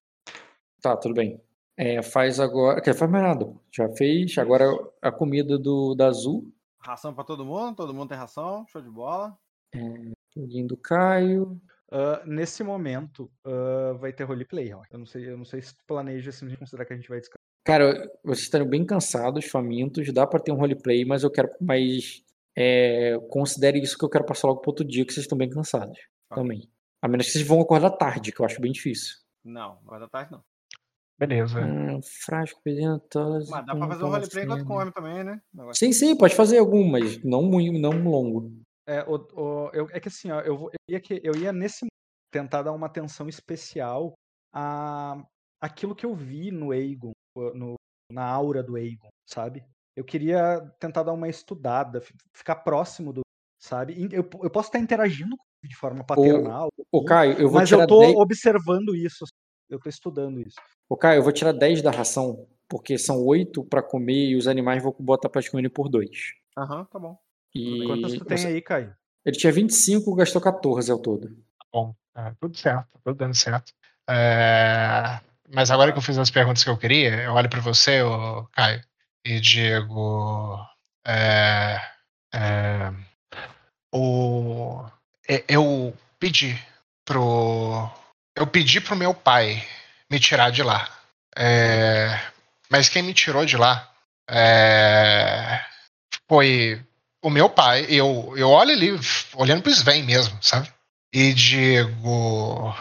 Tá, 0.82 0.96
tudo 0.96 1.14
bem. 1.14 1.40
É, 1.76 2.02
faz 2.02 2.40
agora. 2.40 2.80
Quer 2.80 2.94
faz 2.94 3.10
mais 3.10 3.24
nada. 3.24 3.54
Já 3.70 3.88
fez. 3.90 4.36
Agora 4.38 4.64
a 5.02 5.12
comida 5.12 5.58
do 5.58 5.94
da 5.94 6.06
Azul. 6.06 6.50
Ração 6.80 7.12
pra 7.14 7.24
todo 7.24 7.44
mundo, 7.44 7.76
todo 7.76 7.92
mundo 7.92 8.08
tem 8.08 8.16
ração, 8.18 8.64
show 8.68 8.80
de 8.80 8.88
bola. 8.90 9.36
Pudim 10.34 10.66
do 10.66 10.76
Caio. 10.76 11.60
Ah, 11.90 12.22
nesse 12.24 12.62
momento, 12.64 13.30
ah, 13.44 13.92
vai 13.98 14.12
ter 14.12 14.24
roleplay. 14.24 14.72
ó. 14.72 14.82
Eu 14.90 14.98
não 14.98 15.06
sei, 15.06 15.28
eu 15.28 15.36
não 15.36 15.44
sei 15.44 15.60
se 15.62 15.74
tu 15.76 15.84
planeja 15.86 16.32
se 16.32 16.56
considerar 16.56 16.84
que 16.84 16.92
a 16.92 16.96
gente 16.96 17.08
vai 17.08 17.18
descansar. 17.20 17.40
Cara, 17.64 18.10
vocês 18.22 18.44
estão 18.44 18.64
bem 18.64 18.84
cansados, 18.86 19.44
famintos, 19.46 20.12
dá 20.12 20.24
pra 20.26 20.38
ter 20.38 20.52
um 20.52 20.56
roleplay, 20.56 21.04
mas 21.04 21.22
eu 21.24 21.30
quero 21.30 21.50
mais. 21.60 22.22
É, 22.56 23.18
considere 23.28 23.78
isso 23.82 23.98
que 23.98 24.04
eu 24.04 24.08
quero 24.08 24.24
passar 24.24 24.48
logo 24.48 24.60
pro 24.60 24.70
outro 24.70 24.84
dia, 24.84 25.04
que 25.04 25.12
vocês 25.12 25.24
estão 25.24 25.36
bem 25.36 25.50
cansados 25.50 25.98
Ok. 26.30 26.42
também. 26.42 26.70
A 27.02 27.08
menos 27.08 27.26
que 27.26 27.32
vocês 27.32 27.46
vão 27.46 27.60
acordar 27.60 27.90
tarde, 27.90 28.32
que 28.32 28.40
eu 28.40 28.46
acho 28.46 28.60
bem 28.60 28.72
difícil. 28.72 29.16
Não, 29.44 29.74
não 29.82 29.90
vai 29.90 30.00
dar 30.00 30.08
tarde 30.08 30.32
não. 30.32 30.42
Beleza. 31.18 31.60
Hum, 31.60 32.00
frasco 32.02 32.60
pedentoso. 32.62 33.50
Mas 33.50 33.64
dá 33.66 33.74
pra 33.74 33.88
fazer 33.88 34.04
um 34.04 34.08
roleplay 34.10 34.44
enquanto 34.44 34.66
come 34.66 34.92
também, 34.92 35.24
né? 35.24 35.40
Negócio- 35.52 35.78
Sim, 35.86 35.92
sim, 35.92 36.16
pode 36.16 36.34
fazer 36.34 36.58
algum, 36.58 36.84
mas 36.86 37.22
não 37.24 37.42
muito, 37.42 37.78
não 37.78 38.02
longo. 38.02 38.52
É, 38.86 39.02
o- 39.02 39.16
o- 39.34 39.70
eu- 39.72 39.88
é 39.90 39.98
que 39.98 40.08
assim, 40.08 40.30
ó, 40.30 40.40
eu, 40.40 40.56
vou- 40.56 40.70
eu 40.70 40.78
ia, 40.94 41.00
que- 41.00 41.20
eu 41.24 41.34
ia 41.36 41.52
nesse 41.52 41.80
momento 41.84 41.90
tentar 42.30 42.62
dar 42.62 42.72
uma 42.72 42.86
atenção 42.86 43.28
especial 43.28 44.12
a 44.52 45.24
aquilo 45.60 45.94
que 45.94 46.04
eu 46.04 46.14
vi 46.14 46.50
no 46.50 46.70
Aegon, 46.70 47.12
o- 47.34 47.54
no- 47.54 47.74
na 48.12 48.24
aura 48.24 48.62
do 48.62 48.76
Aegon, 48.76 49.08
sabe? 49.26 49.64
Eu 49.96 50.04
queria 50.04 50.60
tentar 50.78 51.02
dar 51.02 51.14
uma 51.14 51.28
estudada, 51.28 52.00
fi- 52.02 52.14
ficar 52.34 52.56
próximo 52.56 53.12
do, 53.12 53.22
sabe? 53.58 53.94
E 53.94 54.04
Eu, 54.14 54.28
eu 54.42 54.50
posso 54.50 54.68
estar 54.68 54.78
interagindo 54.78 55.34
com 55.36 55.44
ele 55.62 55.70
de 55.70 55.76
forma 55.76 56.04
paternal, 56.04 56.68
Ô, 56.92 57.04
Caio, 57.04 57.32
eu 57.40 57.48
vou 57.48 57.58
mas 57.58 57.68
tirar 57.70 57.84
eu 57.84 57.88
tô 57.88 57.98
10. 58.00 58.16
observando 58.16 58.94
isso, 58.94 59.24
eu 59.68 59.78
tô 59.78 59.88
estudando 59.88 60.40
isso. 60.40 60.56
Ô, 60.88 60.96
Caio, 60.96 61.18
eu 61.18 61.22
vou 61.22 61.32
tirar 61.32 61.52
10 61.52 61.82
da 61.82 61.90
ração, 61.90 62.46
porque 62.68 62.96
são 62.98 63.24
8 63.24 63.64
pra 63.64 63.82
comer 63.82 64.30
e 64.30 64.36
os 64.36 64.46
animais 64.46 64.82
vou 64.82 64.94
botar 64.98 65.28
pra 65.28 65.42
comer 65.50 65.68
por 65.68 65.88
2. 65.88 66.34
Aham, 66.56 66.84
tá 66.84 66.98
bom. 66.98 67.18
E 67.54 67.86
Quantas 67.86 68.12
tu 68.14 68.24
tem 68.24 68.46
aí, 68.46 68.62
Caio? 68.62 68.94
ele 69.24 69.36
tinha 69.36 69.52
25, 69.52 70.14
gastou 70.14 70.40
14 70.40 70.90
ao 70.90 70.98
todo. 70.98 71.36
Bom, 71.72 71.94
é, 72.14 72.32
tudo 72.40 72.56
certo, 72.56 72.98
tudo 73.02 73.16
dando 73.16 73.34
certo. 73.34 73.72
É, 74.08 75.20
mas 75.52 75.70
agora 75.70 75.90
que 75.90 75.98
eu 75.98 76.02
fiz 76.02 76.16
as 76.16 76.30
perguntas 76.30 76.62
que 76.62 76.70
eu 76.70 76.78
queria, 76.78 77.22
eu 77.24 77.32
olho 77.32 77.50
para 77.50 77.60
você, 77.60 78.02
ô, 78.02 78.44
Caio, 78.52 78.80
e 79.24 79.40
digo. 79.40 80.58
é, 81.04 81.80
é, 82.32 82.92
o, 83.92 84.84
eu 85.48 85.92
pedi 86.20 86.56
pro. 87.04 87.88
Eu 88.36 88.46
pedi 88.46 88.80
pro 88.80 88.94
meu 88.94 89.14
pai 89.14 89.66
me 90.10 90.20
tirar 90.20 90.50
de 90.50 90.62
lá. 90.62 90.88
É, 91.34 92.20
mas 92.68 92.88
quem 92.88 93.02
me 93.02 93.14
tirou 93.14 93.46
de 93.46 93.56
lá 93.56 93.90
é, 94.28 95.64
foi 96.28 96.84
o 97.22 97.30
meu 97.30 97.48
pai. 97.48 97.86
Eu, 97.88 98.34
eu 98.36 98.50
olho 98.50 98.72
ali, 98.72 99.00
olhando 99.34 99.62
pro 99.62 99.72
Sven 99.72 100.02
mesmo, 100.02 100.38
sabe? 100.42 100.70
E 101.12 101.32
digo. 101.32 102.76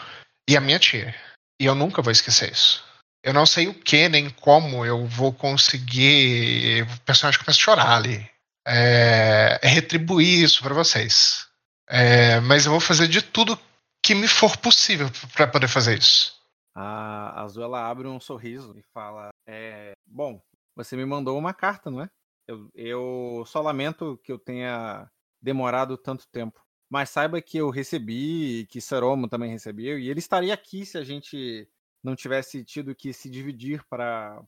E 0.49 0.57
a 0.57 0.61
minha 0.61 0.77
tia. 0.77 1.15
E 1.59 1.65
eu 1.65 1.73
nunca 1.73 2.01
vou 2.01 2.11
esquecer 2.11 2.51
isso. 2.51 2.83
Eu 3.23 3.33
não 3.33 3.45
sei 3.45 3.67
o 3.67 3.73
que 3.73 4.09
nem 4.09 4.29
como 4.29 4.85
eu 4.85 5.07
vou 5.07 5.33
conseguir. 5.33 6.83
O 6.83 6.99
personagem 7.01 7.39
começa 7.39 7.59
a 7.59 7.63
chorar 7.63 7.95
ali. 7.95 8.29
É, 8.67 9.59
é 9.61 9.67
retribuir 9.67 10.43
isso 10.43 10.61
pra 10.61 10.73
vocês. 10.73 11.47
É, 11.87 12.39
mas 12.41 12.65
eu 12.65 12.71
vou 12.71 12.81
fazer 12.81 13.07
de 13.07 13.21
tudo 13.21 13.57
que 14.05 14.13
me 14.13 14.27
for 14.27 14.55
possível 14.57 15.07
pra 15.33 15.47
poder 15.47 15.67
fazer 15.67 15.97
isso. 15.97 16.39
A 16.75 17.41
Azul 17.41 17.63
ela 17.63 17.89
abre 17.89 18.07
um 18.07 18.19
sorriso 18.19 18.77
e 18.77 18.83
fala: 18.93 19.29
é, 19.47 19.93
Bom, 20.05 20.39
você 20.75 20.95
me 20.95 21.05
mandou 21.05 21.37
uma 21.39 21.53
carta, 21.53 21.89
não 21.89 22.01
é? 22.01 22.09
Eu, 22.47 22.69
eu 22.75 23.43
só 23.47 23.61
lamento 23.61 24.19
que 24.23 24.31
eu 24.31 24.37
tenha 24.37 25.09
demorado 25.41 25.97
tanto 25.97 26.27
tempo. 26.27 26.61
Mas 26.87 27.09
saiba 27.09 27.41
que 27.41 27.57
eu 27.57 27.71
recebi, 27.71 28.67
que 28.69 28.79
Seromo 28.79 29.27
também 29.27 29.49
recebeu, 29.49 29.97
e 29.97 30.07
ele 30.07 30.19
estaria 30.19 30.53
aqui 30.53 30.85
se 30.85 30.99
a 30.99 31.03
gente 31.03 31.67
não 32.03 32.15
tivesse 32.15 32.63
tido 32.63 32.93
que 32.93 33.11
se 33.11 33.27
dividir 33.27 33.83
para 33.89 34.39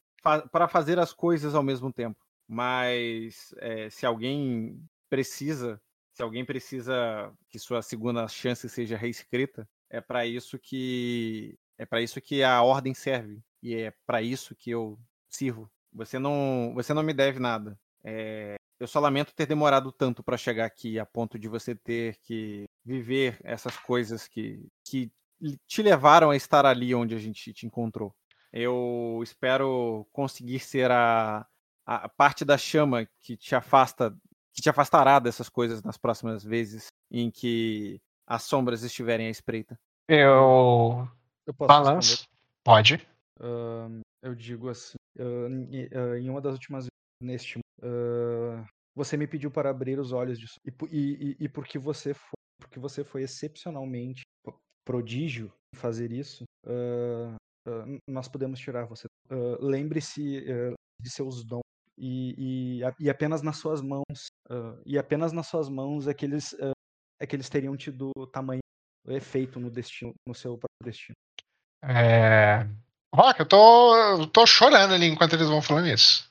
para 0.51 0.67
fazer 0.67 0.99
as 0.99 1.13
coisas 1.13 1.55
ao 1.55 1.63
mesmo 1.63 1.91
tempo. 1.91 2.19
Mas 2.47 3.55
é, 3.57 3.89
se 3.89 4.05
alguém 4.05 4.83
precisa, 5.09 5.81
se 6.17 6.23
alguém 6.23 6.43
precisa 6.43 7.31
que 7.47 7.59
sua 7.59 7.83
segunda 7.83 8.27
chance 8.27 8.67
seja 8.67 8.97
reescrita, 8.97 9.69
é 9.87 10.01
para 10.01 10.25
isso 10.25 10.57
que 10.57 11.55
é 11.77 11.85
para 11.85 12.01
isso 12.01 12.19
que 12.19 12.41
a 12.41 12.59
ordem 12.63 12.91
serve 12.95 13.39
e 13.61 13.75
é 13.75 13.93
para 14.03 14.19
isso 14.19 14.55
que 14.55 14.71
eu 14.71 14.97
sirvo. 15.29 15.69
Você 15.93 16.17
não, 16.17 16.71
você 16.73 16.91
não 16.91 17.03
me 17.03 17.13
deve 17.13 17.39
nada. 17.39 17.79
É, 18.03 18.55
eu 18.79 18.87
só 18.87 18.99
lamento 18.99 19.31
ter 19.35 19.45
demorado 19.45 19.91
tanto 19.91 20.23
para 20.23 20.37
chegar 20.37 20.65
aqui 20.65 20.97
a 20.97 21.05
ponto 21.05 21.37
de 21.37 21.47
você 21.47 21.75
ter 21.75 22.17
que 22.23 22.65
viver 22.83 23.39
essas 23.43 23.77
coisas 23.77 24.27
que, 24.27 24.65
que 24.83 25.11
te 25.67 25.83
levaram 25.83 26.31
a 26.31 26.35
estar 26.35 26.65
ali 26.65 26.95
onde 26.95 27.13
a 27.13 27.19
gente 27.19 27.53
te 27.53 27.67
encontrou. 27.67 28.11
Eu 28.51 29.19
espero 29.21 30.07
conseguir 30.11 30.61
ser 30.61 30.89
a, 30.89 31.45
a 31.85 32.09
parte 32.09 32.43
da 32.43 32.57
chama 32.57 33.07
que 33.21 33.37
te 33.37 33.53
afasta, 33.53 34.17
que 34.57 34.61
te 34.63 34.69
afastará 34.71 35.19
dessas 35.19 35.47
coisas 35.49 35.83
nas 35.83 35.97
próximas 35.97 36.43
vezes 36.43 36.87
em 37.11 37.29
que 37.29 38.01
as 38.25 38.41
sombras 38.41 38.81
estiverem 38.81 39.27
à 39.27 39.29
espreita. 39.29 39.79
Eu, 40.09 41.07
eu 41.45 41.53
posso 41.53 41.67
balanço. 41.67 42.11
Responder? 42.11 42.27
Pode. 42.63 43.07
Uh, 43.39 44.01
eu 44.23 44.33
digo 44.33 44.67
assim, 44.67 44.97
uh, 45.19 46.15
em 46.15 46.27
uma 46.27 46.41
das 46.41 46.53
últimas 46.53 46.85
vezes 46.85 46.91
neste 47.21 47.59
uh, 47.59 48.65
você 48.95 49.15
me 49.15 49.27
pediu 49.27 49.51
para 49.51 49.69
abrir 49.69 49.99
os 49.99 50.11
olhos 50.11 50.39
disso 50.39 50.55
e, 50.65 50.71
e, 50.91 51.37
e 51.39 51.49
porque 51.49 51.77
você 51.77 52.15
foi 52.15 52.37
porque 52.59 52.79
você 52.79 53.03
foi 53.03 53.21
excepcionalmente 53.21 54.23
prodígio 54.83 55.53
em 55.73 55.77
fazer 55.77 56.11
isso 56.11 56.43
nós 58.07 58.27
podemos 58.27 58.59
tirar 58.59 58.85
você 58.85 59.05
lembre-se 59.59 60.43
de 60.99 61.09
seus 61.09 61.43
dons 61.43 61.61
e, 61.97 62.81
e, 62.81 63.05
e, 63.05 63.09
apenas 63.09 63.41
nas 63.41 63.57
suas 63.57 63.81
mãos 63.81 64.27
e 64.85 64.97
apenas 64.97 65.31
nas 65.31 65.47
suas 65.47 65.67
mãos 65.67 66.07
é 66.07 66.13
que 66.13 66.25
eles 66.25 66.55
é 67.19 67.25
que 67.25 67.35
eles 67.35 67.49
teriam 67.49 67.75
tido 67.75 68.11
tamanho 68.31 68.61
efeito 69.07 69.59
no 69.59 69.69
destino 69.69 70.13
no 70.27 70.35
seu 70.35 70.51
próprio 70.57 70.83
destino 70.83 71.15
é... 71.83 72.67
Rock, 73.13 73.39
eu 73.39 73.45
tô, 73.45 73.95
eu 73.95 74.27
tô 74.27 74.45
chorando 74.45 74.93
ali 74.93 75.07
enquanto 75.07 75.33
eles 75.33 75.47
vão 75.47 75.61
falando 75.61 75.87
isso. 75.87 76.29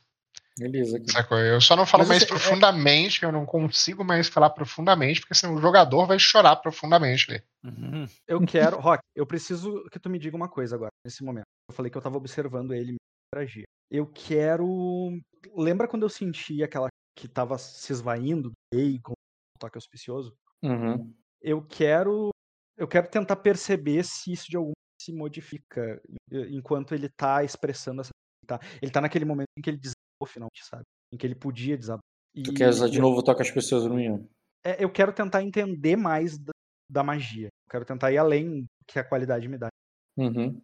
Beleza. 0.58 0.98
Sacou? 1.10 1.38
Eu 1.38 1.60
só 1.60 1.76
não 1.76 1.84
falo 1.84 2.02
Mas 2.02 2.08
mais 2.08 2.22
você, 2.22 2.26
é 2.26 2.28
profundamente, 2.28 3.24
é... 3.24 3.28
eu 3.28 3.32
não 3.32 3.44
consigo 3.44 4.02
mais 4.02 4.28
falar 4.28 4.50
profundamente, 4.50 5.20
porque 5.20 5.34
senão 5.34 5.54
o 5.54 5.60
jogador 5.60 6.06
vai 6.06 6.18
chorar 6.18 6.56
profundamente 6.56 7.30
ali. 7.30 7.42
Uhum. 7.64 8.06
Eu 8.26 8.40
quero, 8.46 8.80
Rock, 8.80 9.02
eu 9.14 9.26
preciso 9.26 9.84
que 9.90 9.98
tu 9.98 10.08
me 10.08 10.18
diga 10.18 10.36
uma 10.36 10.48
coisa 10.48 10.74
agora, 10.74 10.90
nesse 11.04 11.22
momento. 11.22 11.44
Eu 11.68 11.74
falei 11.74 11.90
que 11.90 11.98
eu 11.98 12.02
tava 12.02 12.16
observando 12.16 12.72
ele 12.72 12.96
interagir. 13.32 13.64
Eu 13.90 14.06
quero. 14.06 15.18
Lembra 15.54 15.88
quando 15.88 16.02
eu 16.02 16.08
senti 16.08 16.62
aquela 16.62 16.88
que 17.16 17.28
tava 17.28 17.56
se 17.58 17.92
esvaindo 17.92 18.50
do 18.50 19.02
com 19.02 19.12
o 19.12 19.58
toque 19.58 19.76
auspicioso? 19.76 20.34
Uhum. 20.62 21.14
Eu 21.40 21.62
quero. 21.62 22.30
Eu 22.76 22.86
quero 22.86 23.08
tentar 23.08 23.36
perceber 23.36 24.04
se 24.04 24.32
isso 24.32 24.50
de 24.50 24.56
algum 24.56 24.72
se 25.00 25.12
modifica 25.12 26.00
enquanto 26.30 26.94
ele 26.94 27.08
tá 27.08 27.44
expressando 27.44 28.00
essa. 28.00 28.10
Tá? 28.46 28.60
Ele 28.80 28.90
tá 28.90 29.00
naquele 29.00 29.24
momento 29.24 29.48
em 29.58 29.62
que 29.62 29.70
ele 29.70 29.78
desabou 29.78 30.26
finalmente, 30.26 30.64
sabe? 30.64 30.82
Em 31.12 31.16
que 31.16 31.26
ele 31.26 31.34
podia 31.34 31.76
desabar. 31.76 32.00
E, 32.34 32.42
tu 32.42 32.52
quer 32.52 32.68
usar 32.68 32.88
de 32.88 33.00
novo 33.00 33.22
toca 33.22 33.42
as 33.42 33.50
pessoas 33.50 33.84
no 33.86 33.98
Ian? 33.98 34.26
É, 34.64 34.82
eu 34.82 34.90
quero 34.90 35.12
tentar 35.12 35.42
entender 35.42 35.96
mais 35.96 36.38
da, 36.38 36.52
da, 36.90 37.02
magia. 37.02 37.46
Eu 37.46 37.70
quero 37.70 37.84
tentar 37.84 38.12
ir 38.12 38.18
além 38.18 38.62
do 38.62 38.66
que 38.86 38.98
a 38.98 39.04
qualidade 39.04 39.48
me 39.48 39.56
dá. 39.56 39.68
Uhum. 40.18 40.60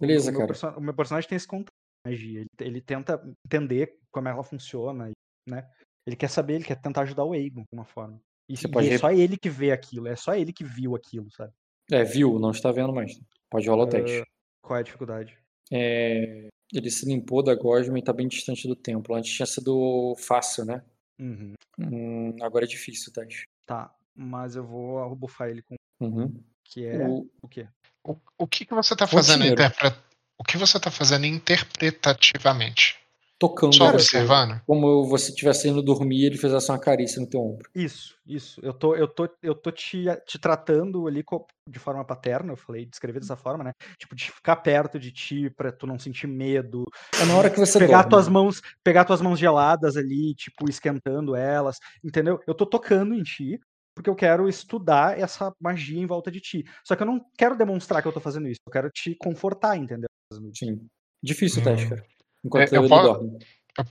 Beleza, 0.00 0.30
o, 0.30 0.34
o 0.34 0.38
cara. 0.38 0.78
o 0.78 0.80
meu 0.80 0.94
personagem 0.94 1.28
tem 1.28 1.36
esse 1.36 1.46
contato 1.46 1.72
com 1.72 2.10
magia. 2.10 2.40
Ele, 2.40 2.50
ele, 2.60 2.80
tenta 2.80 3.22
entender 3.44 3.98
como 4.10 4.28
ela 4.28 4.42
funciona, 4.42 5.10
né? 5.48 5.70
Ele 6.06 6.16
quer 6.16 6.28
saber, 6.28 6.54
ele 6.54 6.64
quer 6.64 6.80
tentar 6.80 7.02
ajudar 7.02 7.24
o 7.24 7.34
Egon 7.34 7.62
de 7.62 7.68
uma 7.72 7.84
forma. 7.84 8.20
E, 8.48 8.54
e 8.54 8.88
é 8.88 8.98
só 8.98 9.10
ele 9.10 9.36
que 9.36 9.50
vê 9.50 9.72
aquilo, 9.72 10.06
é 10.06 10.14
só 10.14 10.34
ele 10.34 10.52
que 10.52 10.62
viu 10.62 10.94
aquilo, 10.94 11.28
sabe? 11.32 11.52
É, 11.90 12.04
viu, 12.04 12.38
não 12.38 12.50
está 12.50 12.70
vendo 12.70 12.92
mais. 12.92 13.20
Pode 13.50 13.68
rolar 13.68 13.84
o 13.84 13.88
teste. 13.88 14.20
Uh, 14.20 14.26
qual 14.62 14.76
é 14.76 14.80
a 14.80 14.84
dificuldade? 14.84 15.38
É, 15.72 16.48
ele 16.72 16.90
se 16.90 17.06
limpou 17.06 17.42
da 17.42 17.54
gosma 17.54 17.98
e 17.98 18.00
está 18.00 18.12
bem 18.12 18.28
distante 18.28 18.68
do 18.68 18.76
templo. 18.76 19.14
Antes 19.14 19.32
tinha 19.32 19.46
sido 19.46 20.14
fácil, 20.16 20.64
né? 20.64 20.84
Uhum. 21.18 21.54
Hum, 21.78 22.36
agora 22.42 22.64
é 22.64 22.68
difícil 22.68 23.10
o 23.10 23.12
teste. 23.12 23.44
Tá, 23.64 23.92
mas 24.14 24.56
eu 24.56 24.64
vou 24.64 25.14
bufar 25.16 25.48
ele 25.48 25.62
com. 25.62 25.74
Uhum. 26.00 26.32
Que 26.70 26.86
é. 26.86 27.06
O, 27.06 27.28
o 27.42 27.48
quê? 27.48 27.66
O, 28.04 28.16
o 28.38 28.46
que, 28.46 28.64
que 28.64 28.74
você 28.74 28.94
está 28.94 29.06
fazendo 29.06 29.44
interpre... 29.44 29.92
O 30.38 30.44
que 30.44 30.58
você 30.58 30.78
tá 30.78 30.90
fazendo 30.90 31.24
interpretativamente? 31.24 32.96
tocando. 33.38 33.74
Só 33.74 33.88
observando? 33.88 34.60
Como 34.66 35.06
você 35.06 35.30
estivesse 35.30 35.68
indo 35.68 35.82
dormir 35.82 36.22
e 36.22 36.26
ele 36.26 36.38
fizesse 36.38 36.70
uma 36.70 36.78
carícia 36.78 37.20
no 37.20 37.28
teu 37.28 37.40
ombro. 37.40 37.68
Isso, 37.74 38.14
isso. 38.26 38.60
Eu 38.62 38.72
tô, 38.72 38.94
eu 38.94 39.06
tô, 39.06 39.28
eu 39.42 39.54
tô 39.54 39.70
te, 39.70 40.04
te 40.26 40.38
tratando 40.38 41.06
ali 41.06 41.24
de 41.68 41.78
forma 41.78 42.04
paterna, 42.04 42.52
eu 42.52 42.56
falei, 42.56 42.86
descrever 42.86 43.20
dessa 43.20 43.36
forma, 43.36 43.64
né? 43.64 43.72
Tipo, 43.98 44.14
de 44.14 44.30
ficar 44.30 44.56
perto 44.56 44.98
de 44.98 45.12
ti 45.12 45.50
pra 45.50 45.70
tu 45.70 45.86
não 45.86 45.98
sentir 45.98 46.26
medo. 46.26 46.84
É 47.20 47.24
na 47.24 47.36
hora 47.36 47.50
que 47.50 47.58
você 47.58 47.78
pegar 47.78 48.02
dorme. 48.02 48.10
tuas 48.10 48.28
mãos, 48.28 48.62
pegar 48.82 49.04
tuas 49.04 49.20
mãos 49.20 49.38
geladas 49.38 49.96
ali, 49.96 50.34
tipo, 50.34 50.68
esquentando 50.68 51.34
elas, 51.34 51.76
entendeu? 52.02 52.40
Eu 52.46 52.54
tô 52.54 52.64
tocando 52.64 53.14
em 53.14 53.22
ti, 53.22 53.60
porque 53.96 54.10
eu 54.10 54.14
quero 54.14 54.46
estudar 54.46 55.18
essa 55.18 55.50
magia 55.58 55.98
em 55.98 56.06
volta 56.06 56.30
de 56.30 56.38
ti. 56.38 56.64
Só 56.84 56.94
que 56.94 57.02
eu 57.02 57.06
não 57.06 57.18
quero 57.36 57.56
demonstrar 57.56 58.02
que 58.02 58.06
eu 58.06 58.12
tô 58.12 58.20
fazendo 58.20 58.46
isso, 58.46 58.60
eu 58.66 58.72
quero 58.72 58.90
te 58.90 59.14
confortar, 59.14 59.74
entendeu? 59.74 60.08
Sim. 60.54 60.86
Difícil 61.24 61.62
o 61.62 61.64
teste, 61.64 61.86
hum. 61.86 61.88
cara. 61.88 62.06
Enquanto 62.44 62.72
é, 62.74 62.76
eu, 62.76 62.88
posso, 62.88 63.38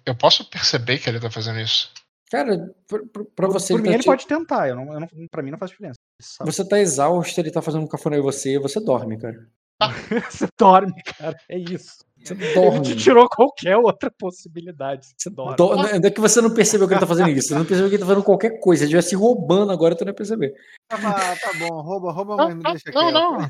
eu, 0.06 0.16
posso 0.16 0.50
perceber 0.50 1.00
que 1.00 1.10
ele 1.10 1.20
tá 1.20 1.32
fazendo 1.32 1.60
isso. 1.60 1.92
Cara, 2.30 2.72
pra, 3.36 3.48
você. 3.48 3.74
Por, 3.74 3.80
por 3.80 3.82
mim, 3.82 3.90
tá 3.90 3.94
ele 3.96 4.04
te... 4.04 4.06
pode 4.06 4.28
tentar. 4.28 4.70
Eu 4.70 4.76
não, 4.76 4.94
eu 4.94 5.00
não, 5.00 5.10
pra 5.30 5.42
mim 5.42 5.52
não 5.52 5.58
faz 5.58 5.72
diferença. 5.72 5.98
Você 6.42 6.68
tá 6.68 6.80
exausto, 6.80 7.40
ele 7.40 7.52
tá 7.52 7.62
fazendo 7.62 7.84
um 7.84 7.88
cafuné 7.88 8.18
em 8.18 8.22
você, 8.22 8.60
você 8.60 8.80
dorme, 8.80 9.18
cara. 9.18 9.50
Ah. 9.82 9.90
você 10.30 10.48
dorme, 10.58 11.02
cara. 11.18 11.36
É 11.50 11.58
isso. 11.58 12.06
Você 12.26 12.34
dorme. 12.54 12.78
Ele 12.78 12.82
te 12.82 12.96
tirou 12.96 13.30
qualquer 13.30 13.78
outra 13.78 14.10
possibilidade. 14.10 15.08
Você 15.18 15.30
dorme. 15.30 15.56
Do... 15.56 15.76
Não 15.76 15.86
é 15.86 16.12
que 16.12 16.20
você 16.20 16.42
não 16.42 16.54
percebeu 16.54 16.88
que 16.88 16.94
ele 16.94 17.00
tá 17.00 17.08
fazendo 17.08 17.30
isso. 17.30 17.50
Você 17.50 17.56
não 17.56 17.66
percebeu 17.66 17.90
que 17.90 17.96
ele 17.96 18.02
tá 18.02 18.08
fazendo 18.08 18.24
qualquer 18.24 18.60
coisa. 18.60 18.80
Se 18.80 18.86
ele 18.86 18.98
estivesse 18.98 19.16
roubando 19.16 19.72
agora, 19.72 19.96
tu 19.96 20.04
não 20.04 20.10
ia 20.10 20.16
perceber. 20.16 20.54
Tá, 20.88 20.98
tá 20.98 21.52
bom, 21.60 21.82
rouba, 21.82 22.12
rouba, 22.12 22.36
mas 22.36 22.56
me 22.56 22.64
deixa 22.64 22.90
aqui. 22.90 22.98
Não, 22.98 23.12
não. 23.12 23.42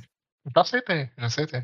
Já 0.54 0.62
aceitei, 0.62 1.10
já 1.18 1.26
aceitei. 1.26 1.64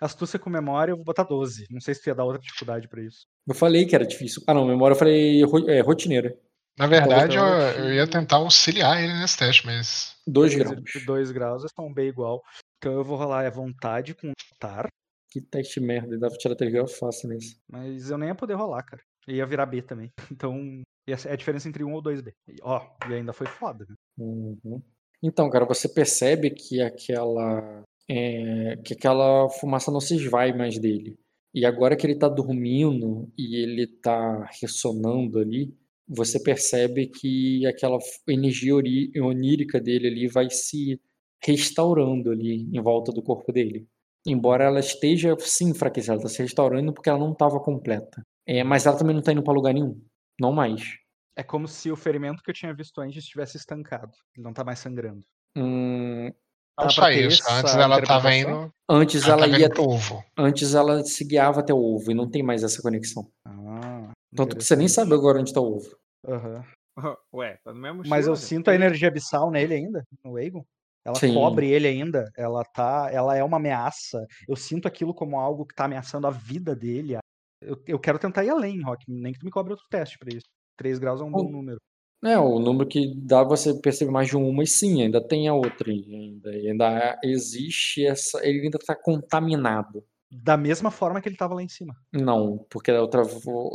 Astúcia 0.00 0.38
com 0.38 0.48
memória, 0.48 0.92
eu 0.92 0.96
vou 0.96 1.04
botar 1.04 1.24
12. 1.24 1.66
Não 1.70 1.80
sei 1.80 1.94
se 1.94 2.08
ia 2.08 2.14
dar 2.14 2.24
outra 2.24 2.40
dificuldade 2.40 2.88
para 2.88 3.02
isso. 3.02 3.26
Eu 3.48 3.54
falei 3.54 3.86
que 3.86 3.94
era 3.94 4.06
difícil. 4.06 4.42
Ah, 4.46 4.54
não, 4.54 4.64
memória 4.64 4.94
eu 4.94 4.98
falei 4.98 5.42
é, 5.68 5.80
rotineira. 5.80 6.36
Na 6.78 6.86
verdade, 6.86 7.36
eu, 7.36 7.44
eu, 7.44 7.94
ia 7.94 8.06
tentar 8.06 8.36
auxiliar 8.36 9.02
ele 9.02 9.12
nesse 9.18 9.36
teste, 9.36 9.66
mas. 9.66 10.16
2 10.26 10.54
graus. 10.54 10.80
2 11.04 11.30
graus 11.32 11.64
estão 11.64 11.92
bem 11.92 12.08
igual. 12.08 12.40
Então 12.78 12.92
eu 12.94 13.04
vou 13.04 13.18
rolar 13.18 13.46
a 13.46 13.50
vontade 13.50 14.14
com 14.14 14.32
tar. 14.58 14.88
Que 15.30 15.40
teste 15.40 15.80
merda, 15.80 16.18
dá 16.18 16.28
pra 16.28 16.38
tirar 16.38 16.56
3 16.56 16.72
graus 16.72 16.98
fácil 16.98 17.28
nisso. 17.28 17.56
Mas 17.68 18.10
eu 18.10 18.18
nem 18.18 18.28
ia 18.28 18.34
poder 18.34 18.54
rolar, 18.54 18.82
cara. 18.82 19.02
Ia 19.28 19.46
virar 19.46 19.66
B 19.66 19.82
também. 19.82 20.12
Então, 20.32 20.82
é 21.06 21.32
a 21.32 21.36
diferença 21.36 21.68
entre 21.68 21.84
1 21.84 21.88
um 21.88 21.94
ou 21.94 22.02
2B. 22.02 22.32
Ó, 22.62 22.82
e 23.08 23.14
ainda 23.14 23.32
foi 23.32 23.46
foda. 23.46 23.86
Né? 23.88 23.94
Uhum. 24.18 24.82
Então, 25.22 25.48
cara, 25.50 25.64
você 25.64 25.88
percebe 25.88 26.50
que 26.50 26.80
aquela 26.80 27.84
é, 28.08 28.76
que 28.84 28.94
aquela 28.94 29.48
fumaça 29.50 29.90
não 29.90 30.00
se 30.00 30.16
esvai 30.16 30.52
mais 30.52 30.78
dele. 30.78 31.18
E 31.54 31.64
agora 31.64 31.96
que 31.96 32.06
ele 32.06 32.14
está 32.14 32.28
dormindo 32.28 33.30
e 33.36 33.56
ele 33.62 33.82
está 33.82 34.48
ressonando 34.60 35.38
ali, 35.38 35.74
você 36.08 36.40
percebe 36.40 37.06
que 37.06 37.64
aquela 37.66 37.98
energia 38.28 38.74
onírica 38.74 39.80
dele 39.80 40.08
ali 40.08 40.26
vai 40.28 40.50
se 40.50 41.00
restaurando 41.42 42.30
ali 42.30 42.68
em 42.72 42.80
volta 42.80 43.12
do 43.12 43.22
corpo 43.22 43.52
dele. 43.52 43.86
Embora 44.30 44.62
ela 44.64 44.78
esteja 44.78 45.36
sim 45.40 45.70
enfraquecida, 45.70 46.12
ela 46.12 46.22
está 46.22 46.28
se 46.28 46.40
restaurando 46.40 46.92
porque 46.92 47.10
ela 47.10 47.18
não 47.18 47.32
estava 47.32 47.58
completa. 47.58 48.22
É, 48.46 48.62
mas 48.62 48.86
ela 48.86 48.96
também 48.96 49.12
não 49.12 49.18
está 49.18 49.32
indo 49.32 49.42
para 49.42 49.52
lugar 49.52 49.74
nenhum. 49.74 50.00
Não 50.40 50.52
mais. 50.52 50.98
É 51.36 51.42
como 51.42 51.66
se 51.66 51.90
o 51.90 51.96
ferimento 51.96 52.40
que 52.40 52.50
eu 52.50 52.54
tinha 52.54 52.72
visto 52.72 53.00
antes 53.00 53.24
estivesse 53.24 53.56
estancado. 53.56 54.12
Ele 54.36 54.44
não 54.44 54.52
está 54.52 54.62
mais 54.62 54.78
sangrando. 54.78 55.26
Hum, 55.56 56.30
não 56.78 56.90
só 56.90 57.10
isso. 57.10 57.42
Antes 57.50 57.74
ela 57.74 57.98
estava 57.98 58.32
indo. 58.32 58.72
Antes 58.88 59.26
ela, 59.26 59.46
ela 59.46 59.58
ia. 59.58 59.68
Pro 59.68 59.82
ovo. 59.82 60.24
Antes 60.38 60.74
ela 60.74 61.02
se 61.02 61.24
guiava 61.24 61.58
até 61.58 61.74
o 61.74 61.82
ovo 61.82 62.12
e 62.12 62.14
não 62.14 62.30
tem 62.30 62.42
mais 62.42 62.62
essa 62.62 62.80
conexão. 62.80 63.28
Ah, 63.44 64.12
Tanto 64.36 64.56
que 64.56 64.62
você 64.62 64.76
nem 64.76 64.86
sabe 64.86 65.12
agora 65.12 65.40
onde 65.40 65.50
está 65.50 65.60
o 65.60 65.74
ovo. 65.76 65.96
Uhum. 66.24 66.62
Ué, 67.34 67.58
tá 67.64 67.72
no 67.72 67.80
mesmo 67.80 68.02
Mas 68.06 68.28
eu 68.28 68.36
sinto 68.36 68.68
a 68.68 68.74
energia 68.76 69.08
abissal 69.08 69.50
nele 69.50 69.74
ainda, 69.74 70.04
no 70.24 70.38
Egon. 70.38 70.64
Ela 71.04 71.16
Sim. 71.16 71.34
cobre 71.34 71.70
ele 71.70 71.86
ainda. 71.86 72.30
Ela 72.36 72.62
tá. 72.64 73.08
Ela 73.12 73.36
é 73.36 73.42
uma 73.42 73.56
ameaça. 73.56 74.24
Eu 74.48 74.56
sinto 74.56 74.86
aquilo 74.86 75.14
como 75.14 75.38
algo 75.38 75.66
que 75.66 75.74
tá 75.74 75.84
ameaçando 75.84 76.26
a 76.26 76.30
vida 76.30 76.74
dele. 76.74 77.18
Eu, 77.62 77.82
eu 77.86 77.98
quero 77.98 78.18
tentar 78.18 78.44
ir 78.44 78.50
além, 78.50 78.82
Rock. 78.82 79.04
Nem 79.08 79.32
que 79.32 79.38
tu 79.38 79.44
me 79.44 79.50
cobre 79.50 79.72
outro 79.72 79.86
teste 79.90 80.18
pra 80.18 80.34
isso. 80.34 80.46
3 80.76 80.98
graus 80.98 81.20
é 81.20 81.24
um 81.24 81.30
bom 81.30 81.50
número. 81.50 81.78
É, 82.24 82.38
o 82.38 82.58
número 82.58 82.86
que 82.86 83.14
dá 83.16 83.42
você 83.42 83.74
perceber 83.80 84.10
mais 84.10 84.28
de 84.28 84.36
uma, 84.36 84.62
e 84.62 84.66
sim, 84.66 85.02
ainda 85.02 85.26
tem 85.26 85.48
a 85.48 85.54
outra, 85.54 85.90
ainda, 85.90 86.50
ainda 86.50 87.18
existe 87.24 88.04
essa, 88.04 88.46
ele 88.46 88.60
ainda 88.60 88.76
está 88.76 88.94
contaminado. 88.94 90.04
da 90.30 90.56
mesma 90.56 90.90
forma 90.90 91.20
que 91.20 91.28
ele 91.28 91.36
tava 91.36 91.54
lá 91.54 91.62
em 91.62 91.68
cima. 91.68 91.96
Não, 92.12 92.58
porque 92.70 92.92
da 92.92 93.00
outra, 93.00 93.22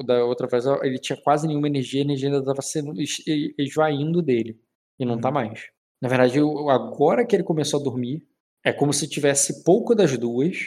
da 0.06 0.24
outra 0.26 0.48
vez 0.48 0.66
ele 0.84 1.00
tinha 1.00 1.20
quase 1.22 1.48
nenhuma 1.48 1.68
energia, 1.68 2.02
a 2.02 2.06
energia 2.06 2.30
ainda 2.30 2.44
tava 2.46 2.62
sendo 2.62 2.94
esvaindo 3.58 4.22
dele. 4.22 4.60
E 5.00 5.06
não 5.06 5.20
tá 5.20 5.30
uhum. 5.30 5.34
tá 5.34 5.42
mais. 5.42 5.75
Na 6.02 6.10
verdade, 6.10 6.40
agora 6.70 7.26
que 7.26 7.36
ele 7.36 7.44
começou 7.44 7.80
a 7.80 7.84
dormir, 7.84 8.28
é 8.64 8.74
como 8.74 8.92
se 8.92 9.08
tivesse 9.08 9.64
pouco 9.64 9.96
das 9.96 10.18
duas, 10.18 10.58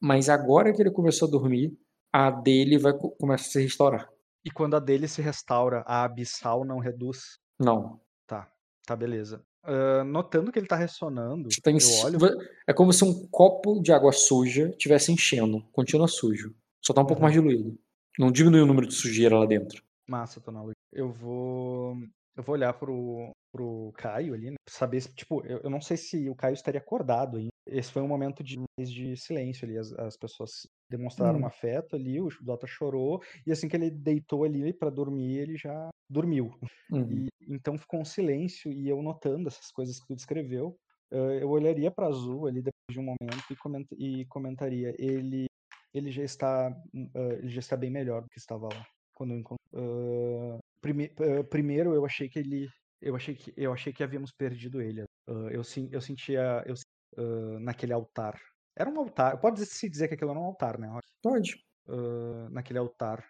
mas 0.00 0.28
agora 0.28 0.72
que 0.72 0.82
ele 0.82 0.90
começou 0.90 1.28
a 1.28 1.30
dormir, 1.30 1.76
a 2.12 2.30
dele 2.30 2.78
vai 2.78 2.92
começar 2.92 3.46
a 3.46 3.50
se 3.52 3.62
restaurar. 3.62 4.08
E 4.44 4.50
quando 4.50 4.74
a 4.74 4.80
dele 4.80 5.06
se 5.06 5.22
restaura, 5.22 5.84
a 5.86 6.02
abissal 6.02 6.64
não 6.64 6.78
reduz? 6.78 7.38
Não. 7.60 8.00
Tá, 8.26 8.50
tá 8.84 8.96
beleza. 8.96 9.44
Uh, 9.64 10.02
notando 10.02 10.50
que 10.50 10.58
ele 10.58 10.66
tá 10.66 10.74
ressonando, 10.74 11.48
tá 11.62 11.70
eu 11.70 11.78
olho... 12.04 12.18
É 12.66 12.72
como 12.72 12.92
se 12.92 13.04
um 13.04 13.28
copo 13.28 13.80
de 13.80 13.92
água 13.92 14.10
suja 14.10 14.70
tivesse 14.70 15.12
enchendo. 15.12 15.62
Continua 15.72 16.08
sujo. 16.08 16.52
Só 16.84 16.92
tá 16.92 17.00
um 17.00 17.06
pouco 17.06 17.22
mais 17.22 17.32
diluído. 17.32 17.78
Não 18.18 18.32
diminui 18.32 18.60
o 18.60 18.66
número 18.66 18.88
de 18.88 18.94
sujeira 18.94 19.38
lá 19.38 19.46
dentro. 19.46 19.82
Massa, 20.08 20.40
Tonalo. 20.40 20.72
Eu 20.92 21.12
vou. 21.12 21.96
Eu 22.36 22.42
vou 22.42 22.54
olhar 22.54 22.72
pro, 22.72 23.30
pro 23.52 23.92
Caio 23.96 24.34
ali, 24.34 24.50
né? 24.50 24.56
Saber 24.68 25.02
se, 25.02 25.14
tipo, 25.14 25.44
eu, 25.46 25.58
eu 25.58 25.70
não 25.70 25.80
sei 25.80 25.96
se 25.96 26.28
o 26.28 26.34
Caio 26.34 26.54
estaria 26.54 26.80
acordado 26.80 27.36
ainda. 27.36 27.52
Esse 27.66 27.92
foi 27.92 28.02
um 28.02 28.08
momento 28.08 28.42
de, 28.42 28.58
de 28.78 29.16
silêncio 29.16 29.66
ali. 29.66 29.78
As, 29.78 29.92
as 29.92 30.16
pessoas 30.16 30.66
demonstraram 30.90 31.38
hum. 31.38 31.42
um 31.42 31.46
afeto 31.46 31.94
ali, 31.94 32.20
o 32.20 32.28
Dota 32.40 32.66
chorou, 32.66 33.22
e 33.46 33.52
assim 33.52 33.68
que 33.68 33.76
ele 33.76 33.90
deitou 33.90 34.44
ali 34.44 34.72
para 34.72 34.90
dormir, 34.90 35.38
ele 35.38 35.56
já 35.56 35.90
dormiu. 36.08 36.54
Uhum. 36.90 37.10
E, 37.10 37.28
então 37.48 37.78
ficou 37.78 38.00
um 38.00 38.04
silêncio, 38.04 38.72
e 38.72 38.88
eu 38.88 39.02
notando 39.02 39.48
essas 39.48 39.70
coisas 39.70 40.00
que 40.00 40.06
tu 40.06 40.14
descreveu, 40.14 40.76
uh, 41.12 41.32
eu 41.40 41.48
olharia 41.48 41.90
para 41.90 42.08
Azul 42.08 42.46
ali 42.46 42.60
depois 42.60 42.90
de 42.90 42.98
um 42.98 43.04
momento 43.04 43.44
e, 43.50 43.56
coment, 43.56 43.86
e 43.92 44.24
comentaria: 44.26 44.94
ele, 44.98 45.46
ele, 45.94 46.10
já 46.10 46.24
está, 46.24 46.70
uh, 46.70 47.32
ele 47.38 47.48
já 47.48 47.60
está 47.60 47.76
bem 47.76 47.90
melhor 47.90 48.22
do 48.22 48.28
que 48.28 48.38
estava 48.38 48.66
lá 48.66 48.86
quando 49.14 49.32
eu 49.32 49.38
encontrei. 49.38 49.58
Uh, 49.74 50.58
prime, 50.80 51.10
primeiro 51.48 51.94
eu 51.94 52.04
achei 52.04 52.28
que 52.28 52.38
ele 52.38 52.68
eu 53.02 53.16
achei 53.16 53.34
que 53.34 53.52
eu 53.56 53.72
achei 53.72 53.92
que 53.92 54.02
havíamos 54.02 54.30
perdido 54.32 54.80
ele. 54.80 55.02
Uh, 55.28 55.48
eu, 55.50 55.62
eu 55.90 56.00
sentia 56.00 56.64
eu, 56.66 56.74
uh, 57.18 57.58
naquele 57.58 57.92
altar. 57.92 58.40
Era 58.76 58.88
um 58.88 58.98
altar. 58.98 59.38
Pode 59.40 59.66
se 59.66 59.90
dizer 59.90 60.08
que 60.08 60.14
aquilo 60.14 60.30
era 60.30 60.40
um 60.40 60.44
altar, 60.44 60.78
né? 60.78 60.88
Pode. 61.22 61.56
Uh, 61.86 62.48
naquele 62.50 62.78
altar. 62.78 63.24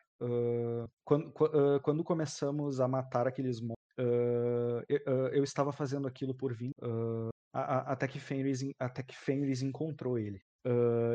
quando, 1.05 1.32
quando 1.82 2.05
começamos 2.05 2.81
a 2.81 2.86
matar 2.86 3.27
aqueles 3.27 3.61
monstros, 3.61 4.85
eu, 4.89 5.28
eu, 5.32 5.43
estava 5.43 5.73
fazendo 5.73 6.07
aquilo 6.07 6.35
por 6.35 6.55
vir. 6.55 6.73
até 7.53 8.07
que 8.07 8.20
Fenris 8.20 8.61
até 8.78 9.03
que 9.03 9.16
Fenris 9.16 9.62
encontrou 9.62 10.19
ele. 10.19 10.40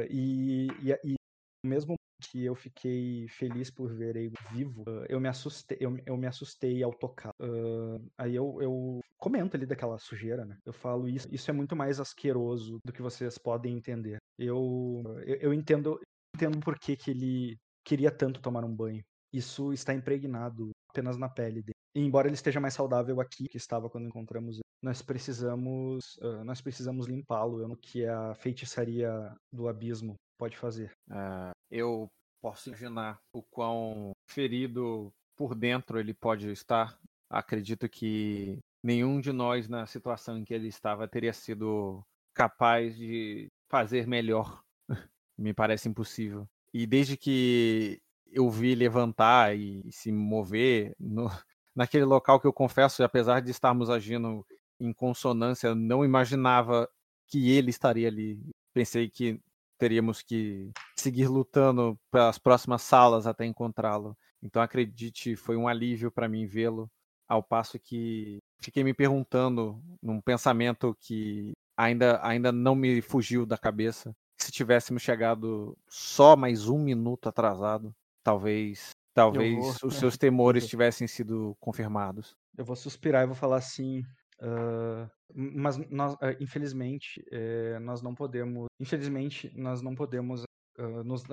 e, 0.09 0.67
e, 0.81 0.91
e 1.05 1.15
mesmo 1.63 1.96
que 2.19 2.43
eu 2.43 2.55
fiquei 2.55 3.27
feliz 3.27 3.69
por 3.69 3.93
ver 3.93 4.15
ele 4.15 4.33
vivo, 4.51 4.81
uh, 4.81 5.05
eu 5.07 5.19
me 5.19 5.27
assustei, 5.27 5.77
eu, 5.79 5.97
eu 6.05 6.17
me 6.17 6.27
assustei 6.27 6.83
ao 6.83 6.93
tocar. 6.93 7.31
Uh, 7.39 8.03
aí 8.17 8.35
eu, 8.35 8.57
eu 8.61 8.99
comento 9.17 9.55
ali 9.55 9.65
daquela 9.65 9.97
sujeira, 9.97 10.45
né? 10.45 10.57
Eu 10.65 10.73
falo 10.73 11.07
isso, 11.07 11.27
isso 11.31 11.49
é 11.49 11.53
muito 11.53 11.75
mais 11.75 11.99
asqueroso 11.99 12.79
do 12.83 12.93
que 12.93 13.01
vocês 13.01 13.37
podem 13.37 13.75
entender. 13.75 14.17
Eu, 14.37 15.03
eu, 15.25 15.35
eu 15.35 15.53
entendo, 15.53 15.99
entendo 16.35 16.59
por 16.59 16.77
que, 16.79 16.95
que 16.95 17.11
ele 17.11 17.57
queria 17.83 18.11
tanto 18.11 18.41
tomar 18.41 18.63
um 18.63 18.75
banho. 18.75 19.03
Isso 19.31 19.73
está 19.73 19.93
impregnado 19.93 20.71
apenas 20.89 21.17
na 21.17 21.29
pele 21.29 21.61
dele. 21.61 21.77
E 21.95 22.01
embora 22.01 22.27
ele 22.27 22.35
esteja 22.35 22.59
mais 22.59 22.73
saudável 22.73 23.19
aqui 23.19 23.47
que 23.47 23.57
estava 23.57 23.89
quando 23.89 24.07
encontramos 24.07 24.55
ele, 24.55 24.61
nós 24.81 25.01
precisamos, 25.01 26.15
uh, 26.17 26.43
nós 26.43 26.61
precisamos 26.61 27.07
limpá-lo. 27.07 27.73
É 27.73 27.75
que 27.81 28.05
a 28.05 28.35
feitiçaria 28.35 29.11
do 29.51 29.67
abismo 29.67 30.15
pode 30.37 30.57
fazer. 30.57 30.91
Uh, 31.09 31.51
eu 31.69 32.09
posso 32.41 32.69
imaginar 32.69 33.19
o 33.33 33.41
quão 33.41 34.11
ferido 34.27 35.11
por 35.35 35.55
dentro 35.55 35.99
ele 35.99 36.13
pode 36.13 36.49
estar. 36.51 36.97
Acredito 37.29 37.89
que 37.89 38.59
nenhum 38.83 39.19
de 39.19 39.31
nós, 39.31 39.67
na 39.67 39.85
situação 39.85 40.37
em 40.37 40.45
que 40.45 40.53
ele 40.53 40.67
estava, 40.67 41.07
teria 41.07 41.33
sido 41.33 42.01
capaz 42.33 42.95
de 42.95 43.47
fazer 43.69 44.07
melhor. 44.07 44.61
Me 45.37 45.53
parece 45.53 45.89
impossível. 45.89 46.47
E 46.73 46.85
desde 46.85 47.17
que 47.17 48.01
eu 48.31 48.49
vi 48.49 48.75
levantar 48.75 49.55
e 49.55 49.83
se 49.91 50.11
mover 50.11 50.93
no, 50.99 51.27
naquele 51.75 52.05
local 52.05 52.39
que 52.39 52.47
eu 52.47 52.53
confesso, 52.53 53.03
apesar 53.03 53.41
de 53.41 53.51
estarmos 53.51 53.89
agindo 53.89 54.45
em 54.79 54.93
consonância, 54.93 55.73
não 55.73 56.05
imaginava 56.05 56.89
que 57.27 57.51
ele 57.51 57.69
estaria 57.69 58.07
ali. 58.07 58.39
Pensei 58.73 59.09
que 59.09 59.39
teríamos 59.77 60.21
que 60.21 60.71
seguir 60.97 61.27
lutando 61.27 61.97
pelas 62.11 62.37
próximas 62.37 62.81
salas 62.81 63.27
até 63.27 63.45
encontrá-lo. 63.45 64.17
Então 64.41 64.61
acredite, 64.61 65.35
foi 65.35 65.55
um 65.55 65.67
alívio 65.67 66.11
para 66.11 66.27
mim 66.27 66.45
vê-lo, 66.45 66.89
ao 67.27 67.43
passo 67.43 67.79
que 67.79 68.39
fiquei 68.59 68.83
me 68.83 68.93
perguntando 68.93 69.81
num 70.01 70.21
pensamento 70.21 70.95
que 70.99 71.51
ainda 71.75 72.19
ainda 72.25 72.51
não 72.51 72.75
me 72.75 73.01
fugiu 73.01 73.45
da 73.45 73.57
cabeça. 73.57 74.15
Se 74.39 74.51
tivéssemos 74.51 75.01
chegado 75.01 75.77
só 75.89 76.35
mais 76.35 76.69
um 76.69 76.79
minuto 76.79 77.27
atrasado, 77.27 77.93
talvez 78.23 78.91
talvez 79.13 79.57
vou... 79.57 79.89
os 79.89 79.95
seus 79.95 80.17
temores 80.17 80.67
tivessem 80.67 81.07
sido 81.07 81.55
confirmados. 81.59 82.35
Eu 82.55 82.63
vou 82.63 82.75
suspirar 82.75 83.23
e 83.23 83.27
vou 83.27 83.35
falar 83.35 83.57
assim: 83.57 84.03
Uh, 84.41 85.09
mas 85.33 85.77
nós, 85.89 86.13
uh, 86.15 86.37
infelizmente, 86.39 87.23
uh, 87.31 87.79
nós 87.79 88.01
não 88.01 88.13
podemos, 88.13 88.67
infelizmente, 88.79 89.51
nós 89.55 89.81
não 89.81 89.95
podemos 89.95 90.43
ah, 90.79 91.03
nos, 91.03 91.23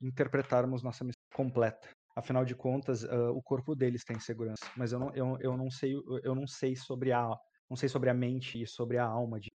interpretarmos 0.00 0.84
nossa 0.84 1.04
missão 1.04 1.20
completa. 1.34 1.88
Afinal 2.14 2.44
de 2.44 2.54
contas, 2.54 3.02
o 3.04 3.42
corpo 3.42 3.74
deles 3.74 4.04
tem 4.04 4.20
segurança, 4.20 4.64
mas 4.76 4.92
eu 4.92 5.00
não, 5.00 5.12
eu, 5.16 5.36
eu 5.40 5.56
não 5.56 5.68
sei, 5.68 5.94
eu 6.22 6.32
não 6.32 6.46
sei 6.46 6.76
sobre 6.76 7.10
a, 7.10 7.28
não 7.68 7.76
sei 7.76 7.88
sobre 7.88 8.08
a 8.08 8.14
mente 8.14 8.62
e 8.62 8.66
sobre 8.68 8.96
a 8.98 9.04
alma 9.04 9.40
de. 9.40 9.48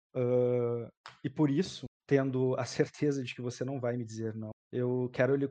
e 1.25 1.31
por 1.31 1.51
isso, 1.51 1.87
tendo 2.05 2.57
a 2.59 2.65
certeza 2.67 3.23
de 3.23 3.33
que 3.33 3.41
você 3.41 3.65
não 3.65 3.79
vai 3.79 3.97
me 3.97 4.05
dizer 4.05 4.35
não, 4.35 4.51
eu 4.73 5.09
quero 5.13 5.37
lhe, 5.37 5.49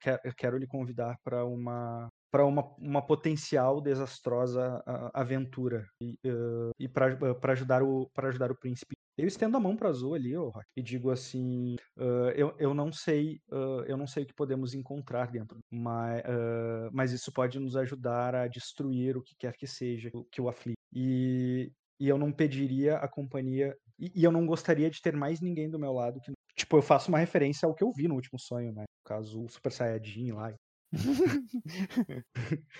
quero, 0.00 0.20
quero 0.34 0.56
lhe 0.56 0.66
convidar 0.66 1.18
para 1.22 1.44
uma 1.44 2.08
para 2.34 2.44
uma, 2.44 2.68
uma 2.78 3.00
potencial 3.00 3.80
desastrosa 3.80 4.82
aventura 5.14 5.86
e, 6.00 6.18
uh, 6.26 6.72
e 6.76 6.88
para 6.88 7.52
ajudar 7.52 7.80
o 7.80 8.10
para 8.12 8.26
ajudar 8.26 8.50
o 8.50 8.56
príncipe. 8.56 8.96
Eu 9.16 9.28
estendo 9.28 9.56
a 9.56 9.60
mão 9.60 9.76
para 9.76 9.88
Azul 9.88 10.14
ali, 10.14 10.36
oh, 10.36 10.50
e 10.76 10.82
digo 10.82 11.12
assim, 11.12 11.76
uh, 11.96 12.30
eu, 12.34 12.52
eu 12.58 12.74
não 12.74 12.90
sei 12.90 13.40
uh, 13.52 13.84
eu 13.86 13.96
não 13.96 14.08
sei 14.08 14.24
o 14.24 14.26
que 14.26 14.34
podemos 14.34 14.74
encontrar 14.74 15.30
dentro, 15.30 15.60
mas, 15.70 16.24
mas 16.92 17.12
isso 17.12 17.32
pode 17.32 17.60
nos 17.60 17.76
ajudar 17.76 18.34
a 18.34 18.48
destruir 18.48 19.16
o 19.16 19.22
que 19.22 19.36
quer 19.38 19.52
que 19.52 19.68
seja 19.68 20.10
que 20.32 20.40
o 20.40 20.48
aflige. 20.48 20.74
E, 20.92 21.70
e 22.00 22.08
eu 22.08 22.18
não 22.18 22.32
pediria 22.32 22.96
a 22.96 23.06
companhia 23.06 23.76
e, 23.96 24.10
e, 24.12 24.24
eu 24.24 24.32
não 24.32 24.44
gostaria 24.44 24.90
de 24.90 25.00
ter 25.00 25.14
mais 25.14 25.40
ninguém 25.40 25.70
do 25.70 25.78
meu 25.78 25.92
lado 25.92 26.20
que 26.20 26.32
tipo 26.56 26.76
eu 26.76 26.82
faço 26.82 27.10
uma 27.10 27.18
referência 27.18 27.64
ao 27.64 27.74
que 27.76 27.84
eu 27.84 27.92
vi 27.92 28.08
no 28.08 28.16
último 28.16 28.40
sonho, 28.40 28.72
né? 28.72 28.82
No 28.82 29.04
caso 29.04 29.44
o 29.44 29.48
Super 29.48 29.70
Saiyajin 29.70 30.32
lá 30.32 30.52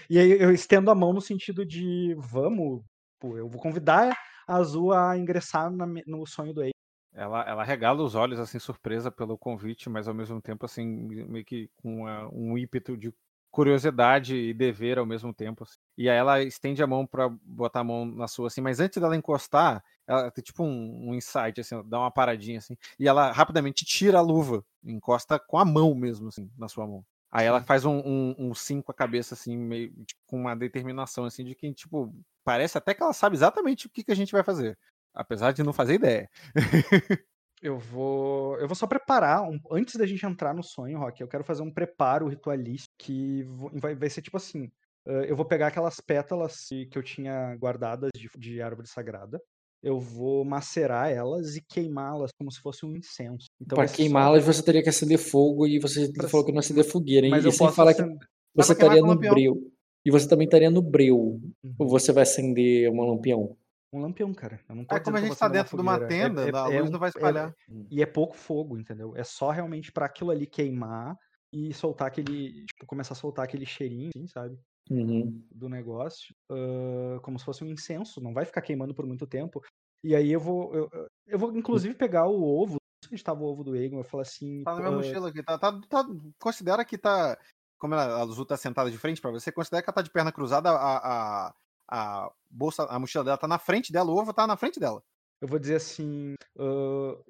e 0.08 0.18
aí 0.18 0.30
eu 0.40 0.50
estendo 0.52 0.90
a 0.90 0.94
mão 0.94 1.12
no 1.12 1.20
sentido 1.20 1.64
de 1.64 2.14
vamos, 2.18 2.82
pô, 3.18 3.36
eu 3.36 3.48
vou 3.48 3.60
convidar 3.60 4.16
a 4.46 4.56
Azul 4.56 4.92
a 4.92 5.16
ingressar 5.16 5.70
na, 5.70 5.86
no 6.06 6.26
sonho 6.26 6.52
do 6.52 6.62
Ei. 6.62 6.70
Ela, 7.12 7.42
ela 7.48 7.64
regala 7.64 8.02
os 8.02 8.14
olhos, 8.14 8.40
assim, 8.40 8.58
surpresa 8.58 9.10
pelo 9.10 9.38
convite, 9.38 9.88
mas 9.88 10.08
ao 10.08 10.14
mesmo 10.14 10.42
tempo, 10.42 10.66
assim, 10.66 10.84
meio 11.28 11.44
que 11.44 11.70
com 11.76 12.00
uma, 12.02 12.28
um 12.32 12.58
ímpeto 12.58 12.96
de 12.96 13.12
curiosidade 13.52 14.34
e 14.34 14.52
dever 14.52 14.98
ao 14.98 15.06
mesmo 15.06 15.32
tempo. 15.32 15.62
Assim. 15.62 15.76
E 15.96 16.10
aí 16.10 16.16
ela 16.16 16.42
estende 16.42 16.82
a 16.82 16.88
mão 16.88 17.06
para 17.06 17.28
botar 17.28 17.80
a 17.80 17.84
mão 17.84 18.04
na 18.04 18.26
sua, 18.26 18.48
assim, 18.48 18.60
mas 18.60 18.80
antes 18.80 19.00
dela 19.00 19.16
encostar, 19.16 19.82
ela 20.08 20.28
tem 20.28 20.42
tipo 20.42 20.64
um, 20.64 21.10
um 21.10 21.14
insight, 21.14 21.60
assim, 21.60 21.80
dá 21.88 22.00
uma 22.00 22.10
paradinha, 22.10 22.58
assim, 22.58 22.76
e 22.98 23.06
ela 23.06 23.30
rapidamente 23.30 23.84
tira 23.84 24.18
a 24.18 24.20
luva, 24.22 24.64
encosta 24.84 25.38
com 25.38 25.56
a 25.56 25.64
mão 25.64 25.94
mesmo, 25.94 26.28
assim, 26.28 26.50
na 26.58 26.66
sua 26.68 26.84
mão. 26.84 27.04
Aí 27.34 27.46
ela 27.46 27.60
faz 27.60 27.84
um, 27.84 27.98
um, 27.98 28.34
um 28.38 28.54
sim 28.54 28.80
com 28.80 28.92
a 28.92 28.94
cabeça, 28.94 29.34
assim, 29.34 29.56
meio 29.56 29.90
tipo, 30.04 30.20
com 30.24 30.38
uma 30.40 30.54
determinação, 30.54 31.24
assim, 31.24 31.44
de 31.44 31.52
que, 31.56 31.74
tipo, 31.74 32.14
parece 32.44 32.78
até 32.78 32.94
que 32.94 33.02
ela 33.02 33.12
sabe 33.12 33.34
exatamente 33.34 33.88
o 33.88 33.90
que, 33.90 34.04
que 34.04 34.12
a 34.12 34.14
gente 34.14 34.30
vai 34.30 34.44
fazer. 34.44 34.78
Apesar 35.12 35.50
de 35.50 35.64
não 35.64 35.72
fazer 35.72 35.94
ideia. 35.94 36.30
eu 37.60 37.76
vou. 37.76 38.56
Eu 38.60 38.68
vou 38.68 38.76
só 38.76 38.86
preparar. 38.86 39.42
Um, 39.42 39.58
antes 39.72 39.96
da 39.96 40.06
gente 40.06 40.24
entrar 40.24 40.54
no 40.54 40.62
sonho, 40.62 40.96
Rock, 40.96 41.20
eu 41.20 41.26
quero 41.26 41.42
fazer 41.42 41.62
um 41.62 41.72
preparo 41.72 42.28
ritualístico 42.28 42.94
que 42.96 43.42
vai, 43.72 43.96
vai 43.96 44.08
ser 44.08 44.22
tipo 44.22 44.36
assim. 44.36 44.70
Uh, 45.04 45.24
eu 45.26 45.34
vou 45.34 45.44
pegar 45.44 45.66
aquelas 45.66 46.00
pétalas 46.00 46.68
que 46.68 46.96
eu 46.96 47.02
tinha 47.02 47.56
guardadas 47.56 48.10
de, 48.16 48.30
de 48.38 48.62
árvore 48.62 48.86
sagrada 48.86 49.42
eu 49.84 50.00
vou 50.00 50.46
macerar 50.46 51.10
elas 51.10 51.56
e 51.56 51.60
queimá-las 51.60 52.30
como 52.38 52.50
se 52.50 52.58
fosse 52.58 52.86
um 52.86 52.96
incenso. 52.96 53.46
Então, 53.60 53.76
para 53.76 53.86
queimá-las 53.86 54.42
só... 54.42 54.52
você 54.52 54.62
teria 54.62 54.82
que 54.82 54.88
acender 54.88 55.18
fogo 55.18 55.66
e 55.66 55.78
você 55.78 56.10
pra... 56.10 56.26
falou 56.26 56.46
que 56.46 56.52
não 56.52 56.60
acender 56.60 56.84
fogueira. 56.84 57.28
Mas 57.28 57.44
e 57.44 57.48
eu 57.48 57.52
sem 57.52 57.70
falar 57.70 57.90
acender... 57.90 58.18
que 58.18 58.26
você 58.54 58.72
estaria 58.72 59.02
no 59.02 59.14
breu. 59.14 59.70
E 60.02 60.10
você 60.10 60.26
também 60.26 60.46
estaria 60.46 60.70
no 60.70 60.80
breu. 60.80 61.16
Uhum. 61.62 61.74
Ou 61.78 61.88
você 61.88 62.12
vai 62.12 62.22
acender 62.22 62.90
uma 62.90 63.04
lampião? 63.04 63.56
Um 63.92 64.00
lampião, 64.00 64.32
cara. 64.32 64.58
Eu 64.68 64.74
não 64.74 64.84
tô 64.86 64.96
é 64.96 65.00
como 65.00 65.16
a 65.18 65.20
gente 65.20 65.36
tá 65.36 65.48
dentro 65.48 65.76
de 65.76 65.82
uma 65.82 65.96
é, 65.96 66.06
tenda, 66.06 66.44
é, 66.44 66.48
é, 66.48 66.56
a 66.56 66.64
luz 66.66 66.88
é, 66.88 66.90
não 66.90 66.98
vai 66.98 67.10
espalhar. 67.10 67.54
e 67.90 68.02
é 68.02 68.06
pouco 68.06 68.34
fogo, 68.34 68.78
entendeu? 68.78 69.14
É 69.14 69.22
só 69.22 69.50
realmente 69.50 69.92
para 69.92 70.06
aquilo 70.06 70.30
ali 70.30 70.46
queimar 70.46 71.14
e 71.52 71.72
soltar 71.74 72.08
aquele. 72.08 72.64
Tipo, 72.64 72.86
começar 72.86 73.12
a 73.12 73.16
soltar 73.16 73.44
aquele 73.44 73.66
cheirinho, 73.66 74.10
assim, 74.14 74.26
sabe? 74.26 74.58
Uhum. 74.90 75.42
Do 75.50 75.68
negócio. 75.68 76.34
Uh, 76.50 77.20
como 77.22 77.38
se 77.38 77.44
fosse 77.44 77.64
um 77.64 77.68
incenso. 77.68 78.20
Não 78.20 78.34
vai 78.34 78.44
ficar 78.44 78.62
queimando 78.62 78.94
por 78.94 79.06
muito 79.06 79.26
tempo. 79.26 79.62
E 80.02 80.14
aí 80.14 80.30
eu 80.32 80.40
vou. 80.40 80.74
Eu, 80.74 80.90
eu 81.26 81.38
vou, 81.38 81.56
inclusive, 81.56 81.94
pegar 81.94 82.26
o 82.26 82.42
ovo. 82.42 82.76
Onde 83.06 83.14
estava 83.14 83.40
o 83.40 83.46
ovo 83.46 83.64
do 83.64 83.76
Egon? 83.76 83.98
Eu 83.98 84.04
falo 84.04 84.22
assim. 84.22 84.62
Tá 84.64 84.74
na 84.74 84.80
minha 84.80 84.90
uh... 84.90 84.96
mochila 84.96 85.28
aqui. 85.28 85.42
Tá, 85.42 85.58
tá, 85.58 85.80
tá, 85.88 86.06
considera 86.38 86.84
que 86.84 86.98
tá. 86.98 87.38
Como 87.78 87.94
ela, 87.94 88.04
a 88.04 88.22
Azul 88.22 88.46
tá 88.46 88.56
sentada 88.56 88.90
de 88.90 88.96
frente 88.96 89.20
para 89.20 89.30
você, 89.30 89.52
considera 89.52 89.82
que 89.82 89.90
ela 89.90 89.94
tá 89.94 90.00
de 90.00 90.10
perna 90.10 90.32
cruzada, 90.32 90.70
a, 90.70 91.48
a, 91.48 91.54
a 91.88 92.32
bolsa, 92.48 92.84
a 92.84 92.98
mochila 92.98 93.24
dela 93.24 93.36
tá 93.36 93.46
na 93.46 93.58
frente 93.58 93.92
dela, 93.92 94.10
o 94.10 94.16
ovo 94.16 94.32
tá 94.32 94.46
na 94.46 94.56
frente 94.56 94.80
dela. 94.80 95.02
Eu 95.38 95.48
vou 95.48 95.58
dizer 95.58 95.74
assim, 95.74 96.34
uh, 96.56 97.22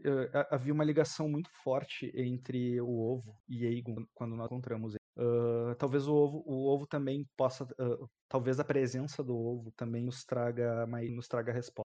havia 0.50 0.72
uma 0.72 0.84
ligação 0.84 1.28
muito 1.28 1.50
forte 1.50 2.12
entre 2.14 2.80
o 2.80 2.88
ovo 2.88 3.36
e 3.48 3.66
Aegon 3.66 4.06
quando 4.14 4.36
nós 4.36 4.46
encontramos 4.46 4.92
ele. 4.92 5.03
Uh, 5.16 5.74
talvez 5.76 6.08
o 6.08 6.14
ovo, 6.14 6.42
o 6.44 6.66
ovo 6.66 6.86
também 6.86 7.24
possa, 7.36 7.64
uh, 7.64 8.10
talvez 8.28 8.58
a 8.58 8.64
presença 8.64 9.22
do 9.22 9.36
ovo 9.36 9.70
também 9.72 10.02
nos 10.02 10.24
traga, 10.24 10.86
nos 10.86 11.28
traga 11.28 11.52
resposta. 11.52 11.84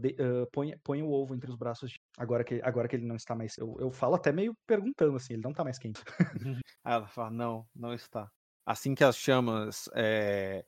De, 0.00 0.16
põe, 0.52 0.78
põe 0.78 1.02
o 1.02 1.10
ovo 1.10 1.34
entre 1.34 1.50
os 1.50 1.56
braços 1.56 1.90
de, 1.90 2.00
agora 2.16 2.42
que 2.42 2.60
agora 2.62 2.88
que 2.88 2.96
ele 2.96 3.06
não 3.06 3.16
está 3.16 3.34
mais. 3.34 3.58
Eu, 3.58 3.76
eu 3.80 3.90
falo 3.90 4.14
até 4.14 4.32
meio 4.32 4.54
perguntando 4.66 5.16
assim, 5.16 5.34
ele 5.34 5.42
não 5.42 5.50
está 5.50 5.64
mais 5.64 5.78
quente. 5.78 6.02
ela 6.84 7.06
fala, 7.06 7.30
não, 7.30 7.66
não 7.74 7.92
está. 7.92 8.30
Assim 8.64 8.94
que 8.94 9.04
as 9.04 9.16
chamas 9.16 9.90
é, 9.94 10.64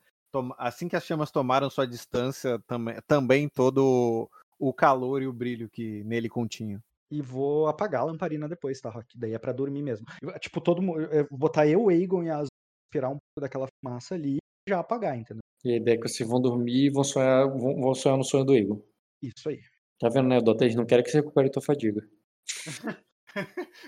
assim 0.59 0.89
que 0.89 0.97
as 0.97 1.05
chamas 1.05 1.31
tomaram 1.31 1.70
sua 1.70 1.87
distância, 1.87 2.59
também, 2.66 2.97
também 3.07 3.49
todo 3.49 4.28
o 4.59 4.73
calor 4.73 5.23
e 5.23 5.27
o 5.27 5.32
brilho 5.32 5.69
que 5.69 6.05
nele 6.05 6.28
continha. 6.28 6.82
E 7.11 7.20
vou 7.20 7.66
apagar 7.66 8.03
a 8.03 8.05
lamparina 8.05 8.49
depois, 8.49 8.81
tá, 8.81 8.89
Rock? 8.89 9.19
Daí 9.19 9.32
é 9.32 9.39
pra 9.39 9.53
dormir 9.53 9.82
mesmo. 9.82 10.07
Tipo, 10.41 10.61
todo 10.61 10.81
mundo. 10.81 11.01
Botar 11.31 11.66
eu, 11.66 11.85
o 11.85 11.91
Egon 11.91 12.23
e 12.23 12.31
a 12.31 12.37
Azul, 12.37 12.49
tirar 12.93 13.09
um 13.09 13.19
pouco 13.19 13.41
daquela 13.41 13.66
fumaça 13.66 14.15
ali 14.15 14.37
e 14.37 14.70
já 14.70 14.78
apagar, 14.78 15.16
entendeu? 15.16 15.41
E 15.65 15.73
a 15.73 15.77
ideia 15.77 15.97
é 15.97 15.99
que 15.99 16.09
vocês 16.09 16.28
vão 16.28 16.41
dormir 16.41 16.87
e 16.87 16.91
vão 16.91 17.03
sonhar, 17.03 17.47
vão, 17.49 17.81
vão 17.81 17.95
sonhar 17.95 18.16
no 18.16 18.24
sonho 18.24 18.45
do 18.45 18.55
Egon. 18.55 18.81
Isso 19.23 19.49
aí. 19.49 19.61
Tá 19.99 20.09
vendo, 20.09 20.28
né, 20.28 20.41
Dota? 20.41 20.65
Eles 20.65 20.77
não 20.77 20.87
querem 20.87 21.05
que 21.05 21.11
você 21.11 21.19
recupere 21.19 21.51
tua 21.51 21.62
fadiga. 21.62 22.01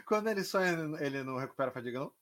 Quando 0.07 0.29
ele 0.29 0.45
sonha, 0.45 0.77
ele 1.01 1.23
não 1.23 1.39
recupera 1.39 1.71
a 1.71 1.73
fadiga, 1.73 2.01
não? 2.01 2.13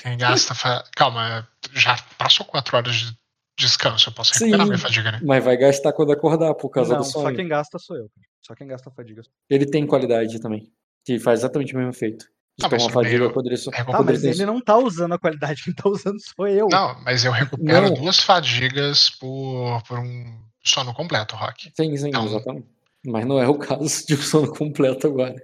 Quem 0.00 0.16
gasta. 0.16 0.54
Fa... 0.54 0.84
Calma, 0.94 1.48
já 1.72 1.96
passou 2.18 2.46
quatro 2.46 2.76
horas 2.76 2.94
de 2.94 3.21
descanso, 3.58 4.08
eu 4.08 4.14
posso 4.14 4.32
recuperar 4.32 4.60
Sim, 4.60 4.66
minha 4.66 4.78
fadiga, 4.78 5.12
né? 5.12 5.20
Mas 5.22 5.44
vai 5.44 5.56
gastar 5.56 5.92
quando 5.92 6.12
acordar 6.12 6.54
por 6.54 6.70
causa 6.70 6.94
não, 6.94 7.00
do 7.00 7.04
sonho. 7.04 7.28
Só 7.28 7.34
quem 7.34 7.48
gasta 7.48 7.78
sou 7.78 7.96
eu. 7.96 8.10
Só 8.40 8.54
quem 8.54 8.66
gasta 8.66 8.90
a 8.90 8.92
fadiga. 8.92 9.22
Ele 9.48 9.66
tem 9.66 9.86
qualidade 9.86 10.40
também. 10.40 10.70
Que 11.04 11.18
faz 11.18 11.40
exatamente 11.40 11.74
o 11.74 11.76
mesmo 11.76 11.90
efeito. 11.90 12.26
De 12.58 12.66
ah, 12.66 12.68
tomar 12.68 12.90
fadiga, 12.90 13.18
meio... 13.18 13.32
poderia 13.32 13.56
so... 13.56 13.70
Tá, 13.70 14.02
mas 14.02 14.22
ele 14.24 14.44
não 14.44 14.60
tá 14.60 14.76
usando 14.76 15.14
a 15.14 15.18
qualidade, 15.18 15.64
quem 15.64 15.72
tá 15.72 15.88
usando 15.88 16.18
sou 16.20 16.46
eu. 16.46 16.68
Não, 16.70 17.00
mas 17.02 17.24
eu 17.24 17.32
recupero 17.32 17.88
não. 17.88 17.94
duas 17.94 18.18
fadigas 18.18 19.10
por, 19.10 19.82
por 19.84 19.98
um 19.98 20.42
sono 20.62 20.92
completo, 20.92 21.34
Rock. 21.34 21.72
Sim, 21.74 21.96
sim, 21.96 22.08
então... 22.08 22.26
exatamente. 22.26 22.68
Mas 23.04 23.26
não 23.26 23.38
é 23.38 23.48
o 23.48 23.58
caso 23.58 24.06
de 24.06 24.14
um 24.14 24.18
sono 24.18 24.54
completo 24.54 25.06
agora. 25.08 25.34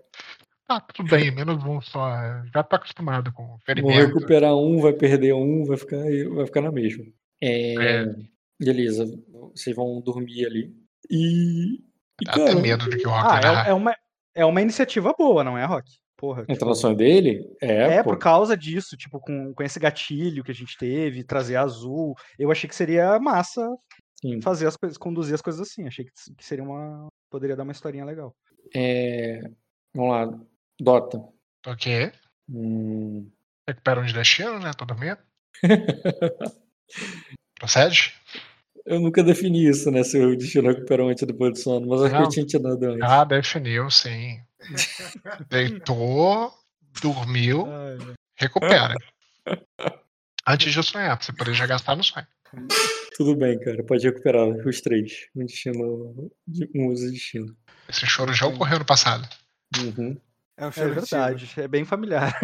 Ah, 0.69 0.81
tudo 0.83 1.09
bem, 1.09 1.35
menos 1.35 1.65
um 1.65 1.81
só. 1.81 2.11
Já 2.53 2.63
tá 2.63 2.77
acostumado 2.77 3.33
com 3.33 3.59
ferimento. 3.65 3.97
Vou 3.97 4.07
recuperar 4.07 4.55
um, 4.55 4.79
vai 4.81 4.93
perder 4.93 5.33
um, 5.33 5.65
vai 5.65 5.79
ficar, 5.79 5.97
vai 6.35 6.47
ficar 6.47 6.61
na 6.61 6.71
mesma. 6.71 7.07
É, 7.41 7.75
é. 7.75 8.15
Beleza, 8.61 9.07
vocês 9.53 9.75
vão 9.75 10.01
dormir 10.01 10.47
ali. 10.47 10.75
E. 11.09 11.75
e 12.21 12.25
Dá 12.25 12.33
cara, 12.33 12.53
até 12.53 12.61
medo 12.61 12.91
de 12.91 12.97
que 12.97 13.07
o 13.07 13.11
Rock 13.11 13.47
ah, 13.47 13.65
é, 13.67 13.71
é, 13.71 13.75
uma, 13.75 13.97
é 14.35 14.45
uma 14.45 14.61
iniciativa 14.61 15.15
boa, 15.17 15.45
não 15.45 15.57
é, 15.57 15.65
Rock? 15.65 15.91
Porra. 16.17 16.43
A 16.49 16.53
tipo, 16.53 16.95
dele? 16.95 17.49
É, 17.63 17.95
é 17.95 18.03
por 18.03 18.19
causa 18.19 18.57
disso, 18.57 18.97
tipo, 18.97 19.21
com, 19.21 19.55
com 19.55 19.63
esse 19.63 19.79
gatilho 19.79 20.43
que 20.43 20.51
a 20.51 20.55
gente 20.55 20.77
teve, 20.77 21.23
trazer 21.23 21.55
azul. 21.55 22.17
Eu 22.37 22.51
achei 22.51 22.69
que 22.69 22.75
seria 22.75 23.21
massa 23.21 23.65
Sim. 24.21 24.43
fazer 24.43 24.67
as 24.67 24.77
coisas, 24.77 24.99
conduzir 24.99 25.35
as 25.35 25.43
coisas 25.43 25.61
assim. 25.61 25.87
Achei 25.87 26.05
que, 26.05 26.11
que 26.37 26.45
seria 26.45 26.65
uma. 26.65 27.07
Poderia 27.31 27.55
dar 27.55 27.63
uma 27.63 27.73
historinha 27.73 28.05
legal. 28.05 28.35
É. 28.75 29.41
Vamos 29.95 30.11
lá. 30.11 30.41
Dota. 30.81 31.23
Ok. 31.65 32.11
Hum... 32.51 33.31
Recupera 33.69 34.01
um 34.01 34.05
de 34.05 34.15
destino, 34.15 34.59
né? 34.59 34.73
Tô 34.77 34.85
dormindo. 34.85 35.19
Procede? 37.59 38.15
Eu 38.87 39.01
nunca 39.01 39.23
defini 39.23 39.69
isso, 39.69 39.91
né? 39.91 40.03
Se 40.03 40.19
o 40.19 40.37
destino 40.37 40.69
recuperou 40.69 41.11
antes 41.11 41.27
depois 41.27 41.53
do 41.53 41.59
sono, 41.59 41.87
mas 41.87 42.03
acho 42.03 42.17
que 42.17 42.23
eu 42.23 42.29
tinha 42.29 42.47
te 42.47 42.59
dado 42.59 42.83
antes. 42.85 43.03
Ah, 43.03 43.25
definiu, 43.25 43.91
sim. 43.91 44.41
Deitou, 45.51 46.53
dormiu, 47.03 47.67
recupera. 48.37 48.95
Antes 50.47 50.73
de 50.73 50.83
sonhar, 50.83 51.17
pra 51.17 51.27
você 51.27 51.33
poder 51.33 51.55
já 51.55 51.67
gastar 51.67 51.95
no 51.95 52.03
sonho. 52.03 52.27
Tudo 53.17 53.37
bem, 53.37 53.59
cara. 53.61 53.85
Pode 53.85 54.07
recuperar 54.07 54.49
os 54.49 54.81
três. 54.81 55.27
Um 55.37 55.45
destino, 55.45 56.31
um 56.75 56.87
uso 56.87 57.07
de 57.07 57.13
destino. 57.13 57.57
Esse 57.89 58.07
choro 58.07 58.33
já 58.33 58.47
ocorreu 58.47 58.79
no 58.79 58.85
passado. 58.85 59.29
Uhum. 59.77 60.19
É 60.57 60.67
um 60.67 60.73
choro 60.73 60.91
é 60.91 60.95
verdade, 60.95 61.45
antigo. 61.45 61.61
é 61.61 61.69
bem 61.69 61.85
familiar. 61.85 62.35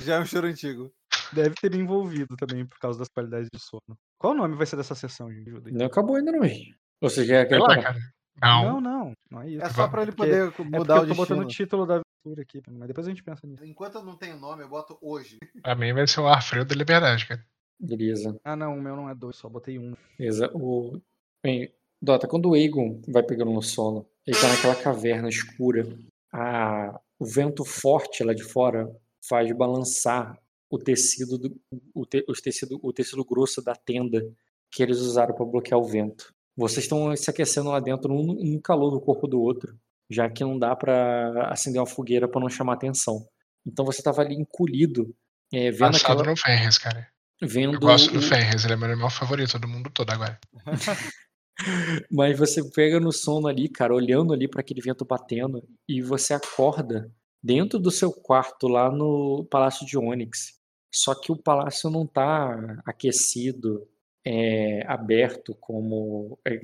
Já 0.00 0.16
é 0.16 0.20
um 0.20 0.26
choro 0.26 0.46
antigo. 0.46 0.92
Deve 1.32 1.54
ter 1.54 1.70
me 1.70 1.78
envolvido 1.78 2.36
também 2.36 2.64
por 2.66 2.78
causa 2.78 2.98
das 2.98 3.08
qualidades 3.08 3.48
de 3.52 3.58
sono. 3.60 3.98
Qual 4.18 4.32
o 4.32 4.36
nome 4.36 4.56
vai 4.56 4.66
ser 4.66 4.76
dessa 4.76 4.94
sessão, 4.94 5.30
gente? 5.32 5.50
Não 5.72 5.86
acabou 5.86 6.16
ainda 6.16 6.32
não, 6.32 6.44
gente. 6.44 6.76
Ou 7.00 7.10
seja, 7.10 7.46
quer 7.46 7.58
lá, 7.58 7.80
cara. 7.80 7.98
Não. 8.40 8.64
não, 8.64 8.80
não, 8.80 9.12
não 9.30 9.42
é 9.42 9.50
isso. 9.50 9.64
É 9.64 9.70
só 9.70 9.88
pra 9.88 10.02
ele 10.02 10.12
poder 10.12 10.52
porque, 10.52 10.76
mudar 10.76 10.96
é 10.96 11.00
o 11.00 11.02
eu 11.02 11.08
tô 11.08 11.14
botando 11.14 11.40
o 11.40 11.46
título 11.46 11.86
da 11.86 11.94
aventura 11.94 12.42
aqui, 12.42 12.62
mas 12.70 12.88
depois 12.88 13.06
a 13.06 13.10
gente 13.10 13.22
pensa 13.22 13.46
nisso. 13.46 13.64
Enquanto 13.64 13.96
eu 13.96 14.04
não 14.04 14.16
tenho 14.16 14.38
nome, 14.38 14.62
eu 14.62 14.68
boto 14.68 14.96
hoje. 15.00 15.38
Pra 15.62 15.74
mim 15.74 15.92
vai 15.92 16.06
ser 16.06 16.20
o 16.20 16.28
ar 16.28 16.42
frio 16.42 16.64
da 16.64 16.74
liberdade, 16.74 17.26
cara. 17.26 17.44
Beleza. 17.80 18.38
Ah, 18.44 18.56
não, 18.56 18.76
o 18.76 18.82
meu 18.82 18.96
não 18.96 19.08
é 19.08 19.14
dois, 19.14 19.36
só 19.36 19.48
botei 19.48 19.78
um. 19.78 19.94
Beleza. 20.18 20.50
O... 20.54 21.00
Bem, 21.42 21.72
Dota, 22.00 22.28
quando 22.28 22.50
o 22.50 22.56
Egon 22.56 23.00
vai 23.08 23.22
pegando 23.22 23.52
no 23.52 23.62
sono, 23.62 24.06
ele 24.26 24.38
tá 24.38 24.48
naquela 24.48 24.74
caverna 24.74 25.28
escura. 25.28 25.86
A... 26.32 27.00
O 27.20 27.26
vento 27.26 27.64
forte 27.64 28.22
lá 28.22 28.32
de 28.32 28.44
fora 28.44 28.88
faz 29.28 29.50
balançar 29.50 30.38
o 30.70 30.78
tecido, 30.78 31.38
do, 31.38 31.60
o, 31.94 32.04
te, 32.04 32.24
o, 32.28 32.32
tecido, 32.32 32.78
o 32.82 32.92
tecido 32.92 33.24
grosso 33.24 33.62
da 33.62 33.74
tenda 33.74 34.22
que 34.70 34.82
eles 34.82 34.98
usaram 34.98 35.34
para 35.34 35.46
bloquear 35.46 35.80
o 35.80 35.84
vento. 35.84 36.32
Vocês 36.56 36.84
estão 36.84 37.14
se 37.16 37.30
aquecendo 37.30 37.70
lá 37.70 37.80
dentro, 37.80 38.12
um, 38.12 38.56
um 38.56 38.60
calor 38.60 38.90
do 38.90 39.00
corpo 39.00 39.26
do 39.26 39.40
outro, 39.40 39.78
já 40.10 40.28
que 40.28 40.44
não 40.44 40.58
dá 40.58 40.74
para 40.74 41.48
acender 41.50 41.80
uma 41.80 41.86
fogueira 41.86 42.28
para 42.28 42.40
não 42.40 42.48
chamar 42.48 42.74
atenção. 42.74 43.26
Então 43.66 43.84
você 43.84 44.00
estava 44.00 44.22
ali 44.22 44.34
encolhido, 44.34 45.14
é, 45.52 45.70
vendo 45.70 45.92
Passado 45.92 46.20
aquela... 46.20 46.30
no 46.30 46.36
Fenris, 46.36 46.78
cara. 46.78 47.08
Vendo 47.40 47.74
Eu 47.74 47.80
gosto 47.80 48.12
do 48.12 48.20
Fenris, 48.20 48.64
ele 48.64 48.74
é 48.74 48.76
meu 48.76 48.90
animal 48.90 49.10
favorito 49.10 49.58
do 49.58 49.68
mundo 49.68 49.90
todo 49.90 50.10
agora. 50.10 50.38
Mas 52.10 52.38
você 52.38 52.68
pega 52.70 53.00
no 53.00 53.12
sono 53.12 53.46
ali, 53.46 53.68
cara, 53.68 53.94
olhando 53.94 54.32
ali 54.32 54.48
para 54.48 54.60
aquele 54.60 54.80
vento 54.80 55.04
batendo, 55.04 55.62
e 55.88 56.02
você 56.02 56.34
acorda 56.34 57.10
dentro 57.42 57.78
do 57.78 57.90
seu 57.90 58.12
quarto 58.12 58.66
lá 58.66 58.90
no 58.90 59.46
Palácio 59.50 59.86
de 59.86 59.96
Onyx. 59.96 60.57
Só 60.92 61.14
que 61.14 61.30
o 61.30 61.36
palácio 61.36 61.90
não 61.90 62.04
está 62.04 62.82
aquecido, 62.84 63.86
é, 64.24 64.84
aberto, 64.86 65.54
como 65.60 66.38
é, 66.46 66.60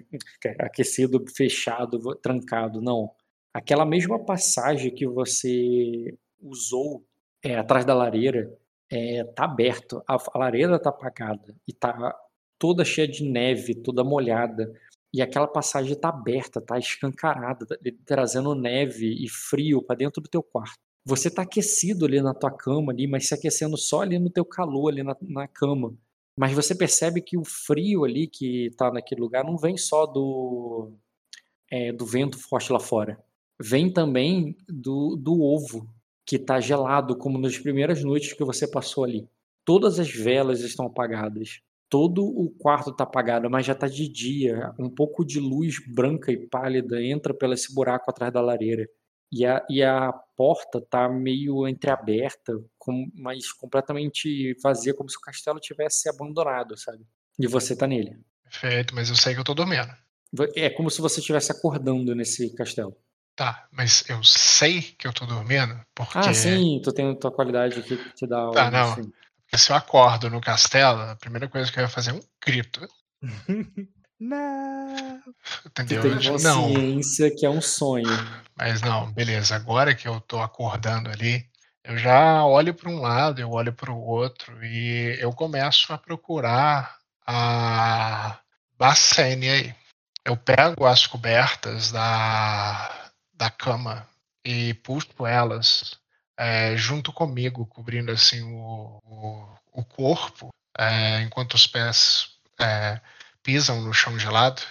aquecido, 0.60 1.24
fechado, 1.34 1.98
trancado, 2.16 2.80
não. 2.80 3.10
Aquela 3.52 3.86
mesma 3.86 4.18
passagem 4.24 4.94
que 4.94 5.06
você 5.06 6.16
usou 6.40 7.06
é, 7.42 7.56
atrás 7.56 7.84
da 7.84 7.94
lareira 7.94 8.52
está 8.90 9.44
aberto, 9.44 10.02
a, 10.06 10.16
a 10.16 10.38
lareira 10.38 10.76
está 10.76 10.90
apagada 10.90 11.54
e 11.66 11.72
está 11.72 12.14
toda 12.58 12.84
cheia 12.84 13.08
de 13.08 13.24
neve, 13.24 13.74
toda 13.74 14.04
molhada. 14.04 14.72
E 15.12 15.22
aquela 15.22 15.46
passagem 15.46 15.92
está 15.92 16.08
aberta, 16.08 16.58
está 16.58 16.78
escancarada, 16.78 17.66
tá, 17.66 17.76
trazendo 18.04 18.54
neve 18.54 19.06
e 19.24 19.28
frio 19.28 19.82
para 19.82 19.96
dentro 19.96 20.20
do 20.20 20.28
teu 20.28 20.42
quarto 20.42 20.83
você 21.04 21.28
está 21.28 21.42
aquecido 21.42 22.06
ali 22.06 22.20
na 22.22 22.32
tua 22.32 22.50
cama 22.50 22.92
ali, 22.92 23.06
mas 23.06 23.28
se 23.28 23.34
aquecendo 23.34 23.76
só 23.76 24.00
ali 24.00 24.18
no 24.18 24.30
teu 24.30 24.44
calor 24.44 24.90
ali 24.90 25.02
na, 25.02 25.16
na 25.20 25.46
cama. 25.46 25.94
Mas 26.36 26.52
você 26.52 26.74
percebe 26.74 27.20
que 27.20 27.36
o 27.36 27.44
frio 27.44 28.04
ali 28.04 28.26
que 28.26 28.66
está 28.66 28.90
naquele 28.90 29.20
lugar 29.20 29.44
não 29.44 29.56
vem 29.56 29.76
só 29.76 30.06
do 30.06 30.92
é, 31.70 31.92
do 31.92 32.06
vento 32.06 32.38
forte 32.38 32.72
lá 32.72 32.80
fora. 32.80 33.22
Vem 33.60 33.92
também 33.92 34.56
do, 34.68 35.16
do 35.16 35.40
ovo 35.42 35.88
que 36.26 36.36
está 36.36 36.58
gelado, 36.58 37.16
como 37.16 37.38
nas 37.38 37.58
primeiras 37.58 38.02
noites 38.02 38.32
que 38.32 38.44
você 38.44 38.66
passou 38.66 39.04
ali. 39.04 39.28
Todas 39.64 40.00
as 40.00 40.10
velas 40.10 40.60
estão 40.60 40.86
apagadas. 40.86 41.60
Todo 41.88 42.24
o 42.24 42.50
quarto 42.50 42.90
está 42.90 43.04
apagado, 43.04 43.48
mas 43.50 43.66
já 43.66 43.72
está 43.74 43.86
de 43.86 44.08
dia. 44.08 44.74
Um 44.78 44.90
pouco 44.90 45.24
de 45.24 45.38
luz 45.38 45.76
branca 45.86 46.32
e 46.32 46.36
pálida 46.48 47.02
entra 47.02 47.34
pelo 47.34 47.54
esse 47.54 47.72
buraco 47.74 48.10
atrás 48.10 48.32
da 48.32 48.40
lareira 48.40 48.88
e 49.34 49.44
a, 49.44 49.66
e 49.68 49.82
a 49.82 50.12
porta 50.36 50.80
tá 50.80 51.08
meio 51.08 51.66
entreaberta, 51.66 52.52
com, 52.78 53.10
mas 53.14 53.52
completamente 53.52 54.56
vazia, 54.62 54.94
como 54.94 55.10
se 55.10 55.16
o 55.16 55.20
castelo 55.20 55.58
tivesse 55.58 56.08
abandonado, 56.08 56.78
sabe? 56.78 57.04
E 57.36 57.48
você 57.48 57.74
tá 57.74 57.84
nele. 57.84 58.16
Perfeito, 58.44 58.94
mas 58.94 59.08
eu 59.08 59.16
sei 59.16 59.34
que 59.34 59.40
eu 59.40 59.44
tô 59.44 59.52
dormindo. 59.52 59.92
É 60.54 60.70
como 60.70 60.88
se 60.88 61.00
você 61.00 61.18
estivesse 61.18 61.50
acordando 61.50 62.14
nesse 62.14 62.54
castelo. 62.54 62.96
Tá, 63.34 63.66
mas 63.72 64.08
eu 64.08 64.22
sei 64.22 64.82
que 64.82 65.08
eu 65.08 65.12
tô 65.12 65.26
dormindo, 65.26 65.80
porque... 65.92 66.18
Ah, 66.18 66.32
sim, 66.32 66.80
tu 66.84 66.92
tem 66.92 67.10
a 67.10 67.16
tua 67.16 67.32
qualidade 67.32 67.80
aqui 67.80 67.96
que 67.96 68.14
te 68.14 68.28
dá... 68.28 68.52
Tá, 68.52 68.70
não. 68.70 68.92
Assim. 68.92 69.12
Porque 69.40 69.58
se 69.58 69.72
eu 69.72 69.76
acordo 69.76 70.30
no 70.30 70.40
castelo, 70.40 71.00
a 71.00 71.16
primeira 71.16 71.48
coisa 71.48 71.72
que 71.72 71.78
eu 71.80 71.82
ia 71.82 71.88
fazer 71.88 72.12
é 72.12 72.14
um 72.14 72.20
grito. 72.44 72.86
não! 74.28 75.22
Entendeu? 75.66 76.02
Tu 76.02 76.20
tem 76.20 76.30
consciência 76.32 77.28
não. 77.28 77.36
que 77.36 77.46
é 77.46 77.50
um 77.50 77.60
sonho. 77.60 78.08
Mas 78.56 78.80
não, 78.80 79.12
beleza. 79.12 79.56
Agora 79.56 79.94
que 79.94 80.08
eu 80.08 80.20
tô 80.20 80.40
acordando 80.40 81.10
ali, 81.10 81.44
eu 81.82 81.96
já 81.98 82.44
olho 82.44 82.74
para 82.74 82.88
um 82.88 83.00
lado, 83.00 83.40
eu 83.40 83.50
olho 83.50 83.72
para 83.72 83.92
o 83.92 84.00
outro 84.00 84.64
e 84.64 85.16
eu 85.20 85.32
começo 85.32 85.92
a 85.92 85.98
procurar 85.98 86.98
a 87.26 88.38
Bacene 88.78 89.48
aí. 89.48 89.74
Eu 90.24 90.36
pego 90.36 90.86
as 90.86 91.06
cobertas 91.06 91.92
da 91.92 93.10
da 93.36 93.50
cama 93.50 94.08
e 94.44 94.74
puxo 94.74 95.26
elas 95.26 95.98
é, 96.36 96.76
junto 96.76 97.12
comigo, 97.12 97.66
cobrindo 97.66 98.10
assim 98.12 98.42
o, 98.42 99.00
o, 99.04 99.48
o 99.72 99.84
corpo, 99.84 100.50
é, 100.78 101.20
enquanto 101.22 101.54
os 101.54 101.66
pés 101.66 102.30
é, 102.60 103.00
pisam 103.44 103.80
no 103.80 103.92
chão 103.92 104.18
gelado. 104.18 104.62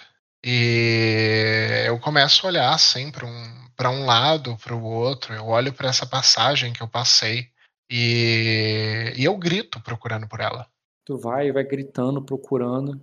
E 0.44 1.84
eu 1.86 1.98
começo 1.98 2.44
a 2.44 2.50
olhar 2.50 2.74
assim 2.74 3.10
para 3.10 3.24
um, 3.24 3.68
para 3.74 3.88
um 3.88 4.04
lado, 4.04 4.58
para 4.58 4.74
o 4.74 4.84
outro. 4.84 5.32
Eu 5.32 5.46
olho 5.46 5.72
para 5.72 5.88
essa 5.88 6.04
passagem 6.04 6.72
que 6.72 6.82
eu 6.82 6.88
passei 6.88 7.48
e, 7.90 9.14
e 9.16 9.24
eu 9.24 9.38
grito 9.38 9.80
procurando 9.80 10.28
por 10.28 10.40
ela. 10.40 10.68
Tu 11.06 11.16
vai, 11.16 11.50
vai 11.50 11.64
gritando, 11.64 12.22
procurando. 12.22 13.00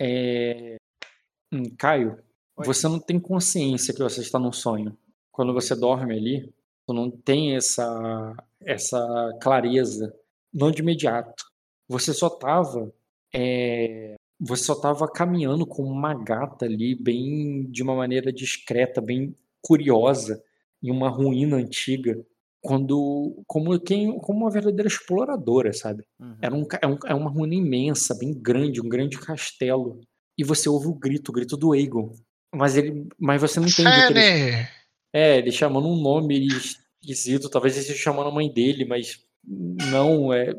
É... 0.00 0.76
Hum, 1.52 1.64
Caio, 1.76 2.22
você 2.56 2.86
não 2.86 3.00
tem 3.00 3.18
consciência 3.18 3.94
que 3.94 4.02
você 4.02 4.20
está 4.20 4.38
num 4.38 4.52
sonho. 4.52 4.96
Quando 5.32 5.52
você 5.52 5.74
dorme 5.74 6.14
ali, 6.14 6.54
tu 6.86 6.92
não 6.92 7.10
tem 7.10 7.56
essa, 7.56 8.36
essa 8.60 8.98
clareza, 9.40 10.14
não 10.52 10.70
de 10.70 10.82
imediato. 10.82 11.44
Você 11.88 12.12
só 12.12 12.26
estava 12.26 12.92
é, 13.32 14.17
você 14.40 14.64
só 14.64 14.74
estava 14.74 15.06
caminhando 15.10 15.66
com 15.66 15.82
uma 15.82 16.14
gata 16.14 16.64
ali, 16.64 16.94
bem 16.94 17.68
de 17.70 17.82
uma 17.82 17.94
maneira 17.94 18.32
discreta, 18.32 19.00
bem 19.00 19.34
curiosa, 19.60 20.42
em 20.82 20.90
uma 20.90 21.08
ruína 21.08 21.56
antiga, 21.56 22.16
quando 22.60 23.42
como 23.46 23.78
quem 23.80 24.18
como 24.18 24.40
uma 24.40 24.50
verdadeira 24.50 24.88
exploradora, 24.88 25.72
sabe? 25.72 26.04
Uhum. 26.20 26.36
Era 26.40 26.54
um, 26.54 26.66
é, 26.80 26.86
um, 26.86 26.98
é 27.06 27.14
uma 27.14 27.30
ruína 27.30 27.54
imensa, 27.54 28.16
bem 28.16 28.32
grande, 28.32 28.80
um 28.80 28.88
grande 28.88 29.18
castelo. 29.18 30.00
E 30.36 30.44
você 30.44 30.68
ouve 30.68 30.86
o 30.86 30.94
grito, 30.94 31.30
o 31.30 31.32
grito 31.32 31.56
do 31.56 31.72
Aegon. 31.72 32.12
Mas 32.54 32.76
ele, 32.76 33.08
mas 33.18 33.40
você 33.40 33.58
não 33.58 33.66
entende 33.66 33.88
o 33.88 34.06
que 34.06 34.18
ele, 34.18 34.68
É, 35.12 35.38
ele 35.38 35.50
chamando 35.50 35.88
um 35.88 36.00
nome 36.00 36.46
esquisito, 36.46 37.48
talvez 37.48 37.74
ele 37.74 37.82
esteja 37.82 37.98
chamando 37.98 38.28
a 38.28 38.34
mãe 38.34 38.52
dele, 38.52 38.84
mas 38.84 39.24
não, 39.44 40.32
é, 40.32 40.52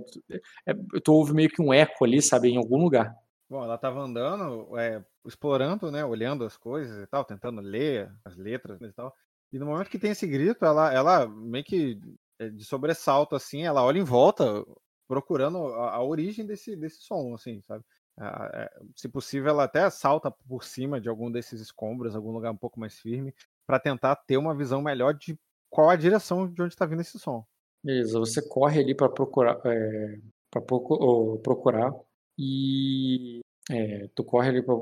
é 0.65 0.73
tu 1.03 1.13
ouve 1.13 1.33
meio 1.33 1.49
que 1.49 1.61
um 1.61 1.73
eco 1.73 2.03
ali, 2.03 2.21
sabe, 2.21 2.49
em 2.49 2.57
algum 2.57 2.77
lugar. 2.77 3.15
Bom, 3.49 3.63
ela 3.63 3.75
estava 3.75 3.99
andando, 3.99 4.77
é, 4.77 5.03
explorando, 5.25 5.91
né, 5.91 6.05
olhando 6.05 6.43
as 6.43 6.55
coisas 6.55 7.01
e 7.01 7.07
tal, 7.07 7.25
tentando 7.25 7.61
ler 7.61 8.13
as 8.23 8.37
letras 8.37 8.79
e 8.79 8.91
tal. 8.93 9.13
E 9.51 9.57
no 9.57 9.65
momento 9.65 9.89
que 9.89 9.97
tem 9.97 10.11
esse 10.11 10.27
grito, 10.27 10.63
ela, 10.63 10.93
ela 10.93 11.27
meio 11.27 11.63
que 11.63 11.99
é, 12.37 12.47
de 12.49 12.63
sobressalto, 12.63 13.35
assim, 13.35 13.63
ela 13.63 13.83
olha 13.83 13.97
em 13.97 14.03
volta, 14.03 14.63
procurando 15.07 15.57
a, 15.73 15.95
a 15.95 16.03
origem 16.03 16.45
desse, 16.45 16.75
desse 16.75 17.01
som, 17.01 17.33
assim, 17.33 17.59
sabe? 17.63 17.83
É, 18.21 18.69
se 18.95 19.09
possível, 19.09 19.49
ela 19.49 19.63
até 19.63 19.89
salta 19.89 20.29
por 20.29 20.63
cima 20.63 21.01
de 21.01 21.09
algum 21.09 21.31
desses 21.31 21.59
escombros, 21.59 22.15
algum 22.15 22.31
lugar 22.31 22.51
um 22.51 22.57
pouco 22.57 22.79
mais 22.79 22.99
firme, 22.99 23.33
para 23.65 23.79
tentar 23.79 24.15
ter 24.15 24.37
uma 24.37 24.53
visão 24.53 24.81
melhor 24.81 25.15
de 25.15 25.39
qual 25.71 25.89
a 25.89 25.95
direção 25.95 26.47
de 26.47 26.61
onde 26.61 26.73
está 26.73 26.85
vindo 26.85 27.01
esse 27.01 27.17
som. 27.17 27.43
Beleza, 27.83 28.19
você 28.19 28.47
corre 28.47 28.81
ali 28.81 28.93
para 28.93 29.09
procurar, 29.09 29.59
é, 29.65 30.19
para 30.51 30.61
procurar 30.61 31.93
e 32.41 33.41
é, 33.69 34.07
tu 34.15 34.23
corre 34.23 34.47
ali 34.47 34.61
para 34.63 34.73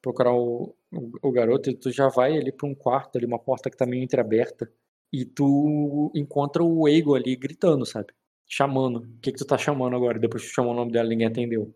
procurar 0.00 0.32
o, 0.32 0.72
o, 0.92 1.10
o, 1.20 1.32
garoto 1.32 1.68
e 1.68 1.74
tu 1.74 1.90
já 1.90 2.08
vai 2.08 2.38
ali 2.38 2.52
para 2.52 2.68
um 2.68 2.74
quarto, 2.76 3.18
ali 3.18 3.26
uma 3.26 3.40
porta 3.40 3.68
que 3.68 3.74
está 3.74 3.84
meio 3.84 4.04
entreaberta 4.04 4.70
e 5.12 5.24
tu 5.24 6.12
encontra 6.14 6.62
o 6.62 6.88
Ego 6.88 7.16
ali 7.16 7.34
gritando, 7.34 7.84
sabe? 7.84 8.14
Chamando. 8.48 9.00
O 9.00 9.18
que 9.20 9.32
que 9.32 9.38
tu 9.38 9.44
tá 9.44 9.58
chamando 9.58 9.96
agora? 9.96 10.20
Depois 10.20 10.44
que 10.44 10.48
tu 10.48 10.54
chamou 10.54 10.72
o 10.72 10.76
nome 10.76 10.92
dela, 10.92 11.08
ninguém 11.08 11.26
atendeu. 11.26 11.74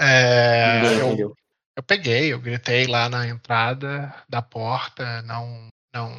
É, 0.00 0.82
eu, 1.00 1.36
eu, 1.76 1.82
peguei, 1.84 2.32
eu 2.32 2.40
gritei 2.40 2.88
lá 2.88 3.08
na 3.08 3.28
entrada 3.28 4.12
da 4.28 4.42
porta, 4.42 5.22
não, 5.22 5.68
não, 5.94 6.12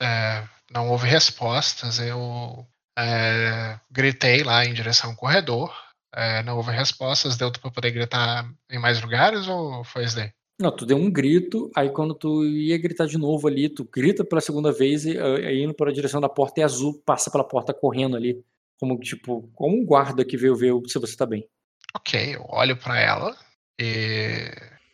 é, 0.00 0.44
não 0.70 0.90
houve 0.90 1.08
respostas. 1.08 1.98
Eu 1.98 2.64
é, 2.96 3.80
gritei 3.90 4.44
lá 4.44 4.64
em 4.64 4.72
direção 4.72 5.10
ao 5.10 5.16
corredor, 5.16 5.74
é, 6.14 6.42
não 6.42 6.56
houve 6.56 6.70
respostas. 6.70 7.36
Deu 7.36 7.50
para 7.50 7.70
poder 7.70 7.90
gritar 7.90 8.48
em 8.70 8.78
mais 8.78 9.00
lugares 9.00 9.46
ou 9.48 9.84
foi 9.84 10.04
isso 10.04 10.16
daí? 10.16 10.30
Não, 10.58 10.70
tu 10.70 10.86
deu 10.86 10.96
um 10.96 11.10
grito, 11.10 11.70
aí 11.74 11.90
quando 11.90 12.14
tu 12.14 12.44
ia 12.44 12.78
gritar 12.78 13.06
de 13.06 13.18
novo 13.18 13.48
ali, 13.48 13.68
tu 13.68 13.84
grita 13.92 14.24
pela 14.24 14.40
segunda 14.40 14.72
vez 14.72 15.04
e 15.04 15.18
aí 15.18 15.62
indo 15.62 15.74
para 15.74 15.90
a 15.90 15.92
direção 15.92 16.20
da 16.20 16.28
porta 16.28 16.60
e 16.60 16.62
azul 16.62 17.02
passa 17.04 17.28
pela 17.28 17.42
porta 17.42 17.74
correndo 17.74 18.16
ali, 18.16 18.40
como 18.78 18.96
tipo, 19.00 19.50
como 19.52 19.76
um 19.76 19.84
guarda 19.84 20.24
que 20.24 20.36
veio 20.36 20.54
ver 20.54 20.72
se 20.86 20.98
você 20.98 21.16
tá 21.16 21.26
bem. 21.26 21.44
Ok, 21.92 22.36
eu 22.36 22.46
olho 22.48 22.76
para 22.76 23.00
ela 23.00 23.36
e 23.80 24.48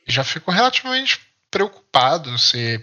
já 0.06 0.24
fico 0.24 0.50
relativamente 0.50 1.20
preocupado 1.50 2.38
se. 2.38 2.82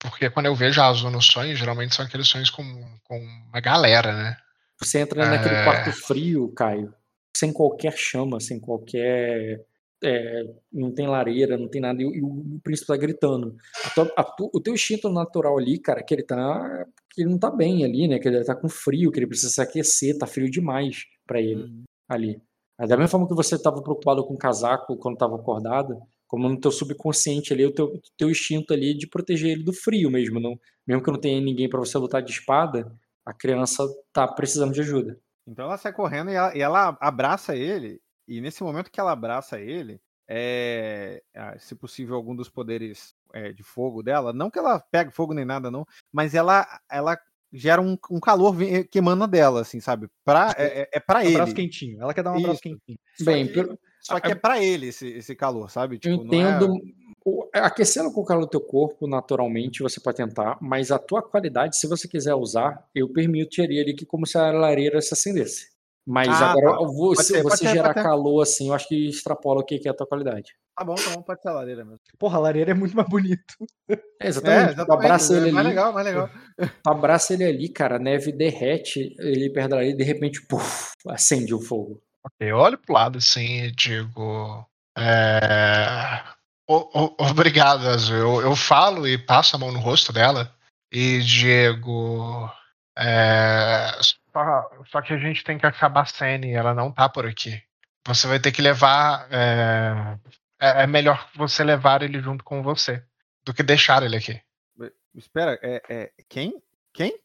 Porque 0.00 0.30
quando 0.30 0.46
eu 0.46 0.54
vejo 0.54 0.80
a 0.80 0.86
Azul 0.86 1.10
no 1.10 1.20
sonho, 1.20 1.56
geralmente 1.56 1.94
são 1.94 2.04
aqueles 2.04 2.28
sonhos 2.28 2.50
com, 2.50 2.62
com 3.04 3.18
uma 3.48 3.60
galera, 3.60 4.12
né? 4.12 4.36
Você 4.80 5.00
entra 5.00 5.24
é... 5.24 5.28
naquele 5.28 5.64
quarto 5.64 5.92
frio, 5.92 6.52
Caio, 6.54 6.94
sem 7.38 7.52
qualquer 7.52 7.96
chama, 7.96 8.40
sem 8.40 8.58
qualquer. 8.58 9.64
É, 10.02 10.44
não 10.72 10.92
tem 10.92 11.08
lareira, 11.08 11.56
não 11.58 11.68
tem 11.68 11.80
nada, 11.80 12.00
e, 12.00 12.04
e 12.04 12.22
o, 12.22 12.60
príncipe 12.62 12.86
tá 12.86 12.96
gritando. 12.96 13.56
A 13.84 13.90
tua, 13.90 14.12
a 14.16 14.24
tu, 14.24 14.50
o 14.54 14.60
teu 14.60 14.74
instinto 14.74 15.08
natural 15.08 15.58
ali, 15.58 15.78
cara, 15.78 16.02
que 16.02 16.14
ele 16.14 16.22
tá. 16.22 16.86
que 17.12 17.22
ele 17.22 17.30
não 17.30 17.38
tá 17.38 17.50
bem 17.50 17.84
ali, 17.84 18.08
né? 18.08 18.18
Que 18.18 18.28
ele 18.28 18.44
tá 18.44 18.54
com 18.54 18.68
frio, 18.68 19.10
que 19.10 19.18
ele 19.18 19.26
precisa 19.26 19.52
se 19.52 19.60
aquecer, 19.60 20.16
tá 20.18 20.26
frio 20.26 20.50
demais 20.50 21.04
para 21.26 21.40
ele 21.40 21.62
uhum. 21.62 21.84
ali. 22.08 22.40
Da 22.78 22.96
mesma 22.96 23.08
forma 23.08 23.26
que 23.26 23.34
você 23.34 23.56
estava 23.56 23.82
preocupado 23.82 24.24
com 24.24 24.34
o 24.34 24.38
casaco 24.38 24.96
quando 24.96 25.14
estava 25.14 25.34
acordado, 25.34 26.00
como 26.28 26.48
no 26.48 26.60
teu 26.60 26.70
subconsciente 26.70 27.52
ali, 27.52 27.66
o 27.66 27.72
teu, 27.72 28.00
teu 28.16 28.30
instinto 28.30 28.72
ali 28.72 28.96
de 28.96 29.08
proteger 29.08 29.50
ele 29.50 29.64
do 29.64 29.72
frio 29.72 30.10
mesmo. 30.10 30.38
Não, 30.38 30.56
mesmo 30.86 31.02
que 31.02 31.10
não 31.10 31.18
tenha 31.18 31.40
ninguém 31.40 31.68
para 31.68 31.80
você 31.80 31.98
lutar 31.98 32.22
de 32.22 32.30
espada, 32.30 32.92
a 33.26 33.32
criança 33.34 33.84
tá 34.12 34.28
precisando 34.28 34.72
de 34.72 34.80
ajuda. 34.80 35.18
Então 35.48 35.64
ela 35.64 35.78
sai 35.78 35.92
correndo 35.92 36.30
e 36.30 36.34
ela, 36.34 36.56
e 36.56 36.60
ela 36.60 36.98
abraça 37.00 37.56
ele, 37.56 38.00
e 38.26 38.40
nesse 38.40 38.62
momento 38.62 38.90
que 38.90 39.00
ela 39.00 39.12
abraça 39.12 39.58
ele, 39.58 39.98
é, 40.28 41.22
se 41.58 41.74
possível, 41.74 42.14
algum 42.14 42.36
dos 42.36 42.50
poderes 42.50 43.14
é, 43.32 43.50
de 43.50 43.62
fogo 43.62 44.02
dela, 44.02 44.32
não 44.32 44.50
que 44.50 44.58
ela 44.58 44.78
pegue 44.78 45.10
fogo 45.10 45.32
nem 45.32 45.46
nada, 45.46 45.70
não, 45.70 45.86
mas 46.12 46.34
ela, 46.34 46.66
ela 46.90 47.18
gera 47.50 47.80
um, 47.80 47.96
um 48.10 48.20
calor 48.20 48.54
que 48.90 48.98
emana 48.98 49.26
dela, 49.26 49.62
assim, 49.62 49.80
sabe? 49.80 50.10
Pra, 50.22 50.54
é, 50.58 50.82
é, 50.82 50.88
é 50.92 51.00
pra 51.00 51.20
um 51.20 51.22
ele. 51.22 51.34
abraço 51.36 51.54
quentinho. 51.54 52.02
Ela 52.02 52.12
quer 52.12 52.22
dar 52.22 52.32
um 52.32 52.38
abraço 52.38 52.60
quentinho. 52.60 52.98
Bem, 53.20 53.46
só 53.46 53.52
que, 53.52 53.78
só 54.00 54.20
que 54.20 54.32
é 54.32 54.34
pra 54.34 54.62
ele 54.62 54.88
esse, 54.88 55.08
esse 55.08 55.34
calor, 55.34 55.70
sabe? 55.70 55.98
Tipo, 55.98 56.26
entendo. 56.26 56.66
É... 56.66 57.07
Aquecendo 57.52 58.12
com 58.12 58.20
o 58.20 58.24
calor 58.24 58.42
do 58.42 58.50
teu 58.50 58.60
corpo, 58.60 59.06
naturalmente, 59.06 59.82
você 59.82 60.00
pode 60.00 60.16
tentar, 60.16 60.58
mas 60.60 60.90
a 60.90 60.98
tua 60.98 61.22
qualidade, 61.22 61.76
se 61.76 61.86
você 61.86 62.06
quiser 62.06 62.34
usar, 62.34 62.86
eu 62.94 63.12
permitiria 63.12 63.82
ali 63.82 63.94
que 63.94 64.06
como 64.06 64.26
se 64.26 64.38
a 64.38 64.50
lareira 64.52 65.00
se 65.00 65.14
acendesse. 65.14 65.68
Mas 66.10 66.28
ah, 66.28 66.52
agora, 66.52 66.78
tá. 66.78 66.86
você, 66.86 67.34
ser, 67.34 67.42
você 67.42 67.68
gerar 67.68 67.92
calor 67.92 68.40
assim, 68.40 68.68
eu 68.68 68.74
acho 68.74 68.88
que 68.88 69.10
extrapola 69.10 69.60
o 69.60 69.64
que 69.64 69.78
é 69.86 69.90
a 69.90 69.94
tua 69.94 70.06
qualidade. 70.06 70.54
Tá 70.74 70.82
bom, 70.82 70.94
tá 70.94 71.10
bom, 71.10 71.20
pode 71.20 71.42
ser 71.42 71.48
a 71.48 71.52
lareira 71.52 71.84
mesmo. 71.84 72.00
Porra, 72.18 72.38
a 72.38 72.40
lareira 72.40 72.70
é 72.70 72.74
muito 72.74 72.96
mais 72.96 73.06
bonito. 73.08 73.54
É, 74.18 74.28
exatamente. 74.28 74.70
É, 74.70 74.72
exatamente. 74.72 74.86
Tu 74.86 74.92
abraça 74.92 75.36
ele 75.36 75.48
é 75.50 75.52
mais 75.52 75.66
legal, 75.66 75.92
mais 75.92 76.06
legal. 76.06 76.30
Tu 76.56 76.88
abraça 76.90 77.34
ele 77.34 77.44
ali, 77.44 77.68
cara, 77.68 77.96
a 77.96 77.98
neve 77.98 78.32
derrete 78.32 79.14
ele 79.18 79.50
perto 79.50 79.70
da 79.70 79.84
e 79.84 79.94
de 79.94 80.02
repente, 80.02 80.40
puf, 80.46 80.92
acende 81.08 81.52
o 81.52 81.60
fogo. 81.60 82.00
Ok, 82.24 82.50
eu 82.50 82.56
olho 82.56 82.78
pro 82.78 82.94
lado 82.94 83.18
assim 83.18 83.64
e 83.64 83.72
digo. 83.72 84.66
É... 84.96 86.22
O, 86.68 86.76
o, 86.76 87.30
obrigado, 87.30 87.88
Azul. 87.88 88.16
Eu, 88.16 88.40
eu 88.42 88.56
falo 88.56 89.08
e 89.08 89.16
passo 89.16 89.56
a 89.56 89.58
mão 89.58 89.72
no 89.72 89.78
rosto 89.78 90.12
dela 90.12 90.54
e 90.92 91.20
digo. 91.20 92.50
É... 92.96 93.90
Só, 94.02 94.70
só 94.90 95.00
que 95.00 95.14
a 95.14 95.18
gente 95.18 95.42
tem 95.42 95.58
que 95.58 95.64
acabar 95.64 96.02
a 96.02 96.06
cena 96.06 96.44
e 96.44 96.52
ela 96.52 96.74
não 96.74 96.92
tá 96.92 97.08
por 97.08 97.26
aqui. 97.26 97.62
Você 98.06 98.26
vai 98.26 98.38
ter 98.38 98.52
que 98.52 98.60
levar. 98.60 99.26
É, 99.30 100.18
é, 100.60 100.82
é 100.82 100.86
melhor 100.86 101.26
você 101.34 101.64
levar 101.64 102.02
ele 102.02 102.20
junto 102.20 102.44
com 102.44 102.62
você 102.62 103.02
do 103.44 103.54
que 103.54 103.62
deixar 103.62 104.02
ele 104.02 104.16
aqui. 104.16 104.38
Espera, 105.14 105.58
é, 105.62 105.82
é 105.88 106.12
quem? 106.28 106.62
Quem? 106.92 107.18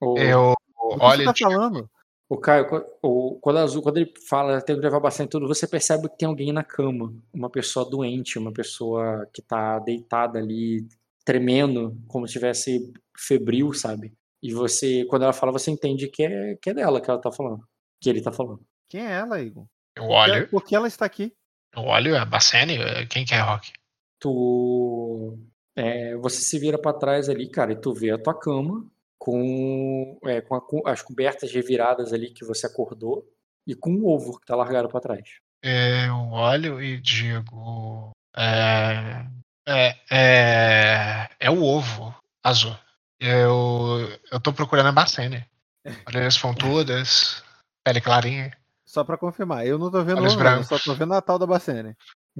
Eu. 0.00 0.54
O 0.78 0.98
que 0.98 1.04
olha, 1.04 1.24
você 1.24 1.44
tá 1.44 1.50
falando? 1.50 1.90
O 2.28 2.36
Caio, 2.36 2.66
o, 3.02 3.38
quando, 3.40 3.58
Azul, 3.58 3.82
quando 3.82 3.98
ele 3.98 4.12
fala 4.28 4.60
tem 4.60 4.74
que 4.74 4.82
levar 4.82 4.98
bastante 4.98 5.30
tudo, 5.30 5.46
você 5.46 5.66
percebe 5.66 6.08
que 6.08 6.18
tem 6.18 6.26
alguém 6.26 6.52
na 6.52 6.64
cama, 6.64 7.14
uma 7.32 7.48
pessoa 7.48 7.88
doente, 7.88 8.38
uma 8.38 8.52
pessoa 8.52 9.28
que 9.32 9.40
tá 9.40 9.78
deitada 9.78 10.38
ali, 10.38 10.88
tremendo, 11.24 11.96
como 12.08 12.26
se 12.26 12.32
tivesse 12.32 12.92
febril, 13.16 13.72
sabe? 13.72 14.12
E 14.42 14.52
você, 14.52 15.04
quando 15.04 15.22
ela 15.22 15.32
fala, 15.32 15.52
você 15.52 15.70
entende 15.70 16.08
que 16.08 16.24
é, 16.24 16.56
que 16.60 16.70
é 16.70 16.74
dela 16.74 17.00
que 17.00 17.08
ela 17.08 17.20
tá 17.20 17.30
falando, 17.30 17.62
que 18.00 18.10
ele 18.10 18.20
tá 18.20 18.32
falando. 18.32 18.60
Quem 18.88 19.06
é 19.06 19.12
ela, 19.12 19.40
Igor? 19.40 19.66
Eu 19.96 20.08
olho. 20.08 20.48
Por 20.48 20.64
que 20.64 20.74
ela 20.74 20.88
está 20.88 21.06
aqui? 21.06 21.32
Eu 21.74 21.84
olho 21.84 22.16
a 22.16 22.24
Bacene. 22.24 22.78
Quem 23.08 23.24
que 23.24 23.34
é 23.34 23.40
Rock? 23.40 23.72
Tu. 24.20 25.38
É, 25.76 26.16
você 26.16 26.40
se 26.40 26.58
vira 26.58 26.78
para 26.78 26.96
trás 26.96 27.28
ali, 27.28 27.48
cara, 27.48 27.72
e 27.72 27.80
tu 27.80 27.92
vê 27.92 28.10
a 28.10 28.18
tua 28.18 28.34
cama 28.38 28.86
com, 29.26 30.16
é, 30.22 30.40
com, 30.40 30.54
a, 30.54 30.60
com, 30.60 30.86
as 30.86 31.02
cobertas 31.02 31.52
reviradas 31.52 32.12
ali 32.12 32.32
que 32.32 32.44
você 32.44 32.64
acordou 32.64 33.28
e 33.66 33.74
com 33.74 33.90
o 33.90 34.06
ovo 34.08 34.38
que 34.38 34.46
tá 34.46 34.54
largado 34.54 34.88
para 34.88 35.00
trás. 35.00 35.40
Eu 35.60 36.14
olho 36.30 36.80
e 36.80 37.00
digo. 37.00 38.12
É, 38.36 39.26
é, 39.66 39.96
é, 40.08 41.28
é 41.40 41.50
o 41.50 41.60
ovo 41.60 42.14
azul. 42.40 42.76
Eu, 43.18 44.08
eu 44.30 44.38
tô 44.38 44.52
procurando 44.52 44.90
a 44.90 44.92
Bacene. 44.92 45.44
Orelhas 46.06 46.38
pontudas, 46.38 47.42
pele 47.82 48.00
clarinha. 48.00 48.56
Só 48.84 49.02
pra 49.02 49.18
confirmar, 49.18 49.66
eu 49.66 49.76
não 49.76 49.90
tô 49.90 50.04
vendo 50.04 50.22
o 50.22 50.24
ovo, 50.24 50.40
eu 50.40 50.62
só 50.62 50.78
tô 50.78 50.94
vendo 50.94 51.14
a 51.14 51.20
tal 51.20 51.36
da 51.36 51.46
Bacene. 51.46 51.96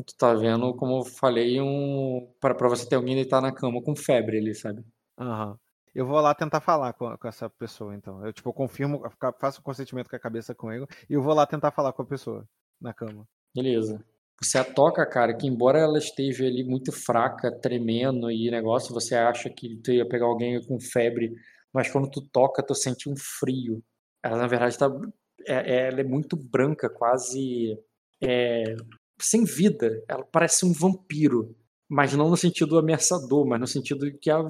Tu 0.07 0.15
tá 0.17 0.35
vendo, 0.35 0.73
como 0.77 1.01
eu 1.01 1.05
falei, 1.05 1.61
um. 1.61 2.33
Pra, 2.41 2.55
pra 2.55 2.69
você 2.69 2.89
ter 2.89 2.95
alguém 2.95 3.17
deitar 3.17 3.41
na 3.41 3.53
cama 3.53 3.83
com 3.83 3.97
febre 3.97 4.39
ali, 4.39 4.55
sabe? 4.55 4.85
Aham. 5.19 5.51
Uhum. 5.51 5.66
Eu 5.97 6.05
vou 6.05 6.21
lá 6.21 6.35
tentar 6.35 6.61
falar 6.61 6.93
com, 6.93 7.17
com, 7.17 7.27
essa 7.27 7.49
pessoa, 7.49 7.97
então. 7.97 8.25
Eu, 8.25 8.31
tipo, 8.31 8.53
confirmo, 8.53 9.03
faço 9.41 9.61
o 9.61 9.63
consentimento 9.63 10.11
com 10.11 10.17
a 10.17 10.19
cabeça 10.21 10.55
com 10.55 10.71
ele 10.71 10.87
e 11.09 11.15
eu 11.15 11.23
vou 11.23 11.33
lá 11.33 11.47
tentar 11.47 11.71
falar 11.71 11.91
com 11.95 12.03
a 12.03 12.07
pessoa 12.07 12.47
na 12.79 12.93
cama. 12.93 13.27
Beleza. 13.55 14.05
Você 14.43 14.59
a 14.59 14.65
toca, 14.65 15.07
cara, 15.07 15.35
que 15.35 15.47
embora 15.47 15.79
ela 15.79 15.97
esteja 15.97 16.45
ali 16.45 16.63
muito 16.63 16.93
fraca, 16.93 17.51
tremendo 17.51 18.31
e 18.31 18.51
negócio, 18.51 18.93
você 18.93 19.15
acha 19.15 19.49
que 19.49 19.77
tu 19.83 19.91
ia 19.91 20.07
pegar 20.07 20.27
alguém 20.27 20.63
com 20.67 20.79
febre, 20.79 21.35
mas 21.73 21.91
quando 21.91 22.11
tu 22.11 22.21
toca, 22.21 22.63
tu 22.63 22.75
sente 22.75 23.09
um 23.09 23.15
frio. 23.17 23.83
Ela, 24.23 24.37
na 24.37 24.47
verdade, 24.47 24.77
tá, 24.77 24.91
é, 25.47 25.55
é 25.55 25.89
ela 25.89 26.03
é 26.03 26.05
muito 26.05 26.37
branca, 26.37 26.91
quase 26.91 27.75
é, 28.23 28.65
sem 29.19 29.45
vida. 29.45 30.05
Ela 30.07 30.27
parece 30.31 30.67
um 30.67 30.75
vampiro, 30.75 31.57
mas 31.89 32.13
não 32.13 32.29
no 32.29 32.37
sentido 32.37 32.79
ameaçador, 32.79 33.47
mas 33.47 33.59
no 33.59 33.67
sentido 33.67 34.07
que, 34.21 34.31
a, 34.31 34.45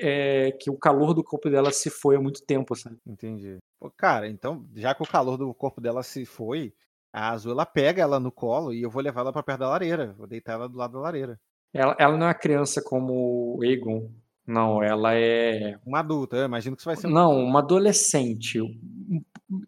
é, 0.00 0.52
que 0.52 0.70
o 0.70 0.78
calor 0.78 1.14
do 1.14 1.22
corpo 1.22 1.50
dela 1.50 1.70
se 1.70 1.90
foi 1.90 2.16
há 2.16 2.20
muito 2.20 2.42
tempo, 2.44 2.74
sabe? 2.74 2.96
Entendi. 3.06 3.58
Pô, 3.78 3.90
cara, 3.90 4.28
então, 4.28 4.66
já 4.74 4.94
que 4.94 5.02
o 5.02 5.06
calor 5.06 5.36
do 5.36 5.52
corpo 5.54 5.80
dela 5.80 6.02
se 6.02 6.24
foi, 6.24 6.74
a 7.12 7.30
Azul 7.30 7.52
ela 7.52 7.66
pega 7.66 8.02
ela 8.02 8.20
no 8.20 8.30
colo 8.30 8.72
e 8.72 8.82
eu 8.82 8.90
vou 8.90 9.02
levar 9.02 9.22
ela 9.22 9.32
para 9.32 9.42
perto 9.42 9.60
da 9.60 9.68
lareira. 9.68 10.14
Vou 10.16 10.26
deitar 10.26 10.52
ela 10.54 10.68
do 10.68 10.76
lado 10.76 10.92
da 10.94 11.00
lareira. 11.00 11.40
Ela, 11.72 11.96
ela 11.98 12.16
não 12.16 12.26
é 12.26 12.28
uma 12.28 12.34
criança 12.34 12.82
como 12.82 13.56
o 13.58 13.64
Egon. 13.64 14.10
Não, 14.46 14.82
ela 14.82 15.14
é. 15.14 15.78
Uma 15.86 16.00
adulta, 16.00 16.36
eu 16.36 16.44
imagino 16.44 16.74
que 16.74 16.80
isso 16.80 16.88
vai 16.88 16.96
ser. 16.96 17.06
Não, 17.06 17.38
uma 17.38 17.60
adolescente. 17.60 18.58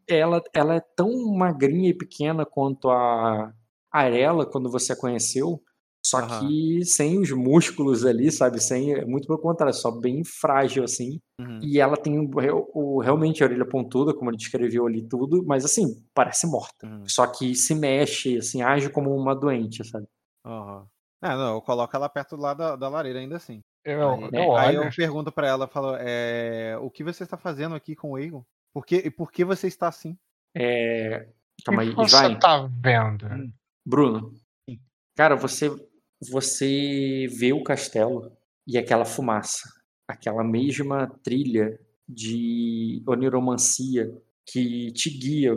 Ela, 0.09 0.43
ela 0.53 0.77
é 0.77 0.81
tão 0.97 1.11
magrinha 1.35 1.91
e 1.91 1.95
pequena 1.95 2.45
quanto 2.45 2.91
a 2.91 3.53
Arela 3.91 4.45
quando 4.45 4.71
você 4.71 4.93
a 4.93 4.97
conheceu. 4.97 5.63
Só 6.05 6.21
uhum. 6.21 6.49
que 6.49 6.85
sem 6.85 7.21
os 7.21 7.31
músculos 7.31 8.05
ali, 8.05 8.31
sabe? 8.33 8.61
Sem, 8.61 8.93
é 8.93 9.05
muito 9.05 9.27
pelo 9.27 9.39
contrário, 9.39 9.73
só 9.73 9.91
bem 9.91 10.25
frágil, 10.25 10.83
assim. 10.83 11.21
Uhum. 11.41 11.61
E 11.63 11.81
ela 11.81 11.97
tem 11.97 12.19
o, 12.19 12.29
o, 12.75 13.01
realmente 13.01 13.43
a 13.43 13.47
orelha 13.47 13.65
pontuda, 13.65 14.13
como 14.13 14.29
ele 14.29 14.37
descreveu 14.37 14.85
ali 14.85 15.07
tudo, 15.07 15.45
mas 15.47 15.65
assim, 15.65 16.05
parece 16.13 16.47
morta. 16.47 16.87
Uhum. 16.87 17.05
Só 17.07 17.27
que 17.29 17.55
se 17.55 17.75
mexe, 17.75 18.39
assim, 18.39 18.63
age 18.63 18.91
como 18.91 19.15
uma 19.15 19.35
doente, 19.35 19.85
sabe? 19.85 20.07
Uhum. 20.45 20.85
É, 21.23 21.29
não, 21.29 21.55
eu 21.55 21.63
coloco 21.63 21.95
ela 21.95 22.09
perto 22.09 22.37
do 22.37 22.43
lado 22.43 22.59
da, 22.59 22.75
da 22.75 22.89
lareira 22.89 23.21
ainda 23.21 23.37
assim. 23.37 23.61
Eu, 23.85 24.13
aí, 24.13 24.31
eu, 24.33 24.57
aí 24.57 24.75
eu 24.75 24.91
pergunto 24.91 25.31
para 25.31 25.47
ela, 25.47 25.69
falo, 25.69 25.95
é, 26.01 26.77
o 26.81 26.91
que 26.91 27.05
você 27.05 27.23
está 27.23 27.37
fazendo 27.37 27.77
aqui 27.77 27.95
com 27.95 28.11
o 28.11 28.19
Egon? 28.19 28.45
Por 28.75 28.85
que, 28.85 29.09
por 29.09 29.31
que 29.31 29.45
você 29.45 29.69
está 29.69 29.87
assim? 29.87 30.17
É... 30.57 31.29
Calma 31.65 31.83
aí, 31.83 31.91
você 31.91 32.17
vai. 32.17 32.39
tá 32.39 32.69
vendo? 32.81 33.53
Bruno, 33.87 34.33
cara, 35.17 35.37
você 35.37 35.71
você 36.31 37.27
vê 37.29 37.53
o 37.53 37.65
castelo 37.65 38.31
e 38.67 38.79
aquela 38.79 39.05
fumaça, 39.05 39.69
aquela 40.07 40.45
mesma 40.45 41.09
trilha 41.23 41.81
de 42.09 43.03
oniromancia 43.07 44.13
que 44.47 44.93
te 44.93 45.11
guia 45.11 45.53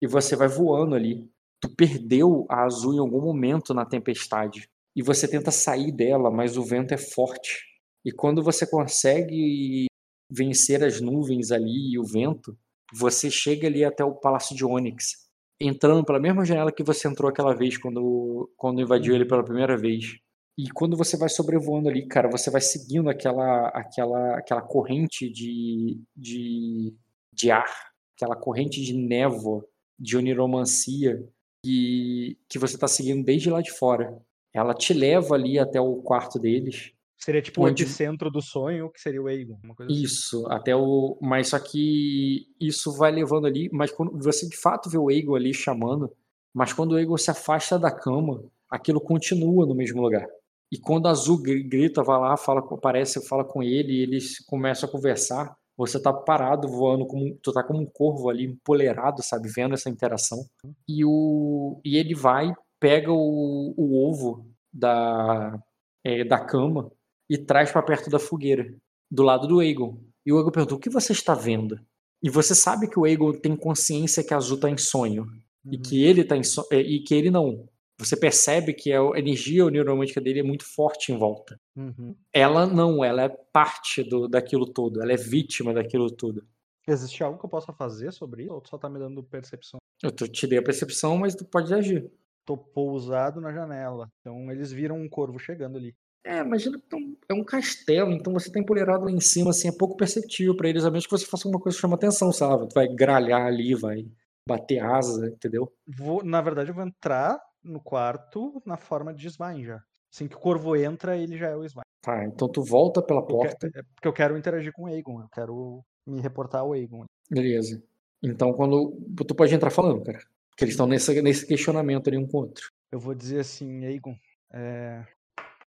e 0.00 0.06
você 0.06 0.36
vai 0.36 0.48
voando 0.48 0.94
ali. 0.94 1.28
Tu 1.60 1.68
perdeu 1.74 2.46
a 2.48 2.64
azul 2.64 2.94
em 2.94 2.98
algum 2.98 3.20
momento 3.20 3.74
na 3.74 3.84
tempestade 3.84 4.68
e 4.94 5.02
você 5.02 5.26
tenta 5.26 5.50
sair 5.50 5.90
dela, 5.90 6.30
mas 6.30 6.56
o 6.56 6.62
vento 6.62 6.92
é 6.92 6.98
forte. 6.98 7.64
E 8.04 8.12
quando 8.12 8.42
você 8.42 8.66
consegue 8.66 9.86
vencer 10.30 10.84
as 10.84 11.00
nuvens 11.00 11.50
ali 11.50 11.92
e 11.92 11.98
o 11.98 12.04
vento, 12.04 12.56
você 12.92 13.30
chega 13.30 13.66
ali 13.66 13.84
até 13.84 14.04
o 14.04 14.14
Palácio 14.14 14.54
de 14.54 14.64
Onyx 14.64 15.23
entrando 15.60 16.04
pela 16.04 16.20
mesma 16.20 16.44
janela 16.44 16.72
que 16.72 16.82
você 16.82 17.08
entrou 17.08 17.30
aquela 17.30 17.54
vez 17.54 17.78
quando, 17.78 18.50
quando 18.56 18.80
invadiu 18.80 19.14
ele 19.14 19.24
pela 19.24 19.44
primeira 19.44 19.76
vez. 19.76 20.16
E 20.56 20.70
quando 20.70 20.96
você 20.96 21.16
vai 21.16 21.28
sobrevoando 21.28 21.88
ali, 21.88 22.06
cara, 22.06 22.30
você 22.30 22.50
vai 22.50 22.60
seguindo 22.60 23.10
aquela 23.10 23.68
aquela 23.68 24.38
aquela 24.38 24.62
corrente 24.62 25.28
de, 25.28 26.00
de, 26.16 26.94
de 27.32 27.50
ar, 27.50 27.72
aquela 28.16 28.36
corrente 28.36 28.80
de 28.80 28.94
névoa, 28.94 29.66
de 29.98 30.16
oniromancia 30.16 31.18
que, 31.64 32.38
que 32.48 32.58
você 32.58 32.76
está 32.76 32.86
seguindo 32.86 33.24
desde 33.24 33.50
lá 33.50 33.60
de 33.60 33.72
fora. 33.72 34.16
Ela 34.52 34.74
te 34.74 34.94
leva 34.94 35.34
ali 35.34 35.58
até 35.58 35.80
o 35.80 35.96
quarto 35.96 36.38
deles. 36.38 36.92
Seria 37.24 37.40
tipo 37.40 37.62
onde... 37.62 37.82
o 37.82 37.86
epicentro 37.86 38.30
do 38.30 38.42
sonho, 38.42 38.90
que 38.90 39.00
seria 39.00 39.22
o 39.22 39.26
Aegon. 39.26 39.58
Assim. 39.64 39.86
isso, 39.88 40.46
assim. 40.46 40.56
até 40.56 40.76
o. 40.76 41.16
Mas 41.22 41.48
só 41.48 41.58
que 41.58 42.46
isso 42.60 42.92
vai 42.98 43.10
levando 43.10 43.46
ali. 43.46 43.70
Mas 43.72 43.90
quando 43.90 44.22
você 44.22 44.46
de 44.46 44.54
fato 44.54 44.90
vê 44.90 44.98
o 44.98 45.08
Aegon 45.08 45.34
ali 45.34 45.54
chamando, 45.54 46.12
mas 46.52 46.74
quando 46.74 46.92
o 46.92 46.96
Aegon 46.96 47.16
se 47.16 47.30
afasta 47.30 47.78
da 47.78 47.90
cama, 47.90 48.44
aquilo 48.70 49.00
continua 49.00 49.64
no 49.64 49.74
mesmo 49.74 50.02
lugar. 50.02 50.26
E 50.70 50.78
quando 50.78 51.06
a 51.06 51.12
Azul 51.12 51.40
grita, 51.40 52.02
vai 52.02 52.20
lá, 52.20 52.36
fala, 52.36 52.60
aparece, 52.60 53.26
fala 53.26 53.42
com 53.42 53.62
ele, 53.62 53.94
e 53.94 54.02
eles 54.02 54.44
começam 54.44 54.86
a 54.86 54.92
conversar. 54.92 55.56
Você 55.78 55.98
tá 55.98 56.12
parado 56.12 56.68
voando 56.68 57.06
como 57.06 57.38
tu 57.42 57.54
tá 57.54 57.64
como 57.64 57.80
um 57.80 57.86
corvo 57.86 58.28
ali 58.28 58.44
empolerado, 58.44 59.22
sabe, 59.22 59.48
vendo 59.48 59.72
essa 59.72 59.88
interação. 59.88 60.44
E 60.86 61.02
o 61.06 61.80
e 61.82 61.96
ele 61.96 62.14
vai, 62.14 62.52
pega 62.78 63.10
o, 63.10 63.72
o 63.78 64.06
ovo 64.06 64.46
da 64.70 65.58
é, 66.04 66.22
da 66.22 66.38
cama 66.38 66.92
e 67.34 67.38
traz 67.38 67.72
para 67.72 67.82
perto 67.82 68.08
da 68.08 68.18
fogueira, 68.18 68.72
do 69.10 69.22
lado 69.22 69.48
do 69.48 69.60
Aegon. 69.60 69.98
E 70.24 70.32
o 70.32 70.36
Aegon 70.36 70.50
pergunta: 70.50 70.74
"O 70.74 70.78
que 70.78 70.90
você 70.90 71.12
está 71.12 71.34
vendo?" 71.34 71.80
E 72.22 72.30
você 72.30 72.54
sabe 72.54 72.88
que 72.88 72.98
o 72.98 73.04
Aegon 73.04 73.32
tem 73.32 73.56
consciência 73.56 74.24
que 74.24 74.32
a 74.32 74.36
Azul 74.36 74.58
tá 74.58 74.70
em 74.70 74.78
sonho 74.78 75.24
uhum. 75.24 75.72
e 75.72 75.78
que 75.78 76.02
ele 76.02 76.24
tá 76.24 76.36
em 76.36 76.42
so... 76.42 76.66
É, 76.72 76.80
e 76.80 77.00
que 77.00 77.14
ele 77.14 77.30
não 77.30 77.68
você 77.98 78.16
percebe 78.16 78.74
que 78.74 78.92
a 78.92 79.00
energia 79.16 79.70
neuromântica 79.70 80.20
dele 80.20 80.40
é 80.40 80.42
muito 80.42 80.64
forte 80.64 81.12
em 81.12 81.16
volta. 81.16 81.58
Uhum. 81.76 82.14
Ela 82.32 82.66
não, 82.66 83.04
ela 83.04 83.22
é 83.22 83.28
parte 83.28 84.02
do, 84.02 84.26
daquilo 84.26 84.66
tudo, 84.66 85.00
ela 85.00 85.12
é 85.12 85.16
vítima 85.16 85.72
daquilo 85.72 86.10
tudo. 86.10 86.44
Existe 86.86 87.22
algo 87.22 87.38
que 87.38 87.46
eu 87.46 87.50
possa 87.50 87.72
fazer 87.72 88.12
sobre 88.12 88.44
isso 88.44 88.52
ou 88.52 88.60
tu 88.60 88.68
só 88.68 88.78
tá 88.78 88.90
me 88.90 88.98
dando 88.98 89.22
percepção? 89.22 89.78
Eu 90.02 90.10
te 90.10 90.46
dei 90.46 90.58
a 90.58 90.62
percepção, 90.62 91.16
mas 91.16 91.34
tu 91.34 91.44
pode 91.44 91.72
agir. 91.72 92.10
Tô 92.44 92.58
pousado 92.58 93.40
na 93.40 93.52
janela, 93.52 94.10
então 94.20 94.50
eles 94.50 94.70
viram 94.70 95.00
um 95.00 95.08
corvo 95.08 95.38
chegando 95.38 95.78
ali. 95.78 95.94
É, 96.24 96.38
imagina 96.38 96.78
que 96.78 97.16
é 97.28 97.34
um 97.34 97.44
castelo, 97.44 98.10
então 98.10 98.32
você 98.32 98.50
tá 98.50 98.58
empoleirado 98.58 99.04
lá 99.04 99.10
em 99.10 99.20
cima, 99.20 99.50
assim, 99.50 99.68
é 99.68 99.72
pouco 99.72 99.94
perceptível 99.94 100.56
para 100.56 100.70
eles, 100.70 100.84
a 100.84 100.90
menos 100.90 101.06
que 101.06 101.10
você 101.10 101.26
faça 101.26 101.46
alguma 101.46 101.62
coisa 101.62 101.76
que 101.76 101.82
chama 101.82 101.96
atenção, 101.96 102.32
sabe? 102.32 102.66
Tu 102.68 102.74
vai 102.74 102.88
gralhar 102.88 103.46
ali, 103.46 103.74
vai 103.74 104.06
bater 104.48 104.78
asa, 104.78 105.28
entendeu? 105.28 105.70
Vou, 105.86 106.24
na 106.24 106.40
verdade, 106.40 106.70
eu 106.70 106.74
vou 106.74 106.84
entrar 106.84 107.38
no 107.62 107.78
quarto 107.78 108.62
na 108.64 108.78
forma 108.78 109.12
de 109.12 109.26
Svain 109.26 109.64
já. 109.64 109.82
Assim 110.12 110.26
que 110.26 110.36
o 110.36 110.40
corvo 110.40 110.74
entra, 110.76 111.16
ele 111.16 111.36
já 111.36 111.48
é 111.48 111.56
o 111.56 111.64
Svain. 111.64 111.84
Tá, 112.00 112.24
então 112.24 112.48
tu 112.48 112.62
volta 112.62 113.02
pela 113.02 113.24
porta. 113.26 113.66
é 113.66 113.82
porque 113.94 114.08
eu 114.08 114.12
quero 114.12 114.38
interagir 114.38 114.72
com 114.72 114.84
o 114.84 114.86
Aegon, 114.86 115.22
eu 115.22 115.28
quero 115.28 115.84
me 116.06 116.20
reportar 116.20 116.62
ao 116.62 116.72
Aegon. 116.72 117.04
Beleza. 117.30 117.82
Então 118.22 118.52
quando. 118.52 118.92
Tu 119.26 119.34
pode 119.34 119.54
entrar 119.54 119.70
falando, 119.70 120.02
cara. 120.04 120.20
Porque 120.50 120.64
eles 120.64 120.74
estão 120.74 120.86
nesse, 120.86 121.20
nesse 121.20 121.46
questionamento 121.46 122.08
ali 122.08 122.16
um 122.16 122.26
com 122.26 122.38
o 122.38 122.40
outro. 122.42 122.70
Eu 122.92 123.00
vou 123.00 123.14
dizer 123.14 123.40
assim, 123.40 123.84
Aegon, 123.86 124.16
é, 124.52 125.04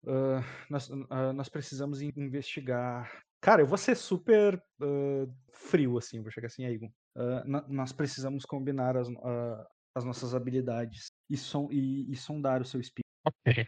uh, 0.06 0.44
nós, 0.70 0.90
uh, 0.90 1.34
nós 1.34 1.50
precisamos 1.50 2.02
investigar. 2.02 3.12
Cara, 3.42 3.62
eu 3.62 3.68
vou 3.68 3.78
ser 3.78 3.96
super 3.96 4.56
uh, 4.82 5.34
frio, 5.52 5.98
assim, 5.98 6.22
vou 6.22 6.32
chegar 6.32 6.48
assim, 6.48 6.66
Aegon. 6.66 6.92
nós 7.68 7.92
precisamos 7.92 8.44
combinar 8.46 8.98
as, 8.98 9.08
as 9.96 10.04
nossas 10.04 10.34
habilidades 10.34 11.12
e, 11.30 11.38
som, 11.38 11.70
e, 11.72 12.12
e 12.12 12.16
sondar 12.16 12.62
o 12.62 12.66
seu 12.66 12.80
espírito. 12.80 13.06
Ok. 13.26 13.66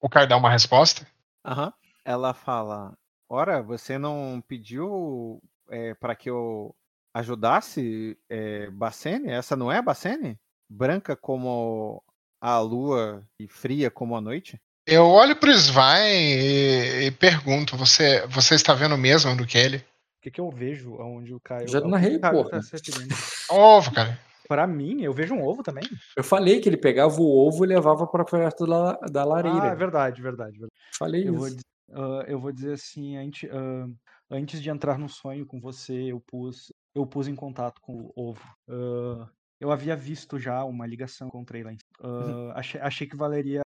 O 0.00 0.08
Kai 0.08 0.26
dá 0.26 0.36
uma 0.36 0.50
resposta? 0.50 1.06
Aham. 1.44 1.66
Uhum. 1.66 1.72
Ela 2.04 2.32
fala: 2.32 2.96
Ora, 3.28 3.62
você 3.62 3.98
não 3.98 4.42
pediu 4.46 5.42
é, 5.70 5.94
para 5.94 6.16
que 6.16 6.30
eu 6.30 6.74
ajudasse 7.12 8.18
é, 8.28 8.70
Bacene? 8.70 9.30
Essa 9.30 9.56
não 9.56 9.70
é 9.70 9.78
a 9.78 9.82
Bacene? 9.82 10.38
Branca 10.68 11.16
como 11.16 12.02
a 12.40 12.58
lua 12.60 13.26
e 13.38 13.48
fria 13.48 13.90
como 13.90 14.16
a 14.16 14.20
noite? 14.20 14.60
Eu 14.90 15.04
olho 15.04 15.36
pro 15.36 15.50
Svain 15.50 16.08
e, 16.10 17.06
e 17.06 17.10
pergunto: 17.10 17.76
você, 17.76 18.26
você 18.26 18.54
está 18.54 18.72
vendo 18.72 18.94
o 18.94 18.98
mesmo 18.98 19.36
do 19.36 19.46
que 19.46 19.58
ele? 19.58 19.76
O 19.76 20.20
que, 20.22 20.30
que 20.30 20.40
eu 20.40 20.50
vejo 20.50 20.96
onde 20.98 21.34
o 21.34 21.38
Caio. 21.40 21.68
Já 21.68 21.80
o 21.80 21.88
narrei, 21.88 22.18
Caio 22.18 22.42
porra. 22.44 22.60
tá? 22.60 23.54
Ovo, 23.54 23.92
cara. 23.92 24.18
Pra 24.48 24.66
mim, 24.66 25.02
eu 25.02 25.12
vejo 25.12 25.34
um 25.34 25.44
ovo 25.44 25.62
também. 25.62 25.84
Eu 26.16 26.24
falei 26.24 26.58
que 26.58 26.68
ele 26.70 26.78
pegava 26.78 27.20
o 27.20 27.46
ovo 27.46 27.64
e 27.64 27.68
levava 27.68 28.06
pra 28.06 28.24
perto 28.24 28.66
da, 28.66 28.92
da 29.12 29.24
lareira. 29.24 29.64
Ah, 29.64 29.72
é 29.72 29.74
verdade, 29.76 30.22
verdade, 30.22 30.52
verdade. 30.52 30.72
Falei 30.98 31.28
Eu 31.28 31.34
isso. 31.34 31.38
vou, 31.38 31.50
diz- 31.50 31.64
ah, 31.92 32.24
eu 32.26 32.40
vou 32.40 32.50
dizer 32.50 32.72
assim, 32.72 33.16
antes, 33.18 33.48
ah, 33.52 33.86
antes 34.30 34.62
de 34.62 34.70
entrar 34.70 34.98
no 34.98 35.08
sonho 35.08 35.44
com 35.44 35.60
você, 35.60 35.92
eu 36.12 36.18
pus, 36.26 36.72
eu 36.94 37.06
pus 37.06 37.28
em 37.28 37.34
contato 37.34 37.78
com 37.82 37.92
o 37.92 38.12
ovo. 38.16 38.42
Ah, 38.70 39.28
eu 39.60 39.70
havia 39.70 39.94
visto 39.94 40.38
já 40.38 40.64
uma 40.64 40.86
ligação 40.86 41.28
com 41.28 41.42
o 41.42 41.44
Trey 41.44 41.62
lá 41.62 41.72
em 41.72 41.76
cima. 41.76 42.08
Uhum. 42.10 42.52
Achei, 42.52 42.80
achei 42.80 43.06
que 43.06 43.16
valeria. 43.16 43.60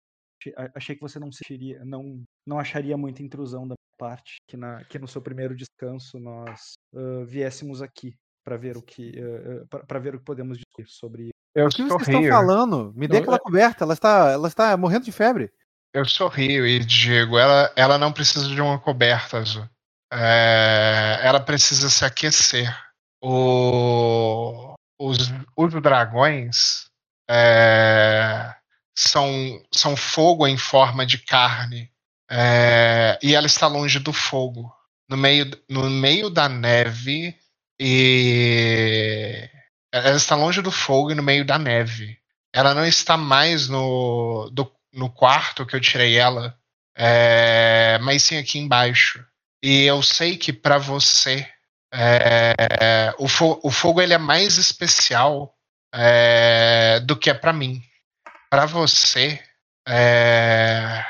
Achei- 0.74 0.96
que 0.96 1.00
você 1.00 1.18
não 1.18 1.30
sentiria, 1.30 1.84
não, 1.84 2.22
não 2.46 2.58
acharia 2.58 2.96
muita 2.96 3.22
intrusão 3.22 3.62
da 3.62 3.74
minha 3.74 3.96
parte 3.98 4.36
que, 4.48 4.56
na, 4.56 4.84
que 4.84 4.98
no 4.98 5.08
seu 5.08 5.22
primeiro 5.22 5.54
descanso 5.54 6.18
nós 6.18 6.72
ah, 6.94 7.24
viéssemos 7.26 7.80
aqui 7.82 8.14
para 8.44 8.56
ver 8.56 8.76
o 8.76 8.82
que 8.82 9.12
para 9.86 10.00
ver 10.00 10.14
o 10.16 10.18
que 10.18 10.24
podemos 10.24 10.58
discutir 10.58 10.88
sobre 10.88 11.30
Eu 11.54 11.66
O 11.66 11.68
que 11.68 11.84
vocês 11.84 12.08
estão 12.08 12.28
falando? 12.28 12.92
Me 12.96 13.06
dê 13.06 13.18
aquela 13.18 13.36
é- 13.36 13.40
coberta, 13.40 13.84
ela 13.84 13.94
está, 13.94 14.30
ela 14.32 14.48
está 14.48 14.76
morrendo 14.76 15.04
de 15.04 15.12
febre. 15.12 15.52
Eu 15.94 16.04
sorrio 16.06 16.66
e 16.66 16.78
digo: 16.78 17.38
ela, 17.38 17.70
ela 17.76 17.98
não 17.98 18.12
precisa 18.12 18.48
de 18.48 18.60
uma 18.60 18.80
coberta 18.80 19.38
azul. 19.38 19.68
É, 20.12 21.20
ela 21.22 21.38
precisa 21.40 21.88
se 21.88 22.04
aquecer. 22.04 22.68
O, 23.22 24.74
os, 24.98 25.18
os 25.56 25.82
dragões 25.82 26.86
é, 27.30 28.54
são, 28.96 29.62
são 29.72 29.96
fogo 29.96 30.46
em 30.46 30.56
forma 30.56 31.04
de 31.06 31.18
carne. 31.18 31.90
É, 32.30 33.18
e 33.22 33.34
ela 33.34 33.46
está 33.46 33.66
longe 33.66 33.98
do 33.98 34.12
fogo. 34.12 34.72
No 35.08 35.16
meio, 35.16 35.50
no 35.68 35.88
meio 35.90 36.30
da 36.30 36.48
neve 36.48 37.36
e. 37.78 39.48
Ela 39.92 40.16
está 40.16 40.34
longe 40.34 40.62
do 40.62 40.70
fogo 40.70 41.10
e 41.10 41.14
no 41.14 41.22
meio 41.22 41.44
da 41.44 41.58
neve. 41.58 42.18
Ela 42.52 42.74
não 42.74 42.86
está 42.86 43.16
mais 43.16 43.68
no, 43.68 44.48
do- 44.50 44.72
no 44.92 45.10
quarto 45.10 45.66
que 45.66 45.76
eu 45.76 45.80
tirei 45.80 46.16
ela, 46.16 46.56
é, 46.96 47.98
mas 48.02 48.22
sim 48.22 48.36
aqui 48.38 48.58
embaixo. 48.58 49.24
E 49.62 49.82
eu 49.84 50.02
sei 50.02 50.36
que 50.36 50.52
para 50.52 50.78
você 50.78 51.46
é, 51.92 53.14
o, 53.18 53.28
fo- 53.28 53.60
o 53.62 53.70
fogo 53.70 54.00
ele 54.00 54.14
é 54.14 54.18
mais 54.18 54.56
especial 54.58 55.54
é, 55.94 57.00
do 57.00 57.16
que 57.16 57.28
é 57.30 57.34
para 57.34 57.52
mim. 57.52 57.82
Para 58.52 58.66
você, 58.66 59.42
é, 59.88 61.02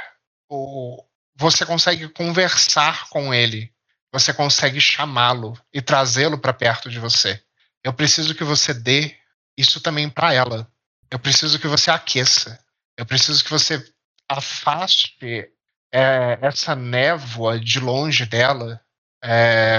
o- 0.48 1.04
você 1.34 1.66
consegue 1.66 2.08
conversar 2.08 3.08
com 3.08 3.34
ele, 3.34 3.74
você 4.12 4.32
consegue 4.32 4.80
chamá-lo 4.80 5.58
e 5.74 5.82
trazê-lo 5.82 6.38
para 6.38 6.52
perto 6.52 6.88
de 6.88 7.00
você. 7.00 7.42
Eu 7.82 7.92
preciso 7.92 8.32
que 8.32 8.44
você 8.44 8.72
dê 8.72 9.16
isso 9.58 9.80
também 9.80 10.08
para 10.08 10.32
ela. 10.32 10.70
Eu 11.10 11.18
preciso 11.18 11.58
que 11.58 11.66
você 11.66 11.90
aqueça. 11.90 12.64
Eu 12.96 13.04
preciso 13.04 13.42
que 13.42 13.50
você 13.50 13.84
afaste 14.28 15.50
é, 15.92 16.38
essa 16.40 16.76
névoa 16.76 17.58
de 17.58 17.80
longe 17.80 18.24
dela 18.24 18.80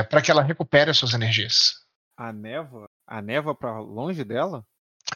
para 0.10 0.22
que 0.22 0.30
ela 0.30 0.44
recupere 0.44 0.92
as 0.92 0.98
suas 0.98 1.14
energias. 1.14 1.76
A 2.18 2.34
névoa? 2.34 2.90
A 3.08 3.22
névoa 3.22 3.56
para 3.56 3.80
longe 3.80 4.26
dela? 4.26 4.66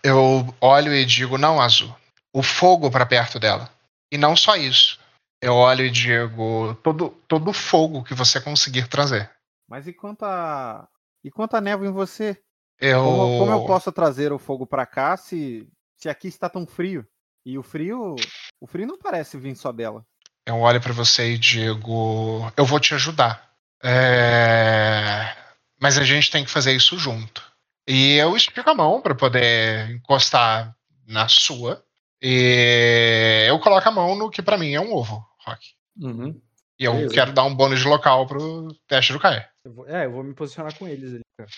Eu 0.01 0.55
olho 0.61 0.93
e 0.95 1.05
digo, 1.05 1.37
não, 1.37 1.59
Azul. 1.61 1.93
O 2.37 2.43
fogo 2.43 2.91
para 2.91 3.03
perto 3.03 3.39
dela. 3.39 3.67
E 4.11 4.17
não 4.17 4.35
só 4.35 4.55
isso. 4.55 4.99
Eu 5.41 5.55
olho 5.55 5.83
e 5.83 5.89
digo, 5.89 6.75
todo, 6.83 7.09
todo 7.27 7.49
o 7.49 7.53
fogo 7.53 8.03
que 8.03 8.13
você 8.13 8.39
conseguir 8.39 8.87
trazer. 8.87 9.27
Mas 9.67 9.87
e 9.87 9.93
quanto 9.93 10.23
a. 10.23 10.87
E 11.23 11.31
quanto 11.31 11.55
a 11.55 11.61
névoa 11.61 11.87
em 11.87 11.91
você? 11.91 12.39
Eu, 12.79 13.03
Como, 13.03 13.39
como 13.39 13.51
eu 13.51 13.65
posso 13.65 13.91
trazer 13.91 14.31
o 14.31 14.37
fogo 14.37 14.67
pra 14.67 14.85
cá 14.85 15.17
se, 15.17 15.67
se 15.95 16.07
aqui 16.07 16.27
está 16.27 16.47
tão 16.47 16.67
frio? 16.67 17.03
E 17.43 17.57
o 17.57 17.63
frio. 17.63 18.15
O 18.61 18.67
frio 18.67 18.85
não 18.85 18.99
parece 18.99 19.35
vir 19.37 19.55
só 19.55 19.71
dela. 19.71 20.05
eu 20.45 20.59
olho 20.59 20.79
para 20.79 20.93
você 20.93 21.33
e 21.33 21.37
digo, 21.39 22.51
eu 22.55 22.65
vou 22.65 22.79
te 22.79 22.93
ajudar. 22.93 23.51
É, 23.83 25.35
Mas 25.81 25.97
a 25.97 26.03
gente 26.03 26.29
tem 26.29 26.45
que 26.45 26.51
fazer 26.51 26.73
isso 26.73 26.99
junto. 26.99 27.43
E 27.87 28.15
eu 28.17 28.35
estico 28.35 28.69
a 28.69 28.75
mão 28.75 29.01
para 29.01 29.15
poder 29.15 29.89
encostar 29.91 30.75
na 31.07 31.27
sua. 31.27 31.83
E 32.21 33.45
eu 33.47 33.59
coloco 33.59 33.87
a 33.87 33.91
mão 33.91 34.15
no 34.15 34.29
que 34.29 34.41
para 34.41 34.57
mim 34.57 34.73
é 34.73 34.81
um 34.81 34.93
ovo, 34.93 35.23
Rock. 35.45 35.67
Uhum. 35.99 36.39
E 36.79 36.83
eu 36.85 36.93
Beleza. 36.93 37.13
quero 37.13 37.33
dar 37.33 37.43
um 37.43 37.55
bônus 37.55 37.79
de 37.79 37.87
local 37.87 38.27
pro 38.27 38.67
teste 38.87 39.13
do 39.13 39.19
Caio. 39.19 39.43
Eu 39.65 39.73
vou- 39.73 39.87
é, 39.87 40.05
eu 40.05 40.11
vou 40.11 40.23
me 40.23 40.33
posicionar 40.33 40.75
com 40.77 40.87
eles 40.87 41.13
ali, 41.13 41.21
cara. 41.37 41.49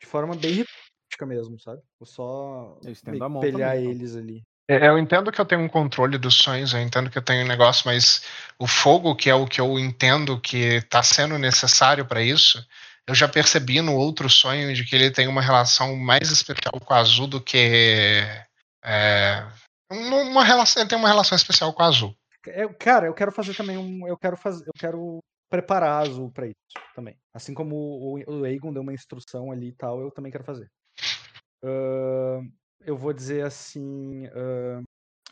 De 0.00 0.06
forma 0.06 0.34
bem 0.34 0.50
ritualística 0.50 1.26
mesmo, 1.26 1.58
sabe? 1.60 1.80
Vou 1.98 2.06
só 2.06 2.78
Eu 2.84 2.92
estendo 2.92 3.12
meio 3.12 3.24
a 3.24 3.26
que 3.26 3.32
mão 3.32 3.40
pelhar 3.40 3.70
também, 3.72 3.84
então. 3.84 3.90
eles 3.92 4.16
ali. 4.16 4.42
É, 4.68 4.88
Eu 4.88 4.98
entendo 4.98 5.30
que 5.30 5.40
eu 5.40 5.46
tenho 5.46 5.62
um 5.62 5.68
controle 5.68 6.18
dos 6.18 6.34
sonhos, 6.34 6.74
eu 6.74 6.80
entendo 6.80 7.08
que 7.08 7.16
eu 7.16 7.22
tenho 7.22 7.44
um 7.44 7.48
negócio, 7.48 7.84
mas 7.86 8.22
o 8.58 8.66
fogo, 8.66 9.14
que 9.14 9.30
é 9.30 9.34
o 9.34 9.46
que 9.46 9.60
eu 9.60 9.78
entendo 9.78 10.40
que 10.40 10.56
está 10.76 11.02
sendo 11.02 11.38
necessário 11.38 12.04
para 12.04 12.20
isso, 12.20 12.62
eu 13.06 13.14
já 13.14 13.28
percebi 13.28 13.80
no 13.80 13.94
outro 13.94 14.28
sonho 14.28 14.74
de 14.74 14.84
que 14.84 14.96
ele 14.96 15.10
tem 15.10 15.28
uma 15.28 15.40
relação 15.40 15.94
mais 15.96 16.30
especial 16.30 16.72
com 16.84 16.92
a 16.92 16.98
Azul 16.98 17.26
do 17.28 17.40
que. 17.40 18.22
É, 18.84 19.46
uma 19.90 20.44
relação, 20.44 20.82
ele 20.82 20.88
tem 20.88 20.98
uma 20.98 21.08
relação 21.08 21.36
especial 21.36 21.72
com 21.72 21.82
a 21.82 21.86
Azul. 21.86 22.14
É, 22.48 22.66
cara, 22.74 23.06
eu 23.06 23.14
quero 23.14 23.32
fazer 23.32 23.54
também 23.56 23.76
um. 23.76 24.06
Eu 24.06 24.16
quero 24.16 24.36
fazer. 24.36 24.64
Eu 24.66 24.72
quero 24.78 25.20
preparar 25.48 25.90
a 25.92 25.98
Azul 25.98 26.30
pra 26.30 26.46
isso 26.46 26.56
também. 26.94 27.16
Assim 27.34 27.54
como 27.54 27.76
o, 27.76 28.14
o 28.26 28.72
deu 28.72 28.82
uma 28.82 28.92
instrução 28.94 29.50
ali 29.50 29.68
e 29.68 29.74
tal, 29.74 30.00
eu 30.00 30.10
também 30.10 30.30
quero 30.30 30.44
fazer. 30.44 30.68
Ahn, 31.62 32.48
eu 32.80 32.96
vou 32.96 33.12
dizer 33.12 33.44
assim. 33.44 34.26
ahn, 34.28 34.82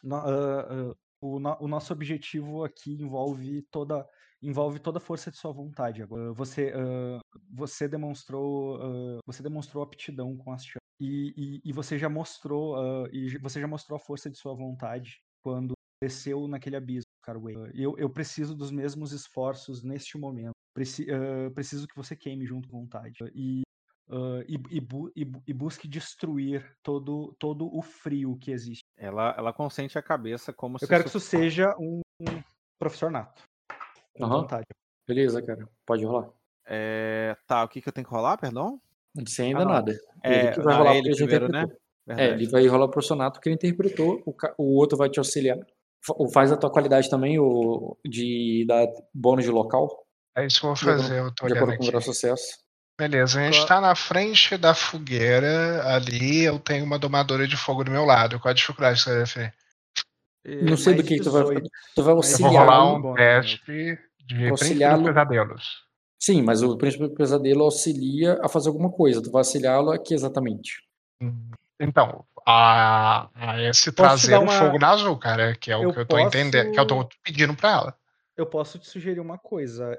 no- 0.03 0.17
ah, 0.17 0.95
o, 1.21 1.39
no- 1.39 1.57
o 1.61 1.69
nosso 1.69 1.93
objetivo 1.93 2.65
aqui 2.65 2.93
envolve 3.01 3.63
toda 3.71 4.07
envolve 4.47 4.79
toda 4.79 4.99
a 4.99 5.01
força 5.01 5.31
de 5.31 5.37
sua 5.37 5.53
vontade. 5.53 6.03
Agora, 6.03 6.33
você 6.33 6.73
ah, 6.75 7.21
você 7.51 7.89
demonstrou 7.89 8.77
ah, 8.83 9.19
você 9.27 9.43
demonstrou 9.43 9.83
aptidão 9.83 10.37
com 10.37 10.53
as 10.53 10.65
chamas 10.65 10.83
e, 11.01 11.61
e, 11.65 11.71
e 11.71 11.73
você 11.73 11.99
já 11.99 12.09
mostrou 12.09 12.77
ah, 12.77 13.09
e 13.13 13.39
você 13.39 13.61
já 13.61 13.67
mostrou 13.67 13.97
a 13.97 14.01
força 14.01 14.31
de 14.31 14.37
sua 14.39 14.55
vontade 14.55 15.19
quando 15.43 15.73
desceu 16.03 16.47
naquele 16.49 16.77
abismo, 16.77 17.09
Carway. 17.23 17.57
Eu, 17.75 17.97
eu 17.99 18.11
preciso 18.11 18.55
dos 18.55 18.71
mesmos 18.71 19.13
esforços 19.13 19.83
neste 19.83 20.19
momento. 20.19 20.53
Preci, 20.75 21.07
preciso 21.55 21.87
que 21.87 21.97
você 21.97 22.17
queime 22.17 22.45
junto 22.47 22.69
com 22.69 22.81
vontade. 22.81 23.19
E, 23.35 23.63
ah, 24.11 24.45
e, 24.47 24.55
e, 24.77 24.81
bu- 24.81 25.13
e 25.17 25.23
e 25.47 25.53
busque 25.55 25.89
destruir 25.89 26.77
todo, 26.83 27.35
todo 27.39 27.67
o 27.75 27.81
frio 27.81 28.37
que 28.39 28.51
existe. 28.51 28.83
Ela, 28.97 29.35
ela 29.37 29.53
consente 29.53 29.99
a 29.99 30.03
cabeça 30.03 30.53
como 30.53 30.79
se. 30.79 30.85
Eu 30.85 30.89
quero 30.89 31.03
que 31.05 31.09
isso 31.09 31.21
seja 31.21 31.75
um, 31.79 32.01
um 32.21 32.43
professor 32.79 33.11
nato. 33.11 33.43
Vontade. 34.19 34.67
Beleza, 35.07 35.43
cara. 35.43 35.69
Pode 35.87 36.05
rolar. 36.05 36.29
É, 36.67 37.37
Tá, 37.47 37.63
o 37.65 37.69
que, 37.69 37.81
que 37.81 37.89
eu 37.89 37.93
tenho 37.93 38.07
que 38.07 38.13
rolar, 38.13 38.39
perdão? 38.39 38.81
Sem 39.27 39.49
ainda 39.49 39.61
Ah, 39.61 39.65
não. 39.65 39.73
nada. 39.73 39.99
É, 40.23 40.41
ele 40.41 40.51
que 40.53 40.61
vai 40.61 40.73
não, 40.75 40.79
rolar 40.81 40.91
é 40.91 40.95
porque 40.97 41.09
ele 41.11 41.17
primeiro, 41.17 41.49
né? 41.49 41.59
interpretou. 41.61 41.85
É, 42.07 42.15
Verdade. 42.17 42.43
ele 42.43 42.51
vai 42.51 42.67
rolar 42.67 42.89
pro 42.89 43.03
sonato 43.03 43.41
que 43.41 43.49
ele 43.49 43.55
interpretou, 43.57 44.23
o, 44.27 44.33
ca- 44.33 44.55
o 44.59 44.77
outro 44.77 44.97
vai 44.97 45.09
te 45.09 45.19
auxiliar. 45.19 45.59
Fa- 46.05 46.15
Faz 46.33 46.53
a 46.53 46.57
tua 46.57 46.71
qualidade 46.71 47.09
também, 47.09 47.39
o 47.39 47.97
de 48.05 48.65
dar 48.69 48.87
bônus 49.13 49.45
de 49.45 49.51
local, 49.51 50.05
É 50.37 50.45
isso 50.47 50.61
que 50.61 50.67
eu 50.67 50.75
vou 50.75 50.77
fazer, 50.77 51.19
eu 51.21 51.35
tô 51.35 51.47
de 51.47 51.53
olhando 51.53 51.65
acordo 51.71 51.79
com 51.79 51.85
o 51.85 51.97
aqui. 51.97 52.05
sucesso. 52.07 52.59
Beleza, 52.99 53.41
a 53.41 53.45
gente 53.45 53.59
Qual- 53.59 53.67
tá 53.69 53.81
na 53.81 53.95
frente 53.95 54.57
da 54.57 54.75
fogueira, 54.75 55.83
ali 55.95 56.45
eu 56.45 56.59
tenho 56.59 56.85
uma 56.85 56.99
domadora 56.99 57.47
de 57.49 57.57
fogo 57.57 57.83
do 57.85 57.91
meu 57.91 58.05
lado. 58.05 58.39
Qual 58.41 58.51
a 58.51 58.55
dificuldade 58.55 58.99
que 58.99 59.05
você 59.05 59.11
vai 59.11 59.19
referir? 59.21 59.55
Não 60.47 60.77
sei 60.77 60.95
do 60.95 60.99
Mais 60.99 61.09
que 61.09 61.21
tu 61.21 61.31
vai 61.31 61.43
18. 61.43 61.71
Tu 61.95 62.03
vai 62.03 62.15
Mas 62.15 62.33
Eu 62.33 62.39
vou 62.39 62.47
auxiliar. 62.49 62.65
rolar 62.67 62.95
um 62.95 63.11
um 63.11 63.15
teste 63.15 63.57
de 63.59 63.65
príncipe 63.65 64.51
Auxiliá-lo. 64.51 65.03
dos 65.03 65.09
pesadelos. 65.09 65.85
Sim, 66.21 66.43
mas 66.43 66.63
o 66.63 66.77
príncipe 66.77 67.05
do 67.09 67.15
pesadelo 67.15 67.65
auxilia 67.65 68.39
a 68.43 68.49
fazer 68.49 68.69
alguma 68.69 68.91
coisa. 68.91 69.23
Tu 69.23 69.31
vai 69.31 69.41
auxiliá-lo 69.41 69.91
aqui 69.91 70.15
exatamente. 70.15 70.83
Então, 71.81 72.25
a, 72.47 73.29
a 73.35 73.63
esse 73.63 73.91
Posso 73.93 74.27
trazer 74.27 74.37
uma- 74.39 74.53
fogo 74.53 74.79
na 74.79 74.91
azul, 74.91 75.19
cara, 75.19 75.55
que 75.57 75.71
é 75.71 75.77
o 75.77 75.83
Eu 75.85 75.93
que 75.93 75.99
eu 76.01 76.07
tô 76.07 76.17
posso- 76.17 76.29
entendendo, 76.29 76.73
que 76.73 76.81
eu 76.81 76.87
tô 76.87 77.09
pedindo 77.23 77.55
pra 77.55 77.71
ela. 77.73 77.99
Eu 78.37 78.47
posso 78.47 78.79
te 78.79 78.89
sugerir 78.89 79.21
uma 79.21 79.39
coisa, 79.39 79.99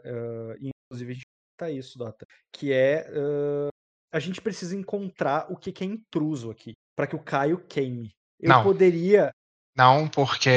e 0.60 0.70
inclusive 0.92 1.12
a 1.12 1.16
gente 1.16 1.26
tá 1.58 1.70
isso, 1.70 1.98
Dota, 1.98 2.26
que 2.52 2.72
é 2.74 3.08
eh, 3.10 3.70
a 4.14 4.20
gente 4.20 4.42
precisa 4.42 4.76
encontrar 4.76 5.48
o 5.50 5.56
que, 5.58 5.72
que 5.72 5.84
é 5.84 5.88
intruso 5.88 6.52
aqui, 6.52 6.74
para 6.98 7.08
que 7.08 7.16
o 7.16 7.20
Caio 7.24 7.60
queime. 7.68 8.12
Eu 8.40 8.50
Não. 8.50 8.64
poderia. 8.64 9.32
Não, 9.76 10.08
porque 10.08 10.50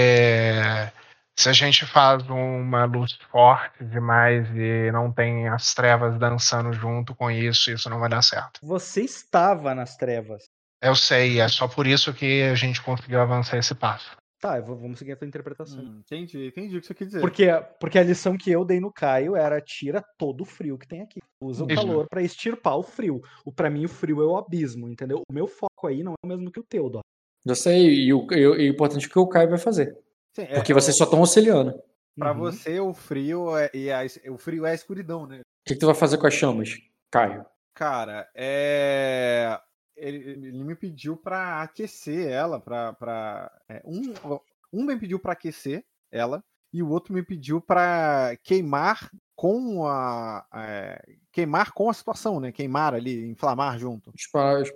Se 1.39 1.49
a 1.49 1.53
gente 1.53 1.87
faz 1.87 2.29
uma 2.29 2.85
luz 2.85 3.13
forte 3.31 3.85
demais 3.85 4.49
e 4.57 4.91
não 4.91 5.13
tem 5.13 5.49
as 5.49 5.73
trevas 5.73 6.19
dançando 6.19 6.73
junto 6.73 7.15
com 7.15 7.31
isso, 7.31 7.71
isso 7.71 7.89
não 7.89 8.01
vai 8.01 8.09
dar 8.09 8.23
certo. 8.23 8.59
Você 8.61 9.03
estava 9.03 9.73
nas 9.73 9.97
trevas. 9.97 10.43
Eu 10.83 10.97
sei, 10.97 11.41
é 11.41 11.47
só 11.47 11.69
por 11.69 11.87
isso 11.87 12.13
que 12.13 12.43
a 12.43 12.57
gente 12.57 12.83
conseguiu 12.83 13.21
avançar 13.21 13.57
esse 13.57 13.73
passo. 13.73 14.17
Tá, 14.41 14.61
vou, 14.61 14.77
vamos 14.77 14.99
seguir 14.99 15.13
a 15.13 15.17
tua 15.17 15.29
interpretação. 15.29 15.81
Hum, 15.81 16.01
entendi, 16.01 16.49
entendi 16.49 16.77
o 16.77 16.81
que 16.81 16.87
você 16.89 16.95
quer 16.95 17.05
dizer. 17.05 17.21
Porque, 17.21 17.47
porque 17.79 17.99
a 18.01 18.05
lição 18.05 18.37
que 18.37 18.51
eu 18.51 18.65
dei 18.65 18.81
no 18.81 18.93
Caio 18.93 19.37
era 19.37 19.61
tira 19.61 20.03
todo 20.17 20.41
o 20.41 20.45
frio 20.45 20.77
que 20.77 20.89
tem 20.89 21.03
aqui. 21.03 21.21
Usa 21.41 21.65
o 21.65 21.69
Isso. 21.71 21.81
calor 21.81 22.07
pra 22.09 22.21
extirpar 22.21 22.77
o 22.77 22.83
frio. 22.83 23.23
O 23.45 23.53
para 23.53 23.71
mim 23.71 23.85
o 23.85 23.89
frio 23.89 24.23
é 24.23 24.27
o 24.27 24.37
abismo, 24.37 24.89
entendeu? 24.89 25.23
O 25.29 25.33
meu 25.33 25.47
foco 25.47 25.87
aí 25.87 26.03
não 26.03 26.15
é 26.15 26.27
o 26.27 26.29
mesmo 26.29 26.51
que 26.51 26.59
o 26.59 26.65
teu, 26.65 26.91
Dó. 26.91 27.01
Eu 27.47 27.55
sei, 27.55 28.07
e 28.07 28.13
o, 28.13 28.27
e 28.33 28.47
o 28.47 28.53
o 28.53 28.61
importante 28.63 29.05
é 29.05 29.09
o 29.09 29.11
que 29.13 29.19
o 29.19 29.27
Caio 29.29 29.49
vai 29.51 29.59
fazer. 29.59 29.97
Sim, 30.35 30.43
é- 30.43 30.55
Porque 30.57 30.75
vocês 30.75 30.97
só 30.97 31.05
estão 31.05 31.21
auxiliando. 31.21 31.71
O 31.71 31.83
Pra 32.21 32.33
Uhum. 32.33 32.39
você, 32.39 32.81
o 32.81 32.93
frio 32.93 33.57
é, 33.57 33.71
e 33.73 33.91
a 33.93 34.01
o 34.31 34.37
frio 34.39 34.67
é 34.67 34.73
a 34.73 34.75
escuridão, 34.75 35.27
né? 35.27 35.41
que, 35.65 35.75
que 35.75 35.81
tu 35.81 35.87
vai 35.87 35.95
fazer 35.95 36.19
com 36.19 36.27
as 36.27 36.35
chamas, 36.35 36.77
Caio? 37.11 37.45
Cara, 37.75 38.29
é. 38.35 39.59
Ele, 39.97 40.31
ele 40.49 40.65
me 40.65 40.75
pediu 40.75 41.17
pra 41.17 41.63
aquecer 41.63 42.29
ela, 42.29 42.59
pra. 42.61 42.93
pra... 42.95 43.53
é, 43.69 43.83
um, 43.85 44.13
um 44.73 44.85
me 44.85 44.97
pediu 44.97 45.19
pra 45.19 45.33
aquecer 45.33 45.85
ela, 46.11 46.43
e 46.73 46.83
o 46.83 46.89
outro 46.89 47.13
me 47.15 47.23
pediu 47.23 47.61
pra 47.61 48.37
queimar 48.43 49.11
com 49.37 49.87
a. 49.87 50.45
é, 50.55 51.01
queimar 51.33 51.73
com 51.73 51.89
a 51.89 51.95
situação, 51.95 52.41
né? 52.41 52.51
Queimar 52.53 52.95
ali, 52.95 53.29
inflamar 53.29 53.79
junto. 53.79 54.13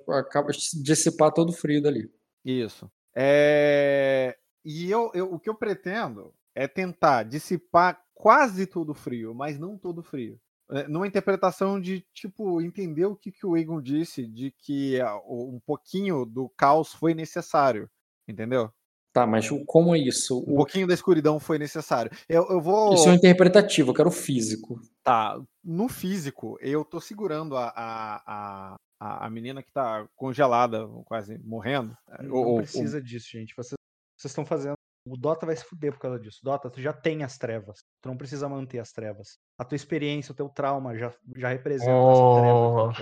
Acaba 0.08 0.52
de 0.52 0.82
dissipar 0.82 1.32
todo 1.32 1.50
o 1.50 1.52
frio 1.52 1.82
dali. 1.82 2.08
Isso. 2.44 2.90
É, 3.14 4.36
E 4.64 4.88
eu, 4.90 5.10
eu- 5.12 5.32
o 5.34 5.40
que 5.40 5.50
eu 5.50 5.54
pretendo 5.56 6.32
é 6.54 6.68
tentar 6.68 7.24
dissipar 7.24 8.00
quase 8.14 8.64
todo 8.66 8.90
o 8.90 8.94
frio, 8.94 9.34
mas 9.34 9.58
não 9.58 9.76
todo 9.76 9.98
o 9.98 10.02
frio. 10.04 10.38
É, 10.70 10.86
Numa 10.86 11.06
interpretação 11.06 11.80
de, 11.80 12.04
tipo, 12.14 12.60
entender 12.62 13.04
o 13.06 13.16
que, 13.16 13.32
que 13.32 13.44
o 13.44 13.56
Egon 13.56 13.82
disse, 13.82 14.24
de 14.26 14.52
que 14.52 14.98
o- 15.26 15.56
um 15.56 15.60
pouquinho 15.66 16.24
do 16.24 16.48
caos 16.56 16.92
foi 16.94 17.12
necessário. 17.12 17.90
Entendeu? 18.28 18.70
Tá, 19.12 19.26
mas 19.26 19.46
como 19.66 19.94
é 19.94 19.98
isso? 19.98 20.38
Um 20.46 20.52
O- 20.52 20.56
pouquinho 20.56 20.86
da 20.86 20.94
escuridão 20.94 21.40
foi 21.40 21.58
necessário. 21.58 22.10
Eu, 22.28 22.46
eu 22.48 22.60
vou. 22.60 22.94
Isso 22.94 23.08
é 23.08 23.12
um 23.12 23.16
interpretativo, 23.16 23.90
eu 23.90 23.94
quero 23.94 24.08
o 24.08 24.12
físico. 24.12 24.80
Tá, 25.02 25.38
no 25.62 25.88
físico, 25.88 26.56
eu 26.60 26.84
tô 26.84 27.00
segurando 27.00 27.56
a, 27.56 27.66
a, 27.76 28.22
a, 28.26 28.76
a- 29.02 29.26
a 29.26 29.30
menina 29.30 29.62
que 29.62 29.72
tá 29.72 30.06
congelada, 30.14 30.86
quase 31.04 31.38
morrendo. 31.38 31.96
Não 32.20 32.34
Ou- 32.34 32.46
ou- 32.46 32.56
precisa 32.58 33.00
disso, 33.02 33.28
gente. 33.32 33.54
Vocês, 33.56 33.74
estão 34.24 34.44
fazendo. 34.44 34.74
O 35.08 35.16
Dota 35.16 35.44
vai 35.44 35.56
se 35.56 35.64
fuder 35.64 35.92
por 35.92 35.98
causa 35.98 36.18
disso. 36.20 36.38
Dota, 36.44 36.70
tu 36.70 36.80
já 36.80 36.92
tem 36.92 37.24
as 37.24 37.36
trevas. 37.36 37.78
Tu 38.00 38.08
não 38.08 38.16
precisa 38.16 38.48
manter 38.48 38.78
as 38.78 38.92
trevas. 38.92 39.36
A 39.58 39.64
tua 39.64 39.74
experiência, 39.74 40.30
o 40.32 40.36
teu 40.36 40.48
trauma 40.48 40.96
já, 40.96 41.12
já 41.36 41.48
representa 41.48 41.90
Oh. 41.90 42.12
essa 42.12 42.40
treva. 42.40 42.58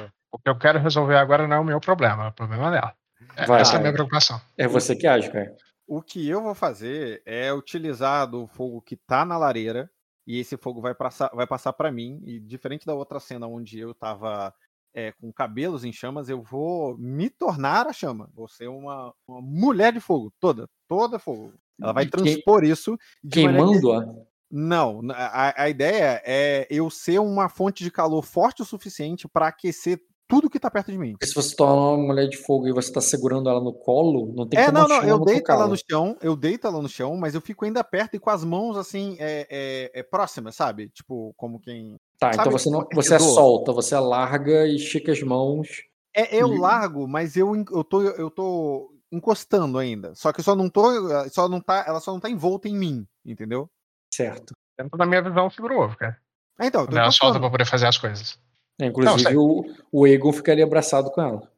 Dota. 0.06 0.12
O 0.32 0.38
que 0.38 0.48
eu 0.48 0.58
quero 0.58 0.78
resolver 0.78 1.16
agora 1.16 1.46
não 1.46 1.56
é 1.56 1.60
o 1.60 1.64
meu 1.64 1.80
problema, 1.80 2.24
é 2.24 2.28
o 2.28 2.32
problema 2.32 2.70
dela. 2.70 2.94
É- 3.36 3.44
Vai, 3.46 3.60
Essa 3.60 3.72
é 3.72 3.74
a 3.74 3.76
vai. 3.76 3.82
minha 3.82 3.92
preocupação. 3.92 4.40
É 4.56 4.66
você 4.66 4.96
que 4.96 5.06
age, 5.06 5.30
Caio. 5.30 5.54
O 5.86 6.00
que 6.00 6.26
eu 6.26 6.40
vou 6.40 6.54
fazer 6.54 7.20
é 7.26 7.52
utilizar 7.52 8.26
do 8.26 8.46
fogo 8.46 8.80
que 8.80 8.96
tá 8.96 9.24
na 9.26 9.36
lareira 9.36 9.90
e 10.26 10.38
esse 10.38 10.56
fogo 10.56 10.80
vai 10.80 10.94
passar, 10.94 11.28
vai 11.34 11.46
passar 11.46 11.72
para 11.74 11.90
mim. 11.92 12.22
E 12.24 12.40
diferente 12.40 12.86
da 12.86 12.94
outra 12.94 13.20
cena 13.20 13.46
onde 13.46 13.78
eu 13.78 13.92
tava 13.92 14.54
é, 14.94 15.12
com 15.12 15.32
cabelos 15.32 15.84
em 15.84 15.92
chamas, 15.92 16.28
eu 16.28 16.42
vou 16.42 16.96
me 16.98 17.30
tornar 17.30 17.86
a 17.86 17.92
chama. 17.92 18.28
Vou 18.34 18.48
ser 18.48 18.68
uma, 18.68 19.14
uma 19.26 19.40
mulher 19.40 19.92
de 19.92 20.00
fogo, 20.00 20.32
toda, 20.40 20.68
toda 20.88 21.18
fogo. 21.18 21.52
Ela 21.80 21.92
vai 21.92 22.04
transpor 22.34 22.64
isso 22.64 22.98
que- 23.22 23.30
Queimando-a. 23.30 24.04
Não, 24.52 25.00
a, 25.12 25.62
a 25.62 25.68
ideia 25.68 26.20
é 26.24 26.66
eu 26.68 26.90
ser 26.90 27.20
uma 27.20 27.48
fonte 27.48 27.84
de 27.84 27.90
calor 27.90 28.22
forte 28.24 28.62
o 28.62 28.64
suficiente 28.64 29.28
para 29.28 29.46
aquecer 29.46 30.00
tudo 30.30 30.48
que 30.48 30.58
tá 30.60 30.70
perto 30.70 30.90
de 30.92 30.96
mim. 30.98 31.12
Porque 31.12 31.26
se 31.26 31.34
você 31.34 31.54
torna 31.54 31.74
uma 31.96 32.06
mulher 32.06 32.28
de 32.28 32.36
fogo 32.38 32.66
e 32.68 32.72
você 32.72 32.90
tá 32.92 33.00
segurando 33.00 33.50
ela 33.50 33.60
no 33.60 33.72
colo, 33.74 34.32
não 34.34 34.48
tem 34.48 34.58
É, 34.60 34.66
como 34.66 34.78
não, 34.78 34.88
não, 34.88 35.02
eu 35.02 35.18
deito 35.24 35.50
ela 35.52 35.66
no 35.66 35.76
chão, 35.76 36.16
eu 36.22 36.36
deito 36.36 36.66
ela 36.66 36.80
no 36.80 36.88
chão, 36.88 37.16
mas 37.16 37.34
eu 37.34 37.40
fico 37.40 37.64
ainda 37.64 37.82
perto 37.84 38.14
e 38.14 38.18
com 38.20 38.30
as 38.30 38.44
mãos 38.44 38.76
assim, 38.78 39.16
é, 39.18 39.46
é, 39.50 40.00
é 40.00 40.02
próximas, 40.02 40.54
sabe? 40.54 40.88
Tipo, 40.90 41.34
como 41.36 41.60
quem. 41.60 41.96
Tá, 42.18 42.32
Sabe 42.32 42.48
então 42.48 42.52
você 42.58 42.70
não, 42.70 42.86
você 42.94 43.14
é 43.14 43.18
solta, 43.18 43.72
você 43.72 43.96
larga 43.98 44.66
e 44.66 44.76
estica 44.76 45.10
as 45.12 45.22
mãos. 45.22 45.68
É, 46.16 46.34
eu 46.36 46.52
E- 46.54 46.58
largo, 46.58 47.06
mas 47.08 47.36
eu, 47.36 47.54
eu, 47.56 47.82
tô, 47.84 48.02
eu 48.02 48.30
tô 48.30 48.92
encostando 49.12 49.78
ainda. 49.78 50.14
Só 50.14 50.32
que 50.32 50.40
eu 50.40 50.44
só 50.44 50.54
não 50.54 50.68
tô. 50.68 50.82
Só 51.30 51.48
não 51.48 51.60
tá, 51.60 51.84
ela 51.86 52.00
só 52.00 52.12
não 52.12 52.20
tá 52.20 52.28
envolta 52.30 52.68
em 52.68 52.76
mim, 52.76 53.06
entendeu? 53.24 53.68
Certo. 54.12 54.54
Dentro 54.78 54.96
da 54.98 55.06
minha 55.06 55.22
visão, 55.22 55.50
segura 55.50 55.74
o 55.74 55.80
ovo, 55.80 55.96
cara. 55.96 56.16
Ah, 56.58 56.66
então, 56.66 56.82
eu 56.82 56.86
tô 56.86 56.92
Quando 56.92 56.98
ela 57.00 57.10
solta 57.10 57.38
encostando. 57.38 57.40
pra 57.40 57.50
poder 57.50 57.64
fazer 57.64 57.86
as 57.86 57.96
coisas. 57.98 58.38
É, 58.80 58.86
inclusive, 58.86 59.22
sei. 59.22 59.36
o, 59.36 59.64
o 59.92 60.06
Egon 60.06 60.32
ficaria 60.32 60.64
abraçado 60.64 61.10
com 61.10 61.20
ela. 61.22 61.50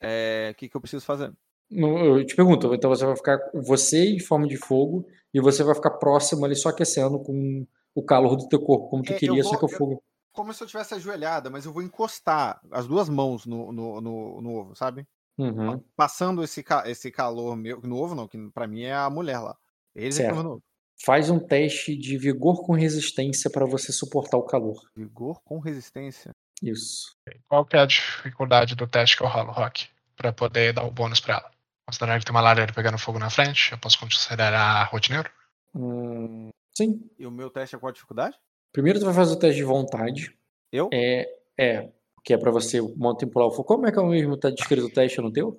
É, 0.00 0.50
O 0.52 0.54
que, 0.56 0.68
que 0.68 0.76
eu 0.76 0.80
preciso 0.80 1.04
fazer? 1.04 1.32
Não, 1.70 1.98
Eu 2.18 2.24
te 2.24 2.36
pergunto, 2.36 2.72
então 2.72 2.88
você 2.88 3.04
vai 3.04 3.16
ficar 3.16 3.38
você 3.52 4.14
em 4.14 4.20
forma 4.20 4.46
de 4.46 4.56
fogo 4.56 5.04
e 5.34 5.40
você 5.40 5.62
vai 5.64 5.74
ficar 5.74 5.90
próximo 5.92 6.44
ali 6.44 6.54
só 6.54 6.68
aquecendo 6.68 7.18
com 7.18 7.66
o 7.94 8.02
calor 8.02 8.36
do 8.36 8.46
teu 8.48 8.60
corpo, 8.60 8.88
como 8.88 9.02
tu 9.02 9.10
É, 9.12 9.16
eu 9.16 9.18
queria, 9.18 9.42
só 9.42 9.50
vou- 9.50 9.58
que 9.58 9.64
o 9.64 9.70
eu- 9.74 9.76
fogo. 9.76 10.02
Como 10.32 10.54
se 10.54 10.62
eu 10.62 10.68
tivesse 10.68 10.94
ajoelhada, 10.94 11.50
mas 11.50 11.64
eu 11.66 11.72
vou 11.72 11.82
encostar 11.82 12.60
as 12.70 12.86
duas 12.86 13.08
mãos 13.08 13.44
no, 13.44 13.72
no, 13.72 14.00
no, 14.00 14.40
no 14.40 14.54
ovo, 14.54 14.76
sabe? 14.76 15.04
Uhum. 15.36 15.82
Passando 15.96 16.44
esse, 16.44 16.64
esse 16.86 17.10
calor 17.10 17.56
meu. 17.56 17.80
No 17.82 17.96
ovo, 17.96 18.14
não, 18.14 18.28
que 18.28 18.38
pra 18.54 18.68
mim 18.68 18.82
é 18.82 18.94
a 18.94 19.10
mulher 19.10 19.40
lá. 19.40 19.56
Eles 19.96 20.18
é 20.20 20.24
Certo. 20.26 20.42
no 20.44 20.50
ovo. 20.52 20.62
Faz 21.04 21.30
um 21.30 21.38
teste 21.38 21.96
de 21.96 22.18
vigor 22.18 22.64
com 22.64 22.72
resistência 22.72 23.48
para 23.48 23.64
você 23.64 23.92
suportar 23.92 24.36
o 24.36 24.42
calor. 24.42 24.82
Vigor 24.96 25.40
com 25.44 25.58
resistência. 25.58 26.32
Isso. 26.62 27.16
Qual 27.48 27.64
que 27.64 27.76
é 27.76 27.80
a 27.80 27.86
dificuldade 27.86 28.74
do 28.74 28.86
teste 28.86 29.16
que 29.16 29.22
eu 29.22 29.28
rolo, 29.28 29.52
Rock? 29.52 29.86
Pra 30.16 30.32
poder 30.32 30.72
dar 30.72 30.84
o 30.84 30.90
bônus 30.90 31.20
pra 31.20 31.34
ela. 31.34 31.50
Considerando 31.86 32.18
que 32.18 32.26
tem 32.26 32.34
uma 32.34 32.40
lareira 32.40 32.72
pegando 32.72 32.98
fogo 32.98 33.18
na 33.18 33.30
frente, 33.30 33.72
eu 33.72 33.78
posso 33.78 33.98
considerar 33.98 34.84
rotineiro? 34.90 35.30
Hum, 35.74 36.50
sim. 36.76 37.08
E 37.18 37.26
o 37.26 37.30
meu 37.30 37.48
teste 37.48 37.76
é 37.76 37.78
qual 37.78 37.90
a 37.90 37.92
dificuldade? 37.92 38.36
Primeiro 38.72 38.98
tu 38.98 39.06
vai 39.06 39.14
fazer 39.14 39.32
o 39.32 39.38
teste 39.38 39.56
de 39.56 39.64
vontade. 39.64 40.36
Eu? 40.72 40.90
É, 40.92 41.28
é 41.56 41.88
que 42.24 42.34
é 42.34 42.36
para 42.36 42.50
você 42.50 42.80
manipular 42.96 43.48
o 43.48 43.50
fogo. 43.50 43.64
Como 43.64 43.86
é 43.86 43.92
que 43.92 43.98
é 43.98 44.02
o 44.02 44.08
mesmo 44.08 44.36
tá 44.36 44.50
descrito 44.50 44.86
o 44.86 44.90
teste 44.90 45.20
no 45.20 45.32
teu? 45.32 45.58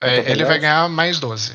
É, 0.00 0.16
Outra 0.18 0.32
ele 0.32 0.44
vai 0.44 0.58
ganhar 0.58 0.88
mais 0.88 1.20
12 1.20 1.54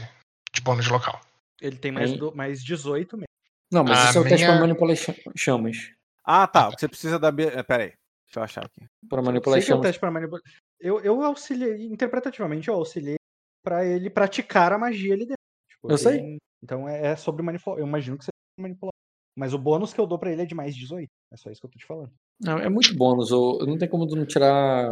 de 0.53 0.61
bônus 0.61 0.85
de 0.85 0.91
local. 0.91 1.19
Ele 1.61 1.77
tem 1.77 1.91
mais, 1.91 2.13
do- 2.17 2.35
mais 2.35 2.63
18 2.63 3.15
mesmo. 3.17 3.25
Não, 3.71 3.83
mas 3.83 3.99
A 3.99 4.09
esse 4.09 4.17
é 4.17 4.21
o 4.21 4.23
teste 4.23 4.45
para 4.45 4.59
manipular 4.59 4.95
cha- 4.95 5.15
chamas. 5.35 5.91
Ah, 6.25 6.47
tá. 6.47 6.69
Você 6.71 6.87
precisa 6.87 7.19
da. 7.19 7.29
É, 7.29 7.63
Pera 7.63 7.83
aí. 7.83 7.93
Deixa 8.25 8.39
eu 8.39 8.43
achar 8.43 8.65
aqui. 8.65 8.85
Para 9.07 9.21
manipular 9.21 9.59
que 9.59 9.63
é 9.63 9.65
o 9.65 9.67
chamas. 9.67 9.85
teste 9.87 9.99
pra 9.99 10.11
manipular. 10.11 10.41
Eu, 10.79 10.99
eu 11.01 11.21
auxiliei, 11.23 11.85
interpretativamente, 11.87 12.67
eu 12.69 12.75
auxiliei 12.75 13.17
pra 13.63 13.85
ele 13.85 14.09
praticar 14.09 14.71
a 14.71 14.77
magia 14.77 15.13
ali 15.13 15.25
dentro. 15.25 15.35
Tipo, 15.69 15.91
Eu 15.91 15.97
sei. 15.97 16.37
Então 16.63 16.87
é, 16.87 17.07
é 17.11 17.15
sobre 17.15 17.41
manipular. 17.43 17.79
Eu 17.79 17.87
imagino 17.87 18.17
que 18.17 18.25
você 18.25 18.29
manipular. 18.59 18.93
Mas 19.37 19.53
o 19.53 19.57
bônus 19.59 19.93
que 19.93 19.99
eu 19.99 20.07
dou 20.07 20.17
pra 20.19 20.31
ele 20.31 20.41
é 20.41 20.45
de 20.45 20.55
mais 20.55 20.75
18. 20.75 21.07
É 21.31 21.37
só 21.37 21.49
isso 21.49 21.61
que 21.61 21.67
eu 21.67 21.71
tô 21.71 21.77
te 21.77 21.85
falando. 21.85 22.11
Não, 22.41 22.57
é 22.57 22.69
muito 22.69 22.95
bônus. 22.95 23.31
ou- 23.31 23.65
Não 23.65 23.77
tem 23.77 23.87
como 23.87 24.07
tu 24.07 24.15
não 24.15 24.25
tirar 24.25 24.89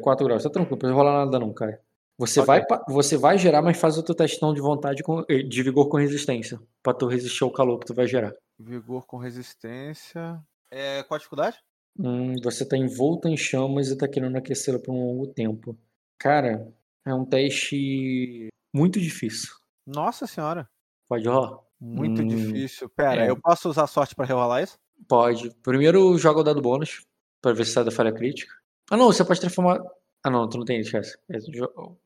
4 0.00 0.24
graus. 0.26 0.42
Tá 0.42 0.50
tranquilo, 0.50 0.72
não 0.72 0.78
precisa 0.78 0.94
rolar 0.96 1.24
nada 1.24 1.38
não, 1.38 1.52
cara. 1.52 1.80
Você, 2.18 2.40
Ok. 2.40 2.46
vai, 2.46 2.78
você 2.88 3.16
vai 3.16 3.38
gerar, 3.38 3.62
mas 3.62 3.78
faz 3.78 3.96
o 3.96 4.02
teu 4.02 4.14
teste 4.14 4.42
não 4.42 4.52
de 4.52 4.60
vontade 4.60 5.02
com, 5.04 5.24
eh, 5.28 5.42
de 5.42 5.62
vigor 5.62 5.88
com 5.88 5.96
resistência. 5.98 6.60
Pra 6.82 6.92
tu 6.92 7.06
resistir 7.06 7.44
ao 7.44 7.52
calor 7.52 7.78
que 7.78 7.86
tu 7.86 7.94
vai 7.94 8.06
gerar. 8.08 8.32
Vigor 8.58 9.06
com 9.06 9.18
resistência. 9.18 10.40
É, 10.70 11.02
qual 11.04 11.16
a 11.16 11.18
dificuldade? 11.18 11.58
Hum, 11.98 12.34
você 12.42 12.66
tá 12.66 12.76
envolto 12.76 13.28
em 13.28 13.36
chamas 13.36 13.88
e 13.88 13.96
tá 13.96 14.08
querendo 14.08 14.36
aquecê-la 14.36 14.78
por 14.80 14.92
um 14.92 15.06
longo 15.06 15.26
tempo. 15.28 15.78
Cara, 16.18 16.72
é 17.06 17.14
um 17.14 17.24
teste 17.24 18.48
muito 18.74 19.00
difícil. 19.00 19.50
Nossa 19.86 20.26
senhora. 20.26 20.68
Pode 21.08 21.26
rolar? 21.28 21.58
Muito 21.80 22.22
Hum, 22.22 22.26
difícil. 22.26 22.88
Pera, 22.90 23.24
é. 23.24 23.30
eu 23.30 23.40
posso 23.40 23.68
usar 23.68 23.86
sorte 23.86 24.14
pra 24.14 24.24
rerolar 24.26 24.62
isso? 24.62 24.76
Pode. 25.08 25.54
Primeiro 25.62 26.18
joga 26.18 26.40
o 26.40 26.42
dado 26.42 26.60
bônus, 26.60 27.02
pra 27.40 27.52
ver 27.52 27.64
se 27.64 27.72
sai 27.72 27.84
da 27.84 27.92
falha 27.92 28.12
crítica. 28.12 28.52
Ah 28.90 28.96
não, 28.96 29.06
você 29.06 29.24
pode 29.24 29.40
transformar. 29.40 29.78
Ah 30.24 30.30
não, 30.30 30.48
tu 30.48 30.58
não 30.58 30.64
tem, 30.64 30.80
esquece. 30.80 31.16
É, 31.30 31.38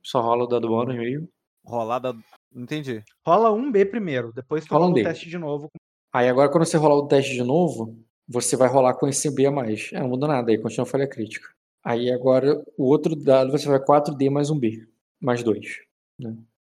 Só 0.02 0.20
rola 0.20 0.44
o 0.44 0.46
dado 0.46 0.68
bônus 0.68 0.96
mesmo. 0.96 1.28
Rolada. 1.64 2.14
Entendi. 2.54 3.02
Rola 3.26 3.52
um 3.52 3.70
B 3.70 3.84
primeiro, 3.86 4.32
depois 4.32 4.64
tu 4.64 4.72
Rola 4.72 4.86
um 4.86 4.88
rola 4.90 5.00
o 5.00 5.02
D. 5.02 5.08
teste 5.08 5.28
de 5.28 5.38
novo. 5.38 5.70
Aí 6.12 6.28
agora 6.28 6.50
quando 6.50 6.64
você 6.66 6.76
rolar 6.76 6.96
o 6.96 7.08
teste 7.08 7.32
de 7.32 7.42
novo, 7.42 7.96
você 8.28 8.56
vai 8.56 8.68
rolar 8.68 8.94
com 8.94 9.08
esse 9.08 9.34
B 9.34 9.46
a 9.46 9.50
mais. 9.50 9.90
É, 9.92 10.00
não 10.00 10.08
muda 10.08 10.26
nada, 10.26 10.50
aí 10.50 10.58
continua 10.58 10.86
a 10.86 10.90
falha 10.90 11.08
crítica. 11.08 11.48
Aí 11.84 12.10
agora 12.12 12.62
o 12.76 12.84
outro 12.84 13.16
dado 13.16 13.50
você 13.50 13.66
vai 13.68 13.78
4D 13.80 14.30
mais 14.30 14.50
um 14.50 14.58
B. 14.58 14.86
Mais 15.20 15.42
2. 15.42 15.80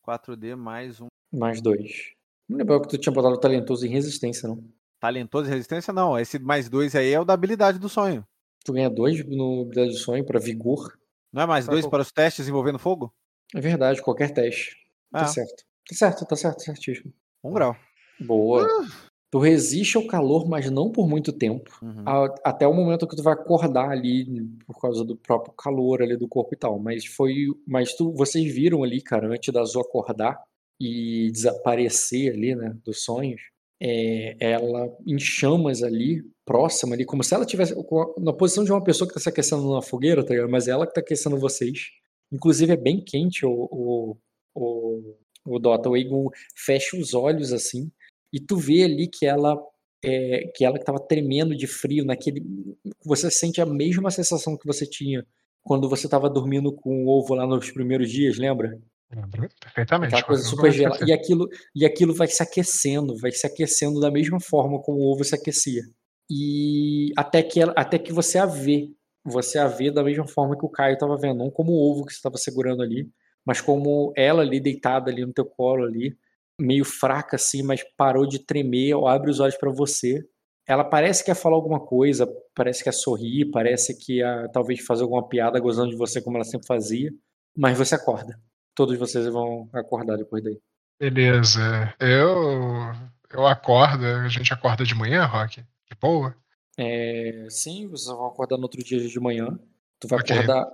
4D 0.06 0.56
mais 0.56 1.00
um. 1.00 1.08
Mais 1.32 1.62
2. 1.62 2.14
Não 2.48 2.58
lembro 2.58 2.82
que 2.82 2.90
tu 2.90 2.98
tinha 2.98 3.14
botado 3.14 3.40
talentoso 3.40 3.86
em 3.86 3.90
resistência, 3.90 4.50
não. 4.50 4.64
Talentoso 5.00 5.48
e 5.48 5.52
resistência? 5.54 5.94
Não. 5.94 6.18
Esse 6.20 6.40
mais 6.40 6.68
dois 6.68 6.96
aí 6.96 7.12
é 7.14 7.20
o 7.20 7.24
da 7.24 7.34
habilidade 7.34 7.80
do 7.80 7.88
sonho. 7.88 8.26
Tu 8.66 8.74
ganha 8.74 8.90
2 8.90 9.26
no 9.26 9.62
habilidade 9.62 9.92
de 9.92 9.98
sonho 10.00 10.26
pra 10.26 10.40
vigor. 10.40 10.99
Não 11.32 11.44
é 11.44 11.46
mais 11.46 11.66
Tá 11.66 11.72
dois 11.72 11.86
para 11.86 12.02
os 12.02 12.12
testes 12.12 12.48
envolvendo 12.48 12.80
fogo? 12.80 13.14
É 13.56 13.60
verdade, 13.62 14.02
qualquer 14.02 14.32
teste. 14.32 14.76
Tá 15.12 15.22
Ah, 15.22 15.26
certo. 15.28 15.64
Tá 15.88 15.96
certo, 15.96 16.26
tá 16.26 16.36
certo, 16.36 16.62
certíssimo. 16.62 17.14
um 17.44 17.52
grau. 17.52 17.76
Boa. 18.20 18.64
Uh. 18.66 19.10
Tu 19.32 19.38
resiste 19.38 19.96
ao 19.96 20.08
calor, 20.08 20.48
mas 20.50 20.72
não 20.72 20.92
por 20.92 21.08
muito 21.08 21.32
tempo. 21.32 21.78
Uhum. 21.84 22.04
A, 22.06 22.34
até 22.44 22.68
o 22.68 22.74
momento 22.74 23.08
que 23.08 23.16
tu 23.16 23.22
vai 23.22 23.34
acordar 23.34 23.90
ali 23.92 24.26
por 24.66 24.80
causa 24.82 25.06
do 25.06 25.16
próprio 25.16 25.54
calor 25.54 26.02
ali 26.02 26.18
do 26.18 26.28
corpo 26.28 26.54
e 26.54 26.58
tal. 26.58 26.80
Mas 26.80 27.06
foi. 27.06 27.46
Mas 27.68 27.94
tu, 27.94 28.12
vocês 28.14 28.52
viram 28.54 28.84
ali, 28.84 29.02
cara, 29.02 29.28
antes 29.28 29.54
da 29.54 29.62
Azul 29.62 29.82
acordar 29.84 30.42
e 30.82 31.30
desaparecer 31.32 32.34
ali, 32.34 32.56
né, 32.56 32.76
dos 32.84 33.04
sonhos. 33.04 33.42
É, 33.82 34.36
ela 34.40 34.94
em 35.08 35.18
chamas 35.18 35.84
ali, 35.84 36.22
próxima 36.46 36.96
ali, 36.96 37.06
como 37.06 37.24
se 37.24 37.34
ela 37.34 37.46
tivesse 37.46 37.74
na 38.18 38.34
posição 38.34 38.64
de 38.64 38.72
uma 38.72 38.84
pessoa 38.84 39.08
que 39.08 39.14
está 39.14 39.22
se 39.22 39.30
aquecendo 39.30 39.74
na 39.74 39.82
fogueira, 39.82 40.24
tá 40.24 40.34
ligado? 40.34 40.50
Mas 40.50 40.68
é 40.68 40.72
ela 40.72 40.86
que 40.86 40.92
está 40.92 41.02
aquecendo 41.02 41.38
vocês. 41.38 41.88
Inclusive 42.32 42.74
é 42.74 42.78
bem 42.78 43.04
quente 43.04 43.46
o, 43.46 43.52
o, 43.52 44.18
o, 44.54 45.16
o 45.46 45.60
Dota. 45.60 45.90
O 45.90 45.98
Eagle 45.98 46.30
fecha 46.56 46.98
os 46.98 47.14
olhos 47.14 47.54
assim 47.54 47.92
e 48.32 48.40
tu 48.40 48.58
vê 48.58 48.84
ali 48.84 49.08
que 49.08 49.26
ela 49.26 49.58
é, 50.04 50.52
que 50.56 50.64
ela 50.64 50.78
estava 50.78 51.00
tremendo 51.00 51.56
de 51.56 51.68
frio 51.68 52.06
naquele 52.06 52.42
você 53.04 53.30
sente 53.30 53.60
a 53.60 53.66
mesma 53.66 54.10
sensação 54.10 54.58
que 54.58 54.66
você 54.66 54.86
tinha 54.86 55.26
quando 55.62 55.90
você 55.90 56.08
estava 56.08 56.30
dormindo 56.30 56.72
com 56.72 57.04
o 57.04 57.08
ovo 57.10 57.36
lá 57.36 57.46
nos 57.46 57.70
primeiros 57.72 58.10
dias 58.10 58.38
lembra 58.38 58.80
Perfeitamente. 59.10 60.14
Aquela 60.14 60.24
coisa 60.24 60.44
super 60.44 60.72
gelada. 60.72 61.04
E 61.08 61.12
aquilo, 61.12 61.48
e 61.76 61.86
aquilo 61.86 62.14
vai 62.14 62.28
se 62.28 62.44
aquecendo, 62.44 63.18
vai 63.18 63.32
se 63.32 63.46
aquecendo 63.48 64.00
da 64.00 64.12
mesma 64.12 64.40
forma 64.40 64.80
como 64.82 65.00
o 65.00 65.12
ovo 65.12 65.24
se 65.24 65.34
aquecia. 65.34 65.82
E 66.30 67.12
até 67.18 67.42
que, 67.42 67.60
ela, 67.60 67.74
até 67.76 67.98
que 67.98 68.14
você 68.14 68.38
a 68.38 68.46
vê. 68.46 68.92
Você 69.26 69.58
a 69.58 69.68
vê 69.68 69.92
da 69.92 70.04
mesma 70.04 70.28
forma 70.28 70.58
que 70.58 70.66
o 70.66 70.70
Caio 70.70 70.94
estava 70.94 71.18
vendo. 71.18 71.40
Não 71.40 71.50
como 71.50 71.72
o 71.72 71.92
ovo 71.92 72.06
que 72.06 72.14
você 72.14 72.18
estava 72.18 72.38
segurando 72.38 72.84
ali, 72.84 73.10
mas 73.46 73.60
como 73.60 74.14
ela 74.16 74.42
ali 74.42 74.60
deitada 74.60 75.10
ali 75.10 75.26
no 75.26 75.34
teu 75.34 75.46
colo 75.46 75.86
ali, 75.86 76.16
meio 76.60 76.86
fraca 76.86 77.36
assim, 77.36 77.64
mas 77.64 77.84
parou 77.98 78.28
de 78.28 78.46
tremer, 78.46 78.94
abre 79.08 79.32
os 79.32 79.40
olhos 79.40 79.58
para 79.58 79.72
você. 79.72 80.24
Ela 80.68 80.84
parece 80.84 81.24
que 81.24 81.32
ia 81.32 81.36
falar 81.36 81.56
alguma 81.56 81.80
coisa, 81.80 82.32
parece 82.54 82.84
que 82.84 82.90
ia 82.90 82.94
sorrir, 82.94 83.50
parece 83.50 83.98
que 83.98 84.18
ia 84.18 84.48
talvez 84.54 84.82
fazer 84.82 85.02
alguma 85.02 85.28
piada 85.28 85.60
gozando 85.60 85.90
de 85.90 85.98
você 85.98 86.22
como 86.22 86.38
ela 86.38 86.46
sempre 86.46 86.68
fazia, 86.68 87.12
mas 87.58 87.76
você 87.76 87.96
acorda. 87.96 88.40
Todos 88.80 88.98
vocês 88.98 89.28
vão 89.28 89.68
acordar 89.74 90.16
depois 90.16 90.42
daí. 90.42 90.58
Beleza. 90.98 91.94
Eu 92.00 92.94
eu 93.30 93.46
acordo, 93.46 94.06
a 94.06 94.30
gente 94.30 94.54
acorda 94.54 94.86
de 94.86 94.96
manhã, 94.96 95.26
Rock? 95.26 95.60
De 95.60 95.98
boa? 96.00 96.34
É, 96.78 97.46
sim, 97.50 97.90
vocês 97.90 98.08
vão 98.08 98.28
acordar 98.28 98.56
no 98.56 98.64
outro 98.64 98.82
dia 98.82 99.06
de 99.06 99.20
manhã. 99.20 99.60
Tu 100.00 100.08
vai 100.08 100.22
okay. 100.22 100.38
acordar. 100.38 100.66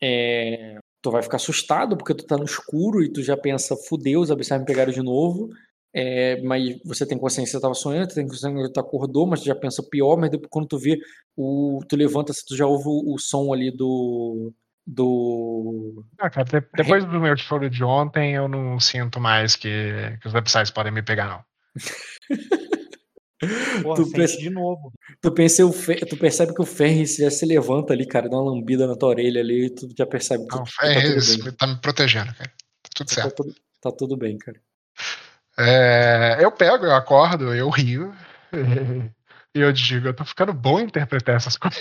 É, 0.00 0.78
tu 1.02 1.10
vai 1.10 1.24
ficar 1.24 1.38
assustado 1.38 1.96
porque 1.96 2.14
tu 2.14 2.24
tá 2.24 2.36
no 2.36 2.44
escuro 2.44 3.02
e 3.02 3.12
tu 3.12 3.20
já 3.20 3.36
pensa, 3.36 3.74
fudeu, 3.74 4.20
os 4.20 4.30
abissais 4.30 4.60
me 4.60 4.66
pegaram 4.66 4.92
de 4.92 5.02
novo. 5.02 5.50
É, 5.92 6.40
mas 6.42 6.80
você 6.84 7.04
tem 7.04 7.18
consciência 7.18 7.50
que 7.50 7.56
você 7.56 7.60
tava 7.60 7.74
sonhando, 7.74 8.10
tu 8.10 8.14
tem 8.14 8.28
consciência 8.28 8.62
que 8.62 8.72
tu 8.72 8.78
acordou, 8.78 9.26
mas 9.26 9.40
tu 9.40 9.46
já 9.46 9.56
pensa 9.56 9.82
pior, 9.82 10.16
mas 10.16 10.30
depois, 10.30 10.48
quando 10.52 10.68
tu 10.68 10.78
vê, 10.78 11.00
o, 11.36 11.80
tu 11.88 11.96
levanta, 11.96 12.32
tu 12.46 12.56
já 12.56 12.64
ouve 12.64 12.84
o, 12.86 13.12
o 13.12 13.18
som 13.18 13.52
ali 13.52 13.72
do. 13.72 14.52
Do. 14.90 16.04
Ah, 16.18 16.28
cara, 16.28 16.46
depois 16.74 17.04
do 17.04 17.20
meu 17.20 17.36
choro 17.36 17.70
de 17.70 17.84
ontem, 17.84 18.34
eu 18.34 18.48
não 18.48 18.80
sinto 18.80 19.20
mais 19.20 19.54
que, 19.54 20.18
que 20.20 20.26
os 20.26 20.34
abissais 20.34 20.70
podem 20.70 20.92
me 20.92 21.02
pegar, 21.02 21.28
não. 21.28 21.44
Porra, 23.82 23.96
tu 23.96 24.10
pensa, 24.10 24.36
de 24.36 24.50
novo. 24.50 24.92
Tu, 25.22 25.32
pensa, 25.32 25.62
tu 26.06 26.16
percebe 26.16 26.52
que 26.52 26.60
o 26.60 26.66
Ferris 26.66 27.16
já 27.16 27.30
se 27.30 27.46
levanta 27.46 27.94
ali, 27.94 28.06
cara, 28.06 28.28
dá 28.28 28.36
uma 28.36 28.50
lambida 28.50 28.86
na 28.86 28.94
tua 28.94 29.08
orelha 29.10 29.40
ali 29.40 29.66
e 29.66 29.70
tu 29.70 29.88
já 29.96 30.04
percebe 30.04 30.46
que 30.46 30.54
Não, 30.54 30.62
o 30.62 30.66
Ferris 30.66 31.38
tá, 31.38 31.52
tá, 31.52 31.66
me 31.66 31.80
protegendo, 31.80 32.34
cara. 32.34 32.50
Tá 32.82 32.90
tudo 32.94 33.08
tá 33.08 33.14
certo. 33.14 33.30
Tá 33.30 33.36
tudo, 33.36 33.54
tá 33.80 33.92
tudo 33.92 34.16
bem, 34.16 34.36
cara. 34.36 34.60
É, 35.58 36.38
eu 36.40 36.52
pego, 36.52 36.84
eu 36.84 36.94
acordo, 36.94 37.54
eu 37.54 37.70
rio. 37.70 38.14
E 39.52 39.58
eu 39.58 39.72
digo, 39.72 40.06
eu 40.06 40.14
tô 40.14 40.24
ficando 40.24 40.52
bom 40.52 40.78
em 40.78 40.84
interpretar 40.84 41.34
essas 41.34 41.56
coisas. 41.56 41.80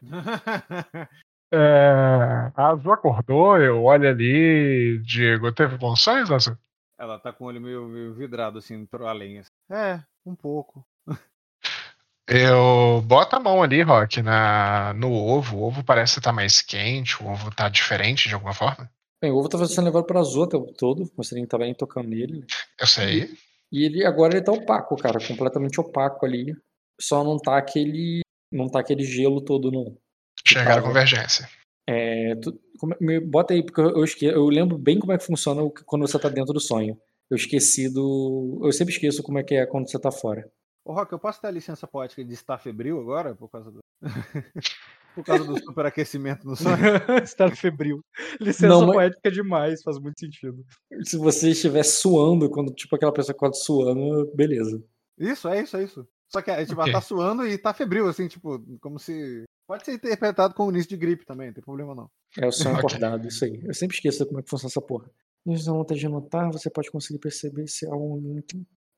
é, 1.52 2.52
a 2.54 2.68
Azul 2.68 2.92
acordou, 2.92 3.58
eu 3.58 3.82
olho 3.82 4.08
ali, 4.08 4.98
Diego, 5.02 5.52
teve 5.52 5.76
bons 5.76 6.00
sonhos, 6.00 6.30
Azul? 6.30 6.56
Ela 6.98 7.18
tá 7.18 7.32
com 7.32 7.44
o 7.44 7.46
olho 7.48 7.60
meio, 7.60 7.88
meio 7.88 8.14
vidrado, 8.14 8.58
assim, 8.58 8.84
pro 8.84 9.06
além. 9.06 9.38
Assim. 9.38 9.50
É, 9.70 10.00
um 10.24 10.34
pouco. 10.34 10.84
Eu 12.28 13.02
boto 13.06 13.34
a 13.34 13.40
mão 13.40 13.60
ali, 13.60 13.82
Rock, 13.82 14.22
na, 14.22 14.94
no 14.94 15.12
ovo. 15.12 15.56
O 15.56 15.62
ovo 15.64 15.82
parece 15.82 16.20
estar 16.20 16.30
tá 16.30 16.32
mais 16.32 16.62
quente, 16.62 17.20
o 17.20 17.26
ovo 17.26 17.52
tá 17.52 17.68
diferente 17.68 18.28
de 18.28 18.34
alguma 18.34 18.54
forma. 18.54 18.88
Bem, 19.20 19.32
o 19.32 19.36
ovo 19.36 19.48
tava 19.48 19.66
sendo 19.66 19.86
levado 19.86 20.04
pra 20.04 20.20
Azul 20.20 20.44
o 20.44 20.48
tempo 20.48 20.72
todo, 20.74 21.10
você 21.16 21.34
nem 21.34 21.44
tava 21.44 21.64
nem 21.64 21.74
tocando 21.74 22.08
nele. 22.08 22.44
Eu 22.78 22.86
sei. 22.86 23.24
E, 23.72 23.80
e 23.80 23.84
ele 23.84 24.06
agora 24.06 24.34
ele 24.34 24.44
tá 24.44 24.52
opaco, 24.52 24.96
cara, 24.96 25.18
completamente 25.26 25.80
opaco 25.80 26.24
ali. 26.24 26.54
Só 27.00 27.24
não 27.24 27.36
tá 27.36 27.58
aquele. 27.58 28.20
Não 28.52 28.68
tá 28.68 28.80
aquele 28.80 29.02
gelo 29.02 29.40
todo, 29.40 29.72
não. 29.72 29.96
Chegar 30.46 30.78
a 30.78 30.82
convergência. 30.82 31.48
É, 31.88 32.34
tu, 32.36 32.58
me, 33.00 33.18
bota 33.20 33.52
aí, 33.52 33.64
porque 33.64 33.80
eu, 33.80 34.04
esque, 34.04 34.24
eu 34.24 34.46
lembro 34.46 34.78
bem 34.78 34.98
como 34.98 35.12
é 35.12 35.18
que 35.18 35.26
funciona 35.26 35.62
quando 35.86 36.06
você 36.06 36.18
tá 36.18 36.28
dentro 36.28 36.52
do 36.52 36.60
sonho. 36.60 36.96
Eu 37.30 37.36
esqueci 37.36 37.88
do. 37.88 38.60
Eu 38.62 38.72
sempre 38.72 38.92
esqueço 38.92 39.22
como 39.22 39.38
é 39.38 39.42
que 39.42 39.54
é 39.54 39.66
quando 39.66 39.90
você 39.90 39.98
tá 39.98 40.10
fora. 40.10 40.48
Ô, 40.84 40.92
Rock, 40.92 41.12
eu 41.12 41.18
posso 41.18 41.40
ter 41.40 41.48
a 41.48 41.52
licença 41.52 41.86
poética 41.86 42.24
de 42.24 42.32
estar 42.32 42.58
febril 42.58 43.00
agora? 43.00 43.34
Por 43.34 43.48
causa 43.48 43.70
do. 43.70 43.78
por 45.14 45.24
causa 45.24 45.44
do 45.44 45.58
superaquecimento 45.58 46.46
no 46.46 46.56
sonho? 46.56 46.76
estar 47.22 47.54
febril. 47.54 48.00
Licença 48.40 48.68
Não, 48.68 48.86
mas... 48.86 48.94
poética 48.94 49.30
demais, 49.30 49.82
faz 49.82 49.98
muito 49.98 50.18
sentido. 50.18 50.64
Se 51.04 51.16
você 51.16 51.50
estiver 51.50 51.84
suando, 51.84 52.50
quando 52.50 52.72
tipo 52.72 52.96
aquela 52.96 53.12
pessoa 53.12 53.34
acorda 53.34 53.56
suando, 53.56 54.30
beleza. 54.34 54.82
Isso, 55.18 55.48
é 55.48 55.62
isso, 55.62 55.76
é 55.76 55.84
isso. 55.84 56.08
Só 56.28 56.40
que 56.40 56.52
tipo, 56.64 56.80
okay. 56.80 56.92
ela 56.92 57.00
tá 57.00 57.06
suando 57.06 57.46
e 57.46 57.58
tá 57.58 57.74
febril, 57.74 58.08
assim, 58.08 58.28
tipo, 58.28 58.60
como 58.80 58.98
se 58.98 59.44
Pode 59.70 59.84
ser 59.84 59.92
interpretado 59.92 60.52
como 60.52 60.72
início 60.72 60.88
de 60.88 60.96
gripe 60.96 61.24
também, 61.24 61.46
não 61.46 61.54
tem 61.54 61.62
problema 61.62 61.94
não. 61.94 62.10
É 62.36 62.44
o 62.44 62.50
sonho 62.50 62.74
acordado, 62.76 63.28
isso 63.28 63.44
aí. 63.44 63.62
Eu 63.64 63.72
sempre 63.72 63.94
esqueço 63.94 64.26
como 64.26 64.40
é 64.40 64.42
que 64.42 64.50
funciona 64.50 64.68
essa 64.68 64.82
porra. 64.82 65.08
Nos 65.46 65.64
vontade 65.64 66.00
de 66.00 66.06
anotar, 66.06 66.50
você 66.50 66.68
pode 66.68 66.90
conseguir 66.90 67.20
perceber 67.20 67.68
se 67.68 67.86
há 67.86 67.94
um. 67.94 68.42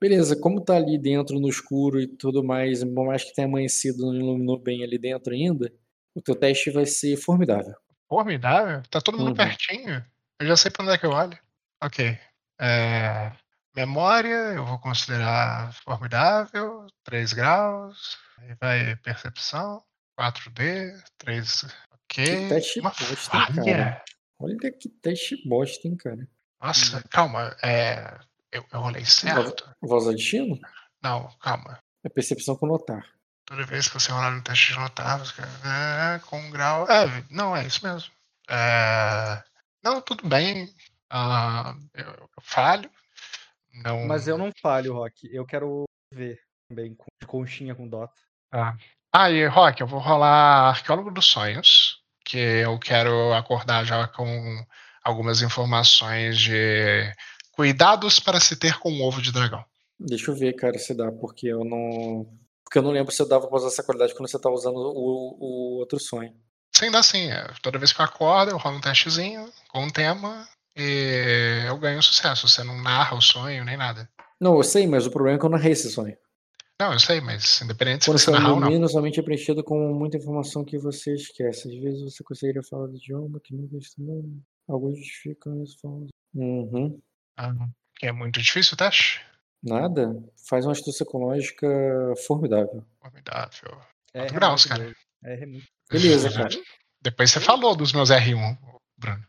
Beleza, 0.01 0.35
como 0.35 0.65
tá 0.65 0.77
ali 0.77 0.97
dentro 0.97 1.39
no 1.39 1.47
escuro 1.51 2.01
e 2.01 2.07
tudo 2.07 2.43
mais, 2.43 2.83
por 2.83 3.05
mais 3.05 3.23
que 3.23 3.35
tenha 3.35 3.47
amanhecido, 3.47 4.07
não 4.07 4.15
iluminou 4.15 4.59
bem 4.59 4.83
ali 4.83 4.97
dentro 4.97 5.35
ainda, 5.35 5.71
o 6.15 6.23
teu 6.23 6.35
teste 6.35 6.71
vai 6.71 6.87
ser 6.87 7.19
formidável. 7.19 7.75
Formidável? 8.09 8.83
Tá 8.91 8.99
todo 8.99 9.19
mundo 9.19 9.29
uhum. 9.29 9.35
pertinho. 9.35 10.03
Eu 10.41 10.47
já 10.47 10.57
sei 10.57 10.71
pra 10.71 10.85
onde 10.85 10.95
é 10.95 10.97
que 10.97 11.05
eu 11.05 11.11
olho. 11.11 11.39
Ok. 11.83 12.17
É... 12.59 13.31
Memória, 13.77 14.55
eu 14.55 14.65
vou 14.65 14.79
considerar 14.79 15.75
formidável, 15.85 16.87
3 17.05 17.35
graus. 17.35 18.17
Aí 18.39 18.57
vai 18.59 18.97
percepção. 18.97 19.85
4D, 20.23 21.03
3. 21.19 21.65
Ok. 21.91 22.25
Que 22.25 22.49
teste 22.49 22.81
Uma 22.81 22.91
bosta, 22.91 23.37
hein, 23.37 23.65
cara. 23.65 24.05
Olha 24.39 24.57
que 24.57 24.89
teste 24.89 25.49
bosta, 25.49 25.89
hein, 25.89 25.97
cara. 25.97 26.29
Nossa, 26.61 26.99
hum. 26.99 27.03
calma. 27.11 27.57
É... 27.63 28.21
Eu, 28.53 28.65
eu 28.73 28.81
rolei 28.81 29.05
certo. 29.05 29.69
Voz 29.81 30.05
de 30.05 30.15
destino? 30.15 30.61
Não, 31.03 31.29
calma. 31.41 31.83
É 32.05 32.09
percepção 32.09 32.55
com 32.55 32.67
notar. 32.67 33.05
Toda 33.47 33.65
vez 33.65 33.89
que 33.89 33.95
você 33.95 34.13
rolar 34.13 34.31
no 34.31 34.43
teste 34.43 34.73
de 34.73 34.79
notar, 34.79 35.19
você... 35.19 35.43
é, 35.43 36.19
com 36.21 36.39
um 36.39 36.51
grau. 36.51 36.87
É, 36.89 37.25
não, 37.31 37.57
é 37.57 37.67
isso 37.67 37.85
mesmo. 37.85 38.13
É... 38.49 39.43
Não, 39.83 40.01
tudo 40.01 40.29
bem. 40.29 40.67
Uh, 41.13 41.75
eu, 41.95 42.07
eu, 42.07 42.43
falho. 42.43 42.91
Não... 43.83 44.07
Mas 44.07 44.29
eu 44.29 44.39
não 44.39 44.53
falho, 44.61 44.93
Rock. 44.95 45.29
Eu 45.35 45.45
quero 45.45 45.85
ver 46.13 46.41
também, 46.69 46.97
de 47.21 47.27
conchinha 47.27 47.75
com 47.75 47.89
Dota. 47.89 48.15
Ah, 48.53 48.77
ah, 49.13 49.31
e 49.31 49.47
Rock, 49.47 49.81
eu 49.81 49.87
vou 49.87 50.01
rolar 50.01 50.71
Arqueólogo 50.71 51.11
dos 51.11 51.27
Sonhos, 51.27 51.99
que 52.25 52.39
eu 52.39 52.79
quero 52.79 53.33
acordar 53.35 53.85
já 53.85 54.09
com 54.09 54.65
algumas 55.05 55.43
informações 55.43 56.39
de 56.39 57.13
cuidados 57.53 58.19
para 58.19 58.41
se 58.41 58.57
ter 58.57 58.79
com 58.79 58.91
o 58.91 59.03
ovo 59.03 59.21
de 59.21 59.33
dragão. 59.33 59.65
Deixa 59.99 60.31
eu 60.31 60.35
ver, 60.35 60.55
cara, 60.55 60.79
se 60.79 60.95
dá, 60.95 61.13
porque 61.13 61.49
eu 61.49 61.65
não. 61.65 62.27
Porque 62.65 62.79
eu 62.79 62.83
não 62.83 62.91
lembro 62.91 63.13
se 63.13 63.21
eu 63.21 63.29
dava 63.29 63.47
pra 63.47 63.57
usar 63.57 63.69
essa 63.69 63.83
qualidade 63.83 64.15
quando 64.15 64.31
você 64.31 64.39
tá 64.39 64.51
usando 64.51 64.77
o, 64.77 65.37
o 65.39 65.79
outro 65.79 66.01
sonho. 66.01 66.33
Sim, 66.75 66.91
dá 66.91 67.03
sim. 67.03 67.31
É. 67.31 67.47
Toda 67.61 67.79
vez 67.79 67.93
que 67.93 68.01
eu 68.01 68.05
acordo, 68.05 68.51
eu 68.51 68.57
rolo 68.57 68.79
um 68.79 68.81
testezinho 68.81 69.53
com 69.69 69.85
um 69.85 69.91
tema 69.91 70.49
e 70.75 71.65
eu 71.69 71.77
ganho 71.77 72.03
sucesso. 72.03 72.49
Você 72.49 72.65
não 72.65 72.81
narra 72.81 73.15
o 73.15 73.21
sonho 73.21 73.65
nem 73.65 73.77
nada. 73.77 74.09
Não, 74.41 74.57
eu 74.57 74.63
sei, 74.63 74.87
mas 74.87 75.07
o 75.07 75.11
problema 75.11 75.37
é 75.37 75.39
que 75.39 75.45
eu 75.45 75.51
narrei 75.51 75.73
esse 75.73 75.91
sonho. 75.91 76.17
Não, 76.83 76.93
eu 76.93 76.99
sei, 76.99 77.21
mas 77.21 77.63
independente 77.63 78.07
Quando 78.07 78.19
se 78.19 78.25
você 78.25 78.33
narrar 78.33 78.55
ou 78.55 78.61
não. 78.61 78.89
somente 78.89 79.21
é 79.21 79.23
preenchido 79.23 79.63
com 79.63 79.95
muita 79.95 80.17
informação 80.17 80.65
que 80.65 80.77
você 80.77 81.15
esquece. 81.15 81.69
Às 81.69 81.81
vezes 81.81 82.03
você 82.03 82.25
conseguiria 82.25 82.63
falar 82.65 82.89
do 82.89 82.97
idioma 82.97 83.39
que 83.39 83.55
nunca 83.55 83.77
estudou. 83.77 84.25
Alguns 84.69 84.99
justificam 84.99 85.63
isso 85.63 85.79
falando. 85.81 86.09
Uhum. 86.35 87.01
Ah, 87.37 87.55
é 88.03 88.11
muito 88.11 88.43
difícil 88.43 88.75
o 88.75 88.77
teste? 88.77 89.21
Nada. 89.63 90.21
Faz 90.49 90.67
uma 90.67 90.73
astúcia 90.73 91.05
ecológica 91.05 91.69
formidável. 92.27 92.85
Formidável. 93.01 93.81
É, 94.13 94.27
graus, 94.27 94.67
cara. 94.67 94.93
É, 95.23 95.47
muito... 95.47 95.67
Beleza, 95.89 96.31
cara. 96.35 96.49
Depois 97.01 97.31
você 97.31 97.39
falou 97.39 97.77
dos 97.77 97.93
meus 97.93 98.11
R1, 98.11 98.59
Bruno. 98.99 99.25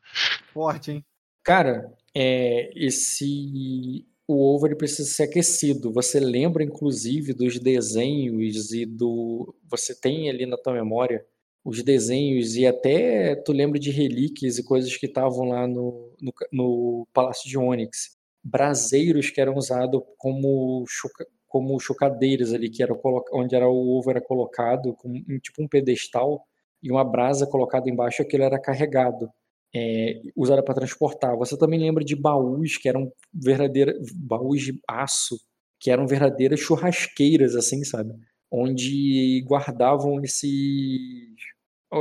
Forte, 0.51 0.91
hein? 0.91 1.06
Cara, 1.43 1.93
é, 2.15 2.72
esse 2.75 4.07
o 4.27 4.56
ovo 4.56 4.68
ele 4.68 4.76
precisa 4.76 5.10
ser 5.10 5.24
aquecido. 5.24 5.92
Você 5.92 6.19
lembra, 6.19 6.64
inclusive, 6.64 7.34
dos 7.34 7.60
desenhos 7.60 8.72
e 8.72 8.85
do. 8.85 9.53
Você 9.69 9.93
tem 10.00 10.30
ali 10.30 10.45
na 10.45 10.58
tua 10.58 10.74
memória 10.74 11.26
os 11.64 11.82
desenhos 11.82 12.56
e 12.58 12.68
até 12.68 13.35
tu 13.35 13.53
lembra 13.53 13.80
de 13.80 13.90
relíquias 13.90 14.58
e 14.58 14.64
coisas 14.64 14.95
que 14.98 15.06
estavam 15.06 15.48
lá 15.48 15.66
no, 15.68 16.11
no, 16.22 16.34
no, 16.52 17.08
Palácio 17.14 17.50
de 17.50 17.58
Onyx. 17.58 18.18
Braseiros 18.43 19.30
que 19.30 19.40
eram 19.40 19.56
usados 19.56 20.02
como, 20.18 20.84
choca, 20.88 21.26
como 21.48 21.80
chocadeiras 21.80 22.53
ali, 22.53 22.69
que 22.69 22.84
era 22.84 22.93
onde 23.34 23.56
era 23.56 23.68
o 23.69 23.98
ovo 23.98 24.10
era 24.10 24.19
colocado, 24.22 24.93
com 24.95 25.14
tipo 25.40 25.64
um 25.64 25.68
pedestal, 25.68 26.45
e 26.82 26.92
uma 26.92 27.06
brasa 27.06 27.48
colocada 27.48 27.90
embaixo, 27.90 28.22
aquilo 28.22 28.43
era 28.43 28.60
carregado 28.60 29.30
é, 29.76 30.22
usada 30.35 30.64
para 30.64 30.76
transportar. 30.76 31.35
Você 31.38 31.58
também 31.58 31.80
lembra 31.80 32.03
de 32.03 32.16
baús 32.16 32.77
que 32.77 32.88
eram 32.88 33.11
verdadeiras 33.34 33.98
baús 34.14 34.61
de 34.61 34.80
aço, 34.88 35.40
que 35.80 35.90
eram 35.92 36.08
verdadeiras 36.08 36.60
churrasqueiras, 36.60 37.56
assim, 37.56 37.84
sabe? 37.84 38.14
Onde 38.52 39.43
guardavam 39.48 40.24
esses, 40.24 41.35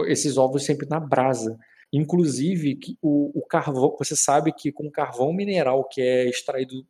esses 0.06 0.36
ovos 0.36 0.64
sempre 0.64 0.86
na 0.88 1.00
brasa. 1.00 1.58
Inclusive, 1.92 2.78
o, 3.02 3.38
o 3.38 3.46
carvão, 3.46 3.96
você 3.98 4.16
sabe 4.16 4.52
que 4.52 4.70
com 4.72 4.90
carvão 4.90 5.32
mineral 5.32 5.88
que 5.88 6.00
é 6.00 6.28
extraído 6.28 6.86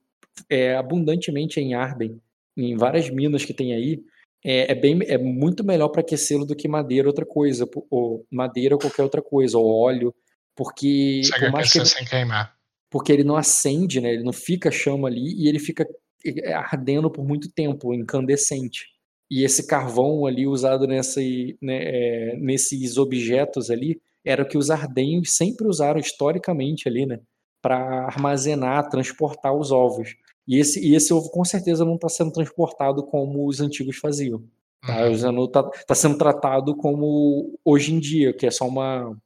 é, 0.49 0.77
abundantemente 0.77 1.61
em 1.61 1.75
Arden, 1.75 2.20
em 2.57 2.77
várias 2.77 3.09
minas 3.11 3.44
que 3.44 3.55
tem 3.55 3.75
aí, 3.75 4.02
é, 4.44 4.73
é, 4.73 4.75
bem, 4.75 4.99
é 5.07 5.17
muito 5.17 5.65
melhor 5.65 5.89
para 5.89 6.01
aquecê-lo 6.01 6.44
do 6.44 6.57
que 6.57 6.69
madeira 6.69 7.09
outra 7.09 7.25
coisa, 7.25 7.69
ou 7.91 8.27
madeira 8.31 8.75
ou 8.75 8.81
qualquer 8.81 9.02
outra 9.02 9.23
coisa, 9.23 9.57
ou 9.57 9.73
óleo. 9.73 10.15
Porque. 10.56 11.22
Por 11.39 11.50
mais 11.50 11.72
que 11.72 11.78
ele, 11.78 11.86
sem 11.86 12.05
queimar. 12.05 12.55
Porque 12.90 13.12
ele 13.12 13.24
não 13.24 13.36
acende, 13.36 14.00
né? 14.00 14.12
Ele 14.12 14.22
não 14.22 14.32
fica 14.32 14.70
chama 14.70 15.08
ali 15.08 15.34
e 15.42 15.48
ele 15.48 15.58
fica 15.58 15.86
é, 16.24 16.52
ardendo 16.52 17.10
por 17.10 17.24
muito 17.24 17.50
tempo, 17.50 17.94
incandescente. 17.94 18.86
E 19.31 19.44
esse 19.44 19.66
carvão 19.66 20.26
ali 20.26 20.47
usado 20.47 20.86
nesse, 20.86 21.56
né, 21.60 21.78
é, 21.82 22.36
nesses 22.36 22.98
objetos 22.98 23.70
ali 23.70 24.00
era 24.24 24.42
o 24.42 24.47
que 24.47 24.58
os 24.58 24.70
ardenhos 24.70 25.34
sempre 25.34 25.66
usaram 25.66 25.98
historicamente 25.98 26.89
ali, 26.89 27.06
né? 27.06 27.18
Para 27.60 28.06
armazenar, 28.06 28.89
transportar 28.89 29.56
os 29.56 29.72
ovos. 29.72 30.14
E 30.47 30.58
esse, 30.58 30.86
e 30.86 30.94
esse 30.94 31.14
ovo 31.14 31.31
com 31.31 31.44
certeza 31.44 31.84
não 31.84 31.94
está 31.94 32.08
sendo 32.08 32.32
transportado 32.32 33.05
como 33.05 33.47
os 33.47 33.60
antigos 33.60 33.97
faziam. 33.97 34.42
Tá? 34.84 35.06
Uhum. 35.06 35.44
Está 35.44 35.62
tá 35.62 35.94
sendo 35.94 36.18
tratado 36.18 36.76
como 36.76 37.58
hoje 37.64 37.94
em 37.94 38.00
dia, 38.00 38.32
que 38.32 38.47
é 38.47 38.50
só 38.50 38.66
uma, 38.66 39.16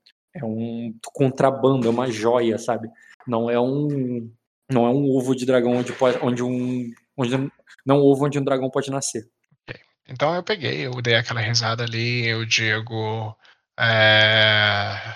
é 0.41 0.45
um 0.45 0.95
contrabando, 1.13 1.87
é 1.87 1.91
uma 1.91 2.11
joia, 2.11 2.59
sabe? 2.59 2.89
Não 3.27 3.51
é 3.51 3.61
um 3.61 4.31
não 4.71 4.87
é 4.87 4.91
um 4.91 5.09
ovo 5.11 5.35
de 5.35 5.47
dragão 5.47 5.77
onde 5.77 5.93
pode, 5.93 6.19
onde 6.23 6.43
um 6.43 6.91
onde 7.17 7.51
não 7.85 7.99
um 7.99 8.05
ovo 8.05 8.27
onde 8.27 8.39
um 8.39 8.45
dragão 8.45 8.71
pode 8.71 8.91
nascer. 8.91 9.29
Okay. 9.63 9.81
Então 10.09 10.35
eu 10.35 10.43
peguei, 10.43 10.87
eu 10.87 10.93
dei 11.03 11.15
aquela 11.15 11.41
risada 11.41 11.85
ali, 11.85 12.27
eu 12.27 12.45
digo 12.45 13.37
é, 13.79 15.15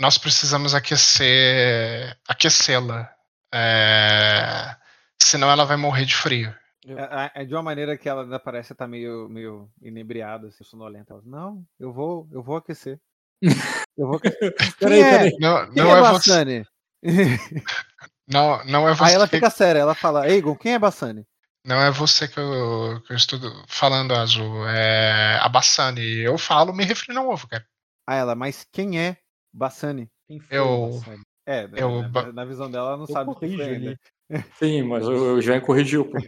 nós 0.00 0.18
precisamos 0.18 0.74
aquecer 0.74 2.16
aquecê-la, 2.28 3.12
é, 3.52 4.76
senão 5.20 5.50
ela 5.50 5.64
vai 5.64 5.76
morrer 5.76 6.04
de 6.04 6.14
frio. 6.14 6.54
É, 6.86 7.42
é, 7.42 7.44
de 7.44 7.54
uma 7.54 7.62
maneira 7.62 7.98
que 7.98 8.08
ela 8.08 8.22
ainda 8.22 8.38
parece 8.38 8.72
estar 8.72 8.86
meio, 8.86 9.28
meio 9.28 9.70
inebriada, 9.82 10.48
assim, 10.48 10.64
sonolenta. 10.64 11.12
Ela, 11.12 11.22
não, 11.24 11.62
eu 11.78 11.92
vou, 11.92 12.26
eu 12.32 12.42
vou 12.42 12.56
aquecer. 12.56 12.98
Eu 13.42 14.06
vou... 14.06 14.20
peraí, 14.80 15.00
é? 15.00 15.10
peraí. 15.10 15.36
Não, 15.40 15.66
não 15.72 15.96
é, 15.96 15.98
é 15.98 16.02
Bassani? 16.02 16.66
Não, 18.30 18.62
não 18.66 18.86
é 18.86 18.94
você. 18.94 19.04
Aí 19.04 19.14
ela 19.14 19.26
fica 19.26 19.48
séria, 19.48 19.78
ela 19.78 19.94
fala, 19.94 20.28
Egon, 20.28 20.54
quem 20.54 20.74
é 20.74 20.78
Bassani? 20.78 21.24
Não 21.64 21.80
é 21.80 21.90
você 21.90 22.28
que 22.28 22.38
eu, 22.38 23.00
que 23.06 23.12
eu 23.12 23.16
estou 23.16 23.40
falando, 23.66 24.14
Azul. 24.14 24.68
É 24.68 25.38
a 25.40 25.48
Bassani. 25.48 26.18
Eu 26.18 26.36
falo, 26.36 26.72
me 26.72 26.84
refiro 26.84 27.18
ao 27.18 27.30
ovo, 27.30 27.48
cara. 27.48 27.64
Ah, 28.06 28.16
ela, 28.16 28.34
mas 28.34 28.66
quem 28.70 29.00
é 29.00 29.16
Bassani? 29.52 30.08
Quem 30.26 30.40
foi 30.40 30.58
eu, 30.58 30.90
Bassani? 30.92 31.22
É, 31.46 31.68
eu, 31.76 32.02
na, 32.10 32.32
na, 32.32 32.44
visão 32.44 32.70
dela, 32.70 32.88
ela 32.88 32.96
não 32.98 33.06
sabe 33.06 33.30
o 33.30 33.34
que 33.34 33.56
foi 33.56 33.96
Sim, 34.58 34.82
mas 34.82 35.06
o 35.06 35.40
já 35.40 35.58
corrigiu, 35.60 36.04
pô. 36.04 36.18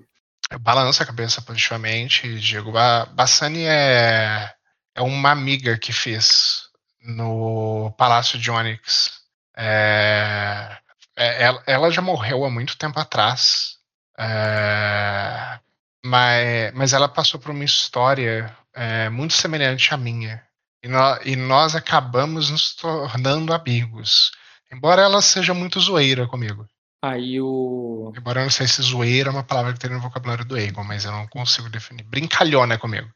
Eu 0.51 0.59
balanço 0.59 1.03
a 1.03 1.07
cabeça 1.07 1.43
positivamente 1.43 2.27
e 2.27 2.39
digo, 2.39 2.73
Bassani 2.73 3.65
é, 3.65 4.51
é 4.95 5.03
uma 5.03 5.31
amiga 5.31 5.79
que 5.79 5.93
fiz 5.93 6.70
no 7.03 7.93
Palácio 7.97 8.39
de 8.39 8.51
Onyx. 8.51 9.21
É, 9.57 10.79
é, 11.17 11.55
ela 11.67 11.91
já 11.91 12.01
morreu 12.01 12.45
há 12.45 12.51
muito 12.51 12.77
tempo 12.79 12.99
atrás, 12.99 13.79
é, 14.19 15.59
mas, 16.05 16.73
mas 16.75 16.93
ela 16.93 17.09
passou 17.09 17.39
por 17.39 17.51
uma 17.51 17.65
história 17.65 18.55
é, 18.75 19.09
muito 19.09 19.35
semelhante 19.35 19.93
à 19.93 19.97
minha. 19.97 20.43
E, 20.83 20.89
no, 20.89 20.99
e 21.25 21.37
nós 21.37 21.75
acabamos 21.75 22.51
nos 22.51 22.75
tornando 22.75 23.53
amigos. 23.53 24.33
Embora 24.73 25.03
ela 25.03 25.21
seja 25.21 25.53
muito 25.53 25.81
zoeira 25.81 26.27
comigo. 26.27 26.67
Aí 27.03 27.41
o. 27.41 28.13
Embora 28.17 28.41
eu 28.41 28.45
não 28.45 28.51
sei 28.51 28.67
se 28.67 28.83
zoeira 28.83 29.31
é 29.31 29.33
uma 29.33 29.43
palavra 29.43 29.73
que 29.73 29.79
tem 29.79 29.91
no 29.91 30.01
vocabulário 30.01 30.45
do 30.45 30.59
Egon, 30.59 30.85
mas 30.85 31.05
eu 31.05 31.13
não 31.13 31.27
consigo 31.27 31.69
definir. 31.69 32.05
Brincalhona 32.05 32.79
comigo. 32.79 33.11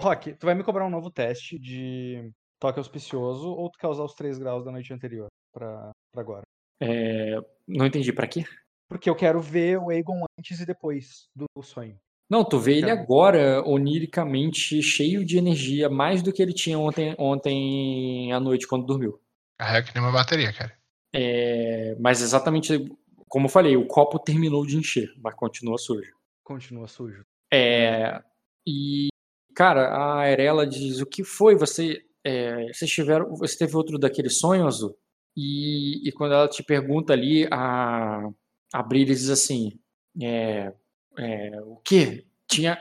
Rock, 0.00 0.34
tu 0.34 0.46
vai 0.46 0.54
me 0.54 0.64
cobrar 0.64 0.84
um 0.84 0.90
novo 0.90 1.10
teste 1.10 1.58
de 1.58 2.30
toque 2.60 2.78
auspicioso 2.78 3.48
ou 3.48 3.70
tu 3.70 3.78
quer 3.78 3.88
usar 3.88 4.04
os 4.04 4.14
3 4.14 4.38
graus 4.38 4.64
da 4.64 4.72
noite 4.72 4.92
anterior 4.92 5.26
pra, 5.52 5.90
pra 6.12 6.22
agora? 6.22 6.42
É, 6.80 7.36
não 7.66 7.86
entendi, 7.86 8.12
pra 8.12 8.26
quê? 8.26 8.44
Porque 8.88 9.10
eu 9.10 9.16
quero 9.16 9.40
ver 9.40 9.78
o 9.78 9.90
Aegon 9.90 10.24
antes 10.38 10.60
e 10.60 10.66
depois 10.66 11.28
do 11.34 11.46
sonho. 11.62 11.96
Não, 12.28 12.44
tu 12.44 12.58
vê 12.58 12.78
ele 12.78 12.90
agora, 12.90 13.62
oniricamente, 13.64 14.82
cheio 14.82 15.24
de 15.24 15.38
energia, 15.38 15.88
mais 15.88 16.22
do 16.22 16.32
que 16.32 16.42
ele 16.42 16.52
tinha 16.52 16.78
ontem, 16.78 17.14
ontem 17.18 18.32
à 18.32 18.40
noite, 18.40 18.66
quando 18.66 18.84
dormiu. 18.84 19.20
Carrega 19.58 19.86
que 19.86 19.94
nem 19.94 20.02
uma 20.02 20.12
bateria, 20.12 20.52
cara. 20.52 20.76
É, 21.14 21.96
mas 22.00 22.20
exatamente 22.20 22.84
como 23.28 23.46
eu 23.46 23.50
falei, 23.50 23.76
o 23.76 23.86
copo 23.86 24.18
terminou 24.18 24.64
de 24.64 24.76
encher, 24.76 25.12
mas 25.18 25.34
continua 25.34 25.78
sujo. 25.78 26.14
Continua 26.44 26.86
sujo. 26.86 27.24
É, 27.52 28.22
e, 28.66 29.08
cara, 29.54 30.20
a 30.20 30.30
Erela 30.30 30.66
diz: 30.66 31.00
O 31.00 31.06
que 31.06 31.24
foi? 31.24 31.56
Você 31.56 32.05
é, 32.26 32.72
vocês 32.72 32.90
tiveram, 32.90 33.36
você 33.36 33.56
teve 33.56 33.76
outro 33.76 33.98
daqueles 33.98 34.40
sonhos, 34.40 34.66
Azul? 34.66 34.98
E, 35.36 36.08
e 36.08 36.12
quando 36.12 36.34
ela 36.34 36.48
te 36.48 36.60
pergunta 36.60 37.12
ali, 37.12 37.46
a, 37.52 38.28
a 38.74 38.82
Brilha 38.82 39.14
diz 39.14 39.30
assim, 39.30 39.78
é, 40.20 40.72
é, 41.16 41.60
o 41.62 41.76
que? 41.76 42.26
Tinha, 42.48 42.76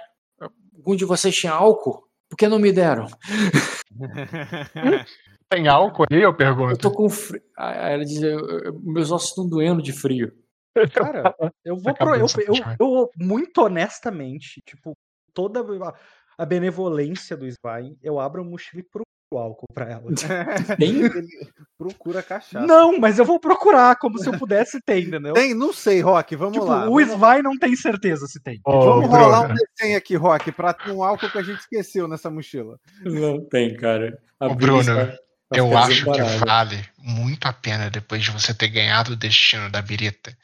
algum 0.76 0.96
de 0.96 1.06
vocês 1.06 1.36
tinha 1.36 1.54
álcool? 1.54 2.08
Por 2.28 2.38
que 2.38 2.48
não 2.48 2.58
me 2.58 2.72
deram? 2.72 3.06
Tem 5.48 5.68
álcool 5.68 6.06
aí, 6.12 6.24
eu 6.24 6.36
pergunto? 6.36 6.72
Eu 6.72 6.78
tô 6.78 6.92
com 6.92 7.08
frio. 7.08 7.40
Ela 7.56 8.04
diz, 8.04 8.20
meus 8.82 9.12
ossos 9.12 9.30
estão 9.30 9.48
doendo 9.48 9.82
de 9.82 9.94
frio. 9.94 10.34
Cara, 10.92 11.36
eu 11.64 11.78
vou 11.78 11.94
pro, 11.94 12.16
eu, 12.16 12.26
eu, 12.48 12.54
eu, 12.80 13.10
muito 13.16 13.62
honestamente, 13.62 14.60
tipo, 14.66 14.98
toda 15.34 15.64
a 16.38 16.46
benevolência 16.46 17.38
do 17.38 17.46
Svein, 17.46 17.96
eu 18.02 18.20
abro 18.20 18.42
a 18.42 18.46
mochila 18.46 18.82
e 18.82 18.90
procuro 19.36 19.38
álcool 19.38 19.68
pra 19.74 19.92
ela. 19.92 20.04
Tem? 20.78 21.02
procura 21.78 22.24
cachaça. 22.24 22.66
Não, 22.66 22.98
mas 23.00 23.20
eu 23.20 23.26
vou 23.26 23.40
procurar, 23.40 23.98
como 23.98 24.18
se 24.18 24.28
eu 24.28 24.38
pudesse 24.38 24.80
ter, 24.82 25.02
entendeu? 25.02 25.34
Tem? 25.34 25.54
Não 25.54 25.74
sei, 25.74 26.02
Rock, 26.02 26.36
vamos 26.36 26.54
tipo, 26.54 26.66
lá. 26.66 26.90
O 26.90 27.00
Svai 27.02 27.42
não 27.42 27.58
tem 27.58 27.76
certeza 27.76 28.26
se 28.28 28.40
tem. 28.40 28.62
Oh, 28.66 28.82
vamos 28.82 29.10
droga. 29.10 29.24
rolar 29.24 29.52
um 29.52 29.54
desenho 29.54 29.98
aqui, 29.98 30.16
Rock, 30.16 30.52
pra 30.52 30.74
ter 30.74 30.92
um 30.92 31.04
álcool 31.04 31.30
que 31.30 31.38
a 31.38 31.44
gente 31.44 31.60
esqueceu 31.60 32.08
nessa 32.08 32.30
mochila. 32.30 32.80
Não 33.04 33.44
tem, 33.46 33.76
cara. 33.76 34.18
A 34.40 34.48
Ô, 34.48 34.56
Bruno, 34.56 35.14
eu 35.54 35.78
acho 35.78 36.06
que 36.06 36.22
vale 36.46 36.84
muito 36.98 37.46
a 37.46 37.54
pena, 37.54 37.90
depois 37.90 38.24
de 38.24 38.32
você 38.32 38.54
ter 38.54 38.70
ganhado 38.70 39.14
o 39.14 39.18
destino 39.18 39.70
da 39.70 39.82
birita, 39.82 40.36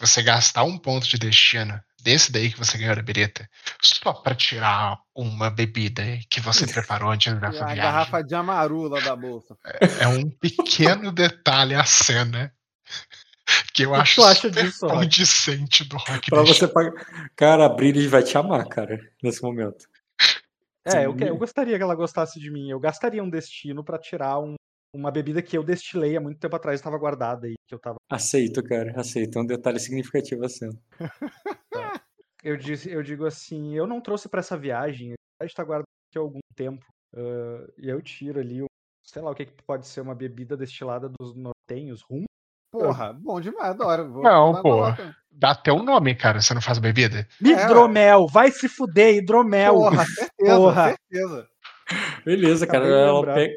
você 0.00 0.22
gastar 0.22 0.64
um 0.64 0.78
ponto 0.78 1.06
de 1.06 1.18
destino 1.18 1.78
desse 2.02 2.30
daí 2.32 2.50
que 2.50 2.58
você 2.58 2.78
ganhou 2.78 2.96
da 2.96 3.02
birita, 3.02 3.48
só 3.80 4.12
para 4.12 4.34
tirar 4.34 4.98
uma 5.14 5.50
bebida 5.50 6.02
que 6.30 6.40
você 6.40 6.66
preparou 6.72 7.10
antes 7.10 7.32
da 7.40 7.50
viagem. 7.50 7.72
A 7.72 7.74
garrafa 7.74 8.22
de 8.22 8.34
amarula 8.34 9.00
da 9.00 9.14
bolsa. 9.16 9.56
É, 9.64 10.04
é 10.04 10.08
um 10.08 10.30
pequeno 10.30 11.12
detalhe 11.12 11.74
a 11.74 11.84
cena 11.84 12.52
que 13.72 13.84
eu 13.84 13.94
acho 13.94 14.22
acha 14.22 14.50
disso, 14.50 14.86
condicente 14.86 15.84
do 15.84 15.96
rock. 15.96 16.30
Pra 16.30 16.42
você 16.42 16.68
pagar. 16.68 16.92
Cara, 17.34 17.66
a 17.66 17.68
Brillis 17.68 18.10
vai 18.10 18.22
te 18.22 18.36
amar, 18.36 18.66
cara, 18.68 19.00
nesse 19.22 19.42
momento. 19.42 19.86
É, 20.84 21.04
eu, 21.04 21.16
eu, 21.18 21.36
gostaria 21.36 21.76
que 21.76 21.82
ela 21.82 21.94
gostasse 21.94 22.40
de 22.40 22.50
mim. 22.50 22.70
Eu 22.70 22.80
gastaria 22.80 23.22
um 23.22 23.28
destino 23.28 23.84
para 23.84 23.98
tirar 23.98 24.38
um, 24.38 24.54
uma 24.94 25.10
bebida 25.10 25.42
que 25.42 25.56
eu 25.56 25.62
destilei 25.62 26.16
há 26.16 26.20
muito 26.20 26.38
tempo 26.38 26.56
atrás, 26.56 26.80
estava 26.80 26.98
guardada 26.98 27.46
aí, 27.46 27.54
que 27.66 27.74
eu 27.74 27.78
tava. 27.78 27.96
Aceito, 28.10 28.62
cara, 28.62 28.98
aceito. 28.98 29.38
É 29.38 29.42
um 29.42 29.46
detalhe 29.46 29.78
significativo 29.78 30.44
assim. 30.44 30.70
eu, 32.42 32.56
disse, 32.56 32.90
eu 32.90 33.02
digo 33.02 33.26
assim, 33.26 33.74
eu 33.74 33.86
não 33.86 34.00
trouxe 34.00 34.28
para 34.28 34.40
essa 34.40 34.56
viagem, 34.56 35.14
a 35.40 35.44
está 35.44 35.62
guardada 35.64 35.86
aqui 36.10 36.18
há 36.18 36.22
algum 36.22 36.40
tempo. 36.54 36.84
Uh, 37.14 37.72
e 37.78 37.88
eu 37.88 38.00
tiro 38.02 38.38
ali, 38.38 38.64
sei 39.04 39.22
lá, 39.22 39.30
o 39.30 39.34
que, 39.34 39.46
que 39.46 39.62
pode 39.66 39.86
ser 39.86 40.00
uma 40.00 40.14
bebida 40.14 40.56
destilada 40.56 41.08
dos 41.08 41.34
nortenhos, 41.34 42.02
rum. 42.02 42.24
Porra, 42.70 43.14
bom 43.14 43.40
demais, 43.40 43.70
adoro. 43.70 44.12
Vou 44.12 44.22
não, 44.22 44.60
porra. 44.60 45.16
dá 45.30 45.52
até 45.52 45.72
um 45.72 45.82
nome, 45.82 46.14
cara, 46.14 46.40
você 46.40 46.52
não 46.52 46.60
faz 46.60 46.78
bebida. 46.78 47.26
Hidromel, 47.40 48.26
vai 48.26 48.50
se 48.50 48.68
fuder, 48.68 49.16
hidromel. 49.16 49.74
Porra, 49.74 50.04
certeza, 50.04 50.56
Porra. 50.56 50.84
certeza. 50.84 51.48
Beleza, 52.24 52.66
cara. 52.66 52.86
Ela 52.86 53.34
pega, 53.34 53.54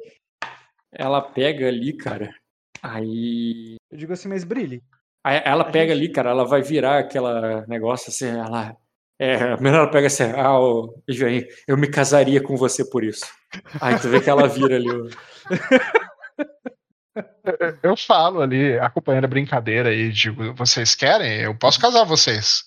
ela 0.94 1.22
pega 1.22 1.68
ali, 1.68 1.94
cara. 1.94 2.34
Aí. 2.82 3.76
Eu 3.92 3.98
digo 3.98 4.14
assim, 4.14 4.30
mas 4.30 4.46
brilhe. 4.46 4.82
Aí 5.24 5.42
ela 5.46 5.64
A 5.64 5.72
pega 5.72 5.94
gente- 5.94 6.06
ali, 6.06 6.12
cara. 6.14 6.30
Ela 6.32 6.46
vai 6.46 6.62
virar 6.62 7.00
aquela 7.00 7.66
negócio 7.68 8.10
assim. 8.10 8.28
Ela. 8.28 8.76
É, 9.20 9.54
primeiro 9.54 9.78
ela 9.78 9.92
pega 9.92 10.08
assim. 10.08 10.24
Ah, 10.36 10.60
ô, 10.60 10.96
Joaquim, 11.08 11.46
eu 11.68 11.78
me 11.78 11.88
casaria 11.88 12.42
com 12.42 12.56
você 12.58 12.84
por 12.90 13.04
isso. 13.04 13.26
Aí 13.80 14.00
tu 14.00 14.10
vê 14.10 14.20
que 14.20 14.30
ela 14.30 14.48
vira 14.48 14.76
ali. 14.76 14.88
ó. 14.90 15.08
Eu 17.84 17.98
falo 17.98 18.42
ali, 18.42 18.78
acompanhando 18.80 19.26
a 19.26 19.28
brincadeira 19.28 19.94
e 19.94 20.12
digo, 20.12 20.54
vocês 20.54 20.96
querem? 20.96 21.42
Eu 21.42 21.56
posso 21.58 21.80
casar 21.80 22.04
vocês. 22.06 22.64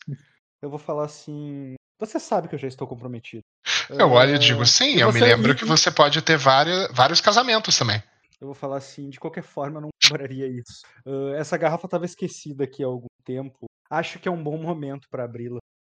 Eu 0.62 0.68
vou 0.70 0.78
falar 0.78 1.04
assim. 1.06 1.74
Você 2.00 2.18
sabe 2.20 2.48
que 2.48 2.54
eu 2.54 2.58
já 2.58 2.68
estou 2.68 2.86
comprometido. 2.86 3.42
Eu 3.88 4.10
olho 4.10 4.32
e 4.32 4.34
Ah, 4.34 4.38
digo, 4.38 4.66
sim, 4.66 4.96
e 4.96 5.00
eu 5.00 5.12
me 5.12 5.20
lembro 5.20 5.52
e- 5.52 5.54
que 5.54 5.64
você 5.64 5.90
pode 5.90 6.20
ter 6.22 6.36
vários, 6.36 6.88
vários 6.92 7.20
casamentos 7.20 7.78
também. 7.78 8.02
Eu 8.44 8.48
vou 8.48 8.54
falar 8.54 8.76
assim, 8.76 9.08
de 9.08 9.18
qualquer 9.18 9.42
forma, 9.42 9.78
eu 9.78 9.80
não 9.80 9.88
cobraria 10.06 10.46
isso. 10.46 10.82
Ah, 11.06 11.32
essa 11.38 11.56
garrafa 11.56 11.86
estava 11.86 12.04
esquecida 12.04 12.64
aqui 12.64 12.84
há 12.84 12.86
algum 12.86 13.06
tempo. 13.24 13.64
Acho 13.88 14.18
que 14.18 14.28
é 14.28 14.30
um 14.30 14.42
bom 14.42 14.58
momento 14.58 15.08
para 15.10 15.24
abri-la. 15.24 15.56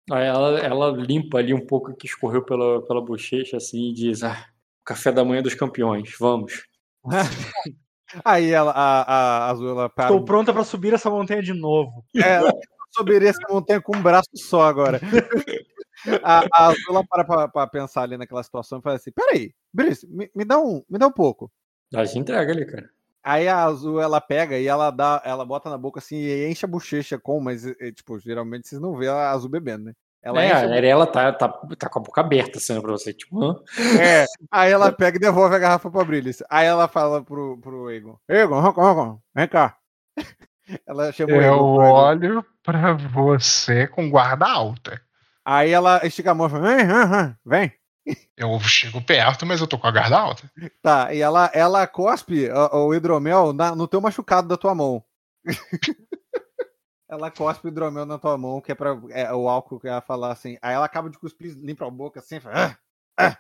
Aí 0.09 0.25
ela, 0.25 0.61
ela 0.61 0.91
limpa 0.93 1.39
ali 1.39 1.53
um 1.53 1.67
pouco 1.67 1.93
que 1.93 2.07
escorreu 2.07 2.45
pela, 2.45 2.87
pela 2.87 3.05
bochecha 3.05 3.57
assim 3.57 3.89
e 3.89 3.93
diz: 3.93 4.23
Ah, 4.23 4.47
café 4.85 5.11
da 5.11 5.25
manhã 5.25 5.43
dos 5.43 5.57
campeões, 5.57 6.15
vamos. 6.21 6.65
Aí 8.25 8.53
ela, 8.53 8.71
a, 8.71 9.03
a 9.03 9.51
Azul, 9.51 9.71
ela 9.71 9.89
para. 9.89 10.15
Estou 10.15 10.25
pronta 10.25 10.53
para 10.53 10.63
subir 10.63 10.95
essa 10.95 11.11
montanha 11.11 11.43
de 11.43 11.53
novo. 11.53 12.05
É, 12.15 12.37
ela 12.37 12.53
subiria 12.97 13.31
essa 13.31 13.43
montanha 13.51 13.83
com 13.83 13.97
um 13.97 14.03
braço 14.03 14.31
só 14.37 14.63
agora. 14.63 15.01
A, 16.23 16.45
a 16.53 16.67
Azul 16.67 16.85
ela 16.91 17.05
para 17.05 17.49
pra 17.49 17.67
pensar 17.67 18.03
ali 18.03 18.17
naquela 18.17 18.43
situação 18.43 18.79
e 18.79 18.83
fala 18.83 18.95
assim: 18.97 19.11
peraí, 19.11 19.53
Brice, 19.73 20.07
me, 20.07 20.31
me 20.37 20.45
dá 20.45 20.61
um, 20.61 20.85
me 20.89 20.99
dá 20.99 21.07
um 21.09 21.13
pouco. 21.13 21.51
A 21.95 22.05
gente 22.05 22.19
entrega 22.19 22.53
ali, 22.53 22.65
cara. 22.65 22.91
Aí 23.23 23.49
a 23.49 23.65
Azul 23.65 24.01
ela 24.01 24.21
pega 24.21 24.57
e 24.57 24.69
ela 24.69 24.91
dá, 24.91 25.21
ela 25.25 25.45
bota 25.45 25.69
na 25.69 25.77
boca 25.77 25.99
assim 25.99 26.17
e 26.17 26.49
enche 26.49 26.65
a 26.65 26.69
bochecha 26.69 27.19
com, 27.19 27.41
mas 27.41 27.67
é, 27.67 27.91
tipo, 27.91 28.19
geralmente 28.21 28.69
vocês 28.69 28.81
não 28.81 28.95
vê 28.95 29.09
a 29.09 29.31
Azul 29.31 29.51
bebendo, 29.51 29.87
né? 29.87 29.93
Ela 30.23 30.43
é, 30.43 30.47
enche 30.47 30.55
a 30.55 30.69
a 30.69 30.75
Arela 30.75 31.07
tá, 31.07 31.33
tá, 31.33 31.49
tá 31.49 31.89
com 31.89 31.99
a 31.99 32.03
boca 32.03 32.21
aberta 32.21 32.59
assim 32.59 32.81
pra 32.81 32.93
você. 32.93 33.13
Tipo, 33.13 33.43
hã? 33.43 33.61
É, 34.01 34.25
aí 34.51 34.71
ela 34.71 34.93
pega 34.93 35.17
e 35.17 35.21
devolve 35.21 35.55
a 35.55 35.59
garrafa 35.59 35.91
pra 35.91 36.05
Brillis. 36.05 36.43
Aí 36.49 36.67
ela 36.67 36.89
fala 36.89 37.23
pro, 37.23 37.59
pro 37.59 37.91
Egon: 37.91 38.17
Egon, 38.29 38.69
Egon, 38.69 38.91
Egon, 38.91 39.19
vem 39.35 39.49
cá. 39.49 39.77
Ela 40.85 41.13
chamou 41.13 41.37
o 41.37 41.43
Eu 41.43 41.59
olho 41.61 42.45
pra 42.61 42.95
você 42.95 43.87
com 43.87 44.11
guarda 44.11 44.49
alta. 44.49 45.01
Aí 45.45 45.71
ela 45.71 46.05
estica 46.05 46.33
a 46.33 46.35
mão 46.35 46.49
e 46.49 46.51
fala: 46.51 46.77
vem, 46.77 46.87
vem, 46.87 47.37
vem. 47.45 47.73
Eu 48.37 48.59
chego 48.61 49.03
perto, 49.03 49.45
mas 49.47 49.61
eu 49.61 49.67
tô 49.67 49.79
com 49.79 49.87
a 49.87 49.91
guarda 49.91 50.19
alta. 50.19 50.51
Tá, 50.83 51.13
e 51.13 51.21
ela, 51.21 51.51
ela 51.55 51.87
cospe 51.87 52.49
o, 52.51 52.87
o 52.89 52.95
hidromel 52.95 53.53
na- 53.53 53.75
no 53.75 53.89
teu 53.89 54.01
machucado 54.01 54.47
da 54.47 54.57
tua 54.57 54.75
mão. 54.75 55.03
ela 57.09 57.31
cospe 57.31 57.67
o 57.67 57.69
hidromel 57.69 58.05
na 58.07 58.19
tua 58.19 58.37
mão, 58.37 58.61
que 58.61 58.73
é 58.73 58.75
pra 58.75 58.99
é, 59.11 59.33
o 59.33 59.49
álcool 59.49 59.81
que 59.81 59.89
ela 59.89 60.01
falar 60.01 60.33
assim. 60.33 60.57
Aí 60.61 60.75
ela 60.75 60.85
acaba 60.87 61.09
de 61.11 61.19
cuspir, 61.19 61.55
limpa 61.57 61.87
a 61.87 61.91
boca 61.91 62.21
assim, 62.21 62.41
fala, 62.41 62.77
"Ah, 63.17 63.39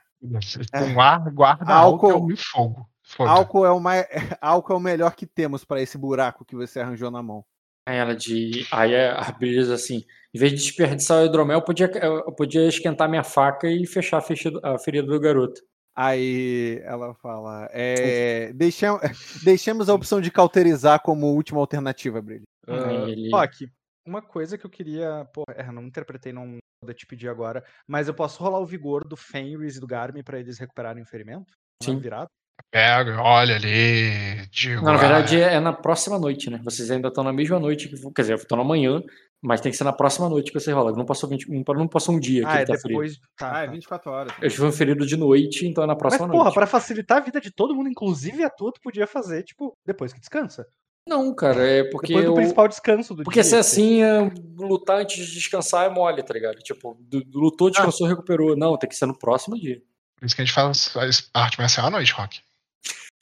Com 0.72 0.94
guarda, 0.94 1.30
guarda 1.30 1.72
Álcool- 1.72 2.10
eu 2.10 2.22
me 2.22 2.36
fogo. 2.36 2.88
Foda. 3.08 3.30
álcool, 3.30 3.64
é 3.64 3.70
o 3.70 3.78
mais, 3.78 4.04
álcool 4.40 4.72
é 4.72 4.76
o 4.76 4.80
melhor 4.80 5.14
que 5.14 5.26
temos 5.26 5.64
pra 5.64 5.80
esse 5.80 5.96
buraco 5.96 6.44
que 6.44 6.56
você 6.56 6.80
arranjou 6.80 7.08
na 7.10 7.22
mão. 7.22 7.44
Aí 7.86 7.96
ela 7.98 8.14
de. 8.16 8.66
Aí 8.72 8.94
a 8.96 9.30
Brilhas 9.32 9.70
assim, 9.70 10.04
em 10.34 10.38
vez 10.38 10.52
de 10.52 10.58
desperdiçar 10.58 11.22
o 11.22 11.26
hidromel, 11.26 11.58
eu 11.58 11.64
podia, 11.64 11.86
eu 12.02 12.32
podia 12.32 12.66
esquentar 12.68 13.08
minha 13.08 13.22
faca 13.22 13.68
e 13.70 13.86
fechar 13.86 14.18
a, 14.18 14.22
fecha- 14.22 14.50
a 14.62 14.76
ferida 14.78 15.06
do 15.06 15.20
garoto. 15.20 15.60
Aí 15.94 16.80
ela 16.84 17.14
fala: 17.14 17.68
é, 17.72 18.52
deixam- 18.52 18.98
deixemos 19.44 19.88
a 19.88 19.94
opção 19.94 20.20
de 20.20 20.30
cauterizar 20.30 21.00
como 21.00 21.28
última 21.32 21.60
alternativa, 21.60 22.20
Brilho. 22.20 22.42
Aí 22.66 23.10
ele- 23.12 23.30
Rock, 23.30 23.70
uma 24.04 24.20
coisa 24.20 24.58
que 24.58 24.66
eu 24.66 24.70
queria. 24.70 25.24
Pô, 25.32 25.44
é, 25.54 25.70
não 25.70 25.84
interpretei, 25.84 26.32
não 26.32 26.58
vou 26.84 26.92
te 26.92 27.06
pedir 27.06 27.28
agora. 27.28 27.64
Mas 27.86 28.08
eu 28.08 28.14
posso 28.14 28.42
rolar 28.42 28.58
o 28.58 28.66
vigor 28.66 29.06
do 29.06 29.16
Fenris 29.16 29.76
e 29.76 29.80
do 29.80 29.86
Garmin 29.86 30.24
pra 30.24 30.40
eles 30.40 30.58
recuperarem 30.58 31.02
o 31.02 31.06
ferimento? 31.06 31.54
Na 31.82 31.86
Sim. 31.86 31.98
virada? 32.00 32.26
Pego, 32.70 33.10
olho 33.22 33.54
ali, 33.54 34.46
digo. 34.50 34.82
Não, 34.82 34.92
na 34.92 34.98
verdade 34.98 35.42
ah, 35.42 35.52
é 35.52 35.60
na 35.60 35.72
próxima 35.72 36.18
noite, 36.18 36.50
né? 36.50 36.60
Vocês 36.64 36.90
ainda 36.90 37.08
estão 37.08 37.22
na 37.24 37.32
mesma 37.32 37.58
noite, 37.58 37.88
que, 37.88 37.96
quer 38.12 38.22
dizer, 38.22 38.34
estão 38.36 38.58
na 38.58 38.64
manhã, 38.64 39.02
mas 39.42 39.60
tem 39.60 39.70
que 39.70 39.78
ser 39.78 39.84
na 39.84 39.92
próxima 39.92 40.28
noite 40.28 40.52
que 40.52 40.58
você 40.60 40.72
rola. 40.72 40.92
Não 40.92 41.04
passou, 41.06 41.28
20, 41.28 41.46
não 41.48 41.88
passou 41.88 42.14
um 42.14 42.20
dia 42.20 42.42
que 42.42 42.48
Ah, 42.48 42.54
ele 42.54 42.62
é 42.62 42.66
tá 42.66 42.72
ferido. 42.74 42.88
depois. 42.88 43.18
Tá, 43.38 43.54
Ah, 43.56 43.62
é 43.62 43.66
tá. 43.66 43.72
24 43.72 44.10
horas. 44.10 44.32
Eu 44.42 44.50
tive 44.50 44.64
um 44.64 44.72
ferido 44.72 45.06
de 45.06 45.16
noite, 45.16 45.66
então 45.66 45.84
é 45.84 45.86
na 45.86 45.94
Mas, 45.94 45.98
próxima 46.00 46.28
porra, 46.28 46.44
noite. 46.44 46.54
pra 46.54 46.66
facilitar 46.66 47.18
a 47.18 47.20
vida 47.24 47.40
de 47.40 47.50
todo 47.50 47.74
mundo, 47.74 47.88
inclusive 47.88 48.42
a 48.44 48.50
tua, 48.50 48.72
tu 48.72 48.80
podia 48.82 49.06
fazer, 49.06 49.42
tipo, 49.42 49.72
depois 49.86 50.12
que 50.12 50.20
descansa. 50.20 50.66
Não, 51.08 51.32
cara, 51.34 51.64
é 51.64 51.84
porque. 51.84 52.08
Depois 52.08 52.24
do 52.26 52.30
eu- 52.32 52.34
principal 52.34 52.66
descanso 52.66 53.14
do 53.14 53.22
Porque 53.22 53.40
dia. 53.40 53.44
se 53.44 53.54
é 53.54 53.58
que- 53.58 53.60
assim, 53.60 54.02
é, 54.02 54.28
lutar 54.58 54.98
antes 54.98 55.24
de 55.24 55.34
descansar 55.34 55.86
é 55.86 55.88
mole, 55.88 56.20
tá 56.22 56.34
ligado? 56.34 56.56
Tipo, 56.56 56.98
lutou, 57.32 57.70
descansou, 57.70 58.08
recuperou. 58.08 58.56
Não, 58.56 58.76
tem 58.76 58.88
que 58.88 58.96
ser 58.96 59.06
no 59.06 59.16
próximo 59.16 59.56
dia. 59.56 59.80
Por 60.18 60.26
isso 60.26 60.34
que 60.34 60.42
a 60.42 60.44
gente 60.44 60.54
faz, 60.54 60.88
faz 60.88 61.28
arte 61.34 61.58
marcial 61.58 61.86
à 61.86 61.90
noite, 61.90 62.12
Rock. 62.12 62.40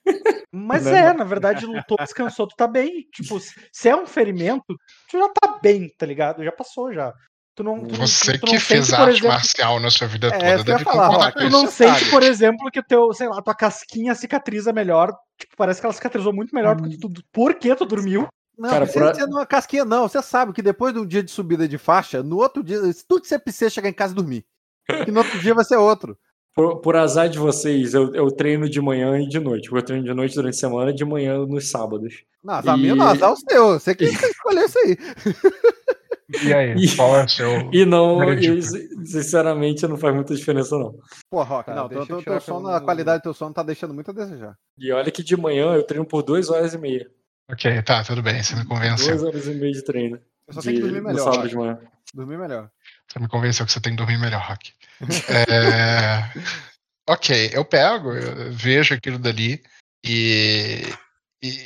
Mas 0.53 0.85
Não, 0.85 0.93
é, 0.95 1.09
não. 1.09 1.15
na 1.19 1.25
verdade, 1.25 1.67
lutou, 1.67 1.97
descansou, 1.99 2.47
tu 2.47 2.55
tá 2.57 2.67
bem. 2.69 3.09
Tipo, 3.13 3.41
se- 3.41 3.89
é 3.89 3.97
um 3.97 4.07
ferimento, 4.07 4.65
tu 5.11 5.19
já 5.19 5.29
tá 5.29 5.59
bem, 5.61 5.89
tá 5.99 6.07
ligado? 6.07 6.45
Já 6.45 6.53
passou 6.53 6.93
já. 6.93 7.13
Tu 7.57 7.63
não, 7.65 7.85
tu, 7.87 7.97
não- 7.99 8.07
Você 8.07 8.39
tu 8.39 8.47
que 8.47 8.59
sente, 8.59 8.65
fez 8.65 8.91
por 8.91 9.01
arte 9.01 9.11
exemplo, 9.19 9.29
marcial 9.29 9.81
na 9.81 9.91
sua 9.91 10.07
vida 10.07 10.29
É, 10.29 10.31
toda 10.31 10.47
ia 10.47 10.65
deve 10.65 10.85
falar, 10.85 11.07
concordar 11.09 11.25
Rock. 11.27 11.33
com 11.35 11.39
Tu 11.41 11.47
isso. 11.47 11.57
não 11.57 11.67
sente, 11.71 12.11
por 12.11 12.23
exemplo, 12.23 12.71
que 12.71 12.83
teu, 12.83 13.13
sei 13.13 13.29
lá, 13.29 13.43
tua 13.43 13.55
casquinha 13.55 14.15
cicatriza 14.15 14.73
melhor. 14.73 15.13
Tipo, 15.39 15.57
parece 15.57 15.81
que 15.81 15.87
ela 15.87 15.93
cicatrizou 15.93 16.33
muito 16.33 16.55
melhor 16.55 16.77
porque 16.77 16.99
tu, 16.99 17.11
porque 17.33 17.75
tu 17.75 17.85
dormiu. 17.87 18.29
Não, 18.57 18.71
Cara, 18.71 18.87
você, 18.87 18.93
por 18.93 19.09
a- 19.09 19.15
você 19.15 19.27
não 19.27 19.41
é 19.41 19.47
casquinha, 19.47 19.85
não. 19.85 20.09
Você 20.09 20.23
sabe 20.23 20.53
que 20.53 20.63
depois 20.63 20.93
de 20.95 21.01
um 21.01 21.07
dia 21.07 21.23
de 21.23 21.31
subida 21.31 21.67
de 21.67 21.79
faixa, 21.79 22.23
no 22.23 22.37
outro 22.37 22.63
dia, 22.63 22.79
tudo 23.09 23.23
que 23.23 23.29
você 23.29 23.39
precisa 23.39 23.67
é 23.67 23.71
chegar 23.71 23.89
em 23.89 23.93
casa 23.95 24.13
e 24.13 24.17
dormir. 24.17 24.45
Que 25.05 25.11
no 25.11 25.19
outro 25.21 25.39
dia 25.41 25.55
vai 25.55 25.65
ser 25.65 25.77
outro. 25.77 26.17
Por, 26.55 26.81
por 26.81 26.95
azar 26.97 27.29
de 27.29 27.39
vocês, 27.39 27.95
eu, 27.95 28.15
eu 28.15 28.31
treino 28.31 28.69
de 28.69 28.81
manhã 28.81 29.19
e 29.21 29.29
de 29.29 29.41
noite. 29.41 29.73
Eu 29.73 29.83
treino 29.83 30.05
de 30.05 30.15
noite 30.15 30.35
durante 30.37 30.55
a 30.55 30.59
semana 30.59 30.91
e 30.93 30.95
de 30.95 31.05
manhã 31.05 31.39
nos 31.45 31.69
sábados. 31.69 32.23
Não, 32.43 32.55
azar 32.55 32.79
E- 32.79 32.83
meu, 32.83 32.95
não, 32.95 33.07
azar 33.09 33.33
o 33.33 33.37
seu. 33.37 33.69
Você 33.79 33.95
que 33.95 34.05
escolheu 34.07 34.65
isso 34.65 34.79
aí. 34.79 34.97
E 36.45 36.55
aí, 36.55 36.75
E- 36.77 36.97
qual 36.97 37.17
é 37.17 37.25
o 37.25 37.29
seu. 37.29 37.49
E 37.75 37.85
não, 37.85 38.33
e, 38.33 38.63
sin- 38.63 39.05
sinceramente, 39.05 39.87
não 39.87 39.97
faz 39.97 40.15
muita 40.15 40.35
diferença, 40.35 40.79
não. 40.79 40.97
Pô, 41.31 41.43
Rock, 41.43 41.67
Tá, 41.67 41.75
não, 41.75 41.89
deixa 41.89 42.23
teu, 42.23 42.41
sono, 42.41 42.69
a 42.69 42.81
qualidade 42.81 43.19
do 43.21 43.25
teu 43.25 43.35
sono 43.35 43.53
tá 43.53 43.63
deixando 43.63 43.93
muito 43.93 44.11
a 44.11 44.15
desejar. 44.15 44.57
E 44.79 44.93
olha 44.93 45.11
que 45.11 45.23
de 45.25 45.37
manhã 45.37 45.75
eu 45.75 45.83
treino 45.83 46.07
por 46.07 46.23
duas 46.23 46.49
horas 46.51 46.73
e 46.73 46.79
meia. 46.79 47.11
Ok, 47.51 47.83
tá, 47.83 48.03
tudo 48.05 48.23
bem, 48.23 48.43
você 48.43 48.55
me 48.57 48.65
convenceu. 48.65 49.09
Duas 49.09 49.23
horas 49.25 49.47
e 49.47 49.55
meia 49.55 49.73
de 49.73 49.83
treino. 49.85 50.19
Eu 50.47 50.55
só 50.55 50.61
de, 50.61 50.67
tenho 50.69 50.77
que 50.77 50.83
dormir 50.83 51.01
no 51.01 51.07
melhor. 51.09 51.33
sábado 51.33 51.49
de 51.49 51.57
manhã. 51.57 51.79
Dormir 52.15 52.39
melhor. 52.39 52.71
Você 53.11 53.19
me 53.19 53.29
convenceu 53.29 53.65
que 53.67 53.73
você 53.73 53.81
tem 53.81 53.93
que 53.93 53.99
dormir 53.99 54.19
melhor, 54.19 54.43
Rock. 54.43 54.73
É, 55.29 56.31
Ok, 57.07 57.51
eu 57.53 57.65
pego, 57.65 58.13
eu 58.13 58.51
vejo 58.51 58.95
aquilo 58.95 59.19
dali 59.19 59.63
e, 60.05 60.81
e 61.43 61.59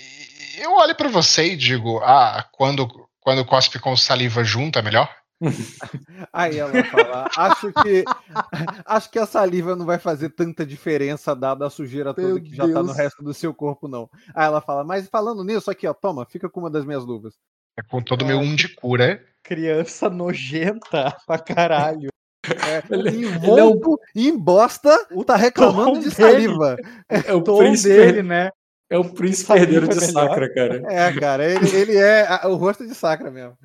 eu 0.61 0.73
olho 0.73 0.95
pra 0.97 1.09
você 1.09 1.53
e 1.53 1.57
digo: 1.57 2.01
Ah, 2.01 2.45
quando, 2.53 2.89
quando 3.21 3.45
cospe 3.45 3.79
com 3.79 3.97
saliva 3.97 4.43
junto 4.43 4.79
é 4.81 4.83
melhor? 4.83 5.09
Aí 6.33 6.59
ela 6.59 6.83
fala, 6.83 7.29
acho 7.37 7.73
que 7.73 8.05
acho 8.85 9.09
que 9.09 9.21
a 9.21 9.27
saliva 9.27 9.77
não 9.77 9.87
vai 9.87 10.01
fazer 10.01 10.31
tanta 10.31 10.67
diferença 10.67 11.37
dada 11.37 11.65
a 11.65 11.71
sujeira 11.71 12.13
toda 12.13 12.27
Meu 12.27 12.43
que 12.43 12.57
já 12.57 12.65
tá 12.65 12.83
no 12.83 12.93
resto 12.93 13.23
do 13.23 13.33
seu 13.33 13.55
corpo, 13.55 13.87
não. 13.87 14.11
Aí 14.35 14.47
ela 14.47 14.61
fala, 14.61 14.83
mas 14.83 15.09
falando 15.09 15.45
nisso, 15.45 15.71
aqui, 15.71 15.87
ó, 15.87 15.95
toma, 15.95 16.27
fica 16.27 16.51
com 16.51 16.59
uma 16.59 16.71
das 16.71 16.85
minhas 16.85 17.05
luvas. 17.05 17.35
É 17.79 17.83
com 17.83 18.03
todo 18.03 18.23
o 18.23 18.27
meu 18.27 18.41
um 18.41 18.57
de 18.57 18.75
cura. 18.75 19.25
Criança 19.49 20.11
nojenta 20.11 21.17
pra 21.27 21.39
caralho. 21.39 22.09
Ele, 22.91 23.27
ele 23.43 23.61
é, 23.61 23.65
um, 23.65 23.81
em 24.15 24.37
bosta, 24.39 24.95
tá 25.27 25.37
reclamando 25.37 25.95
tom 25.95 25.99
de 26.01 26.11
dele. 26.11 26.33
saliva. 26.33 26.77
é 27.09 27.33
o 27.35 27.43
Tom 27.43 27.59
príncipe, 27.59 27.89
dele, 27.95 28.23
né? 28.23 28.51
é 28.91 28.97
o 28.99 29.05
príncipe 29.05 29.47
Saliva 29.49 29.65
herdeiro 29.65 29.89
de 29.89 30.05
é. 30.05 30.09
Sacra, 30.09 30.55
cara. 30.55 30.83
É, 30.89 31.13
cara, 31.21 31.45
ele, 31.45 31.69
ele 31.77 31.97
é 31.97 32.27
a- 32.27 32.49
o 32.49 32.55
rosto 32.57 32.87
de 32.87 32.95
sacra 32.95 33.31
mesmo. 33.31 33.57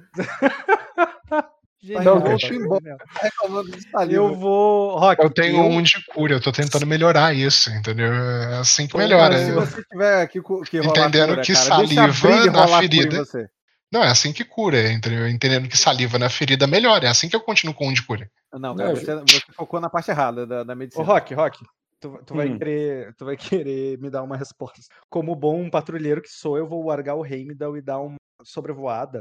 Genial, 1.82 2.04
Não, 2.06 2.22
cara, 2.22 2.38
cara. 2.38 2.54
genial. 2.54 2.98
Tá 2.98 3.20
reclamando 3.24 3.72
de 3.72 3.90
saliva. 3.90 4.16
Eu 4.22 4.36
vou. 4.36 4.98
Rock, 4.98 5.22
Eu 5.22 5.30
tenho 5.30 5.58
eu- 5.58 5.70
um 5.70 5.82
de 5.82 5.94
cura, 6.14 6.36
eu 6.36 6.42
tô 6.42 6.50
tentando 6.52 6.86
melhorar 6.88 7.34
isso, 7.36 7.70
entendeu? 7.72 8.14
É 8.14 8.58
assim 8.60 8.86
que 8.86 8.94
Pô, 8.94 9.00
melhora. 9.00 9.38
Se 9.38 9.52
você 9.52 9.84
tiver 9.92 10.22
cu- 10.42 10.62
que 10.62 10.78
rolar 10.80 10.90
Entendendo 11.10 11.30
cura, 11.32 11.42
que 11.42 11.54
cara, 11.54 11.66
saliva 11.66 12.08
na 12.52 12.64
rolar 12.66 12.82
cura 12.82 12.86
em 12.86 12.90
ferida- 12.90 13.26
você. 13.26 13.48
Não, 13.94 14.04
é 14.04 14.10
assim 14.10 14.34
que 14.34 14.44
cura, 14.44 14.92
entendeu? 14.92 15.28
Entendendo 15.28 15.70
que 15.70 15.78
saliva 15.78 16.18
na 16.18 16.28
ferida 16.28 16.66
melhora. 16.66 17.06
É 17.06 17.10
assim 17.10 17.30
que 17.30 17.36
eu 17.36 17.42
continuo 17.42 17.76
com 17.76 17.90
um 17.90 17.94
de 17.94 18.04
cura. 18.04 18.28
Não, 18.52 18.76
cara, 18.76 18.96
você, 18.96 19.16
você 19.18 19.40
focou 19.56 19.80
na 19.80 19.88
parte 19.88 20.10
errada 20.10 20.48
da, 20.48 20.64
da 20.64 20.74
Ô, 20.74 20.78
medicina. 20.78 21.06
Rock, 21.06 21.34
Rock, 21.36 21.64
tu, 22.00 22.20
tu 22.26 22.34
vai 22.34 22.50
Hum. 22.50 22.58
querer, 22.58 23.14
tu 23.16 23.26
vai 23.26 23.38
querer 23.38 24.00
me 24.00 24.10
dar 24.10 24.24
uma 24.24 24.36
resposta. 24.36 24.82
Como 25.12 25.36
bom 25.36 25.70
patrulheiro 25.70 26.24
que 26.24 26.30
sou, 26.30 26.58
eu 26.58 26.68
vou 26.68 26.84
largar 26.88 27.14
o 27.14 27.24
Heimdall 27.24 27.78
e 27.78 27.84
dar 27.84 28.00
uma 28.00 28.16
sobrevoada 28.44 29.20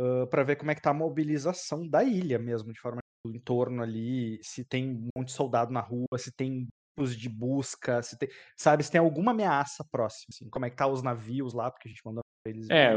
uh, 0.00 0.26
para 0.28 0.42
ver 0.42 0.56
como 0.56 0.70
é 0.70 0.74
que 0.74 0.80
tá 0.80 0.90
a 0.90 0.94
mobilização 0.94 1.86
da 1.86 2.02
ilha 2.02 2.38
mesmo, 2.38 2.72
de 2.72 2.80
forma 2.80 3.00
do 3.26 3.36
entorno 3.36 3.82
ali, 3.82 4.38
se 4.42 4.64
tem 4.64 4.90
um 4.90 5.08
monte 5.14 5.28
de 5.28 5.34
soldado 5.34 5.70
na 5.70 5.80
rua, 5.80 6.16
se 6.16 6.32
tem 6.32 6.66
grupos 6.96 7.14
de 7.14 7.28
busca, 7.28 8.02
se 8.02 8.18
tem, 8.18 8.30
sabe, 8.56 8.82
se 8.82 8.90
tem 8.90 9.00
alguma 9.00 9.32
ameaça 9.32 9.84
próxima, 9.92 10.28
assim, 10.30 10.48
como 10.48 10.64
é 10.64 10.70
que 10.70 10.76
tá 10.76 10.86
os 10.86 11.02
navios 11.02 11.52
lá, 11.52 11.70
porque 11.70 11.88
a 11.88 11.90
gente 11.90 12.02
mandou 12.04 12.22
eles. 12.46 12.68
É, 12.70 12.94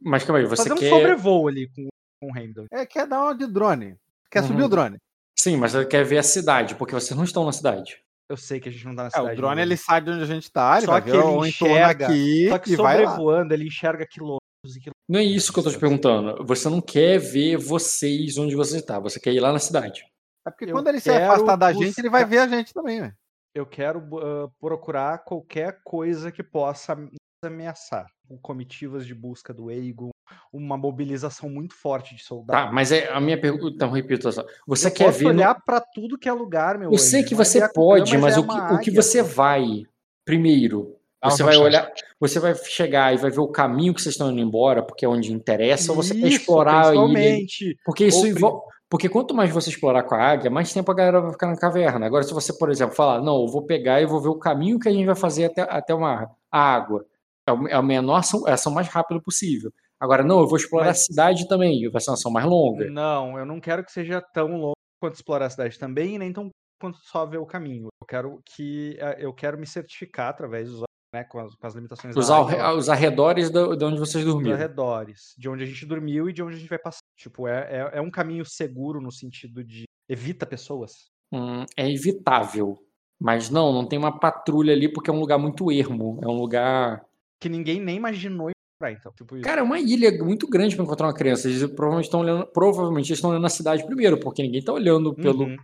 mas 0.00 0.24
calma 0.24 0.38
aí, 0.40 0.46
você 0.46 0.62
fazer 0.68 0.72
um 0.72 0.76
quer... 0.76 0.90
sobrevoo 0.90 1.48
ali 1.48 1.68
com, 1.68 1.88
com 2.20 2.32
o 2.32 2.36
Heimdall. 2.36 2.66
É, 2.72 2.84
quer 2.86 3.06
dar 3.06 3.22
uma 3.22 3.34
de 3.34 3.46
drone. 3.46 3.96
Quer 4.30 4.42
Uhum. 4.42 4.48
subir 4.48 4.62
o 4.62 4.68
drone. 4.68 4.98
Sim, 5.38 5.56
mas 5.56 5.72
você 5.72 5.86
quer 5.86 6.04
ver 6.04 6.18
a 6.18 6.22
cidade, 6.22 6.74
porque 6.74 6.94
vocês 6.94 7.16
não 7.16 7.24
estão 7.24 7.44
na 7.44 7.52
cidade. 7.52 8.00
Eu 8.28 8.36
sei 8.36 8.60
que 8.60 8.68
a 8.68 8.72
gente 8.72 8.84
não 8.84 8.94
tá 8.94 9.02
na 9.04 9.08
É, 9.08 9.10
cidade. 9.10 9.32
o 9.32 9.36
drone 9.36 9.62
ele 9.62 9.76
sai 9.76 10.00
de 10.02 10.10
onde 10.10 10.22
a 10.22 10.26
gente 10.26 10.50
tá, 10.52 10.76
ele 10.76 10.86
Só 10.86 10.92
vai 10.92 11.02
que 11.02 11.10
ver 11.10 11.16
ele 11.24 11.48
enxerga, 11.48 12.06
aqui 12.06 12.48
Só 12.50 12.58
que 12.58 12.72
e 12.72 12.76
sobrevoando, 12.76 13.54
ele 13.54 13.66
enxerga 13.66 14.06
quilômetros 14.06 14.76
e 14.76 14.80
quilômetros. 14.80 14.92
Não 15.08 15.18
é 15.20 15.22
isso 15.22 15.52
que 15.52 15.58
eu 15.58 15.62
tô 15.64 15.70
te 15.70 15.78
perguntando. 15.78 16.44
Você 16.44 16.68
não 16.68 16.80
quer 16.82 17.18
ver 17.18 17.56
vocês 17.56 18.36
onde 18.36 18.54
você 18.54 18.82
tá, 18.82 18.98
você 18.98 19.18
quer 19.18 19.32
ir 19.32 19.40
lá 19.40 19.50
na 19.52 19.58
cidade. 19.58 20.04
É 20.46 20.50
porque 20.50 20.66
Eu 20.66 20.72
quando 20.72 20.88
ele 20.88 21.00
se 21.00 21.10
afastar 21.10 21.56
da 21.56 21.72
gente, 21.72 21.98
ele 21.98 22.10
vai 22.10 22.24
buscar- 22.24 22.46
ver 22.46 22.54
a 22.54 22.56
gente 22.58 22.74
também, 22.74 23.00
velho. 23.00 23.14
Eu 23.54 23.64
quero 23.64 23.98
uh, 24.00 24.50
procurar 24.60 25.24
qualquer 25.24 25.80
coisa 25.82 26.30
que 26.30 26.42
possa 26.42 26.94
nos 26.94 27.14
ameaçar. 27.42 28.06
Com 28.28 28.36
Comitivas 28.36 29.06
de 29.06 29.14
busca 29.14 29.54
do 29.54 29.70
Aegon, 29.70 30.10
uma 30.52 30.76
mobilização 30.76 31.48
muito 31.48 31.74
forte 31.74 32.14
de 32.14 32.22
soldados. 32.22 32.66
Tá, 32.66 32.70
mas 32.70 32.92
é 32.92 33.10
a 33.10 33.18
minha 33.18 33.40
pergunta, 33.40 33.74
então 33.74 33.90
repito 33.90 34.30
só. 34.30 34.44
Você 34.66 34.88
eu 34.88 34.92
quer 34.92 35.04
posso 35.06 35.18
ver 35.18 35.24
no- 35.24 35.30
olhar 35.30 35.54
pra 35.64 35.80
tudo 35.80 36.18
que 36.18 36.28
é 36.28 36.32
lugar, 36.32 36.78
meu 36.78 36.92
Eu 36.92 36.98
sei 36.98 37.20
anjo. 37.20 37.28
que 37.30 37.34
Não 37.34 37.40
é 37.40 37.44
você 37.46 37.58
Biacucã, 37.58 37.80
pode, 37.80 38.18
mas 38.18 38.36
é 38.36 38.38
o 38.40 38.42
que, 38.46 38.48
uma 38.52 38.74
o 38.74 38.80
que 38.80 38.90
você 38.90 39.22
vai 39.22 39.84
primeiro? 40.26 40.94
Dá 41.22 41.30
Você 41.30 41.42
uma 41.42 41.50
vai 41.52 41.58
olhar, 41.58 41.90
você 42.20 42.38
vai 42.38 42.54
chegar 42.54 43.14
e 43.14 43.16
vai 43.16 43.30
ver 43.30 43.40
o 43.40 43.48
caminho 43.48 43.94
que 43.94 44.02
vocês 44.02 44.14
estão 44.14 44.30
indo 44.30 44.40
embora, 44.40 44.82
porque 44.82 45.04
é 45.04 45.08
onde 45.08 45.32
interessa, 45.32 45.90
ou 45.90 45.96
você 45.96 46.14
quer 46.14 46.28
explorar 46.28 46.90
a 46.90 46.94
ilha? 46.94 47.46
Porque 47.84 48.06
isso 48.06 48.26
envolve. 48.26 48.68
Porque 48.90 49.08
quanto 49.08 49.34
mais 49.34 49.50
você 49.50 49.68
explorar 49.68 50.02
com 50.04 50.14
a 50.14 50.18
águia, 50.18 50.50
mais 50.50 50.72
tempo 50.72 50.90
a 50.90 50.94
galera 50.94 51.20
vai 51.20 51.32
ficar 51.32 51.46
na 51.48 51.56
caverna. 51.58 52.06
Agora, 52.06 52.22
se 52.24 52.32
você, 52.32 52.52
por 52.56 52.70
exemplo, 52.70 52.94
falar, 52.94 53.20
não, 53.20 53.42
eu 53.42 53.46
vou 53.48 53.62
pegar 53.62 54.00
e 54.00 54.06
vou 54.06 54.18
ver 54.20 54.28
o 54.28 54.34
caminho 54.38 54.78
que 54.78 54.88
a 54.88 54.92
gente 54.92 55.04
vai 55.04 55.14
fazer 55.14 55.44
até, 55.46 55.60
até 55.62 55.94
o 55.94 56.00
mar, 56.00 56.30
a 56.50 56.58
água. 56.74 57.04
É 57.48 57.52
o, 57.52 57.68
é 57.68 57.82
menor 57.82 58.16
ação, 58.16 58.46
é 58.46 58.50
a 58.50 58.54
ação 58.54 58.72
mais 58.72 58.88
rápida 58.88 59.20
possível. 59.20 59.70
Agora, 60.00 60.22
não, 60.22 60.40
eu 60.40 60.46
vou 60.46 60.56
explorar 60.56 60.86
Mas- 60.88 61.00
a 61.00 61.04
cidade 61.04 61.48
também, 61.48 61.88
vai 61.90 62.00
ser 62.00 62.10
uma 62.10 62.14
ação 62.14 62.30
mais 62.30 62.46
longa. 62.46 62.88
Não, 62.90 63.38
eu 63.38 63.44
não 63.44 63.60
quero 63.60 63.84
que 63.84 63.90
seja 63.90 64.20
tão 64.20 64.48
longo 64.56 64.72
quanto 65.02 65.14
explorar 65.16 65.46
a 65.46 65.50
cidade 65.50 65.78
também, 65.78 66.18
nem 66.18 66.32
tão 66.32 66.50
quanto 66.80 66.98
só 67.02 67.26
ver 67.26 67.38
o 67.38 67.46
caminho. 67.46 67.88
Eu 68.00 68.06
quero 68.06 68.40
que 68.54 68.96
eh, 69.00 69.16
eu 69.18 69.32
quero 69.34 69.58
me 69.58 69.66
certificar 69.66 70.28
através 70.28 70.70
dos 70.70 70.82
né, 71.14 71.24
com, 71.24 71.38
as, 71.40 71.54
com 71.54 71.66
as 71.66 71.74
limitações 71.74 72.14
Os, 72.14 72.28
da 72.28 72.74
os 72.74 72.88
arredores 72.90 73.50
da- 73.50 73.74
de 73.74 73.84
onde 73.84 73.98
vocês 73.98 74.24
dormiram. 74.24 74.54
arredores, 74.54 75.34
de 75.38 75.48
onde 75.48 75.62
a 75.64 75.66
gente 75.66 75.86
dormiu 75.86 76.28
e 76.28 76.32
de 76.34 76.42
onde 76.42 76.56
a 76.56 76.58
gente 76.58 76.68
vai 76.68 76.78
passar. 76.78 77.00
Tipo, 77.18 77.48
é, 77.48 77.60
é, 77.70 77.98
é 77.98 78.00
um 78.00 78.10
caminho 78.10 78.44
seguro 78.44 79.00
no 79.00 79.10
sentido 79.10 79.64
de 79.64 79.84
evita 80.08 80.44
pessoas. 80.46 80.92
Hum, 81.32 81.64
é 81.76 81.90
evitável. 81.90 82.76
Mas 83.20 83.50
não, 83.50 83.72
não 83.72 83.84
tem 83.86 83.98
uma 83.98 84.16
patrulha 84.16 84.72
ali 84.74 84.86
porque 84.92 85.10
é 85.10 85.12
um 85.12 85.18
lugar 85.18 85.38
muito 85.38 85.72
ermo. 85.72 86.20
É 86.22 86.28
um 86.28 86.38
lugar. 86.38 87.02
Que 87.40 87.48
ninguém 87.48 87.80
nem 87.80 87.96
imaginou 87.96 88.50
encontrar, 88.50 88.92
então. 88.98 89.12
Tipo 89.12 89.36
isso. 89.36 89.44
Cara, 89.44 89.60
é 89.60 89.64
uma 89.64 89.78
ilha 89.78 90.10
muito 90.24 90.48
grande 90.48 90.74
para 90.74 90.84
encontrar 90.84 91.06
uma 91.06 91.14
criança. 91.14 91.48
Eles 91.48 91.64
provavelmente 91.66 92.06
estão 92.06 92.20
olhando, 92.20 92.46
provavelmente 92.46 93.08
eles 93.08 93.18
estão 93.18 93.30
olhando 93.30 93.42
na 93.42 93.48
cidade 93.48 93.84
primeiro, 93.86 94.18
porque 94.20 94.42
ninguém 94.42 94.62
tá 94.62 94.72
olhando 94.72 95.14
pelo. 95.14 95.44
Uhum. 95.44 95.56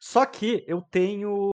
Só 0.00 0.24
que 0.26 0.64
eu 0.66 0.80
tenho. 0.82 1.50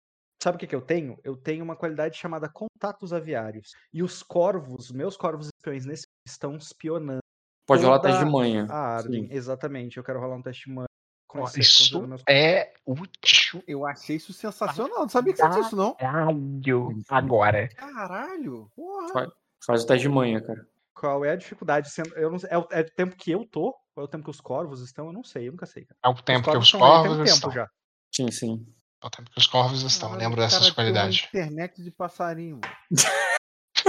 Sabe 0.42 0.56
o 0.56 0.58
que, 0.58 0.66
que 0.66 0.74
eu 0.74 0.82
tenho? 0.82 1.16
Eu 1.22 1.36
tenho 1.36 1.62
uma 1.62 1.76
qualidade 1.76 2.16
chamada 2.18 2.48
contatos 2.48 3.12
aviários. 3.12 3.70
E 3.92 4.02
os 4.02 4.22
corvos, 4.24 4.90
meus 4.90 5.16
corvos 5.16 5.48
espiões 5.54 5.86
nesse 5.86 6.04
estão 6.26 6.56
espionando 6.56 7.20
Pode 7.64 7.84
rolar 7.84 8.00
teste 8.00 8.24
de 8.24 8.30
manhã. 8.30 8.66
a. 8.68 9.00
Exatamente, 9.30 9.96
eu 9.98 10.02
quero 10.02 10.18
rolar 10.18 10.34
um 10.34 10.42
teste 10.42 10.64
de 10.68 10.74
manha. 10.74 10.86
Conhecer- 11.28 11.60
Isso 11.60 11.94
é 12.28 12.74
útil. 12.84 13.62
Eu 13.66 13.86
achei 13.86 14.16
isso 14.16 14.32
sensacional. 14.32 15.02
Não 15.02 15.08
sabia 15.08 15.32
que 15.32 15.38
tinha 15.38 15.60
isso, 15.60 15.76
não. 15.76 15.94
Caralho. 15.94 16.92
Agora. 17.08 17.68
Caralho. 17.68 18.68
Porra. 18.74 19.32
Faz 19.66 19.84
o 19.84 19.86
teste 19.86 20.02
de 20.02 20.08
manhã, 20.08 20.40
cara. 20.40 20.66
Qual 20.94 21.24
é 21.24 21.30
a 21.30 21.36
dificuldade? 21.36 21.90
Sendo, 21.90 22.14
eu 22.16 22.30
não, 22.30 22.38
sei- 22.38 22.50
é, 22.50 22.58
o, 22.58 22.66
é 22.70 22.80
o 22.80 22.90
tempo 22.90 23.16
que 23.16 23.30
eu 23.30 23.44
tô? 23.46 23.74
Ou 23.96 24.02
é 24.02 24.04
o 24.04 24.08
tempo 24.08 24.24
que 24.24 24.30
os 24.30 24.40
corvos 24.40 24.80
estão? 24.80 25.06
Eu 25.06 25.12
não 25.12 25.24
sei, 25.24 25.48
eu 25.48 25.52
nunca 25.52 25.66
sei. 25.66 25.84
Cara. 25.84 25.98
É 26.04 26.08
o 26.08 26.14
tempo 26.22 26.50
que 26.50 26.56
os 26.56 26.64
estão 26.66 26.84
aí 26.84 26.90
tem 26.92 27.00
corvos 27.02 27.18
um 27.18 27.24
estão. 27.24 27.50
tempo 27.50 27.54
já. 27.54 27.68
Sim, 28.14 28.30
sim. 28.30 28.66
É 29.02 29.06
o 29.06 29.10
tempo 29.10 29.30
que 29.30 29.38
os 29.38 29.46
corvos 29.46 29.82
estão. 29.82 30.12
Lembro 30.14 30.40
dessas 30.40 30.70
qualidades. 30.70 31.24
Internet 31.28 31.82
de 31.82 31.90
passarinho. 31.90 32.60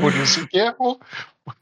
Por 0.00 0.12
isso 0.14 0.46
que 0.48 0.58
é 0.58 0.74
o, 0.78 0.98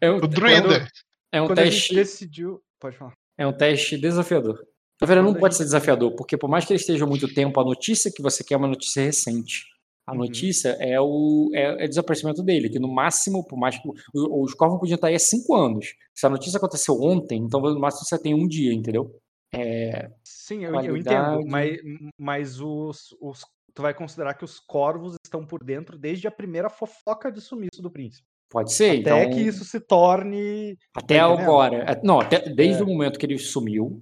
É 0.00 0.10
um, 0.10 0.16
o 0.16 0.26
druida. 0.26 0.88
é 1.32 1.40
um 1.42 1.44
a 1.44 1.48
gente 1.48 1.56
teste. 1.56 1.94
decidiu. 1.94 2.62
Pode 2.80 2.96
falar. 2.96 3.12
É 3.38 3.46
um 3.46 3.52
teste 3.52 3.98
desafiador. 3.98 4.64
Na 5.00 5.06
verdade, 5.06 5.26
não 5.28 5.34
pode 5.38 5.56
ser 5.56 5.64
desafiador, 5.64 6.14
porque 6.14 6.36
por 6.36 6.48
mais 6.48 6.64
que 6.64 6.72
ele 6.72 6.80
esteja 6.80 7.04
há 7.04 7.08
muito 7.08 7.32
tempo, 7.32 7.60
a 7.60 7.64
notícia 7.64 8.10
que 8.14 8.22
você 8.22 8.42
quer 8.44 8.54
é 8.54 8.56
uma 8.56 8.68
notícia 8.68 9.02
recente. 9.02 9.64
A 10.06 10.12
Uhum. 10.12 10.18
notícia 10.18 10.76
é 10.80 11.00
o, 11.00 11.50
é, 11.54 11.82
é 11.82 11.84
o 11.86 11.88
desaparecimento 11.88 12.42
dele, 12.42 12.68
que 12.68 12.78
no 12.78 12.88
máximo, 12.92 13.46
por 13.46 13.58
mais 13.58 13.78
que. 13.80 13.88
o- 13.88 14.42
Os 14.42 14.52
corvos 14.54 14.78
podiam 14.80 14.96
estar 14.96 15.06
aí 15.08 15.14
há 15.14 15.18
cinco 15.18 15.54
anos. 15.54 15.94
Se 16.14 16.26
a 16.26 16.30
notícia 16.30 16.58
aconteceu 16.58 17.00
ontem, 17.00 17.38
então 17.38 17.60
no 17.60 17.80
máximo 17.80 18.04
você 18.06 18.18
tem 18.20 18.34
um 18.34 18.46
dia, 18.46 18.72
entendeu? 18.72 19.14
É, 19.54 20.10
Sim, 20.22 20.64
eu, 20.64 20.74
eu 20.80 20.96
entendo, 20.96 21.40
mas, 21.46 21.78
mas 22.18 22.60
os, 22.60 23.16
os. 23.20 23.40
Tu 23.74 23.82
vai 23.82 23.94
considerar 23.94 24.34
que 24.34 24.44
os 24.44 24.60
corvos 24.60 25.16
estão 25.24 25.44
por 25.44 25.64
dentro 25.64 25.98
desde 25.98 26.28
a 26.28 26.30
primeira 26.30 26.68
fofoca 26.68 27.30
de 27.32 27.40
sumiço 27.40 27.80
do 27.82 27.90
príncipe. 27.90 28.26
pode 28.50 28.72
ser. 28.72 29.00
Até 29.00 29.24
então, 29.24 29.30
que 29.30 29.40
isso 29.40 29.64
se 29.64 29.80
torne. 29.80 30.76
Até 30.94 31.18
tá 31.18 31.24
agora. 31.24 31.78
é- 31.90 32.00
Não, 32.04 32.20
até, 32.20 32.40
desde 32.50 32.82
É. 32.82 32.84
o 32.84 32.86
momento 32.88 33.18
que 33.18 33.26
ele 33.26 33.38
sumiu. 33.38 34.00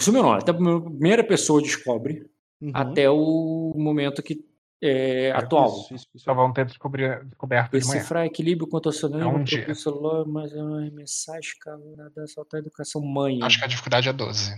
Sumiu, 0.00 0.22
não. 0.22 0.32
Até 0.32 0.50
a 0.52 0.54
primeira 0.54 1.24
pessoa 1.24 1.60
descobre, 1.62 2.24
Uhum. 2.60 2.70
até 2.74 3.08
o 3.10 3.72
momento 3.76 4.22
que 4.22 4.44
é 4.82 5.30
atual. 5.32 5.68
Isso, 5.68 5.94
isso, 5.94 6.06
isso. 6.14 6.24
Só 6.24 6.34
vão 6.34 6.52
ter 6.52 6.64
descobri- 6.66 7.24
descoberto 7.24 7.72
de 7.78 7.84
manhã. 7.86 7.92
Decifrar 7.94 8.24
equilíbrio 8.26 8.68
quanto 8.68 8.88
ao 8.88 8.92
sonâmbulo, 8.92 9.36
É 9.38 9.40
um 9.40 9.44
dia. 9.44 9.74
celular, 9.74 10.24
mas 10.26 10.52
é 10.52 10.62
uma 10.62 10.80
arremessar, 10.80 11.38
escalar, 11.38 11.80
saltar 12.26 12.60
educação 12.60 13.00
mãe. 13.02 13.40
Acho 13.42 13.58
que 13.58 13.64
a 13.64 13.68
dificuldade 13.68 14.08
é 14.08 14.12
12. 14.12 14.52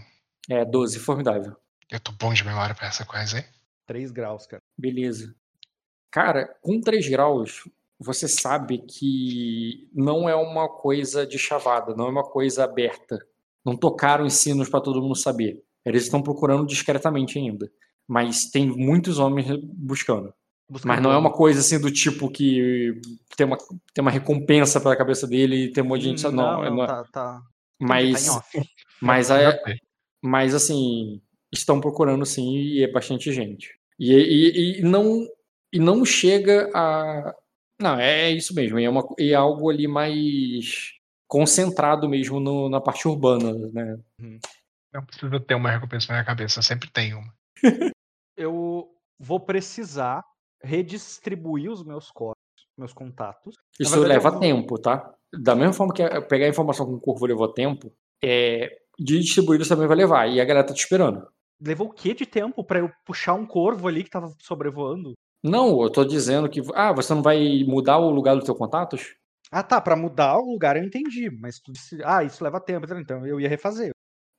É, 0.48 0.64
12, 0.64 0.98
formidável. 0.98 1.56
Eu 1.90 2.00
tô 2.00 2.12
bom 2.12 2.32
de 2.32 2.44
memória 2.44 2.74
pra 2.74 2.86
essa 2.88 3.04
coisa, 3.04 3.38
hein? 3.38 3.44
3 3.86 4.10
graus, 4.12 4.46
cara. 4.46 4.62
Beleza. 4.78 5.34
Cara, 6.10 6.54
com 6.60 6.80
3 6.80 7.08
graus, 7.08 7.68
você 7.98 8.26
sabe 8.28 8.78
que 8.78 9.88
não 9.92 10.28
é 10.28 10.34
uma 10.34 10.68
coisa 10.68 11.26
de 11.26 11.38
chavada, 11.38 11.94
não 11.94 12.06
é 12.06 12.10
uma 12.10 12.24
coisa 12.24 12.64
aberta. 12.64 13.18
Não 13.64 13.76
tocaram 13.76 14.24
os 14.24 14.34
sinos 14.34 14.68
para 14.68 14.80
todo 14.80 15.02
mundo 15.02 15.14
saber. 15.16 15.62
Eles 15.84 16.04
estão 16.04 16.22
procurando 16.22 16.66
discretamente 16.66 17.38
ainda. 17.38 17.70
Mas 18.12 18.46
tem 18.50 18.66
muitos 18.66 19.20
homens 19.20 19.46
buscando. 19.62 20.34
Mas 20.84 21.00
não 21.00 21.12
é 21.12 21.16
uma 21.16 21.32
coisa 21.32 21.60
assim 21.60 21.80
do 21.80 21.92
tipo 21.92 22.28
que 22.28 22.92
tem 23.36 23.46
uma, 23.46 23.56
tem 23.94 24.02
uma 24.02 24.10
recompensa 24.10 24.80
pela 24.80 24.96
cabeça 24.96 25.28
dele 25.28 25.66
e 25.66 25.72
tem 25.72 25.84
um 25.84 25.86
monte 25.86 26.00
de 26.02 26.08
gente. 26.08 26.26
Hum, 26.26 26.32
Não, 26.32 26.62
não, 26.64 26.74
não 26.76 26.82
é- 26.84 26.86
tá, 26.88 27.04
tá. 27.12 27.40
mas, 27.80 28.26
tá 28.26 28.42
mas, 29.00 29.30
é, 29.30 29.60
mas 30.20 30.54
assim, 30.56 31.20
estão 31.52 31.80
procurando 31.80 32.26
sim 32.26 32.56
e 32.56 32.82
é 32.82 32.90
bastante 32.90 33.32
gente. 33.32 33.78
E, 33.96 34.12
e, 34.12 34.80
e 34.80 34.82
não, 34.82 35.24
e 35.72 35.78
não 35.78 36.04
chega 36.04 36.68
a. 36.74 37.32
Não, 37.80 37.96
é, 37.98 38.22
é 38.22 38.30
isso 38.32 38.52
mesmo. 38.54 38.76
É, 38.78 38.88
uma, 38.88 39.06
é 39.20 39.34
algo 39.34 39.70
ali 39.70 39.86
mais 39.86 40.94
concentrado 41.28 42.08
mesmo 42.08 42.40
no- 42.40 42.68
na 42.68 42.80
parte 42.80 43.06
urbana, 43.06 43.52
né? 43.72 43.98
Não 44.92 45.04
precisa 45.06 45.38
ter 45.38 45.54
uma 45.54 45.70
recompensa 45.70 46.08
na 46.08 46.14
minha 46.14 46.24
cabeça, 46.24 46.60
sempre 46.60 46.90
tem 46.90 47.14
uma. 47.14 47.32
Eu 48.40 48.88
vou 49.18 49.38
precisar 49.38 50.24
redistribuir 50.62 51.70
os 51.70 51.84
meus 51.84 52.10
corpos, 52.10 52.36
meus 52.76 52.92
contatos. 52.94 53.54
Isso 53.78 53.90
verdade, 53.92 54.08
leva 54.14 54.30
vou- 54.30 54.40
tempo, 54.40 54.78
tá? 54.78 55.14
Da 55.32 55.54
mesma 55.54 55.74
forma 55.74 55.92
que 55.92 56.02
a- 56.02 56.22
pegar 56.22 56.46
a 56.46 56.48
informação 56.48 56.86
com 56.86 56.94
o 56.94 57.00
corvo 57.00 57.26
levou 57.26 57.52
tempo, 57.52 57.92
é, 58.24 58.70
de 58.98 59.18
distribuir 59.20 59.60
isso 59.60 59.68
também 59.68 59.86
vai 59.86 59.96
levar. 59.96 60.26
E 60.26 60.40
a 60.40 60.44
galera 60.44 60.66
tá 60.66 60.72
te 60.72 60.80
esperando. 60.80 61.26
Levou 61.60 61.88
o 61.88 61.92
que 61.92 62.14
de 62.14 62.24
tempo 62.24 62.64
pra 62.64 62.78
eu 62.78 62.90
puxar 63.04 63.34
um 63.34 63.46
corvo 63.46 63.86
ali 63.86 64.02
que 64.02 64.08
tava 64.10 64.32
sobrevoando? 64.40 65.12
Não, 65.44 65.82
eu 65.82 65.90
tô 65.90 66.02
dizendo 66.04 66.48
que. 66.48 66.62
Ah, 66.74 66.92
você 66.92 67.14
não 67.14 67.22
vai 67.22 67.62
mudar 67.66 67.98
o 67.98 68.10
lugar 68.10 68.34
dos 68.36 68.44
teus 68.44 68.56
contatos? 68.56 69.14
Ah, 69.52 69.62
tá, 69.62 69.80
pra 69.80 69.96
mudar 69.96 70.38
o 70.38 70.50
lugar 70.52 70.76
eu 70.76 70.84
entendi, 70.84 71.28
mas 71.30 71.58
tu 71.58 71.72
disse, 71.72 71.98
ah, 72.04 72.22
isso 72.24 72.42
leva 72.42 72.60
tempo, 72.60 72.86
então 72.94 73.26
eu 73.26 73.38
ia 73.40 73.48
refazer. 73.48 73.90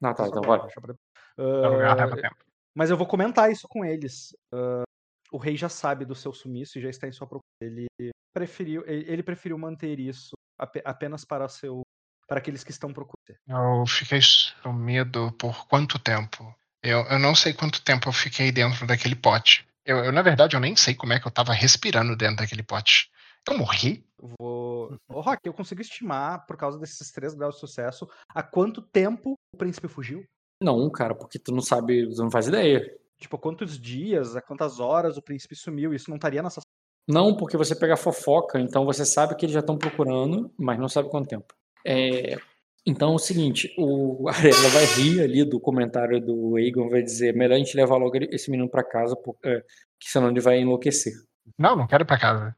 Ah, 0.02 0.14
tá, 0.14 0.24
Só 0.24 0.30
então 0.30 0.42
pra 0.42 0.58
vai. 0.58 0.68
pra- 0.72 0.96
No 1.38 1.70
lugar 1.74 1.92
Ah, 1.92 1.96
leva 1.96 2.16
tempo. 2.16 2.36
Mas 2.76 2.90
eu 2.90 2.98
vou 2.98 3.08
comentar 3.08 3.52
isso 3.52 3.68
com 3.68 3.84
eles. 3.86 4.36
Ah, 4.54 4.84
o 5.32 5.38
rei 5.38 5.56
já 5.56 5.70
sabe 5.70 6.06
do 6.06 6.16
seu 6.16 6.34
sumiço 6.34 6.78
e 6.78 6.82
já 6.82 6.90
está 6.90 7.08
em 7.08 7.12
sua 7.12 7.28
procura. 7.28 7.46
Ele 7.62 7.88
preferiu, 8.34 8.84
ele 8.88 9.24
preferiu 9.24 9.58
manter 9.58 10.00
isso 10.00 10.32
ape- 10.58 10.82
apenas 10.86 11.26
para 11.26 11.48
seu, 11.48 11.82
para 12.28 12.40
aqueles 12.40 12.64
que 12.64 12.72
estão 12.72 12.92
procurando. 12.94 13.40
Eu 13.48 13.86
fiquei 13.88 14.22
sumido 14.22 15.32
por 15.34 15.68
quanto 15.68 16.00
tempo? 16.00 16.54
Eu, 16.84 17.00
eu 17.06 17.20
não 17.20 17.36
sei 17.36 17.54
quanto 17.54 17.84
tempo 17.84 18.10
eu 18.10 18.14
fiquei 18.14 18.52
dentro 18.52 18.88
daquele 18.88 19.16
pote. 19.16 19.68
Eu, 19.86 19.98
eu, 20.06 20.12
na 20.12 20.22
verdade, 20.22 20.56
eu 20.56 20.60
nem 20.60 20.76
sei 20.76 20.94
como 20.96 21.14
é 21.14 21.20
que 21.20 21.28
eu 21.28 21.32
tava 21.32 21.54
respirando 21.54 22.16
dentro 22.16 22.38
daquele 22.38 22.64
pote. 22.64 23.12
Eu 23.48 23.58
morri? 23.58 24.06
Vou, 24.40 24.96
Ô, 25.10 25.22
Rock, 25.22 25.40
eu 25.46 25.54
consigo 25.54 25.82
estimar, 25.82 26.46
por 26.46 26.58
causa 26.58 26.80
desses 26.80 27.12
três 27.12 27.34
graus 27.34 27.56
de 27.56 27.62
sucesso, 27.62 28.08
há 28.30 28.44
quanto 28.44 28.82
tempo 28.82 29.34
o 29.54 29.58
príncipe 29.58 29.88
fugiu? 29.88 30.24
Não, 30.62 30.90
cara, 30.90 31.16
porque 31.16 31.40
tu 31.40 31.52
não 31.52 31.62
sabe, 31.62 32.08
tu 32.14 32.22
não 32.22 32.32
faz 32.32 32.48
ideia. 32.48 32.96
Tipo, 33.18 33.38
quantos 33.38 33.80
dias, 33.80 34.36
a 34.36 34.42
quantas 34.42 34.80
horas 34.80 35.18
o 35.18 35.22
príncipe 35.22 35.56
sumiu? 35.56 35.94
Isso 35.94 36.10
não 36.10 36.18
estaria 36.18 36.42
nessa. 36.42 36.62
Não, 37.08 37.36
porque 37.36 37.58
você 37.58 37.76
pega 37.76 37.96
a 37.96 37.98
fofoca, 37.98 38.60
então 38.60 38.86
você 38.86 39.06
sabe 39.06 39.36
que 39.36 39.46
eles 39.46 39.54
já 39.54 39.60
estão 39.60 39.78
procurando, 39.78 40.54
mas 40.58 40.80
não 40.80 40.88
sabe 40.88 41.10
quanto 41.10 41.30
tempo. 41.30 41.54
É, 41.86 42.38
então 42.86 43.12
é 43.12 43.16
o 43.16 43.20
seguinte, 43.20 43.74
o 43.78 44.28
Arela 44.30 44.70
vai 44.70 44.86
rir 44.86 45.22
ali 45.22 45.44
do 45.44 45.60
comentário 45.60 46.20
do 46.20 46.58
Egon, 46.58 46.90
vai 46.90 47.02
dizer, 47.02 47.36
melhor 47.36 47.56
a 47.56 47.58
gente 47.58 47.76
levar 47.76 47.98
logo 47.98 48.18
esse 48.18 48.50
menino 48.50 48.70
para 48.70 48.84
casa, 48.84 49.16
porque, 49.16 49.48
é, 49.48 49.62
que 50.00 50.10
senão 50.10 50.30
ele 50.30 50.40
vai 50.40 50.60
enlouquecer. 50.60 51.14
Não, 51.58 51.76
não 51.76 51.88
quero 51.88 52.04
ir 52.04 52.08
pra 52.08 52.20
casa. 52.20 52.56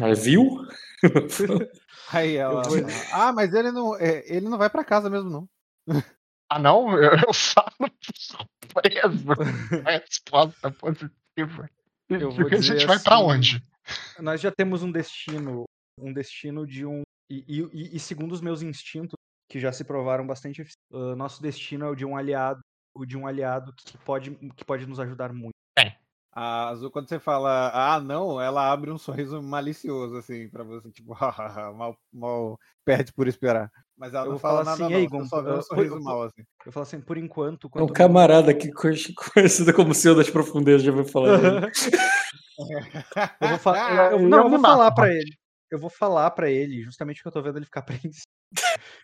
Ela 0.00 0.14
viu? 0.14 0.48
Aí 2.12 2.36
ela. 2.36 2.62
Vou... 2.62 2.78
Ah, 3.12 3.32
mas 3.32 3.54
ele 3.54 3.70
não, 3.70 3.96
é, 3.96 4.22
ele 4.26 4.48
não 4.48 4.58
vai 4.58 4.68
para 4.68 4.84
casa 4.84 5.08
mesmo, 5.08 5.30
não. 5.30 5.48
Ah, 6.52 6.58
não? 6.58 6.92
Eu, 6.98 7.12
eu 7.26 7.32
falo 7.32 7.90
surpreso. 8.14 9.26
É 9.86 9.96
resposta 10.04 10.70
positiva. 10.70 11.70
Eu 12.10 12.30
vou 12.30 12.36
Porque 12.36 12.56
a 12.56 12.60
gente 12.60 12.76
assim, 12.76 12.86
vai 12.86 12.98
para 12.98 13.18
onde? 13.20 13.62
Nós 14.18 14.40
já 14.40 14.50
temos 14.50 14.82
um 14.82 14.92
destino, 14.92 15.64
um 15.98 16.12
destino 16.12 16.66
de 16.66 16.84
um 16.84 17.00
e, 17.30 17.44
e, 17.48 17.96
e, 17.96 17.98
segundo 17.98 18.32
os 18.32 18.42
meus 18.42 18.60
instintos, 18.60 19.16
que 19.48 19.58
já 19.58 19.72
se 19.72 19.84
provaram 19.84 20.26
bastante 20.26 20.62
uh, 20.90 21.16
nosso 21.16 21.40
destino 21.40 21.86
é 21.86 21.88
o 21.88 21.94
de 21.94 22.04
um 22.04 22.14
aliado, 22.14 22.60
o 22.94 23.06
de 23.06 23.16
um 23.16 23.26
aliado 23.26 23.72
que 23.74 23.96
pode, 23.98 24.34
que 24.54 24.64
pode 24.66 24.86
nos 24.86 25.00
ajudar 25.00 25.32
muito. 25.32 25.54
É. 25.78 25.96
A 26.30 26.68
Azul, 26.68 26.90
quando 26.90 27.08
você 27.08 27.18
fala, 27.18 27.70
ah, 27.72 27.98
não, 27.98 28.38
ela 28.38 28.70
abre 28.70 28.90
um 28.90 28.98
sorriso 28.98 29.42
malicioso, 29.42 30.16
assim, 30.16 30.50
pra 30.50 30.62
você, 30.62 30.90
tipo, 30.90 31.16
mal, 31.74 31.96
mal 32.12 32.60
perde 32.84 33.10
por 33.14 33.26
esperar. 33.26 33.70
Mas 34.02 34.14
ela 34.14 34.26
eu 34.26 34.32
não 34.32 34.38
fala 34.40 34.64
nada, 34.64 34.84
assim, 34.84 35.08
não, 35.08 35.26
só 35.28 35.40
vê 35.40 35.52
um 35.52 35.62
sorriso 35.62 35.94
eu, 35.94 36.02
mal, 36.02 36.24
assim. 36.24 36.42
Eu 36.66 36.72
falo 36.72 36.82
assim, 36.82 37.00
por 37.00 37.16
enquanto... 37.16 37.70
É 37.76 37.82
um 37.84 37.86
camarada 37.86 38.52
que 38.52 38.68
conhecido 39.32 39.72
como 39.72 39.94
Senhor 39.94 40.16
das 40.16 40.28
Profundezas, 40.28 40.82
já 40.82 40.90
vai 40.90 41.04
falar 41.04 41.70
eu 43.40 43.48
vou, 43.48 43.58
fa 43.58 44.10
eu, 44.10 44.18
não, 44.28 44.38
eu 44.38 44.50
vou 44.50 44.60
falar 44.60 44.90
pra 44.90 45.08
ele 45.08 45.36
eu 45.70 45.78
vou 45.78 45.88
falar 45.88 46.30
para 46.32 46.50
ele, 46.50 46.82
justamente 46.82 47.18
porque 47.18 47.28
eu 47.28 47.32
tô 47.32 47.42
vendo 47.42 47.58
ele 47.58 47.64
ficar 47.64 47.80
apreensivo. 47.86 48.26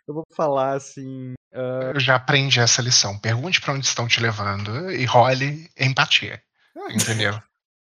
eu 0.06 0.14
vou 0.14 0.24
falar 0.34 0.72
assim. 0.72 1.34
Uh... 1.52 1.94
Eu 1.94 2.00
já 2.00 2.16
aprendi 2.16 2.58
essa 2.58 2.82
lição. 2.82 3.16
Pergunte 3.20 3.60
para 3.60 3.74
onde 3.74 3.86
estão 3.86 4.08
te 4.08 4.20
levando 4.20 4.90
e 4.90 5.04
role 5.04 5.70
empatia. 5.78 6.42
Entendeu? 6.90 7.34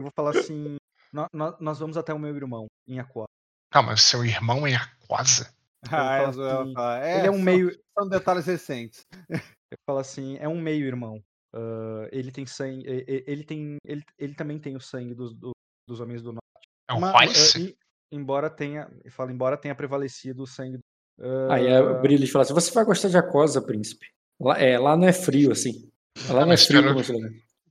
eu 0.00 0.06
vou 0.06 0.12
falar 0.16 0.30
assim. 0.30 0.76
Nós, 1.12 1.28
nós 1.60 1.78
vamos 1.78 1.98
até 1.98 2.14
o 2.14 2.18
meu 2.18 2.34
irmão, 2.34 2.66
em 2.88 2.98
Aquosa. 2.98 3.28
Calma, 3.70 3.98
seu 3.98 4.24
irmão 4.24 4.66
em 4.66 4.74
Aquosa? 4.74 5.52
Ah, 5.90 6.18
é, 6.18 6.24
assim, 6.26 6.74
é, 7.02 7.18
ele 7.18 7.26
é 7.26 7.30
um 7.30 7.34
são, 7.34 7.42
meio. 7.42 7.78
São 7.98 8.08
detalhes 8.08 8.46
recentes. 8.46 9.06
eu 9.28 9.76
falo 9.86 9.98
assim, 9.98 10.36
é 10.38 10.48
um 10.48 10.60
meio 10.60 10.86
irmão. 10.86 11.22
Uh, 11.54 12.08
ele 12.10 12.30
tem 12.30 12.46
sangue. 12.46 12.84
Ele, 12.86 13.44
tem. 13.44 13.76
Ele, 13.84 14.02
ele 14.18 14.34
também 14.34 14.58
tem 14.58 14.76
o 14.76 14.80
sangue 14.80 15.14
dos, 15.14 15.34
do, 15.34 15.52
dos 15.88 16.00
homens 16.00 16.22
do 16.22 16.32
norte. 16.32 16.68
É 16.88 16.94
um 16.94 17.00
Mas, 17.00 17.54
uh, 17.54 17.74
embora 18.12 18.48
tenha, 18.48 18.88
fala, 19.10 19.32
embora 19.32 19.56
tenha 19.56 19.74
prevalecido 19.74 20.44
o 20.44 20.46
sangue. 20.46 20.78
Uh... 21.18 21.50
Aí 21.50 21.72
a 21.72 21.94
Brillis 21.94 22.30
fala 22.30 22.44
assim: 22.44 22.54
você 22.54 22.72
vai 22.72 22.84
gostar 22.84 23.08
de 23.08 23.18
Acosa, 23.18 23.60
príncipe. 23.60 24.06
Lá, 24.40 24.58
é, 24.58 24.78
lá 24.78 24.96
não 24.96 25.06
é 25.06 25.12
frio 25.12 25.52
assim. 25.52 25.90
Lá 26.28 26.44
não 26.44 26.52
é 26.52 26.56
frio 26.56 26.82
pelo, 26.82 27.02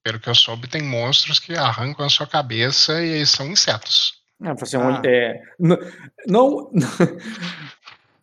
pelo 0.03 0.19
que 0.19 0.29
eu 0.29 0.35
soube, 0.35 0.67
tem 0.67 0.81
monstros 0.81 1.39
que 1.39 1.53
arrancam 1.53 2.05
a 2.05 2.09
sua 2.09 2.27
cabeça 2.27 3.03
e 3.03 3.25
são 3.25 3.47
insetos. 3.47 4.21
Ah, 4.41 4.53
assim, 4.59 4.77
ah. 4.77 5.01
É, 5.05 5.41
não, 5.59 5.77
não, 6.27 6.71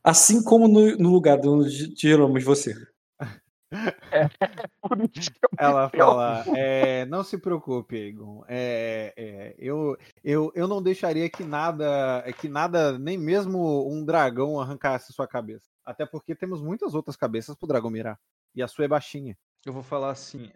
assim 0.08 0.42
como 0.42 0.66
no, 0.66 0.96
no 0.96 1.10
lugar 1.10 1.38
onde 1.46 1.94
tiramos 1.94 2.42
você. 2.42 2.74
É, 4.10 4.28
Ela 5.58 5.90
fala: 5.90 6.44
é, 6.56 7.04
não 7.06 7.22
se 7.22 7.36
preocupe, 7.36 7.96
Egon. 7.96 8.42
É, 8.48 9.12
é, 9.16 9.54
eu, 9.58 9.96
eu, 10.24 10.50
eu 10.54 10.66
não 10.66 10.82
deixaria 10.82 11.28
que 11.28 11.44
nada, 11.44 12.24
que 12.38 12.48
nada, 12.48 12.98
nem 12.98 13.18
mesmo 13.18 13.86
um 13.90 14.04
dragão 14.04 14.58
arrancasse 14.58 15.12
sua 15.12 15.28
cabeça. 15.28 15.66
Até 15.84 16.06
porque 16.06 16.34
temos 16.34 16.62
muitas 16.62 16.94
outras 16.94 17.16
cabeças 17.16 17.54
pro 17.56 17.68
dragão 17.68 17.90
mirar. 17.90 18.18
E 18.54 18.62
a 18.62 18.68
sua 18.68 18.86
é 18.86 18.88
baixinha. 18.88 19.36
Eu 19.64 19.72
vou 19.72 19.82
falar 19.82 20.10
assim. 20.10 20.50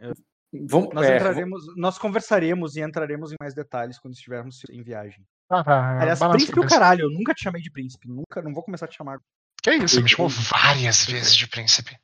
Vamos, 0.55 0.91
nós, 0.93 1.07
é, 1.07 1.17
entraremos, 1.17 1.65
vamos... 1.67 1.81
nós 1.81 1.99
conversaremos 1.99 2.77
e 2.77 2.83
entraremos 2.83 3.33
em 3.33 3.37
mais 3.41 3.55
detalhes 3.55 3.99
quando 3.99 4.15
estivermos 4.15 4.63
em 4.71 4.83
viagem. 4.83 5.27
Ah, 5.49 5.65
tá, 5.65 6.01
Aliás, 6.01 6.19
príncipe 6.19 6.61
o 6.61 6.67
caralho, 6.67 7.03
eu 7.03 7.11
nunca 7.11 7.35
te 7.35 7.43
chamei 7.43 7.61
de 7.61 7.71
príncipe. 7.71 8.09
Nunca, 8.09 8.41
não 8.43 8.53
vou 8.53 8.63
começar 8.63 8.87
a 8.87 8.89
te 8.89 8.97
chamar. 8.97 9.19
Que 9.63 9.77
isso, 9.77 10.03
me 10.03 10.09
chamou 10.09 10.29
várias 10.29 11.05
vezes 11.05 11.37
de 11.37 11.47
príncipe. 11.47 11.97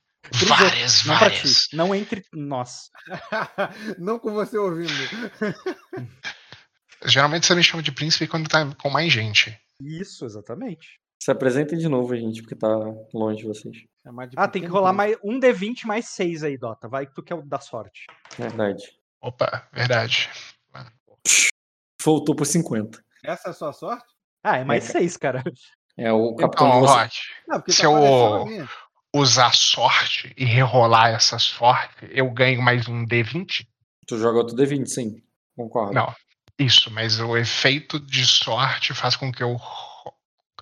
Várias, 0.47 1.05
não 1.05 1.19
várias. 1.19 1.69
Não 1.73 1.95
entre 1.95 2.25
nós. 2.33 2.91
não 3.99 4.19
com 4.19 4.33
você 4.33 4.57
ouvindo. 4.57 4.93
Geralmente 7.05 7.47
você 7.47 7.55
me 7.55 7.63
chama 7.63 7.83
de 7.83 7.93
príncipe 7.93 8.27
quando 8.27 8.49
tá 8.49 8.75
com 8.81 8.91
mais 8.91 9.13
gente. 9.13 9.59
Isso, 9.81 10.25
exatamente. 10.25 11.01
Se 11.21 11.31
apresentem 11.31 11.79
de 11.79 11.89
novo, 11.89 12.17
gente, 12.17 12.43
porque 12.43 12.55
tá 12.55 12.69
longe 13.13 13.39
de 13.39 13.49
vocês. 13.49 13.77
É 14.05 14.27
de 14.27 14.35
ah, 14.37 14.49
tem 14.49 14.63
que 14.63 14.69
rolar 14.69 14.93
mais 14.93 15.17
um 15.23 15.41
D20 15.41 15.85
mais 15.85 16.09
6 16.09 16.45
aí, 16.45 16.57
Dota. 16.57 16.89
Vai 16.89 17.07
que 17.07 17.15
tu 17.15 17.23
quer 17.23 17.35
o 17.35 17.43
da 17.43 17.61
sorte. 17.61 18.07
Verdade. 18.37 18.85
Opa, 19.21 19.69
verdade. 19.73 20.31
Voltou 22.03 22.35
por 22.35 22.47
50. 22.47 23.03
Essa 23.25 23.49
é 23.49 23.51
a 23.51 23.55
sua 23.55 23.73
sorte? 23.73 24.07
Ah, 24.43 24.59
é 24.59 24.65
mais 24.65 24.89
é, 24.91 25.01
6, 25.01 25.17
cara. 25.17 25.43
É 25.99 26.13
o 26.13 26.37
capitão. 26.37 26.69
Então, 26.69 26.81
Rock, 26.81 27.17
Não, 27.49 27.63
se 27.67 27.83
tá 27.83 27.89
eu 27.89 28.69
usar 29.13 29.53
sorte 29.53 30.33
e 30.37 30.45
rerolar 30.45 31.09
essa 31.09 31.41
sorte, 31.41 32.09
eu 32.11 32.31
ganho 32.31 32.63
mais 32.63 32.87
um 32.87 33.05
D20? 33.05 33.67
Tu 34.07 34.17
joga 34.17 34.39
outro 34.39 34.57
D20, 34.57 34.87
sim. 34.87 35.23
Concordo. 35.57 35.93
Não, 35.93 36.15
isso, 36.57 36.89
mas 36.93 37.19
o 37.19 37.37
efeito 37.37 37.99
de 37.99 38.25
sorte 38.25 38.95
faz 38.95 39.17
com 39.17 39.33
que 39.33 39.43
eu, 39.43 39.57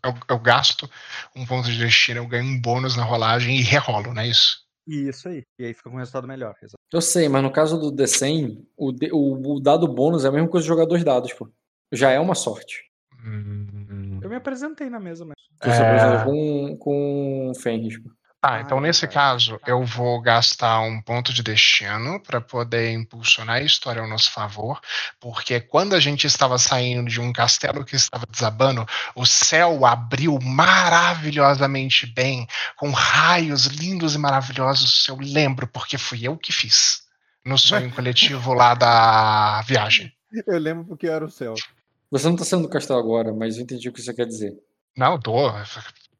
eu, 0.02 0.15
eu 0.26 0.39
gasto 0.39 0.90
um 1.34 1.44
ponto 1.44 1.70
de 1.70 1.78
destino, 1.78 2.20
eu 2.20 2.26
ganho 2.26 2.44
um 2.44 2.58
bônus 2.58 2.97
na 2.97 3.05
rolagem 3.05 3.58
e 3.58 3.62
rerolo, 3.62 4.15
não 4.15 4.23
é 4.23 4.28
isso? 4.28 4.65
Isso 4.86 5.28
aí. 5.28 5.44
E 5.58 5.66
aí 5.66 5.74
fica 5.74 5.90
com 5.90 5.97
um 5.97 5.98
resultado 5.98 6.26
melhor. 6.26 6.55
Exatamente. 6.62 6.92
Eu 6.92 7.00
sei, 7.02 7.28
mas 7.28 7.42
no 7.42 7.52
caso 7.52 7.78
do 7.78 7.92
D100, 7.92 8.65
o, 8.74 8.90
o, 9.12 9.56
o, 9.56 9.60
dado 9.60 9.86
bônus 9.86 10.24
é 10.24 10.28
a 10.28 10.32
mesma 10.32 10.48
coisa 10.48 10.62
de 10.62 10.68
jogar 10.68 10.86
dois 10.86 11.05
dados, 11.05 11.32
pô. 11.34 11.47
Já 11.92 12.10
é 12.10 12.18
uma 12.18 12.34
sorte. 12.34 12.84
Hum... 13.23 13.85
Eu 14.27 14.31
me 14.31 14.35
apresentei 14.35 14.91
na 14.91 14.99
mesa, 14.99 15.25
mas. 15.25 15.37
Tu 15.61 15.69
é... 15.69 15.79
apresentou 15.79 16.25
com, 16.25 16.77
com 16.79 17.53
Fenris, 17.63 17.97
pô. 17.97 18.11
Ah, 18.43 18.61
então 18.61 18.81
nesse 18.81 19.09
caso 19.09 19.59
eu 19.67 19.85
vou 19.85 20.21
gastar 20.21 20.81
um 20.81 21.01
ponto 21.01 21.33
de 21.33 21.43
destino 21.43 22.21
para 22.21 22.41
poder 22.41 22.93
impulsionar 22.93 23.57
a 23.57 23.63
história 23.63 24.03
ao 24.03 24.09
nosso 24.09 24.31
favor, 24.31 24.81
porque 25.19 25.61
quando 25.61 25.95
a 25.95 26.01
gente 26.01 26.27
estava 26.27 26.59
saindo 26.59 27.09
de 27.09 27.21
um 27.21 27.33
castelo 27.33 27.85
que 27.85 27.97
estava 27.97 28.25
desabando, 28.29 28.87
o 29.17 29.25
céu 29.25 29.85
abriu 29.87 30.39
maravilhosamente 30.41 32.07
bem, 32.07 32.47
com 32.77 32.91
raios 32.91 33.67
lindos 33.67 34.15
e 34.15 34.19
maravilhosos. 34.19 35.09
Eu 35.09 35.19
lembro 35.21 35.67
porque 35.67 35.99
fui 35.99 36.27
eu 36.27 36.37
que 36.37 36.53
fiz 36.53 37.03
no 37.45 37.57
sonho 37.57 37.91
coletivo 37.95 38.53
lá 38.55 38.75
da 38.75 39.63
viagem. 39.63 40.13
Eu 40.47 40.59
lembro 40.59 40.85
porque 40.85 41.07
era 41.07 41.25
o 41.25 41.31
céu. 41.31 41.55
Você 42.10 42.26
não 42.26 42.35
está 42.35 42.44
sendo 42.44 42.62
do 42.62 42.68
castelo 42.68 42.99
agora, 42.99 43.33
mas 43.33 43.57
eu 43.57 43.62
entendi 43.62 43.89
o 43.89 43.93
que 43.93 44.01
você 44.01 44.15
quer 44.15 44.26
dizer. 44.26 44.57
Não, 44.97 45.18
tô. 45.18 45.51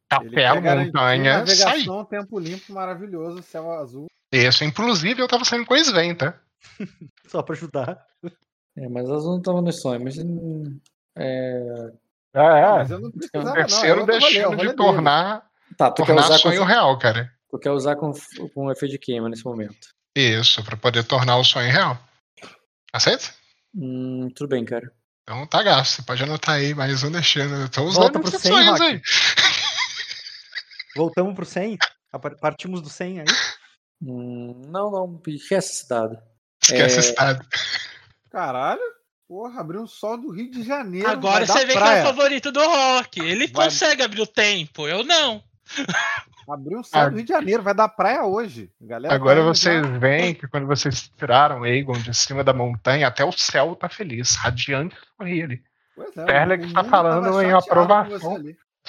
Café, 0.09 0.61
montanha, 0.61 1.39
navegação, 1.39 1.99
sai. 1.99 2.21
tempo 2.21 2.39
limpo, 2.39 2.73
maravilhoso, 2.73 3.43
céu 3.43 3.73
azul. 3.73 4.07
Isso, 4.33 4.65
inclusive 4.65 5.21
eu 5.21 5.29
tava 5.29 5.45
saindo 5.45 5.67
com 5.67 5.75
o 5.75 5.77
Sven, 5.77 6.15
tá? 6.15 6.39
Só 7.27 7.43
pra 7.43 7.55
ajudar. 7.55 8.07
É, 8.77 8.89
mas 8.89 9.09
azul 9.11 9.35
não 9.35 9.43
tava 9.43 9.63
no 9.63 9.73
sonho, 9.73 10.03
mas. 10.03 10.19
É. 11.17 11.93
É, 12.35 12.41
é. 12.41 12.71
Mas 12.71 12.91
eu 12.91 13.01
não 13.01 13.11
precisava, 13.11 13.51
o 13.51 13.55
terceiro 13.55 14.01
não, 14.01 14.07
destino 14.07 14.57
de 14.57 14.73
tornar, 14.75 15.49
tá, 15.77 15.91
tu 15.91 16.05
tornar 16.05 16.23
quer 16.23 16.29
usar 16.29 16.39
sonho 16.39 16.61
com... 16.61 16.67
real, 16.67 16.99
cara. 16.99 17.33
Tu 17.51 17.59
quer 17.59 17.71
usar 17.71 17.97
com, 17.97 18.13
com 18.55 18.71
efeito 18.71 18.93
de 18.93 18.99
queima 18.99 19.29
nesse 19.29 19.45
momento. 19.45 19.89
Isso, 20.15 20.63
pra 20.63 20.77
poder 20.77 21.05
tornar 21.05 21.37
o 21.39 21.45
sonho 21.45 21.71
real. 21.71 21.99
Aceita? 22.93 23.27
Hum, 23.75 24.29
tudo 24.35 24.49
bem, 24.49 24.65
cara. 24.65 24.93
Então 25.29 25.45
tá 25.45 25.61
gasto. 25.61 25.97
Você 25.97 26.03
pode 26.03 26.23
anotar 26.23 26.55
aí 26.55 26.73
mais 26.73 27.03
um 27.03 27.11
destino. 27.11 27.63
Eu 27.63 27.69
tô 27.69 27.83
usando 27.83 28.13
Volta 28.13 28.21
pro 28.21 28.39
100, 28.39 28.53
aí. 28.81 29.03
Voltamos 30.95 31.35
pro 31.35 31.45
100? 31.45 31.79
Partimos 32.41 32.81
do 32.81 32.89
100 32.89 33.21
aí? 33.21 33.27
Hum, 34.01 34.63
não, 34.69 34.89
não. 34.89 35.21
Esquece 35.27 35.73
esse 35.73 35.89
dado. 35.89 36.17
Esquece 36.63 36.97
é... 36.97 36.99
esse 37.01 37.15
dado. 37.17 37.45
Caralho. 38.31 38.81
Porra, 39.27 39.61
abriu 39.61 39.83
um 39.83 39.87
sol 39.89 40.17
do 40.17 40.31
Rio 40.31 40.49
de 40.49 40.63
Janeiro. 40.63 41.11
Agora 41.11 41.45
você 41.45 41.67
vê 41.67 41.73
praia. 41.73 41.95
que 41.95 41.99
é 41.99 42.03
o 42.03 42.15
favorito 42.15 42.53
do 42.53 42.61
rock. 42.65 43.19
Ele 43.19 43.49
vai... 43.49 43.65
consegue 43.65 44.03
abrir 44.05 44.21
o 44.21 44.27
tempo, 44.29 44.87
eu 44.87 45.03
não. 45.03 45.43
Abriu 46.49 46.79
um 46.79 46.85
sol 46.85 47.11
do 47.11 47.17
Rio 47.17 47.25
de 47.25 47.29
Janeiro, 47.33 47.63
vai 47.63 47.75
dar 47.75 47.89
praia 47.89 48.25
hoje. 48.25 48.71
Galera 48.81 49.13
Agora 49.15 49.43
vocês 49.43 49.85
já... 49.85 49.99
veem 49.99 50.33
que 50.35 50.47
quando 50.47 50.67
vocês 50.67 51.11
tiraram 51.17 51.67
Egon 51.67 51.95
de 51.95 52.15
cima 52.15 52.45
da 52.45 52.53
montanha, 52.53 53.09
até 53.09 53.25
o 53.25 53.33
céu 53.33 53.75
tá 53.75 53.89
feliz, 53.89 54.37
radiante 54.37 54.97
sorrir 55.17 55.43
ali. 55.43 55.63
Pois 55.97 56.17
é, 56.17 56.25
Perlex 56.25 56.73
tá 56.73 56.85
falando 56.85 57.43
em 57.43 57.53
aprovação. 57.53 58.37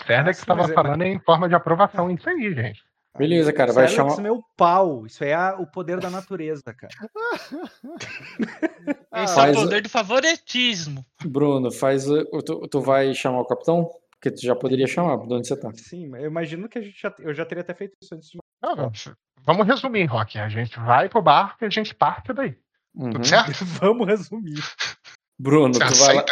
Cernex 0.05 0.37
estava 0.39 0.61
mas 0.63 0.71
é- 0.71 0.73
falando 0.75 1.01
em 1.01 1.19
forma 1.19 1.49
de 1.49 1.55
aprovação 1.55 2.11
isso 2.11 2.29
aí, 2.29 2.53
gente. 2.53 2.85
Beleza, 3.17 3.51
cara, 3.51 3.73
vai 3.73 3.87
Celex, 3.87 4.11
chamar. 4.13 4.21
meu 4.21 4.43
pau. 4.55 5.07
Isso 5.07 5.23
aí 5.23 5.31
é 5.31 5.49
o 5.57 5.65
poder 5.65 5.99
da 5.99 6.07
natureza, 6.11 6.71
cara. 6.75 6.93
Esse 9.15 9.31
é 9.31 9.35
Faz 9.35 9.55
o 9.55 9.59
o- 9.59 9.63
poder 9.63 9.81
do 9.81 9.89
favoritismo. 9.89 11.03
Bruno, 11.25 11.71
faz. 11.71 12.07
o- 12.07 12.27
o- 12.31 12.43
Tu, 12.43 12.67
tu 12.67 12.81
vai 12.81 13.13
chamar 13.15 13.39
o 13.41 13.45
capitão? 13.45 13.89
Porque 14.19 14.35
tu 14.35 14.41
já 14.45 14.55
poderia 14.55 14.87
chamar, 14.87 15.17
de 15.17 15.33
onde 15.33 15.47
você 15.47 15.55
tá. 15.59 15.71
Sim, 15.73 16.07
mas 16.07 16.21
eu 16.23 16.27
imagino 16.29 16.67
que 16.67 16.77
a 16.79 16.81
gente 16.81 16.99
já, 16.99 17.13
eu 17.19 17.33
já 17.33 17.45
teria 17.45 17.61
até 17.61 17.73
feito 17.73 17.93
isso 18.01 18.15
antes 18.15 18.29
de. 18.29 18.37
Não, 18.61 18.75
não, 18.75 18.91
vamos 19.43 19.67
resumir, 19.67 20.05
Rock. 20.05 20.39
A 20.39 20.49
gente 20.49 20.79
vai 20.79 21.07
pro 21.07 21.21
barco 21.21 21.63
e 21.63 21.67
a 21.67 21.69
gente 21.69 21.93
parte 21.93 22.33
daí. 22.33 22.57
Uhum. 22.95 23.11
Tudo 23.11 23.27
certo? 23.27 23.51
Vamos 23.79 24.07
resumir. 24.07 24.55
Bruno, 25.39 25.73
Você 25.75 25.85
tu 25.85 25.93
vai 25.99 26.15
lá. 26.15 26.25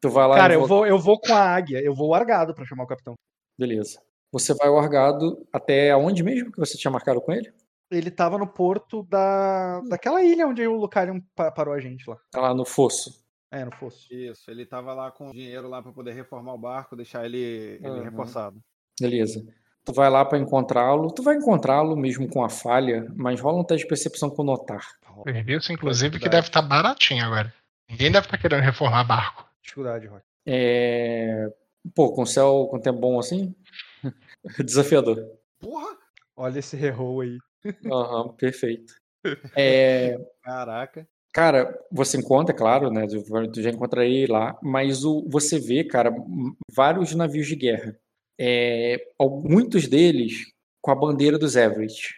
Tu 0.00 0.10
vai 0.10 0.28
lá 0.28 0.36
Cara, 0.36 0.54
eu 0.54 0.60
vo- 0.60 0.66
vou, 0.68 0.86
eu 0.86 0.96
vou 0.98 1.18
com 1.20 1.34
a 1.34 1.40
águia, 1.40 1.80
eu 1.82 1.92
vou 1.92 2.10
largado 2.10 2.54
pra 2.54 2.64
chamar 2.64 2.84
o 2.84 2.86
capitão. 2.86 3.14
Beleza. 3.58 4.00
Você 4.32 4.54
vai 4.54 4.68
largado 4.68 5.44
até 5.52 5.90
aonde 5.90 6.22
mesmo 6.22 6.52
que 6.52 6.58
você 6.58 6.76
tinha 6.78 6.90
marcado 6.90 7.20
com 7.20 7.32
ele? 7.32 7.52
Ele 7.90 8.10
tava 8.12 8.38
no 8.38 8.46
porto 8.46 9.02
da, 9.04 9.80
daquela 9.88 10.22
ilha 10.22 10.46
onde 10.46 10.64
o 10.66 10.76
Lucarion 10.76 11.20
pa- 11.34 11.50
parou 11.50 11.74
a 11.74 11.80
gente 11.80 12.08
lá. 12.08 12.16
Tá 12.30 12.40
lá 12.40 12.54
no 12.54 12.64
fosso. 12.64 13.23
É, 13.54 13.64
no 13.64 13.70
fosso. 13.72 14.12
Isso, 14.12 14.50
ele 14.50 14.66
tava 14.66 14.92
lá 14.92 15.10
com 15.10 15.30
dinheiro 15.30 15.68
lá 15.68 15.80
para 15.82 15.92
poder 15.92 16.12
reformar 16.12 16.54
o 16.54 16.58
barco, 16.58 16.96
deixar 16.96 17.24
ele, 17.24 17.38
ele 17.38 17.88
Uhum. 17.88 18.02
reforçado. 18.02 18.60
Beleza. 19.00 19.46
Tu 19.84 19.92
vai 19.92 20.08
lá 20.10 20.24
pra 20.24 20.38
encontrá-lo. 20.38 21.12
Tu 21.12 21.22
vai 21.22 21.36
encontrá-lo 21.36 21.94
mesmo 21.96 22.28
com 22.28 22.42
a 22.42 22.48
falha, 22.48 23.06
mas 23.14 23.40
rola 23.40 23.60
um 23.60 23.64
teste 23.64 23.84
de 23.84 23.88
percepção 23.88 24.30
com 24.30 24.42
notar. 24.42 24.82
Serviço, 25.24 25.72
inclusive, 25.72 26.18
que 26.18 26.28
deve 26.28 26.48
estar 26.48 26.62
baratinho 26.62 27.24
agora. 27.24 27.52
Ninguém 27.88 28.10
deve 28.10 28.26
estar 28.26 28.38
querendo 28.38 28.62
reformar 28.62 29.04
barco. 29.04 29.46
Dificuldade, 29.62 30.06
Rock. 30.06 30.24
É... 30.46 31.46
Pô, 31.94 32.12
com 32.12 32.24
céu 32.24 32.66
com 32.70 32.80
tempo 32.80 32.98
bom 32.98 33.18
assim? 33.18 33.54
Desafiador. 34.64 35.18
Porra! 35.60 35.96
Olha 36.34 36.58
esse 36.58 36.76
reroll 36.76 37.20
aí. 37.20 37.38
Aham, 37.86 38.28
perfeito. 38.34 38.94
É, 39.56 40.18
Caraca. 40.42 41.08
Cara, 41.34 41.76
você 41.90 42.16
encontra, 42.16 42.54
claro, 42.54 42.90
né? 42.90 43.06
Tu 43.52 43.60
já 43.60 43.70
encontraria 43.70 44.26
lá, 44.30 44.56
mas 44.62 45.04
o, 45.04 45.26
você 45.28 45.58
vê, 45.58 45.82
cara, 45.82 46.14
vários 46.72 47.12
navios 47.14 47.48
de 47.48 47.56
guerra. 47.56 47.98
É, 48.38 48.96
muitos 49.42 49.88
deles 49.88 50.44
com 50.80 50.92
a 50.92 50.94
bandeira 50.94 51.36
dos 51.38 51.56
Everett, 51.56 52.14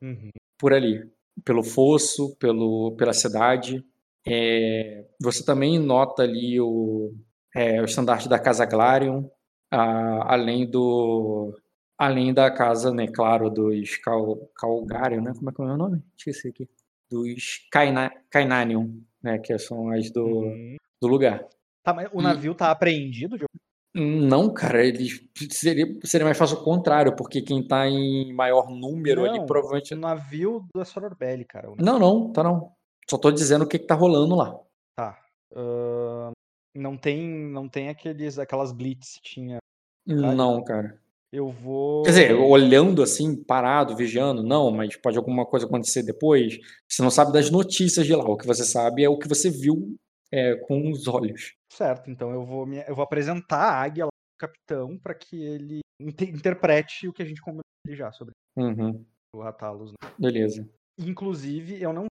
Uhum. 0.00 0.30
por 0.58 0.72
ali, 0.72 1.02
pelo 1.44 1.64
fosso, 1.64 2.36
pelo, 2.36 2.92
pela 2.96 3.12
cidade. 3.12 3.84
É, 4.26 5.04
você 5.20 5.44
também 5.44 5.78
nota 5.78 6.22
ali 6.22 6.60
o, 6.60 7.12
é, 7.54 7.80
o 7.82 7.84
estandarte 7.84 8.28
da 8.28 8.38
Casa 8.38 8.64
Glarion, 8.66 9.24
a- 9.70 10.32
além 10.34 10.64
do. 10.70 11.52
Além 11.98 12.34
da 12.34 12.50
casa, 12.50 12.92
né, 12.92 13.06
claro, 13.08 13.48
dos 13.50 13.96
Cal, 13.98 14.36
Calgarion, 14.56 15.22
né? 15.22 15.32
Como 15.34 15.50
é 15.50 15.52
que 15.52 15.60
é 15.60 15.64
o 15.64 15.68
meu 15.68 15.76
nome? 15.76 16.02
Esqueci 16.16 16.48
aqui. 16.48 16.68
Dos 17.10 17.66
Kaina, 17.70 18.10
Kainanion, 18.30 18.88
né? 19.22 19.38
Que 19.38 19.58
são 19.58 19.90
as 19.90 20.10
do, 20.10 20.24
Uhum. 20.26 20.76
do 21.00 21.08
lugar. 21.08 21.46
Tá, 21.82 21.92
mas 21.92 22.08
o 22.12 22.20
E- 22.20 22.22
navio 22.22 22.54
tá 22.54 22.70
apreendido? 22.70 23.36
Diogo? 23.36 23.50
Não, 23.96 24.52
cara, 24.52 24.84
eles 24.84 25.20
seria, 25.52 25.86
seria 26.02 26.24
mais 26.24 26.36
fácil 26.36 26.56
o 26.58 26.64
contrário, 26.64 27.14
porque 27.14 27.40
quem 27.40 27.64
tá 27.64 27.86
em 27.86 28.32
maior 28.32 28.68
número 28.68 29.24
ali 29.24 29.38
Não, 29.38 29.46
provavelmente. 29.46 29.94
O 29.94 29.98
navio 29.98 30.66
da 30.74 30.84
Sororbelli, 30.84 31.44
cara. 31.44 31.70
Não, 31.78 31.98
não, 31.98 32.32
tá 32.32 32.42
não. 32.42 32.72
Só 33.08 33.16
tô 33.16 33.30
dizendo 33.30 33.62
o 33.64 33.68
que, 33.68 33.78
que 33.78 33.86
tá 33.86 33.94
rolando 33.94 34.34
lá. 34.34 34.58
Tá. 34.96 35.16
Ahn, 35.54 36.32
não 36.74 36.96
tem, 36.96 37.20
não 37.28 37.68
tem 37.68 37.88
aqueles, 37.88 38.36
aquelas 38.38 38.72
blitz 38.72 39.18
que 39.22 39.22
tinha. 39.34 39.58
Não, 40.06 40.64
cara. 40.64 40.98
Eu 41.34 41.48
vou. 41.50 42.02
Quer 42.04 42.10
dizer, 42.10 42.32
olhando 42.34 43.02
assim, 43.02 43.42
parado, 43.42 43.96
vigiando, 43.96 44.42
não, 44.42 44.70
mas 44.70 44.96
pode 44.96 45.16
alguma 45.18 45.44
coisa 45.44 45.66
acontecer 45.66 46.02
depois. 46.04 46.58
Você 46.88 47.02
não 47.02 47.10
sabe 47.10 47.32
das 47.32 47.50
notícias 47.50 48.06
de 48.06 48.14
lá. 48.14 48.24
O 48.24 48.36
que 48.36 48.46
você 48.46 48.64
sabe 48.64 49.02
é 49.02 49.08
o 49.08 49.18
que 49.18 49.26
você 49.26 49.50
viu 49.50 49.96
é, 50.32 50.54
com 50.56 50.90
os 50.92 51.08
olhos. 51.08 51.54
Certo, 51.72 52.08
então 52.10 52.30
eu 52.30 52.44
vou, 52.44 52.64
me- 52.66 52.84
eu 52.86 52.94
vou 52.94 53.02
apresentar 53.02 53.58
a 53.58 53.82
águia 53.82 54.04
lá 54.04 54.10
pro 54.10 54.48
capitão 54.48 54.96
para 54.98 55.14
que 55.14 55.42
ele 55.42 55.80
inte- 56.00 56.30
interprete 56.30 57.08
o 57.08 57.12
que 57.12 57.22
a 57.22 57.26
gente 57.26 57.40
combinou 57.42 57.62
ali 57.86 57.96
já 57.96 58.12
sobre 58.12 58.32
Uhum, 58.56 59.04
o 59.34 59.40
Ratalos. 59.42 59.90
né? 59.90 60.10
beleza. 60.16 60.68
Inclusive, 60.96 61.82
eu 61.82 61.92
não, 61.92 62.06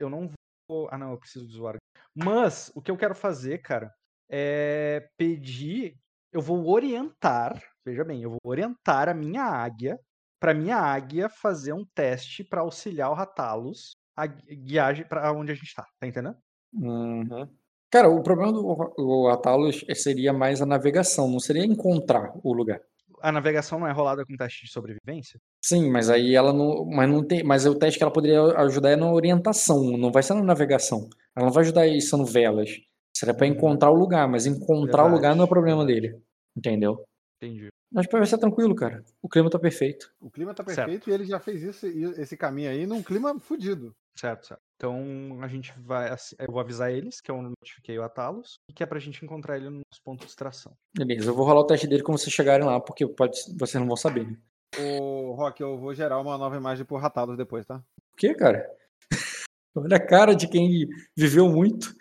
eu 0.00 0.08
não 0.08 0.30
vou. 0.70 0.88
Ah, 0.92 0.96
não, 0.98 1.10
eu 1.10 1.18
preciso 1.18 1.46
do 1.46 1.50
usuário. 1.50 1.78
Mas 2.14 2.70
o 2.76 2.80
que 2.80 2.90
eu 2.92 2.96
quero 2.96 3.14
fazer, 3.14 3.58
cara, 3.58 3.92
é 4.30 5.08
pedir. 5.16 5.96
Eu 6.32 6.40
vou 6.40 6.68
orientar. 6.68 7.60
Veja 7.88 8.04
bem, 8.04 8.22
eu 8.22 8.28
vou 8.28 8.38
orientar 8.44 9.08
a 9.08 9.14
minha 9.14 9.42
águia 9.44 9.98
para 10.38 10.52
minha 10.52 10.76
águia 10.76 11.30
fazer 11.30 11.72
um 11.72 11.86
teste 11.94 12.44
para 12.44 12.60
auxiliar 12.60 13.10
o 13.10 13.14
Ratalos 13.14 13.92
a 14.14 14.26
gui- 14.26 14.56
guiar 14.56 15.08
para 15.08 15.32
onde 15.32 15.52
a 15.52 15.54
gente 15.54 15.74
tá. 15.74 15.86
Tá 15.98 16.06
entendendo? 16.06 16.36
Uhum. 16.74 17.48
Cara, 17.90 18.10
o 18.10 18.22
problema 18.22 18.52
do 18.52 18.62
o 18.98 19.28
Atalos 19.28 19.82
seria 19.94 20.34
mais 20.34 20.60
a 20.60 20.66
navegação, 20.66 21.30
não 21.30 21.40
seria 21.40 21.64
encontrar 21.64 22.30
o 22.44 22.52
lugar. 22.52 22.78
A 23.22 23.32
navegação 23.32 23.80
não 23.80 23.88
é 23.88 23.92
rolada 23.92 24.22
com 24.26 24.36
teste 24.36 24.66
de 24.66 24.70
sobrevivência? 24.70 25.40
Sim, 25.64 25.90
mas 25.90 26.10
aí 26.10 26.34
ela 26.34 26.52
não. 26.52 26.84
Mas 26.84 27.08
não 27.08 27.26
tem. 27.26 27.42
Mas 27.42 27.64
o 27.64 27.74
teste 27.74 27.96
que 27.98 28.04
ela 28.04 28.12
poderia 28.12 28.42
ajudar 28.58 28.90
é 28.90 28.96
na 28.96 29.10
orientação, 29.10 29.96
não 29.96 30.12
vai 30.12 30.22
ser 30.22 30.34
na 30.34 30.42
navegação. 30.42 31.08
Ela 31.34 31.46
não 31.46 31.52
vai 31.52 31.64
ajudar 31.64 31.86
isso 31.86 32.18
no 32.18 32.26
velas. 32.26 32.70
Seria 33.16 33.34
para 33.34 33.46
encontrar 33.46 33.90
o 33.90 33.94
lugar, 33.94 34.28
mas 34.28 34.44
encontrar 34.44 35.06
o 35.06 35.08
lugar 35.08 35.34
não 35.34 35.44
é 35.44 35.46
o 35.46 35.48
Verdade, 35.48 35.48
problema 35.48 35.86
verdade. 35.86 36.10
dele. 36.10 36.22
Entendeu? 36.54 37.04
Entendi. 37.40 37.68
Mas 37.90 38.06
vai 38.10 38.26
ser 38.26 38.38
tranquilo, 38.38 38.74
cara. 38.74 39.02
O 39.22 39.28
clima 39.28 39.48
tá 39.48 39.58
perfeito. 39.58 40.12
O 40.20 40.30
clima 40.30 40.52
tá 40.54 40.62
Certo. 40.64 40.76
perfeito 40.76 41.08
e 41.08 41.12
ele 41.12 41.24
já 41.24 41.40
fez 41.40 41.62
isso, 41.62 41.86
esse 41.86 42.36
caminho 42.36 42.70
aí 42.70 42.86
num 42.86 43.02
clima 43.02 43.38
fudido. 43.40 43.94
Certo, 44.14 44.46
certo. 44.46 44.60
Então 44.76 45.38
a 45.42 45.48
gente 45.48 45.72
vai. 45.80 46.10
assi- 46.10 46.36
Eu 46.38 46.48
vou 46.52 46.60
avisar 46.60 46.92
eles 46.92 47.20
que 47.20 47.30
eu 47.30 47.40
notifiquei 47.40 47.98
o 47.98 48.02
Atalos 48.02 48.58
e 48.68 48.72
que 48.72 48.82
é 48.82 48.86
pra 48.86 48.98
gente 48.98 49.24
encontrar 49.24 49.56
ele 49.56 49.70
no 49.70 49.76
nosso 49.90 50.02
ponto 50.04 50.20
de 50.20 50.26
extração. 50.26 50.76
Beleza, 50.96 51.30
eu 51.30 51.34
vou 51.34 51.46
rolar 51.46 51.60
o 51.60 51.66
teste 51.66 51.86
dele 51.86 52.02
quando 52.02 52.18
vocês 52.18 52.32
chegarem 52.32 52.66
lá, 52.66 52.78
porque 52.80 53.06
pode, 53.06 53.38
vocês 53.58 53.80
não 53.80 53.86
vão 53.86 53.96
saber. 53.96 54.26
né? 54.26 54.36
Ô, 54.78 55.32
Rock, 55.34 55.62
eu 55.62 55.78
vou 55.78 55.94
gerar 55.94 56.20
uma 56.20 56.36
nova 56.36 56.56
imagem 56.56 56.84
por 56.84 57.00
Ratalos 57.00 57.36
depois, 57.38 57.64
tá? 57.64 57.76
O 58.12 58.16
quê, 58.16 58.34
cara? 58.34 58.68
Olha 59.74 59.96
a 59.96 60.06
cara 60.06 60.34
de 60.34 60.46
quem 60.48 60.86
viveu 61.16 61.48
muito. 61.48 61.94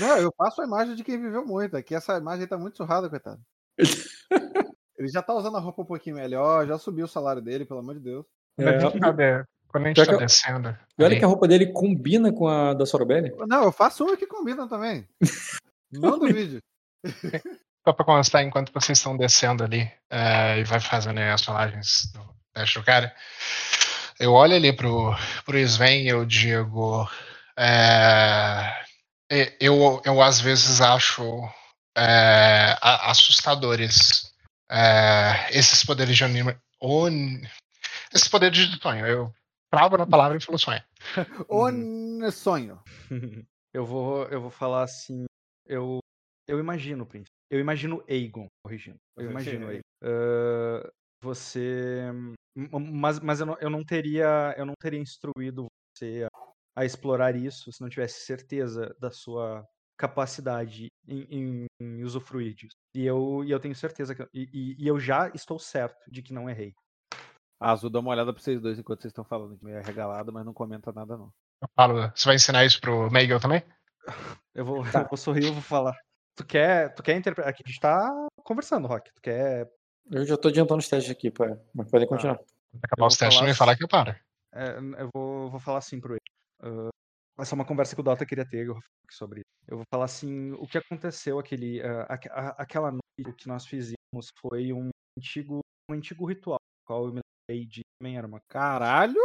Não, 0.00 0.16
eu 0.18 0.32
faço 0.36 0.62
a 0.62 0.64
imagem 0.64 0.94
de 0.94 1.04
quem 1.04 1.20
viveu 1.20 1.44
muito. 1.44 1.76
Aqui 1.76 1.94
essa 1.94 2.16
imagem 2.16 2.46
tá 2.46 2.56
muito 2.56 2.76
surrada, 2.76 3.10
coitado. 3.10 3.40
Ele 5.00 5.08
já 5.08 5.22
tá 5.22 5.32
usando 5.32 5.56
a 5.56 5.60
roupa 5.60 5.80
um 5.80 5.86
pouquinho 5.86 6.16
melhor, 6.16 6.66
já 6.66 6.76
subiu 6.76 7.06
o 7.06 7.08
salário 7.08 7.40
dele, 7.40 7.64
pelo 7.64 7.80
amor 7.80 7.94
de 7.94 8.00
Deus. 8.00 8.26
Quando 8.54 8.68
a 8.68 8.72
É, 8.72 8.80
gente 8.80 9.00
tá, 9.00 9.46
quando 9.68 9.84
a 9.84 9.88
gente 9.88 9.94
Pior 9.96 10.06
tá 10.06 10.16
descendo. 10.18 10.78
E 10.98 11.02
olha 11.02 11.18
que 11.18 11.24
a 11.24 11.26
roupa 11.28 11.48
dele 11.48 11.72
combina 11.72 12.30
com 12.30 12.46
a 12.46 12.74
da 12.74 12.84
Sorobelli. 12.84 13.32
Não, 13.48 13.64
eu 13.64 13.72
faço 13.72 14.04
uma 14.04 14.14
que 14.14 14.26
combina 14.26 14.68
também. 14.68 15.08
Manda 15.90 16.26
o 16.26 16.32
vídeo. 16.34 16.60
Só 17.82 17.94
pra 17.94 18.04
constar, 18.04 18.44
enquanto 18.44 18.74
vocês 18.74 18.98
estão 18.98 19.16
descendo 19.16 19.64
ali 19.64 19.90
eh, 20.10 20.58
e 20.58 20.64
vai 20.64 20.80
fazendo 20.80 21.18
as 21.18 21.42
rolagens 21.46 22.12
do 22.12 22.20
teste 22.52 22.78
do 22.78 22.84
cara, 22.84 23.10
eu 24.18 24.34
olho 24.34 24.54
ali 24.54 24.70
pro, 24.70 25.14
pro 25.46 25.56
Sven 25.56 26.02
e 26.02 26.08
eu 26.08 26.26
digo. 26.26 27.08
e- 29.32 29.56
eu, 29.58 30.02
eu 30.04 30.20
às 30.20 30.42
vezes 30.42 30.82
acho 30.82 31.22
a- 31.96 33.10
assustadores 33.10 34.29
eh, 34.70 35.48
esses 35.58 35.84
poderes 35.84 36.16
de 36.16 36.24
anima. 36.24 36.60
on- 36.80 37.40
esses 38.14 38.28
poderes 38.28 38.56
de 38.68 38.80
sonho. 38.80 39.06
Eu 39.06 39.34
travo 39.70 39.96
na 39.96 40.06
palavra 40.06 40.36
e 40.38 40.40
falo 40.40 40.58
sonho. 40.58 40.82
O 41.48 42.30
sonho. 42.30 42.82
eu 43.74 43.84
vou 43.84 44.24
eu 44.28 44.40
vou 44.40 44.50
falar 44.50 44.82
assim. 44.84 45.24
Eu, 45.66 45.98
eu 46.48 46.58
imagino, 46.58 47.06
príncipe. 47.06 47.30
Eu 47.50 47.60
imagino 47.60 48.02
Aegon, 48.08 48.46
corrigindo. 48.64 48.96
Eu 49.16 49.30
imagino 49.30 49.68
Aegon. 49.68 49.80
Ah, 50.02 50.90
você. 51.22 52.08
m- 52.56 52.90
Mas, 52.92 53.20
mas 53.20 53.40
eu, 53.40 53.46
não, 53.46 53.56
eu 53.60 53.70
não 53.70 53.84
teria. 53.84 54.54
Eu 54.56 54.64
não 54.66 54.74
teria 54.80 55.00
instruído 55.00 55.66
você 55.94 56.26
a, 56.26 56.80
a 56.82 56.84
explorar 56.84 57.36
isso 57.36 57.72
se 57.72 57.80
não 57.80 57.88
tivesse 57.88 58.24
certeza 58.24 58.94
da 58.98 59.10
sua 59.10 59.64
capacidade 60.00 60.86
em, 61.06 61.20
em- 61.30 61.66
em 61.80 62.02
usufruir 62.04 62.54
disso. 62.54 62.74
E 62.94 63.04
eu, 63.04 63.44
e 63.44 63.50
eu 63.50 63.60
tenho 63.60 63.74
certeza 63.74 64.14
que. 64.14 64.22
E, 64.32 64.48
e- 64.52 64.76
e 64.84 64.86
eu 64.88 64.98
já 64.98 65.28
estou 65.28 65.58
certo 65.58 65.98
de 66.10 66.22
que 66.22 66.32
não 66.32 66.48
errei. 66.48 66.72
A 67.60 67.72
Azul 67.72 67.90
dá 67.90 68.00
uma 68.00 68.10
olhada 68.10 68.32
pra 68.32 68.42
vocês 68.42 68.60
dois 68.60 68.78
enquanto 68.78 69.02
vocês 69.02 69.10
estão 69.10 69.24
falando, 69.24 69.56
que 69.58 69.64
meio 69.64 69.78
arregalado, 69.78 70.32
mas 70.32 70.44
não 70.46 70.54
comenta 70.54 70.90
nada, 70.92 71.16
não. 71.16 71.30
Eu 71.62 71.68
falo, 71.76 72.10
você 72.14 72.24
vai 72.24 72.36
ensinar 72.36 72.64
isso 72.64 72.80
pro 72.80 73.10
Meigel 73.10 73.38
também? 73.38 73.62
Eu 74.54 74.64
vou, 74.64 74.82
Tá. 74.90 75.02
eu 75.02 75.08
vou 75.08 75.16
sorrir 75.16 75.44
e 75.44 75.50
vou 75.50 75.62
falar. 75.62 75.94
Tu 76.34 76.44
quer, 76.44 76.92
tu 76.94 77.02
quer 77.02 77.16
interpretar? 77.16 77.50
Aqui 77.50 77.62
a 77.64 77.68
gente 77.68 77.78
tá 77.80 78.10
conversando, 78.42 78.88
Rock. 78.88 79.12
Tu 79.14 79.20
quer. 79.22 79.70
Eu 80.10 80.24
já 80.24 80.36
tô 80.36 80.48
adiantando 80.48 80.80
os 80.80 80.88
testes 80.88 81.10
aqui, 81.12 81.30
pá, 81.30 81.46
mas 81.74 81.88
podem 81.90 82.08
continuar. 82.08 82.36
Quando 82.36 82.84
acabar 82.84 83.04
Eu 83.04 83.06
os 83.06 83.16
testes, 83.16 83.34
falar 83.36 83.46
não 83.46 83.52
me 83.52 83.56
falar 83.58 83.76
que 83.76 83.84
eu 83.84 83.88
paro. 83.88 84.16
é, 84.54 84.78
eu 85.02 85.08
vou, 85.14 85.50
vou 85.50 85.60
falar 85.60 85.78
assim 85.78 86.00
pro 86.00 86.14
ele. 86.14 86.20
Ah, 86.62 86.88
essa 87.40 87.54
é 87.54 87.56
uma 87.56 87.64
conversa 87.64 87.94
que 87.94 88.00
o 88.00 88.04
Dota 88.04 88.26
queria 88.26 88.44
ter 88.44 88.66
sobre. 89.10 89.42
Eu 89.66 89.78
vou 89.78 89.86
falar 89.92 90.04
assim, 90.04 90.52
o 90.52 90.66
que 90.66 90.78
aconteceu 90.78 91.38
aquele, 91.38 91.80
uh, 91.80 92.06
aquela 92.58 92.90
noite 92.90 93.36
que 93.36 93.48
nós 93.48 93.66
fizemos 93.66 94.28
foi 94.40 94.72
um 94.72 94.90
antigo, 95.18 95.60
um 95.90 95.94
antigo 95.94 96.26
ritual, 96.26 96.58
qual 96.86 97.06
eu 97.06 97.12
me 97.12 97.20
lembrei 97.48 97.66
de 97.66 97.80
também 97.98 98.16
era 98.16 98.26
uma. 98.26 98.40
Caralho! 98.48 99.20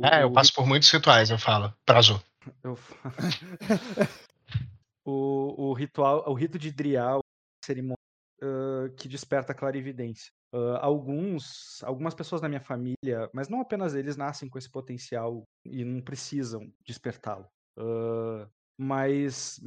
É, 0.00 0.22
eu 0.22 0.32
passo 0.32 0.54
por 0.54 0.66
muitos 0.66 0.90
rituais, 0.90 1.30
eu 1.30 1.38
falo. 1.38 1.74
Prazo. 1.84 2.22
Eu... 2.64 2.78
o, 5.04 5.70
o 5.70 5.72
ritual, 5.74 6.24
o 6.26 6.32
rito 6.32 6.58
de 6.58 6.72
Drial, 6.72 7.20
cerimônia 7.62 7.97
uh, 8.42 8.94
que 8.96 9.08
desperta 9.08 9.54
clarividência. 9.54 10.30
Uh, 10.52 10.76
alguns, 10.80 11.82
algumas 11.82 12.14
pessoas 12.14 12.40
na 12.40 12.48
minha 12.48 12.60
família, 12.60 13.28
mas 13.34 13.48
não 13.48 13.60
apenas 13.60 13.94
eles 13.94 14.16
nascem 14.16 14.48
com 14.48 14.58
esse 14.58 14.70
potencial 14.70 15.44
e 15.64 15.84
não 15.84 16.00
precisam 16.00 16.72
despertá-lo. 16.86 17.46
Uh, 17.78 18.48
mas 18.80 19.60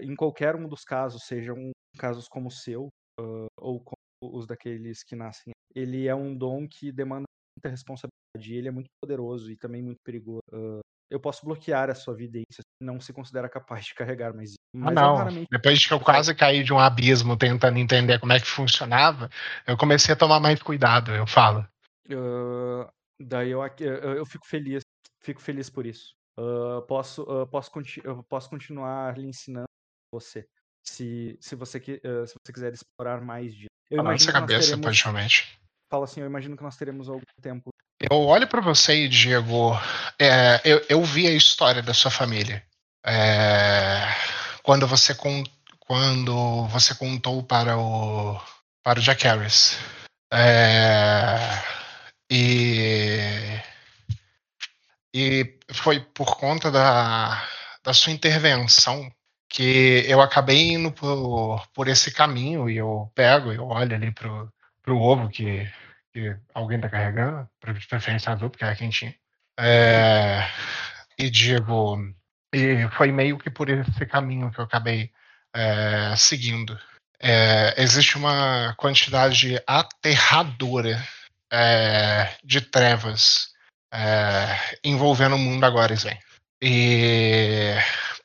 em 0.00 0.14
qualquer 0.14 0.54
um 0.54 0.68
dos 0.68 0.84
casos, 0.84 1.24
sejam 1.24 1.72
casos 1.98 2.28
como 2.28 2.46
o 2.46 2.52
seu 2.52 2.88
ou 3.58 3.80
como 3.80 3.96
os 4.22 4.46
daqueles 4.46 5.02
que 5.02 5.16
nascem, 5.16 5.52
ele 5.74 6.06
é 6.06 6.14
um 6.14 6.36
dom 6.36 6.68
que 6.68 6.92
demanda 6.92 7.24
muita 7.58 7.68
responsabilidade. 7.68 8.54
Ele 8.54 8.68
é 8.68 8.70
muito 8.70 8.86
poderoso 9.02 9.50
e 9.50 9.56
também 9.56 9.82
muito 9.82 9.98
perigoso 10.04 10.40
eu 11.10 11.18
posso 11.18 11.44
bloquear 11.44 11.90
a 11.90 11.94
sua 11.94 12.14
evidência, 12.14 12.62
não 12.80 13.00
se 13.00 13.12
considera 13.12 13.48
capaz 13.48 13.86
de 13.86 13.94
carregar 13.94 14.34
mais. 14.34 14.54
mas 14.74 14.90
ah, 14.90 15.00
não. 15.00 15.16
Raramente... 15.16 15.48
Depois 15.50 15.84
que 15.84 15.92
eu 15.92 16.00
quase 16.00 16.34
caí 16.34 16.62
de 16.62 16.72
um 16.72 16.78
abismo 16.78 17.36
tentando 17.36 17.78
entender 17.78 18.18
como 18.18 18.32
é 18.32 18.40
que 18.40 18.46
funcionava, 18.46 19.30
eu 19.66 19.76
comecei 19.76 20.12
a 20.12 20.16
tomar 20.16 20.40
mais 20.40 20.62
cuidado, 20.62 21.12
eu 21.12 21.26
falo. 21.26 21.66
Uh, 22.08 22.86
daí 23.20 23.50
eu, 23.50 23.62
eu 23.62 24.26
fico 24.26 24.46
feliz, 24.46 24.82
fico 25.22 25.40
feliz 25.40 25.70
por 25.70 25.86
isso. 25.86 26.12
Uh, 26.38 26.82
posso, 26.86 27.22
uh, 27.22 27.46
posso, 27.46 27.70
eu 28.04 28.22
posso 28.24 28.50
continuar 28.50 29.18
lhe 29.18 29.26
ensinando 29.26 29.66
você, 30.12 30.46
se, 30.86 31.36
se, 31.40 31.56
você, 31.56 31.80
se 31.80 32.00
você 32.00 32.52
quiser 32.52 32.72
explorar 32.72 33.20
mais 33.20 33.54
disso. 33.54 33.68
Eu 33.90 34.00
imagino 34.00 34.32
que 34.32 34.38
cabeça, 34.38 34.78
teremos... 34.78 35.58
Fala 35.90 36.04
assim, 36.04 36.20
eu 36.20 36.26
imagino 36.26 36.56
que 36.56 36.62
nós 36.62 36.76
teremos 36.76 37.08
algum 37.08 37.22
tempo 37.40 37.70
eu 38.00 38.16
olho 38.20 38.46
para 38.46 38.60
você 38.60 39.04
e 39.04 39.08
digo, 39.08 39.78
é, 40.18 40.60
eu, 40.64 40.84
eu, 40.88 41.04
vi 41.04 41.26
a 41.26 41.32
história 41.32 41.82
da 41.82 41.92
sua 41.94 42.10
família. 42.10 42.62
É, 43.04 44.00
quando 44.62 44.86
você 44.86 45.14
quando 45.80 46.66
você 46.68 46.94
contou 46.94 47.42
para 47.42 47.76
o 47.78 48.38
para 48.82 49.00
o 49.00 49.02
Jack 49.02 49.24
Harris. 49.24 49.78
É, 50.32 51.62
e 52.30 53.60
e 55.14 55.58
foi 55.72 56.00
por 56.00 56.36
conta 56.36 56.70
da, 56.70 57.42
da 57.82 57.92
sua 57.94 58.12
intervenção 58.12 59.10
que 59.48 60.04
eu 60.06 60.20
acabei 60.20 60.72
indo 60.72 60.92
por, 60.92 61.66
por 61.74 61.88
esse 61.88 62.12
caminho 62.12 62.68
e 62.68 62.76
eu 62.76 63.10
pego, 63.14 63.52
eu 63.52 63.66
olho 63.66 63.96
ali 63.96 64.12
pro, 64.12 64.52
pro 64.82 64.98
ovo 64.98 65.28
que 65.28 65.66
que 66.18 66.36
alguém 66.52 66.78
está 66.78 66.88
carregando, 66.88 67.48
de 67.64 67.86
preferência 67.86 68.32
azul, 68.32 68.50
porque 68.50 68.64
é 68.64 68.74
quentinho. 68.74 69.14
É, 69.58 70.48
e 71.18 71.30
digo, 71.30 71.98
e 72.52 72.88
foi 72.96 73.12
meio 73.12 73.38
que 73.38 73.50
por 73.50 73.68
esse 73.68 74.06
caminho 74.06 74.50
que 74.50 74.58
eu 74.58 74.64
acabei 74.64 75.12
é, 75.54 76.14
seguindo. 76.16 76.78
É, 77.20 77.74
existe 77.80 78.16
uma 78.16 78.74
quantidade 78.76 79.60
aterradora 79.66 81.02
é, 81.50 82.36
de 82.44 82.60
trevas 82.60 83.52
é, 83.92 84.78
envolvendo 84.84 85.36
o 85.36 85.38
mundo 85.38 85.64
agora, 85.64 85.94
Sven. 85.94 86.18
E 86.62 87.74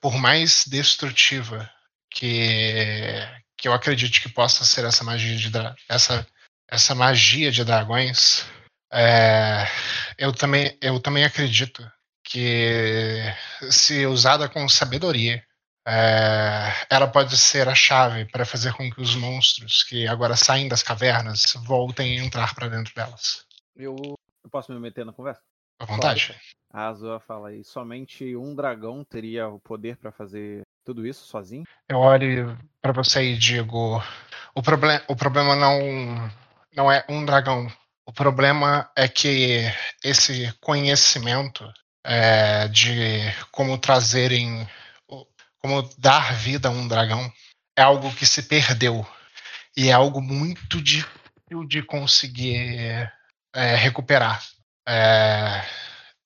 por 0.02 0.18
mais 0.18 0.66
destrutiva 0.68 1.70
que, 2.10 3.20
que 3.58 3.68
eu 3.68 3.74
acredite 3.74 4.22
que 4.22 4.30
possa 4.30 4.66
ser 4.66 4.86
essa 4.86 5.04
magia 5.04 5.36
de 5.36 5.52
essa 5.90 6.26
essa 6.74 6.96
magia 6.96 7.52
de 7.52 7.64
dragões, 7.64 8.48
é, 8.92 9.68
eu, 10.18 10.34
também, 10.34 10.76
eu 10.82 11.00
também 11.00 11.24
acredito 11.24 11.88
que, 12.24 13.22
se 13.70 14.08
usada 14.08 14.50
com 14.50 14.68
sabedoria, 14.68 15.44
é, 15.88 16.72
ela 16.90 17.08
pode 17.08 17.38
ser 17.38 17.70
a 17.70 17.76
chave 17.76 18.26
para 18.26 18.44
fazer 18.44 18.74
com 18.74 18.90
que 18.90 19.00
os 19.00 19.16
monstros 19.16 19.84
que 19.84 20.08
agora 20.08 20.36
saem 20.36 20.68
das 20.68 20.82
cavernas 20.82 21.54
voltem 21.64 22.20
a 22.20 22.24
entrar 22.24 22.56
para 22.56 22.70
dentro 22.70 22.94
delas. 22.96 23.46
Eu, 23.76 23.96
eu, 24.04 24.50
posso 24.50 24.74
me 24.74 24.80
meter 24.80 25.06
na 25.06 25.14
conversa? 25.14 25.42
À 25.80 25.86
vontade. 25.86 26.36
A 26.72 26.88
Azua 26.88 27.20
fala 27.20 27.50
aí, 27.50 27.64
somente 27.64 28.36
um 28.36 28.56
dragão 28.56 29.04
teria 29.04 29.48
o 29.48 29.60
poder 29.60 29.98
para 29.98 30.12
fazer 30.12 30.64
tudo 30.84 31.06
isso 31.06 31.28
sozinho? 31.28 31.66
Eu 31.88 32.00
olho 32.00 32.58
para 32.82 32.92
você 32.92 33.34
e 33.34 33.38
digo: 33.38 34.02
o, 34.56 34.64
problem 34.64 35.00
o 35.08 35.16
problema 35.16 35.56
não 35.56 36.32
não 36.76 36.92
é 36.92 37.06
um 37.08 37.24
dragão. 37.26 37.72
O 38.06 38.12
problema 38.12 38.90
é 38.96 39.08
que 39.08 39.62
esse 40.04 40.52
conhecimento 40.60 41.72
é, 42.04 42.68
de 42.68 43.22
como 43.52 43.78
trazerem, 43.78 44.68
como 45.60 45.82
dar 45.98 46.34
vida 46.36 46.68
a 46.68 46.72
um 46.72 46.88
dragão, 46.88 47.32
é 47.78 47.82
algo 47.82 48.14
que 48.14 48.26
se 48.26 48.44
perdeu 48.44 49.08
e 49.76 49.90
é 49.90 49.94
algo 49.94 50.22
muito 50.22 50.82
difícil 50.82 51.66
de 51.68 51.82
conseguir 51.82 53.12
é, 53.56 53.76
recuperar. 53.76 54.44
É, 54.88 55.66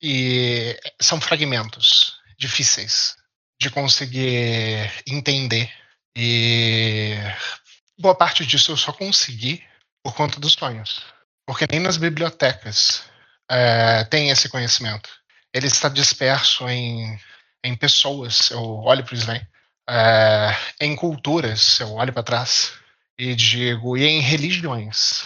e 0.01 0.79
são 0.99 1.21
fragmentos 1.21 2.17
difíceis 2.39 3.15
de 3.59 3.69
conseguir 3.69 4.91
entender. 5.07 5.71
E 6.15 7.15
boa 7.99 8.15
parte 8.15 8.45
disso 8.45 8.71
eu 8.71 8.77
só 8.77 8.91
consegui 8.91 9.63
por 10.07 10.15
conta 10.15 10.39
dos 10.39 10.53
sonhos. 10.53 11.03
Porque 11.45 11.67
nem 11.69 11.81
nas 11.81 11.97
bibliotecas 11.97 13.03
é, 13.51 14.05
tem 14.05 14.29
esse 14.29 14.47
conhecimento. 14.47 15.09
Ele 15.53 15.67
está 15.67 15.89
disperso 15.89 16.65
em, 16.69 17.19
em 17.61 17.75
pessoas. 17.75 18.49
Eu 18.49 18.61
olho 18.61 19.03
para 19.03 19.13
o 19.13 19.17
Sven. 19.17 19.45
É, 19.89 20.55
em 20.79 20.95
culturas, 20.95 21.81
eu 21.81 21.91
olho 21.91 22.13
para 22.13 22.23
trás 22.23 22.71
e 23.19 23.35
digo, 23.35 23.97
e 23.97 24.05
em 24.05 24.21
religiões. 24.21 25.25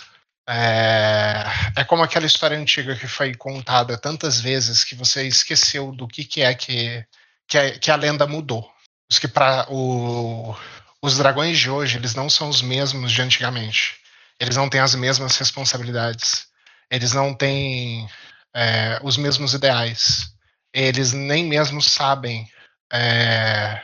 É, 0.49 1.43
é, 1.75 1.83
como 1.83 2.01
aquela 2.01 2.25
história 2.25 2.57
antiga 2.57 2.95
que 2.95 3.07
foi 3.07 3.35
contada 3.35 3.99
tantas 3.99 4.41
vezes 4.41 4.83
que 4.83 4.95
você 4.95 5.27
esqueceu 5.27 5.91
do 5.91 6.07
que, 6.07 6.25
que 6.25 6.41
é 6.41 6.55
que, 6.55 7.05
que, 7.47 7.71
que 7.77 7.91
a 7.91 7.95
lenda 7.95 8.25
mudou. 8.25 8.67
Os 9.11 9.19
que 9.19 9.27
para 9.27 9.67
os 9.69 11.17
dragões 11.19 11.59
de 11.59 11.69
hoje 11.69 11.97
eles 11.97 12.15
não 12.15 12.27
são 12.27 12.49
os 12.49 12.63
mesmos 12.63 13.11
de 13.11 13.21
antigamente 13.21 14.00
eles 14.41 14.55
não 14.55 14.67
têm 14.67 14.81
as 14.81 14.95
mesmas 14.95 15.37
responsabilidades, 15.37 16.47
eles 16.89 17.13
não 17.13 17.31
têm 17.31 18.09
é, 18.55 18.99
os 19.03 19.15
mesmos 19.15 19.53
ideais, 19.53 20.33
eles 20.73 21.13
nem 21.13 21.45
mesmo 21.45 21.79
sabem 21.79 22.49
é, 22.91 23.79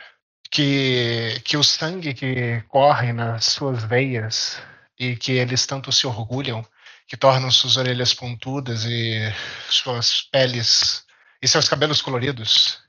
que, 0.50 1.40
que 1.44 1.56
o 1.56 1.62
sangue 1.62 2.12
que 2.12 2.60
corre 2.62 3.12
nas 3.12 3.44
suas 3.44 3.84
veias 3.84 4.60
e 4.98 5.14
que 5.14 5.30
eles 5.30 5.64
tanto 5.64 5.92
se 5.92 6.08
orgulham, 6.08 6.66
que 7.06 7.16
tornam 7.16 7.52
suas 7.52 7.76
orelhas 7.76 8.12
pontudas 8.12 8.84
e 8.84 9.32
suas 9.70 10.22
peles 10.22 11.04
e 11.40 11.46
seus 11.46 11.68
cabelos 11.68 12.02
coloridos, 12.02 12.80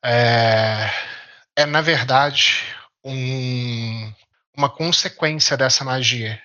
é, 0.00 0.88
é 1.56 1.66
na 1.66 1.80
verdade 1.80 2.62
um, 3.02 4.14
uma 4.56 4.70
consequência 4.70 5.56
dessa 5.56 5.82
magia 5.82 6.40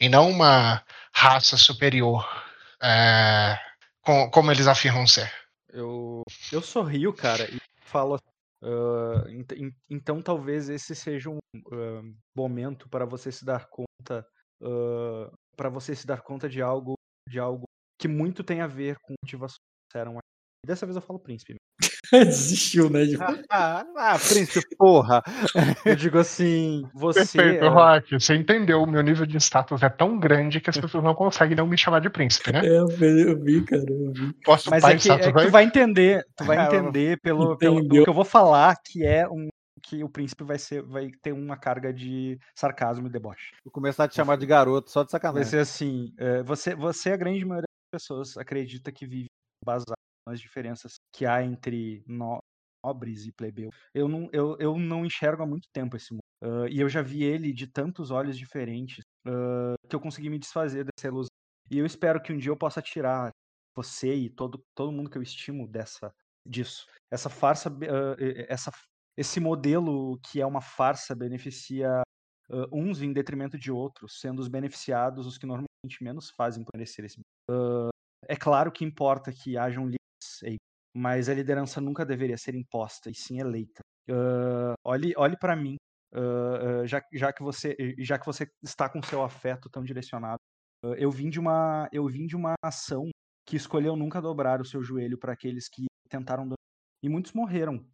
e 0.00 0.08
não 0.08 0.30
uma 0.30 0.84
raça 1.12 1.56
superior, 1.56 2.26
é, 2.82 3.58
com, 4.02 4.30
como 4.30 4.50
eles 4.50 4.66
afirmam 4.66 5.06
ser. 5.06 5.32
Eu, 5.68 6.22
eu 6.52 6.62
sorrio, 6.62 7.12
cara, 7.12 7.48
e 7.50 7.60
falo 7.82 8.18
uh, 8.62 9.28
ent, 9.28 9.52
então 9.88 10.22
talvez 10.22 10.68
esse 10.68 10.94
seja 10.94 11.30
um 11.30 11.38
uh, 11.38 12.16
momento 12.34 12.88
para 12.88 13.04
você 13.04 13.30
se 13.30 13.44
dar 13.44 13.68
conta 13.68 14.26
uh, 14.62 15.30
para 15.56 15.68
você 15.68 15.94
se 15.94 16.06
dar 16.06 16.22
conta 16.22 16.48
de 16.48 16.62
algo 16.62 16.94
de 17.28 17.38
algo 17.38 17.64
que 17.98 18.08
muito 18.08 18.42
tem 18.42 18.60
a 18.60 18.66
ver 18.66 18.98
com 18.98 19.14
motivações 19.22 19.58
que 19.58 19.92
disseram 19.92 20.18
Dessa 20.66 20.84
vez 20.84 20.96
eu 20.96 21.02
falo 21.02 21.18
príncipe. 21.18 21.56
Desistiu, 22.26 22.90
né? 22.90 23.06
Tipo... 23.06 23.24
Ah, 23.50 23.84
ah, 23.96 24.18
príncipe, 24.18 24.76
porra! 24.76 25.22
Eu 25.84 25.94
digo 25.94 26.18
assim, 26.18 26.88
você. 26.94 27.20
Perfeito, 27.20 27.64
é... 27.64 27.68
Rock, 27.68 28.12
você 28.12 28.34
entendeu, 28.34 28.82
o 28.82 28.86
meu 28.86 29.02
nível 29.02 29.26
de 29.26 29.36
status 29.38 29.82
é 29.82 29.88
tão 29.88 30.18
grande 30.18 30.60
que 30.60 30.70
as 30.70 30.76
pessoas 30.76 31.04
não 31.04 31.14
conseguem 31.14 31.56
não 31.56 31.66
me 31.66 31.78
chamar 31.78 32.00
de 32.00 32.10
príncipe, 32.10 32.52
né? 32.52 32.66
É, 32.66 32.78
eu 32.78 32.88
vi, 32.88 33.20
eu 33.20 33.38
vi 33.40 33.64
cara, 33.64 33.84
eu 33.88 34.12
vi. 34.12 34.32
Posso 34.44 34.70
Mas 34.70 34.84
é 34.84 34.96
que, 34.96 35.10
é 35.10 35.32
que 35.32 35.44
tu 35.44 35.50
vai 35.50 35.64
entender, 35.64 36.26
tu 36.36 36.44
vai 36.44 36.58
entender 36.66 37.18
pelo, 37.20 37.56
pelo, 37.56 37.86
pelo, 37.88 38.04
que 38.04 38.10
eu 38.10 38.14
vou 38.14 38.24
falar, 38.24 38.76
que 38.84 39.04
é 39.04 39.28
um 39.28 39.48
que 39.82 40.04
o 40.04 40.08
príncipe 40.08 40.44
vai 40.44 40.58
ser 40.58 40.82
vai 40.82 41.10
ter 41.22 41.32
uma 41.32 41.56
carga 41.56 41.92
de 41.92 42.38
sarcasmo 42.54 43.06
e 43.06 43.10
deboche. 43.10 43.52
Vou 43.64 43.72
começar 43.72 44.04
a 44.04 44.08
te 44.08 44.14
chamar 44.14 44.36
de 44.36 44.46
garoto, 44.46 44.90
só 44.90 45.02
de 45.02 45.10
sacanagem. 45.10 45.42
Vai 45.42 45.50
ser 45.50 45.58
assim, 45.58 46.12
é, 46.18 46.42
você, 46.42 46.74
você, 46.74 47.12
a 47.12 47.16
grande 47.16 47.44
maioria 47.44 47.66
das 47.92 48.02
pessoas, 48.02 48.36
acredita 48.36 48.92
que 48.92 49.06
vive 49.06 49.26
baseado 49.64 49.94
nas 50.26 50.40
diferenças 50.40 50.94
que 51.12 51.26
há 51.26 51.42
entre 51.42 52.04
nobres 52.06 53.26
e 53.26 53.32
plebeus. 53.32 53.74
Eu 53.94 54.08
não, 54.08 54.28
eu, 54.32 54.56
eu 54.58 54.78
não 54.78 55.04
enxergo 55.04 55.42
há 55.42 55.46
muito 55.46 55.68
tempo 55.72 55.96
esse 55.96 56.12
mundo. 56.12 56.20
Uh, 56.42 56.66
e 56.68 56.80
eu 56.80 56.88
já 56.88 57.02
vi 57.02 57.22
ele 57.22 57.52
de 57.52 57.66
tantos 57.66 58.10
olhos 58.10 58.36
diferentes 58.36 59.04
uh, 59.26 59.74
que 59.88 59.94
eu 59.94 60.00
consegui 60.00 60.30
me 60.30 60.38
desfazer 60.38 60.84
dessa 60.84 61.08
ilusão. 61.08 61.28
E 61.70 61.78
eu 61.78 61.84
espero 61.84 62.20
que 62.20 62.32
um 62.32 62.38
dia 62.38 62.50
eu 62.50 62.56
possa 62.56 62.80
tirar 62.80 63.30
você 63.76 64.14
e 64.14 64.30
todo, 64.30 64.62
todo 64.74 64.92
mundo 64.92 65.10
que 65.10 65.18
eu 65.18 65.22
estimo 65.22 65.68
dessa 65.68 66.12
disso. 66.46 66.86
Essa 67.12 67.28
farsa, 67.28 67.70
uh, 67.70 68.16
essa, 68.48 68.72
esse 69.16 69.38
modelo 69.38 70.18
que 70.20 70.40
é 70.40 70.46
uma 70.46 70.60
farsa 70.60 71.14
beneficia 71.14 72.02
uns 72.72 73.00
em 73.00 73.12
detrimento 73.12 73.56
de 73.56 73.70
outros, 73.70 74.18
sendo 74.18 74.40
os 74.40 74.48
beneficiados 74.48 75.24
os 75.24 75.38
que 75.38 75.46
normalmente 75.46 76.02
menos 76.02 76.30
fazem 76.30 76.64
por 76.64 76.72
merecer 76.74 77.04
esse. 77.04 77.20
é 78.26 78.34
claro 78.34 78.72
que 78.72 78.84
importa 78.84 79.30
que 79.30 79.56
hajam 79.56 79.88
mas 80.96 81.28
a 81.28 81.34
liderança 81.34 81.80
nunca 81.80 82.04
deveria 82.04 82.36
ser 82.36 82.54
imposta 82.54 83.10
e 83.10 83.14
sim 83.14 83.38
eleita. 83.40 83.80
olhe 84.84 85.12
olhe 85.16 85.36
para 85.38 85.56
mim 85.56 85.76
Uh, 86.12 86.82
uh, 86.82 86.86
já, 86.86 87.00
já, 87.12 87.32
que 87.32 87.40
você, 87.40 87.76
já 87.98 88.18
que 88.18 88.26
você 88.26 88.50
está 88.64 88.88
com 88.88 89.00
seu 89.00 89.22
afeto 89.22 89.70
tão 89.70 89.84
direcionado. 89.84 90.38
Uh, 90.84 90.94
eu 90.94 91.10
vim 91.10 91.30
de 91.30 91.38
uma 91.38 91.88
eu 91.92 92.06
vim 92.08 92.26
de 92.26 92.34
uma 92.34 92.54
ação 92.62 93.10
que 93.46 93.56
escolheu 93.56 93.94
nunca 93.94 94.20
dobrar 94.20 94.60
o 94.60 94.64
seu 94.64 94.82
joelho 94.82 95.16
para 95.16 95.32
aqueles 95.32 95.68
que 95.68 95.86
tentaram 96.08 96.44
dobrar. 96.44 96.56
e 97.02 97.08
muitos 97.08 97.32
morreram 97.32 97.84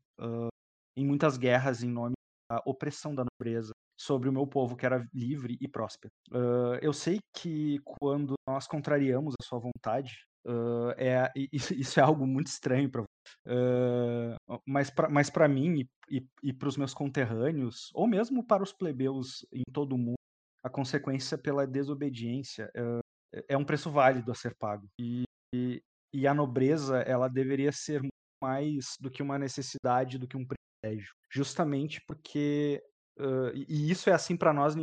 em 0.97 1.07
muitas 1.07 1.37
guerras 1.37 1.83
em 1.83 1.91
nome 1.91 2.15
da 2.51 2.63
opressão 2.65 3.15
da 3.15 3.25
nobreza 3.25 3.73
sobre 3.99 4.29
o 4.31 4.33
meu 4.33 4.47
povo 4.47 4.77
que 4.77 4.87
era 4.87 5.07
livre 5.13 5.59
e 5.61 5.69
próspero. 5.69 6.11
eu 6.81 6.93
sei 6.93 7.19
que 7.35 7.79
quando 7.85 8.35
nós 8.49 8.67
contrariamos 8.67 9.35
a 9.39 9.45
sua 9.45 9.59
vontade 9.59 10.26
é 10.97 11.33
isso 11.53 11.99
é 11.99 12.03
algo 12.03 12.27
muito 12.27 12.47
estranho 12.47 12.91
para 12.91 13.05
Uh, 13.47 14.61
mas 14.67 14.91
para 14.91 15.09
mas 15.09 15.31
mim 15.49 15.81
e, 16.09 16.19
e, 16.19 16.27
e 16.43 16.53
para 16.53 16.69
os 16.69 16.77
meus 16.77 16.93
conterrâneos, 16.93 17.91
ou 17.95 18.07
mesmo 18.07 18.45
para 18.45 18.63
os 18.63 18.73
plebeus 18.73 19.47
em 19.53 19.63
todo 19.73 19.95
o 19.95 19.99
mundo, 19.99 20.19
a 20.63 20.69
consequência 20.69 21.39
pela 21.39 21.67
desobediência 21.67 22.71
uh, 22.77 23.01
é 23.49 23.57
um 23.57 23.65
preço 23.65 23.91
válido 23.91 24.33
a 24.33 24.35
ser 24.35 24.55
pago. 24.57 24.89
E, 25.01 25.23
e, 25.55 25.81
e, 26.13 26.27
a 26.27 26.35
nobreza 26.35 26.99
ela 27.03 27.29
deveria 27.29 27.71
ser 27.71 28.03
mais 28.43 28.97
do 29.01 29.11
que 29.11 29.23
uma 29.23 29.39
necessidade, 29.39 30.19
do 30.19 30.27
que 30.27 30.37
um 30.37 30.45
privilégio. 30.45 31.13
Justamente 31.31 32.01
porque, 32.07 32.83
uh, 33.19 33.53
e 33.55 33.91
isso 33.91 34.11
é 34.11 34.13
assim 34.13 34.37
para 34.37 34.53
nós, 34.53 34.75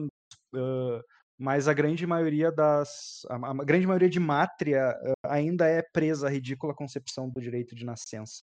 mas 1.40 1.68
a 1.68 1.74
grande 1.74 2.06
maioria 2.06 2.52
das 2.52 3.26
a, 3.30 3.36
a 3.36 3.66
grande 3.66 3.88
maioria 3.88 4.10
de 4.10 4.20
mátria 4.20 4.96
uh, 5.04 5.14
ainda 5.28 5.68
é 5.68 5.82
presa 5.82 6.28
à 6.28 6.30
ridícula 6.30 6.74
concepção 6.74 7.30
do 7.30 7.42
direito 7.42 7.76
de 7.76 7.86
nascença. 7.86 8.42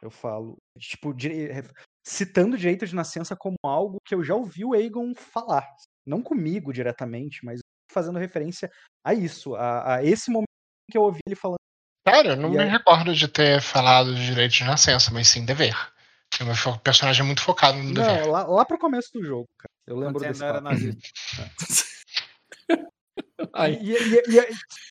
Eu 0.00 0.10
falo, 0.10 0.56
tipo, 0.78 1.12
citando 2.06 2.54
o 2.54 2.58
direito 2.58 2.86
de 2.86 2.94
nascença 2.94 3.36
como 3.36 3.56
algo 3.64 3.98
que 4.04 4.14
eu 4.14 4.22
já 4.22 4.34
ouvi 4.34 4.64
o 4.64 4.72
Aegon 4.72 5.12
falar, 5.14 5.66
não 6.06 6.22
comigo 6.22 6.72
diretamente, 6.72 7.44
mas 7.44 7.58
fazendo 7.92 8.18
referência 8.18 8.70
a 9.04 9.12
isso, 9.12 9.56
a, 9.56 9.96
a 9.96 10.04
esse 10.04 10.30
momento 10.30 10.46
que 10.90 10.96
eu 10.96 11.02
ouvi 11.02 11.18
ele 11.26 11.34
falando. 11.34 11.58
Sério, 12.08 12.36
não 12.36 12.48
e 12.50 12.56
me 12.56 12.62
aí... 12.62 12.68
recordo 12.68 13.14
de 13.14 13.28
ter 13.28 13.60
falado 13.60 14.14
de 14.14 14.24
direito 14.24 14.52
de 14.52 14.64
nascença, 14.64 15.10
mas 15.12 15.28
sim 15.28 15.44
dever. 15.44 15.74
O 16.40 16.78
personagem 16.78 17.22
é 17.22 17.26
muito 17.26 17.42
focado 17.42 17.78
no 17.78 17.92
dever. 17.92 18.22
Não, 18.22 18.30
lá, 18.30 18.46
lá 18.46 18.64
pro 18.64 18.78
começo 18.78 19.10
do 19.12 19.24
jogo, 19.24 19.48
cara. 19.58 19.72
Eu 19.86 19.96
lembro 19.96 20.20
Quando 20.20 20.28
desse. 20.28 20.44
Era 20.44 20.60
nazista. 20.60 21.00
E, 23.80 23.92
e, 23.92 24.18
e, 24.18 24.48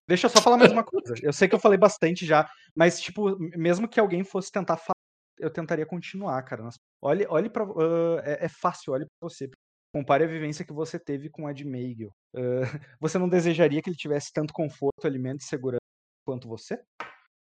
deixa 0.07 0.27
eu 0.27 0.29
só 0.29 0.41
falar 0.41 0.57
mais 0.57 0.71
uma 0.71 0.83
coisa. 0.83 1.13
Eu 1.21 1.33
sei 1.33 1.47
que 1.47 1.55
eu 1.55 1.59
falei 1.59 1.77
bastante 1.77 2.25
já, 2.25 2.49
mas, 2.75 3.01
tipo, 3.01 3.37
mesmo 3.57 3.87
que 3.87 3.99
alguém 3.99 4.23
fosse 4.23 4.51
tentar 4.51 4.77
falar, 4.77 4.93
eu 5.37 5.49
tentaria 5.49 5.85
continuar, 5.85 6.41
cara. 6.43 6.67
Olhe, 7.01 7.25
olhe 7.29 7.49
para 7.49 7.65
uh, 7.65 8.19
é, 8.19 8.45
é, 8.45 8.49
fácil, 8.49 8.93
olhe 8.93 9.05
para 9.05 9.29
você. 9.29 9.49
Compare 9.93 10.23
a 10.23 10.27
vivência 10.27 10.65
que 10.65 10.73
você 10.73 10.99
teve 10.99 11.29
com 11.29 11.47
a 11.47 11.53
de 11.53 11.65
Meigel. 11.65 12.11
Uh, 12.35 12.61
você 12.99 13.17
não 13.17 13.29
desejaria 13.29 13.81
que 13.81 13.89
ele 13.89 13.97
tivesse 13.97 14.31
tanto 14.33 14.53
conforto, 14.53 15.05
alimento 15.05 15.41
e 15.41 15.45
segurança 15.45 15.81
quanto 16.25 16.47
você? 16.47 16.75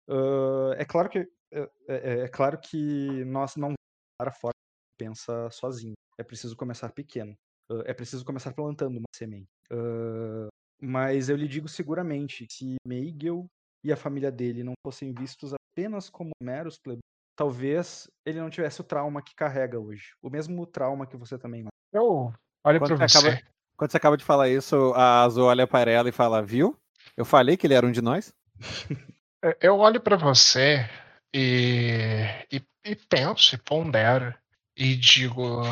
Uh, 0.09 0.73
é 0.77 0.85
claro 0.85 1.09
que 1.09 1.19
é, 1.53 1.71
é, 1.89 2.19
é, 2.21 2.29
claro 2.29 2.59
que 2.61 3.25
nós 3.25 3.57
não 3.57 3.75
para 4.19 4.33
fora 4.33 4.55
pensa 4.99 5.51
sozinho. 5.51 5.95
É 6.19 6.23
preciso 6.23 6.57
começar 6.57 6.91
pequeno. 6.93 7.37
Uh, 7.71 7.83
é 7.85 7.93
preciso 7.93 8.25
começar 8.25 8.53
plantando 8.53 8.99
uma 8.99 9.09
semente. 9.15 9.49
Uh, 9.71 10.49
mas 10.81 11.29
eu 11.29 11.37
lhe 11.37 11.49
digo 11.49 11.69
seguramente, 11.69 12.47
se 12.51 12.77
Meigel 12.87 13.47
e 13.85 13.93
a 13.93 13.97
família 13.97 14.31
dele 14.31 14.63
não 14.63 14.75
fossem 14.85 15.13
vistos 15.13 15.53
apenas 15.55 16.09
como 16.11 16.31
meros 16.43 16.79
plebeios, 16.79 17.03
talvez 17.37 18.09
ele 18.25 18.41
não 18.41 18.51
tivesse 18.51 18.81
o 18.81 18.85
trauma 18.85 19.23
que 19.23 19.35
carrega 19.35 19.79
hoje. 19.79 20.15
O 20.23 20.31
mesmo 20.31 20.67
trauma 20.67 21.07
que 21.07 21.17
você 21.17 21.39
também. 21.39 21.67
Eu 21.93 22.33
olha 22.65 22.81
para 22.81 22.97
você. 22.97 23.19
Acaba, 23.19 23.43
quando 23.77 23.91
você 23.91 23.97
acaba 23.97 24.17
de 24.17 24.25
falar 24.25 24.49
isso, 24.49 24.93
a 24.95 25.23
Azul 25.23 25.45
olha 25.45 25.67
para 25.67 25.91
ela 25.91 26.09
e 26.09 26.13
fala: 26.13 26.43
Viu? 26.43 26.77
Eu 27.17 27.25
falei 27.25 27.57
que 27.57 27.67
ele 27.67 27.75
era 27.75 27.87
um 27.87 27.93
de 27.93 28.03
nós? 28.03 28.35
eu 29.61 29.79
olho 29.79 30.01
para 30.01 30.17
você 30.17 30.89
e, 31.33 32.25
e, 32.51 32.63
e, 32.85 32.97
penso 32.97 33.55
e 33.55 33.59
pondero 33.59 34.35
e 34.77 34.97
digo: 34.97 35.63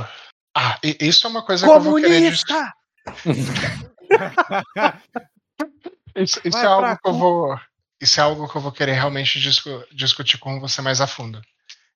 Ah, 0.54 0.78
isso 0.82 1.26
é 1.26 1.30
uma 1.30 1.44
coisa 1.44 1.66
Comunista! 1.66 2.06
que 2.06 2.52
eu 2.52 3.34
vou 3.34 3.34
querer. 3.34 3.90
isso, 6.16 6.40
isso 6.44 6.58
é 6.58 6.66
algo 6.66 6.98
que 6.98 7.08
eu 7.08 7.14
vou. 7.14 7.60
Isso 8.00 8.20
é 8.20 8.22
algo 8.22 8.48
que 8.48 8.56
eu 8.56 8.60
vou 8.60 8.72
querer 8.72 8.92
realmente 8.92 9.40
discu 9.40 9.84
discutir 9.92 10.38
com 10.38 10.60
você 10.60 10.82
mais 10.82 11.00
a 11.00 11.06
fundo, 11.06 11.40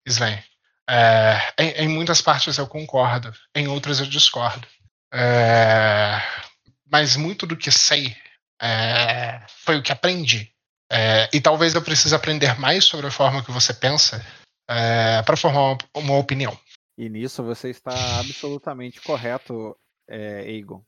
Sven. 0.06 0.42
É, 0.88 1.52
em, 1.58 1.84
em, 1.84 1.88
muitas 1.88 2.22
partes 2.22 2.56
eu 2.56 2.66
concordo, 2.66 3.32
em 3.54 3.68
outras 3.68 4.00
eu 4.00 4.06
discordo. 4.06 4.66
É, 5.12 6.18
mas 6.90 7.16
muito 7.16 7.46
do 7.46 7.56
que 7.56 7.70
sei 7.70 8.16
é, 8.60 9.44
foi 9.48 9.76
o 9.76 9.82
que 9.82 9.92
aprendi. 9.92 10.50
É, 10.90 11.28
e 11.32 11.40
talvez 11.40 11.74
eu 11.74 11.82
precise 11.82 12.14
aprender 12.14 12.58
mais 12.58 12.84
sobre 12.84 13.06
a 13.06 13.10
forma 13.10 13.44
que 13.44 13.52
você 13.52 13.74
pensa 13.74 14.24
é, 14.66 15.22
para 15.22 15.36
formar 15.36 15.60
uma, 15.60 15.78
uma, 15.94 16.16
opinião. 16.16 16.58
E 16.96 17.10
nisso 17.10 17.42
você 17.42 17.68
está 17.68 18.20
absolutamente 18.20 19.00
correto, 19.02 19.76
é, 20.08 20.50
Egon 20.50 20.82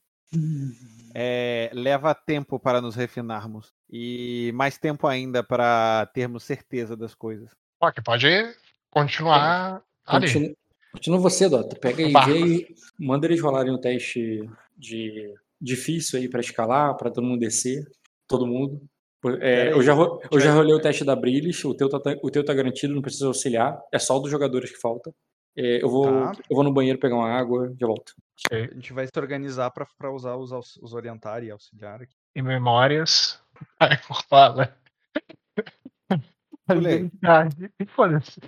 é, 1.15 1.70
leva 1.73 2.15
tempo 2.15 2.59
para 2.59 2.81
nos 2.81 2.94
refinarmos 2.94 3.73
e 3.91 4.52
mais 4.55 4.78
tempo 4.78 5.07
ainda 5.07 5.42
para 5.42 6.07
termos 6.15 6.44
certeza 6.44 6.97
das 6.97 7.15
coisas. 7.15 7.50
Pode 7.78 8.02
continuar 8.91 9.83
ali. 10.07 10.57
Continua, 10.92 11.20
você, 11.20 11.49
Dota. 11.49 11.76
Pega 11.76 12.02
e 12.02 12.12
vê 12.12 12.39
e 12.41 12.75
manda 12.99 13.26
eles 13.26 13.41
rolarem 13.41 13.73
um 13.73 13.81
teste 13.81 14.41
de 14.76 15.33
difícil 15.60 16.18
aí 16.18 16.28
para 16.28 16.41
escalar, 16.41 16.97
para 16.97 17.10
todo 17.10 17.26
mundo 17.26 17.41
descer. 17.41 17.84
Todo 18.26 18.47
mundo. 18.47 18.81
É, 19.41 19.73
eu, 19.73 19.83
já, 19.83 19.92
eu 19.94 20.41
já 20.41 20.52
rolei 20.52 20.75
o 20.75 20.81
teste 20.81 21.05
da 21.05 21.15
Brillis, 21.15 21.62
o 21.65 21.75
teu, 21.75 21.89
tá, 21.89 22.17
o 22.23 22.31
teu 22.31 22.44
tá 22.44 22.55
garantido, 22.55 22.94
não 22.94 23.02
precisa 23.02 23.26
auxiliar. 23.26 23.78
É 23.92 23.99
só 23.99 24.18
dos 24.18 24.31
jogadores 24.31 24.70
que 24.70 24.81
falta. 24.81 25.12
É, 25.57 25.83
eu, 25.83 25.89
vou, 25.89 26.05
tá. 26.05 26.33
eu 26.49 26.55
vou 26.55 26.65
no 26.65 26.73
banheiro 26.73 26.99
pegar 26.99 27.17
uma 27.17 27.31
água, 27.31 27.75
já 27.79 27.87
volto. 27.87 28.15
Okay. 28.47 28.69
A 28.70 28.75
gente 28.75 28.93
vai 28.93 29.07
se 29.07 29.12
organizar 29.19 29.70
para 29.70 30.12
usar 30.12 30.37
os, 30.37 30.53
os 30.77 30.95
orientar 30.95 31.43
e 31.45 31.51
auxiliar 31.51 32.03
aqui. 32.03 32.15
E 32.35 32.43
memórias. 32.43 33.43
Ai, 33.79 33.99
fala. 34.29 34.77
Pulei. 36.67 37.11
Foda-se. 37.89 38.41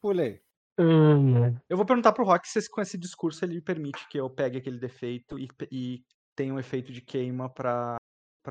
Pulei. 0.00 0.40
Hum. 0.78 1.56
Eu 1.68 1.76
vou 1.76 1.86
perguntar 1.86 2.12
pro 2.12 2.24
Rock 2.24 2.48
se 2.48 2.70
com 2.70 2.80
esse 2.80 2.98
discurso 2.98 3.44
ele 3.44 3.60
permite 3.60 4.06
que 4.08 4.18
eu 4.18 4.28
pegue 4.28 4.58
aquele 4.58 4.78
defeito 4.78 5.38
e, 5.38 5.48
e 5.70 6.04
tenha 6.34 6.52
um 6.52 6.58
efeito 6.58 6.92
de 6.92 7.00
queima 7.00 7.48
para 7.48 7.98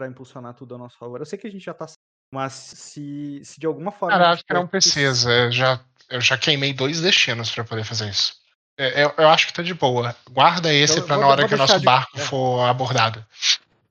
impulsionar 0.08 0.56
tudo 0.56 0.76
a 0.76 0.78
nosso 0.78 0.98
favor. 0.98 1.22
Eu 1.22 1.26
sei 1.26 1.38
que 1.38 1.48
a 1.48 1.52
gente 1.52 1.64
já 1.64 1.74
tá. 1.74 1.86
Mas 2.36 2.52
se, 2.52 3.40
se 3.46 3.58
de 3.58 3.66
alguma 3.66 3.94
forma. 3.94 4.18
Cara, 4.18 4.32
acho 4.32 4.44
que 4.44 4.54
não 4.54 4.68
precisa. 4.68 5.32
Eu 5.32 5.52
já, 5.54 5.80
eu 6.10 6.20
já 6.20 6.38
queimei 6.38 6.74
dois 6.74 7.00
destinos 7.00 7.50
para 7.50 7.64
poder 7.64 7.86
fazer 7.86 8.10
isso. 8.10 8.36
É, 8.78 9.06
eu, 9.06 9.14
eu, 9.18 9.30
acho 9.30 9.48
que 9.48 9.54
tá 9.54 9.64
de 9.64 9.74
boa. 9.74 10.14
Guarda 10.30 10.74
esse 10.74 11.02
para 11.02 11.18
na 11.18 11.28
hora 11.28 11.48
que 11.48 11.56
o 11.56 11.58
nosso 11.58 11.80
de... 11.80 11.86
barco 11.86 12.18
é. 12.18 12.20
for 12.20 12.60
abordado. 12.68 13.26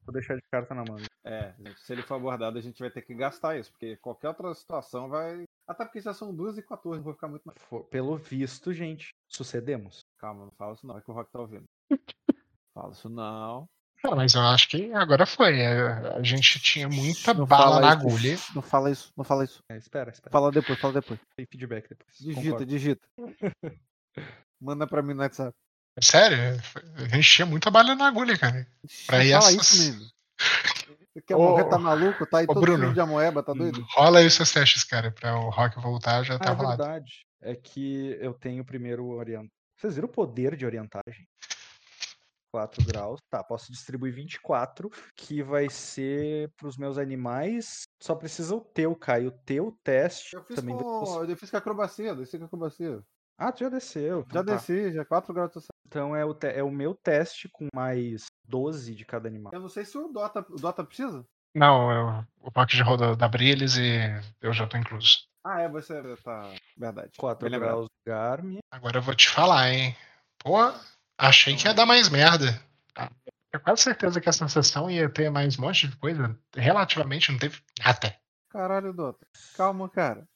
Vou 0.04 0.12
deixar 0.12 0.36
de 0.36 0.42
carta 0.52 0.74
na 0.74 0.84
mão. 0.84 0.98
É, 1.24 1.54
se 1.78 1.94
ele 1.94 2.02
for 2.02 2.16
abordado, 2.16 2.58
a 2.58 2.60
gente 2.60 2.78
vai 2.78 2.90
ter 2.90 3.00
que 3.00 3.14
gastar 3.14 3.58
isso, 3.58 3.70
porque 3.70 3.96
qualquer 3.96 4.28
outra 4.28 4.54
situação 4.54 5.08
vai. 5.08 5.44
Até 5.66 5.86
porque 5.86 6.02
já 6.02 6.12
são 6.12 6.34
2 6.34 6.58
e 6.58 6.62
14, 6.62 6.98
não 6.98 7.04
vou 7.04 7.14
ficar 7.14 7.28
muito 7.28 7.44
mais. 7.44 7.58
Pelo 7.88 8.14
visto, 8.18 8.74
gente, 8.74 9.14
sucedemos. 9.26 10.04
Calma, 10.18 10.44
não 10.44 10.52
fala 10.52 10.74
isso 10.74 10.86
não, 10.86 10.98
é 10.98 11.00
que 11.00 11.10
o 11.10 11.14
Rock 11.14 11.32
tá 11.32 11.40
ouvindo. 11.40 11.64
fala 12.74 12.92
isso 12.92 13.08
não. 13.08 13.66
Ah, 14.06 14.14
mas 14.14 14.34
eu 14.34 14.42
acho 14.42 14.68
que 14.68 14.92
agora 14.92 15.24
foi. 15.24 15.60
É, 15.60 15.72
a 16.16 16.22
gente 16.22 16.60
tinha 16.60 16.88
muita 16.88 17.32
não 17.32 17.46
bala 17.46 17.80
na 17.80 17.88
isso, 17.88 17.98
agulha. 17.98 18.38
Não 18.54 18.62
fala 18.62 18.90
isso, 18.90 19.12
não 19.16 19.24
fala 19.24 19.44
isso. 19.44 19.62
É, 19.70 19.78
espera, 19.78 20.10
espera. 20.10 20.30
Fala 20.30 20.52
depois, 20.52 20.78
fala 20.78 20.92
depois. 20.92 21.18
Tem 21.34 21.46
feedback 21.46 21.88
depois. 21.88 22.18
Digita, 22.18 22.42
Concordo. 22.42 22.66
digita. 22.66 23.08
Manda 24.60 24.86
pra 24.86 25.02
mim 25.02 25.14
no 25.14 25.22
WhatsApp. 25.22 25.54
Sério? 26.02 26.60
A 26.96 27.16
gente 27.16 27.30
tinha 27.30 27.46
muita 27.46 27.70
bala 27.70 27.94
na 27.94 28.08
agulha, 28.08 28.36
cara. 28.36 28.66
Pra 29.06 29.24
ir 29.24 29.32
Fala 29.32 29.50
essas... 29.50 29.72
isso 29.72 29.82
mesmo. 29.82 30.10
Você 31.14 31.22
quer 31.22 31.36
Ô, 31.36 31.42
morrer, 31.42 31.64
tá 31.68 31.78
maluco? 31.78 32.26
Tá 32.26 32.38
aí 32.38 32.46
todo 32.46 32.60
Bruno, 32.60 32.92
de 32.92 33.00
amoeba, 33.00 33.40
tá 33.40 33.52
doido? 33.52 33.86
Rola 33.90 34.18
aí 34.18 34.28
seus 34.28 34.50
testes, 34.50 34.82
cara, 34.82 35.12
pra 35.12 35.38
o 35.38 35.48
Rock 35.48 35.80
voltar, 35.80 36.24
já 36.24 36.34
ah, 36.34 36.38
tá 36.40 36.50
rolado. 36.50 36.82
verdade. 36.82 37.24
é 37.40 37.54
que 37.54 38.18
eu 38.20 38.34
tenho 38.34 38.64
primeiro 38.64 39.06
orientagem. 39.06 39.52
Vocês 39.78 39.94
viram 39.94 40.08
o 40.08 40.12
poder 40.12 40.56
de 40.56 40.66
orientagem? 40.66 41.24
4 42.54 42.84
graus. 42.84 43.18
Tá, 43.28 43.42
posso 43.42 43.72
distribuir 43.72 44.14
24, 44.14 44.88
que 45.16 45.42
vai 45.42 45.68
ser 45.68 46.48
pros 46.56 46.76
meus 46.76 46.98
animais. 46.98 47.82
Só 48.00 48.14
precisa 48.14 48.54
o 48.54 48.60
teu, 48.60 48.94
Caio. 48.94 49.28
O 49.30 49.38
teu 49.44 49.76
teste. 49.82 50.36
Eu 50.36 50.44
fiz 50.44 50.54
também 50.54 50.76
com. 50.76 51.24
Eu 51.24 51.36
fiz 51.36 51.50
com 51.50 51.56
acrobacia, 51.56 52.14
desci 52.14 52.38
com 52.38 52.44
acrobacia. 52.44 53.02
Ah, 53.36 53.50
tu 53.50 53.64
já 53.64 53.68
desceu. 53.68 54.20
Já 54.20 54.26
então 54.28 54.44
tá. 54.44 54.54
desci, 54.54 54.92
já 54.92 55.04
4 55.04 55.34
graus. 55.34 55.52
tô- 55.52 55.60
Então 55.84 56.14
é 56.14 56.24
o, 56.24 56.32
te- 56.32 56.46
é 56.46 56.62
o 56.62 56.70
meu 56.70 56.94
teste 56.94 57.48
com 57.52 57.66
mais 57.74 58.26
12 58.44 58.94
de 58.94 59.04
cada 59.04 59.26
animal. 59.28 59.52
Eu 59.52 59.58
não 59.60 59.68
sei 59.68 59.84
se 59.84 59.98
o 59.98 60.06
Dota, 60.06 60.46
o 60.48 60.54
Dota 60.54 60.84
precisa. 60.84 61.26
Não, 61.56 61.90
eu, 61.90 62.24
o 62.40 62.52
pack 62.52 62.76
já 62.76 62.84
rodou 62.84 63.16
da 63.16 63.26
Brilhes 63.26 63.76
e 63.76 63.98
eu 64.40 64.52
já 64.52 64.64
tô 64.68 64.76
incluso. 64.76 65.26
Ah, 65.44 65.60
é, 65.62 65.68
você 65.68 66.00
tá. 66.22 66.52
Verdade. 66.76 67.10
4 67.18 67.42
Bem 67.48 67.58
lembrado. 67.58 67.70
graus 67.78 67.88
Garmin. 68.06 68.58
Agora 68.70 68.98
eu 68.98 69.02
vou 69.02 69.14
te 69.16 69.28
falar, 69.28 69.72
hein? 69.72 69.96
Pô, 70.38 70.56
achei 71.18 71.56
que 71.56 71.66
ia 71.66 71.74
dar 71.74 71.86
mais 71.86 72.08
merda. 72.08 72.60
Eu 73.52 73.60
quase 73.60 73.82
certeza 73.82 74.20
que 74.20 74.28
essa 74.28 74.48
sessão 74.48 74.90
ia 74.90 75.08
ter 75.08 75.30
mais 75.30 75.56
um 75.56 75.62
monte 75.62 75.86
de 75.86 75.96
coisa. 75.96 76.36
Relativamente 76.56 77.30
não 77.30 77.38
teve 77.38 77.62
nada. 77.78 78.16
Caralho, 78.50 78.92
Dota. 78.92 79.24
Calma, 79.56 79.88
cara. 79.88 80.28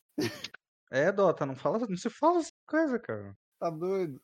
É, 0.91 1.13
Dota, 1.13 1.45
não, 1.45 1.57
fala, 1.57 1.79
não 1.87 1.97
se 1.97 2.09
fala 2.09 2.39
essa 2.39 2.53
coisa, 2.67 2.99
cara. 2.99 3.37
Tá 3.59 3.71
doido. 3.71 4.21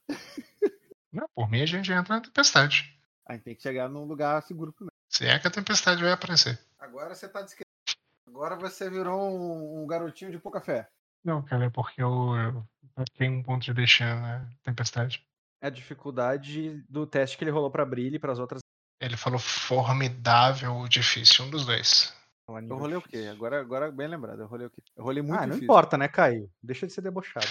Não, 1.13 1.29
por 1.35 1.51
mim 1.51 1.61
a 1.61 1.67
gente 1.67 1.93
entra 1.93 2.15
na 2.15 2.21
tempestade. 2.21 2.99
A 3.27 3.35
gente 3.35 3.43
tem 3.43 3.55
que 3.55 3.63
chegar 3.63 3.89
num 3.89 4.05
lugar 4.05 4.43
seguro 4.43 4.73
primeiro. 4.73 4.95
Se 5.09 5.27
é 5.27 5.39
que 5.39 5.47
a 5.47 5.51
tempestade 5.51 6.03
vai 6.03 6.13
aparecer. 6.13 6.59
Agora 6.79 7.15
você 7.15 7.29
tá 7.29 7.43
descrevendo. 7.43 7.65
Agora 8.27 8.57
você 8.57 8.89
virou 8.91 9.21
um, 9.21 9.83
um 9.83 9.87
garotinho 9.87 10.31
de 10.31 10.39
pouca 10.39 10.61
fé. 10.61 10.89
Não, 11.25 11.43
cara, 11.43 11.67
é 11.67 11.71
porque 11.71 12.03
eu, 12.03 12.35
eu 12.97 13.05
tenho 13.17 13.33
um 13.33 13.43
ponto 13.43 13.65
de 13.65 13.73
destino 13.73 14.21
na 14.21 14.49
tempestade. 14.63 15.25
A 15.65 15.71
dificuldade 15.71 16.85
do 16.91 17.07
teste 17.07 17.39
que 17.39 17.45
ele 17.45 17.51
rolou 17.51 17.71
pra 17.71 17.87
Brilhe 17.87 18.17
e 18.17 18.19
pras 18.19 18.39
outras. 18.39 18.61
Ele 19.01 19.17
falou 19.17 19.39
formidável 19.39 20.75
ou 20.75 20.87
difícil, 20.89 21.45
um 21.47 21.51
dos 21.51 21.65
dois. 21.65 22.13
Eu 22.69 22.77
rolei 22.77 22.97
o 22.99 23.01
quê? 23.03 23.29
Agora, 23.33 23.61
agora 23.61 23.91
bem 23.91 24.07
lembrado. 24.07 24.41
Eu 24.41 24.47
rolei 24.47 24.67
o 24.67 24.71
quê? 24.71 24.83
Eu 24.95 25.03
rolei 25.05 25.23
muito 25.23 25.35
Ah, 25.35 25.41
não 25.41 25.47
difícil. 25.47 25.65
importa, 25.65 25.97
né, 25.97 26.07
Caio? 26.09 26.51
Deixa 26.63 26.87
de 26.87 26.93
ser 26.93 27.01
debochado. 27.01 27.47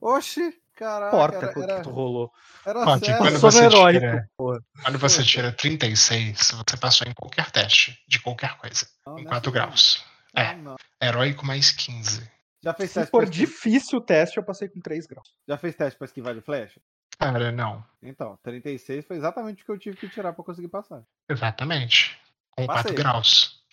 Oxi, 0.00 0.54
caraca. 0.74 1.14
Importa 1.14 1.36
era, 1.36 1.74
o 1.74 1.76
que 1.76 1.82
tu 1.82 1.90
rolou. 1.90 2.32
era 2.64 2.84
que 2.98 3.04
sério. 3.06 3.18
quando 3.18 3.38
você 3.38 3.64
heróico, 3.64 4.00
tira- 4.00 4.30
porra. 4.38 4.60
Quando 4.82 4.98
você 4.98 5.22
tira 5.22 5.52
36, 5.52 6.50
você 6.52 6.76
passou 6.78 7.06
em 7.06 7.12
qualquer 7.12 7.50
teste, 7.50 8.02
de 8.08 8.18
qualquer 8.20 8.56
coisa. 8.56 8.86
Não, 9.06 9.18
é 9.18 9.24
4 9.24 9.36
assim, 9.36 9.44
não. 9.46 9.52
graus. 9.52 10.04
É. 10.34 10.54
Não. 10.56 10.76
Heróico 11.02 11.44
mais 11.44 11.70
15. 11.70 12.26
Já 12.62 12.72
fez 12.72 12.88
Se 12.90 12.94
teste 13.00 13.10
for 13.10 13.26
difícil 13.28 13.98
o 13.98 14.00
teste, 14.00 14.38
eu 14.38 14.42
passei 14.42 14.68
com 14.70 14.80
3 14.80 15.06
graus. 15.06 15.34
Já 15.46 15.58
fez 15.58 15.74
teste 15.76 15.98
pra 15.98 16.06
esquivar 16.06 16.34
de 16.34 16.40
flecha? 16.40 16.80
Cara, 17.18 17.52
não. 17.52 17.84
Então, 18.02 18.38
36 18.42 19.06
foi 19.06 19.16
exatamente 19.16 19.62
o 19.62 19.66
que 19.66 19.72
eu 19.72 19.78
tive 19.78 19.96
que 19.96 20.08
tirar 20.08 20.32
pra 20.32 20.44
conseguir 20.44 20.68
passar. 20.68 21.02
Exatamente. 21.28 22.18
Com 22.50 22.66
Passei. 22.66 22.92
4 22.92 22.94
graus. 22.94 23.64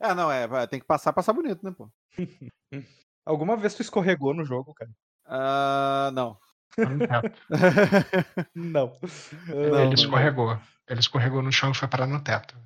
É, 0.00 0.14
não, 0.14 0.30
é, 0.30 0.66
tem 0.66 0.78
que 0.78 0.86
passar, 0.86 1.12
passar 1.12 1.32
bonito, 1.32 1.64
né, 1.64 1.72
pô? 1.76 1.90
Alguma 3.26 3.56
vez 3.56 3.74
tu 3.74 3.82
escorregou 3.82 4.32
no 4.32 4.44
jogo, 4.44 4.72
cara? 4.74 4.90
Ah, 5.26 6.10
não. 6.14 6.38
Não. 8.54 8.96
Não, 9.48 9.84
ele 9.84 9.94
escorregou. 9.94 10.58
Ele 10.88 11.00
escorregou 11.00 11.42
no 11.42 11.50
chão 11.50 11.72
e 11.72 11.74
foi 11.74 11.88
parar 11.88 12.06
no 12.06 12.22
teto. 12.22 12.56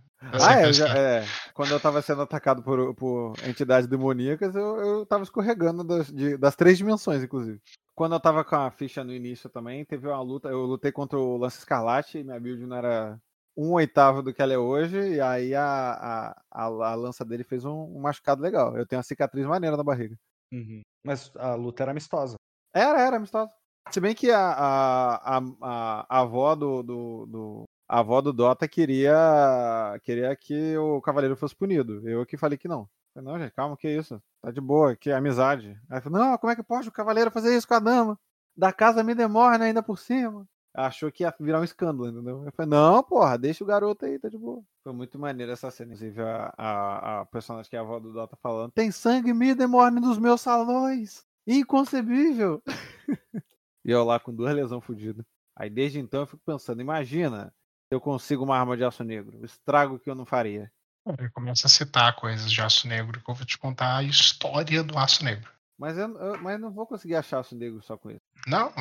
Ah, 0.41 0.61
é, 0.61 0.67
eu 0.67 0.73
já- 0.73 0.89
é. 0.97 1.25
Quando 1.55 1.71
eu 1.73 1.81
tava 1.81 2.01
sendo 2.03 2.23
atacado 2.23 2.63
por, 2.63 2.95
por 2.95 3.35
entidades 3.47 3.89
demoníacas, 3.89 4.55
eu, 4.55 4.77
eu 4.77 5.07
tava 5.07 5.25
escorregando 5.25 5.83
das, 5.83 6.13
de- 6.13 6.37
das 6.37 6.55
três 6.55 6.79
dimensões, 6.79 7.23
inclusive. 7.23 7.61
Quando 7.95 8.15
eu 8.15 8.21
tava 8.21 8.45
com 8.45 8.57
a 8.57 8.71
ficha 8.71 9.03
no 9.05 9.13
início 9.13 9.51
também, 9.51 9.85
teve 9.85 10.07
uma 10.07 10.21
luta. 10.23 10.49
Eu 10.49 10.61
lutei 10.65 10.93
contra 10.93 11.19
o 11.19 11.37
Lance 11.37 11.59
Escarlate, 11.59 12.19
e 12.19 12.25
minha 12.25 12.39
build 12.41 12.65
não 12.67 12.77
era 12.77 13.19
um 13.57 13.73
oitavo 13.73 14.23
do 14.23 14.33
que 14.33 14.41
ela 14.41 14.53
é 14.53 14.59
hoje, 14.59 14.97
e 15.15 15.21
aí 15.21 15.55
a, 15.55 15.65
a, 15.65 16.43
a, 16.51 16.65
a 16.65 16.95
lança 16.95 17.25
dele 17.25 17.45
fez 17.45 17.65
um, 17.65 17.85
um 17.97 18.01
machucado 18.01 18.41
legal. 18.41 18.77
Eu 18.77 18.87
tenho 18.87 18.99
uma 18.99 19.05
cicatriz 19.05 19.45
maneira 19.47 19.77
na 19.77 19.85
barriga. 19.85 20.17
Uhum. 20.53 20.81
Mas 21.05 21.31
a 21.37 21.55
luta 21.55 21.83
era 21.83 21.91
amistosa. 21.91 22.37
Era, 22.75 23.01
era 23.01 23.17
amistosa. 23.17 23.51
Se 23.91 24.01
bem 24.01 24.15
que 24.15 24.31
a, 24.31 24.39
a, 24.41 25.39
a, 25.39 25.41
a, 25.61 26.07
a 26.09 26.21
avó 26.21 26.55
do, 26.55 26.83
do, 26.83 27.27
do- 27.27 27.65
a 27.93 27.99
avó 27.99 28.23
do 28.23 28.33
Dota 28.33 28.67
queria 28.67 30.01
queria 30.03 30.35
que 30.35 30.75
o 30.79 30.99
cavaleiro 31.03 31.37
fosse 31.37 31.55
punido. 31.55 32.09
Eu 32.09 32.25
que 32.25 32.39
falei 32.39 32.57
que 32.57 32.67
não. 32.67 32.89
Falei, 33.13 33.31
não, 33.31 33.39
gente, 33.39 33.53
calma, 33.53 33.77
que 33.77 33.87
isso? 33.87 34.19
Tá 34.41 34.51
de 34.51 34.63
boa, 34.63 34.97
que 34.97 35.11
é 35.11 35.15
amizade. 35.15 35.79
Aí 35.91 36.01
falou, 36.01 36.19
não, 36.19 36.39
como 36.39 36.51
é 36.51 36.57
que 36.57 36.63
pode 36.63 36.89
o 36.89 36.93
cavaleiro 36.93 37.31
fazer 37.31 37.55
isso 37.55 37.69
com 37.69 37.75
a 37.75 37.79
dama? 37.79 38.19
Da 38.57 38.73
casa 38.73 39.05
me 39.05 39.15
demora 39.15 39.63
ainda 39.63 39.83
por 39.83 39.99
cima. 39.99 40.49
Achou 40.75 41.13
que 41.13 41.23
ia 41.23 41.35
virar 41.39 41.61
um 41.61 41.65
escândalo, 41.65 42.09
entendeu? 42.09 42.43
Eu 42.47 42.53
falei, 42.53 42.71
não, 42.71 43.03
porra, 43.03 43.37
deixa 43.37 43.63
o 43.63 43.67
garoto 43.67 44.07
aí, 44.07 44.19
tá 44.19 44.31
de 44.31 44.39
boa. 44.39 44.63
Foi 44.83 44.95
muito 44.95 45.19
maneiro 45.19 45.53
essa 45.53 45.71
cena. 45.71 45.93
Inclusive, 45.93 46.23
a, 46.23 46.55
a, 46.57 47.21
a 47.21 47.27
personagem 47.27 47.69
que 47.69 47.77
é 47.77 47.79
a 47.79 47.83
avó 47.83 48.01
do 48.01 48.11
Dota 48.11 48.39
falando, 48.43 48.73
tem 48.73 48.91
sangue 48.91 49.35
me 49.35 49.55
demorne 49.55 50.01
nos 50.01 50.17
meus 50.17 50.41
salões. 50.41 51.27
Inconcebível. 51.47 52.63
E 53.85 53.91
eu 53.91 54.05
lá 54.05 54.21
com 54.21 54.33
duas 54.33 54.55
lesões 54.55 54.85
fodidas. 54.85 55.27
Aí 55.57 55.69
desde 55.69 55.99
então 55.99 56.21
eu 56.21 56.27
fico 56.27 56.41
pensando, 56.47 56.81
imagina 56.81 57.53
eu 57.93 58.01
consigo 58.01 58.45
uma 58.45 58.59
arma 58.59 58.77
de 58.77 58.85
aço 58.85 59.05
negro. 59.05 59.39
O 59.41 59.45
estrago 59.45 59.99
que 59.99 60.09
eu 60.09 60.15
não 60.15 60.25
faria. 60.25 60.73
Ele 61.19 61.29
começa 61.31 61.67
a 61.67 61.71
citar 61.71 62.15
coisas 62.17 62.51
de 62.51 62.61
aço 62.61 62.87
negro 62.89 63.21
que 63.21 63.31
eu 63.31 63.35
vou 63.35 63.45
te 63.47 63.59
contar 63.59 63.97
a 63.97 64.03
história 64.03 64.83
do 64.83 64.97
aço 64.99 65.25
negro. 65.25 65.51
Mas 65.77 65.99
eu, 65.99 66.17
eu- 66.19 66.41
mas 66.41 66.61
não 66.61 66.71
vou 66.73 66.87
conseguir 66.87 67.17
achar 67.17 67.41
aço 67.41 67.55
negro 67.57 67.83
só 67.83 67.97
com 67.97 68.11
isso. 68.11 68.21
Não. 68.47 68.73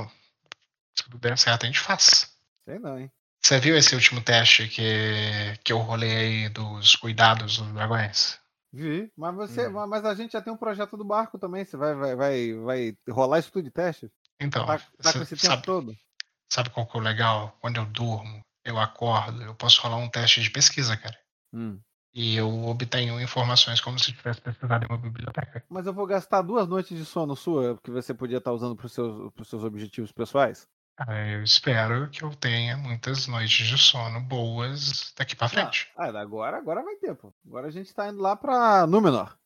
Se 0.95 1.03
tudo 1.03 1.17
der 1.17 1.37
certo, 1.37 1.63
a 1.63 1.67
gente 1.67 1.79
faz. 1.79 2.37
Sei 2.63 2.77
não, 2.79 2.99
hein? 2.99 3.11
Você 3.43 3.59
viu 3.59 3.75
esse 3.75 3.95
último 3.95 4.21
teste 4.21 4.67
que, 4.67 5.57
que 5.63 5.73
eu 5.73 5.79
rolei 5.79 6.15
aí 6.15 6.49
dos 6.49 6.95
cuidados 6.95 7.57
dos 7.57 7.73
dragões? 7.73 8.39
Vi. 8.71 9.11
Mas 9.17 9.35
você. 9.35 9.67
Hum. 9.67 9.71
ma- 9.71 9.87
Mas 9.87 10.05
a 10.05 10.13
gente 10.13 10.31
já 10.33 10.41
tem 10.41 10.53
um 10.53 10.57
projeto 10.57 10.95
do 10.95 11.03
barco 11.03 11.39
também. 11.39 11.65
Você 11.65 11.75
vai, 11.75 11.95
vai, 11.95 12.15
vai, 12.15 12.53
vai 12.53 12.97
rolar 13.09 13.39
isso 13.39 13.51
tudo 13.51 13.63
de 13.65 13.71
teste? 13.71 14.11
Então, 14.39 14.65
Tá, 14.65 14.77
tá 15.01 15.13
com 15.13 15.21
esse 15.23 15.35
tempo 15.35 15.47
sabe, 15.53 15.63
todo? 15.63 15.97
sabe 16.49 16.69
qual 16.69 16.85
que 16.85 16.95
é 16.95 16.99
o 16.99 17.03
legal? 17.03 17.57
Quando 17.59 17.77
eu 17.77 17.85
durmo, 17.85 18.45
eu 18.63 18.79
acordo, 18.79 19.41
eu 19.41 19.55
posso 19.55 19.81
rolar 19.81 19.97
um 19.97 20.09
teste 20.09 20.41
de 20.41 20.49
pesquisa, 20.49 20.95
cara. 20.97 21.17
Hum. 21.53 21.79
E 22.13 22.35
eu 22.35 22.65
obtenho 22.65 23.21
informações 23.21 23.79
como 23.79 23.97
se 23.97 24.11
tivesse 24.11 24.41
pesquisado 24.41 24.83
em 24.83 24.87
uma 24.87 24.97
biblioteca. 24.97 25.63
Mas 25.69 25.85
eu 25.85 25.93
vou 25.93 26.05
gastar 26.05 26.41
duas 26.41 26.67
noites 26.67 26.97
de 26.97 27.05
sono 27.05 27.35
sua 27.35 27.79
que 27.81 27.89
você 27.89 28.13
podia 28.13 28.39
estar 28.39 28.51
usando 28.51 28.75
para 28.75 28.85
os 28.85 28.91
seus, 28.91 29.31
pros 29.33 29.47
seus 29.47 29.63
objetivos 29.63 30.11
pessoais? 30.11 30.67
Cara, 30.97 31.29
eu 31.29 31.43
espero 31.43 32.09
que 32.09 32.21
eu 32.21 32.35
tenha 32.35 32.75
muitas 32.75 33.27
noites 33.27 33.65
de 33.65 33.77
sono 33.77 34.19
boas 34.19 35.13
daqui 35.17 35.37
pra 35.37 35.47
frente. 35.47 35.89
Ah, 35.95 36.07
agora, 36.19 36.57
agora 36.57 36.83
vai 36.83 36.95
ter, 36.95 37.15
pô. 37.15 37.33
Agora 37.47 37.67
a 37.67 37.71
gente 37.71 37.93
tá 37.93 38.09
indo 38.09 38.21
lá 38.21 38.35
pra 38.35 38.85
Númenor. 38.85 39.37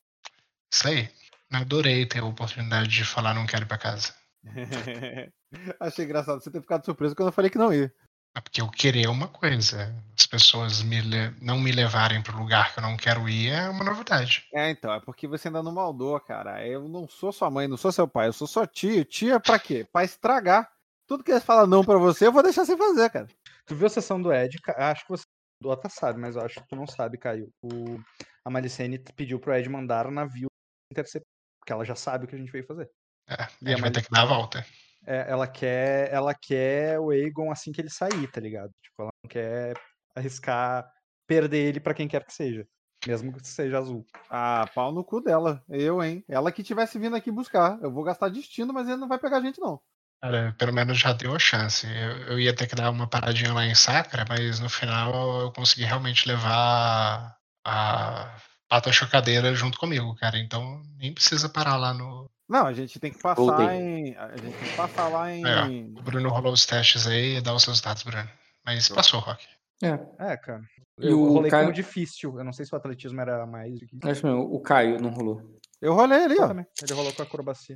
Isso 0.72 0.88
aí. 0.88 1.10
Adorei 1.53 2.06
ter 2.06 2.19
a 2.19 2.26
oportunidade 2.26 2.90
de 2.90 3.06
falar 3.06 3.34
não 3.34 3.45
quero 3.45 3.64
ir 3.64 3.68
pra 3.68 3.77
casa. 3.77 4.14
Achei 5.80 6.03
engraçado 6.03 6.42
você 6.42 6.52
ter 6.52 6.61
ficado 6.61 6.84
surpreso 6.84 7.16
quando 7.16 7.27
eu 7.27 7.34
falei 7.34 7.50
que 7.50 7.58
não 7.58 7.72
ia. 7.72 7.94
É 8.36 8.42
porque 8.42 8.62
eu 8.62 8.70
querer 8.70 9.08
uma 9.08 9.30
coisa. 9.30 9.96
As 10.18 10.26
pessoas 10.26 10.84
me 10.84 11.02
não 11.42 11.58
me 11.58 11.72
levarem 11.72 12.22
pro 12.22 12.38
lugar 12.38 12.74
que 12.74 12.80
eu 12.80 12.84
não 12.84 12.98
quero 12.98 13.30
ir 13.30 13.50
é 13.50 13.70
uma 13.70 13.86
novidade. 13.86 14.46
É, 14.54 14.70
então, 14.70 14.94
é 14.94 15.00
porque 15.00 15.26
você 15.26 15.48
ainda 15.48 15.64
não 15.64 15.72
maldou, 15.72 16.20
cara. 16.20 16.68
Eu 16.68 16.90
não 16.90 17.08
sou 17.08 17.32
sua 17.32 17.50
mãe, 17.50 17.66
não 17.66 17.78
sou 17.78 17.94
seu 17.94 18.08
pai, 18.08 18.28
eu 18.28 18.34
sou 18.34 18.46
sua 18.46 18.68
tia. 18.68 19.06
Tia 19.06 19.40
pra 19.40 19.58
quê? 19.58 19.88
Pra 19.90 20.04
estragar. 20.04 20.70
Tudo 21.08 21.24
que 21.24 21.32
eles 21.32 21.44
falam 21.44 21.66
não 21.66 21.84
pra 21.84 21.98
você, 21.98 22.28
eu 22.28 22.32
vou 22.32 22.44
deixar 22.44 22.66
você 22.66 22.76
fazer, 22.76 23.10
cara. 23.10 23.28
Tu 23.66 23.76
viu 23.76 23.88
a 23.88 23.90
sessão 23.90 24.22
do 24.22 24.34
Ed? 24.34 24.58
Acho 24.76 25.04
que 25.04 25.10
você. 25.10 25.24
O 25.62 25.70
Dota 25.70 25.88
sabe, 25.88 26.20
mas 26.20 26.36
eu 26.36 26.42
acho 26.42 26.56
que 26.56 26.68
tu 26.68 26.76
não 26.76 26.86
sabe, 26.86 27.18
Caio. 27.18 27.50
O... 27.62 27.98
A 28.44 28.50
Malicene 28.50 29.00
pediu 29.16 29.40
pro 29.40 29.54
Ed 29.54 29.70
mandar 29.70 30.12
navio 30.12 30.48
interceptar. 30.92 31.26
Porque 31.60 31.72
ela 31.72 31.86
já 31.86 31.96
sabe 31.96 32.26
o 32.26 32.28
que 32.28 32.36
a 32.36 32.38
gente 32.38 32.52
veio 32.52 32.66
fazer. 32.66 32.90
É, 33.30 33.48
E 33.62 33.68
a 33.68 33.70
gente 33.72 33.82
vai 33.82 33.92
ter 33.92 34.04
que 34.04 34.12
dar 34.12 34.24
a 34.24 34.26
volta. 34.26 34.66
É, 35.06 35.30
ela 35.30 35.48
quer 35.48 36.11
ela 36.11 36.34
quer 36.34 37.00
o 37.00 37.11
Aegon 37.11 37.51
assim 37.51 37.72
que 37.72 37.82
ele 37.82 37.90
sair, 37.90 38.27
tá 38.32 38.42
ligado? 38.42 38.72
Tipo, 38.82 39.03
ela 39.03 39.11
não 39.24 39.30
quer 39.30 39.74
arriscar 40.16 40.90
perder 41.27 41.67
ele 41.67 41.80
pra 41.80 41.93
quem 41.93 42.08
quer 42.08 42.25
que 42.25 42.34
seja. 42.34 42.67
Mesmo 43.08 43.32
que 43.34 43.48
seja 43.48 43.77
azul. 43.77 44.06
Ah, 44.30 44.66
pau 44.74 44.92
no 44.92 45.03
cu 45.03 45.22
dela. 45.22 45.64
Eu, 45.69 46.03
hein? 46.03 46.24
Ela 46.27 46.51
que 46.51 46.64
tivesse 46.64 46.98
vindo 46.98 47.16
aqui 47.16 47.32
buscar. 47.32 47.80
Eu 47.82 47.92
vou 47.92 48.03
gastar 48.03 48.30
destino, 48.30 48.74
mas 48.74 48.88
ele 48.88 48.98
não 48.98 49.08
vai 49.08 49.19
pegar 49.19 49.38
a 49.38 49.42
gente, 49.42 49.59
não. 49.59 49.80
Cara, 50.22 50.56
pelo 50.58 50.74
menos 50.74 50.98
já 50.98 51.14
deu 51.14 51.35
a 51.35 51.40
chance. 51.40 51.85
Eu, 51.85 52.17
eu 52.30 52.40
ia 52.40 52.56
ter 52.56 52.66
que 52.66 52.75
dar 52.75 52.90
uma 52.90 53.08
paradinha 53.08 53.53
lá 53.53 53.66
em 53.66 53.75
Sacra, 53.75 54.25
mas 54.27 54.59
no 54.59 54.69
final 54.69 55.42
eu 55.42 55.51
consegui 55.51 55.84
realmente 55.84 56.27
levar 56.27 57.38
a 57.64 58.35
pata 58.67 58.92
chocadeira 58.92 59.53
junto 59.53 59.77
comigo, 59.77 60.16
cara. 60.16 60.40
Então 60.40 60.82
nem 60.98 61.14
precisa 61.14 61.48
parar 61.48 61.77
lá 61.77 61.93
no. 61.93 62.27
Não, 62.48 62.68
a 62.68 62.74
gente 62.74 63.00
tem 63.00 63.12
que 63.12 63.22
passar 63.22 63.36
Voltei. 63.42 63.66
em. 63.68 64.16
A 64.18 64.30
gente 64.38 64.42
tem 64.58 64.70
que 64.70 64.76
passar 64.76 65.08
lá 65.08 65.32
em. 65.32 65.44
É, 65.46 65.64
O 66.00 66.02
Bruno 66.04 66.30
rolou 66.30 66.54
os 66.54 66.66
testes 66.66 67.08
aí 67.08 67.38
e 67.38 67.42
dá 67.42 67.54
os 67.54 67.64
seus 67.64 67.82
dados, 67.82 68.04
Bruno. 68.04 68.30
Mas 68.66 68.88
passou, 68.90 69.20
Rock. 69.20 69.46
É, 69.84 70.00
É, 70.20 70.38
cara. 70.38 70.62
E 71.00 71.08
Eu 71.08 71.20
o 71.22 71.34
rolei 71.34 71.52
Caio- 71.52 71.66
como 71.66 71.74
difícil. 71.76 72.38
Eu 72.38 72.44
não 72.44 72.54
sei 72.54 72.66
se 72.66 72.74
o 72.74 72.78
atletismo 72.78 73.20
era 73.20 73.46
mais 73.46 73.74
acho 74.06 74.26
mesmo, 74.26 74.42
o 74.54 74.60
Caio 74.62 75.02
não 75.02 75.10
rolou. 75.10 75.42
Eu 75.82 75.94
rolei 75.94 76.24
ali, 76.24 76.36
ó. 76.40 76.48
também. 76.48 76.66
Ele 76.82 76.94
rolou 76.94 77.12
com 77.14 77.22
a 77.22 77.26
acrobacia. 77.26 77.76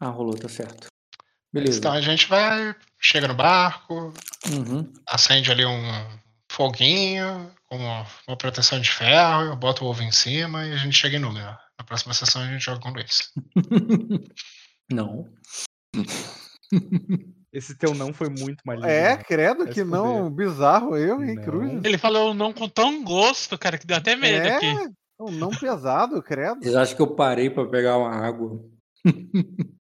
Ah, 0.00 0.08
rolou, 0.08 0.34
tá 0.34 0.48
certo. 0.48 0.88
Beleza. 1.52 1.78
Então 1.78 1.92
a 1.92 2.00
gente 2.00 2.26
vai, 2.26 2.74
chega 3.00 3.28
no 3.28 3.34
barco, 3.34 4.12
Uhum. 4.52 4.92
acende 5.06 5.52
ali 5.52 5.64
um 5.64 5.80
foguinho 6.50 7.50
com 7.66 7.76
uma, 7.76 8.06
uma 8.26 8.36
proteção 8.36 8.80
de 8.80 8.90
ferro, 8.90 9.54
bota 9.56 9.84
o 9.84 9.86
ovo 9.86 10.02
em 10.02 10.10
cima 10.12 10.66
e 10.66 10.72
a 10.72 10.76
gente 10.76 10.96
chega 10.96 11.16
em 11.16 11.20
número. 11.20 11.56
Na 11.84 11.86
próxima 11.86 12.14
sessão 12.14 12.40
a 12.40 12.46
gente 12.46 12.64
joga 12.64 12.80
com 12.80 12.88
o 12.88 12.94
Luiz. 12.94 13.30
Não. 14.90 15.28
Esse 17.52 17.76
teu 17.76 17.94
não 17.94 18.10
foi 18.10 18.30
muito 18.30 18.62
maligno. 18.64 18.88
É, 18.88 19.16
né? 19.18 19.22
credo 19.22 19.66
que 19.68 19.84
não. 19.84 20.30
Bizarro 20.30 20.96
eu, 20.96 21.22
hein, 21.22 21.34
Não. 21.34 21.42
Cruz? 21.44 21.84
Ele 21.84 21.98
falou 21.98 22.32
não 22.34 22.52
com 22.54 22.66
tão 22.68 23.04
gosto, 23.04 23.56
cara, 23.58 23.76
que 23.78 23.86
deu 23.86 23.96
até 23.98 24.16
medo 24.16 24.46
É, 24.46 24.56
aqui. 24.56 24.66
um 25.20 25.30
não 25.30 25.50
pesado, 25.50 26.22
credo. 26.22 26.56
Vocês 26.62 26.74
acham 26.74 26.96
que 26.96 27.02
eu 27.02 27.14
parei 27.14 27.48
pra 27.50 27.66
pegar 27.66 27.98
uma 27.98 28.10
água? 28.10 28.58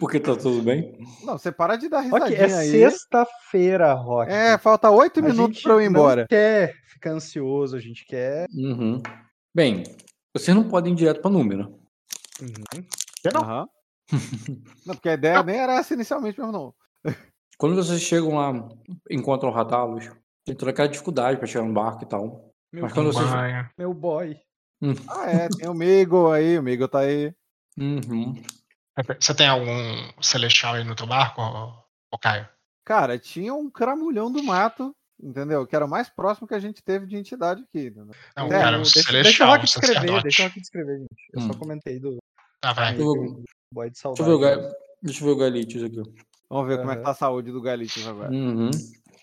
Porque 0.00 0.18
tá 0.18 0.34
tudo 0.34 0.62
bem? 0.62 0.98
Não, 1.22 1.36
você 1.38 1.52
para 1.52 1.76
de 1.76 1.88
dar 1.88 2.06
Ok, 2.06 2.28
risadinha 2.34 2.46
é 2.46 2.58
aí. 2.60 2.70
sexta-feira, 2.70 3.92
Rock. 3.92 4.32
É, 4.32 4.56
falta 4.58 4.90
oito 4.90 5.20
A 5.20 5.22
minutos 5.22 5.56
gente 5.56 5.62
pra 5.64 5.72
eu 5.74 5.80
ir 5.82 5.90
não 5.90 6.00
embora. 6.00 6.26
quer 6.28 6.74
ficar 6.86 7.10
ansioso, 7.10 7.76
a 7.76 7.80
gente 7.80 8.04
quer. 8.06 8.46
Uhum. 8.54 9.02
Bem, 9.54 9.82
vocês 10.34 10.56
não 10.56 10.68
podem 10.68 10.92
ir 10.92 10.96
direto 10.96 11.20
pra 11.20 11.30
número. 11.30 11.78
Uhum. 12.40 12.86
Aham. 13.36 13.68
Não, 14.84 14.94
porque 14.94 15.08
a 15.08 15.14
ideia 15.14 15.42
nem 15.42 15.56
era 15.56 15.76
essa 15.76 15.94
inicialmente 15.94 16.38
mesmo, 16.38 16.52
não. 16.52 16.74
Quando 17.56 17.76
vocês 17.76 18.02
chegam 18.02 18.34
lá, 18.34 18.52
encontram 19.08 19.48
o 19.48 19.52
Ratalos, 19.52 20.10
tem 20.44 20.54
toda 20.54 20.70
aquela 20.70 20.88
dificuldade 20.88 21.38
pra 21.38 21.46
chegar 21.46 21.64
no 21.64 21.72
barco 21.72 22.02
e 22.02 22.06
tal. 22.06 22.52
Meu, 22.72 22.82
Mas 22.82 22.92
quando 22.92 23.12
vocês. 23.12 23.30
Meu 23.78 23.94
boy. 23.94 24.38
Ah, 25.08 25.30
é, 25.30 25.48
tem 25.48 25.68
o 25.68 25.74
Migo 25.74 26.32
aí, 26.32 26.58
o 26.58 26.62
Migo 26.62 26.88
tá 26.88 26.98
aí. 26.98 27.32
Uhum. 27.78 28.34
Você 29.20 29.32
tem 29.32 29.46
algum 29.46 29.70
celestial 30.20 30.74
aí 30.74 30.82
no 30.82 30.96
teu 30.96 31.06
barco, 31.06 31.40
ô 32.12 32.18
Caio? 32.18 32.48
Cara, 32.84 33.16
tinha 33.16 33.54
um 33.54 33.70
cramulhão 33.70 34.28
do 34.28 34.42
mato, 34.42 34.92
entendeu? 35.22 35.66
Que 35.66 35.76
era 35.76 35.84
o 35.84 35.88
mais 35.88 36.08
próximo 36.08 36.46
que 36.48 36.54
a 36.54 36.58
gente 36.60 36.82
teve 36.82 37.06
de 37.06 37.16
entidade 37.16 37.62
aqui. 37.62 37.86
Entendeu? 37.86 38.10
Não, 38.36 38.46
É, 38.46 38.48
cara, 38.50 38.78
um 38.78 38.82
deixa, 38.82 38.94
deixa 38.94 39.10
celestial, 39.10 39.48
Rock 39.50 39.60
um 39.60 39.64
descrever, 39.64 39.94
sacerdote. 39.94 40.22
deixa 40.24 40.42
o 40.42 40.46
Rock 40.46 40.60
descrever, 40.60 40.98
gente. 40.98 41.30
Eu 41.32 41.40
Hum. 41.42 41.52
só 41.52 41.58
comentei 41.58 42.00
do 42.00 42.18
Ah, 42.64 42.72
vai. 42.72 42.94
Eu- 42.94 42.98
do 42.98 43.44
boy 43.74 43.86
de 43.90 43.92
Deixa 43.94 44.02
saudade. 44.02 44.20
eu 44.20 44.26
ver 44.26 44.32
o, 44.32 44.38
Ga... 44.38 44.72
Deixa 45.02 45.20
eu 45.22 45.26
ver 45.26 45.32
o 45.32 45.36
Galites 45.36 45.82
aqui. 45.82 46.02
Vamos 46.50 46.68
ver 46.68 46.78
como 46.78 46.90
é 46.92 46.96
que 46.96 47.02
tá 47.02 47.10
a 47.10 47.14
saúde 47.14 47.50
do 47.50 47.60
Galitos 47.62 48.06
agora. 48.06 48.30
Uhum. 48.30 48.70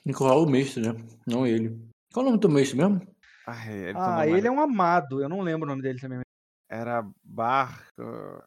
Nicolau 0.05 0.43
o 0.43 0.49
mestre, 0.49 0.81
né? 0.81 0.95
Não 1.27 1.45
ele. 1.45 1.77
Qual 2.11 2.25
é 2.25 2.27
o 2.27 2.31
nome 2.31 2.41
do 2.41 2.49
mestre 2.49 2.75
mesmo? 2.77 3.01
Ah, 3.45 3.71
ele, 3.71 3.93
Ah, 3.97 4.27
ele 4.27 4.47
é 4.47 4.51
um 4.51 4.59
amado. 4.59 5.21
Eu 5.21 5.29
não 5.29 5.41
lembro 5.41 5.65
o 5.65 5.69
nome 5.69 5.81
dele 5.81 5.99
também. 5.99 6.19
Era 6.69 7.03
Bar. 7.23 7.87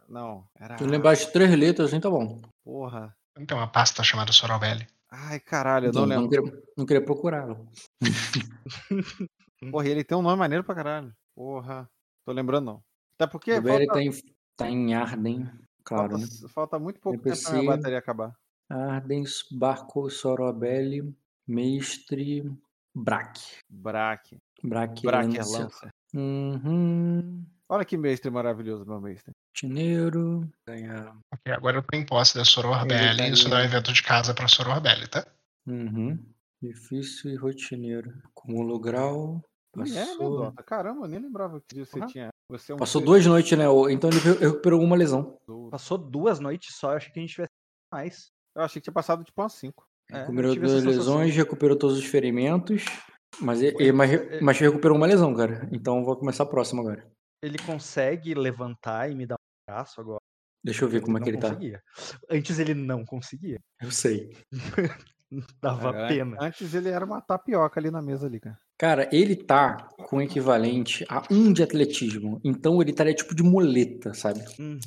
Não, 0.09 0.45
era. 0.59 0.77
Se 0.79 0.85
eu 0.85 0.89
lembrar 0.89 1.13
as 1.13 1.27
três 1.27 1.51
letras, 1.57 1.89
assim 1.89 2.01
tá 2.01 2.11
bom. 2.11 2.41
Porra. 2.65 3.15
Não 3.37 3.47
tem 3.47 3.57
uma 3.57 3.67
pasta 3.67 4.03
chamada 4.05 4.31
Sorobelli. 4.33 4.87
Ai, 5.15 5.39
caralho, 5.41 5.87
eu 5.87 5.91
Então, 5.91 6.07
não 6.07 6.23
lembro. 6.23 6.23
não, 6.23 6.31
queria, 6.51 6.63
não 6.77 6.87
queria 6.87 7.05
procurá-lo. 7.05 7.69
Porra, 9.71 9.89
ele 9.89 10.03
tem 10.05 10.17
um 10.17 10.23
nome 10.23 10.39
maneiro 10.39 10.65
pra 10.65 10.75
caralho. 10.75 11.15
Porra. 11.35 11.87
Tô 12.25 12.33
lembrando, 12.33 12.65
não. 12.65 12.85
Até 13.15 13.27
porque 13.27 13.53
O 13.59 13.63
falta, 13.63 13.87
tá 13.93 14.03
em, 14.03 14.11
tá 14.57 14.71
em 14.71 14.95
Arden, 14.95 15.51
claro, 15.85 16.17
né? 16.17 16.27
falta, 16.27 16.49
falta 16.49 16.79
muito 16.79 16.99
pouco 17.01 17.17
NPC. 17.19 17.37
tempo 17.37 17.43
pra 17.51 17.61
minha 17.63 17.77
bateria 17.77 17.99
acabar. 17.99 18.33
Arden, 18.71 19.25
Barco, 19.53 20.09
Sorobelli, 20.09 21.15
Mestre, 21.47 22.43
Braque. 22.95 23.59
Braque. 23.69 24.39
Braque, 24.63 25.03
Braque 25.07 25.37
é 25.39 25.45
lança. 25.45 25.91
Uhum. 26.15 27.45
Olha 27.69 27.85
que 27.85 27.97
mestre 27.97 28.31
maravilhoso, 28.31 28.87
meu 28.87 29.01
mestre. 29.01 29.32
Tineiro. 29.73 30.51
Ganhar. 30.67 31.17
Ok, 31.33 31.53
agora 31.53 31.77
eu 31.79 31.83
tô 31.85 31.97
em 31.97 32.05
posse 32.05 32.35
da 32.37 32.45
Soror 32.45 32.81
Ele 32.81 32.89
Belli. 32.89 33.17
tá 33.19 33.29
Isso 33.29 33.49
dá 33.49 33.57
um 33.57 33.59
ali. 33.61 33.67
evento 33.69 33.93
de 33.93 34.03
casa 34.03 34.35
pra 34.35 34.49
Soror 34.49 34.81
Belli, 34.81 35.07
tá? 35.07 35.25
Uhum. 35.69 36.19
Difícil 36.61 37.31
e 37.31 37.37
rotineiro. 37.37 38.13
Acumulo 38.25 38.81
grau. 38.81 39.41
É, 39.79 39.81
Passou, 39.81 40.37
Dota? 40.37 40.63
Caramba, 40.65 41.07
eu 41.07 41.09
nem 41.11 41.21
lembrava 41.21 41.63
que 41.69 41.79
você 41.85 42.01
Uhum. 42.01 42.07
tinha. 42.09 42.29
Você 42.51 42.73
é 42.73 42.75
um 42.75 42.79
passou 42.79 43.01
ser 43.01 43.07
duas 43.07 43.25
noites, 43.25 43.57
né? 43.57 43.65
Então 43.93 44.11
ele 44.11 44.19
re- 44.19 44.47
recuperou 44.47 44.83
uma 44.83 44.97
lesão. 44.97 45.39
Passou 45.71 45.97
duas 45.97 46.41
noites 46.41 46.75
só, 46.75 46.91
eu 46.91 46.97
achei 46.97 47.13
que 47.13 47.21
a 47.21 47.23
gente 47.23 47.31
tivesse 47.35 47.53
mais. 47.93 48.31
Eu 48.57 48.63
achei 48.63 48.81
que 48.81 48.85
tinha 48.85 48.93
passado 48.93 49.23
tipo 49.23 49.41
umas 49.41 49.53
5. 49.53 49.87
É, 50.11 50.23
recuperou 50.23 50.57
duas 50.57 50.83
lesões, 50.85 51.35
recuperou 51.37 51.79
todos 51.79 51.97
os 51.99 52.05
ferimentos. 52.05 52.85
Mas, 53.41 53.63
e- 53.63 53.67
Ué, 53.77 53.85
e- 53.87 53.93
mas, 53.93 54.11
é- 54.13 54.41
mas 54.41 54.59
recuperou 54.59 54.97
uma 54.97 55.07
lesão, 55.07 55.33
cara. 55.37 55.69
Então 55.73 56.05
vou 56.05 56.17
começar 56.17 56.43
a 56.43 56.47
próxima 56.47 56.83
agora. 56.83 57.09
Ele 57.43 57.59
consegue 57.59 58.35
levantar 58.35 59.09
e 59.11 59.15
me 59.15 59.25
dar 59.25 59.37
agora. 60.01 60.21
Deixa 60.65 60.85
eu 60.85 60.89
ver 60.89 61.01
como 61.03 61.19
é 61.19 61.21
que 61.21 61.31
ele 61.31 61.39
tá. 61.39 61.49
conseguia. 61.49 61.83
Antes 62.31 62.59
ele 62.59 62.75
não 62.75 63.05
conseguia. 63.05 63.59
Eu 63.81 63.91
sei. 63.91 64.37
Dava 65.61 65.93
pena. 66.09 66.37
Antes 66.41 66.75
ele 66.75 66.89
era 66.89 67.05
uma 67.05 67.21
tapioca 67.21 67.81
ali 67.81 67.91
na 67.91 68.03
mesa 68.03 68.27
ali, 68.27 68.39
cara. 68.39 68.59
Cara, 68.79 69.09
ele 69.13 69.35
tá 69.35 69.89
com 70.09 70.19
o 70.19 70.23
equivalente 70.23 71.05
a 71.09 71.23
um 71.31 71.53
de 71.53 71.63
atletismo. 71.63 72.41
Então 72.45 72.81
ele 72.81 72.91
estaria 72.91 73.15
tipo 73.15 73.35
de 73.35 73.43
muleta, 73.43 74.13
sabe? 74.13 74.41
Uhum. 74.59 74.79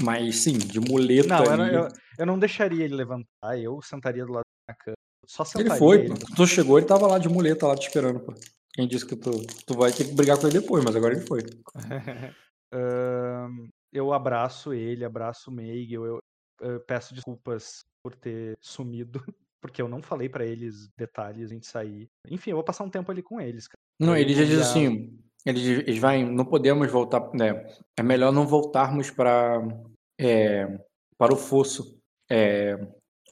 Mas 0.00 0.36
sim, 0.36 0.58
de 0.58 0.80
muleta 0.80 1.28
Não, 1.28 1.66
eu, 1.66 1.82
eu, 1.82 1.88
eu 2.18 2.26
não 2.26 2.38
deixaria 2.38 2.84
ele 2.84 2.94
levantar, 2.94 3.58
eu 3.58 3.80
sentaria 3.82 4.24
do 4.24 4.32
lado 4.32 4.44
da 4.68 4.74
cama. 4.74 4.96
Só 5.26 5.42
Ele 5.42 5.50
sentaria 5.50 5.78
foi, 5.78 5.98
ele. 5.98 6.08
pô. 6.08 6.34
Tu 6.34 6.46
chegou, 6.46 6.78
ele 6.78 6.86
tava 6.86 7.06
lá 7.06 7.18
de 7.18 7.28
muleta, 7.28 7.66
lá 7.66 7.76
te 7.76 7.86
esperando, 7.86 8.20
pô. 8.20 8.34
Quem 8.74 8.88
disse 8.88 9.06
que 9.06 9.14
tu, 9.16 9.30
tu 9.66 9.74
vai 9.74 9.92
ter 9.92 10.04
que 10.04 10.14
brigar 10.14 10.38
com 10.38 10.46
ele 10.46 10.60
depois, 10.60 10.82
mas 10.84 10.96
agora 10.96 11.14
ele 11.14 11.26
foi. 11.26 11.42
Ahn, 12.72 13.68
eu 13.92 14.12
abraço 14.12 14.72
ele, 14.72 15.04
abraço 15.04 15.50
o 15.50 15.52
Meig, 15.52 15.92
eu, 15.92 16.18
eu, 16.60 16.80
peço 16.80 17.14
desculpas 17.14 17.80
por 18.02 18.14
ter 18.14 18.56
sumido, 18.60 19.20
porque 19.60 19.82
eu 19.82 19.88
não 19.88 20.02
falei 20.02 20.28
pra 20.28 20.44
eles 20.44 20.88
detalhes 20.96 21.50
antes 21.52 21.66
de 21.68 21.72
sair. 21.72 22.08
Enfim, 22.30 22.50
eu 22.50 22.56
vou 22.56 22.64
passar 22.64 22.84
um 22.84 22.90
tempo 22.90 23.10
ali 23.10 23.22
com 23.22 23.40
eles, 23.40 23.68
cara. 23.68 23.78
Não, 24.00 24.16
ele 24.16 24.34
já 24.34 24.44
diz 24.44 24.54
ia- 24.54 24.62
assim, 24.62 25.18
ele 25.44 25.60
diz- 25.60 25.78
eles 25.86 25.98
vai, 25.98 26.24
não 26.24 26.44
podemos 26.44 26.90
voltar, 26.90 27.32
né? 27.34 27.52
É 27.98 28.02
melhor 28.02 28.32
não 28.32 28.46
voltarmos 28.46 29.10
para 29.10 29.60
para 31.18 31.32
o 31.32 31.36
fosso. 31.36 31.98
É, 32.30 32.74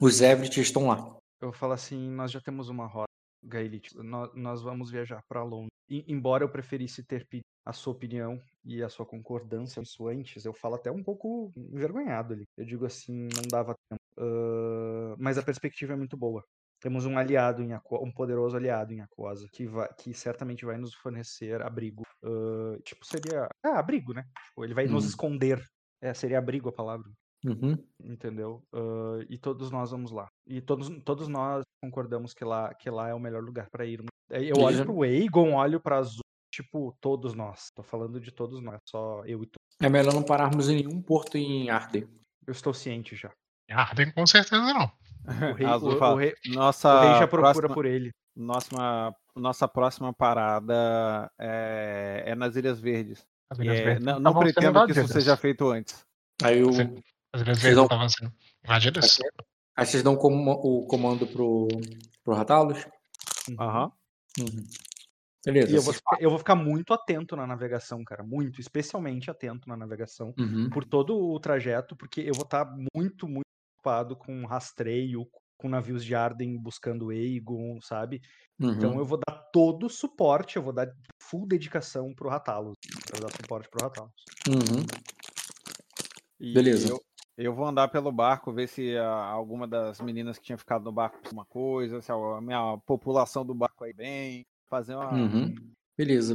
os 0.01 0.21
Everett 0.21 0.61
estão 0.61 0.89
lá. 0.89 1.17
Eu 1.41 1.53
falar 1.53 1.75
assim, 1.75 2.11
nós 2.11 2.31
já 2.31 2.41
temos 2.41 2.69
uma 2.69 2.87
rota, 2.87 3.11
Gaelit, 3.43 3.95
nós, 3.97 4.31
nós 4.35 4.63
vamos 4.63 4.91
viajar 4.91 5.23
pra 5.29 5.43
Londres. 5.43 5.71
E, 5.89 6.05
embora 6.13 6.45
eu 6.45 6.51
preferisse 6.51 7.05
ter 7.05 7.27
a 7.65 7.73
sua 7.73 7.93
opinião 7.93 8.41
e 8.65 8.83
a 8.83 8.89
sua 8.89 9.05
concordância 9.07 9.81
isso 9.81 10.07
antes, 10.09 10.45
eu 10.45 10.53
falo 10.55 10.77
até 10.77 10.91
um 10.91 11.03
pouco 11.03 11.53
envergonhado 11.57 12.35
ali. 12.35 12.45
Eu 12.57 12.65
digo 12.65 12.87
assim, 12.87 13.13
não 13.15 13.49
dava 13.51 13.75
tempo. 13.89 14.01
Ah, 14.19 15.17
mas 15.19 15.39
a 15.39 15.43
perspectiva 15.43 15.93
é 15.93 15.97
muito 15.97 16.17
boa. 16.17 16.45
Temos 16.81 17.05
um 17.05 17.19
aliado 17.19 17.63
em 17.63 17.73
Aquo- 17.75 18.03
um 18.05 18.13
poderoso 18.13 18.57
aliado 18.57 18.93
em 18.93 19.01
Aquosa, 19.01 19.47
que, 19.53 19.67
vai, 19.67 19.89
que 19.95 20.15
certamente 20.15 20.65
vai 20.65 20.79
nos 20.79 20.95
fornecer 20.95 21.61
abrigo. 21.63 22.03
Ah, 22.25 22.79
tipo, 22.85 23.05
seria. 23.05 23.49
Ah, 23.65 23.79
abrigo, 23.79 24.13
né? 24.15 24.25
Tipo, 24.49 24.65
ele 24.65 24.75
vai 24.75 24.87
nos 24.87 25.05
Hum. 25.05 25.09
esconder. 25.09 25.63
É, 26.03 26.15
seria 26.15 26.39
abrigo 26.39 26.69
a 26.69 26.73
palavra 26.73 27.11
Uhum. 27.45 27.77
entendeu? 28.05 28.63
Ah, 28.73 29.25
e 29.29 29.39
todos 29.39 29.71
nós 29.71 29.91
vamos 29.91 30.11
lá. 30.11 30.29
E 30.47 30.61
todos, 30.61 30.89
todos 31.05 31.29
nós 31.29 31.63
concordamos 31.83 32.35
que 32.35 32.45
lá, 32.45 32.73
que 32.75 32.91
lá 32.91 33.09
é 33.09 33.15
o 33.15 33.21
melhor 33.21 33.43
lugar 33.43 33.69
para 33.71 33.85
ir. 33.87 34.03
Aí 34.31 34.49
Eu 34.49 34.57
olho 34.57 34.67
Beleza. 34.67 34.85
pro 34.85 35.03
Aegon, 35.03 35.55
olho 35.55 35.81
pra 35.81 35.97
Azul, 35.99 36.21
tipo, 36.55 36.95
todos 37.01 37.35
nós. 37.35 37.67
Tô 37.75 37.83
falando 37.83 38.21
de 38.21 38.31
todos 38.31 38.61
nós, 38.63 38.79
só 38.89 39.23
eu 39.25 39.43
e 39.43 39.47
tu. 39.47 39.55
É 39.83 39.89
melhor 39.89 40.13
não 40.15 40.23
pararmos 40.23 40.69
em 40.69 40.77
nenhum 40.77 41.01
porto 41.01 41.37
em 41.39 41.71
Arden. 41.71 42.07
Eu 42.47 42.53
estou 42.53 42.75
ciente 42.75 43.17
já. 43.17 43.31
Arden 43.71 44.13
com 44.13 44.27
certeza 44.27 44.61
não. 44.63 44.85
O 45.25 45.25
rei, 45.57 45.67
Azul 45.67 45.93
o- 45.99 46.13
o 46.13 46.17
rei- 46.17 46.35
Nossa, 46.49 46.95
o 46.95 47.01
rei 47.01 47.19
já 47.21 47.27
procura 47.29 47.53
próxima, 47.53 47.75
por 47.75 47.87
ele. 47.87 48.11
nossa, 48.37 49.15
nossa 49.37 49.67
próxima 49.69 50.13
parada 50.13 51.31
é, 51.41 52.25
é 52.27 52.35
nas 52.35 52.57
Ilhas 52.57 52.81
Verdes. 52.81 53.25
As 53.51 53.59
Ilhas 53.59 53.79
é- 53.79 53.85
Verdes 53.85 54.05
não, 54.05 54.21
não 54.21 54.33
não 54.35 54.41
pretendo 54.41 54.85
que 54.87 54.93
isso 54.93 55.09
seja 55.09 55.37
feito 55.37 55.69
antes. 55.71 56.05
Aí 56.43 56.63
o, 56.63 56.71
As 57.33 57.43
Ilhas 57.43 57.59
Vocês 57.59 57.63
Verdes 57.63 57.77
não- 57.77 57.83
não 57.83 57.85
estavam 57.85 58.09
sendo 58.09 58.33
invadidas? 58.65 59.19
aí 59.77 59.87
vocês 59.87 60.03
dão 60.03 60.17
como- 60.17 60.53
o 60.53 60.87
comando 60.87 61.27
pro, 61.27 61.69
pro 62.25 62.35
Ratalos? 62.35 62.85
Aham. 63.59 63.93
Uhum. 64.39 64.67
Beleza. 65.45 65.73
E 65.73 65.75
eu 65.77 65.83
vou, 65.83 65.95
ficar, 65.95 66.17
eu 66.21 66.29
vou 66.29 66.39
ficar 66.39 66.55
muito 66.55 66.93
atento 66.93 67.35
na 67.35 67.47
navegação, 67.47 68.05
cara. 68.05 68.23
Muito, 68.23 68.61
especialmente 68.61 69.31
atento 69.31 69.67
na 69.69 69.77
navegação. 69.77 70.35
Uhum. 70.39 70.69
Por 70.69 70.85
todo 70.85 71.17
o 71.19 71.41
trajeto, 71.41 71.97
porque 71.97 72.21
eu 72.21 72.35
vou 72.35 72.45
estar 72.45 72.67
muito, 72.95 73.27
muito 73.27 73.47
preocupado 73.83 74.17
com 74.17 74.45
rastreio, 74.45 75.27
com 75.57 75.69
navios 75.69 76.05
de 76.05 76.15
Arden 76.15 76.59
buscando 76.59 77.09
Aegon, 77.11 77.81
sabe? 77.81 78.21
Então 78.59 78.93
Uhum. 78.93 78.99
eu 78.99 79.05
vou 79.07 79.19
dar 79.27 79.35
todo 79.51 79.87
o 79.87 79.91
suporte, 79.91 80.57
eu 80.57 80.63
vou 80.63 80.73
dar 80.75 80.93
full 81.23 81.47
dedicação 81.47 82.13
pro 82.15 82.29
Ratalos. 82.29 82.75
Eu 83.11 83.19
vou 83.21 83.27
dar 83.29 83.35
suporte 83.35 83.69
pro 83.71 83.83
Ratalos. 83.83 84.13
Uhum. 84.47 84.85
Beleza. 86.53 86.91
Eu, 86.91 87.01
eu 87.37 87.55
vou 87.55 87.67
andar 87.67 87.89
pelo 87.89 88.13
barco, 88.13 88.53
ver 88.53 88.69
se 88.69 88.97
ah, 88.97 89.25
alguma 89.25 89.67
das 89.67 90.01
meninas 90.01 90.39
que 90.39 90.45
tinham 90.45 90.59
ficado 90.59 90.85
no 90.85 90.93
barco 90.93 91.19
uma 91.33 91.45
coisa, 91.45 92.01
se 92.01 92.11
a 92.13 92.41
minha 92.41 92.79
população 92.87 93.45
do 93.45 93.55
barco 93.55 93.85
aí 93.85 93.93
bem, 93.93 94.47
fazer 94.69 94.95
uma. 94.95 95.13
Uhum. 95.13 95.55
Beleza. 95.97 96.35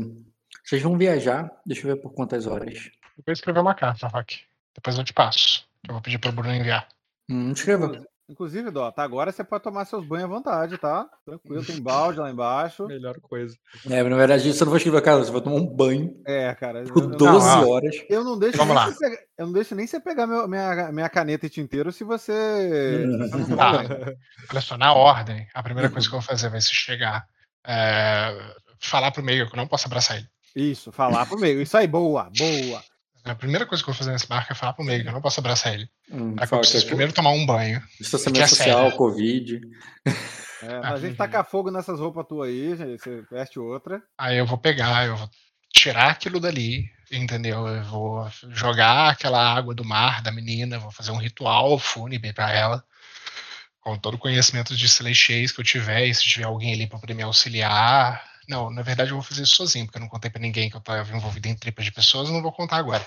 Vocês 0.64 0.82
vão 0.82 0.98
viajar, 0.98 1.52
deixa 1.66 1.88
eu 1.88 1.96
ver 1.96 2.02
por 2.02 2.14
quantas 2.14 2.48
horas. 2.48 2.92
Eu 3.18 3.24
vou 3.26 3.34
escrever 3.34 3.60
uma 3.60 3.76
carta, 3.76 4.08
Rock. 4.08 4.42
Depois 4.74 4.98
eu 4.98 5.04
te 5.04 5.14
passo. 5.14 5.68
Eu 5.88 5.94
vou 5.94 6.02
pedir 6.02 6.18
pro 6.18 6.32
Bruno 6.32 6.54
enviar. 6.54 6.88
Hum, 7.30 7.52
escreva. 7.52 8.06
Inclusive, 8.28 8.72
Dota, 8.72 9.04
agora 9.04 9.32
você 9.32 9.44
pode 9.44 9.64
tomar 9.64 9.86
seus 9.86 10.04
banhos 10.04 10.26
à 10.26 10.28
vontade, 10.28 10.78
tá? 10.80 11.06
Tranquilo, 11.24 11.64
tem 11.64 11.80
balde 11.80 12.20
lá 12.20 12.32
embaixo. 12.32 12.88
Melhor 12.88 13.20
coisa. 13.22 13.56
É, 13.88 14.02
mas 14.02 14.10
na 14.12 14.18
verdade 14.18 14.52
você 14.52 14.64
não 14.66 14.72
vai 14.72 14.78
escrever, 14.80 15.02
cara, 15.04 15.20
você 15.24 15.32
vai 15.32 15.42
tomar 15.42 15.58
um 15.58 15.66
banho 15.68 16.12
É, 16.26 16.54
cara. 16.56 16.80
eu- 16.80 16.92
por 16.94 17.04
eu- 17.04 17.10
12 17.10 17.46
Não, 17.48 17.70
horas. 17.70 17.96
Eu 18.10 18.24
não 18.24 18.40
deixo, 18.40 18.58
Vamos 18.58 18.76
nem 18.76 18.84
lá. 18.84 18.92
você 18.92 19.00
pegar, 19.10 19.22
eu 19.38 19.46
não 19.46 19.54
deixo 19.54 19.76
nem 19.76 19.86
você 19.88 20.00
pegar 20.00 20.26
meu- 20.26 20.48
minha, 20.48 20.92
minha 20.92 21.10
caneta 21.10 21.46
e 21.46 21.50
tinteiro 21.50 21.92
se 21.92 22.04
você. 22.04 22.34
Tá. 23.56 23.84
Olha 24.52 24.62
só, 24.62 24.76
na 24.78 24.94
ordem, 24.94 25.48
a 25.54 25.62
primeira 25.62 25.90
coisa 25.90 26.08
que 26.10 26.16
eu 26.16 26.20
vou 26.20 26.28
fazer 26.28 26.50
vai 26.50 26.62
ser 26.62 26.74
chegar. 26.74 27.26
é, 27.68 28.56
falar 28.80 29.12
pro 29.12 29.24
meio 29.24 29.48
que 29.48 29.54
eu 29.54 29.58
não 29.58 29.68
posso 29.68 29.88
abraçar 29.88 30.18
ele. 30.18 30.28
Isso, 30.56 30.92
falar 30.92 31.26
pro 31.26 31.40
meio. 31.40 31.62
Isso 31.62 31.76
aí, 31.78 31.88
boa, 31.88 32.30
boa. 32.38 32.82
A 33.26 33.34
primeira 33.34 33.66
coisa 33.66 33.84
que 33.84 33.90
eu 33.90 33.94
vou 33.94 33.98
fazer 33.98 34.12
nesse 34.12 34.28
barco 34.28 34.54
é 34.54 34.56
falar 34.56 34.74
pro 34.74 34.86
meio 34.86 35.02
que 35.02 35.10
eu 35.10 35.14
não 35.14 35.22
posso 35.22 35.40
abraçar 35.40 35.74
ele. 35.74 35.90
Hum, 36.12 36.36
eu 36.40 36.48
fala 36.48 36.62
que 36.62 36.68
preciso 36.68 36.86
é 36.86 36.88
primeiro 36.88 37.12
tomar 37.12 37.32
um 37.32 37.44
banho. 37.44 37.82
distanciamento 38.00 38.38
que 38.38 38.44
é 38.44 38.48
social, 38.48 38.82
sério. 38.84 38.98
Covid. 38.98 39.62
É, 40.62 40.80
mas 40.80 40.94
a 40.94 41.08
gente 41.08 41.18
taca 41.18 41.44
fogo 41.44 41.72
nessas 41.72 42.00
roupas 42.00 42.26
tuas 42.28 42.50
aí, 42.50 42.76
gente, 42.76 43.02
você 43.02 43.24
veste 43.32 43.60
outra. 43.60 44.02
Aí 44.18 44.38
eu 44.38 44.46
vou 44.46 44.58
pegar, 44.58 45.06
eu 45.08 45.18
vou 45.18 45.30
tirar 45.74 46.10
aquilo 46.10 46.40
dali, 46.40 46.86
entendeu? 47.12 47.68
Eu 47.68 47.84
vou 47.84 48.28
jogar 48.50 49.10
aquela 49.10 49.54
água 49.54 49.74
do 49.74 49.84
mar 49.84 50.22
da 50.22 50.32
menina, 50.32 50.80
vou 50.80 50.92
fazer 50.92 51.12
um 51.12 51.18
ritual 51.18 51.78
fúnebre 51.78 52.32
pra 52.32 52.52
ela, 52.52 52.84
com 53.82 53.98
todo 53.98 54.16
o 54.16 54.20
conhecimento 54.20 54.76
de 54.76 54.88
celestiais 54.88 55.52
que 55.52 55.60
eu 55.60 55.66
tiver, 55.66 56.06
e 56.06 56.14
se 56.14 56.24
tiver 56.24 56.46
alguém 56.46 56.74
ali 56.74 56.88
pra 56.88 57.00
poder 57.00 57.14
me 57.14 57.24
auxiliar. 57.24 58.24
Não, 58.48 58.70
na 58.70 58.82
verdade 58.82 59.12
eu 59.12 59.16
vou 59.16 59.24
fazer 59.24 59.44
isso 59.44 59.56
sozinho, 59.56 59.86
porque 59.86 59.98
eu 59.98 60.02
não 60.02 60.10
contei 60.10 60.30
pra 60.30 60.42
ninguém 60.42 60.70
que 60.70 60.76
eu 60.76 60.82
tava 60.82 61.16
envolvido 61.16 61.48
em 61.48 61.56
tripas 61.56 61.86
de 61.86 61.92
pessoas, 61.92 62.28
eu 62.28 62.34
não 62.34 62.42
vou 62.42 62.52
contar 62.52 62.78
agora. 62.78 63.06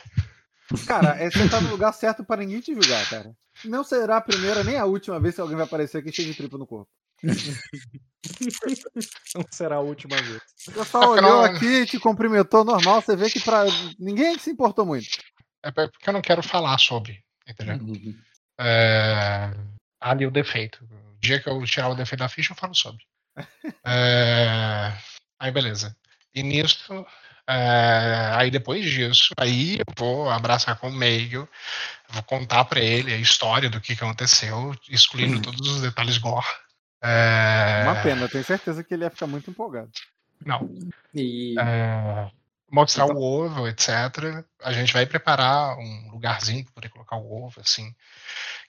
Cara, 0.87 1.17
é, 1.17 1.31
você 1.31 1.49
tá 1.49 1.61
no 1.61 1.71
lugar 1.71 1.93
certo 1.93 2.25
para 2.25 2.43
ninguém 2.43 2.61
te 2.61 2.75
julgar, 2.75 3.09
cara. 3.09 3.33
Não 3.65 3.83
será 3.83 4.19
a 4.19 4.21
primeira 4.21 4.63
nem 4.63 4.77
a 4.77 4.85
última 4.85 5.19
vez 5.19 5.35
que 5.35 5.41
alguém 5.41 5.57
vai 5.57 5.65
aparecer 5.67 5.99
aqui 5.99 6.13
cheio 6.13 6.29
de 6.29 6.35
tripa 6.35 6.57
no 6.59 6.67
corpo. 6.67 6.89
Não 9.35 9.45
será 9.51 9.77
a 9.77 9.81
última 9.81 10.17
vez. 10.17 10.41
O 10.69 10.73
pessoal 10.73 11.05
É 11.05 11.09
olhou 11.21 11.43
não- 11.43 11.45
aqui, 11.45 11.87
te 11.87 11.99
cumprimentou 11.99 12.65
normal, 12.65 13.01
você 13.01 13.17
vê 13.17 13.31
que 13.31 13.41
pra 13.41 13.65
ninguém 13.99 14.39
se 14.39 14.51
importou 14.51 14.87
muito. 14.87 15.09
É 15.63 15.71
porque 15.71 16.09
eu 16.09 16.13
não 16.13 16.23
quero 16.23 16.43
falar 16.43 16.79
sobre, 16.79 17.23
entendeu? 17.47 17.77
Uhum. 17.77 18.15
É, 18.61 19.51
ali 20.01 20.27
o 20.27 20.31
defeito. 20.31 20.85
O 20.85 21.17
dia 21.21 21.41
que 21.41 21.49
eu 21.49 21.63
tirar 21.65 21.89
o 21.89 21.95
defeito 21.95 22.21
da 22.21 22.29
ficha, 22.29 22.53
eu 22.53 22.57
falo 22.57 22.75
sobre. 22.75 23.05
É, 23.85 24.93
aí, 25.39 25.51
beleza. 25.51 25.97
E 26.35 26.43
nisso, 26.43 27.07
é, 27.47 28.31
aí 28.35 28.51
depois 28.51 28.85
disso, 28.85 29.33
aí 29.39 29.79
eu 29.79 29.85
vou 29.97 30.29
abraçar 30.31 30.79
com 30.79 30.89
o 30.89 30.93
meio, 30.93 31.49
vou 32.09 32.23
contar 32.23 32.65
pra 32.65 32.81
ele 32.81 33.13
a 33.13 33.17
história 33.17 33.71
do 33.71 33.81
que, 33.81 33.97
que 33.97 34.05
aconteceu, 34.05 34.75
excluindo 34.89 35.41
todos 35.41 35.67
os 35.67 35.81
detalhes 35.81 36.19
gore. 36.19 36.47
É, 37.03 37.85
Uma 37.85 38.03
pena, 38.03 38.23
eu 38.23 38.29
tenho 38.29 38.45
certeza 38.45 38.83
que 38.85 38.93
ele 38.93 39.05
ia 39.05 39.11
ficar 39.11 39.27
muito 39.27 39.51
empolgado. 39.51 39.91
Não, 40.45 40.69
E 41.15 41.59
é, 41.59 42.31
mostrar 42.71 43.07
o 43.07 43.21
ovo, 43.21 43.67
etc. 43.67 43.89
A 44.63 44.73
gente 44.73 44.93
vai 44.93 45.07
preparar 45.07 45.77
um 45.79 46.11
lugarzinho 46.13 46.65
para 46.65 46.75
poder 46.75 46.89
colocar 46.91 47.17
o 47.17 47.45
ovo, 47.45 47.61
assim, 47.61 47.95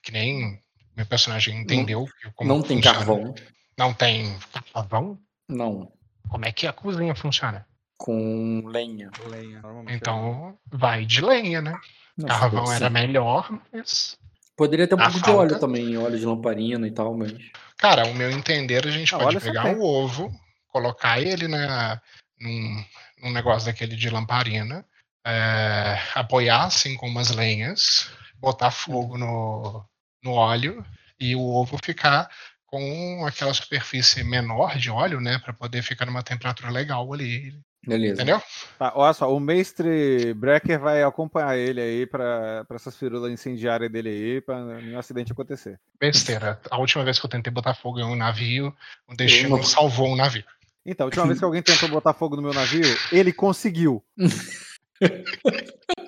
que 0.02 0.10
nem 0.10 0.58
meu 0.96 1.06
personagem 1.06 1.60
entendeu 1.60 2.06
como 2.34 2.48
não 2.48 2.62
tem 2.62 2.80
carvão. 2.80 3.34
Não 3.76 3.94
tem 3.94 4.38
carvão? 4.72 5.18
Não. 5.48 5.92
Como 6.30 6.44
é 6.44 6.52
que 6.52 6.66
a 6.66 6.72
cozinha 6.72 7.14
funciona? 7.14 7.66
Com 7.96 8.62
lenha. 8.66 9.10
Lenha. 9.26 9.62
Então, 9.88 10.56
vai 10.70 11.04
de 11.04 11.20
lenha, 11.20 11.60
né? 11.60 11.78
Não, 12.16 12.28
Carvão 12.28 12.66
sim. 12.66 12.74
era 12.74 12.88
melhor, 12.88 13.50
mas. 13.72 14.16
Poderia 14.56 14.86
ter 14.86 14.94
um 14.94 15.00
A 15.00 15.04
pouco 15.10 15.22
de 15.22 15.30
óleo 15.30 15.50
falta- 15.50 15.58
também, 15.66 15.96
óleo 15.96 16.18
de 16.18 16.24
lamparina 16.24 16.86
e 16.86 16.90
tal, 16.90 17.16
mas. 17.16 17.32
Cara, 17.76 18.06
o 18.06 18.14
meu 18.14 18.30
entender, 18.30 18.86
a 18.86 18.90
gente 18.90 19.14
Ah, 19.14 19.18
pode 19.18 19.40
pegar 19.40 19.66
o 19.74 19.82
ovo, 19.82 20.30
colocar 20.68 21.20
ele 21.20 21.48
na, 21.48 22.00
num, 22.38 22.84
num 23.22 23.32
negócio 23.32 23.66
daquele 23.66 23.96
de 23.96 24.08
lamparina, 24.10 24.84
é, 25.26 25.98
apoiar 26.14 26.64
assim 26.64 26.94
com 26.96 27.06
umas 27.08 27.30
lenhas, 27.30 28.10
botar 28.38 28.70
fogo 28.70 29.16
no, 29.18 29.84
no 30.22 30.32
óleo 30.32 30.84
e 31.18 31.34
o 31.34 31.40
ovo 31.42 31.78
ficar 31.82 32.30
com 32.70 33.26
aquela 33.26 33.52
superfície 33.52 34.22
menor 34.22 34.76
de 34.78 34.90
óleo, 34.90 35.20
né, 35.20 35.38
para 35.38 35.52
poder 35.52 35.82
ficar 35.82 36.06
numa 36.06 36.22
temperatura 36.22 36.70
legal 36.70 37.12
ali, 37.12 37.52
Beleza. 37.84 38.14
entendeu? 38.22 38.40
Tá, 38.78 38.92
olha 38.94 39.12
só, 39.12 39.34
o 39.34 39.40
mestre 39.40 40.32
Brecker 40.34 40.78
vai 40.78 41.02
acompanhar 41.02 41.56
ele 41.56 41.80
aí 41.80 42.06
pra, 42.06 42.64
pra 42.66 42.76
essas 42.76 42.96
firulas 42.96 43.32
incendiárias 43.32 43.90
dele 43.90 44.08
aí, 44.08 44.40
pra 44.40 44.62
nenhum 44.76 44.98
acidente 44.98 45.32
acontecer. 45.32 45.80
Besteira. 45.98 46.60
A 46.70 46.78
última 46.78 47.02
vez 47.02 47.18
que 47.18 47.26
eu 47.26 47.30
tentei 47.30 47.52
botar 47.52 47.74
fogo 47.74 47.98
em 47.98 48.04
um 48.04 48.14
navio, 48.14 48.72
o 49.08 49.16
destino 49.16 49.56
não- 49.56 49.62
salvou 49.64 50.08
um 50.08 50.16
navio. 50.16 50.44
Então, 50.86 51.04
a 51.04 51.08
última 51.08 51.26
vez 51.26 51.38
que 51.38 51.44
alguém 51.44 51.62
tentou 51.62 51.88
botar 51.88 52.14
fogo 52.14 52.36
no 52.36 52.42
meu 52.42 52.54
navio, 52.54 52.84
ele 53.12 53.32
conseguiu. 53.32 54.02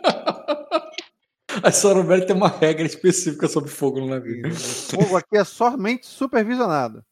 A 1.63 1.71
senhora 1.71 2.01
Roberta 2.01 2.27
tem 2.27 2.37
uma 2.37 2.49
regra 2.49 2.87
específica 2.87 3.49
sobre 3.49 3.71
fogo 3.71 4.01
no 4.01 4.09
navio. 4.09 4.49
O 4.49 4.55
fogo 4.55 5.17
aqui 5.17 5.37
é 5.37 5.45
somente 5.45 6.07
supervisionado. 6.07 7.05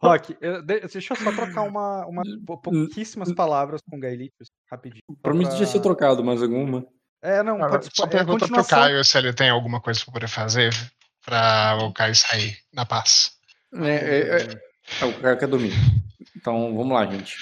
Rock, 0.00 0.36
eu- 0.40 0.62
deixa 0.62 1.12
eu 1.12 1.16
só 1.16 1.32
trocar 1.32 1.62
uma, 1.62 2.06
uma 2.06 2.22
pou- 2.46 2.58
pouquíssimas 2.60 3.32
palavras 3.32 3.80
com 3.88 3.96
o 3.96 4.00
Gaelitius, 4.00 4.48
rapidinho. 4.70 5.02
Pra 5.22 5.34
mim, 5.34 5.48
tinha 5.48 5.66
sido 5.66 5.82
trocado 5.82 6.22
mais 6.24 6.42
alguma. 6.42 6.86
É, 7.22 7.42
não, 7.42 7.58
pode 7.58 7.88
Só 7.94 8.04
é, 8.04 8.08
pergunta 8.08 8.46
pro. 8.46 8.64
Caio 8.64 9.04
se 9.04 9.18
ele 9.18 9.32
tem 9.32 9.50
alguma 9.50 9.80
coisa 9.80 10.00
pra 10.04 10.12
poder 10.12 10.28
fazer 10.28 10.72
pra 11.24 11.76
o 11.82 11.92
Caio 11.92 12.14
sair 12.14 12.56
na 12.72 12.86
paz. 12.86 13.32
É, 13.74 13.88
é, 13.90 14.42
é, 14.42 14.60
é 15.02 15.04
o 15.04 15.20
cara 15.20 15.36
quer 15.36 15.46
dormir. 15.48 15.72
Então, 16.36 16.74
vamos 16.74 16.92
lá, 16.94 17.04
gente. 17.06 17.36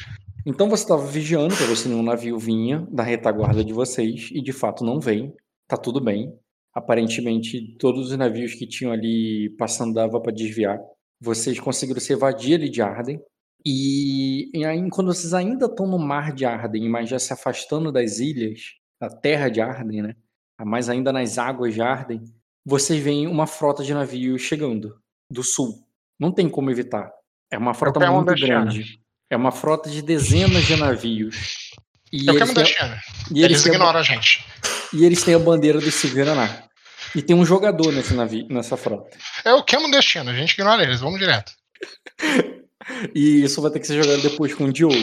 Então 0.47 0.69
você 0.69 0.85
estava 0.85 1.05
vigiando 1.05 1.55
para 1.57 1.67
ver 1.67 1.77
se 1.77 1.89
nenhum 1.89 2.03
navio 2.03 2.39
vinha 2.39 2.87
da 2.91 3.03
retaguarda 3.03 3.65
de 3.65 3.73
vocês 3.73 4.31
e 4.33 4.41
de 4.41 4.53
fato 4.53 4.85
não 4.85 5.01
vem. 5.01 5.35
Tá 5.67 5.77
tudo 5.77 6.01
bem. 6.01 6.33
Aparentemente, 6.75 7.77
todos 7.79 8.11
os 8.11 8.17
navios 8.17 8.55
que 8.55 8.67
tinham 8.67 8.93
ali 8.93 9.51
passando 9.59 9.95
dava 9.95 10.21
para 10.21 10.33
desviar. 10.33 10.79
Vocês 11.21 11.59
conseguiram 11.59 12.01
se 12.01 12.13
evadir 12.13 12.55
ali 12.55 12.71
de 12.71 12.81
Arden. 12.81 13.21
E, 13.67 14.51
e 14.57 14.65
aí, 14.65 14.89
quando 14.91 15.13
vocês 15.13 15.35
ainda 15.35 15.67
estão 15.67 15.87
no 15.87 15.99
mar 15.99 16.33
de 16.33 16.45
Arden, 16.45 16.89
mas 16.89 17.09
já 17.09 17.19
se 17.19 17.33
afastando 17.33 17.91
das 17.91 18.21
ilhas, 18.21 18.61
da 19.01 19.09
terra 19.09 19.49
de 19.49 19.61
Arden, 19.61 20.03
né? 20.03 20.17
Mas 20.65 20.89
ainda 20.89 21.13
nas 21.13 21.39
águas 21.39 21.75
de 21.75 21.83
Arden, 21.83 22.23
vocês 22.65 23.03
veem 23.03 23.27
uma 23.27 23.47
frota 23.47 23.83
de 23.83 23.93
navios 23.93 24.43
chegando 24.43 25.01
do 25.31 25.43
sul. 25.43 25.85
Não 26.19 26.33
tem 26.33 26.49
como 26.49 26.71
evitar. 26.71 27.11
É 27.51 27.59
uma 27.59 27.75
frota 27.75 28.11
muito 28.11 28.35
grande. 28.35 29.01
É 29.31 29.37
uma 29.37 29.53
frota 29.53 29.91
de 29.91 30.01
dezenas 30.03 30.65
de 30.65 30.77
navios. 30.77 31.71
E 32.13 32.27
Eu 32.27 32.35
eles, 32.35 32.39
quero 32.39 32.55
têm, 32.55 32.65
destino. 32.65 32.97
e, 33.31 33.45
eles 33.45 33.45
Eles 33.45 33.63
têm 33.63 33.73
a, 33.73 33.75
ignoram 33.75 34.01
a 34.01 34.03
gente. 34.03 34.45
e 34.93 35.05
eles 35.05 35.23
têm 35.23 35.35
a 35.35 35.39
bandeira 35.39 35.81
do 35.81 35.91
Silveraná. 35.91 36.63
E 37.15 37.23
tem 37.23 37.37
um 37.37 37.45
jogador 37.45 37.93
nesse 37.93 38.15
navio, 38.15 38.47
nessa 38.51 38.77
frota. 38.77 39.17
Eu 39.45 39.63
quero 39.63 39.85
um 39.85 39.91
destino, 39.91 40.31
a 40.31 40.35
gente 40.35 40.53
ignora 40.53 40.83
eles, 40.83 41.01
vamos 41.01 41.19
direto. 41.19 41.53
E 43.15 43.43
isso 43.45 43.61
vai 43.61 43.71
ter 43.71 43.81
que 43.81 43.87
ser 43.87 44.03
jogado 44.03 44.23
depois 44.23 44.55
com 44.55 44.65
o 44.65 44.73
Diogo. 44.73 44.97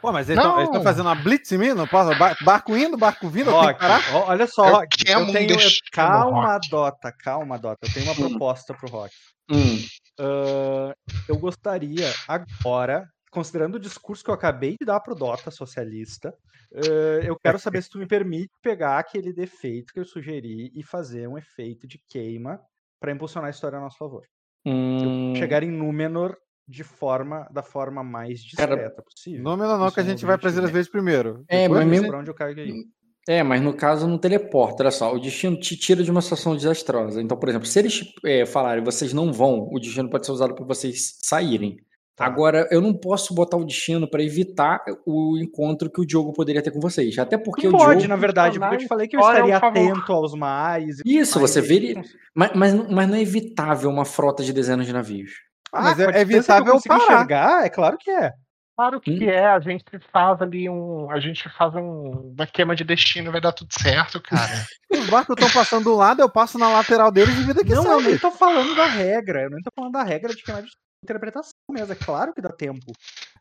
Pô, 0.00 0.10
mas 0.10 0.30
eles 0.30 0.42
estão 0.42 0.82
fazendo 0.82 1.06
uma 1.06 1.14
blitz 1.14 1.52
em 1.52 1.58
mim? 1.58 1.74
Não 1.74 1.86
posso? 1.86 2.18
Bar- 2.18 2.36
Barco 2.42 2.74
indo, 2.74 2.96
barco 2.96 3.28
vindo, 3.28 3.50
eu 3.50 3.60
tenho 3.60 3.74
que 3.76 3.84
Rock, 3.84 4.10
olha 4.30 4.46
só, 4.46 4.66
Eu 4.66 4.72
Rock, 4.76 5.10
eu 5.10 5.18
um 5.20 5.32
tenho. 5.32 5.48
destino, 5.48 5.80
calma, 5.92 6.52
Rock. 6.54 6.70
Dota, 6.70 7.12
calma, 7.12 7.58
Dota. 7.58 7.80
Eu 7.86 7.92
tenho 7.92 8.06
uma 8.06 8.12
Hum. 8.12 8.30
proposta 8.30 8.72
pro 8.72 8.88
Rock. 8.88 9.12
Hum, 9.50 9.78
Ah, 10.18 10.94
eu 11.28 11.36
gostaria 11.36 12.14
agora, 12.26 13.06
considerando 13.30 13.76
o 13.76 13.80
discurso 13.80 14.24
que 14.24 14.30
eu 14.30 14.34
acabei 14.34 14.76
de 14.78 14.86
dar 14.86 15.00
pro 15.00 15.14
Dota 15.14 15.50
socialista, 15.50 16.34
ah, 16.74 17.24
eu 17.24 17.36
quero 17.42 17.58
saber 17.58 17.82
se 17.82 17.90
tu 17.90 17.98
me 17.98 18.06
permite 18.06 18.50
pegar 18.62 18.98
aquele 18.98 19.32
defeito 19.32 19.92
que 19.92 20.00
eu 20.00 20.04
sugeri 20.04 20.70
e 20.74 20.82
fazer 20.82 21.28
um 21.28 21.38
efeito 21.38 21.86
de 21.86 21.98
queima 22.08 22.60
para 23.00 23.12
impulsionar 23.12 23.48
a 23.48 23.50
história 23.50 23.78
a 23.78 23.80
nosso 23.80 23.98
favor. 23.98 24.22
hum, 24.66 25.34
Chegar 25.36 25.62
em 25.62 25.70
Númenor 25.70 26.36
de 26.66 26.84
forma 26.84 27.48
da 27.50 27.62
forma 27.62 28.04
mais 28.04 28.42
Cara, 28.54 28.76
discreta 28.76 29.02
possível. 29.02 29.42
Não, 29.42 29.56
não, 29.56 29.90
que 29.90 30.00
a 30.00 30.02
é 30.02 30.06
gente 30.06 30.26
vai 30.26 30.36
para 30.36 30.50
as 30.50 30.70
vezes 30.70 30.90
primeiro. 30.90 31.44
É, 31.48 31.62
Depois 31.62 31.80
mas 31.86 31.88
mesmo- 31.88 32.14
onde 32.16 32.30
eu 32.30 32.34
caio 32.34 32.58
aí. 32.58 32.84
É, 33.26 33.42
mas 33.42 33.60
no 33.60 33.74
caso 33.74 34.06
não 34.08 34.16
teleporta, 34.16 34.82
olha 34.82 34.90
só, 34.90 35.14
o 35.14 35.20
destino 35.20 35.58
te 35.60 35.76
tira 35.76 36.02
de 36.02 36.10
uma 36.10 36.22
situação 36.22 36.56
desastrosa. 36.56 37.20
Então, 37.20 37.38
por 37.38 37.48
exemplo, 37.50 37.66
se 37.66 37.78
eles 37.78 38.02
é, 38.24 38.46
falarem 38.46 38.82
vocês 38.82 39.12
não 39.12 39.30
vão, 39.32 39.68
o 39.70 39.78
destino 39.78 40.08
pode 40.08 40.24
ser 40.24 40.32
usado 40.32 40.54
para 40.54 40.64
vocês 40.64 41.18
saírem. 41.22 41.76
Tá. 42.18 42.26
Agora, 42.26 42.66
eu 42.70 42.80
não 42.80 42.92
posso 42.92 43.32
botar 43.32 43.56
o 43.56 43.64
destino 43.64 44.10
para 44.10 44.22
evitar 44.22 44.82
o 45.06 45.38
encontro 45.38 45.88
que 45.88 46.00
o 46.00 46.04
Diogo 46.04 46.32
poderia 46.32 46.60
ter 46.60 46.72
com 46.72 46.80
vocês. 46.80 47.16
Até 47.16 47.38
porque 47.38 47.68
Não 47.68 47.74
o 47.74 47.78
pode, 47.78 48.00
Diogo. 48.00 48.08
na 48.08 48.16
verdade, 48.16 48.58
porque 48.58 48.74
eu 48.74 48.78
te 48.80 48.88
falei 48.88 49.06
que 49.06 49.16
eu 49.16 49.20
Olha, 49.20 49.36
estaria 49.54 49.56
atento 49.56 50.12
aos 50.12 50.34
mares. 50.34 50.98
e 51.04 51.16
Isso, 51.18 51.38
mais, 51.38 51.50
você 51.50 51.60
veria. 51.60 52.02
Mas, 52.34 52.50
mas, 52.54 52.74
não- 52.74 52.90
mas 52.90 53.08
não 53.08 53.14
é 53.14 53.20
evitável 53.22 53.88
uma 53.88 54.04
frota 54.04 54.42
de 54.42 54.52
dezenas 54.52 54.84
de 54.86 54.92
navios. 54.92 55.30
Ah, 55.72 55.82
mas 55.82 56.00
é 56.00 56.12
que 56.12 56.18
evitável 56.18 56.74
eu 56.74 56.80
parar. 56.86 57.02
enxergar, 57.04 57.64
é 57.64 57.68
claro 57.68 57.96
que 57.98 58.10
é. 58.10 58.32
Claro 58.76 59.00
que 59.00 59.10
Hum. 59.10 59.28
é, 59.28 59.44
a 59.46 59.58
gente 59.60 59.84
faz 60.12 60.40
ali 60.40 60.68
um. 60.68 61.10
A 61.10 61.18
gente 61.18 61.48
faz 61.48 61.74
um, 61.74 62.32
uma 62.36 62.46
queima 62.46 62.76
de 62.76 62.84
destino, 62.84 63.32
vai 63.32 63.40
dar 63.40 63.50
tudo 63.52 63.72
certo, 63.76 64.20
cara. 64.22 64.52
Os 64.90 65.10
barcos 65.10 65.34
estão 65.36 65.50
passando 65.50 65.84
do 65.84 65.94
lado, 65.96 66.20
eu 66.22 66.28
passo 66.30 66.58
na 66.58 66.68
lateral 66.70 67.10
deles 67.10 67.36
e 67.36 67.42
vida 67.44 67.64
que 67.64 67.74
Não, 67.74 67.84
eu 67.84 67.98
segue. 67.98 68.10
nem 68.10 68.18
tô 68.18 68.30
falando 68.30 68.74
da 68.76 68.86
regra. 68.86 69.42
Eu 69.42 69.50
nem 69.50 69.60
tô 69.62 69.70
falando 69.74 69.92
da 69.92 70.02
regra 70.04 70.32
de 70.34 70.42
queimar 70.42 70.62
de 70.62 70.68
interpretação 71.02 71.52
mesmo. 71.70 71.92
É 71.92 71.96
claro 71.96 72.34
que 72.34 72.40
dá 72.40 72.50
tempo. 72.50 72.92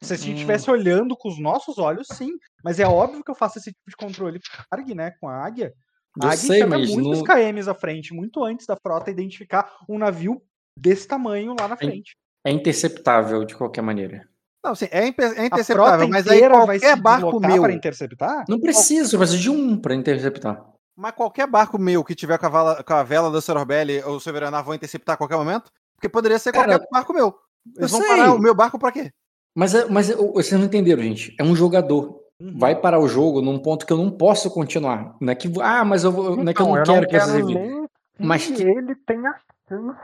Se 0.01 0.13
a 0.13 0.17
gente 0.17 0.29
Hum. 0.29 0.33
estivesse 0.35 0.69
olhando 0.69 1.15
com 1.17 1.29
os 1.29 1.39
nossos 1.39 1.77
olhos, 1.77 2.07
sim. 2.13 2.31
Mas 2.63 2.79
é 2.79 2.85
óbvio 2.87 3.23
que 3.23 3.31
eu 3.31 3.35
faço 3.35 3.57
esse 3.57 3.71
tipo 3.71 3.89
de 3.89 3.95
controle 3.95 4.39
com 4.39 4.61
a 4.61 4.65
ARG, 4.79 4.93
né? 4.93 5.11
Com 5.19 5.27
a 5.27 5.43
águia. 5.43 5.73
A 6.21 6.25
Eu 6.25 6.29
águia 6.29 6.37
sei, 6.37 6.65
mas 6.65 6.89
muitos 6.89 7.19
não- 7.19 7.23
KMs 7.23 7.69
à 7.69 7.73
frente, 7.73 8.13
muito 8.13 8.43
antes 8.43 8.65
da 8.65 8.75
frota 8.75 9.11
identificar 9.11 9.71
um 9.89 9.97
navio 9.97 10.41
desse 10.77 11.07
tamanho 11.07 11.55
lá 11.59 11.67
na 11.67 11.77
frente. 11.77 12.15
É 12.45 12.51
interceptável 12.51 13.43
de 13.43 13.55
qualquer 13.55 13.81
maneira. 13.81 14.27
Não, 14.63 14.73
sim, 14.75 14.87
é, 14.91 14.99
é 14.99 15.41
A 15.41 15.45
interceptável, 15.45 16.07
mas 16.09 16.27
aí 16.27 16.41
qualquer 16.49 16.95
barco 16.99 17.39
meu, 17.39 17.61
para 17.61 17.73
interceptar? 17.73 18.45
Não 18.49 18.59
precisa, 18.59 19.15
eu 19.15 19.19
preciso 19.19 19.41
de 19.41 19.49
um 19.49 19.77
pra 19.79 19.93
interceptar. 19.95 20.63
mas 20.95 21.13
qualquer 21.13 21.47
barco 21.47 21.77
meu 21.77 22.03
que 22.03 22.15
tiver 22.15 22.37
com 22.39 22.45
a, 22.47 22.49
vala- 22.49 22.83
com 22.83 22.93
a 22.93 23.03
vela 23.03 23.29
da 23.31 23.39
Sororbelli 23.39 24.01
ou 24.03 24.19
Severaná 24.19 24.61
vão 24.61 24.73
interceptar 24.73 25.13
a 25.13 25.17
qualquer 25.17 25.37
momento? 25.37 25.71
Porque 25.95 26.09
poderia 26.09 26.39
ser 26.39 26.51
Cara, 26.51 26.69
qualquer 26.73 26.87
barco 26.91 27.13
meu. 27.13 27.35
Eles 27.75 27.91
eu 27.91 27.97
vão 27.99 27.99
sei. 28.01 28.09
parar 28.09 28.33
o 28.33 28.39
meu 28.39 28.53
barco 28.55 28.77
pra 28.79 28.91
quê? 28.91 29.11
Mas, 29.55 29.73
é- 29.73 29.85
mas 29.89 30.09
é- 30.09 30.15
vocês 30.15 30.59
não 30.59 30.67
entenderam, 30.67 31.01
gente. 31.03 31.35
É 31.39 31.43
um 31.43 31.55
jogador. 31.55 32.19
Uhum. 32.39 32.57
Vai 32.59 32.75
parar 32.79 32.99
o 32.99 33.07
jogo 33.07 33.41
num 33.41 33.57
ponto 33.57 33.85
que 33.85 33.91
eu 33.91 33.97
não 33.97 34.11
posso 34.11 34.51
continuar. 34.51 35.15
Não 35.19 35.31
é 35.31 35.35
que, 35.35 35.51
ah, 35.59 35.83
mas 35.83 36.03
eu, 36.03 36.11
vou- 36.11 36.35
não 36.37 36.49
é 36.49 36.53
que 36.53 36.61
eu 36.61 36.65
Então, 36.67 36.75
não 36.75 36.83
quero 36.83 37.07
que 37.07 37.19
vocês 37.19 37.33
revidem. 37.33 37.69
nem 37.71 37.87
Mas 38.19 38.45
que 38.45 38.53
que- 38.53 38.63
ele 38.63 38.95
tenha 39.07 39.33
chance. 39.67 39.97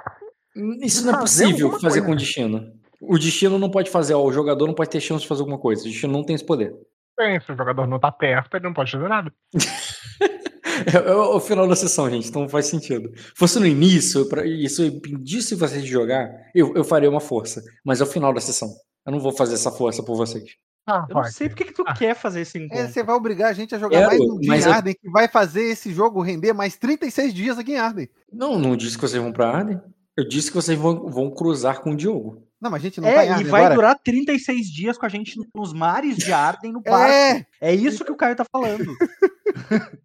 Isso 0.82 1.06
não 1.06 1.14
é 1.16 1.19
possível 1.19 1.72
fazer 1.74 1.82
coisa. 1.82 2.01
com 2.06 2.11
o 2.11 2.16
destino. 2.16 2.74
O 3.01 3.17
destino 3.19 3.59
não 3.59 3.69
pode 3.69 3.90
fazer, 3.92 4.14
ó, 4.14 4.24
o 4.24 4.32
jogador 4.33 4.66
não 4.66 4.74
pode 4.74 4.90
ter 4.90 5.00
chance 5.01 5.22
de 5.24 5.27
fazer 5.27 5.42
alguma 5.42 5.58
coisa. 5.59 5.82
O 5.82 5.85
destino 5.85 6.14
não 6.14 6.24
tem 6.24 6.35
esse 6.35 6.45
poder. 6.45 6.74
Bem, 7.17 7.40
se 7.42 7.51
o 7.51 7.56
jogador 7.56 7.85
não 7.88 8.00
tá 8.00 8.11
perto, 8.11 8.56
ele 8.58 8.64
não 8.66 8.74
pode 8.74 8.92
fazer 8.92 9.08
nada. 9.08 9.32
É, 10.93 11.10
é 11.10 11.14
o 11.16 11.40
final 11.40 11.68
da 11.68 11.76
sessão, 11.76 12.10
gente, 12.10 12.27
então 12.30 12.48
faz 12.50 12.66
sentido. 12.68 13.11
Fosse 13.35 13.60
no 13.60 13.66
início, 13.68 14.27
pra, 14.27 14.45
isso 14.45 14.84
impedisse 14.84 15.56
vocês 15.56 15.84
de 15.84 15.90
jogar, 15.90 16.30
eu, 16.53 16.74
eu 16.76 16.84
faria 16.84 17.10
uma 17.10 17.19
força. 17.19 17.61
Mas 17.85 18.02
é 18.02 18.03
o 18.03 18.08
final 18.08 18.34
da 18.34 18.42
sessão. 18.42 18.69
Eu 19.06 19.11
não 19.11 19.19
vou 19.19 19.32
fazer 19.32 19.56
essa 19.56 19.72
força 19.72 20.02
por 20.03 20.16
vocês. 20.16 20.43
Ah, 20.88 21.06
Eu 21.10 21.16
não 21.16 21.24
sei 21.26 21.48
por 21.48 21.56
que, 21.56 21.66
que 21.66 21.74
tu 21.74 21.84
Ah. 21.88 21.93
quer 21.93 22.14
fazer 22.16 22.42
esse 22.42 22.58
É, 22.58 22.61
encontro. 22.61 22.88
você 22.90 23.03
vai 23.03 23.16
obrigar 23.16 23.50
a 23.50 23.53
gente 23.53 23.74
a 23.74 23.80
jogar 23.80 23.98
Quero, 23.98 24.08
mais 24.10 24.22
um 24.22 24.40
dia 24.40 24.56
em 24.56 24.61
eu- 24.61 24.72
Arden, 24.74 24.93
que 25.02 25.10
vai 25.10 25.27
fazer 25.30 25.64
esse 25.64 25.93
jogo 25.93 26.22
render 26.22 26.52
mais 26.53 26.76
36 26.76 27.34
dias 27.34 27.58
aqui 27.58 27.72
em 27.74 27.77
Arden. 27.77 28.10
Não, 28.32 28.60
não 28.60 28.76
disse 28.76 28.98
que 28.98 29.02
vocês 29.08 29.22
vão 29.22 29.32
pra 29.32 29.50
Arden. 29.50 29.80
Eu 30.18 30.27
disse 30.27 30.50
que 30.50 30.56
vocês 30.56 30.77
vão, 30.77 31.10
vão 31.10 31.32
cruzar 31.32 31.82
com 31.82 31.92
o 31.92 31.95
Diogo. 31.95 32.43
Não, 32.61 32.69
mas 32.69 32.82
a 32.82 32.84
gente 32.84 33.00
não 33.02 33.08
tá 33.10 33.16
em 33.16 33.18
É, 33.18 33.26
e 33.26 33.30
Arden 33.30 33.48
vai 33.48 33.61
agora. 33.61 33.76
durar 33.76 34.00
36 34.03 34.68
dias 34.68 34.98
com 34.98 35.06
a 35.06 35.10
gente 35.10 35.40
nos 35.56 35.74
mares 35.74 36.18
de 36.18 36.32
Arden 36.34 36.72
no 36.74 36.82
barco. 36.82 37.14
É, 37.61 37.69
É 37.72 37.74
isso 37.74 38.03
que 38.06 38.11
o 38.11 38.16
Caio 38.18 38.35
tá 38.35 38.45
falando. 38.52 38.85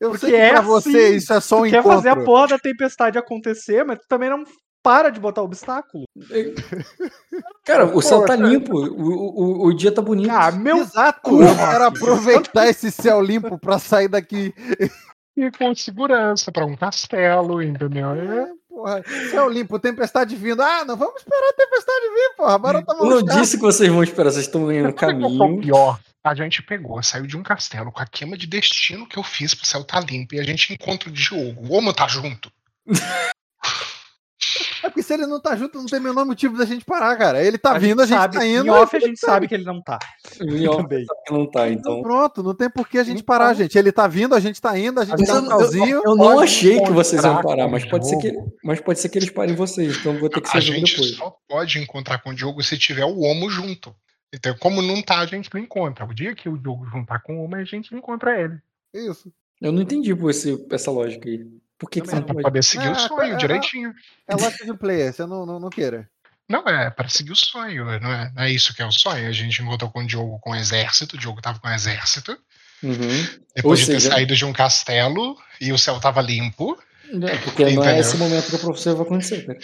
eu 0.00 0.10
Porque 0.10 0.26
sei 0.26 0.30
que 0.30 0.36
é 0.36 0.50
pra 0.50 0.60
assim. 0.60 0.68
você 0.68 1.16
isso 1.16 1.32
é 1.32 1.40
só 1.40 1.60
um 1.60 1.64
tu 1.64 1.70
quer 1.70 1.80
encontro. 1.80 1.96
fazer 1.98 2.08
a 2.08 2.24
porra 2.24 2.48
da 2.48 2.58
tempestade 2.58 3.18
acontecer, 3.18 3.84
mas 3.84 3.98
tu 3.98 4.06
também 4.08 4.30
não 4.30 4.44
para 4.82 5.10
de 5.10 5.20
botar 5.20 5.42
obstáculo. 5.42 6.04
Cara, 7.64 7.84
o 7.86 8.02
céu 8.02 8.24
tá 8.24 8.34
limpo, 8.34 8.76
o, 8.76 9.62
o, 9.62 9.66
o 9.66 9.72
dia 9.74 9.92
tá 9.92 10.02
bonito. 10.02 10.30
Ah, 10.32 10.50
meu. 10.50 10.78
Exato, 10.78 11.20
cu, 11.22 11.40
eu 11.42 11.54
quero 11.54 11.84
aproveitar 11.84 12.66
esse 12.66 12.90
céu 12.90 13.20
limpo 13.22 13.56
pra 13.58 13.78
sair 13.78 14.08
daqui. 14.08 14.52
E 15.36 15.50
com 15.50 15.74
segurança 15.74 16.52
pra 16.52 16.66
um 16.66 16.76
castelo, 16.76 17.62
entendeu? 17.62 18.10
É, 18.10 18.42
É, 18.42 18.46
porra, 18.68 19.02
céu 19.30 19.48
limpo, 19.48 19.78
tempestade 19.78 20.36
vindo. 20.36 20.62
Ah, 20.62 20.84
não 20.84 20.96
vamos 20.96 21.16
esperar 21.16 21.48
a 21.48 21.52
tempestade 21.54 22.06
vir, 22.14 22.36
porra. 22.36 22.58
Bora 22.58 22.82
tomar 22.84 23.04
eu 23.04 23.10
não 23.10 23.22
disse 23.22 23.56
que 23.56 23.62
vocês 23.62 23.90
vão 23.90 24.02
esperar, 24.02 24.30
vocês 24.30 24.46
estão 24.46 24.70
indo 24.72 24.90
no 24.90 24.98
Sabe 24.98 25.18
qual 25.18 25.30
foi 25.30 25.36
o 25.36 25.38
caminho. 25.38 25.62
pior? 25.62 26.00
A 26.24 26.34
gente 26.34 26.62
pegou, 26.62 27.02
saiu 27.02 27.26
de 27.26 27.36
um 27.36 27.42
castelo 27.42 27.90
com 27.90 28.00
a 28.00 28.06
queima 28.06 28.36
de 28.36 28.46
destino 28.46 29.08
que 29.08 29.18
eu 29.18 29.24
fiz 29.24 29.54
pro 29.54 29.66
céu 29.66 29.82
tá 29.82 29.98
limpo 29.98 30.34
e 30.34 30.40
a 30.40 30.44
gente 30.44 30.72
encontra 30.72 31.08
o 31.08 31.12
Diogo. 31.12 31.66
O 31.66 31.76
Homo 31.76 31.92
tá 31.92 32.06
junto. 32.06 32.52
É 34.82 34.88
porque 34.88 35.02
se 35.02 35.14
ele 35.14 35.26
não 35.26 35.40
tá 35.40 35.54
junto, 35.54 35.78
não 35.78 35.86
tem 35.86 36.00
menor 36.00 36.24
motivo 36.26 36.56
da 36.58 36.64
gente 36.64 36.84
parar, 36.84 37.16
cara. 37.16 37.42
Ele 37.44 37.56
tá 37.56 37.76
a 37.76 37.78
vindo, 37.78 38.02
a 38.02 38.06
gente 38.06 38.18
sabe, 38.18 38.36
tá 38.38 38.46
indo. 38.46 38.66
Em 38.66 38.70
off 38.70 38.96
a 38.96 39.00
gente 39.00 39.18
sabe 39.20 39.46
que 39.46 39.54
ele 39.54 39.64
não 39.64 39.80
tá. 39.80 39.98
E 40.40 40.66
ó, 40.66 40.76
Também. 40.76 41.04
não 41.30 41.48
tá, 41.50 41.68
Então, 41.68 41.92
então. 41.98 42.02
pronto, 42.02 42.42
não 42.42 42.54
tem 42.54 42.68
por 42.68 42.88
que 42.88 42.98
a 42.98 43.04
gente 43.04 43.22
parar, 43.22 43.54
gente. 43.54 43.78
Ele 43.78 43.92
tá 43.92 44.08
vindo, 44.08 44.34
a 44.34 44.40
gente 44.40 44.60
tá 44.60 44.76
indo, 44.78 44.98
a 45.00 45.04
gente 45.04 45.18
Mas 45.20 45.28
dá 45.28 45.34
eu, 45.36 45.40
um 45.40 45.44
eu- 45.44 45.48
calzinho. 45.50 46.02
eu 46.04 46.16
não 46.16 46.40
achei 46.40 46.80
que 46.82 46.90
vocês 46.90 47.22
iam 47.22 47.40
parar, 47.42 47.68
mas 47.68 47.84
o 47.84 47.88
pode, 47.88 48.08
ser 48.08 48.16
que, 48.18 48.32
mas 48.64 48.80
pode 48.80 48.98
ser 48.98 49.08
que 49.08 49.18
eles 49.18 49.30
parem 49.30 49.54
vocês, 49.54 49.96
então 49.98 50.18
vou 50.18 50.28
ter 50.28 50.40
que 50.40 50.48
A 50.48 50.52
ser 50.52 50.60
jogo 50.62 50.78
gente 50.80 50.92
depois. 50.92 51.16
só 51.16 51.32
pode 51.48 51.78
encontrar 51.78 52.18
com 52.22 52.30
o 52.30 52.34
Diogo 52.34 52.62
se 52.62 52.76
tiver 52.76 53.04
o 53.04 53.20
Homo 53.20 53.48
junto. 53.48 53.94
Então, 54.34 54.54
como 54.58 54.80
não 54.82 55.02
tá, 55.02 55.18
a 55.20 55.26
gente 55.26 55.48
não 55.52 55.60
encontra. 55.60 56.04
O 56.06 56.14
dia 56.14 56.34
que 56.34 56.48
o 56.48 56.56
Diogo 56.58 56.86
juntar 56.86 57.20
com 57.22 57.36
o 57.38 57.44
Homo, 57.44 57.54
a 57.56 57.64
gente 57.64 57.94
encontra 57.94 58.40
ele. 58.40 58.58
Isso. 58.94 59.30
Eu 59.60 59.70
não 59.70 59.82
entendi 59.82 60.14
por 60.16 60.30
esse, 60.30 60.66
essa 60.70 60.90
lógica 60.90 61.28
aí. 61.28 61.46
Por 61.82 61.90
que, 61.90 62.00
que 62.00 62.06
você 62.06 62.14
não 62.14 62.22
Pra 62.22 62.34
pode? 62.34 62.44
poder 62.44 62.62
seguir 62.62 62.86
Ah, 62.86 62.92
o 62.92 62.94
sonho 62.94 63.32
é- 63.34 63.36
direitinho. 63.36 63.92
É 64.28 64.36
lógica 64.36 64.64
de 64.64 64.72
player, 64.74 65.12
você 65.12 65.26
não, 65.26 65.44
não, 65.44 65.58
não 65.58 65.68
queira. 65.68 66.08
Não, 66.48 66.62
é 66.68 66.90
para 66.90 67.08
seguir 67.08 67.32
o 67.32 67.36
sonho, 67.36 67.84
não 68.00 68.12
é, 68.12 68.30
não 68.32 68.42
é 68.44 68.50
isso 68.52 68.72
que 68.72 68.80
é 68.82 68.86
o 68.86 68.92
sonho. 68.92 69.28
A 69.28 69.32
gente 69.32 69.60
encontrou 69.60 69.90
com 69.90 70.00
o 70.00 70.06
Diogo 70.06 70.38
com 70.38 70.50
o 70.52 70.54
exército, 70.54 71.16
o 71.16 71.18
Diogo 71.18 71.40
tava 71.42 71.58
com 71.58 71.66
o 71.66 71.72
exército. 71.72 72.38
Uhum. 72.84 73.26
Depois 73.56 73.80
Ou 73.80 73.86
de 73.86 73.92
ter 73.92 74.00
seja- 74.00 74.10
saído 74.14 74.36
de 74.36 74.44
um 74.44 74.52
castelo 74.52 75.36
e 75.60 75.72
o 75.72 75.78
céu 75.78 75.98
tava 75.98 76.20
limpo. 76.22 76.78
É, 77.10 77.36
porque 77.38 77.62
não 77.64 77.70
é 77.70 77.74
Entendeu? 77.74 77.96
esse 78.00 78.16
momento 78.16 78.48
que 78.48 78.54
o 78.54 78.58
professor 78.60 78.94
vai 78.96 79.06
acontecer, 79.06 79.44
cara. 79.44 79.58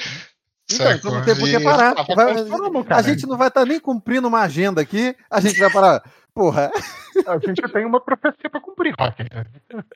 Então, 0.70 0.92
então 0.92 1.12
não 1.12 1.24
tem 1.24 1.36
por 1.36 1.48
que 1.48 1.60
parar. 1.60 1.94
Vai- 2.14 2.34
a 2.98 3.02
gente 3.02 3.26
não 3.26 3.38
vai 3.38 3.48
estar 3.48 3.64
nem 3.64 3.78
cumprindo 3.80 4.26
uma 4.28 4.40
agenda 4.42 4.80
aqui, 4.82 5.14
a 5.30 5.40
gente 5.40 5.58
vai 5.60 5.70
parar. 5.70 6.02
Porra, 6.34 6.70
A 7.26 7.38
gente 7.38 7.60
tem 7.72 7.84
uma 7.84 8.00
profecia 8.00 8.48
pra 8.50 8.60
cumprir, 8.60 8.94
Rock. 8.98 9.24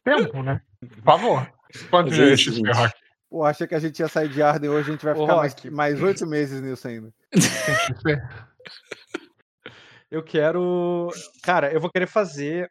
Tempo, 0.05 0.43
né? 0.43 0.61
Por 0.81 1.03
favor. 1.05 1.49
É 1.75 2.33
isso, 2.33 2.51
XP, 2.51 2.57
gente. 2.57 2.71
Rock? 2.71 2.95
pô, 3.31 3.45
achei 3.45 3.67
que 3.67 3.75
a 3.75 3.79
gente 3.79 3.99
ia 3.99 4.09
sair 4.09 4.29
de 4.29 4.43
Arden 4.43 4.71
hoje, 4.71 4.91
a 4.91 4.93
gente 4.93 5.05
vai 5.05 5.15
ficar 5.15 5.37
mais, 5.37 5.53
Rock. 5.55 5.71
mais 5.71 6.03
oito 6.03 6.27
meses 6.27 6.61
nisso 6.61 6.87
ainda. 6.87 7.13
Eu 10.11 10.23
quero. 10.23 11.09
Cara, 11.43 11.73
eu 11.73 11.81
vou 11.81 11.91
querer 11.91 12.07
fazer 12.07 12.71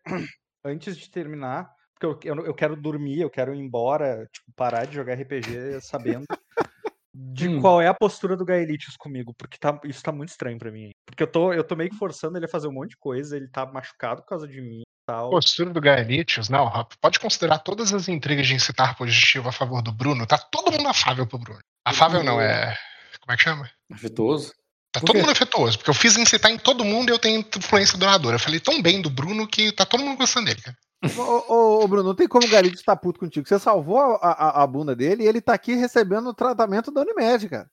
antes 0.63 0.95
de 0.95 1.09
terminar. 1.09 1.67
Porque 1.99 2.29
eu, 2.29 2.35
eu, 2.35 2.45
eu 2.45 2.53
quero 2.53 2.75
dormir, 2.75 3.19
eu 3.19 3.29
quero 3.31 3.53
ir 3.53 3.59
embora, 3.59 4.27
tipo, 4.31 4.51
parar 4.55 4.85
de 4.85 4.95
jogar 4.95 5.15
RPG 5.15 5.81
sabendo 5.81 6.25
de 7.13 7.47
Hum. 7.49 7.61
qual 7.61 7.81
é 7.81 7.87
a 7.87 7.93
postura 7.93 8.35
do 8.37 8.45
Gaelitius 8.45 8.95
comigo. 8.95 9.33
Porque 9.35 9.57
tá, 9.57 9.79
isso 9.85 10.01
tá 10.03 10.11
muito 10.11 10.29
estranho 10.29 10.57
pra 10.59 10.71
mim. 10.71 10.91
Porque 11.05 11.23
eu 11.23 11.27
tô, 11.27 11.51
eu 11.51 11.63
tô 11.63 11.75
meio 11.75 11.89
que 11.89 11.97
forçando 11.97 12.37
ele 12.37 12.45
a 12.45 12.49
fazer 12.49 12.67
um 12.67 12.71
monte 12.73 12.91
de 12.91 12.97
coisa, 12.97 13.35
ele 13.35 13.47
tá 13.47 13.65
machucado 13.65 14.21
por 14.21 14.29
causa 14.29 14.47
de 14.47 14.61
mim 14.61 14.83
tal. 15.11 15.29
Postura 15.29 15.69
do 15.71 15.81
Gaelitius, 15.81 16.49
não, 16.49 16.87
pode 17.01 17.19
considerar 17.19 17.59
todas 17.59 17.93
as 17.93 18.07
intrigas 18.07 18.47
de 18.47 18.55
incitar 18.55 18.95
positivo 18.95 19.49
a 19.49 19.51
favor 19.51 19.81
do 19.81 19.91
Bruno. 19.91 20.25
Tá 20.25 20.37
todo 20.37 20.71
mundo 20.71 20.87
afável 20.87 21.27
pro 21.27 21.37
Bruno. 21.37 21.59
Afável 21.85 22.23
não, 22.23 22.39
é. 22.39 22.77
Como 23.19 23.33
é 23.33 23.37
que 23.37 23.43
chama? 23.43 23.69
Afetuoso? 23.91 24.53
Tá 24.91 24.99
todo 24.99 25.19
mundo 25.19 25.31
afetuoso, 25.31 25.77
porque 25.77 25.89
eu 25.89 25.93
fiz 25.93 26.17
incitar 26.17 26.51
em 26.51 26.57
todo 26.57 26.83
mundo 26.83 27.09
e 27.09 27.13
eu 27.13 27.19
tenho 27.19 27.45
influência 27.57 27.97
duradoura. 27.97 28.35
Eu 28.35 28.39
falei 28.39 28.59
tão 28.59 28.81
bem 28.81 29.01
do 29.01 29.09
Bruno 29.09 29.47
que 29.47 29.71
tá 29.71 29.85
todo 29.85 30.03
mundo 30.03 30.17
gostando 30.17 30.47
dele, 30.47 30.61
cara. 30.61 30.77
Ô, 31.17 31.53
ô, 31.53 31.83
ô, 31.83 31.87
Bruno, 31.87 32.09
não 32.09 32.15
tem 32.15 32.27
como 32.27 32.45
o 32.45 32.49
Galito 32.49 32.75
estar 32.75 32.95
puto 32.95 33.19
contigo. 33.19 33.47
Você 33.47 33.57
salvou 33.57 33.99
a, 33.99 34.31
a, 34.31 34.63
a 34.63 34.67
bunda 34.67 34.95
dele 34.95 35.23
e 35.23 35.27
ele 35.27 35.41
tá 35.41 35.53
aqui 35.53 35.75
recebendo 35.75 36.27
o 36.27 36.33
tratamento 36.33 36.91
da 36.91 37.01
Unimed, 37.01 37.49
cara. 37.49 37.69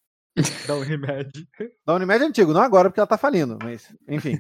Da 0.67 0.77
Unimed. 0.77 1.31
Da 1.85 1.95
Unimed 1.95 2.25
antigo, 2.25 2.53
não 2.53 2.63
agora 2.63 2.89
porque 2.89 3.01
ela 3.01 3.07
tá 3.07 3.19
falindo, 3.19 3.59
mas 3.61 3.93
enfim. 4.09 4.39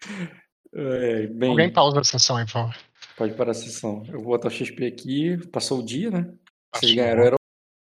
É, 0.74 1.26
bem, 1.26 1.50
Alguém 1.50 1.72
pausa 1.72 2.00
a 2.00 2.04
sessão 2.04 2.36
aí, 2.36 2.44
por 2.46 2.52
favor. 2.52 2.76
pode 3.16 3.34
parar 3.34 3.50
a 3.50 3.54
sessão. 3.54 4.02
Eu 4.08 4.20
vou 4.20 4.32
botar 4.32 4.48
o 4.48 4.50
XP 4.50 4.86
aqui. 4.86 5.36
Passou 5.48 5.80
o 5.80 5.84
dia, 5.84 6.10
né? 6.10 6.32
Vocês 6.74 6.94
ganharam 6.94 7.34